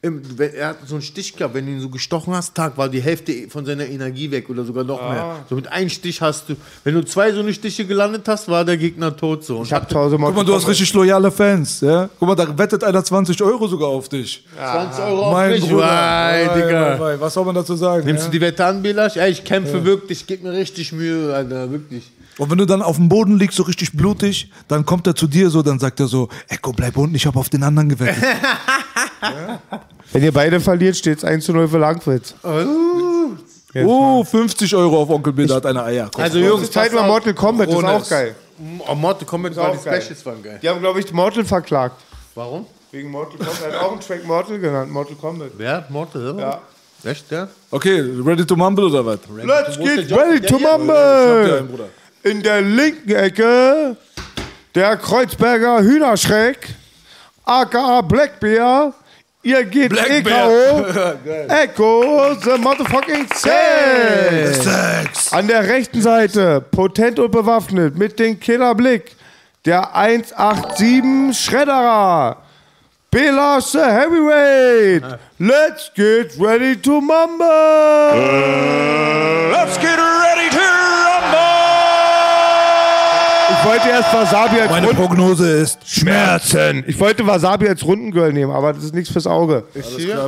im- 0.04 0.22
wenn- 0.38 0.54
Er 0.54 0.68
hat 0.68 0.78
so 0.86 0.96
einen 0.96 1.02
Stich 1.02 1.34
gehabt, 1.34 1.54
wenn 1.54 1.66
du 1.66 1.72
ihn 1.72 1.80
so 1.80 1.88
gestochen 1.88 2.34
hast, 2.36 2.54
Tag 2.54 2.78
war 2.78 2.90
die 2.90 3.02
Hälfte 3.02 3.48
von 3.50 3.66
seiner 3.66 3.86
Energie 3.88 4.30
weg 4.30 4.50
oder 4.50 4.66
sogar 4.66 4.84
noch 4.84 5.02
mehr. 5.02 5.46
So 5.50 5.56
mit 5.56 5.72
einem 5.72 5.90
Stich 5.90 6.20
hast 6.22 6.50
du, 6.50 6.56
wenn 6.84 6.94
du 6.94 7.06
zwei 7.06 7.32
so 7.32 7.40
eine 7.40 7.54
Stiche 7.54 7.86
gelandet 7.86 8.28
hast, 8.28 8.50
war 8.50 8.66
der 8.66 8.76
Gegner 8.76 9.16
tot 9.16 9.46
so. 9.46 9.60
Und 9.60 9.66
Ich 9.66 9.72
hab 9.72 9.92
Hause 9.96 10.18
Guck 10.20 10.36
mal, 10.36 10.44
du 10.44 10.54
hast 10.56 10.68
richtig 10.68 10.94
loyale 10.94 11.32
Fans, 11.32 11.80
ja? 11.80 12.10
Guck 12.20 12.28
mal, 12.28 12.36
da 12.36 12.58
wettet 12.58 12.84
einer 12.84 13.02
20 13.02 13.42
Euro 13.42 13.66
sogar 13.66 13.88
auf 13.88 14.10
dich. 14.10 14.44
20 14.58 15.04
Euro 15.06 15.22
auf 15.28 15.32
Mein 15.32 15.52
mich. 15.52 15.62
Bruder. 15.70 15.78
Wei, 15.88 16.48
Wei, 16.50 16.62
Digga. 16.62 17.00
wei. 17.00 17.20
Was 17.22 17.34
soll 17.34 17.46
man 17.46 17.56
dazu 17.56 17.76
sagen? 17.76 18.06
Nimmst 18.06 18.24
ja? 18.24 18.30
du 18.30 18.32
die 18.34 18.42
Wette 18.42 18.66
an, 18.66 18.82
Belasch? 18.84 19.16
Ja, 19.16 19.26
ich 19.28 19.42
kämpfe 19.46 19.86
wirklich, 19.86 20.28
gib 20.28 20.44
mir 20.44 20.52
richtig 20.52 20.92
Mühe, 20.92 21.34
Alter, 21.34 21.72
wirklich. 21.72 22.04
Und 22.38 22.50
wenn 22.50 22.58
du 22.58 22.66
dann 22.66 22.82
auf 22.82 22.96
dem 22.98 23.10
Boden 23.10 23.38
liegst, 23.38 23.58
so 23.58 23.64
richtig 23.64 23.94
blutig, 23.94 24.52
dann 24.68 24.86
kommt 24.86 25.06
er 25.08 25.16
zu 25.16 25.28
dir 25.28 25.50
so, 25.50 25.62
dann 25.62 25.80
sagt 25.80 26.00
er 26.00 26.08
so, 26.08 26.30
Echo, 26.48 26.72
bleib 26.72 26.98
unten, 26.98 27.16
ich 27.16 27.26
habe 27.26 27.40
auf 27.40 27.50
den 27.50 27.64
anderen 27.64 27.90
gewettet. 27.90 28.24
Wenn 30.12 30.24
ihr 30.24 30.32
beide 30.32 30.60
verliert, 30.60 30.96
steht's 30.96 31.24
1 31.24 31.46
zu 31.46 31.54
0 31.54 31.68
für 31.68 31.78
Langwitz. 31.78 32.34
oh, 33.76 34.24
50 34.24 34.76
Euro 34.76 35.02
auf 35.02 35.10
Onkel 35.10 35.34
Bill, 35.34 35.48
da 35.48 35.56
hat 35.56 35.66
einer 35.66 35.86
Eier. 35.86 36.10
Komm. 36.14 36.24
Also 36.24 36.40
Jungs, 36.40 36.72
Zeit 36.72 36.94
mal 36.94 37.08
Mortal 37.08 37.34
Kombat, 37.34 37.68
das 37.70 37.78
ist 37.78 37.84
auch 37.84 38.02
es. 38.02 38.10
geil. 38.10 38.36
Oh, 38.88 38.96
Mortal 38.96 39.26
Kombat 39.26 39.56
war 39.56 39.72
die 39.72 39.84
geil. 39.84 40.02
Specials 40.02 40.26
waren 40.26 40.42
geil. 40.44 40.60
Die 40.62 40.70
haben, 40.70 40.80
glaube 40.80 41.00
ich, 41.00 41.12
Mortal 41.12 41.46
verklagt. 41.46 42.02
Warum? 42.36 42.66
Wegen 42.92 43.10
Mortal 43.10 43.38
Kombat. 43.38 43.62
Er 43.64 43.74
hat 43.74 43.82
auch 43.84 43.92
einen 43.92 44.02
Track 44.02 44.26
Mortal 44.26 44.60
genannt, 44.60 44.92
Mortal 44.92 45.16
Kombat. 45.16 45.52
Wer 45.58 45.86
Mortal? 45.90 46.36
Ja. 46.40 46.62
Echt, 47.04 47.30
der? 47.32 47.50
Okay, 47.70 48.00
ready 48.24 48.46
to 48.46 48.56
mumble 48.56 48.86
oder 48.86 49.06
was? 49.06 49.20
Let's 49.44 49.78
get 49.78 49.88
ready 49.88 50.06
to 50.08 50.16
hier? 50.16 50.36
Ich 50.36 50.52
hab 50.52 50.60
dir 50.60 50.74
einen, 50.74 50.88
mumble! 50.88 51.64
Bruder. 51.70 51.90
In 52.24 52.42
der 52.42 52.62
linken 52.62 53.12
Ecke 53.12 53.98
der 54.74 54.96
Kreuzberger 54.96 55.82
Hühnerschreck, 55.82 56.70
aka 57.44 58.00
Blackbear. 58.02 58.94
Ihr 59.46 59.66
geht 59.66 59.92
EKO. 59.92 60.24
Geil. 60.24 61.48
Echo 61.50 62.34
the 62.36 62.58
motherfucking 62.58 63.28
sex. 63.34 64.66
An 65.34 65.50
der 65.50 65.68
rechten 65.68 66.02
Seite, 66.02 66.62
potent 66.62 67.20
und 67.20 67.30
bewaffnet, 67.32 67.98
mit 67.98 68.18
dem 68.20 68.40
Killerblick, 68.40 69.18
der 69.66 69.94
187 69.94 71.38
Schredderer. 71.38 72.38
Belash 73.12 73.74
the 73.74 73.80
Heavyweight. 73.80 75.04
Let's 75.40 75.92
get 75.94 76.40
ready 76.40 76.78
to 76.78 77.02
mumble. 77.02 77.46
Let's 79.52 79.78
get 79.78 79.98
ready 79.98 80.13
Ich 83.64 83.70
wollte 83.70 83.90
erst 83.90 84.14
Wasabi 84.14 84.60
als 84.60 84.70
Meine 84.72 84.88
Runden- 84.88 85.02
Prognose 85.06 85.50
ist 85.62 85.80
Schmerzen. 85.88 86.84
Ich 86.86 87.00
wollte 87.00 87.26
Wasabi 87.26 87.70
als 87.70 87.84
Rundengirl 87.84 88.34
nehmen, 88.34 88.52
aber 88.52 88.74
das 88.74 88.84
ist 88.84 88.94
nichts 88.94 89.10
fürs 89.12 89.26
Auge. 89.26 89.64
Alles 89.74 89.98
klar, 89.98 90.28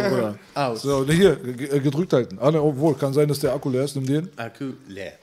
Bruder. 0.55 0.75
So, 0.77 1.01
ne, 1.03 1.13
hier, 1.13 1.35
ge- 1.35 1.67
äh, 1.67 1.79
gedrückt 1.81 2.13
halten. 2.13 2.37
Ah, 2.39 2.49
ne, 2.51 2.61
obwohl, 2.61 2.95
kann 2.95 3.13
sein, 3.13 3.27
dass 3.27 3.39
der 3.39 3.53
Akku 3.53 3.69
leer 3.69 3.83
ist. 3.83 3.95
Nimm 3.95 4.05
den. 4.05 4.29
Akku 4.37 4.71
leer. 4.87 5.13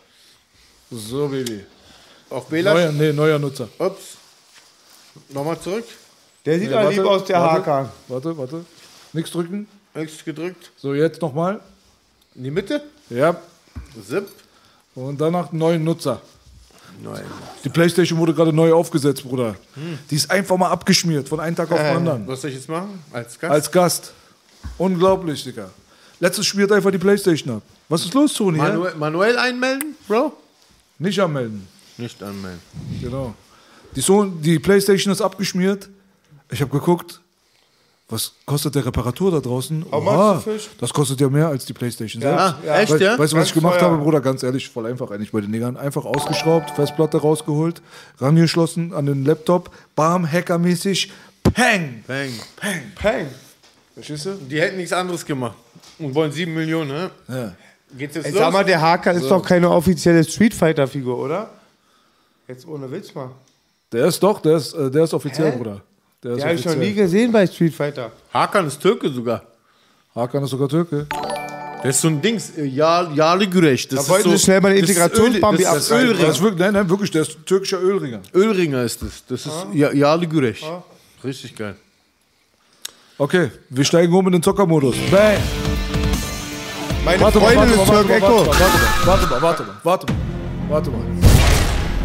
So, 0.91 1.27
Baby. 1.29 1.65
Auf 2.29 2.47
Bela. 2.49 2.75
Neuer, 2.75 2.93
nee, 2.93 3.13
neuer 3.13 3.39
Nutzer. 3.39 3.69
Ups. 3.79 4.17
Nochmal 5.31 5.59
zurück. 5.61 5.85
Der 6.45 6.59
sieht 6.59 6.69
Nee, 6.69 6.75
mal 6.75 6.85
warte, 6.85 6.97
lieb 6.97 7.07
aus, 7.07 7.25
der 7.25 7.41
warte, 7.41 7.55
Hakan. 7.71 7.89
Warte, 8.09 8.37
warte. 8.37 8.65
Nichts 9.15 9.31
drücken. 9.31 9.67
Nichts 9.95 10.23
gedrückt. 10.25 10.71
So, 10.77 10.93
jetzt 10.95 11.23
nochmal. 11.23 11.61
In 12.35 12.45
die 12.45 12.51
Mitte. 12.51 12.83
Ja. 13.09 13.37
Zip. 14.07 14.29
Und 14.95 15.19
danach 15.21 15.51
einen 15.51 15.59
neuen 15.59 15.85
Nutzer. 15.85 16.21
Nein. 17.03 17.23
Die 17.65 17.69
Playstation 17.69 18.19
wurde 18.19 18.35
gerade 18.35 18.53
neu 18.53 18.73
aufgesetzt, 18.73 19.23
Bruder. 19.23 19.55
Die 20.11 20.15
ist 20.17 20.31
einfach 20.31 20.57
mal 20.57 20.71
abgeschmiert 20.71 21.29
von 21.29 21.41
einem 21.41 21.55
Tag 21.57 21.71
auf 21.71 21.79
den 21.79 21.87
Äh, 21.87 21.91
anderen. 21.91 22.27
Was 22.27 22.41
soll 22.43 22.51
ich 22.51 22.57
jetzt 22.57 22.69
machen? 22.69 23.03
Als 23.13 23.39
Gast? 23.39 23.53
Als 23.53 23.71
Gast. 23.71 24.13
Unglaublich, 24.79 25.43
Digga. 25.45 25.71
Letztes 26.21 26.47
schmiert 26.47 26.71
einfach 26.71 26.91
die 26.91 26.99
Playstation 26.99 27.57
ab. 27.57 27.63
Was 27.89 28.05
ist 28.05 28.15
los, 28.15 28.35
Toni? 28.35 28.59
hä? 28.59 28.65
Manuell, 28.69 28.95
manuell 28.95 29.39
einmelden, 29.39 29.97
Bro? 30.07 30.33
Nicht 30.99 31.19
anmelden. 31.19 31.67
Nicht 31.99 32.23
anmelden. 32.23 32.61
Genau. 33.01 33.35
Die, 33.97 34.01
so 34.01 34.25
die 34.25 34.59
Playstation 34.59 35.13
ist 35.13 35.21
abgeschmiert. 35.21 35.89
Ich 36.51 36.61
habe 36.61 36.71
geguckt, 36.71 37.21
was 38.13 38.33
kostet 38.47 38.75
der 38.77 38.85
Reparatur 38.87 39.31
da 39.33 39.41
draußen? 39.41 39.85
How 39.91 40.07
Oha, 40.07 40.43
das 40.79 40.93
kostet 40.93 41.21
ja 41.21 41.29
mehr 41.29 41.49
als 41.49 41.65
die 41.65 41.73
Playstation 41.73 42.23
Ja, 42.23 42.49
selbst. 42.49 42.65
ja. 42.67 42.81
echt, 42.81 42.93
Wei- 42.93 42.97
ja? 42.99 43.19
Weißt 43.19 43.33
du, 43.33 43.37
was 43.39 43.47
ich 43.49 43.55
gemacht 43.55 43.81
habe, 43.83 43.97
Bruder? 43.97 44.21
Ganz 44.21 44.43
ehrlich, 44.43 44.69
voll 44.69 44.87
einfach 44.87 45.11
eigentlich 45.11 45.33
bei 45.33 45.41
den 45.41 45.51
Niggern. 45.51 45.77
Einfach 45.77 46.05
ausgeschraubt, 46.05 46.71
Festplatte 46.71 47.19
rausgeholt, 47.19 47.83
rangeschlossen 48.19 48.93
an 48.95 49.07
den 49.07 49.25
Laptop, 49.25 49.71
bam, 49.97 50.31
hackermäßig, 50.31 51.11
peng! 51.43 52.05
Peng. 52.07 52.33
Peng! 52.57 52.83
Peng. 52.95 53.27
Verstehst 53.95 54.27
du? 54.27 54.31
Die 54.49 54.61
hätten 54.61 54.77
nichts 54.77 54.93
anderes 54.93 55.25
gemacht. 55.27 55.57
Und 55.99 56.15
wollen 56.15 56.31
7 56.33 56.53
Millionen, 56.55 56.89
ne? 56.91 57.11
Ja. 57.29 57.55
Geht's 57.99 58.15
jetzt 58.17 58.27
Ey, 58.27 58.33
los? 58.33 58.41
sag 58.41 58.53
mal, 58.53 58.65
der 58.65 58.81
Hakan 58.81 59.17
ist 59.17 59.25
So. 59.25 59.29
doch 59.31 59.43
keine 59.45 59.69
offizielle 59.71 60.25
Street 60.25 60.55
Fighter-Figur, 60.55 61.19
oder? 61.19 61.51
Jetzt 62.49 62.67
ohne 62.67 62.91
Witz 62.91 63.15
mal. 63.15 63.31
Der 63.93 64.07
ist 64.07 64.23
doch, 64.23 64.41
der 64.41 64.57
ist, 64.57 64.73
äh, 64.73 64.91
der 64.91 65.05
ist 65.05 65.13
offiziell, 65.15 65.53
Hä? 65.53 65.57
Bruder. 65.59 65.83
Der 66.23 66.33
ist 66.33 66.39
Den 66.39 66.45
habe 66.49 66.55
ich 66.55 66.65
noch 66.67 66.77
nie 66.77 66.95
gesehen 66.95 67.33
bei 67.33 67.47
Street 67.47 67.75
Fighter. 67.75 68.13
Hakan 68.33 68.67
ist 68.67 68.81
Türke 68.81 69.09
sogar. 69.09 69.43
Hakan 70.15 70.45
ist 70.45 70.51
sogar 70.51 70.69
Türke. 70.69 71.07
Das 71.83 71.97
ist 71.97 72.03
so 72.03 72.09
ein 72.09 72.23
Dings, 72.23 72.51
äh, 72.57 72.65
ja, 72.65 73.11
Jale 73.13 73.47
Güreş. 73.49 73.89
Das 73.89 73.97
Da 73.97 74.03
ist 74.03 74.09
wollten 74.09 74.31
so, 74.31 74.37
sie 74.37 74.45
schnell 74.45 74.61
mal 74.61 74.69
eine 74.71 74.81
das 74.81 74.91
ist 74.91 74.97
Integrationsbambi 74.97 75.63
Öl- 75.63 75.65
Das 75.65 75.77
ist 75.79 75.91
abreißen. 75.91 76.07
Das 76.09 76.17
Ölringer. 76.17 76.31
ist 76.31 76.43
wirklich, 76.43 76.61
nein, 76.61 76.73
nein, 76.75 76.89
wirklich, 76.91 77.11
der 77.11 77.23
ist 77.23 77.37
türkischer 77.45 77.81
Ölringer. 77.81 78.21
Ölringer 78.35 78.83
ist 78.85 79.03
das. 79.03 79.25
Das 79.27 79.47
ist 79.47 79.67
ja, 79.75 79.93
Jale 79.93 80.29
Güreş. 80.29 80.63
Richtig 81.25 81.57
geil. 81.57 81.75
Okay, 83.19 83.51
wir 83.71 83.85
steigen 83.85 84.13
um 84.15 84.27
in 84.27 84.33
den 84.35 84.43
Zockermodus. 84.43 84.95
Bang! 85.11 85.39
Meine 87.05 87.21
Warte 87.21 87.41
mal, 87.41 87.53
Freundin 87.53 87.79
warte 87.79 87.83
ist 87.83 87.89
mal, 87.89 88.05
Türk 88.05 88.23
warte 88.23 88.47
warte 88.47 88.47
mal, 88.47 89.07
warte 89.07 89.27
mal, 89.27 89.43
warte 89.43 89.63
mal, 89.65 89.75
warte 89.83 90.07
mal, 90.07 90.17
warte 90.69 90.91
mal. 90.91 91.05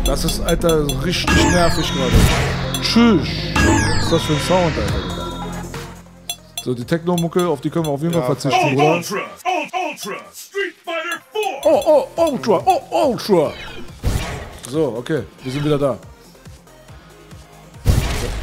Das 0.05 0.25
ist, 0.25 0.39
Alter, 0.41 0.87
richtig 1.05 1.35
nervig 1.51 1.85
gerade. 1.93 2.81
Tschüss. 2.81 3.27
Was 4.09 4.13
ist 4.13 4.29
das 4.29 4.37
für 4.37 4.55
ein 4.55 4.61
Sound, 4.61 4.73
Alter? 4.77 5.43
So, 6.63 6.73
die 6.73 6.85
Techno-Mucke, 6.85 7.45
auf 7.45 7.59
die 7.59 7.69
können 7.69 7.87
wir 7.87 7.91
auf 7.91 8.01
jeden 8.01 8.13
Fall 8.13 8.23
verzichten, 8.23 8.73
oder? 8.73 8.95
Ultra, 8.95 9.17
Ultra, 9.43 10.15
Street 10.33 10.75
Fighter 10.85 11.19
4. 11.33 11.41
Oh, 11.65 12.07
oh, 12.15 12.21
Ultra, 12.31 12.61
oh, 12.65 13.09
Ultra. 13.09 13.51
So, 14.69 14.95
okay, 14.97 15.23
wir 15.43 15.51
sind 15.51 15.65
wieder 15.65 15.77
da. 15.77 15.97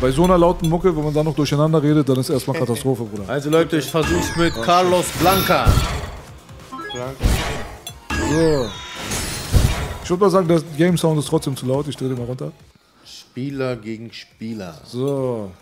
Bei 0.02 0.10
so 0.10 0.24
einer 0.24 0.36
lauten 0.36 0.68
Mucke, 0.68 0.94
wenn 0.94 1.02
man 1.02 1.14
dann 1.14 1.24
noch 1.24 1.34
durcheinander 1.34 1.82
redet, 1.82 2.06
dann 2.10 2.18
ist 2.18 2.28
erstmal 2.28 2.58
Katastrophe, 2.58 3.04
Bruder. 3.04 3.26
Also 3.26 3.48
Leute, 3.48 3.78
ich 3.78 3.86
versuch's 3.86 4.36
mit 4.36 4.52
Carlos 4.62 5.06
Blanca. 5.18 5.64
So. 8.10 8.68
Ich 10.02 10.10
würde 10.10 10.24
mal 10.24 10.30
sagen, 10.30 10.46
der 10.46 10.60
Game 10.76 10.98
Sound 10.98 11.18
ist 11.18 11.28
trotzdem 11.28 11.56
zu 11.56 11.64
laut. 11.64 11.88
Ich 11.88 11.96
drehe 11.96 12.10
den 12.10 12.18
mal 12.18 12.26
runter. 12.26 12.52
Spieler 13.06 13.76
gegen 13.76 14.12
Spieler. 14.12 14.80
So. 14.84 15.52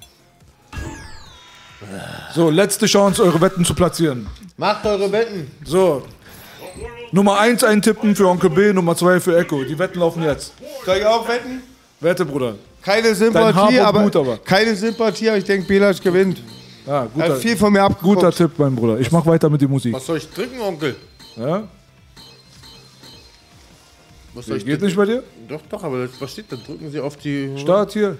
So, 2.34 2.48
letzte 2.50 2.86
Chance, 2.86 3.22
eure 3.22 3.40
Wetten 3.40 3.64
zu 3.64 3.74
platzieren. 3.74 4.26
Macht 4.56 4.86
eure 4.86 5.10
Wetten. 5.10 5.50
So. 5.64 6.02
Nummer 7.10 7.38
1 7.40 7.64
eintippen 7.64 8.14
für 8.14 8.26
Onkel 8.28 8.50
B, 8.50 8.72
Nummer 8.72 8.96
2 8.96 9.20
für 9.20 9.38
Echo. 9.38 9.64
Die 9.64 9.78
Wetten 9.78 9.98
laufen 9.98 10.22
jetzt. 10.22 10.52
Soll 10.86 10.98
ich 10.98 11.06
auch 11.06 11.28
wetten? 11.28 11.62
Wette, 12.00 12.24
Bruder. 12.24 12.54
Keine 12.80 13.14
Sympathie, 13.14 13.78
aber, 13.80 14.02
gut, 14.02 14.16
aber. 14.16 14.38
keine 14.38 14.74
Sympathie, 14.74 15.28
aber 15.28 15.38
ich 15.38 15.44
denke, 15.44 15.66
Belasch 15.66 16.00
gewinnt. 16.00 16.42
Ja, 16.86 17.06
guter, 17.12 17.34
Hat 17.34 17.38
viel 17.38 17.56
von 17.56 17.72
mir 17.72 17.82
abgeguckt. 17.82 18.16
guter 18.16 18.32
Tipp, 18.32 18.52
mein 18.56 18.74
Bruder. 18.74 18.98
Ich 18.98 19.10
mach 19.12 19.24
weiter 19.26 19.48
mit 19.50 19.60
der 19.60 19.68
Musik. 19.68 19.94
Was 19.94 20.06
soll 20.06 20.16
ich 20.16 20.28
drücken, 20.30 20.60
Onkel? 20.60 20.96
Ja? 21.36 21.64
Was 24.34 24.46
soll 24.46 24.56
ich 24.56 24.64
Geht 24.64 24.74
drücken? 24.74 24.86
nicht 24.86 24.96
bei 24.96 25.04
dir? 25.04 25.22
Doch, 25.48 25.60
doch, 25.68 25.82
aber 25.84 26.06
das- 26.06 26.20
was 26.20 26.32
steht 26.32 26.50
da? 26.50 26.56
Drücken 26.56 26.90
Sie 26.90 27.00
auf 27.00 27.16
die... 27.16 27.56
Start 27.58 27.92
hier. 27.92 28.16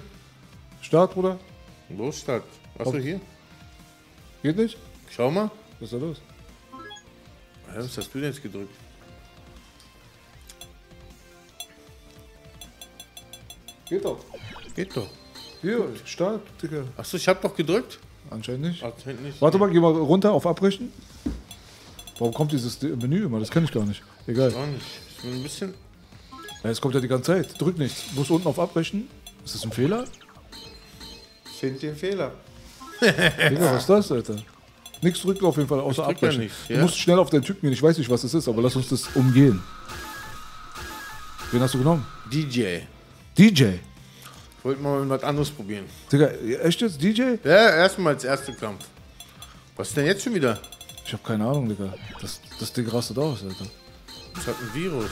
Start, 0.81 1.13
Bruder. 1.13 1.39
Ist 1.89 2.19
Start? 2.19 2.43
Achso, 2.77 2.97
hier. 2.97 3.19
Geht 4.43 4.57
nicht? 4.57 4.77
Schau 5.09 5.31
mal. 5.31 5.49
Was 5.79 5.91
ist 5.91 5.93
da 5.93 6.05
los? 6.05 6.17
Hä, 7.71 7.77
Was 7.77 7.97
hast 7.97 8.13
du 8.13 8.19
denn 8.19 8.29
jetzt 8.31 8.41
gedrückt? 8.43 8.73
Geht 13.89 14.05
doch. 14.05 14.19
Geht 14.75 14.95
doch. 14.95 15.07
Hier, 15.61 15.87
Start, 16.05 16.41
Digga. 16.61 16.83
Achso, 16.97 17.17
ich 17.17 17.27
hab 17.27 17.41
doch 17.41 17.55
gedrückt. 17.55 17.99
Anscheinend 18.29 18.61
nicht. 18.63 18.83
Anscheinend 18.83 19.23
nicht. 19.23 19.41
Warte 19.41 19.57
mal, 19.57 19.69
geh 19.69 19.79
mal 19.79 19.91
runter 19.93 20.31
auf 20.31 20.45
Abbrechen. 20.47 20.91
Warum 22.19 22.33
kommt 22.33 22.51
dieses 22.51 22.81
Menü 22.81 23.25
immer? 23.25 23.39
Das 23.39 23.49
kenne 23.49 23.65
ich 23.65 23.71
gar 23.71 23.85
nicht. 23.85 24.01
Egal. 24.27 24.53
Auch 24.53 24.65
nicht. 24.67 24.85
Ich 25.17 25.23
bin 25.23 25.33
ein 25.33 25.43
bisschen... 25.43 25.73
Ja, 26.63 26.69
es 26.69 26.79
kommt 26.79 26.95
ja 26.95 27.01
die 27.01 27.07
ganze 27.07 27.33
Zeit. 27.33 27.59
Drück 27.61 27.77
nichts. 27.77 28.03
Du 28.11 28.19
musst 28.19 28.31
unten 28.31 28.47
auf 28.47 28.57
Abbrechen. 28.59 29.07
Ist 29.43 29.55
das 29.55 29.63
ein 29.65 29.71
Fehler? 29.71 30.05
Find 31.59 31.81
den 31.81 31.95
Fehler. 31.95 32.31
Digga, 33.01 33.71
was 33.73 33.81
ist 33.81 33.89
das, 33.89 34.11
Alter? 34.11 34.35
Nichts 35.01 35.21
drücken 35.21 35.43
auf 35.45 35.57
jeden 35.57 35.67
Fall, 35.67 35.81
außer 35.81 36.03
drück 36.03 36.11
ja 36.21 36.27
abbrechen. 36.27 36.41
nichts, 36.43 36.55
Du 36.67 36.73
ja. 36.75 36.81
musst 36.81 36.97
schnell 36.97 37.19
auf 37.19 37.29
deinen 37.29 37.43
Typ 37.43 37.59
gehen. 37.59 37.73
Ich 37.73 37.83
weiß 37.83 37.97
nicht, 37.97 38.09
was 38.09 38.21
das 38.21 38.33
ist, 38.33 38.47
aber 38.47 38.61
lass 38.61 38.75
uns 38.77 38.87
das 38.87 39.07
umgehen. 39.15 39.61
Wen 41.51 41.61
hast 41.61 41.73
du 41.73 41.79
genommen? 41.79 42.05
DJ. 42.31 42.79
DJ. 43.37 43.63
Ich 43.63 44.65
wollte 44.65 44.81
mal 44.81 45.07
was 45.09 45.23
anderes 45.23 45.49
probieren. 45.51 45.83
Digga, 46.09 46.27
echt 46.27 46.79
jetzt? 46.79 47.01
DJ? 47.01 47.35
Ja, 47.43 47.69
erstmal 47.75 48.13
als 48.13 48.23
erster 48.23 48.53
Kampf. 48.53 48.85
Was 49.75 49.89
ist 49.89 49.97
denn 49.97 50.05
jetzt 50.05 50.23
schon 50.23 50.33
wieder? 50.33 50.57
Ich 51.05 51.11
habe 51.11 51.23
keine 51.23 51.45
Ahnung, 51.45 51.67
Digga. 51.67 51.93
Das, 52.21 52.39
das 52.59 52.71
Ding 52.71 52.87
rastet 52.87 53.17
aus, 53.17 53.43
Alter. 53.43 53.65
Das 54.35 54.47
hat 54.47 54.55
ein 54.61 54.73
Virus. 54.73 55.09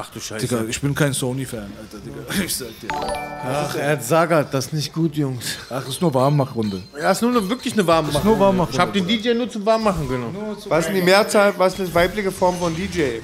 Ach 0.00 0.10
du 0.10 0.20
Scheiße. 0.20 0.46
Digga, 0.46 0.64
ich 0.68 0.80
bin 0.80 0.94
kein 0.94 1.12
Sony-Fan, 1.12 1.72
Alter, 1.80 1.98
Digga. 1.98 2.44
Ich 2.44 2.54
sag 2.54 2.68
dir. 2.80 2.88
Ach, 2.92 3.74
er 3.74 3.90
hat 3.92 4.04
sagert, 4.04 4.54
das 4.54 4.66
ist 4.66 4.72
nicht 4.72 4.92
gut, 4.92 5.16
Jungs. 5.16 5.56
Ach, 5.68 5.86
ist 5.88 6.00
nur 6.00 6.14
Warmmachrunde. 6.14 6.80
Ja, 7.00 7.10
ist 7.10 7.20
nur 7.20 7.32
eine, 7.32 7.48
wirklich 7.48 7.72
eine 7.72 7.84
Warmmachung. 7.84 8.22
nur 8.24 8.38
Warmmachung, 8.38 8.74
Ich 8.74 8.78
habe 8.78 8.92
den 8.92 9.08
DJ 9.08 9.34
nur 9.34 9.50
zum 9.50 9.66
Warmmachen 9.66 10.08
genommen. 10.08 10.36
Was 10.68 10.80
ist 10.80 10.86
denn 10.88 10.94
die 10.94 11.02
Mehrzahl, 11.02 11.52
was 11.58 11.76
ist 11.80 11.92
weibliche 11.92 12.30
Form 12.30 12.56
von 12.58 12.76
DJ? 12.76 13.18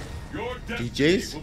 DJs? 0.81 1.37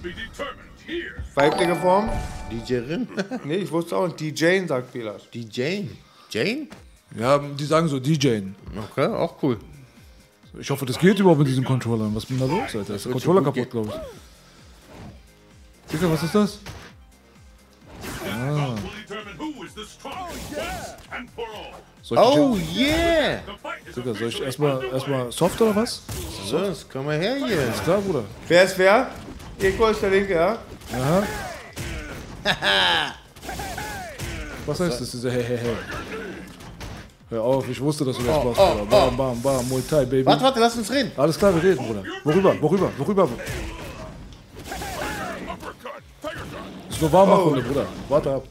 Weibliche 1.35 1.75
Form? 1.77 2.09
DJin? 2.51 3.07
Nee, 3.45 3.55
ich 3.55 3.71
wusste 3.71 3.95
auch 3.95 4.07
nicht. 4.07 4.19
DJ 4.19 4.65
sagt 4.67 4.91
Belasch. 4.91 5.29
DJ? 5.33 5.83
Jane? 6.29 6.67
Ja, 7.17 7.37
die 7.39 7.65
sagen 7.65 7.87
so 7.87 7.99
DJen. 7.99 8.53
Okay, 8.91 9.05
auch 9.07 9.41
cool. 9.41 9.57
Ich 10.59 10.69
hoffe, 10.69 10.85
das 10.85 10.99
geht 10.99 11.17
überhaupt 11.19 11.39
mit 11.39 11.47
diesen 11.47 11.63
Controllern. 11.63 12.13
Was 12.13 12.23
ist 12.23 12.29
denn 12.31 12.39
da 12.39 12.45
los, 12.45 12.75
Alter? 12.75 12.95
Ist 12.95 13.05
der 13.05 13.11
Controller 13.13 13.41
kaputt, 13.41 13.71
glaube 13.71 13.89
ich. 13.89 14.30
Digga, 15.91 16.09
was 16.09 16.23
ist 16.23 16.35
das? 16.35 16.59
Ah. 18.25 18.75
Soll 22.01 22.17
ich 22.17 22.23
Oh 22.23 22.57
yeah! 22.73 23.39
Digga, 23.95 24.13
soll 24.13 24.27
ich 24.29 24.41
erstmal 24.41 24.83
erstmal 24.85 25.31
soft 25.31 25.61
oder 25.61 25.75
was? 25.75 26.01
So, 26.45 26.59
das 26.59 26.85
komm 26.89 27.05
mal 27.05 27.19
her 27.19 27.35
hier. 27.35 27.67
Ist 27.67 27.83
klar, 27.83 27.99
Bruder. 27.99 28.23
Wer 28.47 28.63
ist 28.63 28.77
wer? 28.77 29.09
Eko 29.59 29.87
ist 29.87 30.01
der 30.01 30.09
linke, 30.09 30.33
ja? 30.33 30.57
Aha. 30.93 31.23
Was 34.65 34.79
heißt 34.79 35.01
das, 35.01 35.11
diese 35.11 35.31
Hey, 35.31 35.43
hey, 35.43 35.57
hey? 35.57 35.75
Hör 37.29 37.43
auf, 37.43 37.69
ich 37.69 37.79
wusste, 37.79 38.03
dass 38.05 38.17
du 38.17 38.23
das 38.23 38.35
Oh, 38.35 38.43
machst, 38.45 38.59
oh, 38.59 38.75
Bruder. 38.75 38.85
Bam, 38.85 39.17
bam, 39.17 39.41
bam, 39.41 39.69
Muay 39.69 39.81
Thai, 39.87 40.05
Baby. 40.05 40.25
Warte, 40.25 40.43
warte, 40.43 40.59
lass 40.59 40.75
uns 40.75 40.91
reden. 40.91 41.11
Alles 41.17 41.37
klar, 41.37 41.53
wir 41.53 41.63
reden, 41.63 41.85
Bruder. 41.85 42.03
Worüber, 42.23 42.61
worüber, 42.61 42.91
worüber? 42.97 43.23
Ist 43.23 43.80
nur 47.01 47.11
warm 47.11 47.29
machen, 47.29 47.43
Oh. 47.45 47.61
Bruder. 47.61 47.85
Warte 48.09 48.31
ab. 48.35 48.43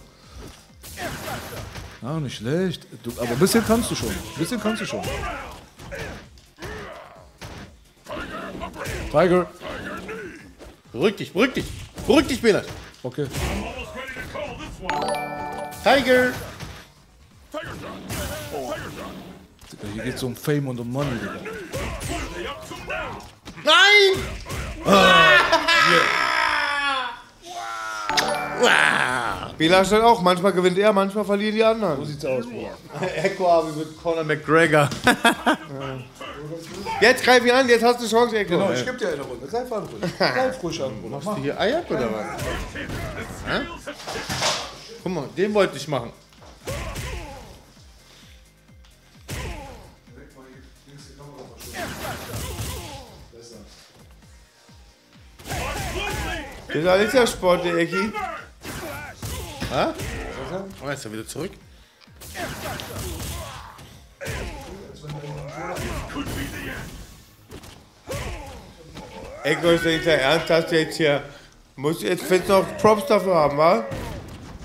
Ah, 2.02 2.18
nicht 2.18 2.36
schlecht. 2.36 2.86
Du, 3.02 3.10
aber 3.20 3.30
ein 3.30 3.38
bisschen 3.38 3.64
kannst 3.66 3.90
du 3.90 3.94
schon. 3.94 4.08
Ein 4.08 4.16
bisschen 4.38 4.60
kannst 4.60 4.82
du 4.82 4.86
schon. 4.86 5.02
Tiger. 9.12 9.46
Beruhig 10.92 11.16
dich, 11.16 11.32
beruhig 11.32 11.52
dich. 11.52 11.66
Beruhig 12.06 12.26
dich, 12.26 12.40
Bela. 12.40 12.62
Okay. 13.02 13.26
Tiger. 15.84 16.32
Digga, 19.72 19.92
hier 19.94 20.02
geht's 20.04 20.22
um 20.22 20.34
Fame 20.36 20.68
und 20.68 20.80
um 20.80 20.90
Money, 20.90 21.18
Digga. 21.18 21.40
Nein! 23.62 24.24
Bela 29.58 29.84
stellt 29.84 30.02
auch, 30.02 30.22
manchmal 30.22 30.52
gewinnt 30.52 30.78
er, 30.78 30.92
manchmal 30.92 31.24
verlieren 31.24 31.54
die 31.54 31.64
anderen. 31.64 31.96
So 31.98 32.04
sieht's 32.04 32.24
aus, 32.24 32.44
Bruder. 32.46 32.76
Echo 33.16 33.50
habe 33.50 33.72
mit 33.72 34.02
Conor 34.02 34.24
McGregor. 34.24 34.88
Jetzt 37.00 37.24
greif 37.24 37.44
ihn 37.44 37.50
an, 37.50 37.68
jetzt 37.68 37.84
hast 37.84 38.00
du 38.02 38.06
Chance, 38.06 38.36
Echo. 38.38 38.58
Genau, 38.58 38.72
ich 38.72 38.84
geb 38.84 38.98
dir 38.98 39.08
eine 39.08 39.22
Runde. 39.22 39.46
Greif 39.46 39.72
an, 39.72 39.86
Bruder. 39.86 40.08
Greif 40.18 40.62
ruhig 40.62 40.82
an, 40.82 41.00
Bruder. 41.00 41.16
Machst 41.16 41.28
du 41.28 41.42
hier 41.42 41.60
Eier 41.60 41.82
oder 41.88 42.08
was? 42.12 42.42
Hä? 43.46 43.60
Guck 45.02 45.12
mal, 45.12 45.24
den 45.36 45.54
wollte 45.54 45.76
ich 45.76 45.88
machen. 45.88 46.12
Das 56.68 56.76
ist 56.76 56.86
alles 56.86 57.12
ja 57.12 57.26
Sport, 57.26 57.64
der 57.64 57.74
Ecki. 57.76 58.12
Hä? 59.70 59.86
Oh, 60.84 60.88
ist 60.88 61.04
er 61.04 61.12
wieder 61.12 61.26
zurück? 61.26 61.52
Echo 69.44 69.70
ist 69.70 69.84
nicht 69.84 70.06
der 70.06 70.22
Ernst, 70.22 70.50
dass 70.50 70.66
du 70.66 70.76
jetzt 70.76 70.96
hier. 70.96 71.22
Musst 71.76 72.02
du 72.02 72.08
jetzt 72.08 72.24
fest 72.24 72.48
noch 72.48 72.66
Props 72.78 73.06
dafür 73.06 73.34
haben, 73.36 73.56
wa? 73.56 73.84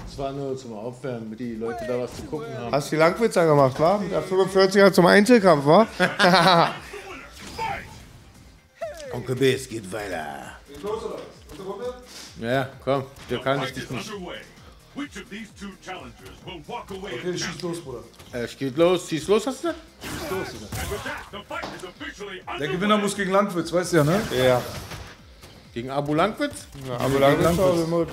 Das 0.07 0.17
war 0.17 0.31
nur 0.31 0.57
zum 0.57 0.73
Aufwärmen, 0.73 1.25
damit 1.25 1.39
die 1.39 1.53
Leute 1.53 1.85
da 1.87 1.99
was 1.99 2.15
zu 2.15 2.23
gucken 2.23 2.57
haben. 2.57 2.71
Hast 2.71 2.91
du 2.91 2.95
die 2.95 2.99
Langwitzer 2.99 3.45
gemacht, 3.45 3.79
wa? 3.79 3.99
Mit 3.99 4.11
der 4.11 4.23
45er 4.23 4.91
zum 4.91 5.05
Einzelkampf, 5.05 5.65
wa? 5.65 5.87
Onkel 9.13 9.35
B, 9.35 9.53
es 9.53 9.69
geht 9.69 9.91
weiter. 9.91 10.57
Ja, 12.41 12.69
komm, 12.83 13.03
der 13.29 13.39
kann 13.39 13.63
ich 13.63 13.73
dich 13.73 13.89
nicht. 13.89 14.11
Okay, 14.95 15.07
schieß 17.37 17.61
los, 17.61 17.81
Bruder. 17.81 17.99
Es 18.31 18.57
geht 18.57 18.77
los, 18.77 19.09
schieß 19.09 19.27
los, 19.27 19.45
hast 19.45 19.63
du? 19.63 19.67
Schieß 19.69 20.31
los, 20.31 20.47
Digga. 20.51 20.67
Der 22.59 22.67
Gewinner 22.69 22.97
muss 22.97 23.15
gegen 23.15 23.31
Landwitz, 23.31 23.71
weißt 23.73 23.93
du 23.93 23.97
ja, 23.97 24.03
ne? 24.03 24.21
Ja. 24.37 24.61
Gegen 25.73 25.89
Abu 25.89 26.13
Langwitz? 26.13 26.67
Ja, 26.87 26.97
Abu 26.97 27.17
Langwitz 27.17 27.47
Gegen 27.49 27.59
auch 27.59 27.77
remote. 27.77 28.11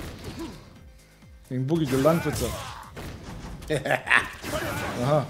Gegen 1.47 1.67
Boogie, 1.67 1.85
der 1.85 1.99
Landwitzer. 1.99 2.49
Aha. 5.01 5.25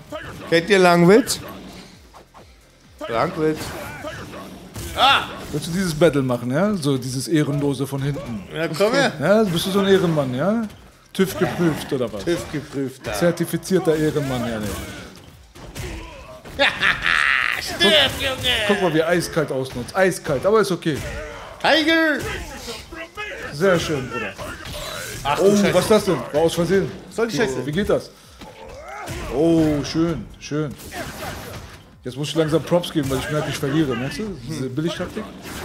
Kennt 0.49 0.69
ihr 0.69 0.79
Langwitz? 0.79 1.39
Langwitz. 3.07 3.59
Ah! 4.95 5.25
Willst 5.51 5.67
du 5.67 5.71
dieses 5.71 5.93
Battle 5.93 6.23
machen, 6.23 6.51
ja? 6.51 6.73
So 6.75 6.97
dieses 6.97 7.27
Ehrenlose 7.27 7.85
von 7.85 8.01
hinten. 8.01 8.43
Ja, 8.53 8.67
komm 8.67 8.93
her. 8.93 9.13
Ja, 9.19 9.43
bist 9.43 9.67
du 9.67 9.71
so 9.71 9.79
ein 9.79 9.87
Ehrenmann, 9.87 10.33
ja? 10.33 10.67
TÜV 11.13 11.37
geprüft 11.37 11.93
oder 11.93 12.11
was? 12.11 12.23
TÜV 12.25 12.51
geprüft, 12.51 13.01
da. 13.05 13.13
Zertifizierter 13.13 13.95
Ehrenmann, 13.95 14.49
ja, 14.49 14.59
ne. 14.59 14.67
Stirb, 17.61 18.11
Junge! 18.19 18.55
Guck 18.67 18.81
mal, 18.81 18.93
wie 18.93 19.03
eiskalt 19.03 19.51
ausnutzt. 19.51 19.95
Eiskalt, 19.95 20.45
aber 20.45 20.61
ist 20.61 20.71
okay. 20.71 20.97
Tiger! 21.61 22.17
Sehr 23.53 23.79
schön, 23.79 24.09
Bruder. 24.09 24.33
Ach 25.23 25.39
oh, 25.39 25.55
Scheiße. 25.55 25.73
was 25.73 25.83
ist 25.83 25.91
das 25.91 26.05
denn? 26.05 26.17
War 26.33 26.41
aus 26.41 26.53
Versehen. 26.53 26.91
soll 27.09 27.27
die 27.27 27.37
Scheiße? 27.37 27.65
Wie 27.65 27.71
geht 27.71 27.89
das? 27.89 28.09
Oh, 29.33 29.83
schön, 29.83 30.25
schön. 30.39 30.73
Jetzt 32.03 32.17
muss 32.17 32.29
ich 32.29 32.35
langsam 32.35 32.61
Props 32.63 32.91
geben, 32.91 33.09
weil 33.09 33.19
ich 33.19 33.29
merke, 33.31 33.49
ich 33.49 33.57
verliere. 33.57 33.95
Merkst 33.95 34.19
du? 34.19 34.37
Diese 34.47 34.67
Billigtaktik? 34.67 35.23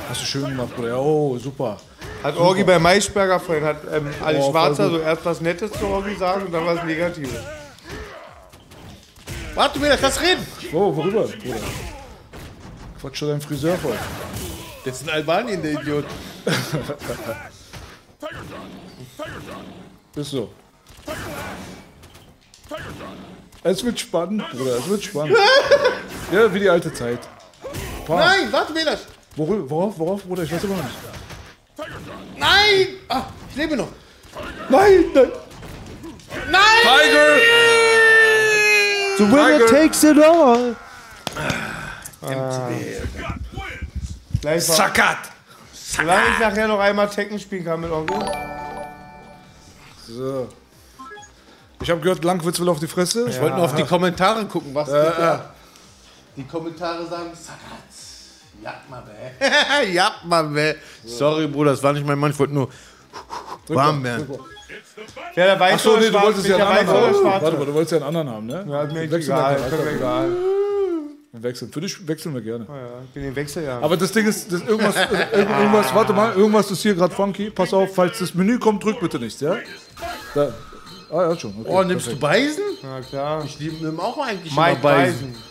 Hast 0.09 0.21
du 0.23 0.27
schön 0.27 0.45
gemacht, 0.45 0.75
Bruder. 0.77 1.01
Oh, 1.01 1.37
super. 1.39 1.79
Hat 2.23 2.37
Orgi 2.37 2.65
bei 2.65 2.79
Maischberger 2.79 3.39
vorhin, 3.39 3.65
hat 3.65 3.77
ähm, 3.93 4.09
Ali 4.25 4.39
Oh, 4.39 4.51
Schwarzer 4.51 4.91
so 4.91 4.99
erst 4.99 5.25
was 5.25 5.41
Nettes 5.41 5.71
zu 5.73 5.87
Orgi 5.87 6.17
sagen 6.17 6.47
und 6.47 6.53
dann 6.53 6.67
was 6.67 6.83
Negatives. 6.85 7.31
Warte 9.55 9.79
mir, 9.79 9.97
lass 10.01 10.21
reden! 10.21 10.47
Oh, 10.73 10.95
worüber, 10.95 11.23
Bruder? 11.23 11.57
Quatsch 13.01 13.23
deinen 13.23 13.41
Friseur 13.41 13.77
voll. 13.77 13.97
Das 14.85 14.97
ist 14.97 15.03
in 15.03 15.11
Albanien, 15.11 15.63
der 15.63 15.73
Idiot. 15.73 16.05
Ist 20.17 20.31
so. 20.31 20.51
Es 23.63 23.85
wird 23.85 23.99
spannend, 24.01 24.45
Bruder, 24.51 24.79
es 24.79 24.89
wird 24.89 25.05
spannend. 25.05 25.37
ja, 26.33 26.53
wie 26.53 26.61
die 26.61 26.69
alte 26.69 26.93
Zeit. 26.93 27.21
Pass. 28.07 28.25
Nein, 28.25 28.53
warte 28.53 28.73
mir 28.73 28.85
das! 28.85 29.07
Worüber, 29.37 29.71
worauf, 29.71 29.99
worauf, 29.99 30.25
Bruder? 30.25 30.43
Ich 30.43 30.53
weiß 30.53 30.65
immer 30.65 30.77
noch 30.77 30.85
nicht. 30.85 31.18
Nein! 32.39 32.87
Ah, 33.09 33.25
ich 33.51 33.57
lebe 33.57 33.77
noch. 33.77 33.89
Nein, 34.69 35.05
nein. 35.15 35.33
Nein! 36.51 36.83
Tiger! 36.83 37.37
The 39.19 39.25
winner 39.33 39.59
Tiger. 39.59 39.67
takes 39.67 40.05
it 40.05 40.19
all. 40.23 40.77
Gleich 44.41 44.69
mal- 44.69 44.75
Sakat! 44.77 45.19
Solange 45.73 46.29
ich 46.35 46.39
nachher 46.39 46.69
noch 46.69 46.79
einmal 46.79 47.09
Tekken 47.09 47.39
spielen 47.41 47.65
kann 47.65 47.81
mit 47.81 47.91
Onkel. 47.91 48.19
So. 50.07 50.49
Ich 51.83 51.91
habe 51.91 52.01
gehört, 52.01 52.23
Langwitz 52.25 52.61
will 52.61 52.69
auf 52.69 52.79
die 52.81 52.87
Fresse. 52.87 53.29
Ich 53.29 53.41
wollte 53.41 53.57
nur 53.57 53.65
auf 53.65 53.75
die 53.75 53.85
Kommentare 53.85 54.45
gucken, 54.47 54.75
was 54.75 54.89
Ja, 54.89 55.11
da. 55.11 55.21
ja. 55.21 55.51
Die 56.37 56.45
Kommentare 56.45 57.07
sagen, 57.07 57.31
Sakat, 57.35 57.89
Jagma, 58.69 59.03
bäh. 59.07 59.93
Jagma, 59.93 60.43
bäh. 60.43 60.75
Sorry, 61.05 61.47
Bruder, 61.47 61.71
das 61.73 61.83
war 61.83 61.93
nicht 61.93 62.07
mein 62.07 62.19
Mann, 62.19 62.31
ich 62.31 62.39
wollte 62.39 62.55
nur 62.55 62.69
warm 63.69 64.03
werden. 64.05 64.29
Ja, 65.37 65.45
der 65.47 65.61
Weiße 65.61 65.75
Achso, 65.75 65.97
nee, 65.97 66.11
du 66.11 66.21
wolltest 66.21 66.47
ja 66.47 66.57
einen 66.57 66.67
anderen 66.89 67.25
haben. 67.25 67.43
Warte 67.43 67.57
mal, 67.57 67.67
du 67.67 67.75
wolltest 67.75 67.93
ja 67.93 67.99
einen 67.99 68.07
anderen 68.07 68.29
haben, 68.31 68.47
ne? 68.47 68.67
Ja, 68.69 68.85
mir 68.85 69.03
egal, 69.03 69.61
mir 69.61 69.69
gerne. 69.69 69.91
egal. 69.97 70.29
Wir 71.31 71.43
wechseln. 71.43 71.71
Für 71.71 71.81
dich 71.81 72.09
wechseln 72.09 72.35
wir 72.35 72.41
gerne. 72.41 72.65
Ja, 72.69 72.75
ich 73.05 73.11
bin 73.11 73.23
den 73.23 73.37
Wechsel 73.37 73.63
ja. 73.65 73.79
Aber 73.81 73.97
das 73.97 74.11
Ding 74.13 74.27
ist, 74.27 74.51
das 74.51 74.63
irgendwas, 74.63 74.97
irg- 74.97 75.33
irgendwas, 75.59 75.95
warte 75.95 76.13
mal, 76.13 76.33
irgendwas 76.35 76.71
ist 76.71 76.83
hier 76.83 76.95
gerade 76.95 77.15
funky. 77.15 77.51
Pass 77.51 77.73
auf, 77.75 77.95
falls 77.95 78.19
das 78.19 78.35
Menü 78.35 78.59
kommt, 78.59 78.83
drück 78.83 78.99
bitte 79.01 79.19
nichts, 79.19 79.41
ja? 79.41 79.57
Da. 80.35 80.53
Ah, 81.11 81.29
ja, 81.31 81.39
schon. 81.39 81.55
Okay, 81.61 81.69
Oh, 81.71 81.83
nimmst 81.83 82.07
du 82.07 82.17
perfekt. 82.17 82.21
Beisen? 82.21 82.63
Ja, 82.83 83.01
klar. 83.01 83.45
Ich 83.45 83.59
nehme 83.61 84.03
auch 84.03 84.19
eigentlich 84.19 84.55
Mike 84.55 84.71
immer 84.73 84.81
Beisen. 84.81 85.33
Beisen 85.33 85.43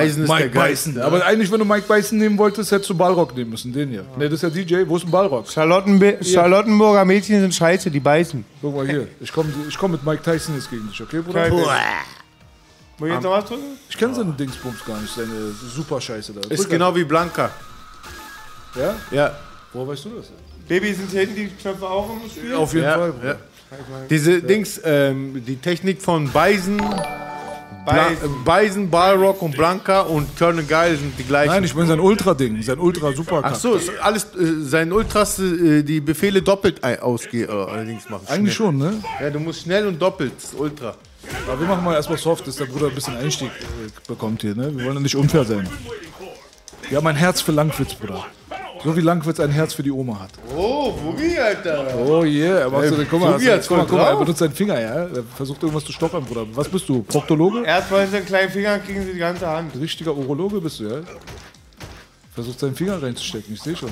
ist 0.00 0.18
Mike 0.18 0.38
der 0.38 0.48
Geist. 0.48 0.84
Bison. 0.86 1.02
Aber 1.02 1.24
eigentlich, 1.24 1.50
wenn 1.50 1.58
du 1.58 1.64
Mike 1.64 1.86
Bison 1.86 2.18
nehmen 2.18 2.38
wolltest, 2.38 2.70
hättest 2.72 2.90
du 2.90 2.94
Ballrock 2.94 3.36
nehmen 3.36 3.50
müssen, 3.50 3.72
den 3.72 3.90
hier. 3.90 4.04
Ne, 4.16 4.28
das 4.28 4.42
ist 4.42 4.42
ja 4.42 4.50
DJ. 4.50 4.88
Wo 4.88 4.96
ist 4.96 5.04
ein 5.04 5.10
Ballrock? 5.10 5.48
Charlottenbe 5.48 6.18
Charlottenburger 6.22 7.04
Mädchen 7.04 7.40
sind 7.40 7.54
scheiße, 7.54 7.90
die 7.90 8.00
beißen. 8.00 8.44
Guck 8.60 8.74
mal 8.76 8.86
hier. 8.88 9.08
Ich 9.20 9.32
komme 9.32 9.52
ich 9.68 9.76
komm 9.78 9.92
mit 9.92 10.04
Mike 10.04 10.22
Tyson 10.22 10.54
jetzt 10.56 10.70
gegen 10.70 10.88
dich, 10.88 11.00
okay, 11.02 11.20
Bruder? 11.20 11.44
Ding. 11.48 11.54
Muss 12.98 13.08
ich 13.08 13.14
jetzt 13.14 13.22
noch 13.24 13.30
was 13.32 13.44
drücken? 13.46 13.62
Ich 13.88 13.96
kenne 13.98 14.14
seinen 14.14 14.36
Dingsbums 14.36 14.84
gar 14.84 15.00
nicht, 15.00 15.12
seine 15.14 15.52
super 15.74 16.00
Scheiße 16.00 16.32
da. 16.34 16.40
Ist 16.48 16.62
Drück 16.64 16.70
genau 16.70 16.94
wie 16.94 17.04
Blanca. 17.04 17.50
Ja? 18.76 18.94
Ja. 19.10 19.36
Woher 19.72 19.88
weißt 19.88 20.04
du 20.04 20.10
das? 20.16 20.30
Baby, 20.68 20.92
sind 20.94 21.10
hinten 21.10 21.34
die 21.34 21.48
Knöpfe 21.48 21.86
auch 21.86 22.08
im 22.10 22.30
Spiel? 22.30 22.54
Auf 22.54 22.72
jeden 22.72 22.84
Ja, 22.84 22.94
Fall. 22.98 23.08
ja. 23.24 23.34
Bruder. 23.34 23.38
Diese 24.10 24.42
Dings, 24.42 24.80
ähm, 24.84 25.42
die 25.44 25.56
Technik 25.56 26.00
von 26.02 26.28
Bison. 26.28 26.80
Beisen, 28.44 28.90
Balrog 28.90 29.42
und 29.42 29.56
Blanca 29.56 30.02
und 30.02 30.36
Colonel 30.38 30.64
Geil 30.64 30.96
sind 30.96 31.18
die 31.18 31.24
gleichen. 31.24 31.50
Nein, 31.52 31.64
ich 31.64 31.74
meine 31.74 31.88
sein 31.88 32.00
Ultra-Ding, 32.00 32.62
sein 32.62 32.78
Ultra-Super. 32.78 33.40
Ach 33.42 33.54
so, 33.54 33.74
ist 33.74 33.90
alles, 34.00 34.24
äh, 34.36 34.62
sein 34.62 34.92
Ultras, 34.92 35.38
äh, 35.40 35.82
die 35.82 36.00
Befehle 36.00 36.42
doppelt 36.42 36.82
ein- 36.84 37.00
ausge, 37.00 37.42
äh, 37.44 37.48
allerdings 37.50 38.08
machen. 38.08 38.24
Eigentlich 38.28 38.54
Schnell. 38.54 38.66
schon, 38.68 38.78
ne? 38.78 39.02
Ja, 39.20 39.30
du 39.30 39.40
musst 39.40 39.62
schnell 39.62 39.86
und 39.86 40.00
doppelt, 40.00 40.32
Ultra. 40.56 40.94
Aber 41.48 41.60
wir 41.60 41.66
machen 41.66 41.84
mal 41.84 41.94
erstmal 41.94 42.18
soft, 42.18 42.46
dass 42.46 42.56
der 42.56 42.66
Bruder 42.66 42.86
ein 42.86 42.94
bisschen 42.94 43.16
Einstieg 43.16 43.48
äh, 43.50 43.90
bekommt 44.06 44.42
hier, 44.42 44.54
ne? 44.54 44.76
Wir 44.76 44.84
wollen 44.84 44.94
ja 44.96 45.00
nicht 45.00 45.16
unfair 45.16 45.44
sein. 45.44 45.68
Wir 46.88 46.98
haben 46.98 47.06
ein 47.06 47.16
Herz 47.16 47.40
für 47.40 47.52
Langwitz, 47.52 47.94
Bruder. 47.94 48.26
So 48.84 48.96
wie 48.96 49.00
Langwitz 49.00 49.38
ein 49.38 49.50
Herz 49.50 49.74
für 49.74 49.82
die 49.82 49.90
Oma 49.92 50.18
hat. 50.20 50.30
Oh, 50.56 50.92
Boogie, 50.92 51.38
Alter. 51.38 51.94
Oh 51.96 52.24
yeah, 52.24 52.60
er 52.60 52.70
macht 52.70 52.88
so, 52.88 52.96
Ey, 52.96 53.06
guck 53.08 53.20
mal, 53.20 53.32
Boogie 53.32 53.50
hat's 53.50 53.68
guck 53.68 53.76
mal, 53.76 53.82
voll 53.86 53.90
guck 53.90 53.98
mal, 53.98 54.04
er 54.04 54.10
drauf. 54.10 54.20
benutzt 54.20 54.38
seinen 54.40 54.52
Finger, 54.54 54.80
ja. 54.80 54.94
Er 55.06 55.22
versucht 55.36 55.62
irgendwas 55.62 55.84
zu 55.84 55.92
stoppern, 55.92 56.24
Bruder. 56.24 56.46
Was 56.52 56.68
bist 56.68 56.88
du? 56.88 57.02
Proktologe? 57.02 57.62
Erst 57.64 57.90
wollen 57.92 58.10
sie 58.10 58.16
einen 58.16 58.26
kleinen 58.26 58.50
Finger, 58.50 58.78
kriegen 58.80 59.04
sie 59.04 59.12
die 59.12 59.18
ganze 59.18 59.46
Hand. 59.46 59.74
Richtiger 59.78 60.14
Urologe 60.16 60.60
bist 60.60 60.80
du, 60.80 60.84
ja? 60.84 61.00
Versucht 62.34 62.58
seinen 62.58 62.74
Finger 62.74 63.00
reinzustecken, 63.02 63.54
ich 63.54 63.62
sehe 63.62 63.76
schon. 63.76 63.90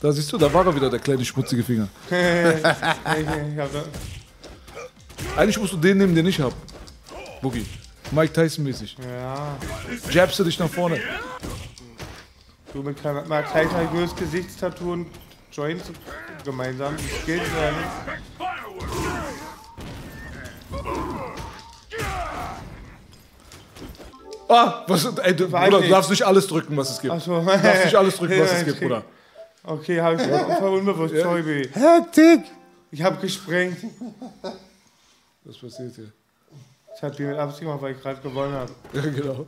Da 0.00 0.12
siehst 0.12 0.32
du, 0.32 0.38
da 0.38 0.52
war 0.52 0.64
er 0.64 0.74
wieder, 0.76 0.88
der 0.90 1.00
kleine 1.00 1.24
schmutzige 1.24 1.64
Finger. 1.64 1.88
ich, 2.08 2.14
ich 2.14 3.58
hab 3.58 3.72
da- 3.72 3.84
Eigentlich 5.36 5.58
musst 5.58 5.72
du 5.72 5.76
den 5.78 5.98
nehmen, 5.98 6.14
den 6.14 6.26
ich 6.26 6.40
hab. 6.40 6.52
Boogie. 7.42 7.66
Mike 8.12 8.32
Tyson 8.32 8.64
mäßig. 8.64 8.96
ja. 9.00 9.56
Jabst 10.10 10.38
du 10.38 10.44
dich 10.44 10.58
nach 10.58 10.68
vorne. 10.68 11.00
Du 12.72 12.82
mit 12.82 12.98
kleiner- 13.00 13.24
mal 13.26 13.42
gleich 13.42 13.72
ein 13.74 13.88
größtes 13.90 14.18
Gesichtstattoo 14.18 14.92
und 14.92 15.06
Joints 15.52 15.90
gemeinsam. 16.44 16.94
Ja 17.26 17.34
nicht. 17.34 17.46
Ah, 24.48 24.84
was, 24.86 25.04
ey, 25.18 25.36
du, 25.36 25.48
Bruder, 25.48 25.80
du 25.82 25.88
darfst 25.88 26.10
nicht 26.10 26.22
alles 26.22 26.46
drücken, 26.46 26.76
was 26.76 26.90
es 26.90 27.00
gibt. 27.00 27.12
Ach 27.12 27.20
so. 27.20 27.38
Du 27.40 27.44
darfst 27.46 27.84
nicht 27.84 27.94
alles 27.96 28.16
drücken, 28.16 28.40
was 28.40 28.52
es 28.52 28.64
gibt, 28.64 28.80
Bruder. 28.80 29.04
Okay, 29.62 30.00
habe 30.00 30.16
ich 30.16 30.22
voll 30.58 30.78
unbewusst. 30.78 31.14
Sorry, 31.16 31.42
Baby. 31.42 31.68
Hektik! 31.74 32.44
Ich 32.90 33.02
habe 33.02 33.18
gesprengt. 33.20 33.76
Was 35.44 35.58
passiert 35.58 35.94
hier? 35.96 36.12
Ich 36.96 37.02
habe 37.02 37.14
die 37.14 37.22
mit 37.24 37.36
Absicht 37.38 37.60
gemacht, 37.60 37.82
weil 37.82 37.92
ich 37.94 38.00
gerade 38.00 38.20
gewonnen 38.22 38.54
habe. 38.54 38.72
Ja, 38.94 39.02
genau. 39.02 39.46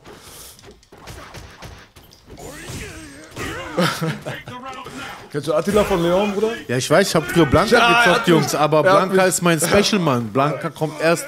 Kennst 5.31 5.47
du 5.47 5.53
Attila 5.53 5.83
von 5.83 6.03
Leon, 6.03 6.33
Bruder? 6.33 6.49
Ja, 6.67 6.77
ich 6.77 6.89
weiß, 6.89 7.07
ich 7.07 7.15
habe 7.15 7.25
früher 7.25 7.45
Blanca 7.45 7.77
Ja, 7.77 8.03
gezockt, 8.03 8.27
Jungs, 8.27 8.55
aber 8.55 8.77
er 8.77 8.83
Blanca 8.83 9.23
ist 9.23 9.41
mein 9.41 9.59
Special, 9.59 10.01
Mann. 10.01 10.27
Blanca 10.27 10.69
kommt 10.69 10.99
erst 11.01 11.25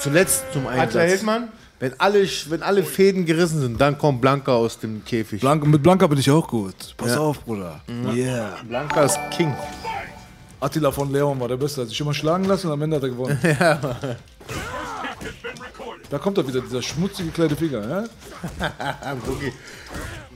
zuletzt 0.00 0.44
zum 0.52 0.66
Attila 0.66 0.82
Einsatz. 0.82 1.08
Hildmann? 1.10 1.48
Wenn 1.78 1.98
alle, 2.00 2.26
wenn 2.48 2.62
alle 2.62 2.82
Fäden 2.82 3.24
gerissen 3.26 3.60
sind, 3.60 3.80
dann 3.80 3.96
kommt 3.98 4.20
Blanca 4.20 4.52
aus 4.52 4.78
dem 4.78 5.04
Käfig. 5.04 5.40
Blanca, 5.40 5.66
mit 5.66 5.82
Blanca 5.82 6.06
bin 6.06 6.18
ich 6.18 6.30
auch 6.30 6.46
gut. 6.48 6.74
Pass 6.96 7.10
Ja. 7.12 7.18
auf, 7.18 7.40
Bruder. 7.44 7.80
Yeah. 8.12 8.56
Blanca 8.66 9.02
ist 9.04 9.18
King. 9.30 9.54
Attila 10.60 10.90
von 10.90 11.12
Leon 11.12 11.38
war 11.38 11.48
der 11.48 11.56
Beste. 11.56 11.82
Hat 11.82 11.88
sich 11.88 12.00
immer 12.00 12.14
schlagen 12.14 12.44
lassen 12.44 12.68
und 12.68 12.72
am 12.72 12.82
Ende 12.82 12.96
hat 12.96 13.02
er 13.02 13.08
gewonnen. 13.10 13.38
Ja. 13.60 13.78
Da 16.10 16.18
kommt 16.18 16.38
er 16.38 16.46
wieder, 16.46 16.60
dieser 16.60 16.82
schmutzige 16.82 17.30
kleine 17.30 17.56
Finger. 17.56 17.88
Ja? 17.88 18.04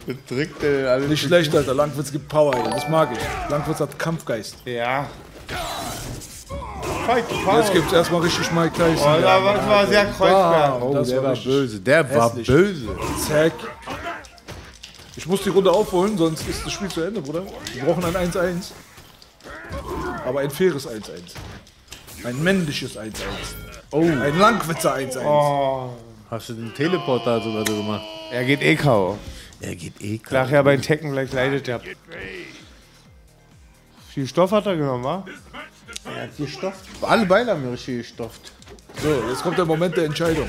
Bedrückt 0.08 0.64
äh, 0.64 0.86
alle. 0.86 1.06
Nicht 1.06 1.22
schlecht, 1.22 1.54
Alter. 1.54 1.74
Langwitz 1.74 2.10
gibt 2.10 2.28
Power, 2.28 2.54
ey. 2.54 2.62
Das 2.70 2.88
mag 2.88 3.10
ich. 3.12 3.50
Langwitz 3.50 3.78
hat 3.78 3.98
Kampfgeist. 3.98 4.56
Ja. 4.64 5.06
Fight 7.06 7.24
the 7.28 7.34
power. 7.44 7.58
Jetzt 7.60 7.72
gibt's 7.74 7.92
erstmal 7.92 8.22
richtig 8.22 8.50
Mike 8.52 8.72
Tyson. 8.74 8.96
Oh, 9.18 9.20
da 9.20 9.44
war- 9.44 9.54
das 9.56 9.66
war 9.68 9.86
sehr 9.86 10.04
Kreuzberg. 10.06 10.82
Oh, 10.82 10.94
das 10.94 11.08
der 11.08 11.22
war 11.22 11.34
böse. 11.36 11.80
Der 11.80 12.14
war 12.14 12.28
hässlich. 12.30 12.46
böse. 12.46 12.88
Zack. 13.28 13.52
Ich 15.14 15.26
muss 15.26 15.42
die 15.42 15.50
Runde 15.50 15.70
aufholen, 15.70 16.16
sonst 16.16 16.48
ist 16.48 16.64
das 16.64 16.72
Spiel 16.72 16.88
zu 16.88 17.02
Ende, 17.02 17.20
Bruder. 17.20 17.42
Wir 17.74 17.84
brauchen 17.84 18.04
ein 18.04 18.14
1-1. 18.30 18.70
Aber 20.26 20.40
ein 20.40 20.50
faires 20.50 20.86
1-1. 20.88 21.34
Ein 22.24 22.42
männliches 22.42 22.96
1-1. 22.96 23.12
Oh. 23.90 24.00
Ein 24.00 24.38
Langwitzer 24.38 24.94
1-1. 24.94 25.18
Oh. 25.22 25.90
Hast 26.30 26.48
du 26.48 26.54
den 26.54 26.72
Teleporter 26.74 27.42
sogar 27.42 27.66
so 27.66 27.76
gemacht? 27.76 28.02
Er 28.32 28.44
geht 28.44 28.62
eh 28.62 28.74
K.O. 28.76 29.18
Er 29.60 29.74
geht 29.74 30.00
eh 30.00 30.20
Nachher 30.30 30.62
beim 30.62 30.80
Tekken 30.80 31.12
gleich 31.12 31.32
leidet 31.32 31.68
er. 31.68 31.80
Viel 34.10 34.26
Stoff 34.26 34.52
hat 34.52 34.66
er 34.66 34.76
genommen, 34.76 35.04
wa? 35.04 35.24
Er 36.04 36.22
hat 36.24 36.36
gestofft. 36.36 36.84
Alle 37.02 37.26
Beine 37.26 37.50
haben 37.52 37.64
mir 37.64 37.72
richtig 37.72 37.98
gestofft. 37.98 38.52
So, 39.02 39.08
jetzt 39.28 39.42
kommt 39.42 39.58
der 39.58 39.64
Moment 39.64 39.96
der 39.96 40.04
Entscheidung. 40.04 40.48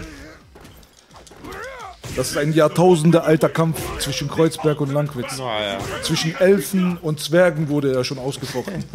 Das 2.15 2.31
ist 2.31 2.37
ein 2.37 2.53
Jahrtausende 2.53 3.23
alter 3.23 3.49
Kampf 3.49 3.79
zwischen 3.99 4.27
Kreuzberg 4.27 4.81
und 4.81 4.91
Langwitz. 4.91 5.37
ja. 5.37 5.77
Zwischen 6.01 6.35
Elfen 6.39 6.97
und 6.97 7.19
Zwergen 7.19 7.69
wurde 7.69 7.93
er 7.93 8.03
schon 8.03 8.17
ausgefochten. 8.17 8.83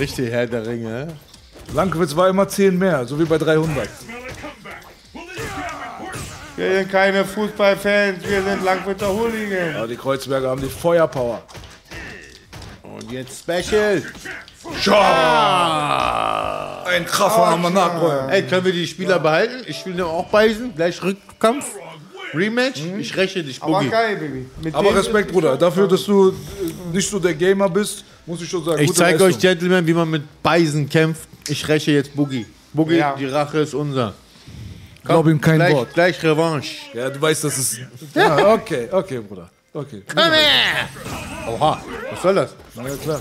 Richtig 0.00 0.30
Herr 0.30 0.46
der 0.46 0.66
Ringe, 0.66 1.06
hä? 1.06 1.12
Langwitz 1.74 2.16
war 2.16 2.28
immer 2.28 2.48
10 2.48 2.78
mehr, 2.78 3.06
so 3.06 3.18
wie 3.18 3.24
bei 3.24 3.38
300. 3.38 3.88
Wir 6.56 6.78
sind 6.78 6.90
keine 6.90 7.24
Fußballfans, 7.24 8.22
wir 8.26 8.42
sind 8.42 8.64
Langwitzer 8.64 9.12
Hooligans. 9.12 9.76
Aber 9.76 9.86
die 9.88 9.96
Kreuzberger 9.96 10.48
haben 10.50 10.62
die 10.62 10.68
Feuerpower. 10.68 11.42
Und 12.82 13.12
jetzt 13.12 13.40
Special. 13.42 14.02
Schau! 14.80 14.94
Ein 16.86 17.04
Kraffer 17.04 17.46
haben 17.48 17.62
wir 17.62 17.70
nachholen. 17.70 18.28
Ey, 18.30 18.42
können 18.44 18.64
wir 18.64 18.72
die 18.72 18.86
Spieler 18.86 19.18
behalten? 19.18 19.64
Ich 19.66 19.84
will 19.84 19.94
dem 19.94 20.06
auch 20.06 20.26
beißen. 20.28 20.74
Gleich 20.74 21.02
Rückkampf. 21.02 21.66
Rematch. 22.34 22.80
Ich 22.98 23.16
räche 23.16 23.44
dich, 23.44 23.62
Aber 23.62 23.78
Boogie. 23.78 23.88
geil, 23.90 24.16
Baby. 24.16 24.46
Mit 24.62 24.74
Aber 24.74 24.94
Respekt, 24.96 25.30
Bruder. 25.32 25.56
Dafür, 25.56 25.86
dass 25.86 26.04
du 26.04 26.30
äh, 26.30 26.32
nicht 26.92 27.08
so 27.08 27.18
der 27.20 27.34
Gamer 27.34 27.68
bist, 27.68 28.04
muss 28.26 28.42
ich 28.42 28.48
schon 28.48 28.64
sagen. 28.64 28.82
Ich 28.82 28.92
zeige 28.92 29.22
euch. 29.24 29.38
Gentlemen, 29.38 29.86
wie 29.86 29.92
man 29.94 30.10
mit 30.10 30.42
Beisen 30.42 30.88
kämpft. 30.88 31.28
Ich 31.48 31.66
räche 31.68 31.92
jetzt 31.92 32.14
Boogie. 32.16 32.44
Boogie, 32.72 32.96
Ja. 32.96 33.14
die 33.16 33.26
Rache 33.26 33.58
ist 33.60 33.74
unser. 33.74 34.12
Glaub 35.06 35.26
ihm 35.26 35.40
kein 35.40 35.56
gleich, 35.56 35.74
Wort. 35.74 35.94
Gleich 35.94 36.22
Revanche. 36.22 36.74
Ja, 36.94 37.10
du 37.10 37.20
weißt, 37.20 37.44
dass 37.44 37.56
es. 37.58 37.78
Ja, 38.14 38.52
okay, 38.54 38.88
okay, 38.90 39.20
Bruder. 39.20 39.48
Okay. 39.72 40.02
Komm 40.08 40.22
her! 40.32 40.88
Oha, 41.48 41.80
was 42.10 42.22
soll 42.22 42.34
das? 42.34 42.50
Na 42.74 42.88
ja, 42.88 42.96
klar. 42.96 43.20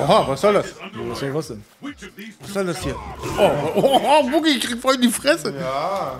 Oha, 0.00 0.28
was 0.28 0.40
soll 0.40 0.52
das? 0.54 0.66
Was 1.08 1.20
soll 1.20 1.34
was 1.34 1.48
denn? 1.48 1.64
Was 2.40 2.52
soll 2.52 2.66
das 2.66 2.78
hier? 2.82 2.96
Oh, 3.38 3.50
oh, 3.76 4.00
oh 4.02 4.28
Boogie, 4.30 4.56
ich 4.58 4.60
krieg 4.66 4.80
voll 4.80 4.96
in 4.96 5.02
die 5.02 5.08
Fresse. 5.08 5.54
Ja. 5.58 6.16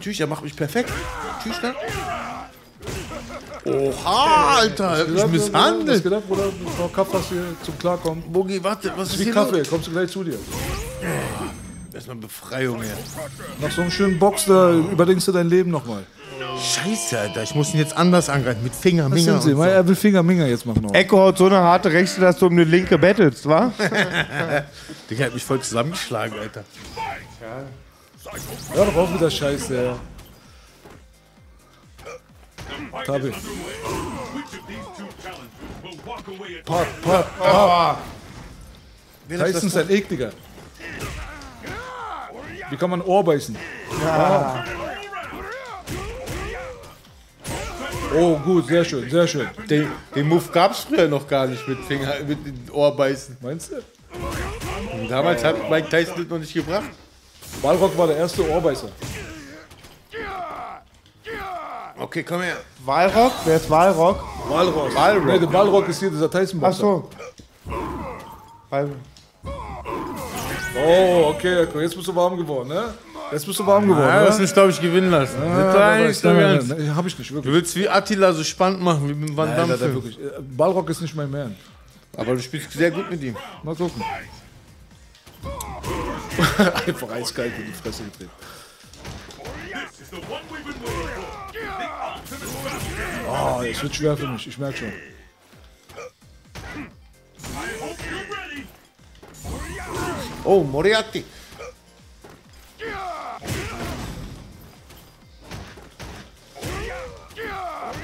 Tschüss, 0.00 0.20
er 0.20 0.26
macht 0.26 0.44
mich 0.44 0.54
perfekt. 0.54 0.90
Tschüss, 1.42 1.56
ne? 1.62 1.74
Oha, 3.64 4.56
Alter, 4.58 4.98
er 4.98 5.14
Was 5.16 5.30
misshandelt. 5.30 6.02
gedacht, 6.02 6.28
Bruder? 6.28 6.50
Frau 6.76 6.88
Kaffers 6.88 7.28
hier 7.30 7.44
zum 7.64 7.78
Klarkommen. 7.78 8.22
Boogie, 8.30 8.62
warte, 8.62 8.92
was 8.94 9.08
ist 9.08 9.20
Wie 9.20 9.24
hier 9.24 9.32
Kaffee, 9.32 9.58
los? 9.60 9.70
kommst 9.70 9.86
du 9.86 9.92
gleich 9.92 10.10
zu 10.10 10.22
dir. 10.22 10.38
Erstmal 11.94 12.16
Befreiung 12.16 12.82
her. 12.82 12.96
Nach 13.60 13.70
so 13.70 13.82
einem 13.82 13.90
schönen 13.90 14.18
Box, 14.18 14.46
da 14.46 14.72
überdenkst 14.72 15.24
du 15.26 15.32
dein 15.32 15.48
Leben 15.48 15.70
nochmal. 15.70 16.04
Scheiße, 16.60 17.18
Alter, 17.18 17.42
ich 17.44 17.54
muss 17.54 17.72
ihn 17.72 17.78
jetzt 17.78 17.96
anders 17.96 18.28
angreifen. 18.28 18.64
Mit 18.64 18.74
Finger, 18.74 19.04
Was 19.04 19.12
Minger 19.12 19.40
sind 19.40 19.42
sie? 19.42 19.52
so. 19.52 19.62
Er 19.62 19.86
will 19.86 19.94
Finger 19.94 20.22
Minger 20.24 20.46
jetzt 20.46 20.66
machen. 20.66 20.84
Auch. 20.86 20.94
Echo 20.94 21.18
haut 21.18 21.38
so 21.38 21.46
eine 21.46 21.58
harte 21.58 21.92
Rechte, 21.92 22.20
dass 22.20 22.38
du 22.38 22.46
um 22.46 22.52
eine 22.52 22.64
linke 22.64 22.98
bettelst, 22.98 23.48
wa? 23.48 23.72
Der 23.78 25.26
hat 25.26 25.34
mich 25.34 25.44
voll 25.44 25.60
zusammengeschlagen, 25.60 26.36
Alter. 26.38 26.64
Hör 28.72 28.84
doch 28.86 28.96
auf 28.96 29.10
mit 29.10 29.20
der 29.20 29.30
Scheiße. 29.30 29.84
Ja. 29.84 29.96
Tabi. 33.04 33.32
Pat, 36.64 37.02
pat, 37.02 37.38
pat. 37.38 37.98
Tyson 39.28 39.68
ist 39.68 39.76
ein 39.76 39.90
ekliger. 39.90 40.32
Wie 42.74 42.76
kann 42.76 42.90
man 42.90 43.02
ein 43.02 43.06
Ohr 43.06 43.22
beißen? 43.22 43.56
Ja. 44.02 44.64
Oh, 48.12 48.36
gut, 48.38 48.66
sehr 48.66 48.84
schön, 48.84 49.08
sehr 49.08 49.28
schön. 49.28 49.48
Den, 49.70 49.92
den 50.12 50.26
Move 50.26 50.42
gab's 50.52 50.80
früher 50.80 51.06
noch 51.06 51.28
gar 51.28 51.46
nicht 51.46 51.68
mit 51.68 51.78
Finger, 51.84 52.14
mit 52.26 52.36
Ohr 52.72 52.96
beißen. 52.96 53.36
Meinst 53.40 53.70
du? 53.70 53.76
Und 54.92 55.08
damals 55.08 55.44
hat 55.44 55.70
Mike 55.70 55.88
Tyson 55.88 56.16
das 56.16 56.26
noch 56.26 56.38
nicht 56.38 56.52
gebracht. 56.52 56.90
Balrog 57.62 57.96
war 57.96 58.08
der 58.08 58.16
erste 58.16 58.50
Ohrbeißer. 58.50 58.88
Okay, 61.96 62.24
komm 62.24 62.42
her. 62.42 62.56
Walrock? 62.84 63.34
Wer 63.44 63.54
ist 63.54 63.70
Walrock? 63.70 64.18
Balrog. 64.48 64.92
Balrog. 64.92 65.26
Nee, 65.26 65.38
der 65.38 65.46
Balrog 65.46 65.88
ist 65.88 66.00
hier 66.00 66.10
dieser 66.10 66.28
tyson 66.28 66.60
Ach 66.60 66.72
so. 66.72 67.08
Wal 68.68 68.90
Oh, 70.76 71.32
okay, 71.34 71.62
okay, 71.66 71.82
jetzt 71.82 71.94
bist 71.94 72.08
du 72.08 72.14
warm 72.14 72.36
geworden, 72.36 72.68
ne? 72.68 72.94
Jetzt 73.32 73.46
bist 73.46 73.58
du 73.58 73.66
warm 73.66 73.86
geworden, 73.86 74.06
Ja, 74.08 74.16
ne? 74.16 74.20
du 74.24 74.28
hast 74.30 74.40
mich, 74.40 74.52
glaube 74.52 74.70
ich, 74.70 74.80
gewinnen 74.80 75.10
lassen. 75.10 75.36
Ah, 75.40 75.44
Nicht 75.46 75.56
wer 75.56 75.72
dein, 75.72 76.00
weiß, 76.02 76.08
nicht 76.08 76.20
so 76.20 76.28
nein, 76.28 76.38
ganz. 76.40 76.68
nein, 76.68 76.78
nein, 76.86 76.96
hab 76.96 77.06
ich 77.06 77.18
nicht, 77.18 77.30
Du 77.30 77.34
wirklich. 77.36 77.54
willst 77.54 77.76
wie 77.76 77.88
Attila 77.88 78.32
so 78.32 78.44
spannend 78.44 78.82
machen, 78.82 79.08
wie 79.08 79.14
mit 79.14 79.36
Van 79.36 79.48
Nein, 79.48 79.56
Damme. 79.56 79.78
Film. 79.78 79.94
wirklich. 79.94 80.18
Balrog 80.56 80.90
ist 80.90 81.00
nicht 81.00 81.14
mein 81.14 81.30
Man. 81.30 81.56
Aber 82.16 82.34
du 82.34 82.42
spielst 82.42 82.72
sehr 82.72 82.90
gut 82.90 83.10
mit 83.10 83.22
ihm. 83.22 83.36
Mal 83.62 83.74
gucken. 83.74 84.02
Einfach 86.86 87.10
eiskalt 87.10 87.52
in 87.58 87.66
die 87.66 87.72
Fresse 87.72 88.02
getreten. 88.04 88.30
Oh, 93.28 93.62
es 93.62 93.82
wird 93.82 93.94
schwer 93.94 94.16
für 94.16 94.26
mich, 94.28 94.46
ich 94.46 94.58
merke 94.58 94.78
schon. 94.78 94.92
Oh, 100.44 100.62
Moriarty. 100.62 101.24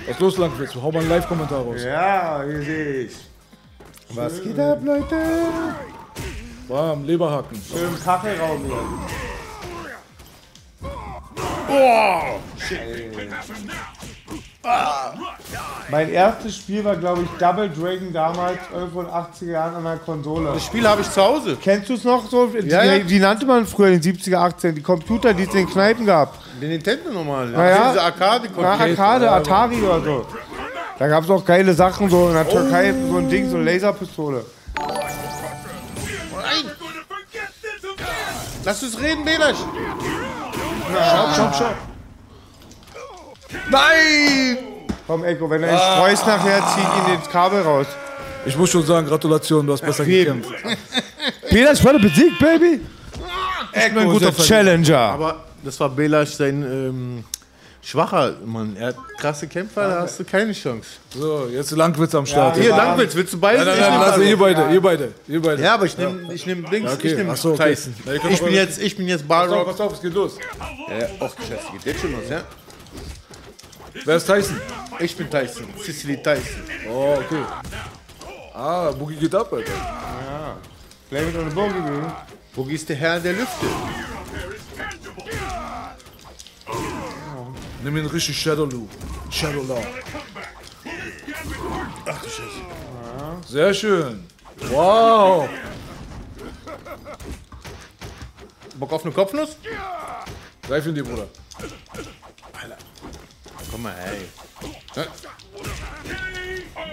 Was 0.07 0.17
ist 0.17 0.21
los, 0.21 0.39
Langwitz? 0.39 0.75
Hau 0.75 0.91
mal 0.91 1.01
einen 1.01 1.09
Live-Kommentar 1.09 1.63
raus. 1.63 1.83
Ja, 1.83 2.43
hier 2.45 2.63
sehe 2.63 3.03
ich. 3.05 3.17
Was 4.11 4.43
geht 4.43 4.59
ab, 4.59 4.81
Leute? 4.83 5.17
Bam, 6.69 7.05
Leberhaken. 7.05 7.63
Schön 7.63 8.03
Kachelraum 8.03 8.65
hier. 8.65 8.83
Boah! 11.69 12.41
Mein 15.91 16.11
erstes 16.11 16.57
Spiel 16.57 16.85
war, 16.85 16.97
glaube 16.97 17.23
ich, 17.23 17.29
Double 17.39 17.69
Dragon 17.71 18.13
damals, 18.13 18.59
irgendwo 18.73 19.01
in 19.01 19.07
den 19.07 19.15
80er 19.15 19.51
Jahren 19.51 19.75
an 19.77 19.85
der 19.85 19.97
Konsole. 19.97 20.53
Das 20.53 20.65
Spiel 20.65 20.87
habe 20.87 21.01
ich 21.01 21.11
zu 21.11 21.23
Hause. 21.23 21.57
Kennst 21.61 21.89
du 21.89 21.95
es 21.95 22.05
noch 22.05 22.29
so? 22.29 22.47
Die, 22.47 22.69
Ja, 22.69 22.85
ja. 22.85 22.99
die 22.99 23.19
nannte 23.19 23.47
man 23.47 23.67
früher 23.67 23.89
in 23.89 24.01
den 24.01 24.17
70er, 24.17 24.37
80er, 24.37 24.73
die 24.73 24.83
Computer, 24.83 25.33
die 25.33 25.45
es 25.45 25.49
in 25.51 25.67
den 25.67 25.71
Kneipen 25.71 26.05
gab. 26.05 26.35
Den 26.61 26.69
Nintendo 26.69 27.11
nochmal. 27.11 27.47
Naja, 27.49 27.89
Diese 27.91 28.03
arcade 28.03 28.51
Na, 28.55 28.73
Arcade, 28.73 29.31
Atari 29.31 29.83
oder 29.83 30.01
so. 30.03 30.27
Da 30.99 31.09
gab 31.09 31.25
es 31.25 31.31
auch 31.31 31.45
geile 31.45 31.73
Sachen, 31.73 32.11
so 32.11 32.29
in 32.29 32.35
der 32.35 32.47
Türkei, 32.47 32.93
so 33.09 33.17
ein 33.17 33.29
Ding, 33.31 33.49
so 33.49 33.57
eine 33.57 33.65
Laserpistole. 33.73 34.45
Nein! 34.77 36.71
Lass 38.63 38.83
uns 38.83 39.01
reden, 39.01 39.25
Belasch. 39.25 39.57
Schau, 40.93 41.29
schau, 41.35 41.53
schau. 41.59 41.90
Nein! 43.71 44.59
Komm, 45.07 45.25
Echo, 45.25 45.49
wenn 45.51 45.63
er 45.65 45.71
ihn 45.71 45.75
Ah. 45.77 45.97
streust 45.97 46.27
nachher, 46.27 46.63
zieh 46.75 46.81
ihn 47.11 47.15
ins 47.19 47.29
Kabel 47.29 47.63
raus. 47.63 47.87
Ich 48.47 48.57
muss 48.57 48.71
schon 48.71 48.85
sagen, 48.87 49.07
Gratulation, 49.07 49.67
du 49.67 49.73
hast 49.73 49.83
besser 49.85 50.05
jeden. 50.05 50.43
gekämpft. 50.43 50.79
Peter 51.51 51.73
ist 51.73 51.81
voll 51.83 51.99
besiegt, 51.99 52.39
Baby. 52.39 52.81
bin 52.81 52.83
ein 53.75 53.97
Echo 53.99 54.11
guter 54.13 54.33
Challenger. 54.35 54.99
Aber 54.99 55.45
das 55.63 55.79
war 55.81 55.91
Belasch 55.91 56.31
sein 56.31 56.63
ähm, 56.63 57.25
schwacher 57.83 58.35
Mann. 58.47 58.77
Er 58.77 58.89
hat 58.89 58.97
krasse 59.19 59.47
Kämpfer, 59.47 59.89
da 59.89 60.01
hast 60.03 60.21
du 60.21 60.25
keine 60.25 60.53
Chance. 60.53 60.89
So, 61.15 61.49
jetzt 61.53 61.71
Langwitz 61.73 62.15
am 62.15 62.25
Start. 62.25 62.57
Hier, 62.57 62.71
Langwitz, 62.71 63.15
willst 63.15 63.33
du 63.35 63.41
beide? 63.41 63.59
Nein, 63.65 63.67
nein, 63.67 63.77
Ich 63.77 63.89
nein, 63.91 64.01
lass 64.01 64.19
ihr 64.19 64.39
beide, 64.39 64.73
ihr 64.73 64.81
beide, 64.81 65.13
ihr 65.29 65.43
beide. 65.43 65.63
Ja, 65.63 65.75
aber 65.75 65.85
ich 65.87 65.99
nehme 65.99 66.33
ich 66.33 66.47
nehm 66.47 66.65
links, 66.71 66.91
Ja, 66.93 66.97
okay. 66.97 67.09
ich 67.09 67.17
nehme 67.17 67.33
Ach 67.33 67.37
so, 67.37 67.53
okay. 67.53 67.75
Tyson. 67.75 67.95
Ja, 68.07 68.13
ich, 68.31 68.41
bin 68.43 68.55
jetzt, 68.55 68.81
ich 68.81 68.97
bin 68.97 69.07
jetzt 69.09 69.29
Pass 69.29 69.51
auf, 69.51 69.67
pass 69.67 69.81
auf, 69.81 69.93
es 69.95 70.01
geht 70.01 70.15
los. 70.15 70.37
Ja, 70.89 71.07
auch 71.27 71.31
Scheiße, 71.37 71.73
geht 71.75 71.85
jetzt 71.85 72.01
schon 72.01 72.13
los, 72.13 72.23
ja? 72.31 72.41
Wer 74.05 74.17
ist 74.17 74.27
Tyson? 74.27 74.61
Ich 74.99 75.17
bin 75.17 75.31
Tyson, 75.31 75.67
Cicely 75.79 76.23
Tyson. 76.23 76.63
Oh, 76.89 77.19
okay. 77.19 77.45
Ah, 78.55 78.91
Boogie 78.93 79.17
geht 79.17 79.35
ab, 79.35 79.53
Alter. 79.53 79.73
Ja. 79.73 80.57
Play 81.09 81.25
mit 81.27 81.37
ohne 81.37 81.51
Boogie, 81.51 81.81
Baby. 81.81 82.07
Boogie 82.55 82.75
ist 82.75 82.89
der 82.89 82.97
Herr 82.97 83.21
der 83.21 83.33
Lüfte. 83.33 83.67
Nimm 87.83 87.97
ihn 87.97 88.07
richtig 88.07 88.41
Shadow 88.41 88.67
Lu. 88.67 88.87
Shadow 89.31 89.63
Law. 89.63 89.83
Ach 92.07 92.23
du 92.23 92.29
Scheiße. 92.29 93.49
Sehr 93.49 93.73
schön. 93.75 94.25
Wow. 94.69 95.49
Bock 98.75 98.93
auf 98.93 99.05
eine 99.05 99.13
Kopfnuss? 99.13 99.57
Greif 100.67 100.87
in 100.87 100.95
die, 100.95 101.03
Bruder. 101.03 101.27
Komm 103.71 103.83
mal, 103.83 103.95
ey. 103.95 104.29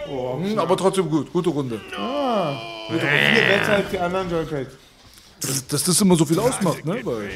Hm, 0.08 0.60
aber 0.60 0.78
trotzdem 0.78 1.10
gut. 1.10 1.32
Gute 1.32 1.50
Runde. 1.50 1.82
Ah, 1.98 2.60
gut, 2.90 3.00
aber 3.02 3.10
viel 3.10 3.46
besser 3.58 3.74
als 3.76 3.90
die 3.90 4.00
anderen 4.00 4.30
Joypads. 4.30 4.76
Dass, 5.42 5.68
dass 5.68 5.84
das 5.84 6.02
immer 6.02 6.16
so 6.16 6.26
viel 6.26 6.40
ausmacht, 6.40 6.86
ne? 6.86 7.00
Weil 7.06 7.30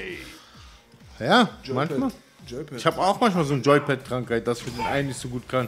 Ja, 1.19 1.49
Joypad. 1.63 1.75
manchmal. 1.89 2.11
Joypad. 2.47 2.77
Ich 2.77 2.85
habe 2.85 2.97
auch 2.99 3.19
manchmal 3.19 3.45
so 3.45 3.53
eine 3.53 3.61
Joypad-Krankheit, 3.61 4.47
dass 4.47 4.59
ich 4.59 4.63
für 4.65 4.71
den 4.71 4.85
einen 4.85 5.07
nicht 5.09 5.19
so 5.19 5.27
gut 5.29 5.47
kann. 5.47 5.67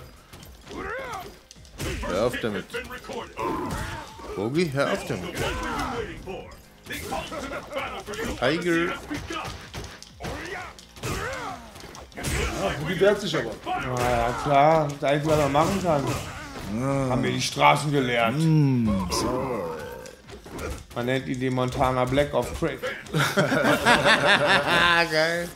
Hör 2.08 2.26
auf 2.28 2.34
damit. 2.42 2.66
Bogi, 4.36 4.72
hör 4.74 4.94
auf 4.94 5.06
damit. 5.08 5.36
Tiger. 8.40 8.94
Ah, 12.18 12.72
Boogie 12.80 13.00
wehrt 13.00 13.20
sich 13.22 13.36
aber. 13.36 13.52
Na 13.66 14.10
ja, 14.10 14.30
klar, 14.44 14.88
das 15.00 15.10
Einzige, 15.12 15.32
was 15.32 15.40
er 15.40 15.50
machen 15.50 15.80
kann. 15.84 16.04
Haben 17.10 17.24
wir 17.24 17.32
die 17.32 17.42
Straßen 17.42 17.92
gelernt. 17.92 18.38
Mm, 18.40 18.90
Man 20.96 21.06
nennt 21.06 21.28
ihn 21.28 21.40
den 21.40 21.54
Montana 21.54 22.06
Black 22.06 22.34
of 22.34 22.48
Crack. 22.60 22.80
Geil. 25.12 25.48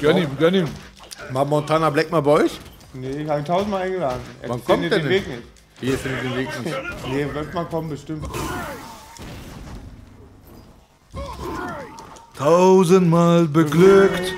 Gönn 0.00 0.16
ihm, 0.18 0.36
gönn 0.38 0.54
ihm. 0.54 0.68
Mal 1.32 1.44
Montana 1.44 1.90
Black 1.90 2.10
mal 2.10 2.20
bei 2.22 2.30
euch? 2.44 2.58
Nee, 2.94 3.10
ich 3.10 3.28
habe 3.28 3.40
ihn 3.40 3.44
tausendmal 3.44 3.82
eingeladen. 3.82 4.20
Er 4.42 4.48
Wann 4.48 4.64
kommt 4.64 4.80
findet 4.82 4.92
der 4.92 4.98
den? 5.00 5.08
Weg 5.10 5.28
nicht. 5.28 5.42
Hier 5.80 5.98
findet 5.98 6.24
den 6.24 6.36
Weg 6.36 6.64
nicht. 6.64 6.76
Nee, 7.08 7.26
wird 7.34 7.54
mal 7.54 7.64
kommen, 7.66 7.90
bestimmt. 7.90 8.26
Tausendmal 12.38 13.46
beglückt. 13.48 14.32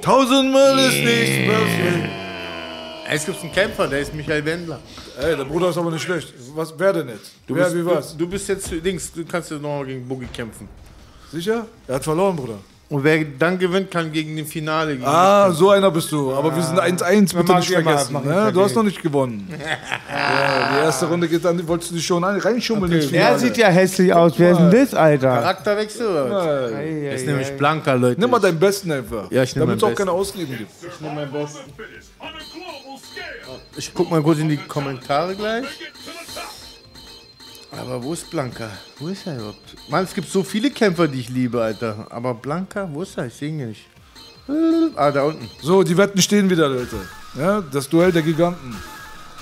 Tausendmal 0.00 0.78
ist 0.78 1.04
nichts 1.04 1.36
passiert. 1.46 2.10
Es 3.10 3.26
gibt 3.26 3.42
einen 3.42 3.52
Kämpfer, 3.52 3.86
der 3.86 4.00
ist 4.00 4.14
Michael 4.14 4.42
Wendler. 4.46 4.80
Ey, 5.20 5.36
der 5.36 5.44
Bruder 5.44 5.68
ist 5.68 5.76
aber 5.76 5.90
nicht 5.90 6.02
schlecht. 6.02 6.32
Was, 6.54 6.72
wer 6.78 6.94
denn 6.94 7.08
jetzt? 7.08 7.32
Du 7.46 7.54
wer, 7.54 7.64
bist, 7.64 7.76
wie 7.76 7.84
was? 7.84 8.12
Du, 8.12 8.24
du 8.24 8.30
bist 8.30 8.48
jetzt 8.48 8.70
links, 8.70 9.12
du 9.12 9.26
kannst 9.26 9.50
jetzt 9.50 9.60
nochmal 9.60 9.84
gegen 9.84 10.08
Boogie 10.08 10.26
kämpfen. 10.32 10.70
Sicher? 11.30 11.66
Er 11.86 11.96
hat 11.96 12.04
verloren, 12.04 12.34
Bruder. 12.34 12.58
Und 12.90 13.04
wer 13.04 13.22
dann 13.22 13.58
gewinnt, 13.58 13.90
kann 13.90 14.10
gegen 14.12 14.34
den 14.34 14.46
Finale 14.46 14.96
gehen. 14.96 15.04
Ah, 15.06 15.50
so 15.50 15.68
einer 15.70 15.90
bist 15.90 16.10
du. 16.10 16.32
Aber 16.34 16.56
wir 16.56 16.62
sind 16.62 16.80
1-1, 16.80 17.36
bitte 17.36 17.54
nicht 17.56 17.64
ich 17.64 17.68
ja 17.74 17.80
mal, 17.82 17.98
vergessen. 17.98 18.16
ich 18.22 18.24
Ne? 18.24 18.50
Du 18.52 18.62
hast 18.62 18.74
noch 18.76 18.82
nicht 18.82 19.02
gewonnen. 19.02 19.46
ja, 20.10 20.70
die 20.72 20.84
erste 20.86 21.04
Runde 21.06 21.28
geht 21.28 21.44
dann, 21.44 21.68
wolltest 21.68 21.90
du 21.90 21.96
dich 21.96 22.06
schon 22.06 22.24
ein- 22.24 22.38
reinschummeln 22.40 22.90
ins 22.90 23.04
Finale. 23.06 23.32
Er 23.32 23.38
sieht 23.38 23.58
ja 23.58 23.68
hässlich 23.68 24.10
aus. 24.14 24.32
Wer 24.38 24.52
ist 24.52 24.58
denn 24.58 24.70
das, 24.70 24.94
Alter? 24.94 25.28
Charakterwechsel. 25.28 26.32
Ei, 26.32 27.10
Das 27.10 27.20
ist 27.20 27.26
nämlich 27.26 27.50
blanker, 27.58 27.94
Leute. 27.94 28.18
Nimm 28.18 28.30
mal 28.30 28.38
deinen 28.38 28.58
Besten 28.58 28.90
einfach. 28.90 29.30
Ja, 29.30 29.42
ich 29.42 29.54
nehm 29.54 29.66
Damit 29.66 29.76
es 29.76 29.82
auch 29.84 29.94
keine. 29.94 30.12
Ausreden 30.12 30.56
gibt. 30.56 30.70
Ich 30.94 31.00
nehme 31.02 31.14
meinen 31.14 31.30
Besten. 31.32 31.70
Ich 33.76 33.92
guck 33.92 34.10
mal 34.10 34.22
kurz 34.22 34.38
in 34.38 34.48
die 34.48 34.56
Kommentare 34.56 35.34
gleich. 35.36 35.66
Aber 37.70 38.02
wo 38.02 38.12
ist 38.14 38.30
Blanca? 38.30 38.68
Wo 38.98 39.08
ist 39.08 39.26
er 39.26 39.36
überhaupt? 39.36 39.76
Mann, 39.88 40.04
es 40.04 40.14
gibt 40.14 40.28
so 40.30 40.42
viele 40.42 40.70
Kämpfer, 40.70 41.06
die 41.08 41.20
ich 41.20 41.28
liebe, 41.28 41.60
Alter. 41.62 42.06
Aber 42.10 42.34
Blanca, 42.34 42.88
wo 42.92 43.02
ist 43.02 43.16
er? 43.18 43.26
Ich 43.26 43.34
sehe 43.34 43.48
ihn 43.50 43.68
nicht. 43.68 43.86
Ah, 44.96 45.10
da 45.10 45.24
unten. 45.24 45.48
So, 45.62 45.82
die 45.82 45.96
Wetten 45.96 46.20
stehen 46.22 46.48
wieder, 46.48 46.68
Leute. 46.68 46.96
Ja, 47.38 47.60
das 47.60 47.88
Duell 47.88 48.10
der 48.10 48.22
Giganten. 48.22 48.74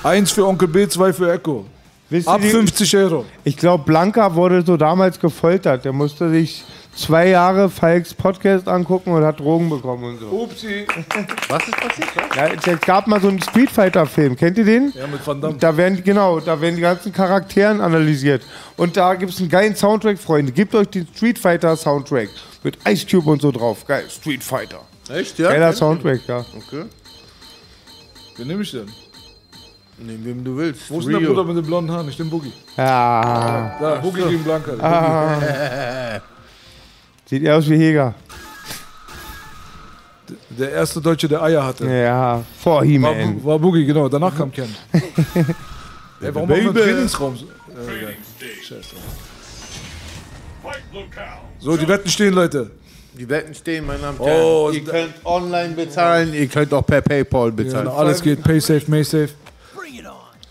Eins 0.02 0.32
für 0.32 0.44
Onkel 0.46 0.66
B, 0.68 0.88
zwei 0.88 1.12
für 1.12 1.32
Echo. 1.32 1.64
Wisst 2.10 2.26
Ab 2.28 2.40
die- 2.40 2.50
50 2.50 2.96
Euro. 2.96 3.24
Ich 3.44 3.56
glaube, 3.56 3.84
Blanca 3.84 4.34
wurde 4.34 4.62
so 4.66 4.76
damals 4.76 5.18
gefoltert. 5.20 5.84
Der 5.84 5.92
musste 5.92 6.28
sich 6.30 6.64
zwei 6.96 7.28
Jahre 7.28 7.68
Falks 7.68 8.14
Podcast 8.14 8.66
angucken 8.66 9.12
und 9.12 9.24
hat 9.24 9.38
Drogen 9.38 9.68
bekommen 9.68 10.04
und 10.04 10.20
so. 10.20 10.26
Upsi. 10.26 10.86
Was 11.48 11.68
ist 11.68 11.76
passiert? 11.76 12.08
Ja, 12.34 12.72
es 12.74 12.80
gab 12.80 13.06
mal 13.06 13.20
so 13.20 13.28
einen 13.28 13.40
Street 13.40 13.70
Fighter 13.70 14.06
Film. 14.06 14.34
Kennt 14.36 14.58
ihr 14.58 14.64
den? 14.64 14.92
Ja, 14.94 15.06
mit 15.06 15.24
Van 15.24 15.40
Damme. 15.40 15.56
Da 15.58 15.76
werden, 15.76 16.02
genau, 16.02 16.40
da 16.40 16.60
werden 16.60 16.76
die 16.76 16.82
ganzen 16.82 17.12
Charakteren 17.12 17.80
analysiert. 17.80 18.42
Und 18.76 18.96
da 18.96 19.14
gibt 19.14 19.32
es 19.32 19.40
einen 19.40 19.48
geilen 19.48 19.76
Soundtrack, 19.76 20.18
Freunde. 20.18 20.52
Gebt 20.52 20.74
euch 20.74 20.88
den 20.88 21.06
Street 21.14 21.38
Fighter 21.38 21.76
Soundtrack. 21.76 22.28
Mit 22.62 22.78
Ice 22.88 23.06
Cube 23.08 23.30
und 23.30 23.42
so 23.42 23.52
drauf. 23.52 23.86
Geil, 23.86 24.04
Street 24.08 24.42
Fighter. 24.42 24.80
Echt, 25.08 25.38
ja? 25.38 25.50
Geiler 25.50 25.72
Soundtrack, 25.72 26.20
ja. 26.26 26.38
Okay. 26.38 26.84
Wen 28.36 28.48
nehme 28.48 28.62
ich 28.62 28.70
denn? 28.70 28.90
Nehmen 29.98 30.24
wem 30.26 30.44
du 30.44 30.56
willst. 30.56 30.90
Wo 30.90 30.98
ist 30.98 31.06
denn 31.06 31.20
der 31.20 31.26
Bruder 31.26 31.44
mit 31.44 31.56
den 31.56 31.64
blonden 31.64 31.90
Haaren? 31.90 32.08
Ich 32.08 32.18
nehme 32.18 32.30
Boogie. 32.30 32.52
Ja. 32.76 33.76
Da, 33.80 33.94
Boogie 33.94 34.22
gegen 34.28 34.44
Blanca. 34.44 34.72
Ah. 34.78 36.20
Sieht 37.28 37.42
eher 37.42 37.56
aus 37.56 37.68
wie 37.68 37.76
Heger. 37.76 38.14
Der 40.50 40.70
erste 40.72 41.00
Deutsche, 41.00 41.28
der 41.28 41.42
Eier 41.42 41.64
hatte. 41.64 41.86
Ja, 41.86 42.42
vor 42.58 42.76
War, 42.76 42.84
He-Man. 42.84 43.38
Bu- 43.40 43.44
war 43.44 43.58
Boogie, 43.58 43.84
genau. 43.84 44.08
Danach 44.08 44.36
kam 44.36 44.50
Ken. 44.50 44.74
Ey, 44.92 46.34
warum 46.34 46.48
haben 46.48 46.48
wir 46.48 46.56
einen 46.56 46.72
Baby. 46.72 46.80
Trainingsraum? 46.92 47.36
so- 47.36 47.44
Äh, 47.46 47.98
egal. 47.98 48.14
Scheiße. 48.62 48.96
So, 51.60 51.76
die 51.76 51.86
Wetten 51.86 52.08
stehen, 52.08 52.34
Leute. 52.34 52.70
Die 53.18 53.28
Wetten 53.28 53.54
stehen, 53.54 53.86
meine 53.86 54.00
Damen 54.00 54.18
und 54.18 54.26
Oh, 54.28 54.70
Herren. 54.70 54.74
Ihr 54.74 54.84
könnt 54.84 55.14
online 55.24 55.74
bezahlen, 55.74 56.34
ihr 56.34 56.46
könnt 56.48 56.72
auch 56.74 56.84
per 56.84 57.00
Paypal 57.00 57.48
Ja, 57.48 57.54
bezahlen. 57.54 57.88
alles 57.88 58.20
geht. 58.22 58.42
Pay 58.42 58.60
safe, 58.60 58.82
May 58.88 59.04
safe. 59.04 59.30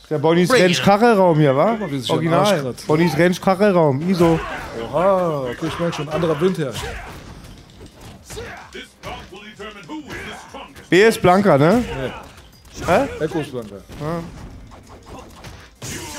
Der 0.10 0.20
Bonnys 0.20 0.50
Bring 0.50 0.62
Ranch 0.62 0.84
Kachelraum 0.84 1.40
hier, 1.40 1.56
wa? 1.56 1.78
Original. 2.10 2.76
Bonnys 2.86 3.18
Ranch 3.18 3.42
Kachelraum, 3.42 4.08
ISO. 4.08 4.40
Oha, 4.84 5.48
okay, 5.50 5.68
ich 5.68 5.80
merke 5.80 5.96
schon. 5.96 6.10
Anderer 6.10 6.40
Wind 6.40 6.58
herrscht. 6.60 6.84
B 10.90 11.08
ist 11.08 11.22
Blanca, 11.22 11.58
ne? 11.58 11.84
Hä? 12.86 13.24
Echo 13.24 13.40
ist 13.40 13.52
Blanca. 13.52 13.76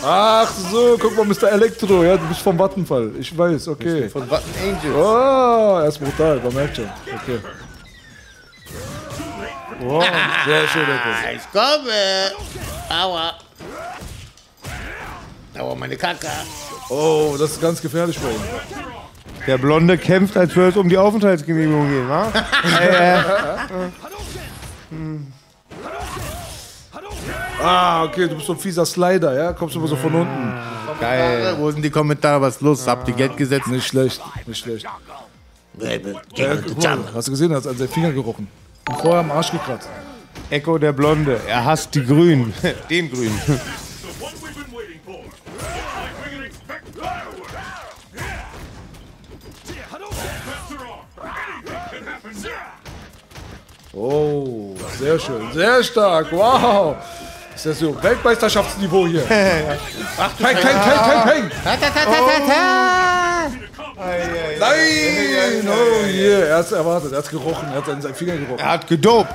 Ach 0.05 0.51
so, 0.71 0.99
guck 1.01 1.17
mal, 1.17 1.25
Mr. 1.25 1.53
Elektro. 1.53 2.03
Ja, 2.03 2.17
du 2.17 2.27
bist 2.27 2.41
vom 2.41 2.59
Vattenfall. 2.59 3.13
Ich 3.21 3.37
weiß, 3.37 3.69
okay. 3.69 4.09
Von 4.09 4.27
Button 4.27 4.51
Angels. 4.63 4.97
Oh, 4.97 5.79
er 5.81 5.87
ist 5.87 5.99
brutal, 5.99 6.41
man 6.41 6.55
merkt 6.55 6.77
schon. 6.77 6.89
Okay. 7.07 7.39
Wow, 9.81 10.05
sehr 10.45 10.67
schön, 10.69 10.83
Echo. 10.83 11.37
Ich 11.37 11.53
komme. 11.53 12.33
Aua. 12.89 13.35
Aua, 15.59 15.75
meine 15.75 15.97
Kacke. 15.97 16.29
Oh, 16.91 17.35
das 17.39 17.53
ist 17.53 17.61
ganz 17.61 17.81
gefährlich 17.81 18.19
bei 18.19 18.31
ihm. 18.31 18.41
Der 19.47 19.59
Blonde 19.59 19.97
kämpft, 19.97 20.37
als 20.37 20.55
würde 20.55 20.71
es 20.71 20.77
um 20.77 20.89
die 20.89 20.99
Aufenthaltsgenehmigung 20.99 21.89
gehen, 21.89 22.09
wa? 22.09 22.33
äh, 22.81 23.19
äh. 23.19 23.23
Ah, 27.63 28.05
okay, 28.05 28.29
du 28.29 28.35
bist 28.35 28.47
so 28.47 28.53
ein 28.53 28.59
fieser 28.59 28.85
Slider, 28.85 29.35
ja? 29.35 29.53
Kommst 29.53 29.75
du 29.75 29.79
immer 29.79 29.89
so 29.89 29.97
von 29.97 30.15
unten. 30.15 30.55
Geil. 31.01 31.57
Wo 31.59 31.71
sind 31.71 31.83
die 31.83 31.91
Kommentare? 31.91 32.41
Was 32.41 32.57
ist 32.57 32.63
los? 32.63 32.87
Habt 32.87 33.09
ihr 33.09 33.15
Geld 33.15 33.37
gesetzt? 33.37 33.69
Nicht 33.69 33.87
schlecht, 33.87 34.21
nicht 34.47 34.59
schlecht. 34.59 34.87
Mal, 35.75 36.01
hast 37.15 37.29
du 37.29 37.33
gesehen, 37.33 37.51
er 37.51 37.59
hat 37.59 37.67
an 37.67 37.77
seinen 37.77 37.89
Finger 37.89 38.13
gerochen. 38.13 38.49
Und 38.89 39.01
vorher 39.01 39.21
am 39.21 39.31
Arsch 39.31 39.51
gekratzt. 39.51 39.89
Echo 40.49 40.79
der 40.79 40.93
Blonde, 40.93 41.41
er 41.49 41.65
hasst 41.65 41.95
die 41.95 42.05
Grünen. 42.05 42.55
Den 42.91 43.11
Grünen. 43.11 43.41
Oh, 53.93 54.77
sehr 54.99 55.19
schön, 55.19 55.53
sehr 55.53 55.83
stark, 55.83 56.31
wow. 56.31 56.97
Ist 57.55 57.67
das 57.67 57.79
so 57.79 58.01
Weltmeisterschaftsniveau 58.03 59.07
hier? 59.07 59.25
Ach, 60.19 60.37
peng, 60.37 60.55
peng, 60.55 60.63
peng, 60.63 61.01
peng, 61.03 61.25
peng. 61.25 61.51
Nein, 64.61 65.69
oh 65.69 66.07
yeah, 66.07 66.49
er 66.49 66.59
hat 66.59 66.67
es 66.67 66.73
erwartet, 66.73 67.13
er 67.13 67.19
hat 67.19 67.31
gerochen, 67.31 67.69
er 67.71 67.77
hat 67.77 67.89
an 67.89 68.03
seinen 68.03 68.15
Finger 68.15 68.37
gerochen. 68.37 68.59
Er 68.59 68.69
hat 68.73 68.87
gedopt. 68.87 69.35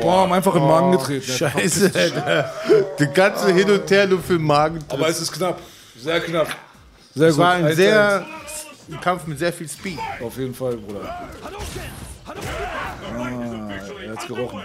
Boah, 0.00 0.32
einfach 0.32 0.54
in 0.54 0.60
den 0.60 0.68
Magen 0.68 0.92
getreten. 0.92 1.32
Hat 1.32 1.42
einfach 1.42 1.60
Scheiße, 1.60 1.92
Alter. 1.94 2.52
Die 2.98 3.06
ganze 3.06 3.52
Hin 3.52 3.70
und 3.70 3.90
Her 3.90 4.06
nur 4.06 4.22
für 4.22 4.34
den 4.34 4.42
Magen. 4.46 4.78
Aber 4.88 5.08
es 5.08 5.20
ist 5.20 5.32
knapp, 5.32 5.60
sehr 5.96 6.20
knapp. 6.20 6.48
Sehr 7.14 7.28
Es 7.28 7.34
gut. 7.36 7.44
war 7.44 7.52
ein 7.54 7.66
1-1. 7.66 7.72
sehr 7.74 8.26
ein 8.90 9.00
Kampf 9.00 9.26
mit 9.26 9.38
sehr 9.38 9.52
viel 9.52 9.68
Speed. 9.68 9.98
Auf 10.20 10.36
jeden 10.36 10.54
Fall, 10.54 10.76
Bruder. 10.76 11.28
Ah, 12.26 13.70
er 14.04 14.12
hat's 14.12 14.26
gerochen. 14.26 14.62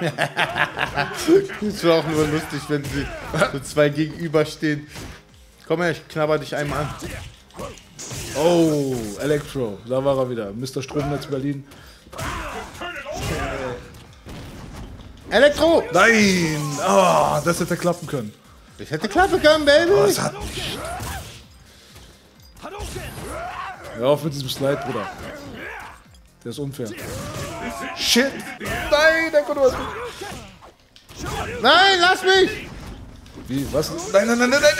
Es 1.62 1.84
war 1.84 1.98
auch 1.98 2.06
nur 2.06 2.26
lustig, 2.26 2.60
wenn 2.68 2.84
sie 2.84 3.06
so 3.52 3.60
zwei 3.60 3.88
gegenüberstehen. 3.88 4.86
Komm 5.66 5.82
her, 5.82 5.92
ich 5.92 6.06
knabber 6.08 6.38
dich 6.38 6.54
einmal 6.56 6.80
an. 6.80 6.88
Oh, 8.36 8.94
Electro, 9.20 9.78
da 9.88 10.04
war 10.04 10.16
er 10.18 10.30
wieder. 10.30 10.52
Mr. 10.52 10.82
Stromnetz 10.82 11.26
Berlin. 11.26 11.64
Elektro! 15.30 15.82
Nein! 15.92 16.60
Oh, 16.86 17.38
das 17.44 17.60
hätte 17.60 17.76
klappen 17.76 18.06
können. 18.06 18.32
Ich 18.78 18.90
hätte 18.90 19.08
klappen 19.08 19.40
können, 19.40 19.64
Baby! 19.64 19.92
Oh, 19.92 20.22
hat. 20.22 20.34
Hör 23.96 24.08
auf 24.08 24.24
mit 24.24 24.34
diesem 24.34 24.48
Slide, 24.48 24.82
Bruder. 24.86 25.08
Der 26.42 26.50
ist 26.50 26.58
unfair. 26.58 26.88
Shit! 27.96 28.32
Nein, 28.58 29.30
der 29.32 29.42
konnte 29.42 29.62
was. 29.62 29.74
Nein, 31.62 31.98
lass 32.00 32.22
mich! 32.22 32.70
Wie? 33.48 33.66
Was? 33.72 33.90
Nein, 34.12 34.26
nein, 34.28 34.38
nein, 34.38 34.50
nein, 34.50 34.60
nein! 34.62 34.72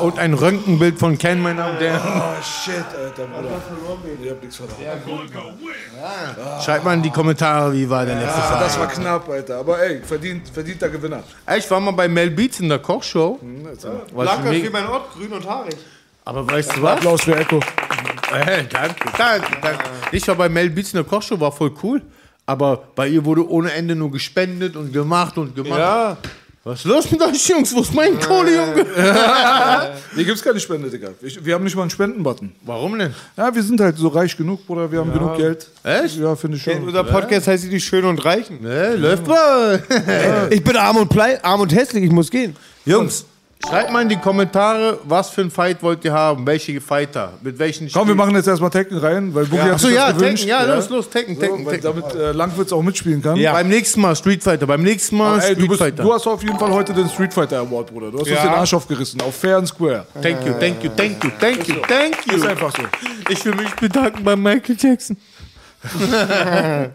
Oh, 0.00 0.04
Und 0.06 0.18
ein 0.18 0.32
Röntgenbild 0.34 0.98
von 0.98 1.18
Ken, 1.18 1.40
mein 1.42 1.56
Name, 1.56 1.78
der. 1.78 1.94
oh 2.04 2.42
shit, 2.42 2.74
Alter, 2.96 3.26
Bruder. 3.26 3.48
Ich 4.22 4.30
hab 4.30 4.40
nichts 4.42 4.56
verloren. 4.56 5.58
Schreibt 6.64 6.84
mal 6.84 6.94
in 6.94 7.02
die 7.02 7.10
Kommentare, 7.10 7.72
wie 7.72 7.88
war 7.88 8.04
der 8.06 8.16
letzte 8.16 8.38
Ah, 8.38 8.40
Fight. 8.42 8.60
das 8.62 8.78
war 8.78 8.86
knapp, 8.88 9.28
Alter. 9.28 9.58
Aber 9.58 9.82
ey, 9.82 10.00
verdient, 10.02 10.48
verdienter 10.48 10.88
Gewinner. 10.88 11.22
Ey, 11.46 11.58
Ich 11.58 11.70
war 11.70 11.80
mal 11.80 11.90
bei 11.92 12.08
Mel 12.08 12.30
Beats 12.30 12.60
in 12.60 12.68
der 12.68 12.78
Kochshow. 12.78 13.38
Was 14.12 14.36
Blanker 14.38 14.52
für 14.52 14.70
mein 14.70 14.86
Ort, 14.86 15.12
grün 15.14 15.32
und 15.32 15.48
haarig. 15.48 15.76
Aber 16.24 16.46
weißt 16.50 16.76
du 16.76 16.82
was? 16.82 16.92
Applaus 16.96 17.22
für 17.22 17.36
Echo. 17.36 17.56
Äh, 17.58 18.64
danke, 18.64 18.94
danke, 19.18 19.46
danke. 19.60 19.84
Ich 20.12 20.26
war 20.28 20.36
bei 20.36 20.48
Mel 20.48 20.70
Beats 20.70 20.92
in 20.92 20.96
der 20.98 21.04
Kochshow, 21.04 21.38
war 21.40 21.52
voll 21.52 21.72
cool. 21.82 22.02
Aber 22.46 22.76
bei 22.94 23.08
ihr 23.08 23.24
wurde 23.24 23.48
ohne 23.48 23.72
Ende 23.72 23.94
nur 23.94 24.10
gespendet 24.10 24.74
und 24.76 24.92
gemacht 24.92 25.36
und 25.38 25.54
gemacht. 25.54 25.78
Ja. 25.78 26.16
Was 26.64 26.78
ist 26.78 26.84
los 26.84 27.10
mit 27.10 27.20
euch 27.20 27.48
Jungs? 27.48 27.74
Wo 27.74 27.80
ist 27.80 27.92
mein 27.92 28.20
Kohle, 28.20 28.54
Junge? 28.54 28.86
Hier 30.14 30.24
gibt's 30.24 30.42
keine 30.42 30.60
Spende, 30.60 30.88
Digga. 30.88 31.08
Ich, 31.20 31.44
wir 31.44 31.54
haben 31.54 31.64
nicht 31.64 31.74
mal 31.74 31.82
einen 31.82 31.90
Spendenbutton. 31.90 32.52
Warum 32.64 32.96
denn? 32.96 33.12
Ja, 33.36 33.52
wir 33.52 33.64
sind 33.64 33.80
halt 33.80 33.96
so 33.96 34.06
reich 34.06 34.36
genug, 34.36 34.64
Bruder. 34.64 34.92
Wir 34.92 35.00
haben 35.00 35.12
genug 35.12 35.36
Geld. 35.36 35.66
Echt? 35.82 36.18
Ja, 36.18 36.36
finde 36.36 36.58
ich 36.58 36.62
schon. 36.62 36.84
Unser 36.84 37.02
Podcast 37.02 37.48
heißt 37.48 37.64
die 37.64 37.80
Schönen 37.80 38.06
und 38.06 38.24
Reichen. 38.24 38.62
Ne, 38.62 38.94
läuft 38.94 39.26
mal. 39.26 39.82
Ich 40.50 40.62
bin 40.62 40.76
arm 40.76 40.98
und, 40.98 41.08
plei 41.08 41.42
arm 41.42 41.62
und 41.62 41.74
hässlich, 41.74 42.04
ich 42.04 42.12
muss 42.12 42.30
gehen. 42.30 42.54
Jungs, 42.84 43.24
schreibt 43.68 43.90
mal 43.92 44.02
in 44.02 44.08
die 44.08 44.16
Kommentare, 44.16 44.98
was 45.04 45.30
für 45.30 45.40
ein 45.42 45.50
Fight 45.50 45.82
wollt 45.82 46.04
ihr 46.04 46.12
haben? 46.12 46.46
Welche 46.46 46.80
Fighter? 46.80 47.32
Mit 47.42 47.58
welchen 47.58 47.90
Komm, 47.90 48.08
wir 48.08 48.14
machen 48.14 48.34
jetzt 48.34 48.46
erstmal 48.48 48.70
Tekken 48.70 48.98
rein, 48.98 49.34
weil 49.34 49.44
Boogie 49.46 49.56
Ja. 49.58 49.64
hat 49.66 49.72
Achso, 49.74 49.86
sich 49.86 49.96
ja. 49.96 50.12
Tekken, 50.12 50.46
ja, 50.48 50.64
los, 50.74 50.88
los, 50.90 51.08
Tekken, 51.08 51.34
So, 51.36 51.40
Tekken, 51.40 51.64
weil 51.66 51.78
Tekken. 51.80 51.94
damit 52.02 52.14
äh, 52.14 52.32
Langwitz 52.32 52.72
auch 52.72 52.82
mitspielen 52.82 53.22
kann. 53.22 53.40
Beim 53.42 53.68
nächsten 53.68 54.00
Mal 54.00 54.16
Street 54.16 54.42
Fighter, 54.42 54.66
beim 54.66 54.82
nächsten 54.82 55.16
Mal 55.16 55.34
Aber, 55.34 55.44
ey, 55.44 55.50
du, 55.54 55.60
Street 55.60 55.68
bist, 55.70 55.80
Fighter. 55.82 56.02
du 56.02 56.12
hast 56.12 56.26
auf 56.26 56.42
jeden 56.42 56.58
Fall 56.58 56.70
heute 56.70 56.92
den 56.92 57.08
Street 57.08 57.32
Fighter 57.32 57.58
Award, 57.60 57.90
Bruder. 57.92 58.10
Du 58.10 58.18
hast 58.18 58.28
uns 58.28 58.30
Ja. 58.36 58.42
den 58.42 58.54
Arsch 58.54 58.74
aufgerissen, 58.74 59.20
auf 59.22 59.34
Fair 59.36 59.56
and 59.58 59.68
Square. 59.68 60.06
Thank 60.20 60.44
you, 60.46 60.52
thank 60.58 60.82
you, 60.84 60.90
thank 60.96 61.24
you, 61.24 61.30
thank 61.40 61.68
you, 61.68 61.74
thank 61.88 62.16
you. 62.26 62.36
Ist 62.36 62.46
einfach 62.46 62.72
so. 62.76 62.82
Ich 63.28 63.44
will 63.44 63.54
mich 63.54 63.74
bedanken 63.76 64.24
bei 64.24 64.36
Michael 64.36 64.76
Jackson. 64.78 65.16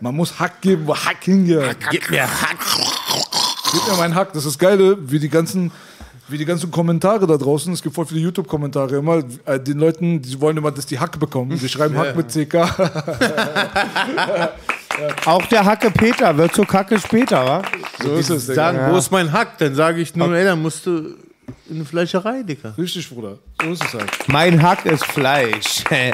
Man 0.01 0.15
muss 0.15 0.39
Hack 0.39 0.61
geben, 0.61 0.83
wo 0.85 0.95
Hack 0.95 1.23
hingeht. 1.23 1.77
Gib 1.91 2.09
mir 2.09 2.21
Hack. 2.23 2.57
Gib 3.73 3.85
mir 3.87 3.97
meinen 3.97 4.15
Hack. 4.15 4.31
Das 4.33 4.45
ist 4.45 4.57
geile, 4.57 4.97
wie 5.09 5.19
die 5.19 5.27
ganzen, 5.29 5.71
wie 6.29 6.37
die 6.37 6.45
ganzen 6.45 6.71
Kommentare 6.71 7.25
da 7.27 7.37
draußen. 7.37 7.71
Es 7.73 7.81
gibt 7.81 7.95
voll 7.95 8.05
viele 8.05 8.21
YouTube-Kommentare 8.21 8.97
immer. 8.97 9.23
Äh, 9.45 9.59
den 9.59 9.79
Leuten, 9.79 10.21
die 10.21 10.39
wollen 10.41 10.57
immer, 10.57 10.71
dass 10.71 10.85
die 10.85 10.99
Hack 10.99 11.19
bekommen. 11.19 11.57
Die 11.57 11.69
schreiben 11.69 11.97
Hack 11.97 12.15
mit 12.15 12.27
CK. 12.29 12.55
Auch 15.25 15.45
der 15.45 15.63
Hacke 15.63 15.91
Peter 15.91 16.35
wird 16.37 16.53
zur 16.55 16.65
Kacke 16.65 16.99
später, 16.99 17.45
wa? 17.45 17.61
so 18.01 18.15
ist 18.15 18.29
es, 18.29 18.43
Digga. 18.47 18.55
Sagen, 18.55 18.77
Ja. 18.79 18.91
wo 18.91 18.97
ist 18.97 19.11
mein 19.11 19.31
Hack? 19.31 19.57
Dann 19.59 19.75
sage 19.75 20.01
ich 20.01 20.15
nur, 20.15 20.33
ey, 20.35 20.43
dann 20.43 20.61
musst 20.61 20.85
du 20.87 21.15
in 21.69 21.75
eine 21.75 21.85
Fleischerei, 21.85 22.43
Digga. 22.43 22.73
Richtig, 22.77 23.09
Bruder. 23.09 23.37
So 23.61 23.71
ist 23.71 23.83
es 23.83 23.93
halt. 23.93 24.09
Mein 24.27 24.61
Hack 24.61 24.85
ist 24.85 25.05
Fleisch. 25.05 25.83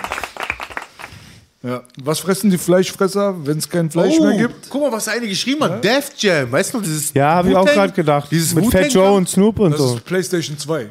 Ja. 1.64 1.82
Was 2.04 2.20
fressen 2.20 2.50
die 2.52 2.58
Fleischfresser, 2.58 3.36
wenn 3.46 3.58
es 3.58 3.70
kein 3.70 3.90
Fleisch 3.90 4.20
mehr 4.20 4.36
gibt? 4.38 4.70
Guck 4.70 4.82
mal, 4.82 4.92
was 4.92 5.08
eine 5.08 5.28
geschrieben 5.28 5.64
hat. 5.64 5.82
Def 5.84 6.12
Jam. 6.18 6.52
Weißt 6.52 6.74
du 6.74 6.78
noch, 6.78 6.84
dieses. 6.84 7.14
ja, 7.14 7.36
habe 7.36 7.50
ich 7.52 7.56
auch 7.56 7.66
gerade 7.66 7.94
gedacht. 7.94 8.30
Dieses 8.30 8.54
Mit 8.54 8.70
Fat 8.70 8.92
Joe 8.94 9.14
und 9.14 9.30
Snoop 9.30 9.60
und 9.60 9.72
Das 9.72 9.80
so. 9.80 9.96
ist 9.96 10.04
PlayStation 10.06 10.58
2. 10.58 10.90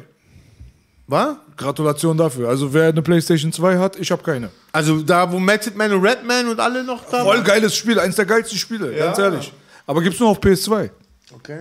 Was? 1.07 1.35
Gratulation 1.57 2.17
dafür. 2.17 2.49
Also 2.49 2.73
wer 2.73 2.89
eine 2.89 3.01
PlayStation 3.03 3.51
2 3.53 3.77
hat, 3.77 3.99
ich 3.99 4.09
habe 4.11 4.23
keine. 4.23 4.49
Also 4.71 5.01
da, 5.03 5.31
wo 5.31 5.37
Method 5.39 5.75
Man 5.77 5.91
und 5.93 6.03
Redman 6.03 6.47
und 6.47 6.59
alle 6.59 6.83
noch 6.83 7.03
da 7.05 7.23
Voll 7.23 7.35
waren? 7.35 7.43
geiles 7.43 7.75
Spiel, 7.75 7.99
eins 7.99 8.15
der 8.15 8.25
geilsten 8.25 8.57
Spiele, 8.57 8.95
ganz 8.95 9.19
ehrlich. 9.19 9.53
Aber 9.85 10.01
gibt's 10.01 10.19
nur 10.19 10.29
auf 10.29 10.39
PS2. 10.39 10.89
Okay. 11.35 11.59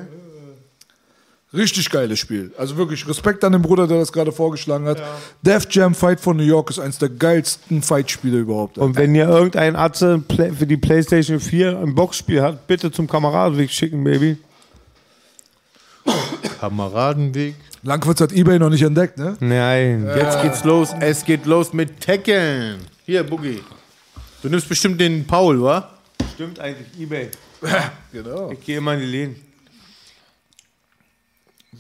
Richtig 1.55 1.91
geiles 1.91 2.19
Spiel. 2.19 2.51
Also 2.57 2.79
wirklich 2.79 3.07
Respekt 3.07 3.45
an 3.45 3.53
den 3.53 3.61
Bruder, 3.61 3.87
der 3.87 3.99
das 3.99 4.11
gerade 4.11 4.33
vorgeschlagen 4.33 4.87
hat. 4.87 5.03
Def 5.43 5.67
Jam 5.69 5.95
Fight 5.95 6.19
von 6.19 6.39
New 6.39 6.43
York 6.43 6.71
ist 6.71 6.79
eins 6.79 6.97
der 6.97 7.11
geilsten 7.11 7.83
Fight-Spiele 7.83 8.39
überhaupt. 8.39 8.79
Und 8.79 8.97
wenn 8.97 9.15
ihr 9.15 9.29
irgendein 9.29 9.77
Atze 9.77 10.23
für 10.29 10.67
die 10.67 10.79
PlayStation 10.79 11.41
4 11.41 11.79
ein 11.79 11.95
Boxspiel 11.95 12.41
hat, 12.41 12.67
bitte 12.67 12.91
zum 12.91 13.07
Kameradenweg 13.07 13.71
schicken, 13.71 14.03
Baby. 14.03 14.39
Kameradenweg. 16.59 17.55
Langwitz 17.83 18.21
hat 18.21 18.33
Ebay 18.33 18.59
noch 18.59 18.71
nicht 18.71 18.83
entdeckt, 18.83 19.19
ne? 19.19 19.37
Nein. 19.41 20.09
Jetzt 20.17 20.41
geht's 20.41 20.65
los. 20.65 20.95
Es 21.01 21.25
geht 21.25 21.45
los 21.45 21.75
mit 21.75 22.01
Tekken. 22.01 22.77
Hier, 23.05 23.25
Boogie. 23.25 23.61
Du 24.41 24.49
nimmst 24.49 24.69
bestimmt 24.69 25.01
den 25.01 25.27
Paul, 25.27 25.61
wa? 25.61 25.91
Stimmt 26.35 26.61
eigentlich, 26.61 26.87
Ebay. 26.99 27.29
Genau. 28.13 28.51
Ich 28.51 28.61
gehe 28.61 28.79
immer 28.79 28.95
in 28.95 29.01
die 29.01 29.07
Läden. 29.07 29.52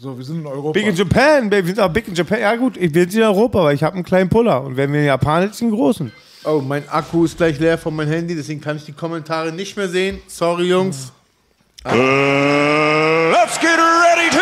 So, 0.02 0.18
wir 0.18 0.24
sind 0.24 0.40
in 0.40 0.47
Europa. 0.48 0.72
Big 0.72 0.89
in 0.89 0.97
Japan, 0.97 1.48
Baby. 1.48 1.68
Wir 1.68 1.74
sind 1.76 1.84
auch 1.84 1.92
big 1.92 2.08
in 2.08 2.14
Japan. 2.14 2.40
Ja 2.40 2.56
gut, 2.56 2.76
ich 2.76 2.90
bin 2.90 3.08
in 3.08 3.22
Europa, 3.22 3.62
weil 3.62 3.76
ich 3.76 3.84
habe 3.84 3.94
einen 3.94 4.02
kleinen 4.02 4.28
Puller. 4.28 4.64
Und 4.64 4.76
wenn 4.76 4.92
wir 4.92 4.98
in 4.98 5.06
Japan 5.06 5.42
sind, 5.52 5.68
einen 5.68 5.76
großen. 5.76 6.10
Oh, 6.42 6.60
mein 6.60 6.89
Akku 6.89 7.24
ist 7.24 7.36
gleich 7.36 7.60
leer 7.60 7.78
von 7.78 7.94
meinem 7.94 8.08
Handy, 8.08 8.34
deswegen 8.34 8.60
kann 8.60 8.78
ich 8.78 8.84
die 8.84 8.94
Kommentare 8.94 9.52
nicht 9.52 9.76
mehr 9.76 9.89
sehen. 9.89 10.18
Sorry, 10.26 10.64
Jungs. 10.64 11.12
Let's 11.84 13.60
get 13.60 13.78
ready 13.78 14.28
to 14.32 14.40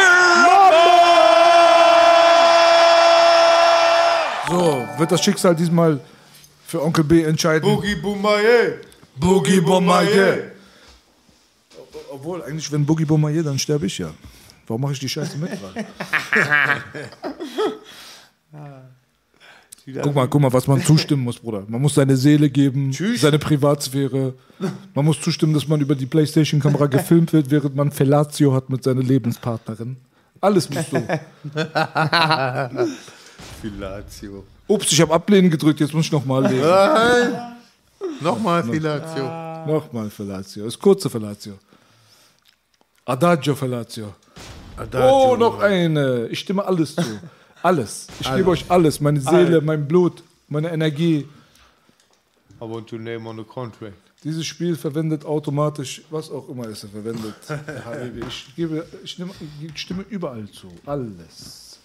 So, 4.48 4.88
wird 4.96 5.12
das 5.12 5.22
Schicksal 5.22 5.54
diesmal 5.54 6.00
für 6.66 6.82
Onkel 6.82 7.04
B 7.04 7.22
entscheiden? 7.22 7.68
Boogie 7.68 7.96
Boomaye. 7.96 8.80
Boogie 9.14 9.60
Bomaye. 9.60 10.52
Obwohl, 12.10 12.42
eigentlich, 12.44 12.72
wenn 12.72 12.86
Boogie 12.86 13.04
Bomaye, 13.04 13.42
dann 13.42 13.58
sterbe 13.58 13.84
ich 13.84 13.98
ja. 13.98 14.10
Warum 14.70 14.82
mache 14.82 14.92
ich 14.92 15.00
die 15.00 15.08
Scheiße 15.08 15.36
mit? 15.36 15.50
Mann? 15.60 15.84
Guck 20.02 20.14
mal, 20.14 20.28
guck 20.28 20.40
mal, 20.40 20.52
was 20.52 20.68
man 20.68 20.80
zustimmen 20.84 21.24
muss, 21.24 21.40
Bruder. 21.40 21.64
Man 21.66 21.80
muss 21.80 21.94
seine 21.94 22.16
Seele 22.16 22.48
geben, 22.48 22.92
seine 23.16 23.40
Privatsphäre. 23.40 24.34
Man 24.94 25.04
muss 25.04 25.20
zustimmen, 25.20 25.54
dass 25.54 25.66
man 25.66 25.80
über 25.80 25.96
die 25.96 26.06
Playstation-Kamera 26.06 26.86
gefilmt 26.86 27.32
wird, 27.32 27.50
während 27.50 27.74
man 27.74 27.90
Fellatio 27.90 28.54
hat 28.54 28.70
mit 28.70 28.84
seiner 28.84 29.02
Lebenspartnerin. 29.02 29.96
Alles 30.40 30.70
musst 30.70 30.92
du. 30.92 31.00
Filatio. 33.60 34.44
Ups, 34.68 34.92
ich 34.92 35.00
habe 35.00 35.12
Ablehnen 35.12 35.50
gedrückt, 35.50 35.80
jetzt 35.80 35.92
muss 35.94 36.04
ich 36.04 36.12
nochmal 36.12 36.44
lesen. 36.44 36.60
Nein. 36.60 37.56
Nochmal 38.20 38.62
Filatio. 38.62 39.24
Nochmal 39.66 40.10
Fellatio. 40.10 40.66
Ist 40.66 40.78
kurze 40.78 41.10
Fellatio. 41.10 41.54
Adagio 43.04 43.56
Fellatio. 43.56 44.14
Adagio. 44.76 45.32
Oh, 45.32 45.36
noch 45.36 45.60
eine. 45.60 46.28
Ich 46.28 46.40
stimme 46.40 46.64
alles 46.64 46.94
zu. 46.96 47.02
Alles. 47.62 48.06
Ich 48.18 48.26
Alles. 48.26 48.38
gebe 48.38 48.50
euch 48.50 48.70
alles. 48.70 49.00
Meine 49.00 49.20
Seele, 49.20 49.56
Alles. 49.56 49.64
mein 49.64 49.86
Blut, 49.86 50.22
meine 50.48 50.70
Energie. 50.70 51.28
I 52.58 52.60
want 52.60 52.88
to 52.88 52.96
name 52.96 53.28
on 53.28 53.36
the 53.36 53.44
contract. 53.44 53.96
Dieses 54.24 54.46
Spiel 54.46 54.76
verwendet 54.76 55.26
automatisch, 55.26 56.02
was 56.10 56.30
auch 56.30 56.48
immer 56.48 56.66
es 56.68 56.80
verwendet. 56.80 57.34
Ich, 58.28 58.54
gebe, 58.56 58.86
ich, 59.04 59.18
nehme, 59.18 59.32
ich 59.62 59.78
stimme 59.78 60.04
überall 60.08 60.48
zu. 60.50 60.68
Alles. 60.86 61.78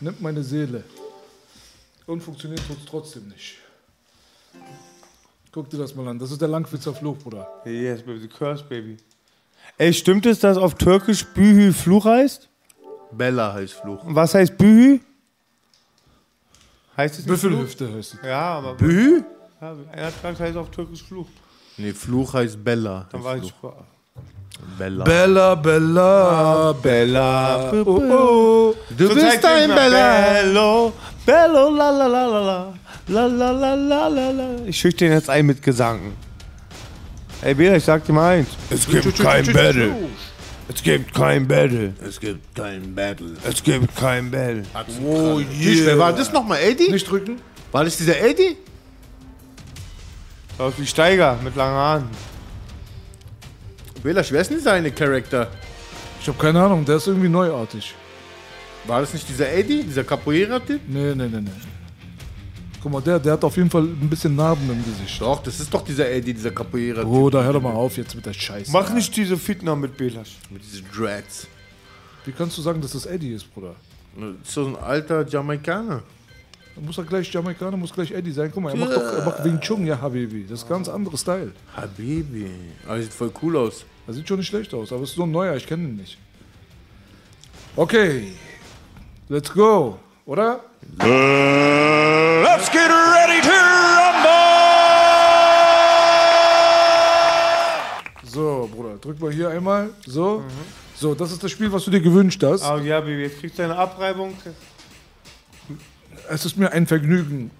Nimmt 0.00 0.20
meine 0.20 0.42
Seele. 0.42 0.82
Und 2.06 2.20
funktioniert 2.22 2.62
trotzdem 2.88 3.28
nicht. 3.28 3.58
Guck 5.52 5.70
dir 5.70 5.78
das 5.78 5.94
mal 5.94 6.06
an. 6.08 6.18
Das 6.18 6.30
ist 6.30 6.40
der 6.40 6.48
Langwitzer 6.48 6.94
Fluch, 6.94 7.18
Bruder. 7.18 7.46
Yes, 7.64 8.02
baby, 8.02 8.20
the 8.20 8.28
curse, 8.28 8.64
baby. 8.64 8.96
Ey, 9.78 9.94
stimmt 9.94 10.26
es, 10.26 10.40
dass 10.40 10.56
auf 10.56 10.74
Türkisch 10.74 11.24
Bühü 11.24 11.72
Fluch 11.72 12.04
heißt? 12.04 12.48
Bella 13.12 13.54
heißt 13.54 13.74
Fluch. 13.74 14.02
Und 14.02 14.16
was 14.16 14.34
heißt 14.34 14.58
Bühü? 14.58 14.98
Heißt 16.96 17.14
es 17.14 17.20
nicht 17.20 17.28
Büffelhüfte 17.28 17.92
heißt 17.94 18.14
es. 18.14 18.18
Ja, 18.26 18.58
aber. 18.58 18.74
Bühü? 18.74 19.22
Ja, 19.60 19.76
einer 19.92 20.06
hat 20.06 20.14
gesagt, 20.16 20.40
heißt 20.40 20.56
auf 20.56 20.70
Türkisch 20.72 21.04
Fluch. 21.04 21.28
Nee, 21.76 21.92
Fluch 21.92 22.34
heißt 22.34 22.62
Bella. 22.62 23.06
Dann 23.12 23.22
war 23.22 23.36
ich. 23.36 23.54
Bella. 24.76 25.04
Bella, 25.04 25.54
Bella, 25.54 26.72
Bella. 26.72 27.72
Oh, 27.72 27.86
oh. 27.86 28.74
Du 28.90 29.14
bist 29.14 29.44
ein 29.44 29.68
Bella. 29.68 30.42
Bello, 30.42 30.92
Bello, 31.24 31.70
la 31.70 31.90
la 31.90 32.06
la 32.08 32.26
la 32.26 32.40
la. 32.40 32.74
La 33.06 33.26
la 33.26 33.50
la 33.52 33.74
la 33.74 34.08
la 34.08 34.30
la. 34.30 34.48
Ich 34.66 34.76
schüch 34.76 34.96
den 34.96 35.12
jetzt 35.12 35.30
ein 35.30 35.46
mit 35.46 35.62
Gesang. 35.62 36.00
Ey, 37.42 37.54
Bela, 37.54 37.76
ich 37.76 37.84
sag 37.84 38.04
dir 38.04 38.12
mal 38.12 38.38
eins. 38.38 38.48
Es 38.68 38.86
gibt 38.86 39.16
kein 39.18 39.46
Battle. 39.52 39.94
Es 40.68 40.82
gibt 40.82 41.14
kein 41.14 41.46
Battle. 41.46 41.94
Es 42.02 42.18
gibt 42.18 42.54
kein 42.54 42.94
Battle. 42.94 43.36
Es 43.48 43.62
gibt 43.62 43.96
kein 43.96 44.30
Battle. 44.30 44.64
Oh, 45.02 45.38
yeah. 45.38 45.86
Wer 45.86 45.98
war 45.98 46.12
das 46.12 46.32
nochmal? 46.32 46.58
Eddie? 46.60 46.90
Nicht 46.90 47.08
drücken. 47.08 47.40
War 47.70 47.84
das 47.84 47.96
dieser 47.96 48.20
Eddie? 48.20 48.56
Aus 50.58 50.74
wie 50.76 50.86
Steiger 50.86 51.38
mit 51.42 51.54
langen 51.54 51.74
Haaren. 51.74 52.08
Bela, 54.02 54.22
wer 54.28 54.40
ist 54.40 54.50
denn 54.50 54.60
seine 54.60 54.90
Charakter? 54.90 55.48
Ich 56.20 56.26
habe 56.26 56.38
keine 56.38 56.60
Ahnung, 56.62 56.84
der 56.84 56.96
ist 56.96 57.06
irgendwie 57.06 57.28
neuartig. 57.28 57.94
War 58.84 59.00
das 59.00 59.12
nicht 59.12 59.28
dieser 59.28 59.52
Eddie, 59.52 59.84
dieser 59.84 60.02
Capoeira-Typ? 60.02 60.80
Nee, 60.88 61.14
nee, 61.14 61.28
nee, 61.28 61.40
nee. 61.40 61.50
Guck 62.88 62.94
mal, 62.94 63.02
der, 63.02 63.18
der 63.18 63.34
hat 63.34 63.44
auf 63.44 63.54
jeden 63.54 63.68
Fall 63.68 63.82
ein 63.82 64.08
bisschen 64.08 64.34
Narben 64.34 64.70
im 64.70 64.82
Gesicht. 64.82 65.20
Doch, 65.20 65.42
das 65.42 65.60
ist 65.60 65.74
doch 65.74 65.84
dieser 65.84 66.10
Eddie, 66.10 66.32
dieser 66.32 66.52
Capoeira-Typ. 66.52 67.04
Bruder, 67.04 67.44
hör 67.44 67.52
doch 67.52 67.60
mal 67.60 67.74
auf 67.74 67.98
jetzt 67.98 68.14
mit 68.14 68.24
der 68.24 68.32
Scheiße. 68.32 68.72
Mach 68.72 68.90
nicht 68.94 69.14
diese 69.14 69.36
Fitner 69.36 69.76
mit 69.76 69.94
Belasch. 69.98 70.38
Mit 70.48 70.62
diesen 70.62 70.86
Dreads. 70.90 71.46
Wie 72.24 72.32
kannst 72.32 72.56
du 72.56 72.62
sagen, 72.62 72.80
dass 72.80 72.92
das 72.92 73.04
Eddie 73.04 73.34
ist, 73.34 73.52
Bruder? 73.52 73.74
Das 74.16 74.48
ist 74.48 74.54
so 74.54 74.68
ein 74.68 74.76
alter 74.76 75.26
Jamaikaner. 75.28 76.02
Dann 76.74 76.84
muss 76.86 76.96
er 76.96 77.04
gleich 77.04 77.30
Jamaikaner, 77.30 77.76
muss 77.76 77.92
gleich 77.92 78.10
Eddie 78.10 78.32
sein. 78.32 78.50
Guck 78.54 78.62
mal, 78.62 78.70
er 78.70 78.76
macht 78.78 78.92
doch 78.92 79.02
er 79.02 79.24
macht 79.26 79.44
Wing 79.44 79.60
Chun, 79.60 79.86
ja, 79.86 80.00
Habibi. 80.00 80.46
Das 80.48 80.60
ist 80.60 80.64
ein 80.64 80.70
ganz 80.70 80.88
anderer 80.88 81.18
Style. 81.18 81.52
Habibi. 81.76 82.46
Aber 82.86 83.02
sieht 83.02 83.12
voll 83.12 83.30
cool 83.42 83.58
aus. 83.58 83.84
Er 84.06 84.14
sieht 84.14 84.26
schon 84.26 84.38
nicht 84.38 84.48
schlecht 84.48 84.72
aus, 84.72 84.94
aber 84.94 85.02
es 85.02 85.10
ist 85.10 85.16
so 85.16 85.24
ein 85.24 85.30
neuer, 85.30 85.54
ich 85.56 85.66
kenne 85.66 85.88
ihn 85.88 85.96
nicht. 85.96 86.16
Okay, 87.76 88.32
let's 89.28 89.52
go, 89.52 89.98
oder? 90.28 90.60
let's 90.98 92.68
get 92.70 92.90
ready 92.90 93.40
to 93.40 93.48
So, 98.24 98.68
Bruder, 98.72 98.98
drück 99.00 99.18
mal 99.20 99.32
hier 99.32 99.48
einmal. 99.48 99.90
So. 100.06 100.44
So, 100.94 101.14
das 101.14 101.32
ist 101.32 101.42
das 101.42 101.50
Spiel, 101.50 101.72
was 101.72 101.84
du 101.84 101.90
dir 101.90 102.00
gewünscht 102.00 102.42
hast. 102.44 102.62
Ah, 102.62 102.78
ja, 102.78 103.00
Baby, 103.00 103.22
jetzt 103.22 103.40
kriegst 103.40 103.58
du 103.58 103.62
eine 103.62 103.76
Abreibung. 103.76 104.36
Es 106.28 106.44
ist 106.44 106.58
mir 106.58 106.70
ein 106.72 106.86
Vergnügen. 106.86 107.50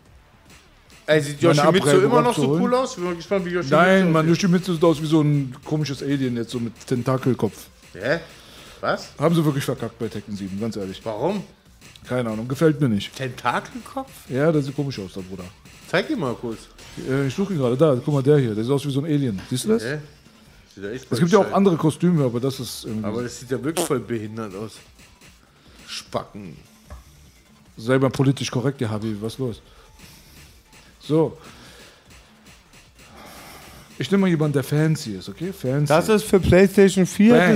Ey, 1.06 1.22
sieht 1.22 1.40
Yoshimitsu 1.40 2.00
immer 2.00 2.20
noch 2.20 2.36
so 2.36 2.50
cool 2.50 2.74
aus? 2.74 2.90
Ich 2.90 2.96
bin 2.96 3.04
mal 3.06 3.16
gespannt, 3.16 3.46
wie 3.46 3.50
Yoshimitsu 3.50 3.74
Nein, 3.74 4.12
Mann. 4.12 4.28
Yoshimitsu 4.28 4.74
sieht 4.74 4.84
aus 4.84 5.00
wie 5.00 5.06
so 5.06 5.22
ein 5.22 5.56
komisches 5.64 6.02
Alien 6.02 6.36
jetzt, 6.36 6.50
so 6.50 6.60
mit 6.60 6.74
Tentakelkopf. 6.86 7.68
Hä? 7.94 8.20
Was? 8.80 9.08
Haben 9.18 9.34
sie 9.34 9.44
wirklich 9.44 9.64
verkackt 9.64 9.98
bei 9.98 10.08
Tekken 10.08 10.36
7, 10.36 10.60
ganz 10.60 10.76
ehrlich. 10.76 11.00
Warum? 11.02 11.42
Keine 12.08 12.30
Ahnung, 12.30 12.48
gefällt 12.48 12.80
mir 12.80 12.88
nicht. 12.88 13.14
Tentakelkopf? 13.14 14.10
Ja, 14.28 14.50
das 14.50 14.64
sieht 14.64 14.74
komisch 14.74 14.98
aus, 14.98 15.12
da, 15.14 15.20
Bruder. 15.20 15.44
Zeig 15.88 16.08
ihn 16.10 16.18
mal 16.18 16.34
kurz. 16.34 16.60
Äh, 17.08 17.26
ich 17.26 17.34
suche 17.34 17.52
ihn 17.52 17.58
gerade 17.58 17.76
da. 17.76 17.94
Guck 18.02 18.14
mal, 18.14 18.22
der 18.22 18.38
hier. 18.38 18.54
Der 18.54 18.64
sieht 18.64 18.72
aus 18.72 18.84
wie 18.86 18.90
so 18.90 19.00
ein 19.00 19.06
Alien. 19.06 19.40
Siehst 19.50 19.64
du 19.64 19.68
das? 19.68 19.84
Hä? 19.84 19.98
Sieht 20.74 20.84
ja 20.84 20.90
echt 20.90 21.06
Es 21.10 21.18
gibt 21.18 21.32
ja 21.32 21.38
auch 21.38 21.52
andere 21.52 21.76
Kostüme, 21.76 22.24
aber 22.24 22.40
das 22.40 22.60
ist 22.60 22.84
irgendwie. 22.84 23.06
Aber 23.06 23.22
das 23.22 23.40
sieht 23.40 23.50
ja 23.50 23.62
wirklich 23.62 23.86
voll 23.86 24.00
behindert 24.00 24.54
aus. 24.54 24.72
Spacken. 25.86 26.56
Sei 27.76 27.98
mal 27.98 28.10
politisch 28.10 28.50
korrekt, 28.50 28.80
ja, 28.80 28.90
Habibi, 28.90 29.20
was 29.22 29.38
los? 29.38 29.62
So. 31.00 31.38
Ich 33.98 34.10
nehme 34.10 34.22
mal 34.22 34.28
jemanden, 34.28 34.52
der 34.54 34.64
fancy 34.64 35.16
ist, 35.16 35.28
okay? 35.28 35.52
Fancy. 35.52 35.86
Das 35.86 36.08
ist 36.08 36.24
für 36.24 36.38
PlayStation 36.38 37.06
4 37.06 37.34
Bang. 37.34 37.50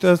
das, 0.00 0.20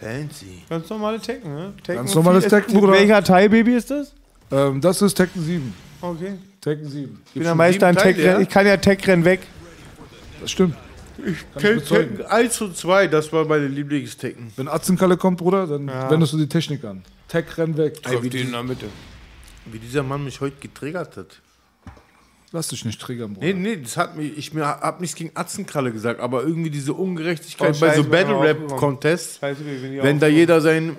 Fancy. 0.00 0.62
ganz 0.68 0.88
normale 0.90 1.20
Tekken, 1.20 1.54
ne? 1.54 1.72
Tekken 1.82 1.96
Ganz 1.96 2.14
normales 2.14 2.44
4 2.44 2.50
Tekken, 2.50 2.74
ist, 2.74 2.80
Bruder. 2.80 2.92
Welcher 2.94 3.22
Teil, 3.24 3.48
Baby, 3.48 3.74
ist 3.76 3.90
das? 3.90 4.12
ähm, 4.50 4.80
das 4.80 5.00
ist 5.02 5.14
Tekken 5.14 5.42
7. 5.42 5.74
Okay. 6.00 6.34
Tekken 6.60 6.88
7. 6.88 7.20
Ich 7.26 7.32
bin 7.34 7.42
der 7.44 7.54
Meister 7.54 7.86
an 7.88 7.96
Tech 7.96 8.16
ja? 8.18 8.38
Ich 8.40 8.48
kann 8.48 8.66
ja 8.66 8.76
Tech-Rennen 8.76 9.24
weg. 9.24 9.40
Das 10.40 10.50
stimmt. 10.50 10.74
Ich 11.18 11.36
Kann 11.52 11.62
kenn 11.62 11.76
ich 11.78 11.82
bezeugen. 11.84 12.16
Tekken 12.16 12.26
1 12.32 12.60
und 12.60 12.76
2, 12.76 13.06
das 13.06 13.32
war 13.32 13.44
meine 13.46 13.66
Lieblingstekken. 13.68 14.52
Wenn 14.56 14.68
Atzenkalle 14.68 15.16
kommt, 15.16 15.38
Bruder, 15.38 15.66
dann 15.66 15.86
Ja. 15.88 16.10
wendest 16.10 16.32
du 16.32 16.38
die 16.38 16.48
Technik 16.48 16.84
an. 16.84 17.02
Tech, 17.28 17.44
renn 17.56 17.76
weg. 17.76 18.00
Ey, 18.04 18.22
wie, 18.22 18.28
den 18.30 18.40
in 18.40 18.46
die, 18.46 18.52
der 18.52 18.62
Mitte. 18.62 18.86
wie 19.66 19.78
dieser 19.78 20.02
Mann 20.02 20.24
mich 20.24 20.40
heute 20.40 20.56
getriggert 20.60 21.16
hat. 21.16 21.40
Lass 22.54 22.68
dich 22.68 22.84
nicht 22.84 23.00
triggern, 23.00 23.34
Bruder. 23.34 23.46
Nee, 23.48 23.52
nee, 23.54 23.76
das 23.82 23.96
hat 23.96 24.16
mich, 24.16 24.38
ich 24.38 24.54
mir, 24.54 24.64
hab 24.64 25.00
nichts 25.00 25.16
gegen 25.16 25.32
Atzenkralle 25.34 25.90
gesagt, 25.90 26.20
aber 26.20 26.44
irgendwie 26.44 26.70
diese 26.70 26.92
Ungerechtigkeit 26.92 27.74
Oh, 27.76 27.80
bei 27.80 27.88
scheiße, 27.88 27.96
so 27.96 28.02
ich 28.02 28.08
bin 28.08 28.20
Battle 28.20 28.36
auch 28.36 28.42
Rap 28.44 28.56
aufgekommen. 28.58 28.78
Contests, 28.78 29.38
Scheiße, 29.40 29.66
wir 29.66 29.78
sind 29.80 29.90
hier 29.90 30.02
wenn 30.04 30.20
da 30.20 30.26
aufgekommen. 30.26 30.36
jeder 30.38 30.60
sein, 30.60 30.96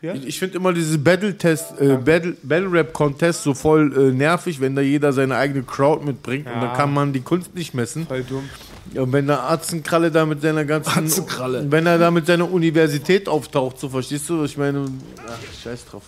Ja? 0.00 0.14
ich, 0.14 0.26
ich 0.26 0.38
finde 0.38 0.56
immer 0.56 0.72
diese 0.72 0.96
Battle 0.96 1.36
Test, 1.36 1.78
äh, 1.78 1.98
Battle, 1.98 2.34
Battle 2.42 2.72
Rap 2.72 2.94
Contest 2.94 3.42
so 3.42 3.52
voll 3.52 3.92
äh, 3.94 4.12
nervig, 4.12 4.58
wenn 4.58 4.74
da 4.74 4.80
jeder 4.80 5.12
seine 5.12 5.36
eigene 5.36 5.64
Crowd 5.64 6.02
mitbringt 6.02 6.46
und 6.46 6.52
Ja. 6.54 6.60
dann 6.68 6.76
kann 6.78 6.94
man 6.94 7.12
die 7.12 7.20
Kunst 7.20 7.54
nicht 7.54 7.74
messen. 7.74 8.06
Voll 8.06 8.22
dumm. 8.24 8.48
Ja, 8.94 9.02
und 9.02 9.12
wenn 9.12 9.26
der 9.26 9.42
Atzenkralle 9.42 10.10
da 10.10 10.24
mit 10.24 10.40
seiner 10.40 10.64
ganzen, 10.64 10.98
Atzenkralle. 10.98 11.66
wenn 11.70 11.84
er 11.86 11.98
da 11.98 12.10
mit 12.10 12.24
seiner 12.24 12.50
Universität 12.50 13.28
auftaucht, 13.28 13.78
so 13.78 13.90
verstehst 13.90 14.30
du, 14.30 14.44
ich 14.44 14.56
meine, 14.56 14.86
ach, 15.28 15.62
scheiß 15.62 15.84
drauf. 15.84 16.04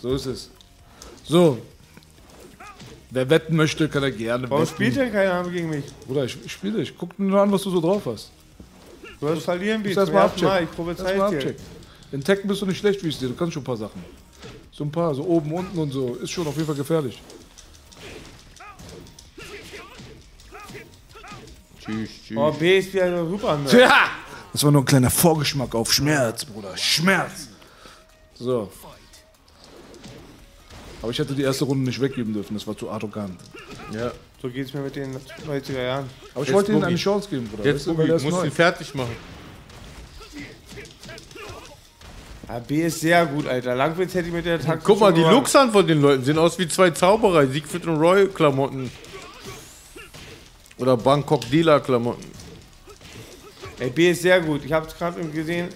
So 0.00 0.14
ist 0.14 0.26
es. 0.26 0.50
So. 1.24 1.58
Wer 3.10 3.30
wetten 3.30 3.56
möchte, 3.56 3.88
kann 3.88 4.02
er 4.02 4.10
gerne 4.10 4.50
Warum 4.50 4.64
wetten. 4.64 4.74
spielt 4.74 4.96
denn 4.96 5.12
keiner 5.12 5.42
gegen 5.48 5.70
mich? 5.70 5.84
Bruder, 6.06 6.24
ich, 6.24 6.36
ich 6.44 6.52
spiele 6.52 6.78
dich. 6.78 6.96
Guck 6.96 7.18
mir 7.18 7.26
nur 7.26 7.40
an, 7.40 7.50
was 7.50 7.62
du 7.62 7.70
so 7.70 7.80
drauf 7.80 8.02
hast. 8.06 8.30
Du 9.20 9.26
wirst 9.26 9.44
verlieren, 9.44 9.82
Zum 9.82 9.92
erstmal 9.92 10.22
abchecken. 10.24 10.64
Ich 10.64 10.76
prophezei 10.76 11.16
es 11.16 11.30
dir. 11.30 11.54
In 12.12 12.22
Tekken 12.22 12.48
bist 12.48 12.62
du 12.62 12.66
nicht 12.66 12.78
schlecht, 12.78 13.02
wie 13.02 13.08
ich 13.08 13.16
sehe. 13.16 13.28
Du 13.28 13.34
kannst 13.34 13.54
schon 13.54 13.62
ein 13.62 13.66
paar 13.66 13.76
Sachen. 13.76 14.04
So 14.70 14.84
ein 14.84 14.92
paar, 14.92 15.14
so 15.14 15.24
oben, 15.24 15.52
unten 15.52 15.78
und 15.78 15.90
so. 15.90 16.14
Ist 16.16 16.30
schon 16.30 16.46
auf 16.46 16.54
jeden 16.54 16.66
Fall 16.66 16.76
gefährlich. 16.76 17.20
Tschüss, 21.80 22.10
tschüss. 22.26 22.36
Oh, 22.36 22.52
B 22.52 22.78
ist 22.78 22.92
wieder 22.92 23.22
rüber. 23.22 23.56
Ne? 23.56 23.68
Tja! 23.68 24.10
Das 24.52 24.64
war 24.64 24.70
nur 24.70 24.82
ein 24.82 24.86
kleiner 24.86 25.10
Vorgeschmack 25.10 25.74
auf 25.74 25.92
Schmerz, 25.92 26.44
Bruder. 26.44 26.76
Schmerz. 26.76 27.48
So. 28.34 28.70
Aber 31.00 31.10
ich 31.12 31.18
hätte 31.18 31.34
die 31.34 31.42
erste 31.42 31.64
Runde 31.64 31.84
nicht 31.84 32.00
weggeben 32.00 32.32
dürfen. 32.34 32.54
Das 32.54 32.66
war 32.66 32.76
zu 32.76 32.90
arrogant. 32.90 33.38
Ja. 33.92 34.10
So 34.42 34.48
geht's 34.48 34.72
mir 34.74 34.80
mit 34.80 34.96
den 34.96 35.14
90er 35.16 35.82
Jahren. 35.82 36.10
Aber 36.34 36.42
ich 36.42 36.48
Jetzt 36.48 36.54
wollte 36.54 36.70
ihnen 36.72 36.80
Boogie. 36.80 36.92
eine 36.92 36.96
Chance 36.96 37.28
geben, 37.28 37.48
Bruder. 37.48 37.64
Jetzt 37.64 37.76
Weißt 37.76 37.86
du, 37.86 37.94
Boogie, 37.94 38.08
du 38.08 38.12
musst 38.14 38.30
neu. 38.30 38.44
ihn 38.44 38.50
fertig 38.52 38.94
machen. 38.94 39.16
Ja, 42.48 42.58
B 42.60 42.82
ist 42.86 43.00
sehr 43.00 43.26
gut, 43.26 43.46
Alter. 43.46 43.74
Langwitz 43.74 44.14
hätte 44.14 44.28
ich 44.28 44.32
mit 44.32 44.46
der 44.46 44.58
Taktik. 44.58 44.84
Guck 44.84 45.00
mal, 45.00 45.12
die. 45.12 45.20
Looks 45.20 45.54
an 45.54 45.70
von 45.70 45.86
den 45.86 46.00
Leuten 46.00 46.24
sehen 46.24 46.38
aus 46.38 46.58
wie 46.58 46.66
zwei 46.66 46.90
Zauberer, 46.90 47.46
Siegfried 47.46 47.86
und 47.86 47.96
Roy 47.96 48.26
Klamotten. 48.28 48.90
Oder 50.78 50.96
Bangkok 50.96 51.48
Dealer 51.50 51.80
Klamotten. 51.80 52.24
Ey, 53.80 53.90
B 53.90 54.10
ist 54.10 54.22
sehr 54.22 54.40
gut. 54.40 54.64
Ich 54.64 54.72
hab's 54.72 54.96
gerade 54.96 55.20
gesehen. 55.28 55.68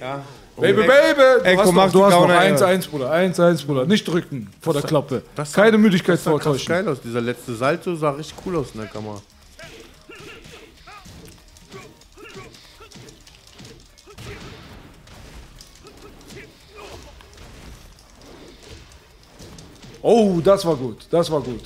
Ja. 0.00 0.24
Baby, 0.60 0.80
Ey, 0.82 0.86
Baby! 0.88 1.22
Du 1.42 1.44
Echo, 1.44 1.60
hast 1.62 1.72
mach 1.72 1.86
noch, 1.86 1.92
du 1.92 2.04
hast 2.04 2.10
noch 2.12 2.20
Gauner, 2.22 2.38
1, 2.38 2.60
ey. 2.60 2.66
1, 2.74 2.86
Bruder. 2.88 3.10
1, 3.12 3.38
1, 3.40 3.62
Bruder. 3.62 3.86
Nicht 3.86 4.04
drücken 4.08 4.50
vor 4.60 4.72
der 4.72 4.82
Klappe. 4.82 5.22
Das 5.36 5.52
Keine 5.52 5.72
sah- 5.72 5.78
Müdigkeit 5.78 6.14
das 6.16 6.24
sah 6.24 6.30
vortäuschen. 6.32 6.66
geil 6.68 6.88
aus. 6.88 7.00
Dieser 7.00 7.20
letzte 7.20 7.54
Salto 7.54 7.94
sah 7.94 8.10
richtig 8.10 8.36
cool 8.44 8.56
aus 8.56 8.66
in 8.74 8.80
der 8.80 8.88
Kamera. 8.88 9.20
Oh, 20.02 20.40
das 20.40 20.64
war 20.64 20.76
gut. 20.76 21.06
Das 21.10 21.30
war 21.30 21.40
gut. 21.40 21.62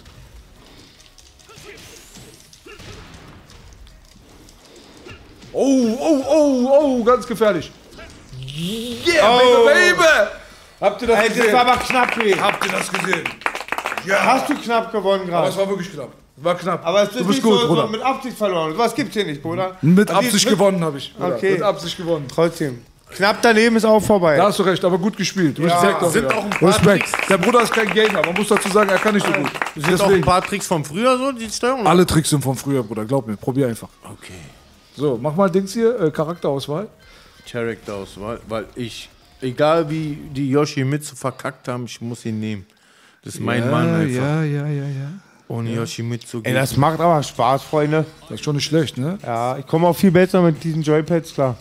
Oh, 5.52 5.96
oh, 6.00 6.24
oh, 6.28 6.68
oh, 6.80 7.04
ganz 7.04 7.26
gefährlich. 7.26 7.70
Yeah, 8.54 9.22
Oh. 9.30 9.64
Baby, 9.66 9.96
Baby! 9.96 10.08
Habt 10.80 11.02
ihr 11.02 11.08
das 11.08 11.20
Ey, 11.20 11.28
gesehen? 11.28 11.44
das 11.44 11.52
war 11.54 11.60
aber 11.60 11.76
knapp, 11.78 12.16
ey. 12.18 12.32
Habt 12.32 12.64
ihr 12.66 12.72
das 12.72 12.92
gesehen? 12.92 13.24
Hast 14.10 14.48
du 14.50 14.54
knapp 14.56 14.90
gewonnen 14.92 15.22
Aber 15.22 15.30
gerade. 15.30 15.48
es 15.48 15.56
war 15.56 15.68
wirklich 15.68 15.92
knapp. 15.92 16.08
War 16.36 16.54
knapp. 16.56 16.84
Aber 16.84 17.02
es 17.02 17.10
ist 17.10 17.20
du 17.20 17.24
bist 17.26 17.30
nicht 17.38 17.42
gut, 17.42 17.60
so, 17.60 17.66
Bruder. 17.68 17.82
so 17.82 17.88
mit 17.88 18.02
Absicht 18.02 18.36
verloren. 18.36 18.72
Was 18.76 18.94
gibt's 18.94 19.14
hier 19.14 19.24
nicht, 19.24 19.40
Bruder? 19.42 19.76
Mit 19.80 20.10
Also 20.10 20.20
Absicht 20.26 20.44
die- 20.44 20.50
gewonnen 20.50 20.82
habe 20.84 20.98
ich. 20.98 21.14
Bruder. 21.14 21.36
Okay. 21.36 21.52
Mit 21.52 21.62
Absicht 21.62 21.96
gewonnen. 21.96 22.26
Trotzdem. 22.32 22.82
Knapp 23.14 23.36
daneben 23.42 23.76
ist 23.76 23.84
auch 23.84 24.00
vorbei. 24.00 24.36
Da 24.36 24.46
hast 24.46 24.58
du 24.58 24.62
recht, 24.64 24.84
aber 24.84 24.98
gut 24.98 25.16
gespielt. 25.16 25.58
Ja. 25.58 25.66
Respekt 25.78 26.12
Sind 26.12 26.26
auch 26.32 26.44
ein 26.44 26.50
paar 26.50 26.68
Respekt. 26.70 27.04
Tricks- 27.12 27.28
Der 27.28 27.38
Bruder 27.38 27.60
ist 27.62 27.72
kein 27.72 27.90
Gamer. 27.92 28.22
Man 28.24 28.34
muss 28.34 28.48
dazu 28.48 28.68
sagen, 28.70 28.88
er 28.90 28.98
kann 28.98 29.14
nicht 29.14 29.26
so 29.26 29.32
gut. 29.32 29.50
Sind 29.74 29.84
auch 29.84 29.88
ein 29.88 29.96
Deswegen. 29.98 30.20
paar 30.24 30.42
Tricks 30.42 30.66
von 30.66 30.84
früher 30.84 31.16
so, 31.18 31.30
die 31.32 31.48
Steuerung? 31.48 31.86
Alle 31.86 32.06
Tricks 32.06 32.30
sind 32.30 32.42
von 32.42 32.56
früher, 32.56 32.82
Bruder. 32.82 33.04
Glaub 33.04 33.26
mir. 33.26 33.36
Probier 33.36 33.68
einfach. 33.68 33.88
Okay. 34.02 34.32
So, 34.96 35.18
mach 35.20 35.34
mal 35.36 35.48
Dings 35.50 35.74
hier. 35.74 35.98
Äh, 36.00 36.10
Charakterauswahl. 36.10 36.88
Charakterauswahl, 37.50 38.40
weil 38.48 38.66
ich, 38.74 39.08
egal 39.40 39.88
wie 39.90 40.18
die 40.32 40.50
Yoshimitsu 40.50 41.14
verkackt 41.16 41.68
haben, 41.68 41.84
ich 41.86 42.00
muss 42.00 42.24
ihn 42.24 42.40
nehmen. 42.40 42.66
Das 43.24 43.34
ist 43.34 43.40
mein 43.40 43.62
ja, 43.62 43.70
Mann 43.70 43.94
einfach. 43.94 44.16
Ja, 44.16 44.42
ja, 44.42 44.66
ja, 44.66 44.84
ja. 44.84 45.12
Ohne 45.48 45.70
Ja. 45.70 45.80
Yoshimitsu 45.80 46.40
Ey, 46.44 46.54
das 46.54 46.76
macht 46.76 46.98
aber 47.00 47.22
Spaß, 47.22 47.62
Freunde. 47.62 48.04
Das 48.22 48.32
ist 48.32 48.44
schon 48.44 48.56
nicht 48.56 48.64
schlecht, 48.64 48.96
ne? 48.96 49.18
Ja, 49.22 49.58
ich 49.58 49.66
komme 49.66 49.86
auch 49.86 49.96
viel 49.96 50.10
besser 50.10 50.40
mit 50.42 50.62
diesen 50.64 50.82
Joypads 50.82 51.34
klar. 51.34 51.56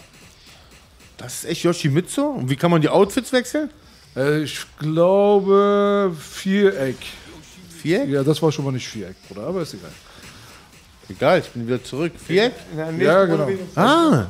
Das 1.17 1.43
ist 1.43 1.45
echt 1.45 1.63
Yoshimitsu? 1.63 2.21
Und 2.21 2.49
wie 2.49 2.55
kann 2.55 2.71
man 2.71 2.81
die 2.81 2.89
Outfits 2.89 3.31
wechseln? 3.31 3.69
Äh, 4.15 4.43
ich 4.43 4.65
glaube 4.79 6.15
Viereck. 6.17 6.97
Viereck? 7.81 8.09
Ja, 8.09 8.23
das 8.23 8.41
war 8.41 8.51
schon 8.51 8.65
mal 8.65 8.71
nicht 8.71 8.87
Viereck, 8.87 9.15
Bruder, 9.27 9.47
aber 9.47 9.61
ist 9.61 9.73
egal. 9.73 9.91
Egal, 11.09 11.39
ich 11.39 11.49
bin 11.49 11.67
wieder 11.67 11.83
zurück. 11.83 12.13
Viereck? 12.25 12.53
Ja, 12.97 13.25
genau. 13.25 13.49
Ah. 13.75 14.27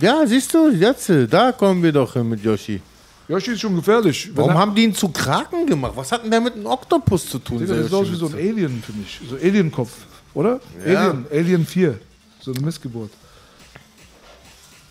Ja, 0.00 0.26
siehst 0.26 0.54
du, 0.54 0.70
jetzt, 0.70 1.12
da 1.28 1.52
kommen 1.52 1.82
wir 1.82 1.92
doch 1.92 2.14
hin 2.14 2.28
mit 2.28 2.42
Yoshi. 2.42 2.80
Yoshi 3.28 3.52
ist 3.52 3.60
schon 3.60 3.76
gefährlich. 3.76 4.30
Warum 4.34 4.54
haben 4.54 4.74
die 4.74 4.84
ihn 4.84 4.94
zu 4.94 5.08
Kraken 5.08 5.66
gemacht? 5.66 5.92
Was 5.94 6.10
hat 6.10 6.24
denn 6.24 6.30
der 6.30 6.40
mit 6.40 6.54
einem 6.54 6.66
Oktopus 6.66 7.28
zu 7.28 7.38
tun? 7.38 7.58
Digga, 7.58 7.74
das 7.74 7.84
sieht 7.84 7.94
aus 7.94 8.10
wie 8.10 8.16
so 8.16 8.26
ein? 8.26 8.34
Alien, 8.34 8.82
finde 8.82 9.02
ich. 9.06 9.20
So 9.28 9.36
Alien-Kopf, 9.36 9.90
oder? 10.34 10.58
Ja. 10.86 11.10
Alien, 11.10 11.26
Alien 11.30 11.66
4. 11.66 11.98
So 12.40 12.52
eine 12.52 12.60
Missgeburt. 12.62 13.10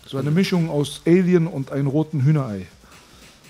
So 0.06 0.16
eine 0.18 0.30
Mischung 0.30 0.70
aus 0.70 1.00
Alien 1.06 1.46
und 1.46 1.72
einem 1.72 1.88
roten 1.88 2.22
Hühnerei. 2.24 2.66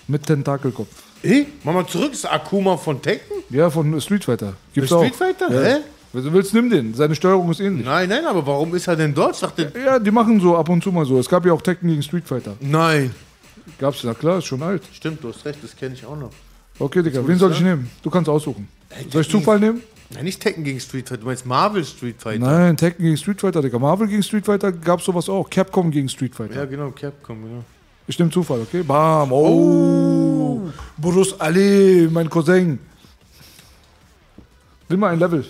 Mit 0.09 0.27
Tentakelkopf. 0.27 0.91
Ey, 1.23 1.47
mach 1.63 1.75
mal 1.75 1.87
zurück, 1.87 2.13
ist 2.13 2.25
Akuma 2.25 2.77
von 2.79 3.01
Tekken? 3.01 3.37
Ja, 3.51 3.69
von 3.69 4.01
Street 4.01 4.25
Fighter. 4.25 4.55
Gibt's 4.73 4.91
Street 4.91 5.13
auch. 5.13 5.17
Fighter? 5.17 5.53
Ja. 5.53 5.77
Hä? 5.77 5.81
Wenn 6.13 6.25
du 6.25 6.33
willst, 6.33 6.53
nimm 6.55 6.69
den. 6.71 6.93
Seine 6.95 7.15
Steuerung 7.15 7.51
ist 7.51 7.61
ähnlich. 7.61 7.87
Nein, 7.87 8.09
nein, 8.09 8.25
aber 8.27 8.45
warum 8.47 8.75
ist 8.75 8.89
er 8.89 8.97
denn 8.97 9.15
dort? 9.15 9.35
Ich 9.37 9.41
dachte, 9.41 9.73
Ja, 9.85 9.99
die 9.99 10.11
machen 10.11 10.41
so 10.41 10.57
ab 10.57 10.69
und 10.69 10.83
zu 10.83 10.91
mal 10.91 11.05
so. 11.07 11.19
Es 11.19 11.29
gab 11.29 11.47
ja 11.47 11.53
auch 11.53 11.63
Tekken 11.63 11.89
gegen 11.89 12.03
Street 12.03 12.27
Fighter. 12.27 12.57
nein. 12.61 13.15
Gab's, 13.79 14.03
na 14.05 14.13
klar, 14.15 14.39
ist 14.39 14.47
schon 14.47 14.63
alt. 14.63 14.83
Stimmt, 14.93 15.23
du 15.23 15.29
hast 15.29 15.45
recht, 15.45 15.59
das 15.63 15.75
kenne 15.77 15.95
ich 15.95 16.05
auch 16.05 16.17
noch. 16.17 16.31
Okay, 16.79 17.03
Digga, 17.03 17.27
wen 17.27 17.39
soll 17.39 17.53
ich 17.53 17.61
nehmen? 17.61 17.89
Du 18.03 18.11
kannst 18.11 18.29
aussuchen. 18.29 18.67
Soll 19.11 19.23
ich 19.23 19.29
Zufall 19.31 19.61
nehmen? 19.61 19.81
Nein, 20.13 20.25
nicht 20.25 20.41
Tekken 20.43 20.65
gegen 20.65 20.81
Street 20.81 21.09
Fighter, 21.09 21.21
du 21.21 21.27
meinst 21.27 21.47
Marvel 21.47 21.85
Street 21.85 22.17
Fighter. 22.21 22.45
Nein, 22.45 22.77
Tekken 22.77 23.05
gegen 23.05 23.17
Street 23.17 23.41
Fighter, 23.41 23.63
Digga. 23.63 23.79
Marvel 23.79 24.09
gegen 24.09 24.23
Street 24.23 24.45
Fighter 24.45 24.73
gab's 24.73 25.05
sowas 25.05 25.29
auch. 25.29 25.49
Capcom 25.49 25.91
gegen 25.91 26.09
Street 26.09 26.35
Fighter. 26.35 26.57
Ja, 26.57 26.65
genau, 26.65 26.91
Capcom, 26.91 27.43
genau. 27.43 27.65
Ich 28.09 28.19
nehme 28.19 28.31
Zufall, 28.31 28.61
okay? 28.61 28.83
Bam. 28.83 29.31
Oh. 29.33 30.63
Bruce 30.99 31.39
Ali, 31.41 32.09
mein 32.11 32.29
Cousin. 32.29 32.79
Nimm 34.89 35.01
mal 35.01 35.13
ein 35.13 35.19
Level. 35.21 35.45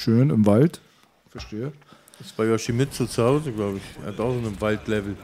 Schön 0.00 0.30
im 0.30 0.46
Wald. 0.46 0.80
Verstehe. 1.28 1.74
Das 2.18 2.32
bei 2.32 2.46
Yoshimitsu 2.46 3.04
zu 3.04 3.22
Hause, 3.22 3.52
glaube 3.52 3.76
ich. 3.76 3.82
Er 4.02 4.06
hat 4.06 4.20
auch 4.20 4.32
so 4.32 4.48
ein 4.48 4.58
Waldlevel. 4.58 5.14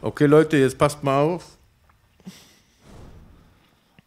Okay, 0.00 0.24
Leute, 0.24 0.56
jetzt 0.56 0.78
passt 0.78 1.04
mal 1.04 1.20
auf. 1.20 1.58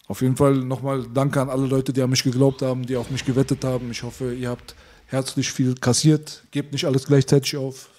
Auf 0.08 0.22
jeden 0.24 0.36
Fall 0.36 0.56
nochmal 0.56 1.06
danke 1.14 1.40
an 1.40 1.52
alle 1.52 1.68
Leute, 1.68 1.94
die 1.94 2.02
an 2.02 2.10
mich 2.10 2.24
geglaubt 2.24 2.64
haben, 2.64 2.88
die 2.88 2.96
auf 2.96 3.12
mich 3.12 3.24
gewettet 3.24 3.64
haben. 3.64 3.92
Ich 3.92 4.02
hoffe, 4.02 4.34
ihr 4.34 4.50
habt 4.50 4.74
herzlich 5.06 5.52
viel 5.52 5.76
kassiert. 5.76 6.44
Gebt 6.50 6.72
nicht 6.72 6.86
alles 6.86 7.06
gleichzeitig 7.06 7.56
auf. 7.58 7.90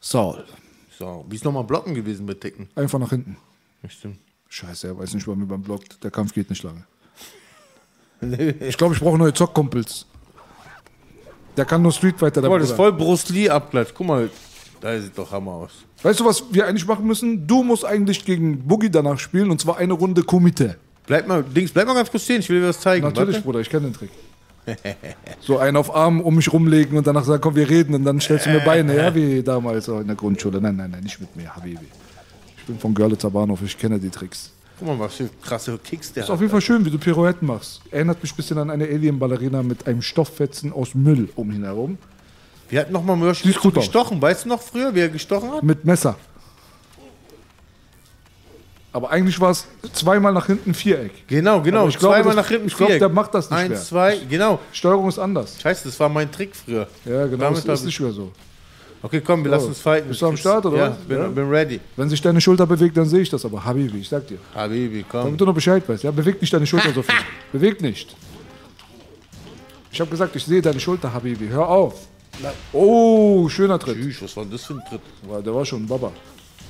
Saul. 0.00 0.44
So, 0.98 1.24
wie 1.28 1.36
ist 1.36 1.44
nochmal 1.44 1.62
Blocken 1.62 1.94
gewesen 1.94 2.26
bei 2.26 2.34
Tekken? 2.34 2.68
Einfach 2.74 2.98
nach 2.98 3.10
hinten. 3.10 3.36
Stimmt. 3.86 4.18
Scheiße, 4.48 4.88
er 4.88 4.98
weiß 4.98 5.14
nicht, 5.14 5.28
wann 5.28 5.38
mir 5.38 5.46
beim 5.46 5.62
Block. 5.62 5.82
Der 6.02 6.10
Kampf 6.10 6.34
geht 6.34 6.50
nicht 6.50 6.64
lange. 6.64 6.84
Ich 8.60 8.76
glaube, 8.76 8.94
ich 8.94 9.00
brauche 9.00 9.18
neue 9.18 9.34
Zockkumpels. 9.34 10.06
Der 11.56 11.64
kann 11.64 11.82
nur 11.82 11.92
Street 11.92 12.18
Fighter. 12.18 12.40
der 12.40 12.50
Guck 12.50 12.56
mal, 12.56 12.60
das 12.60 12.70
ist 12.70 12.76
voll 12.76 12.92
Bruce 12.92 13.28
Lee 13.28 13.48
Abklatsch. 13.48 13.90
Guck 13.94 14.06
mal, 14.06 14.30
da 14.80 15.00
sieht 15.00 15.16
doch 15.16 15.30
Hammer 15.30 15.52
aus. 15.52 15.70
Weißt 16.02 16.20
du, 16.20 16.24
was 16.24 16.44
wir 16.50 16.66
eigentlich 16.66 16.86
machen 16.86 17.06
müssen? 17.06 17.46
Du 17.46 17.62
musst 17.62 17.84
eigentlich 17.84 18.24
gegen 18.24 18.58
Boogie 18.58 18.90
danach 18.90 19.18
spielen 19.18 19.50
und 19.50 19.60
zwar 19.60 19.78
eine 19.78 19.94
Runde 19.94 20.22
Kumite. 20.22 20.76
Bleib 21.06 21.26
mal, 21.26 21.42
Dings, 21.42 21.70
bleib 21.72 21.86
mal 21.86 21.94
ganz 21.94 22.10
kurz 22.10 22.24
stehen, 22.24 22.40
ich 22.40 22.48
will 22.48 22.60
dir 22.60 22.68
was 22.68 22.80
zeigen. 22.80 23.04
Natürlich, 23.04 23.36
Warte. 23.36 23.44
Bruder, 23.44 23.60
ich 23.60 23.70
kenne 23.70 23.88
den 23.88 23.94
Trick. 23.94 24.10
So 25.40 25.58
einen 25.58 25.76
auf 25.76 25.94
Arm 25.94 26.20
um 26.20 26.34
mich 26.36 26.52
rumlegen 26.52 26.96
und 26.96 27.06
danach 27.06 27.24
sagen, 27.24 27.42
komm, 27.42 27.54
wir 27.54 27.68
reden 27.68 27.94
und 27.94 28.04
dann 28.04 28.20
stellst 28.20 28.46
du 28.46 28.50
mir 28.50 28.60
Beine, 28.60 28.96
ja, 28.96 29.14
wie 29.14 29.42
damals 29.42 29.88
in 29.88 30.06
der 30.06 30.16
Grundschule. 30.16 30.60
Nein, 30.60 30.76
nein, 30.76 30.90
nein, 30.90 31.02
nicht 31.02 31.20
mit 31.20 31.36
mir, 31.36 31.54
Habibi. 31.54 31.86
Ich 32.58 32.64
bin 32.64 32.78
von 32.78 32.94
Görlitzer 32.94 33.30
Bahnhof, 33.30 33.60
ich 33.62 33.76
kenne 33.76 33.98
die 33.98 34.08
Tricks. 34.08 34.52
Guck 34.78 34.88
mal, 34.88 34.98
was 34.98 35.14
für 35.14 35.28
krasse 35.42 35.78
Kicks 35.78 36.12
der 36.12 36.24
Ist 36.24 36.30
auf 36.30 36.40
jeden 36.40 36.50
Fall 36.50 36.60
schön, 36.60 36.84
wie 36.84 36.90
du 36.90 36.98
Pirouetten 36.98 37.46
machst. 37.46 37.80
Erinnert 37.90 38.20
mich 38.22 38.32
ein 38.32 38.36
bisschen 38.36 38.58
an 38.58 38.70
eine 38.70 38.84
Alien-Ballerina 38.84 39.62
mit 39.62 39.86
einem 39.86 40.02
Stofffetzen 40.02 40.72
aus 40.72 40.94
Müll 40.94 41.28
um 41.36 41.50
ihn 41.52 41.64
herum. 41.64 41.96
Wir 42.68 42.80
hatten 42.80 42.92
noch 42.92 43.04
mal 43.04 43.14
Mörsch 43.16 43.42
Sieht 43.44 43.60
gut 43.60 43.76
aus. 43.78 43.84
gestochen. 43.84 44.20
Weißt 44.20 44.44
du 44.46 44.48
noch 44.48 44.60
früher, 44.60 44.94
wie 44.94 45.00
er 45.00 45.08
gestochen 45.08 45.52
hat? 45.52 45.62
Mit 45.62 45.84
Messer. 45.84 46.16
Aber 48.92 49.10
eigentlich 49.10 49.40
war 49.40 49.50
es 49.50 49.66
zweimal 49.92 50.32
nach 50.32 50.46
hinten 50.46 50.72
Viereck. 50.72 51.26
Genau, 51.26 51.60
genau. 51.60 51.80
Aber 51.80 51.88
ich 51.88 51.98
glaube, 51.98 52.14
Zweimal 52.14 52.36
das- 52.36 52.44
nach 52.44 52.48
hinten 52.50 52.66
Ich 52.68 52.76
glaube, 52.76 52.90
Viereck. 52.92 53.00
der 53.00 53.08
macht 53.08 53.34
das 53.34 53.50
nicht 53.50 53.58
Eins, 53.58 53.68
mehr. 53.70 53.80
zwei, 53.82 54.18
genau. 54.28 54.60
Steuerung 54.72 55.08
ist 55.08 55.18
anders. 55.18 55.60
Scheiße, 55.60 55.84
das 55.88 55.98
war 55.98 56.08
mein 56.08 56.30
Trick 56.30 56.54
früher. 56.54 56.86
Ja, 57.04 57.26
genau, 57.26 57.44
Damit 57.44 57.66
das 57.68 57.80
ist 57.80 57.80
ich- 57.80 57.86
nicht 57.86 58.00
mehr 58.00 58.12
so. 58.12 58.30
Okay, 59.04 59.20
komm, 59.20 59.44
wir 59.44 59.50
lassen 59.50 59.66
uns 59.66 59.80
fighten. 59.80 60.08
Bist 60.08 60.22
du 60.22 60.26
am 60.28 60.36
Start, 60.38 60.64
oder 60.64 60.78
ja, 60.78 60.90
was? 60.90 60.96
Bin, 60.96 61.18
Ja? 61.18 61.28
bin 61.28 61.46
ready. 61.50 61.78
Wenn 61.94 62.08
sich 62.08 62.22
deine 62.22 62.40
Schulter 62.40 62.66
bewegt, 62.66 62.96
dann 62.96 63.04
sehe 63.04 63.20
ich 63.20 63.28
das 63.28 63.44
aber. 63.44 63.62
Habibi, 63.62 63.98
ich 63.98 64.08
sag 64.08 64.26
dir. 64.26 64.38
Habibi, 64.54 65.04
komm. 65.06 65.24
Damit 65.24 65.40
du 65.42 65.44
noch 65.44 65.52
Bescheid 65.54 65.86
weißt. 65.86 66.04
Ja, 66.04 66.10
beweg 66.10 66.40
nicht 66.40 66.50
deine 66.50 66.66
Schulter 66.66 66.90
so 66.94 67.02
viel. 67.02 67.14
Beweg 67.52 67.82
nicht. 67.82 68.16
Ich 69.92 70.00
habe 70.00 70.10
gesagt, 70.10 70.34
ich 70.36 70.44
sehe 70.46 70.62
deine 70.62 70.80
Schulter, 70.80 71.12
Habibi. 71.12 71.48
Hör 71.48 71.68
auf. 71.68 72.06
Oh, 72.72 73.46
schöner 73.50 73.78
Tritt. 73.78 73.98
Tschüss, 73.98 74.22
was 74.22 74.36
war 74.38 74.44
denn 74.44 74.52
das 74.52 74.64
für 74.64 74.72
ein 74.72 74.82
Tritt? 74.88 75.02
Der 75.44 75.54
war 75.54 75.66
schon 75.66 75.86
Baba. 75.86 76.10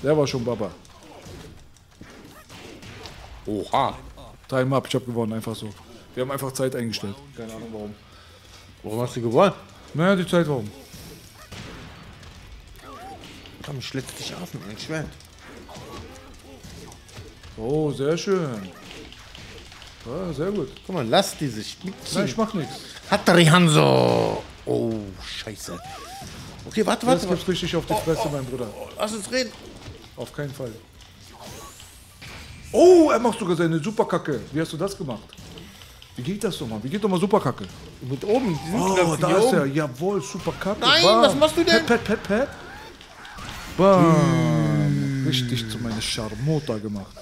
Der 0.02 0.18
war 0.18 0.26
schon 0.26 0.44
Baba. 0.44 0.72
Oha. 3.46 3.94
Time 4.48 4.74
up, 4.74 4.88
ich 4.88 4.94
habe 4.96 5.04
gewonnen, 5.04 5.34
einfach 5.34 5.54
so. 5.54 5.68
Wir 6.16 6.22
haben 6.22 6.32
einfach 6.32 6.50
Zeit 6.50 6.74
eingestellt. 6.74 7.14
Keine 7.36 7.52
Ahnung 7.52 7.68
warum. 7.72 7.94
Warum 8.82 9.00
hast 9.02 9.14
du 9.14 9.20
gewonnen? 9.22 9.52
Naja, 9.94 10.16
die 10.16 10.26
Zeit 10.26 10.48
warum. 10.48 10.68
Komm, 13.64 13.80
schlitz 13.80 14.14
dich 14.14 14.34
auf 14.34 14.52
mit 14.54 14.66
meinem 14.66 14.78
Schwert. 14.78 15.06
Oh, 17.56 17.90
sehr 17.92 18.16
schön. 18.18 18.68
Ja, 20.04 20.32
sehr 20.32 20.50
gut. 20.50 20.68
Guck 20.86 20.94
mal, 20.96 21.06
lass 21.06 21.36
die 21.38 21.48
sich 21.48 21.78
mitziehen. 21.82 22.14
Nein, 22.14 22.24
ich 22.26 22.36
mach 22.36 22.52
nichts. 22.52 22.74
Hattori 23.10 23.46
Hanzo. 23.46 24.42
Oh, 24.66 24.92
scheiße. 25.24 25.78
Okay, 26.66 26.84
warte, 26.84 27.06
warte. 27.06 27.22
Jetzt 27.22 27.30
gibt's 27.30 27.48
richtig 27.48 27.76
auf 27.76 27.86
die 27.86 27.94
Fresse, 27.94 28.28
mein 28.30 28.44
Bruder. 28.44 28.66
Lass 28.98 29.14
uns 29.14 29.30
reden. 29.30 29.52
Auf 30.16 30.32
keinen 30.32 30.52
Fall. 30.52 30.72
Oh, 32.72 33.10
er 33.10 33.18
macht 33.18 33.38
sogar 33.38 33.56
seine 33.56 33.78
Superkacke. 33.78 34.40
Wie 34.52 34.60
hast 34.60 34.72
du 34.72 34.76
das 34.76 34.96
gemacht? 34.96 35.22
Wie 36.16 36.22
geht 36.22 36.42
das 36.44 36.60
nochmal? 36.60 36.80
Wie 36.82 36.88
geht 36.88 37.02
nochmal 37.02 37.20
Superkacke? 37.20 37.64
Mit 38.02 38.24
oben. 38.24 38.58
Oh, 38.74 39.16
da 39.20 39.36
ist 39.36 39.44
oben. 39.44 39.58
er. 39.58 39.66
Jawohl, 39.66 40.20
Superkacke. 40.22 40.80
Nein, 40.80 41.02
Bam. 41.02 41.22
was 41.22 41.34
machst 41.34 41.56
du 41.56 41.64
denn? 41.64 41.86
Pet, 41.86 42.04
pet, 42.04 42.04
pet, 42.04 42.22
pet. 42.22 42.48
Bam. 43.76 45.24
Richtig 45.26 45.68
zu 45.68 45.78
meiner 45.78 46.00
Charmota 46.00 46.78
gemacht. 46.78 47.16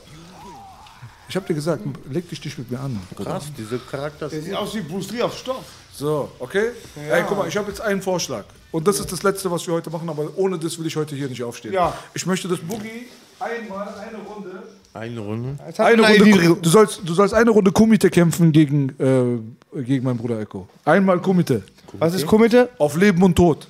Ich 1.29 1.37
hab 1.37 1.47
dir 1.47 1.55
gesagt, 1.55 1.83
leg 2.11 2.29
dich 2.29 2.45
nicht 2.45 2.59
mit 2.59 2.71
mir 2.71 2.79
an. 2.79 3.01
Bruder. 3.15 3.31
Krass, 3.31 3.45
diese 3.57 3.79
Charakter. 3.79 4.29
Der 4.29 4.43
sieht 4.43 4.55
aus 4.55 4.75
wie 4.75 4.81
Bruce 4.81 5.11
Lee 5.13 5.23
auf 5.23 5.39
Stoff. 5.39 5.65
So, 5.95 6.31
okay? 6.39 6.73
Ja. 7.09 7.17
Ey, 7.17 7.25
guck 7.27 7.39
mal, 7.39 7.49
ich 7.49 7.57
habe 7.57 7.69
jetzt 7.69 7.81
einen 7.81 8.03
Vorschlag. 8.03 8.45
Und 8.71 8.87
das 8.87 9.01
ist 9.01 9.11
das 9.13 9.23
Letzte, 9.23 9.51
was 9.51 9.67
wir 9.67 9.73
heute 9.73 9.89
machen, 9.91 10.09
aber 10.11 10.29
ohne 10.37 10.59
das 10.59 10.79
will 10.79 10.87
ich 10.87 10.97
heute 10.97 11.15
hier 11.15 11.29
nicht 11.29 11.43
aufstehen. 11.43 11.73
Ja. 11.73 11.95
Ich 12.13 12.27
möchte, 12.27 12.49
dass 12.49 12.59
Boogie 12.59 13.07
einmal 13.41 13.89
eine 13.89 14.19
Runde. 14.19 14.63
Eine 14.93 15.21
Runde. 15.21 15.59
Eine 15.79 16.03
Runde 16.03 16.57
du, 16.61 16.69
sollst, 16.69 17.01
du 17.03 17.15
sollst 17.15 17.33
eine 17.33 17.51
Runde 17.51 17.73
Kumite 17.73 18.11
kämpfen 18.11 18.53
gegen, 18.53 18.91
äh, 18.99 19.81
gegen 19.83 20.05
meinen 20.05 20.19
Bruder 20.19 20.39
Echo. 20.39 20.69
Einmal 20.85 21.19
Kumite. 21.21 21.63
Was 21.99 22.13
ist 22.13 22.27
Kumite? 22.27 22.69
Auf 22.77 22.97
Leben 22.97 23.23
und 23.23 23.37
Tod. 23.37 23.67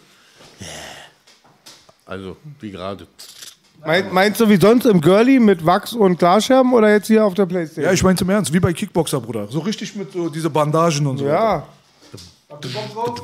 Also, 2.12 2.36
wie 2.60 2.70
gerade. 2.70 3.06
Mein, 3.86 4.12
meinst 4.12 4.38
du 4.38 4.46
wie 4.46 4.60
sonst 4.60 4.84
im 4.84 5.00
Girlie 5.00 5.40
mit 5.40 5.64
Wachs 5.64 5.94
und 5.94 6.18
Glasscherben 6.18 6.74
oder 6.74 6.90
jetzt 6.90 7.06
hier 7.06 7.24
auf 7.24 7.32
der 7.32 7.46
Playstation? 7.46 7.86
Ja, 7.86 7.92
ich 7.92 8.02
meine 8.02 8.16
zum 8.16 8.28
Ernst, 8.28 8.52
wie 8.52 8.60
bei 8.60 8.74
Kickboxer, 8.74 9.18
Bruder. 9.18 9.48
So 9.48 9.60
richtig 9.60 9.96
mit 9.96 10.12
so 10.12 10.28
diese 10.28 10.50
Bandagen 10.50 11.06
und 11.06 11.16
so. 11.16 11.26
Ja. 11.26 11.66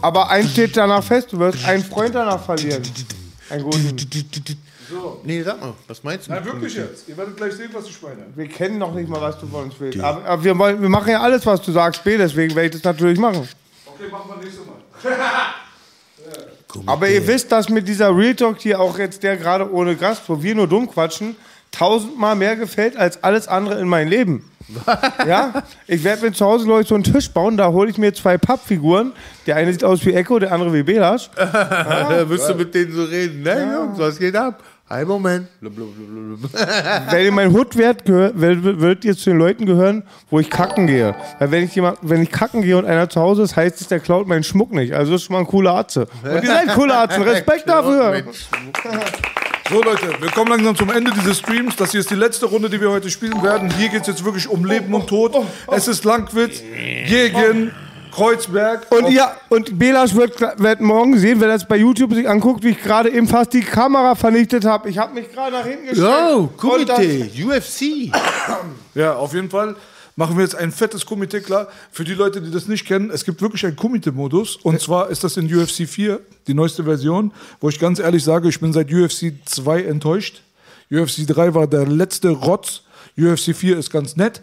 Aber 0.01 0.31
eins 0.31 0.53
steht 0.53 0.75
danach 0.75 1.05
fest, 1.05 1.31
du 1.35 1.39
wirst 1.39 1.63
einen 1.67 1.85
Freund 1.85 2.15
danach 2.15 2.43
verlieren. 2.43 2.83
Einen 3.51 3.65
guten. 3.65 3.95
So. 4.89 5.21
Nee, 5.23 5.43
sag 5.43 5.61
mal, 5.61 5.75
was 5.87 6.03
meinst 6.03 6.27
du? 6.27 6.33
Nein, 6.33 6.47
wirklich 6.47 6.75
jetzt. 6.75 7.07
Ihr 7.11 7.17
werdet 7.19 7.37
gleich 7.37 7.53
sehen, 7.53 7.69
was 7.75 7.87
ich 7.87 8.01
meine. 8.01 8.23
Wir 8.35 8.49
kennen 8.49 8.79
noch 8.79 8.95
nicht 8.95 9.11
mal, 9.11 9.21
was 9.21 9.39
du 9.39 9.47
von 9.47 9.65
uns 9.65 9.75
willst. 9.79 10.01
Aber, 10.01 10.25
aber 10.25 10.43
wir, 10.43 10.59
wollen, 10.59 10.81
wir 10.81 10.89
machen 10.89 11.11
ja 11.11 11.21
alles, 11.21 11.45
was 11.45 11.61
du 11.61 11.73
sagst, 11.73 12.03
B, 12.05 12.17
deswegen 12.17 12.55
werde 12.55 12.69
ich 12.69 12.83
das 12.83 12.85
natürlich 12.85 13.19
machen. 13.19 13.47
Okay, 13.85 14.11
machen 14.11 14.31
wir 14.31 14.43
nächstes 14.43 14.65
Mal. 14.65 14.79
Aber 16.87 17.09
ihr 17.09 17.27
wisst, 17.27 17.51
dass 17.53 17.69
mit 17.69 17.89
dieser 17.89 18.15
Real 18.17 18.35
Talk 18.35 18.59
hier 18.61 18.81
auch 18.81 18.99
jetzt 18.99 19.23
der 19.23 19.37
gerade 19.37 19.73
ohne 19.73 19.97
Gast, 19.97 20.23
wo 20.29 20.43
wir 20.43 20.55
nur 20.55 20.67
dumm 20.67 20.91
quatschen, 20.91 21.37
tausendmal 21.71 22.37
mehr 22.37 22.57
gefällt 22.57 22.97
als 22.97 23.23
alles 23.23 23.49
andere 23.49 23.81
in 23.81 23.89
meinem 23.89 24.09
Leben. 24.09 24.51
ja? 25.27 25.63
Ich 25.87 26.05
werde 26.05 26.27
mir 26.27 26.33
zu 26.33 26.45
Hause, 26.45 26.67
glaube 26.67 26.83
ich, 26.83 26.89
so 26.89 26.95
einen 26.95 27.05
Tisch 27.05 27.31
bauen, 27.31 27.57
da 27.57 27.69
hole 27.73 27.91
ich 27.91 27.99
mir 27.99 28.13
zwei 28.13 28.37
Pappfiguren. 28.37 29.13
Der 29.47 29.57
eine 29.57 29.73
sieht 29.73 29.85
aus 29.85 30.05
wie 30.05 30.13
Echo, 30.13 30.39
der 30.39 30.53
andere 30.53 30.73
wie 30.73 30.83
Belas. 30.83 31.31
Ja, 31.39 32.29
Wirst 32.29 32.49
du 32.49 32.55
mit 32.55 32.75
denen 32.75 32.93
so 32.93 33.05
reden? 33.05 33.43
Ne, 33.43 33.71
Jungs, 33.73 33.99
was 33.99 34.19
geht 34.19 34.37
ab? 34.37 34.63
Ein 34.91 35.07
Moment. 35.07 35.49
Blub, 35.61 35.75
blub, 35.77 35.89
blub, 35.95 36.41
blub. 36.41 36.51
Wenn 37.11 37.25
ihr 37.27 37.33
mein 37.33 37.53
Hut 37.53 37.77
werdet, 37.77 38.07
gehör- 38.07 38.33
werdet 38.35 38.63
würdet 38.65 39.05
ihr 39.05 39.15
zu 39.17 39.31
den 39.31 39.39
Leuten 39.39 39.67
gehören, 39.67 40.03
wo 40.31 40.41
ich 40.41 40.49
kacken 40.49 40.87
gehe. 40.87 41.15
Weil 41.39 41.51
wenn 41.51 41.65
ich, 41.65 41.75
jemand, 41.75 41.99
wenn 42.03 42.23
ich 42.23 42.31
kacken 42.31 42.63
gehe 42.63 42.79
und 42.79 42.87
einer 42.87 43.09
zu 43.11 43.21
Hause 43.21 43.43
ist, 43.43 43.55
heißt 43.55 43.81
es, 43.83 43.89
der 43.89 44.01
klaut 44.01 44.27
meinen 44.27 44.45
Schmuck 44.45 44.73
nicht. 44.73 44.95
Also 44.95 45.13
das 45.13 45.21
ist 45.21 45.27
schon 45.27 45.35
mal 45.35 45.41
ein 45.41 45.47
cooler 45.47 45.75
Atze. 45.75 46.07
Und 46.23 46.43
ihr 46.43 46.47
seid 46.47 46.75
coole 46.75 46.97
Atzen. 46.97 47.23
Respekt 47.23 47.65
dafür. 47.69 48.23
So 49.71 49.83
Leute, 49.83 50.07
wir 50.21 50.31
kommen 50.31 50.49
langsam 50.51 50.75
zum 50.77 50.91
Ende 50.91 51.11
dieses 51.11 51.39
Streams. 51.41 51.77
Das 51.77 51.91
hier 51.91 52.01
ist 52.01 52.11
die 52.11 52.15
letzte 52.15 52.47
Runde, 52.47 52.71
die 52.71 52.81
wir 52.81 52.91
heute 52.91 53.11
spielen 53.11 53.43
werden. 53.43 53.71
Hier 53.77 53.91
geht 53.91 54.01
es 54.03 54.07
jetzt 54.07 54.25
wirklich 54.25 54.49
um 54.49 54.65
Leben 54.65 54.95
und 54.95 55.07
Tod. 55.07 55.37
Es 55.71 55.87
ist 55.89 56.05
Langwitz 56.05 56.63
gegen 57.07 57.73
Kreuzberg. 58.11 58.87
Und 58.91 59.11
ja, 59.11 59.37
und 59.49 59.79
Belasch 59.79 60.15
wird, 60.15 60.41
wird 60.59 60.81
morgen 60.81 61.19
sehen, 61.19 61.41
wenn 61.41 61.49
er 61.51 61.55
das 61.59 61.67
bei 61.69 61.77
YouTube 61.77 62.15
sich 62.15 62.29
anguckt, 62.29 62.63
wie 62.65 62.71
ich 62.71 62.83
gerade 62.83 63.11
eben 63.11 63.27
fast 63.29 63.53
die 63.53 63.61
Kamera 63.63 64.15
vernichtet 64.15 64.65
habe. 64.65 64.89
Ich 64.89 64.99
habe 64.99 65.15
mich 65.15 65.31
gerade 65.33 65.53
nach 65.57 65.65
hinten 65.67 65.87
gestellt. 65.87 66.09
Das- 66.09 66.57
Kumite, 66.57 67.31
UFC. 67.47 68.13
Ja, 68.95 69.15
auf 69.15 69.35
jeden 69.35 69.51
Fall 69.51 69.77
machen 70.17 70.37
wir 70.37 70.43
jetzt 70.43 70.57
ein 70.57 70.73
fettes 70.73 71.07
Komitee 71.07 71.41
klar. 71.41 71.69
Für 71.93 72.05
die 72.05 72.15
Leute, 72.15 72.41
die 72.43 72.51
das 72.51 72.67
nicht 72.67 72.87
kennen, 72.87 73.11
es 73.11 73.25
gibt 73.25 73.41
wirklich 73.41 73.65
einen 73.65 73.77
Komitee-Modus. 73.77 74.57
Und 74.57 74.81
zwar 74.81 75.11
ist 75.11 75.23
das 75.25 75.37
in 75.37 75.47
UFC 75.55 75.87
4, 75.89 76.21
die 76.49 76.55
neueste 76.55 76.83
Version, 76.85 77.33
wo 77.61 77.69
ich 77.69 77.79
ganz 77.79 77.99
ehrlich 78.01 78.25
sage, 78.25 78.49
ich 78.49 78.59
bin 78.59 78.73
seit 78.73 78.93
UFC 78.93 79.33
2 79.45 79.83
enttäuscht. 79.85 80.43
UFC 80.91 81.27
3 81.27 81.55
war 81.55 81.67
der 81.67 81.87
letzte 81.87 82.31
Rotz. 82.31 82.83
UFC 83.17 83.55
4 83.55 83.79
ist 83.79 83.91
ganz 83.93 84.17
nett. 84.17 84.41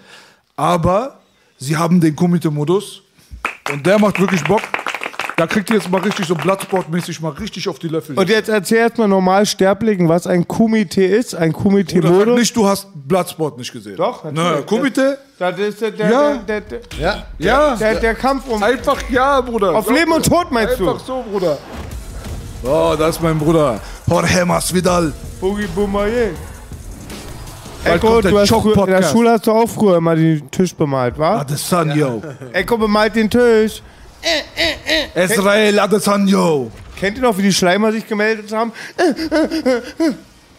Aber 0.55 1.19
sie 1.57 1.75
haben 1.75 1.99
den 1.99 2.15
Komitee-Modus. 2.15 3.01
Und 3.71 3.85
der 3.85 3.99
macht 3.99 4.19
wirklich 4.19 4.43
Bock. 4.43 4.61
Da 5.37 5.45
kriegt 5.47 5.69
ihr 5.69 5.75
jetzt 5.75 5.89
mal 5.91 5.99
richtig 5.99 6.25
so 6.27 6.33
Bloodsport-mäßig 6.33 7.21
mal 7.21 7.31
richtig 7.33 7.67
auf 7.67 7.77
die 7.77 7.89
Löffel. 7.89 8.17
Und 8.17 8.29
jetzt 8.29 8.47
erzähl 8.47 8.77
erst 8.77 8.97
mal 8.97 9.07
normal 9.07 9.45
Sterblichen, 9.45 10.07
was 10.07 10.27
ein 10.27 10.47
Kumite 10.47 11.03
ist, 11.03 11.35
ein 11.35 11.53
Oder 11.53 11.81
sag 11.91 12.27
nicht, 12.27 12.55
du 12.55 12.65
hast 12.65 12.87
Bloodsport 12.93 13.57
nicht 13.57 13.73
gesehen. 13.73 13.97
Doch, 13.97 14.23
Na, 14.23 14.31
natürlich. 14.31 14.65
Komitee? 14.65 15.15
Das 15.37 15.59
ist 15.59 15.81
der, 15.81 15.91
der, 15.91 16.09
Ja. 16.09 16.33
der, 16.37 16.61
der, 16.61 16.79
Ja. 16.97 17.23
Ja. 17.37 17.75
der, 17.75 17.95
der 17.95 18.15
Kampf 18.15 18.47
um. 18.47 18.63
Einfach 18.63 18.97
ja, 19.09 19.41
Bruder. 19.41 19.75
Auf 19.75 19.91
Leben 19.91 20.13
und 20.13 20.25
Tod 20.25 20.51
meinst 20.51 20.79
du? 20.79 20.89
Einfach 20.89 21.05
so, 21.05 21.21
Bruder. 21.29 21.57
Oh, 22.63 22.95
das 22.97 23.17
ist 23.17 23.21
mein 23.21 23.37
Bruder. 23.37 23.81
Jorge 24.07 24.45
Masvidal. 24.45 25.11
Boogie 25.41 25.67
Boomaye. 25.67 26.31
Der 27.85 27.97
du 27.99 28.39
hast 28.39 28.49
früher, 28.49 28.77
in 28.79 28.85
der. 28.87 29.03
Schule 29.03 29.31
hast 29.31 29.47
du 29.47 29.51
auch 29.51 29.69
früher 29.69 29.97
immer 29.97 30.15
den 30.15 30.49
Tisch 30.51 30.73
bemalt, 30.75 31.17
wa? 31.17 31.39
Adesanya. 31.41 32.17
Echo 32.51 32.77
bemalt 32.77 33.15
den 33.15 33.29
Tisch. 33.29 33.81
Israel 35.13 35.79
Adesanya. 35.79 36.67
Kennt 36.99 37.17
ihr 37.17 37.23
noch, 37.23 37.37
wie 37.37 37.43
die 37.43 37.53
Schleimer 37.53 37.91
sich 37.91 38.07
gemeldet 38.07 38.51
haben? 38.51 38.71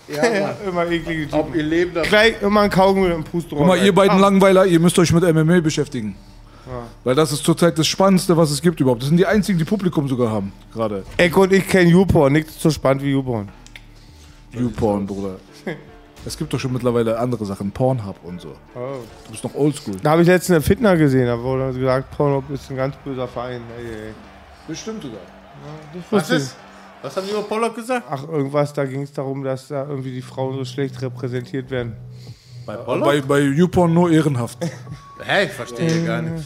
Ja, 0.08 0.54
immer 0.68 0.86
eklige 0.86 1.24
Typen. 1.24 1.34
Ob 1.40 1.54
ihr 1.54 1.62
Leben 1.62 1.94
da. 1.94 2.02
Gleich 2.02 2.40
immer 2.42 2.60
ein 2.60 2.70
Kaugummi 2.70 3.08
im 3.12 3.24
Pustrohr. 3.24 3.58
Guck 3.58 3.66
mal, 3.66 3.78
ihr 3.84 3.94
beiden 3.94 4.18
Ah. 4.18 4.20
Langweiler, 4.20 4.66
ihr 4.66 4.78
müsst 4.78 4.98
euch 4.98 5.12
mit 5.12 5.22
MMA 5.24 5.60
beschäftigen. 5.60 6.14
Weil 7.04 7.14
das 7.14 7.30
ist 7.32 7.44
zurzeit 7.44 7.78
das 7.78 7.86
Spannendste, 7.86 8.36
was 8.36 8.50
es 8.50 8.60
gibt 8.60 8.80
überhaupt. 8.80 9.00
Das 9.02 9.08
sind 9.08 9.18
die 9.18 9.26
einzigen, 9.26 9.56
die 9.58 9.64
Publikum 9.64 10.08
sogar 10.08 10.30
haben. 10.30 10.52
Gerade. 10.74 11.04
Echo 11.16 11.42
und 11.42 11.52
ich 11.52 11.66
kennen 11.68 11.90
YouPorn. 11.90 12.32
Nichts 12.32 12.52
ist 12.56 12.62
so 12.62 12.70
spannend 12.70 13.02
wie 13.04 13.10
YouPorn. 13.12 13.48
YouPorn, 14.52 15.06
Bruder. 15.06 15.36
Es 16.26 16.36
gibt 16.36 16.52
doch 16.52 16.58
schon 16.58 16.72
mittlerweile 16.72 17.18
andere 17.18 17.46
Sachen. 17.46 17.70
Pornhub 17.70 18.16
und 18.24 18.40
so. 18.40 18.48
Oh. 18.74 18.96
Du 19.24 19.30
bist 19.30 19.44
noch 19.44 19.54
oldschool. 19.54 19.94
Da 20.02 20.10
habe 20.10 20.22
ich 20.22 20.28
letztens 20.28 20.56
einen 20.56 20.64
Fitner 20.64 20.96
gesehen, 20.96 21.26
da 21.26 21.40
wurde 21.40 21.72
gesagt, 21.72 22.10
Pornhub 22.16 22.50
ist 22.50 22.68
ein 22.68 22.76
ganz 22.76 22.96
böser 22.96 23.28
Verein. 23.28 23.62
Ey, 23.78 23.84
ey. 23.86 24.14
Bestimmt 24.66 25.02
sogar. 25.02 25.20
Das 25.94 26.02
Was 26.10 26.30
ist? 26.30 26.56
Was 27.02 27.16
haben 27.16 27.26
die 27.26 27.32
über 27.32 27.42
Pollock 27.42 27.76
gesagt? 27.76 28.06
Ach, 28.10 28.26
irgendwas, 28.26 28.72
da 28.72 28.84
ging 28.84 29.02
es 29.02 29.12
darum, 29.12 29.44
dass 29.44 29.68
da 29.68 29.86
irgendwie 29.86 30.10
die 30.10 30.22
Frauen 30.22 30.56
so 30.56 30.64
schlecht 30.64 31.00
repräsentiert 31.00 31.70
werden. 31.70 31.96
Bei 32.66 32.76
Bei, 32.76 33.20
bei 33.20 33.40
YouPorn 33.40 33.94
nur 33.94 34.10
ehrenhaft. 34.10 34.58
Hä, 35.24 35.44
ich 35.44 35.52
verstehe 35.52 36.04
gar 36.04 36.22
nicht. 36.22 36.44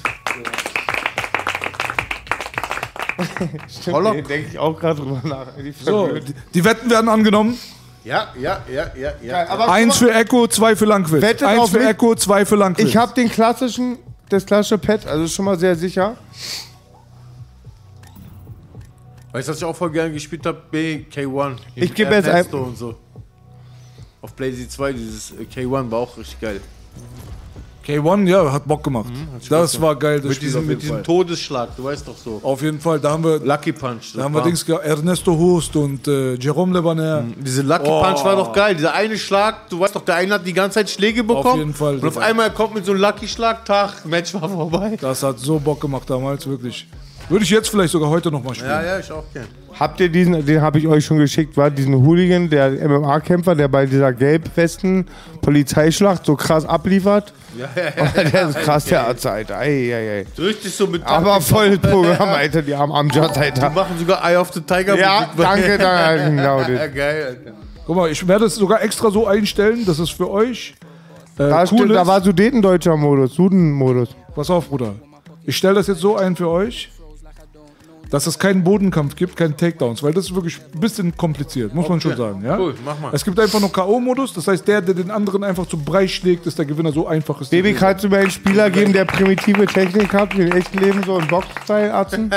Stimmt, 3.68 4.28
denke 4.28 4.49
ich 4.50 4.59
auch 4.59 4.78
gerade 4.78 5.00
drüber 5.00 5.20
nach. 5.25 5.47
Die 5.57 5.73
So, 5.73 6.10
die 6.52 6.65
Wetten 6.65 6.91
werden 6.91 7.09
angenommen. 7.09 7.57
Ja, 8.04 8.32
ja, 8.40 8.62
ja, 8.72 8.90
ja, 8.96 9.12
ja. 9.22 9.48
aber 9.48 9.70
Eins 9.70 9.98
für 9.98 10.10
Echo, 10.12 10.46
zwei 10.46 10.74
für 10.74 10.86
Langwitz. 10.86 11.20
Wettet 11.22 11.46
Eins 11.46 11.60
auf 11.60 11.70
für 11.70 11.78
mich. 11.78 11.88
Echo, 11.88 12.14
zwei 12.14 12.46
für 12.46 12.56
Langwitz. 12.56 12.88
Ich 12.88 12.96
habe 12.96 13.12
den 13.14 13.28
klassischen, 13.28 13.98
das 14.30 14.46
klassische 14.46 14.78
Pad, 14.78 15.06
also 15.06 15.26
schon 15.28 15.44
mal 15.44 15.58
sehr 15.58 15.76
sicher. 15.76 16.16
Weißt 19.32 19.46
du, 19.48 19.52
was 19.52 19.58
ich 19.58 19.64
auch 19.64 19.76
voll 19.76 19.90
gerne 19.90 20.12
gespielt 20.12 20.44
habe? 20.46 20.60
BK1. 20.72 21.56
Ich 21.76 21.94
gebe 21.94 22.14
jetzt 22.14 22.28
ein- 22.28 22.46
so. 22.74 22.96
Auf 24.22 24.34
PlayStation 24.36 24.70
2, 24.70 24.92
dieses 24.92 25.30
äh, 25.32 25.44
K1 25.44 25.90
war 25.90 26.00
auch 26.00 26.16
richtig 26.18 26.40
geil. 26.40 26.60
K1, 27.86 28.28
ja, 28.28 28.52
hat 28.52 28.67
Bock 28.67 28.84
gemacht. 28.84 29.07
Spaß 29.09 29.49
das 29.49 29.73
gemacht. 29.73 29.83
war 29.83 29.97
geil, 29.97 30.17
das 30.18 30.25
Mit 30.28 30.34
Spiel 30.36 30.49
diesem, 30.49 30.60
auf 30.60 30.67
mit 30.67 30.83
diesem 30.83 30.94
Fall. 30.97 31.02
Todesschlag, 31.02 31.76
du 31.76 31.84
weißt 31.84 32.07
doch 32.07 32.17
so. 32.17 32.41
Auf 32.42 32.62
jeden 32.62 32.78
Fall, 32.81 33.00
da 33.00 33.10
haben 33.12 33.25
wir, 33.25 33.39
Lucky 33.39 33.73
Punch. 33.73 34.15
da 34.15 34.25
haben 34.25 34.34
wir 34.34 34.42
Dings, 34.42 34.62
Ernesto 34.68 35.33
Hust 35.36 35.75
und 35.76 36.07
äh, 36.07 36.34
Jerome 36.34 36.75
Lebaner. 36.75 37.25
Diese 37.39 37.62
Lucky 37.62 37.89
Oh. 37.89 38.02
Punch 38.02 38.25
war 38.25 38.36
doch 38.36 38.52
geil. 38.52 38.75
Dieser 38.76 38.92
eine 38.94 39.17
Schlag, 39.18 39.68
du 39.70 39.81
weißt 39.81 39.97
doch, 39.97 40.05
der 40.05 40.17
eine 40.17 40.34
hat 40.34 40.47
die 40.47 40.52
ganze 40.52 40.75
Zeit 40.75 40.91
Schläge 40.91 41.25
bekommen. 41.25 41.59
jeden 41.59 41.75
Fall, 41.75 41.94
Und 41.99 42.07
auf 42.07 42.18
einmal 42.18 42.50
kommt 42.52 42.75
mit 42.75 42.84
so 42.84 42.92
einem 42.92 43.00
Lucky 43.00 43.26
Schlag, 43.26 43.65
Tag, 43.65 44.05
Match 44.05 44.34
war 44.34 44.49
vorbei. 44.49 44.97
Das 45.00 45.23
hat 45.23 45.39
so 45.39 45.59
Bock 45.59 45.81
gemacht 45.81 46.09
damals, 46.09 46.47
wirklich. 46.47 46.86
Würde 47.28 47.44
ich 47.44 47.50
jetzt 47.50 47.68
vielleicht 47.70 47.92
sogar 47.92 48.10
heute 48.10 48.31
nochmal 48.31 48.55
spielen. 48.55 48.70
Ja, 48.70 48.83
ja, 48.84 48.99
ich 48.99 49.10
auch 49.12 49.25
gern. 49.33 49.47
Habt 49.78 50.00
ihr 50.00 50.08
diesen, 50.08 50.44
den 50.44 50.60
habe 50.60 50.78
ich 50.78 50.86
euch 50.89 51.05
schon 51.05 51.18
geschickt, 51.18 51.57
war 51.57 51.70
diesen 51.70 51.94
Hooligan, 51.94 52.50
der 52.50 52.70
MMA-Kämpfer, 52.89 53.55
der 53.55 53.68
bei 53.68 53.86
dieser 53.86 54.12
gelbwesten 54.12 55.07
Polizeischlacht 55.40 56.26
so 56.26 56.36
krass 56.36 56.65
abliefert? 56.66 57.32
Ja, 57.57 57.68
ja, 57.74 58.05
ja. 58.24 58.31
der 58.31 58.49
ist 58.49 58.58
krass, 58.58 58.84
der 58.84 59.07
Arzt, 59.07 59.26
Alter. 59.26 59.58
Ei, 59.58 59.92
ei, 59.94 60.18
ei. 60.20 60.26
So 60.36 60.42
Richtig 60.42 60.73
so 60.74 60.86
mit 60.86 61.05
Aber 61.05 61.40
volles 61.40 61.78
Programm, 61.78 62.28
Alter, 62.28 62.62
die 62.62 62.74
haben 62.74 62.92
Amjad, 62.92 63.34
Die 63.36 63.40
Alter. 63.40 63.70
machen 63.70 63.99
sogar 63.99 64.23
Eye 64.28 64.36
of 64.36 64.52
the 64.52 64.60
Tiger. 64.60 64.97
Ja, 64.97 65.31
Musik. 65.34 65.36
danke, 65.39 65.78
danke, 65.78 66.31
genau 66.36 66.58
das. 66.60 66.68
Ja, 66.70 66.86
geil, 66.86 67.24
Alter. 67.28 67.52
Guck 67.86 67.97
mal, 67.97 68.10
ich 68.10 68.26
werde 68.28 68.44
es 68.44 68.55
sogar 68.57 68.82
extra 68.82 69.10
so 69.10 69.26
einstellen, 69.26 69.84
dass 69.86 69.99
es 69.99 70.10
für 70.10 70.31
euch 70.31 70.74
äh, 71.39 71.49
Da, 71.49 71.60
cool 71.60 71.66
stimmt, 71.66 71.90
ist. 71.90 71.97
da 71.97 72.07
war 72.07 72.20
Sudetendeutscher 72.23 72.97
Modus, 72.97 73.34
Sudenmodus. 73.34 74.10
Pass 74.34 74.50
auf, 74.50 74.68
Bruder. 74.68 74.94
Ich 75.44 75.57
stelle 75.57 75.74
das 75.74 75.86
jetzt 75.89 76.00
so 76.00 76.16
ein 76.16 76.36
für 76.36 76.49
euch, 76.49 76.90
dass 78.10 78.26
es 78.26 78.39
keinen 78.39 78.64
Bodenkampf 78.64 79.14
gibt, 79.16 79.36
keinen 79.36 79.56
Takedowns, 79.56 80.02
weil 80.02 80.12
das 80.12 80.26
ist 80.26 80.34
wirklich 80.34 80.58
ein 80.74 80.80
bisschen 80.80 81.16
kompliziert, 81.16 81.72
muss 81.74 81.89
man 81.89 81.98
Okay. 81.98 82.08
schon 82.08 82.16
sagen. 82.16 82.44
Ja? 82.44 82.58
Cool, 82.58 82.74
mach 82.84 82.98
mal. 83.00 83.10
Es 83.14 83.24
gibt 83.24 83.39
einfach 83.39 83.60
nur 83.60 83.72
K.O.-Modus, 83.72 84.34
das 84.34 84.47
heißt, 84.48 84.66
der, 84.66 84.80
der 84.82 84.94
den 84.94 85.10
anderen 85.10 85.44
einfach 85.44 85.66
zu 85.66 85.76
Brei 85.78 86.08
schlägt, 86.08 86.47
ist 86.47 86.58
der 86.58 86.66
Gewinner. 86.66 86.92
So 86.92 87.06
einfach 87.06 87.40
ist 87.40 87.50
Baby, 87.50 87.72
kannst 87.72 88.05
du 88.05 88.08
mir 88.08 88.18
einen 88.18 88.30
Spieler 88.30 88.68
geben, 88.70 88.92
der 88.92 89.05
primitive 89.05 89.66
Technik 89.66 90.12
hat, 90.12 90.36
wie 90.36 90.42
im 90.42 90.52
echten 90.52 90.78
Leben, 90.78 91.02
so 91.05 91.16
ein 91.18 91.28
Box-Style-Atzen? 91.28 92.30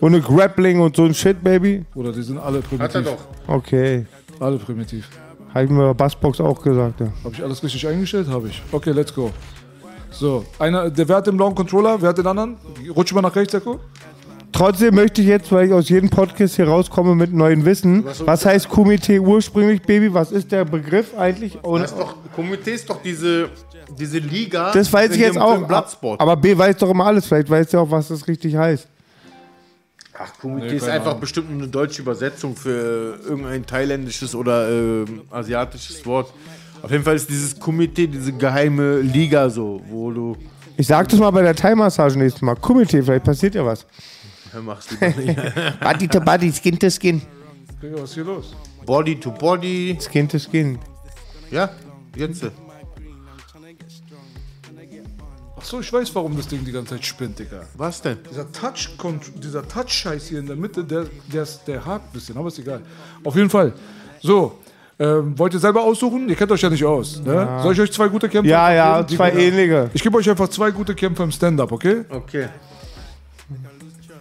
Ohne 0.00 0.20
Grappling 0.20 0.80
und 0.80 0.96
so 0.96 1.04
ein 1.04 1.14
Shit, 1.14 1.42
Baby? 1.44 1.84
Oder 1.94 2.12
die 2.12 2.22
sind 2.22 2.38
alle 2.38 2.60
primitiv. 2.60 2.80
Hat 2.80 2.94
er 2.94 3.02
doch. 3.02 3.18
Okay. 3.46 4.06
Alle 4.40 4.56
primitiv. 4.56 5.08
Habe 5.54 5.64
ich 5.64 5.70
mir 5.70 5.88
bei 5.88 5.94
Bassbox 5.94 6.40
auch 6.40 6.62
gesagt, 6.62 7.00
ja. 7.00 7.08
Habe 7.24 7.34
ich 7.34 7.42
alles 7.42 7.62
richtig 7.62 7.86
eingestellt? 7.86 8.28
Habe 8.28 8.48
ich. 8.48 8.62
Okay, 8.72 8.92
let's 8.92 9.14
go. 9.14 9.30
So, 10.12 10.44
einer, 10.58 10.90
der, 10.90 11.06
wer 11.08 11.16
hat 11.16 11.26
den 11.26 11.36
blauen 11.36 11.54
Controller? 11.54 12.00
Wer 12.00 12.08
hat 12.08 12.18
den 12.18 12.26
anderen? 12.26 12.56
Rutsch 12.96 13.12
mal 13.12 13.20
nach 13.22 13.34
rechts, 13.36 13.54
Eko. 13.54 13.78
Trotzdem 14.52 14.94
möchte 14.94 15.20
ich 15.22 15.28
jetzt, 15.28 15.50
weil 15.52 15.66
ich 15.68 15.72
aus 15.72 15.88
jedem 15.88 16.10
Podcast 16.10 16.56
hier 16.56 16.68
rauskomme 16.68 17.14
mit 17.14 17.32
neuen 17.32 17.64
Wissen, 17.64 18.04
Was- 18.04 18.26
was 18.26 18.44
heißt 18.46 18.68
Kumite 18.68 19.20
ursprünglich, 19.20 19.82
Baby? 19.82 20.12
Was 20.12 20.32
ist 20.32 20.50
der 20.52 20.64
Begriff 20.64 21.16
eigentlich? 21.16 21.62
Und 21.62 21.82
Das 21.82 21.92
ist 21.92 21.98
doch, 22.00 22.14
Komitee 22.34 22.72
ist 22.74 22.88
doch 22.88 23.02
diese, 23.02 23.48
diese 23.98 24.18
Liga. 24.18 24.72
das 24.72 24.92
weiß 24.92 25.12
ich 25.12 25.20
jetzt 25.20 25.34
dem 25.36 25.42
auch. 25.42 25.66
Bloodsport. 25.66 26.20
Aber 26.20 26.36
B 26.36 26.56
weiß 26.56 26.76
doch 26.76 26.90
immer 26.90 27.06
alles. 27.06 27.26
Vielleicht 27.26 27.50
weiß 27.50 27.72
er 27.74 27.80
auch, 27.82 27.90
was 27.90 28.08
das 28.08 28.26
richtig 28.28 28.56
heißt. 28.56 28.86
Ach, 30.22 30.32
Komitee 30.38 30.66
Nee, 30.70 30.76
ist 30.76 30.88
einfach 30.88 31.08
Ahnung. 31.10 31.20
bestimmt 31.20 31.50
eine 31.50 31.66
deutsche 31.68 32.02
Übersetzung 32.02 32.54
für 32.54 33.18
irgendein 33.26 33.64
thailändisches 33.64 34.34
oder 34.34 34.68
ähm, 34.70 35.22
asiatisches 35.30 36.04
Wort. 36.04 36.30
Auf 36.82 36.90
jeden 36.90 37.04
Fall 37.04 37.16
ist 37.16 37.28
dieses 37.30 37.58
Komitee 37.58 38.06
diese 38.06 38.32
geheime 38.32 39.00
Liga 39.00 39.48
so, 39.48 39.80
wo 39.88 40.10
du. 40.10 40.36
Ich 40.76 40.86
sag 40.86 41.08
das 41.08 41.18
mal 41.20 41.30
bei 41.30 41.42
der 41.42 41.54
Thai-Massage 41.54 42.18
nächstes 42.18 42.42
Mal. 42.42 42.54
Kumite, 42.56 43.02
vielleicht 43.02 43.24
passiert 43.24 43.54
ja 43.54 43.64
was. 43.64 43.86
Ja, 44.52 44.60
mach's 44.60 44.90
lieber 44.90 45.08
nicht. 45.08 45.80
Body 45.80 46.08
to 46.08 46.20
Body, 46.20 46.52
Skin 46.52 46.78
to 46.78 46.90
Skin. 46.90 47.22
Digga, 47.82 47.96
was 47.96 48.10
ist 48.10 48.14
hier 48.14 48.24
los? 48.24 48.54
Body 48.84 49.18
to 49.18 49.30
Body. 49.30 49.96
Skin 50.00 50.28
to 50.28 50.38
Skin. 50.38 50.78
Ja, 51.50 51.70
jetzt. 52.16 52.44
Achso, 55.56 55.80
ich 55.80 55.92
weiß, 55.92 56.14
warum 56.14 56.36
das 56.36 56.48
Ding 56.48 56.64
die 56.64 56.72
ganze 56.72 56.94
Zeit 56.94 57.04
spinnt, 57.04 57.38
Digga. 57.38 57.66
Was 57.74 58.00
denn? 58.00 58.16
Dieser 58.30 58.50
Touch, 58.50 58.88
dieser 59.36 59.66
Touch-Scheiß 59.66 60.28
hier 60.28 60.38
in 60.38 60.46
der 60.46 60.56
Mitte, 60.56 60.82
der, 60.82 61.04
der, 61.30 61.42
ist, 61.42 61.60
der 61.66 61.84
hakt 61.84 62.06
ein 62.06 62.12
bisschen, 62.12 62.36
aber 62.38 62.48
ist 62.48 62.58
egal. 62.58 62.80
Auf 63.24 63.36
jeden 63.36 63.50
Fall. 63.50 63.74
So, 64.22 64.58
ähm, 64.98 65.38
wollt 65.38 65.52
ihr 65.52 65.60
selber 65.60 65.82
aussuchen? 65.82 66.28
Ihr 66.28 66.34
kennt 66.34 66.50
euch 66.50 66.62
ja 66.62 66.70
nicht 66.70 66.84
aus. 66.84 67.20
Ne? 67.22 67.34
Ja. 67.34 67.62
Soll 67.62 67.74
ich 67.74 67.80
euch 67.80 67.92
zwei 67.92 68.08
gute 68.08 68.28
Kämpfer 68.28 68.50
Ja, 68.50 68.72
ja, 68.72 69.06
zwei 69.06 69.32
ähnliche. 69.32 69.90
Ich 69.92 70.02
gebe 70.02 70.16
euch 70.16 70.28
einfach 70.28 70.48
zwei 70.48 70.70
gute 70.70 70.94
Kämpfer 70.94 71.24
im 71.24 71.32
Stand-Up, 71.32 71.70
okay? 71.72 72.04
Okay. 72.08 72.48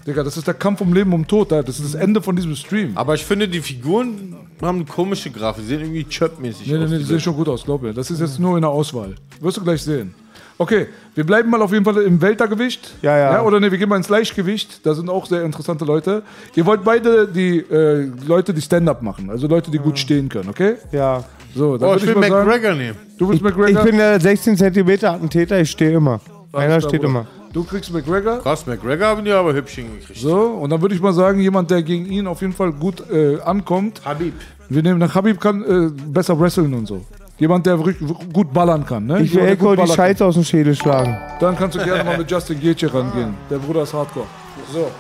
Digga, 0.10 0.24
das 0.24 0.36
ist 0.38 0.48
der 0.48 0.54
Kampf 0.56 0.82
um 0.82 0.94
Leben 0.94 1.14
und 1.14 1.28
Tod. 1.28 1.52
da. 1.52 1.62
Das 1.62 1.80
ist 1.80 1.94
das 1.94 2.02
Ende 2.02 2.22
von 2.22 2.36
diesem 2.36 2.56
Stream. 2.56 2.92
Aber 2.96 3.14
ich 3.16 3.24
finde, 3.26 3.48
die 3.48 3.62
Figuren 3.62 4.36
haben 4.62 4.78
eine 4.80 4.86
komische 4.86 5.30
Grafik. 5.32 5.64
Die 5.64 5.70
sehen 5.70 5.82
irgendwie 5.82 6.04
chöp-mäßig 6.04 6.68
Nee, 6.68 6.78
nee, 6.78 6.84
aus. 6.86 6.90
nee, 6.92 6.98
die 6.98 7.04
sehen 7.04 7.20
schon 7.20 7.36
gut 7.36 7.48
aus, 7.48 7.64
glaub 7.64 7.82
mir. 7.82 7.94
Das 7.94 8.10
ist 8.12 8.20
jetzt 8.20 8.40
nur 8.40 8.56
in 8.58 8.62
der 8.62 8.72
Auswahl. 8.72 9.16
Wirst 9.40 9.58
du 9.58 9.64
gleich 9.64 9.82
sehen. 9.82 10.14
Okay, 10.58 10.88
wir 11.16 11.24
bleiben 11.26 11.50
mal 11.50 11.62
auf 11.62 11.72
jeden 11.72 11.86
Fall 11.86 11.96
im 12.02 12.22
Weltergewicht. 12.22 12.96
Ja, 13.02 13.18
ja. 13.18 13.42
oder 13.44 13.62
ne, 13.62 13.72
wir 13.72 13.78
gehen 13.78 13.88
mal 13.88 13.96
ins 13.96 14.10
Leichtgewicht. 14.10 14.86
Da 14.86 14.94
sind 14.94 15.10
auch 15.10 15.26
sehr 15.26 15.44
interessante 15.44 15.86
Leute. 15.86 16.22
Ihr 16.54 16.66
wollt 16.66 16.84
beide 16.84 17.30
die 17.30 17.60
äh, 17.60 18.10
Leute, 18.28 18.54
die 18.54 18.62
Stand-up 18.62 19.02
machen. 19.02 19.30
Also 19.30 19.48
Leute, 19.48 19.72
die 19.72 19.78
gut 19.78 19.98
stehen 19.98 20.28
können, 20.28 20.50
okay? 20.50 20.76
Ja. 20.92 21.24
So, 21.56 21.78
dann 21.78 21.90
Oh, 21.92 21.96
ich 21.96 22.06
will 22.06 22.16
mal 22.16 22.28
sagen- 22.30 22.46
McGregor 22.50 22.74
nehmen. 22.76 22.98
Du 23.18 23.30
willst 23.30 23.38
Ich, 23.38 23.44
McGregor? 23.44 23.80
ich 23.80 23.86
bin 23.90 23.98
der 23.98 24.20
16 24.20 24.58
cm 24.58 24.90
Attentäter, 25.06 25.62
ich 25.62 25.72
stehe 25.72 25.92
immer. 25.94 26.20
Einer 26.52 26.82
steht 26.82 27.04
immer. 27.04 27.26
Du 27.52 27.64
kriegst 27.64 27.92
McGregor. 27.92 28.40
Krass, 28.40 28.66
McGregor 28.68 29.08
haben 29.08 29.26
die 29.26 29.32
aber 29.32 29.54
hübsch 29.54 29.74
hingekriegt. 29.76 30.20
So, 30.20 30.40
und 30.40 30.70
dann 30.70 30.82
würde 30.82 30.94
ich 30.94 31.02
mal 31.02 31.14
sagen, 31.14 31.40
jemand, 31.40 31.72
der 31.72 31.82
gegen 31.82 32.06
ihn 32.06 32.28
auf 32.28 32.42
jeden 32.42 32.54
Fall 32.54 32.72
gut 32.72 33.04
äh, 33.10 33.40
ankommt. 33.42 34.02
Habib. 34.06 34.34
Wir 34.70 34.84
nehmen 34.84 35.00
nach 35.00 35.16
Habib 35.16 35.42
kann 35.42 35.64
äh, 35.64 35.90
besser 36.12 36.40
wresteln 36.40 36.74
und 36.76 36.86
so. 36.86 37.04
Jemand, 37.40 37.66
der 37.66 37.80
wirklich 37.84 37.98
gut 38.32 38.54
ballern 38.54 38.86
kann. 38.86 39.06
Ne? 39.06 39.22
Ich 39.22 39.34
will 39.34 39.56
gut 39.56 39.80
die 39.80 39.88
Scheiße 39.88 40.24
aus 40.24 40.36
dem 40.36 40.44
Schädel 40.44 40.76
schlagen. 40.76 41.18
Dann 41.40 41.56
kannst 41.58 41.78
du 41.78 41.84
gerne 41.84 42.04
mal 42.04 42.18
mit 42.18 42.30
Justin 42.30 42.60
Gaethje 42.60 42.94
rangehen. 42.94 43.34
Der 43.50 43.58
Bruder 43.58 43.84
ist 43.84 43.94
Hardcore. 43.94 44.28
So. 44.72 44.92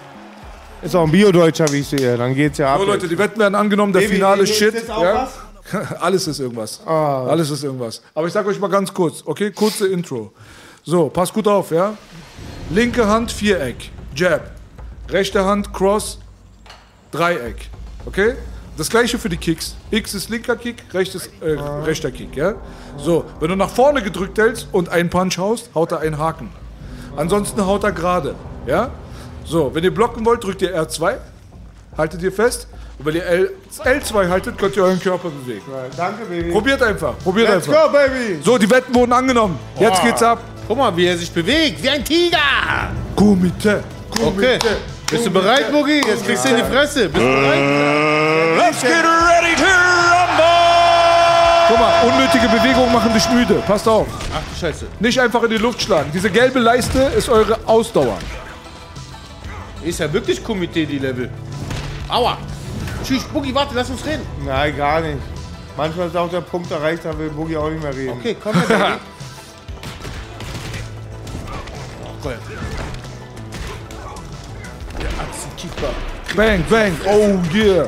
Ist 0.81 0.95
auch 0.95 1.03
ein 1.03 1.11
Bio-Deutscher, 1.11 1.71
wie 1.71 1.79
ich 1.79 1.87
sehe. 1.87 2.17
Dann 2.17 2.33
geht's 2.33 2.57
ja 2.57 2.73
ab. 2.73 2.79
So 2.79 2.85
Leute, 2.85 3.07
die 3.07 3.17
Wetten 3.17 3.39
werden 3.39 3.55
angenommen, 3.55 3.91
der 3.91 3.99
Baby, 3.99 4.15
finale 4.15 4.43
ist 4.43 4.55
Shit. 4.55 4.73
jetzt 4.73 4.89
auch 4.89 5.03
Ja? 5.03 5.27
Alles 5.99 6.27
ist 6.27 6.39
irgendwas. 6.39 6.79
Ah. 6.85 7.25
Alles 7.27 7.51
ist 7.51 7.63
irgendwas. 7.63 8.01
Aber 8.15 8.25
ich 8.25 8.33
sag 8.33 8.45
euch 8.47 8.59
mal 8.59 8.69
ganz 8.69 8.91
kurz, 8.93 9.21
okay? 9.25 9.51
Kurze 9.51 9.87
Intro. 9.87 10.31
So, 10.83 11.09
passt 11.09 11.33
gut 11.33 11.47
auf, 11.47 11.71
ja? 11.71 11.93
Linke 12.71 13.07
Hand 13.07 13.31
Viereck, 13.31 13.89
Jab. 14.15 14.51
Rechte 15.09 15.43
Hand 15.43 15.73
Cross, 15.73 16.19
Dreieck. 17.11 17.67
Okay? 18.05 18.35
Das 18.77 18.89
gleiche 18.91 19.17
für 19.17 19.27
die 19.27 19.37
Kicks. 19.37 19.75
X 19.89 20.13
ist 20.13 20.29
linker 20.29 20.55
Kick, 20.55 20.83
rechtes, 20.93 21.31
äh, 21.41 21.57
rechter 21.83 22.11
Kick, 22.11 22.35
ja? 22.35 22.53
So, 22.97 23.25
wenn 23.39 23.49
du 23.49 23.55
nach 23.55 23.71
vorne 23.71 24.03
gedrückt 24.03 24.37
hältst 24.37 24.67
und 24.71 24.87
einen 24.89 25.09
Punch 25.09 25.39
haust, 25.39 25.71
haut 25.73 25.91
er 25.91 26.01
einen 26.01 26.19
Haken. 26.19 26.49
Ansonsten 27.17 27.65
haut 27.65 27.83
er 27.83 27.91
gerade, 27.91 28.35
ja? 28.67 28.91
So, 29.45 29.73
wenn 29.73 29.83
ihr 29.83 29.93
blocken 29.93 30.23
wollt, 30.23 30.43
drückt 30.43 30.61
ihr 30.61 30.73
R2, 30.79 31.15
haltet 31.97 32.21
ihr 32.21 32.31
fest. 32.31 32.67
Und 32.99 33.07
wenn 33.07 33.15
ihr 33.15 33.25
L, 33.25 33.51
L2 33.83 34.29
haltet, 34.29 34.59
könnt 34.59 34.75
ihr 34.77 34.83
euren 34.83 34.99
Körper 34.99 35.29
bewegen. 35.29 35.63
Danke, 35.97 36.25
Baby. 36.25 36.51
Probiert 36.51 36.83
einfach, 36.83 37.17
probiert 37.17 37.49
Let's 37.49 37.67
einfach. 37.67 37.87
go, 37.87 37.91
Baby. 37.91 38.39
So, 38.43 38.59
die 38.59 38.69
Wetten 38.69 38.93
wurden 38.93 39.11
angenommen. 39.11 39.57
Jetzt 39.79 40.03
geht's 40.03 40.21
ab. 40.21 40.39
Guck 40.69 40.77
mal, 40.77 40.95
wie 40.95 41.07
er 41.07 41.17
sich 41.17 41.31
bewegt. 41.31 41.81
Wie 41.81 41.89
ein 41.89 42.05
Tiger. 42.05 42.37
Kumite. 43.15 43.83
Okay. 44.23 44.59
Bist 45.09 45.25
du 45.25 45.31
bereit, 45.31 45.71
Boogie? 45.71 46.03
Jetzt 46.05 46.23
kriegst 46.23 46.45
du 46.45 46.49
in 46.49 46.57
die 46.57 46.61
Fresse. 46.61 47.09
Bist 47.09 47.25
du 47.25 47.27
bereit? 47.27 48.55
Let's 48.55 48.81
get 48.81 48.91
ready 48.91 49.55
to 49.55 49.65
rumble! 49.65 50.45
Guck 51.69 51.79
mal, 51.79 52.03
unnötige 52.03 52.47
Bewegungen 52.49 52.93
machen 52.93 53.11
dich 53.11 53.27
müde. 53.31 53.63
Passt 53.65 53.87
auf. 53.87 54.05
Ach 54.31 54.41
du 54.47 54.59
Scheiße. 54.59 54.85
Nicht 54.99 55.19
einfach 55.19 55.41
in 55.41 55.49
die 55.49 55.57
Luft 55.57 55.81
schlagen. 55.81 56.11
Diese 56.13 56.29
gelbe 56.29 56.59
Leiste 56.59 56.99
ist 57.17 57.29
eure 57.29 57.57
Ausdauer. 57.65 58.19
Ist 59.83 59.99
ja 59.99 60.13
wirklich 60.13 60.43
Komitee, 60.43 60.85
die 60.85 60.99
Level. 60.99 61.31
Aua. 62.09 62.37
Tschüss, 63.03 63.23
Boogie, 63.23 63.55
warte, 63.55 63.73
lass 63.73 63.89
uns 63.89 64.05
reden. 64.05 64.21
Nein, 64.45 64.77
gar 64.77 65.01
nicht. 65.01 65.17
Manchmal 65.75 66.09
ist 66.09 66.15
auch 66.15 66.29
der 66.29 66.41
Punkt 66.41 66.69
erreicht, 66.69 67.05
da 67.05 67.17
will 67.17 67.29
Boogie 67.31 67.57
auch 67.57 67.71
nicht 67.71 67.81
mehr 67.81 67.95
reden. 67.95 68.19
Okay, 68.19 68.37
komm 68.39 68.53
her, 68.67 68.99
Her. 72.23 72.37
Der 74.99 75.09
Achsenkeeper. 75.23 75.93
Bang, 76.35 76.63
bang. 76.69 76.95
Oh 77.05 77.39
yeah. 77.55 77.87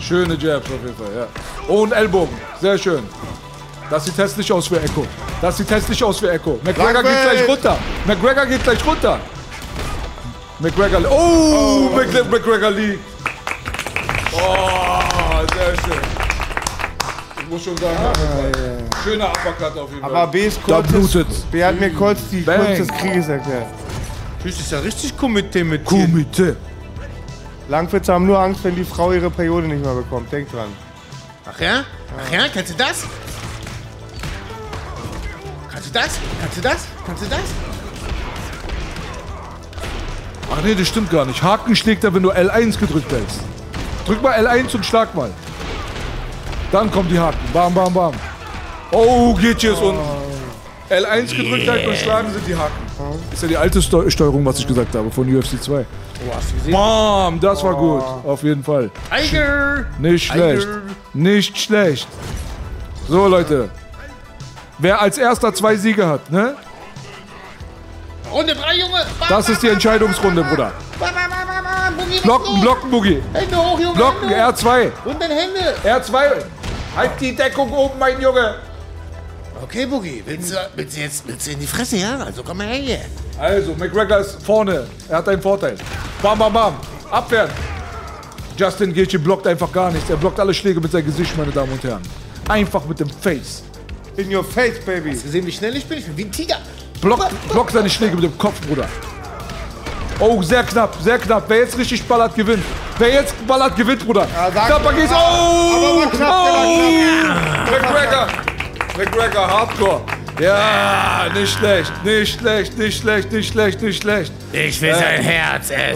Schöne 0.00 0.34
Jabs 0.34 0.66
auf 0.66 0.82
jeden 0.84 0.96
Fall, 0.96 1.14
ja. 1.16 1.26
Oh, 1.68 1.82
und 1.82 1.92
Ellbogen. 1.92 2.36
Sehr 2.60 2.76
schön. 2.76 3.04
Das 3.90 4.04
sieht 4.04 4.16
hässlich 4.18 4.50
aus 4.52 4.66
für 4.66 4.80
Echo. 4.80 5.06
Das 5.40 5.56
sieht 5.56 5.70
hässlich 5.70 6.02
aus 6.02 6.18
für 6.18 6.30
Echo. 6.30 6.58
McGregor 6.64 7.02
geht 7.02 7.12
Langfeld. 7.12 7.32
gleich 7.32 7.48
runter. 7.48 7.78
McGregor 8.06 8.46
geht 8.46 8.62
gleich 8.64 8.86
runter. 8.86 9.20
McGregor. 10.58 11.00
Oh, 11.10 11.90
McGregor, 11.94 12.24
McGregor 12.30 12.70
liegt. 12.70 13.00
Oh, 14.32 15.46
sehr 15.54 15.74
schön. 15.82 16.00
Ich 17.40 17.48
muss 17.48 17.64
schon 17.64 17.76
sagen, 17.76 18.83
schöner 19.04 19.28
Uppercut 19.28 19.78
auf 19.78 19.90
jeden 19.90 20.00
Fall. 20.00 20.16
Aber 20.16 20.26
B 20.32 20.46
ist 20.46 20.58
Da 20.66 20.76
kurz. 20.76 20.88
blutet's. 20.88 21.40
B 21.50 21.62
hat 21.64 21.78
mir 21.78 21.90
kurz 21.92 22.20
die 22.30 22.40
Bang. 22.40 22.64
Kunst 22.64 22.80
des 22.80 22.88
Krieges 22.88 23.28
erklärt. 23.28 23.66
Tschüss, 24.42 24.60
ist 24.60 24.72
ja 24.72 24.78
richtig 24.80 25.16
Komitee 25.16 25.64
mit 25.64 25.82
dir. 25.82 26.06
Kumite. 26.06 26.56
Langwitze 27.68 28.12
haben 28.12 28.26
nur 28.26 28.38
Angst, 28.38 28.62
wenn 28.64 28.74
die 28.76 28.84
Frau 28.84 29.12
ihre 29.12 29.30
Periode 29.30 29.66
nicht 29.68 29.82
mehr 29.82 29.94
bekommt. 29.94 30.30
Denk 30.32 30.50
dran. 30.50 30.68
Ach 31.46 31.58
ja? 31.60 31.84
Ach 32.18 32.32
ja, 32.32 32.40
kannst 32.52 32.72
du 32.72 32.76
das? 32.76 33.04
Kannst 35.70 35.88
du 35.88 35.92
das? 35.92 36.18
Kannst 36.40 36.56
du 36.56 36.60
das? 36.60 36.76
Kannst 37.06 37.22
du 37.22 37.26
das? 37.28 37.40
Ach 40.52 40.62
nee, 40.62 40.74
das 40.74 40.88
stimmt 40.88 41.10
gar 41.10 41.24
nicht. 41.24 41.42
Haken 41.42 41.74
schlägt 41.74 42.04
er, 42.04 42.14
wenn 42.14 42.22
du 42.22 42.30
L1 42.30 42.78
gedrückt 42.78 43.10
hältst. 43.10 43.40
Drück 44.06 44.22
mal 44.22 44.34
L1 44.46 44.74
und 44.76 44.84
schlag 44.84 45.14
mal. 45.14 45.30
Dann 46.70 46.90
kommen 46.90 47.08
die 47.08 47.18
Haken. 47.18 47.38
Bam, 47.52 47.72
bam, 47.74 47.92
bam. 47.92 48.12
Oh, 48.94 49.34
geht 49.34 49.62
jetzt 49.62 49.82
unten. 49.82 50.00
L1 50.88 51.34
gedrückt 51.36 51.68
halten 51.68 51.88
und 51.88 51.96
schlagen 51.96 52.32
sind 52.32 52.46
die 52.46 52.54
Haken. 52.54 52.72
Ist 53.32 53.42
ja 53.42 53.48
die 53.48 53.56
alte 53.56 53.82
Steu 53.82 54.08
Steuerung, 54.10 54.44
was 54.44 54.58
ich 54.58 54.66
gesagt 54.66 54.94
habe, 54.94 55.10
von 55.10 55.34
UFC 55.34 55.60
2. 55.60 55.80
Oh, 55.80 56.34
hast 56.36 56.50
du 56.50 56.54
gesehen? 56.56 56.72
Bam, 56.72 57.40
das 57.40 57.64
war 57.64 57.74
gut. 57.74 58.02
Auf 58.24 58.42
jeden 58.44 58.62
Fall. 58.62 58.90
Tiger! 59.10 59.86
Nicht 59.98 60.26
schlecht. 60.26 60.62
Tiger. 60.62 60.82
Nicht 61.12 61.58
schlecht. 61.58 62.06
So, 63.08 63.26
Leute. 63.26 63.70
Wer 64.78 65.00
als 65.00 65.18
erster 65.18 65.52
zwei 65.54 65.74
Siege 65.76 66.06
hat, 66.06 66.30
ne? 66.30 66.54
Runde 68.30 68.54
3, 68.54 68.76
Junge! 68.76 69.04
Bam, 69.18 69.28
Das 69.28 69.48
ist 69.48 69.62
die 69.62 69.68
Entscheidungsrunde, 69.68 70.42
Bruder. 70.44 70.72
bam, 71.00 71.14
bam, 71.14 71.30
bam, 71.30 71.46
bam, 71.46 71.64
bam. 71.64 71.96
Boogie, 71.96 72.20
Blocken, 72.20 72.60
blocken, 72.60 72.90
Boogie. 72.90 73.22
Hände 73.32 73.56
hoch, 73.56 73.80
Junge! 73.80 73.94
Blocken, 73.96 74.28
Hände 74.28 74.46
hoch. 74.46 74.52
R2. 74.52 74.90
Und 75.06 75.20
deine 75.22 75.34
Hände! 75.34 75.74
R2. 75.84 76.18
Halt 76.96 77.10
die 77.20 77.34
Deckung 77.34 77.72
oben, 77.72 77.98
mein 77.98 78.20
Junge. 78.20 78.56
Okay, 79.62 79.86
Boogie, 79.86 80.22
willst 80.26 80.52
du, 80.52 80.56
willst 80.74 80.96
du 80.96 81.00
jetzt 81.00 81.26
willst 81.26 81.46
du 81.46 81.52
in 81.52 81.60
die 81.60 81.66
Fresse, 81.66 81.96
ja? 81.96 82.18
Also 82.18 82.42
komm 82.42 82.58
mal 82.58 82.66
her 82.66 82.76
hier. 82.76 83.00
Also, 83.38 83.74
McGregor 83.78 84.18
ist 84.18 84.42
vorne. 84.42 84.86
Er 85.08 85.18
hat 85.18 85.28
einen 85.28 85.40
Vorteil. 85.40 85.76
Bam, 86.22 86.38
bam, 86.38 86.52
bam. 86.52 86.74
Abwehren. 87.10 87.50
Justin 88.56 88.92
Gaethje 88.92 89.18
blockt 89.18 89.46
einfach 89.46 89.72
gar 89.72 89.90
nichts. 89.90 90.08
Er 90.10 90.16
blockt 90.16 90.38
alle 90.38 90.52
Schläge 90.54 90.80
mit 90.80 90.90
seinem 90.92 91.06
Gesicht, 91.06 91.36
meine 91.36 91.50
Damen 91.50 91.72
und 91.72 91.82
Herren. 91.82 92.02
Einfach 92.48 92.84
mit 92.84 93.00
dem 93.00 93.08
Face. 93.08 93.62
In 94.16 94.32
your 94.34 94.44
face, 94.44 94.78
baby. 94.84 95.10
Hast 95.10 95.22
du 95.22 95.26
gesehen, 95.26 95.46
wie 95.46 95.52
schnell 95.52 95.76
ich 95.76 95.84
bin? 95.86 95.98
Ich 95.98 96.04
bin 96.06 96.16
wie 96.16 96.24
ein 96.24 96.32
Tiger. 96.32 96.58
Block, 97.00 97.26
block 97.50 97.70
seine 97.70 97.90
Schläge 97.90 98.14
mit 98.14 98.24
dem 98.24 98.38
Kopf, 98.38 98.60
Bruder. 98.66 98.88
Oh, 100.20 100.40
sehr 100.42 100.62
knapp, 100.62 100.94
sehr 101.02 101.18
knapp. 101.18 101.44
Wer 101.48 101.58
jetzt 101.58 101.76
richtig 101.76 102.02
ballert, 102.04 102.34
gewinnt. 102.36 102.62
Wer 102.98 103.08
jetzt 103.12 103.34
ballert, 103.46 103.76
gewinnt, 103.76 104.04
Bruder. 104.04 104.28
sag- 104.54 104.66
Knapper 104.66 104.92
geht's. 104.92 105.10
Oh! 105.10 105.14
Aber 105.16 105.96
war 105.96 106.10
knapp, 106.10 106.44
der 106.44 106.54
war 106.54 106.66
oh! 106.66 107.70
McGregor. 107.70 108.53
McGregor, 108.96 109.46
Hardcore. 109.48 110.00
Ja, 110.40 111.26
nicht 111.32 111.52
schlecht, 111.56 111.92
nicht 112.04 112.40
schlecht, 112.40 112.76
nicht 112.76 113.00
schlecht, 113.00 113.30
nicht 113.30 113.52
schlecht, 113.52 113.82
nicht 113.82 114.02
schlecht. 114.02 114.32
Ich 114.52 114.80
will 114.82 114.92
sein 114.92 115.22
Herz 115.22 115.70
essen. 115.70 115.94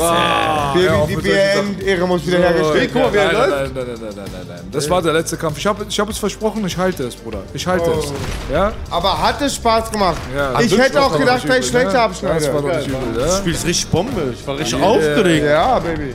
Die, 0.77 0.89
hör 0.89 0.97
auf 0.99 1.09
die. 1.09 1.17
BN-Ehre 1.17 2.07
muss 2.07 2.25
wieder 2.25 2.39
hergestellt 2.39 2.95
Nein, 2.95 3.13
werden. 3.13 3.51
nein, 3.51 3.71
nein, 3.75 3.85
nein, 3.87 3.99
nein, 4.01 4.15
nein, 4.15 4.47
nein. 4.49 4.61
Das 4.71 4.89
war 4.89 5.03
der 5.03 5.13
letzte 5.13 5.37
Kampf. 5.37 5.59
Ich 5.59 5.67
habe 5.67 5.85
ich 5.89 5.99
hab 5.99 6.09
es 6.09 6.19
versprochen, 6.19 6.65
ich 6.65 6.77
halte 6.77 7.03
es, 7.05 7.17
Bruder. 7.17 7.43
Ich 7.53 7.67
halte 7.67 7.91
es. 7.91 8.13
Ja? 8.53 8.73
Aber 8.91 9.21
hat 9.21 9.43
es 9.43 9.57
Spaß 9.57 9.91
gemacht? 9.91 10.19
Ja, 10.37 10.61
ich 10.61 10.77
hätte 10.79 11.03
auch 11.03 11.19
gedacht, 11.19 11.49
dass 11.49 11.59
ich 11.59 11.67
schlechter 11.67 11.93
ne? 11.95 12.01
abschneide. 12.03 12.35
Das 12.45 12.53
war 12.55 12.63
doch 12.63 12.77
nicht 12.77 12.87
übel, 12.89 12.99
Du 13.15 13.21
ja? 13.21 13.39
spielst 13.39 13.67
richtig 13.67 13.89
Bombe. 13.91 14.35
Ich 14.39 14.47
war 14.47 14.57
richtig 14.57 14.79
Yeah. 14.79 14.89
aufgeregt. 14.89 15.45
Ja, 15.45 15.79
Baby. 15.81 16.15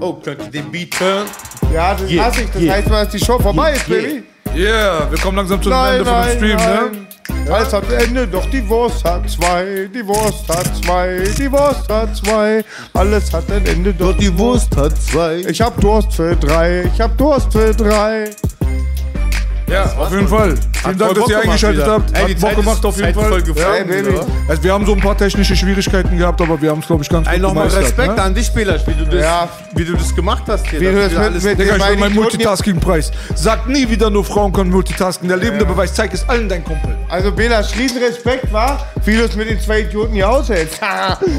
Oh, 0.00 0.12
könnt 0.14 0.40
ihr 0.42 0.50
den 0.50 0.70
Beat 0.70 1.00
hören? 1.00 1.26
Ja, 1.72 1.94
das 1.94 2.08
Yeah, 2.08 2.24
hasse 2.26 2.42
ich. 2.42 2.50
Das 2.52 2.62
yeah. 2.62 2.74
heißt, 2.74 2.90
dass 2.90 3.08
die 3.08 3.18
Show 3.24 3.38
vorbei 3.40 3.72
ist, 3.72 3.88
Yeah. 3.88 4.00
Baby. 4.02 4.24
Yeah, 4.54 5.10
wir 5.10 5.18
kommen 5.18 5.36
langsam 5.36 5.60
zum 5.60 5.72
Nein, 5.72 5.98
Ende 5.98 6.10
nein, 6.10 6.36
Stream, 6.36 6.56
ne? 6.56 6.90
nein. 6.92 7.52
Alles 7.52 7.72
hat 7.72 7.90
Ende, 7.90 8.26
doch 8.26 8.48
die 8.50 8.66
Wurst 8.68 9.04
hat 9.04 9.28
zwei, 9.28 9.88
die 9.92 10.06
Wurst 10.06 10.48
hat 10.48 10.70
zwei, 10.76 11.24
die 11.36 11.50
Wurst 11.50 11.88
hat 11.90 12.16
zwei. 12.16 12.64
Alles 12.92 13.32
hat 13.32 13.50
ein 13.50 13.66
Ende, 13.66 13.92
doch 13.92 14.16
die 14.16 14.36
Wurst 14.38 14.74
hat 14.76 14.96
zwei. 14.96 15.38
Ich 15.48 15.60
hab 15.60 15.78
Durst 15.80 16.14
für 16.14 16.36
drei, 16.36 16.84
ich 16.94 17.00
hab 17.00 17.18
Durst 17.18 17.52
für 17.52 17.74
drei. 17.74 18.30
Ja, 19.66 19.84
auf 19.98 20.10
jeden 20.12 20.28
Fall. 20.28 20.54
Vielen 20.82 20.98
Dank, 20.98 21.14
dass 21.14 21.18
ihr 21.22 21.26
gemacht 21.28 21.44
eingeschaltet 21.44 21.86
habt. 21.86 22.12
Ey, 22.14 22.20
Hat 22.22 22.28
die 22.28 22.34
Bock 22.34 22.40
Zeit 22.42 22.56
gemacht 22.56 22.76
ist- 22.78 22.84
auf 22.86 22.96
jeden 22.98 23.14
Zeit 23.14 23.24
Fall. 23.24 23.42
geflogen, 23.42 24.04
ja, 24.04 24.10
oder? 24.20 24.26
Also 24.48 24.62
wir 24.62 24.72
haben 24.74 24.84
so 24.86 24.92
ein 24.92 25.00
paar 25.00 25.16
technische 25.16 25.56
Schwierigkeiten 25.56 26.18
gehabt, 26.18 26.40
aber 26.42 26.60
wir 26.60 26.70
haben 26.70 26.80
es, 26.80 26.86
glaube 26.86 27.02
ich, 27.02 27.08
ganz 27.08 27.26
gut 27.26 27.34
Ey, 27.34 27.40
nochmal. 27.40 27.68
Respekt 27.68 28.16
ne? 28.16 28.22
an 28.22 28.34
dich, 28.34 28.52
Belasch, 28.52 28.82
wie 28.86 28.92
du 28.92 29.04
das, 29.06 29.24
Ja. 29.24 29.48
wie 29.74 29.84
du 29.86 29.94
das 29.96 30.14
gemacht 30.14 30.42
hast 30.48 30.66
hier. 30.68 30.80
Wie 30.80 30.84
du 30.84 31.08
das 31.08 31.12
mit- 31.32 31.42
mit- 31.42 31.58
Digga, 31.58 31.76
ich 31.76 31.88
will 31.88 31.96
meinen 31.96 32.14
Multitasking-Preis. 32.14 33.10
Sag 33.34 33.66
nie 33.66 33.88
wieder 33.88 34.10
nur 34.10 34.24
Frauen 34.24 34.52
können 34.52 34.70
multitasken. 34.70 35.28
Der 35.28 35.38
lebende 35.38 35.64
Beweis, 35.64 35.94
zeig 35.94 36.12
es 36.12 36.28
allen 36.28 36.46
dein 36.48 36.62
Kumpel. 36.62 36.96
Also 37.08 37.32
Bela, 37.32 37.60
riesen 37.78 38.02
Respekt 38.02 38.52
war, 38.52 38.86
wie 39.06 39.16
du 39.16 39.24
es 39.24 39.34
mit 39.34 39.48
den 39.48 39.58
zwei 39.58 39.80
Idioten 39.80 40.12
hier 40.12 40.28
aushältst. 40.28 40.78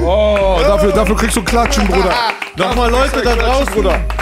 Oh, 0.04 0.58
dafür, 0.62 0.92
dafür 0.92 1.16
kriegst 1.16 1.36
du 1.38 1.44
Klatschen, 1.44 1.86
Bruder. 1.88 2.12
Nochmal 2.58 2.90
Leute 2.90 3.22
da 3.24 3.36
draußen, 3.36 3.72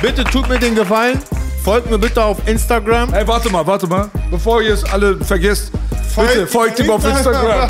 bitte 0.01 0.23
tut 0.25 0.47
mir 0.49 0.59
den 0.59 0.75
Gefallen, 0.75 1.19
folgt 1.63 1.89
mir 1.89 1.97
bitte 1.97 2.23
auf 2.23 2.37
Instagram. 2.47 3.13
Ey, 3.13 3.27
warte 3.27 3.49
mal, 3.49 3.65
warte 3.65 3.87
mal. 3.87 4.09
Bevor 4.29 4.61
ihr 4.61 4.73
es 4.73 4.83
alle 4.83 5.17
vergesst, 5.23 5.71
bitte 6.15 6.45
folgt 6.47 6.79
ihm 6.79 6.89
auf 6.89 7.05
Instagram. 7.05 7.69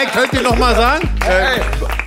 Ey, 0.00 0.06
könnt 0.12 0.32
ihr 0.32 0.42
nochmal 0.42 0.74
sagen? 0.74 1.08
Ey, 1.26 1.60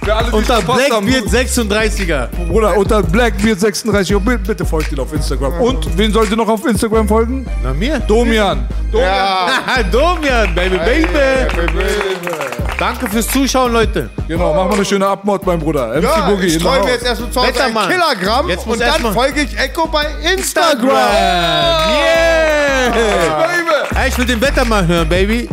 für 0.06 0.16
alle, 0.16 0.30
die 0.30 0.36
Unter 0.36 0.62
verpasst 0.62 0.92
haben, 0.92 1.06
Blackbeard 1.06 1.48
36er. 1.72 2.28
Bruder, 2.48 2.78
unter 2.78 3.00
Blackbeard36. 3.00 4.16
Und 4.16 4.44
bitte 4.46 4.66
folgt 4.66 4.92
ihn 4.92 5.00
auf 5.00 5.12
Instagram. 5.14 5.60
Und 5.62 5.98
wen 5.98 6.12
sollt 6.14 6.30
ihr 6.30 6.38
noch 6.38 6.48
auf 6.48 6.66
Instagram 6.66 7.08
folgen? 7.08 7.46
Na 7.64 7.74
mir. 7.74 8.00
Domian. 8.00 8.68
Ja. 8.94 9.48
Domian, 9.92 10.54
baby, 10.56 10.78
baby. 10.78 11.08
Danke 12.78 13.08
fürs 13.10 13.28
Zuschauen, 13.28 13.72
Leute. 13.74 14.10
Genau, 14.28 14.54
mach 14.54 14.66
mal 14.68 14.76
eine 14.76 14.86
schöne 14.86 15.08
Abmord, 15.08 15.46
mein 15.46 15.60
Bruder. 15.60 15.94
MC 15.96 16.04
Ja, 16.04 16.30
Boogie. 16.30 16.46
ich 16.48 16.58
träume 16.58 16.80
house. 16.82 16.90
jetzt 16.90 17.06
erstmal 17.06 17.32
zu 17.32 17.42
Hause 17.42 17.64
ein. 17.64 17.74
Kilogramm 17.74 18.50
Jetzt 18.50 18.66
muss 18.66 18.74
und 18.76 18.82
dann 18.82 18.90
erstmal- 18.90 19.14
folge 19.14 19.42
ich 19.42 19.58
Echo 19.58 19.88
bei 19.88 20.06
Instagram. 20.34 20.90
Yeah! 21.96 23.46
Ey, 23.96 24.10
ich 24.10 24.18
will 24.18 24.26
den 24.26 24.42
Wettermann 24.42 24.86
hören, 24.88 25.08
Baby. 25.08 25.48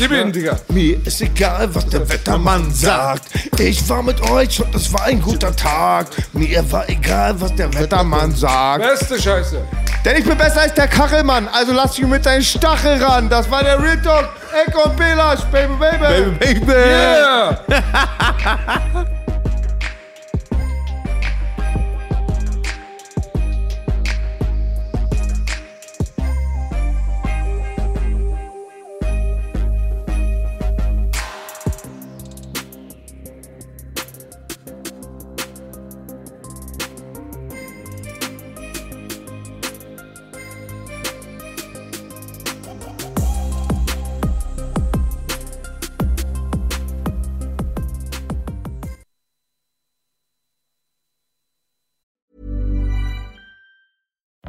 Gib 0.00 0.12
ihn, 0.12 0.32
Digga. 0.32 0.56
Mir 0.68 0.96
ist 1.06 1.20
egal, 1.20 1.68
was 1.74 1.86
der 1.88 2.08
Wettermann 2.08 2.72
sagt. 2.72 3.24
Ich 3.58 3.86
war 3.86 4.02
mit 4.02 4.18
euch 4.30 4.58
und 4.64 4.74
es 4.74 4.90
war 4.94 5.04
ein 5.04 5.20
guter 5.20 5.54
Tag. 5.54 6.06
Mir 6.32 6.64
war 6.72 6.88
egal, 6.88 7.38
was 7.38 7.54
der 7.54 7.70
Wettermann 7.74 8.34
sagt. 8.34 8.82
Beste 8.82 9.20
Scheiße. 9.20 9.60
Denn 10.02 10.16
ich 10.16 10.24
bin 10.24 10.38
besser 10.38 10.62
als 10.62 10.72
der 10.72 10.88
Kachelmann, 10.88 11.48
also 11.48 11.74
lass 11.74 11.96
dich 11.96 12.06
mit 12.06 12.24
deinen 12.24 12.42
Stachel 12.42 13.02
ran. 13.02 13.28
Das 13.28 13.50
war 13.50 13.62
der 13.62 13.78
Real 13.78 14.00
Talk. 14.00 14.30
Echo 14.66 14.88
und 14.88 14.96
Belasch, 14.96 15.40
Baby, 15.52 15.74
Baby. 15.78 16.34
Baby, 16.38 16.60
baby. 16.60 16.72
Yeah. 16.72 17.58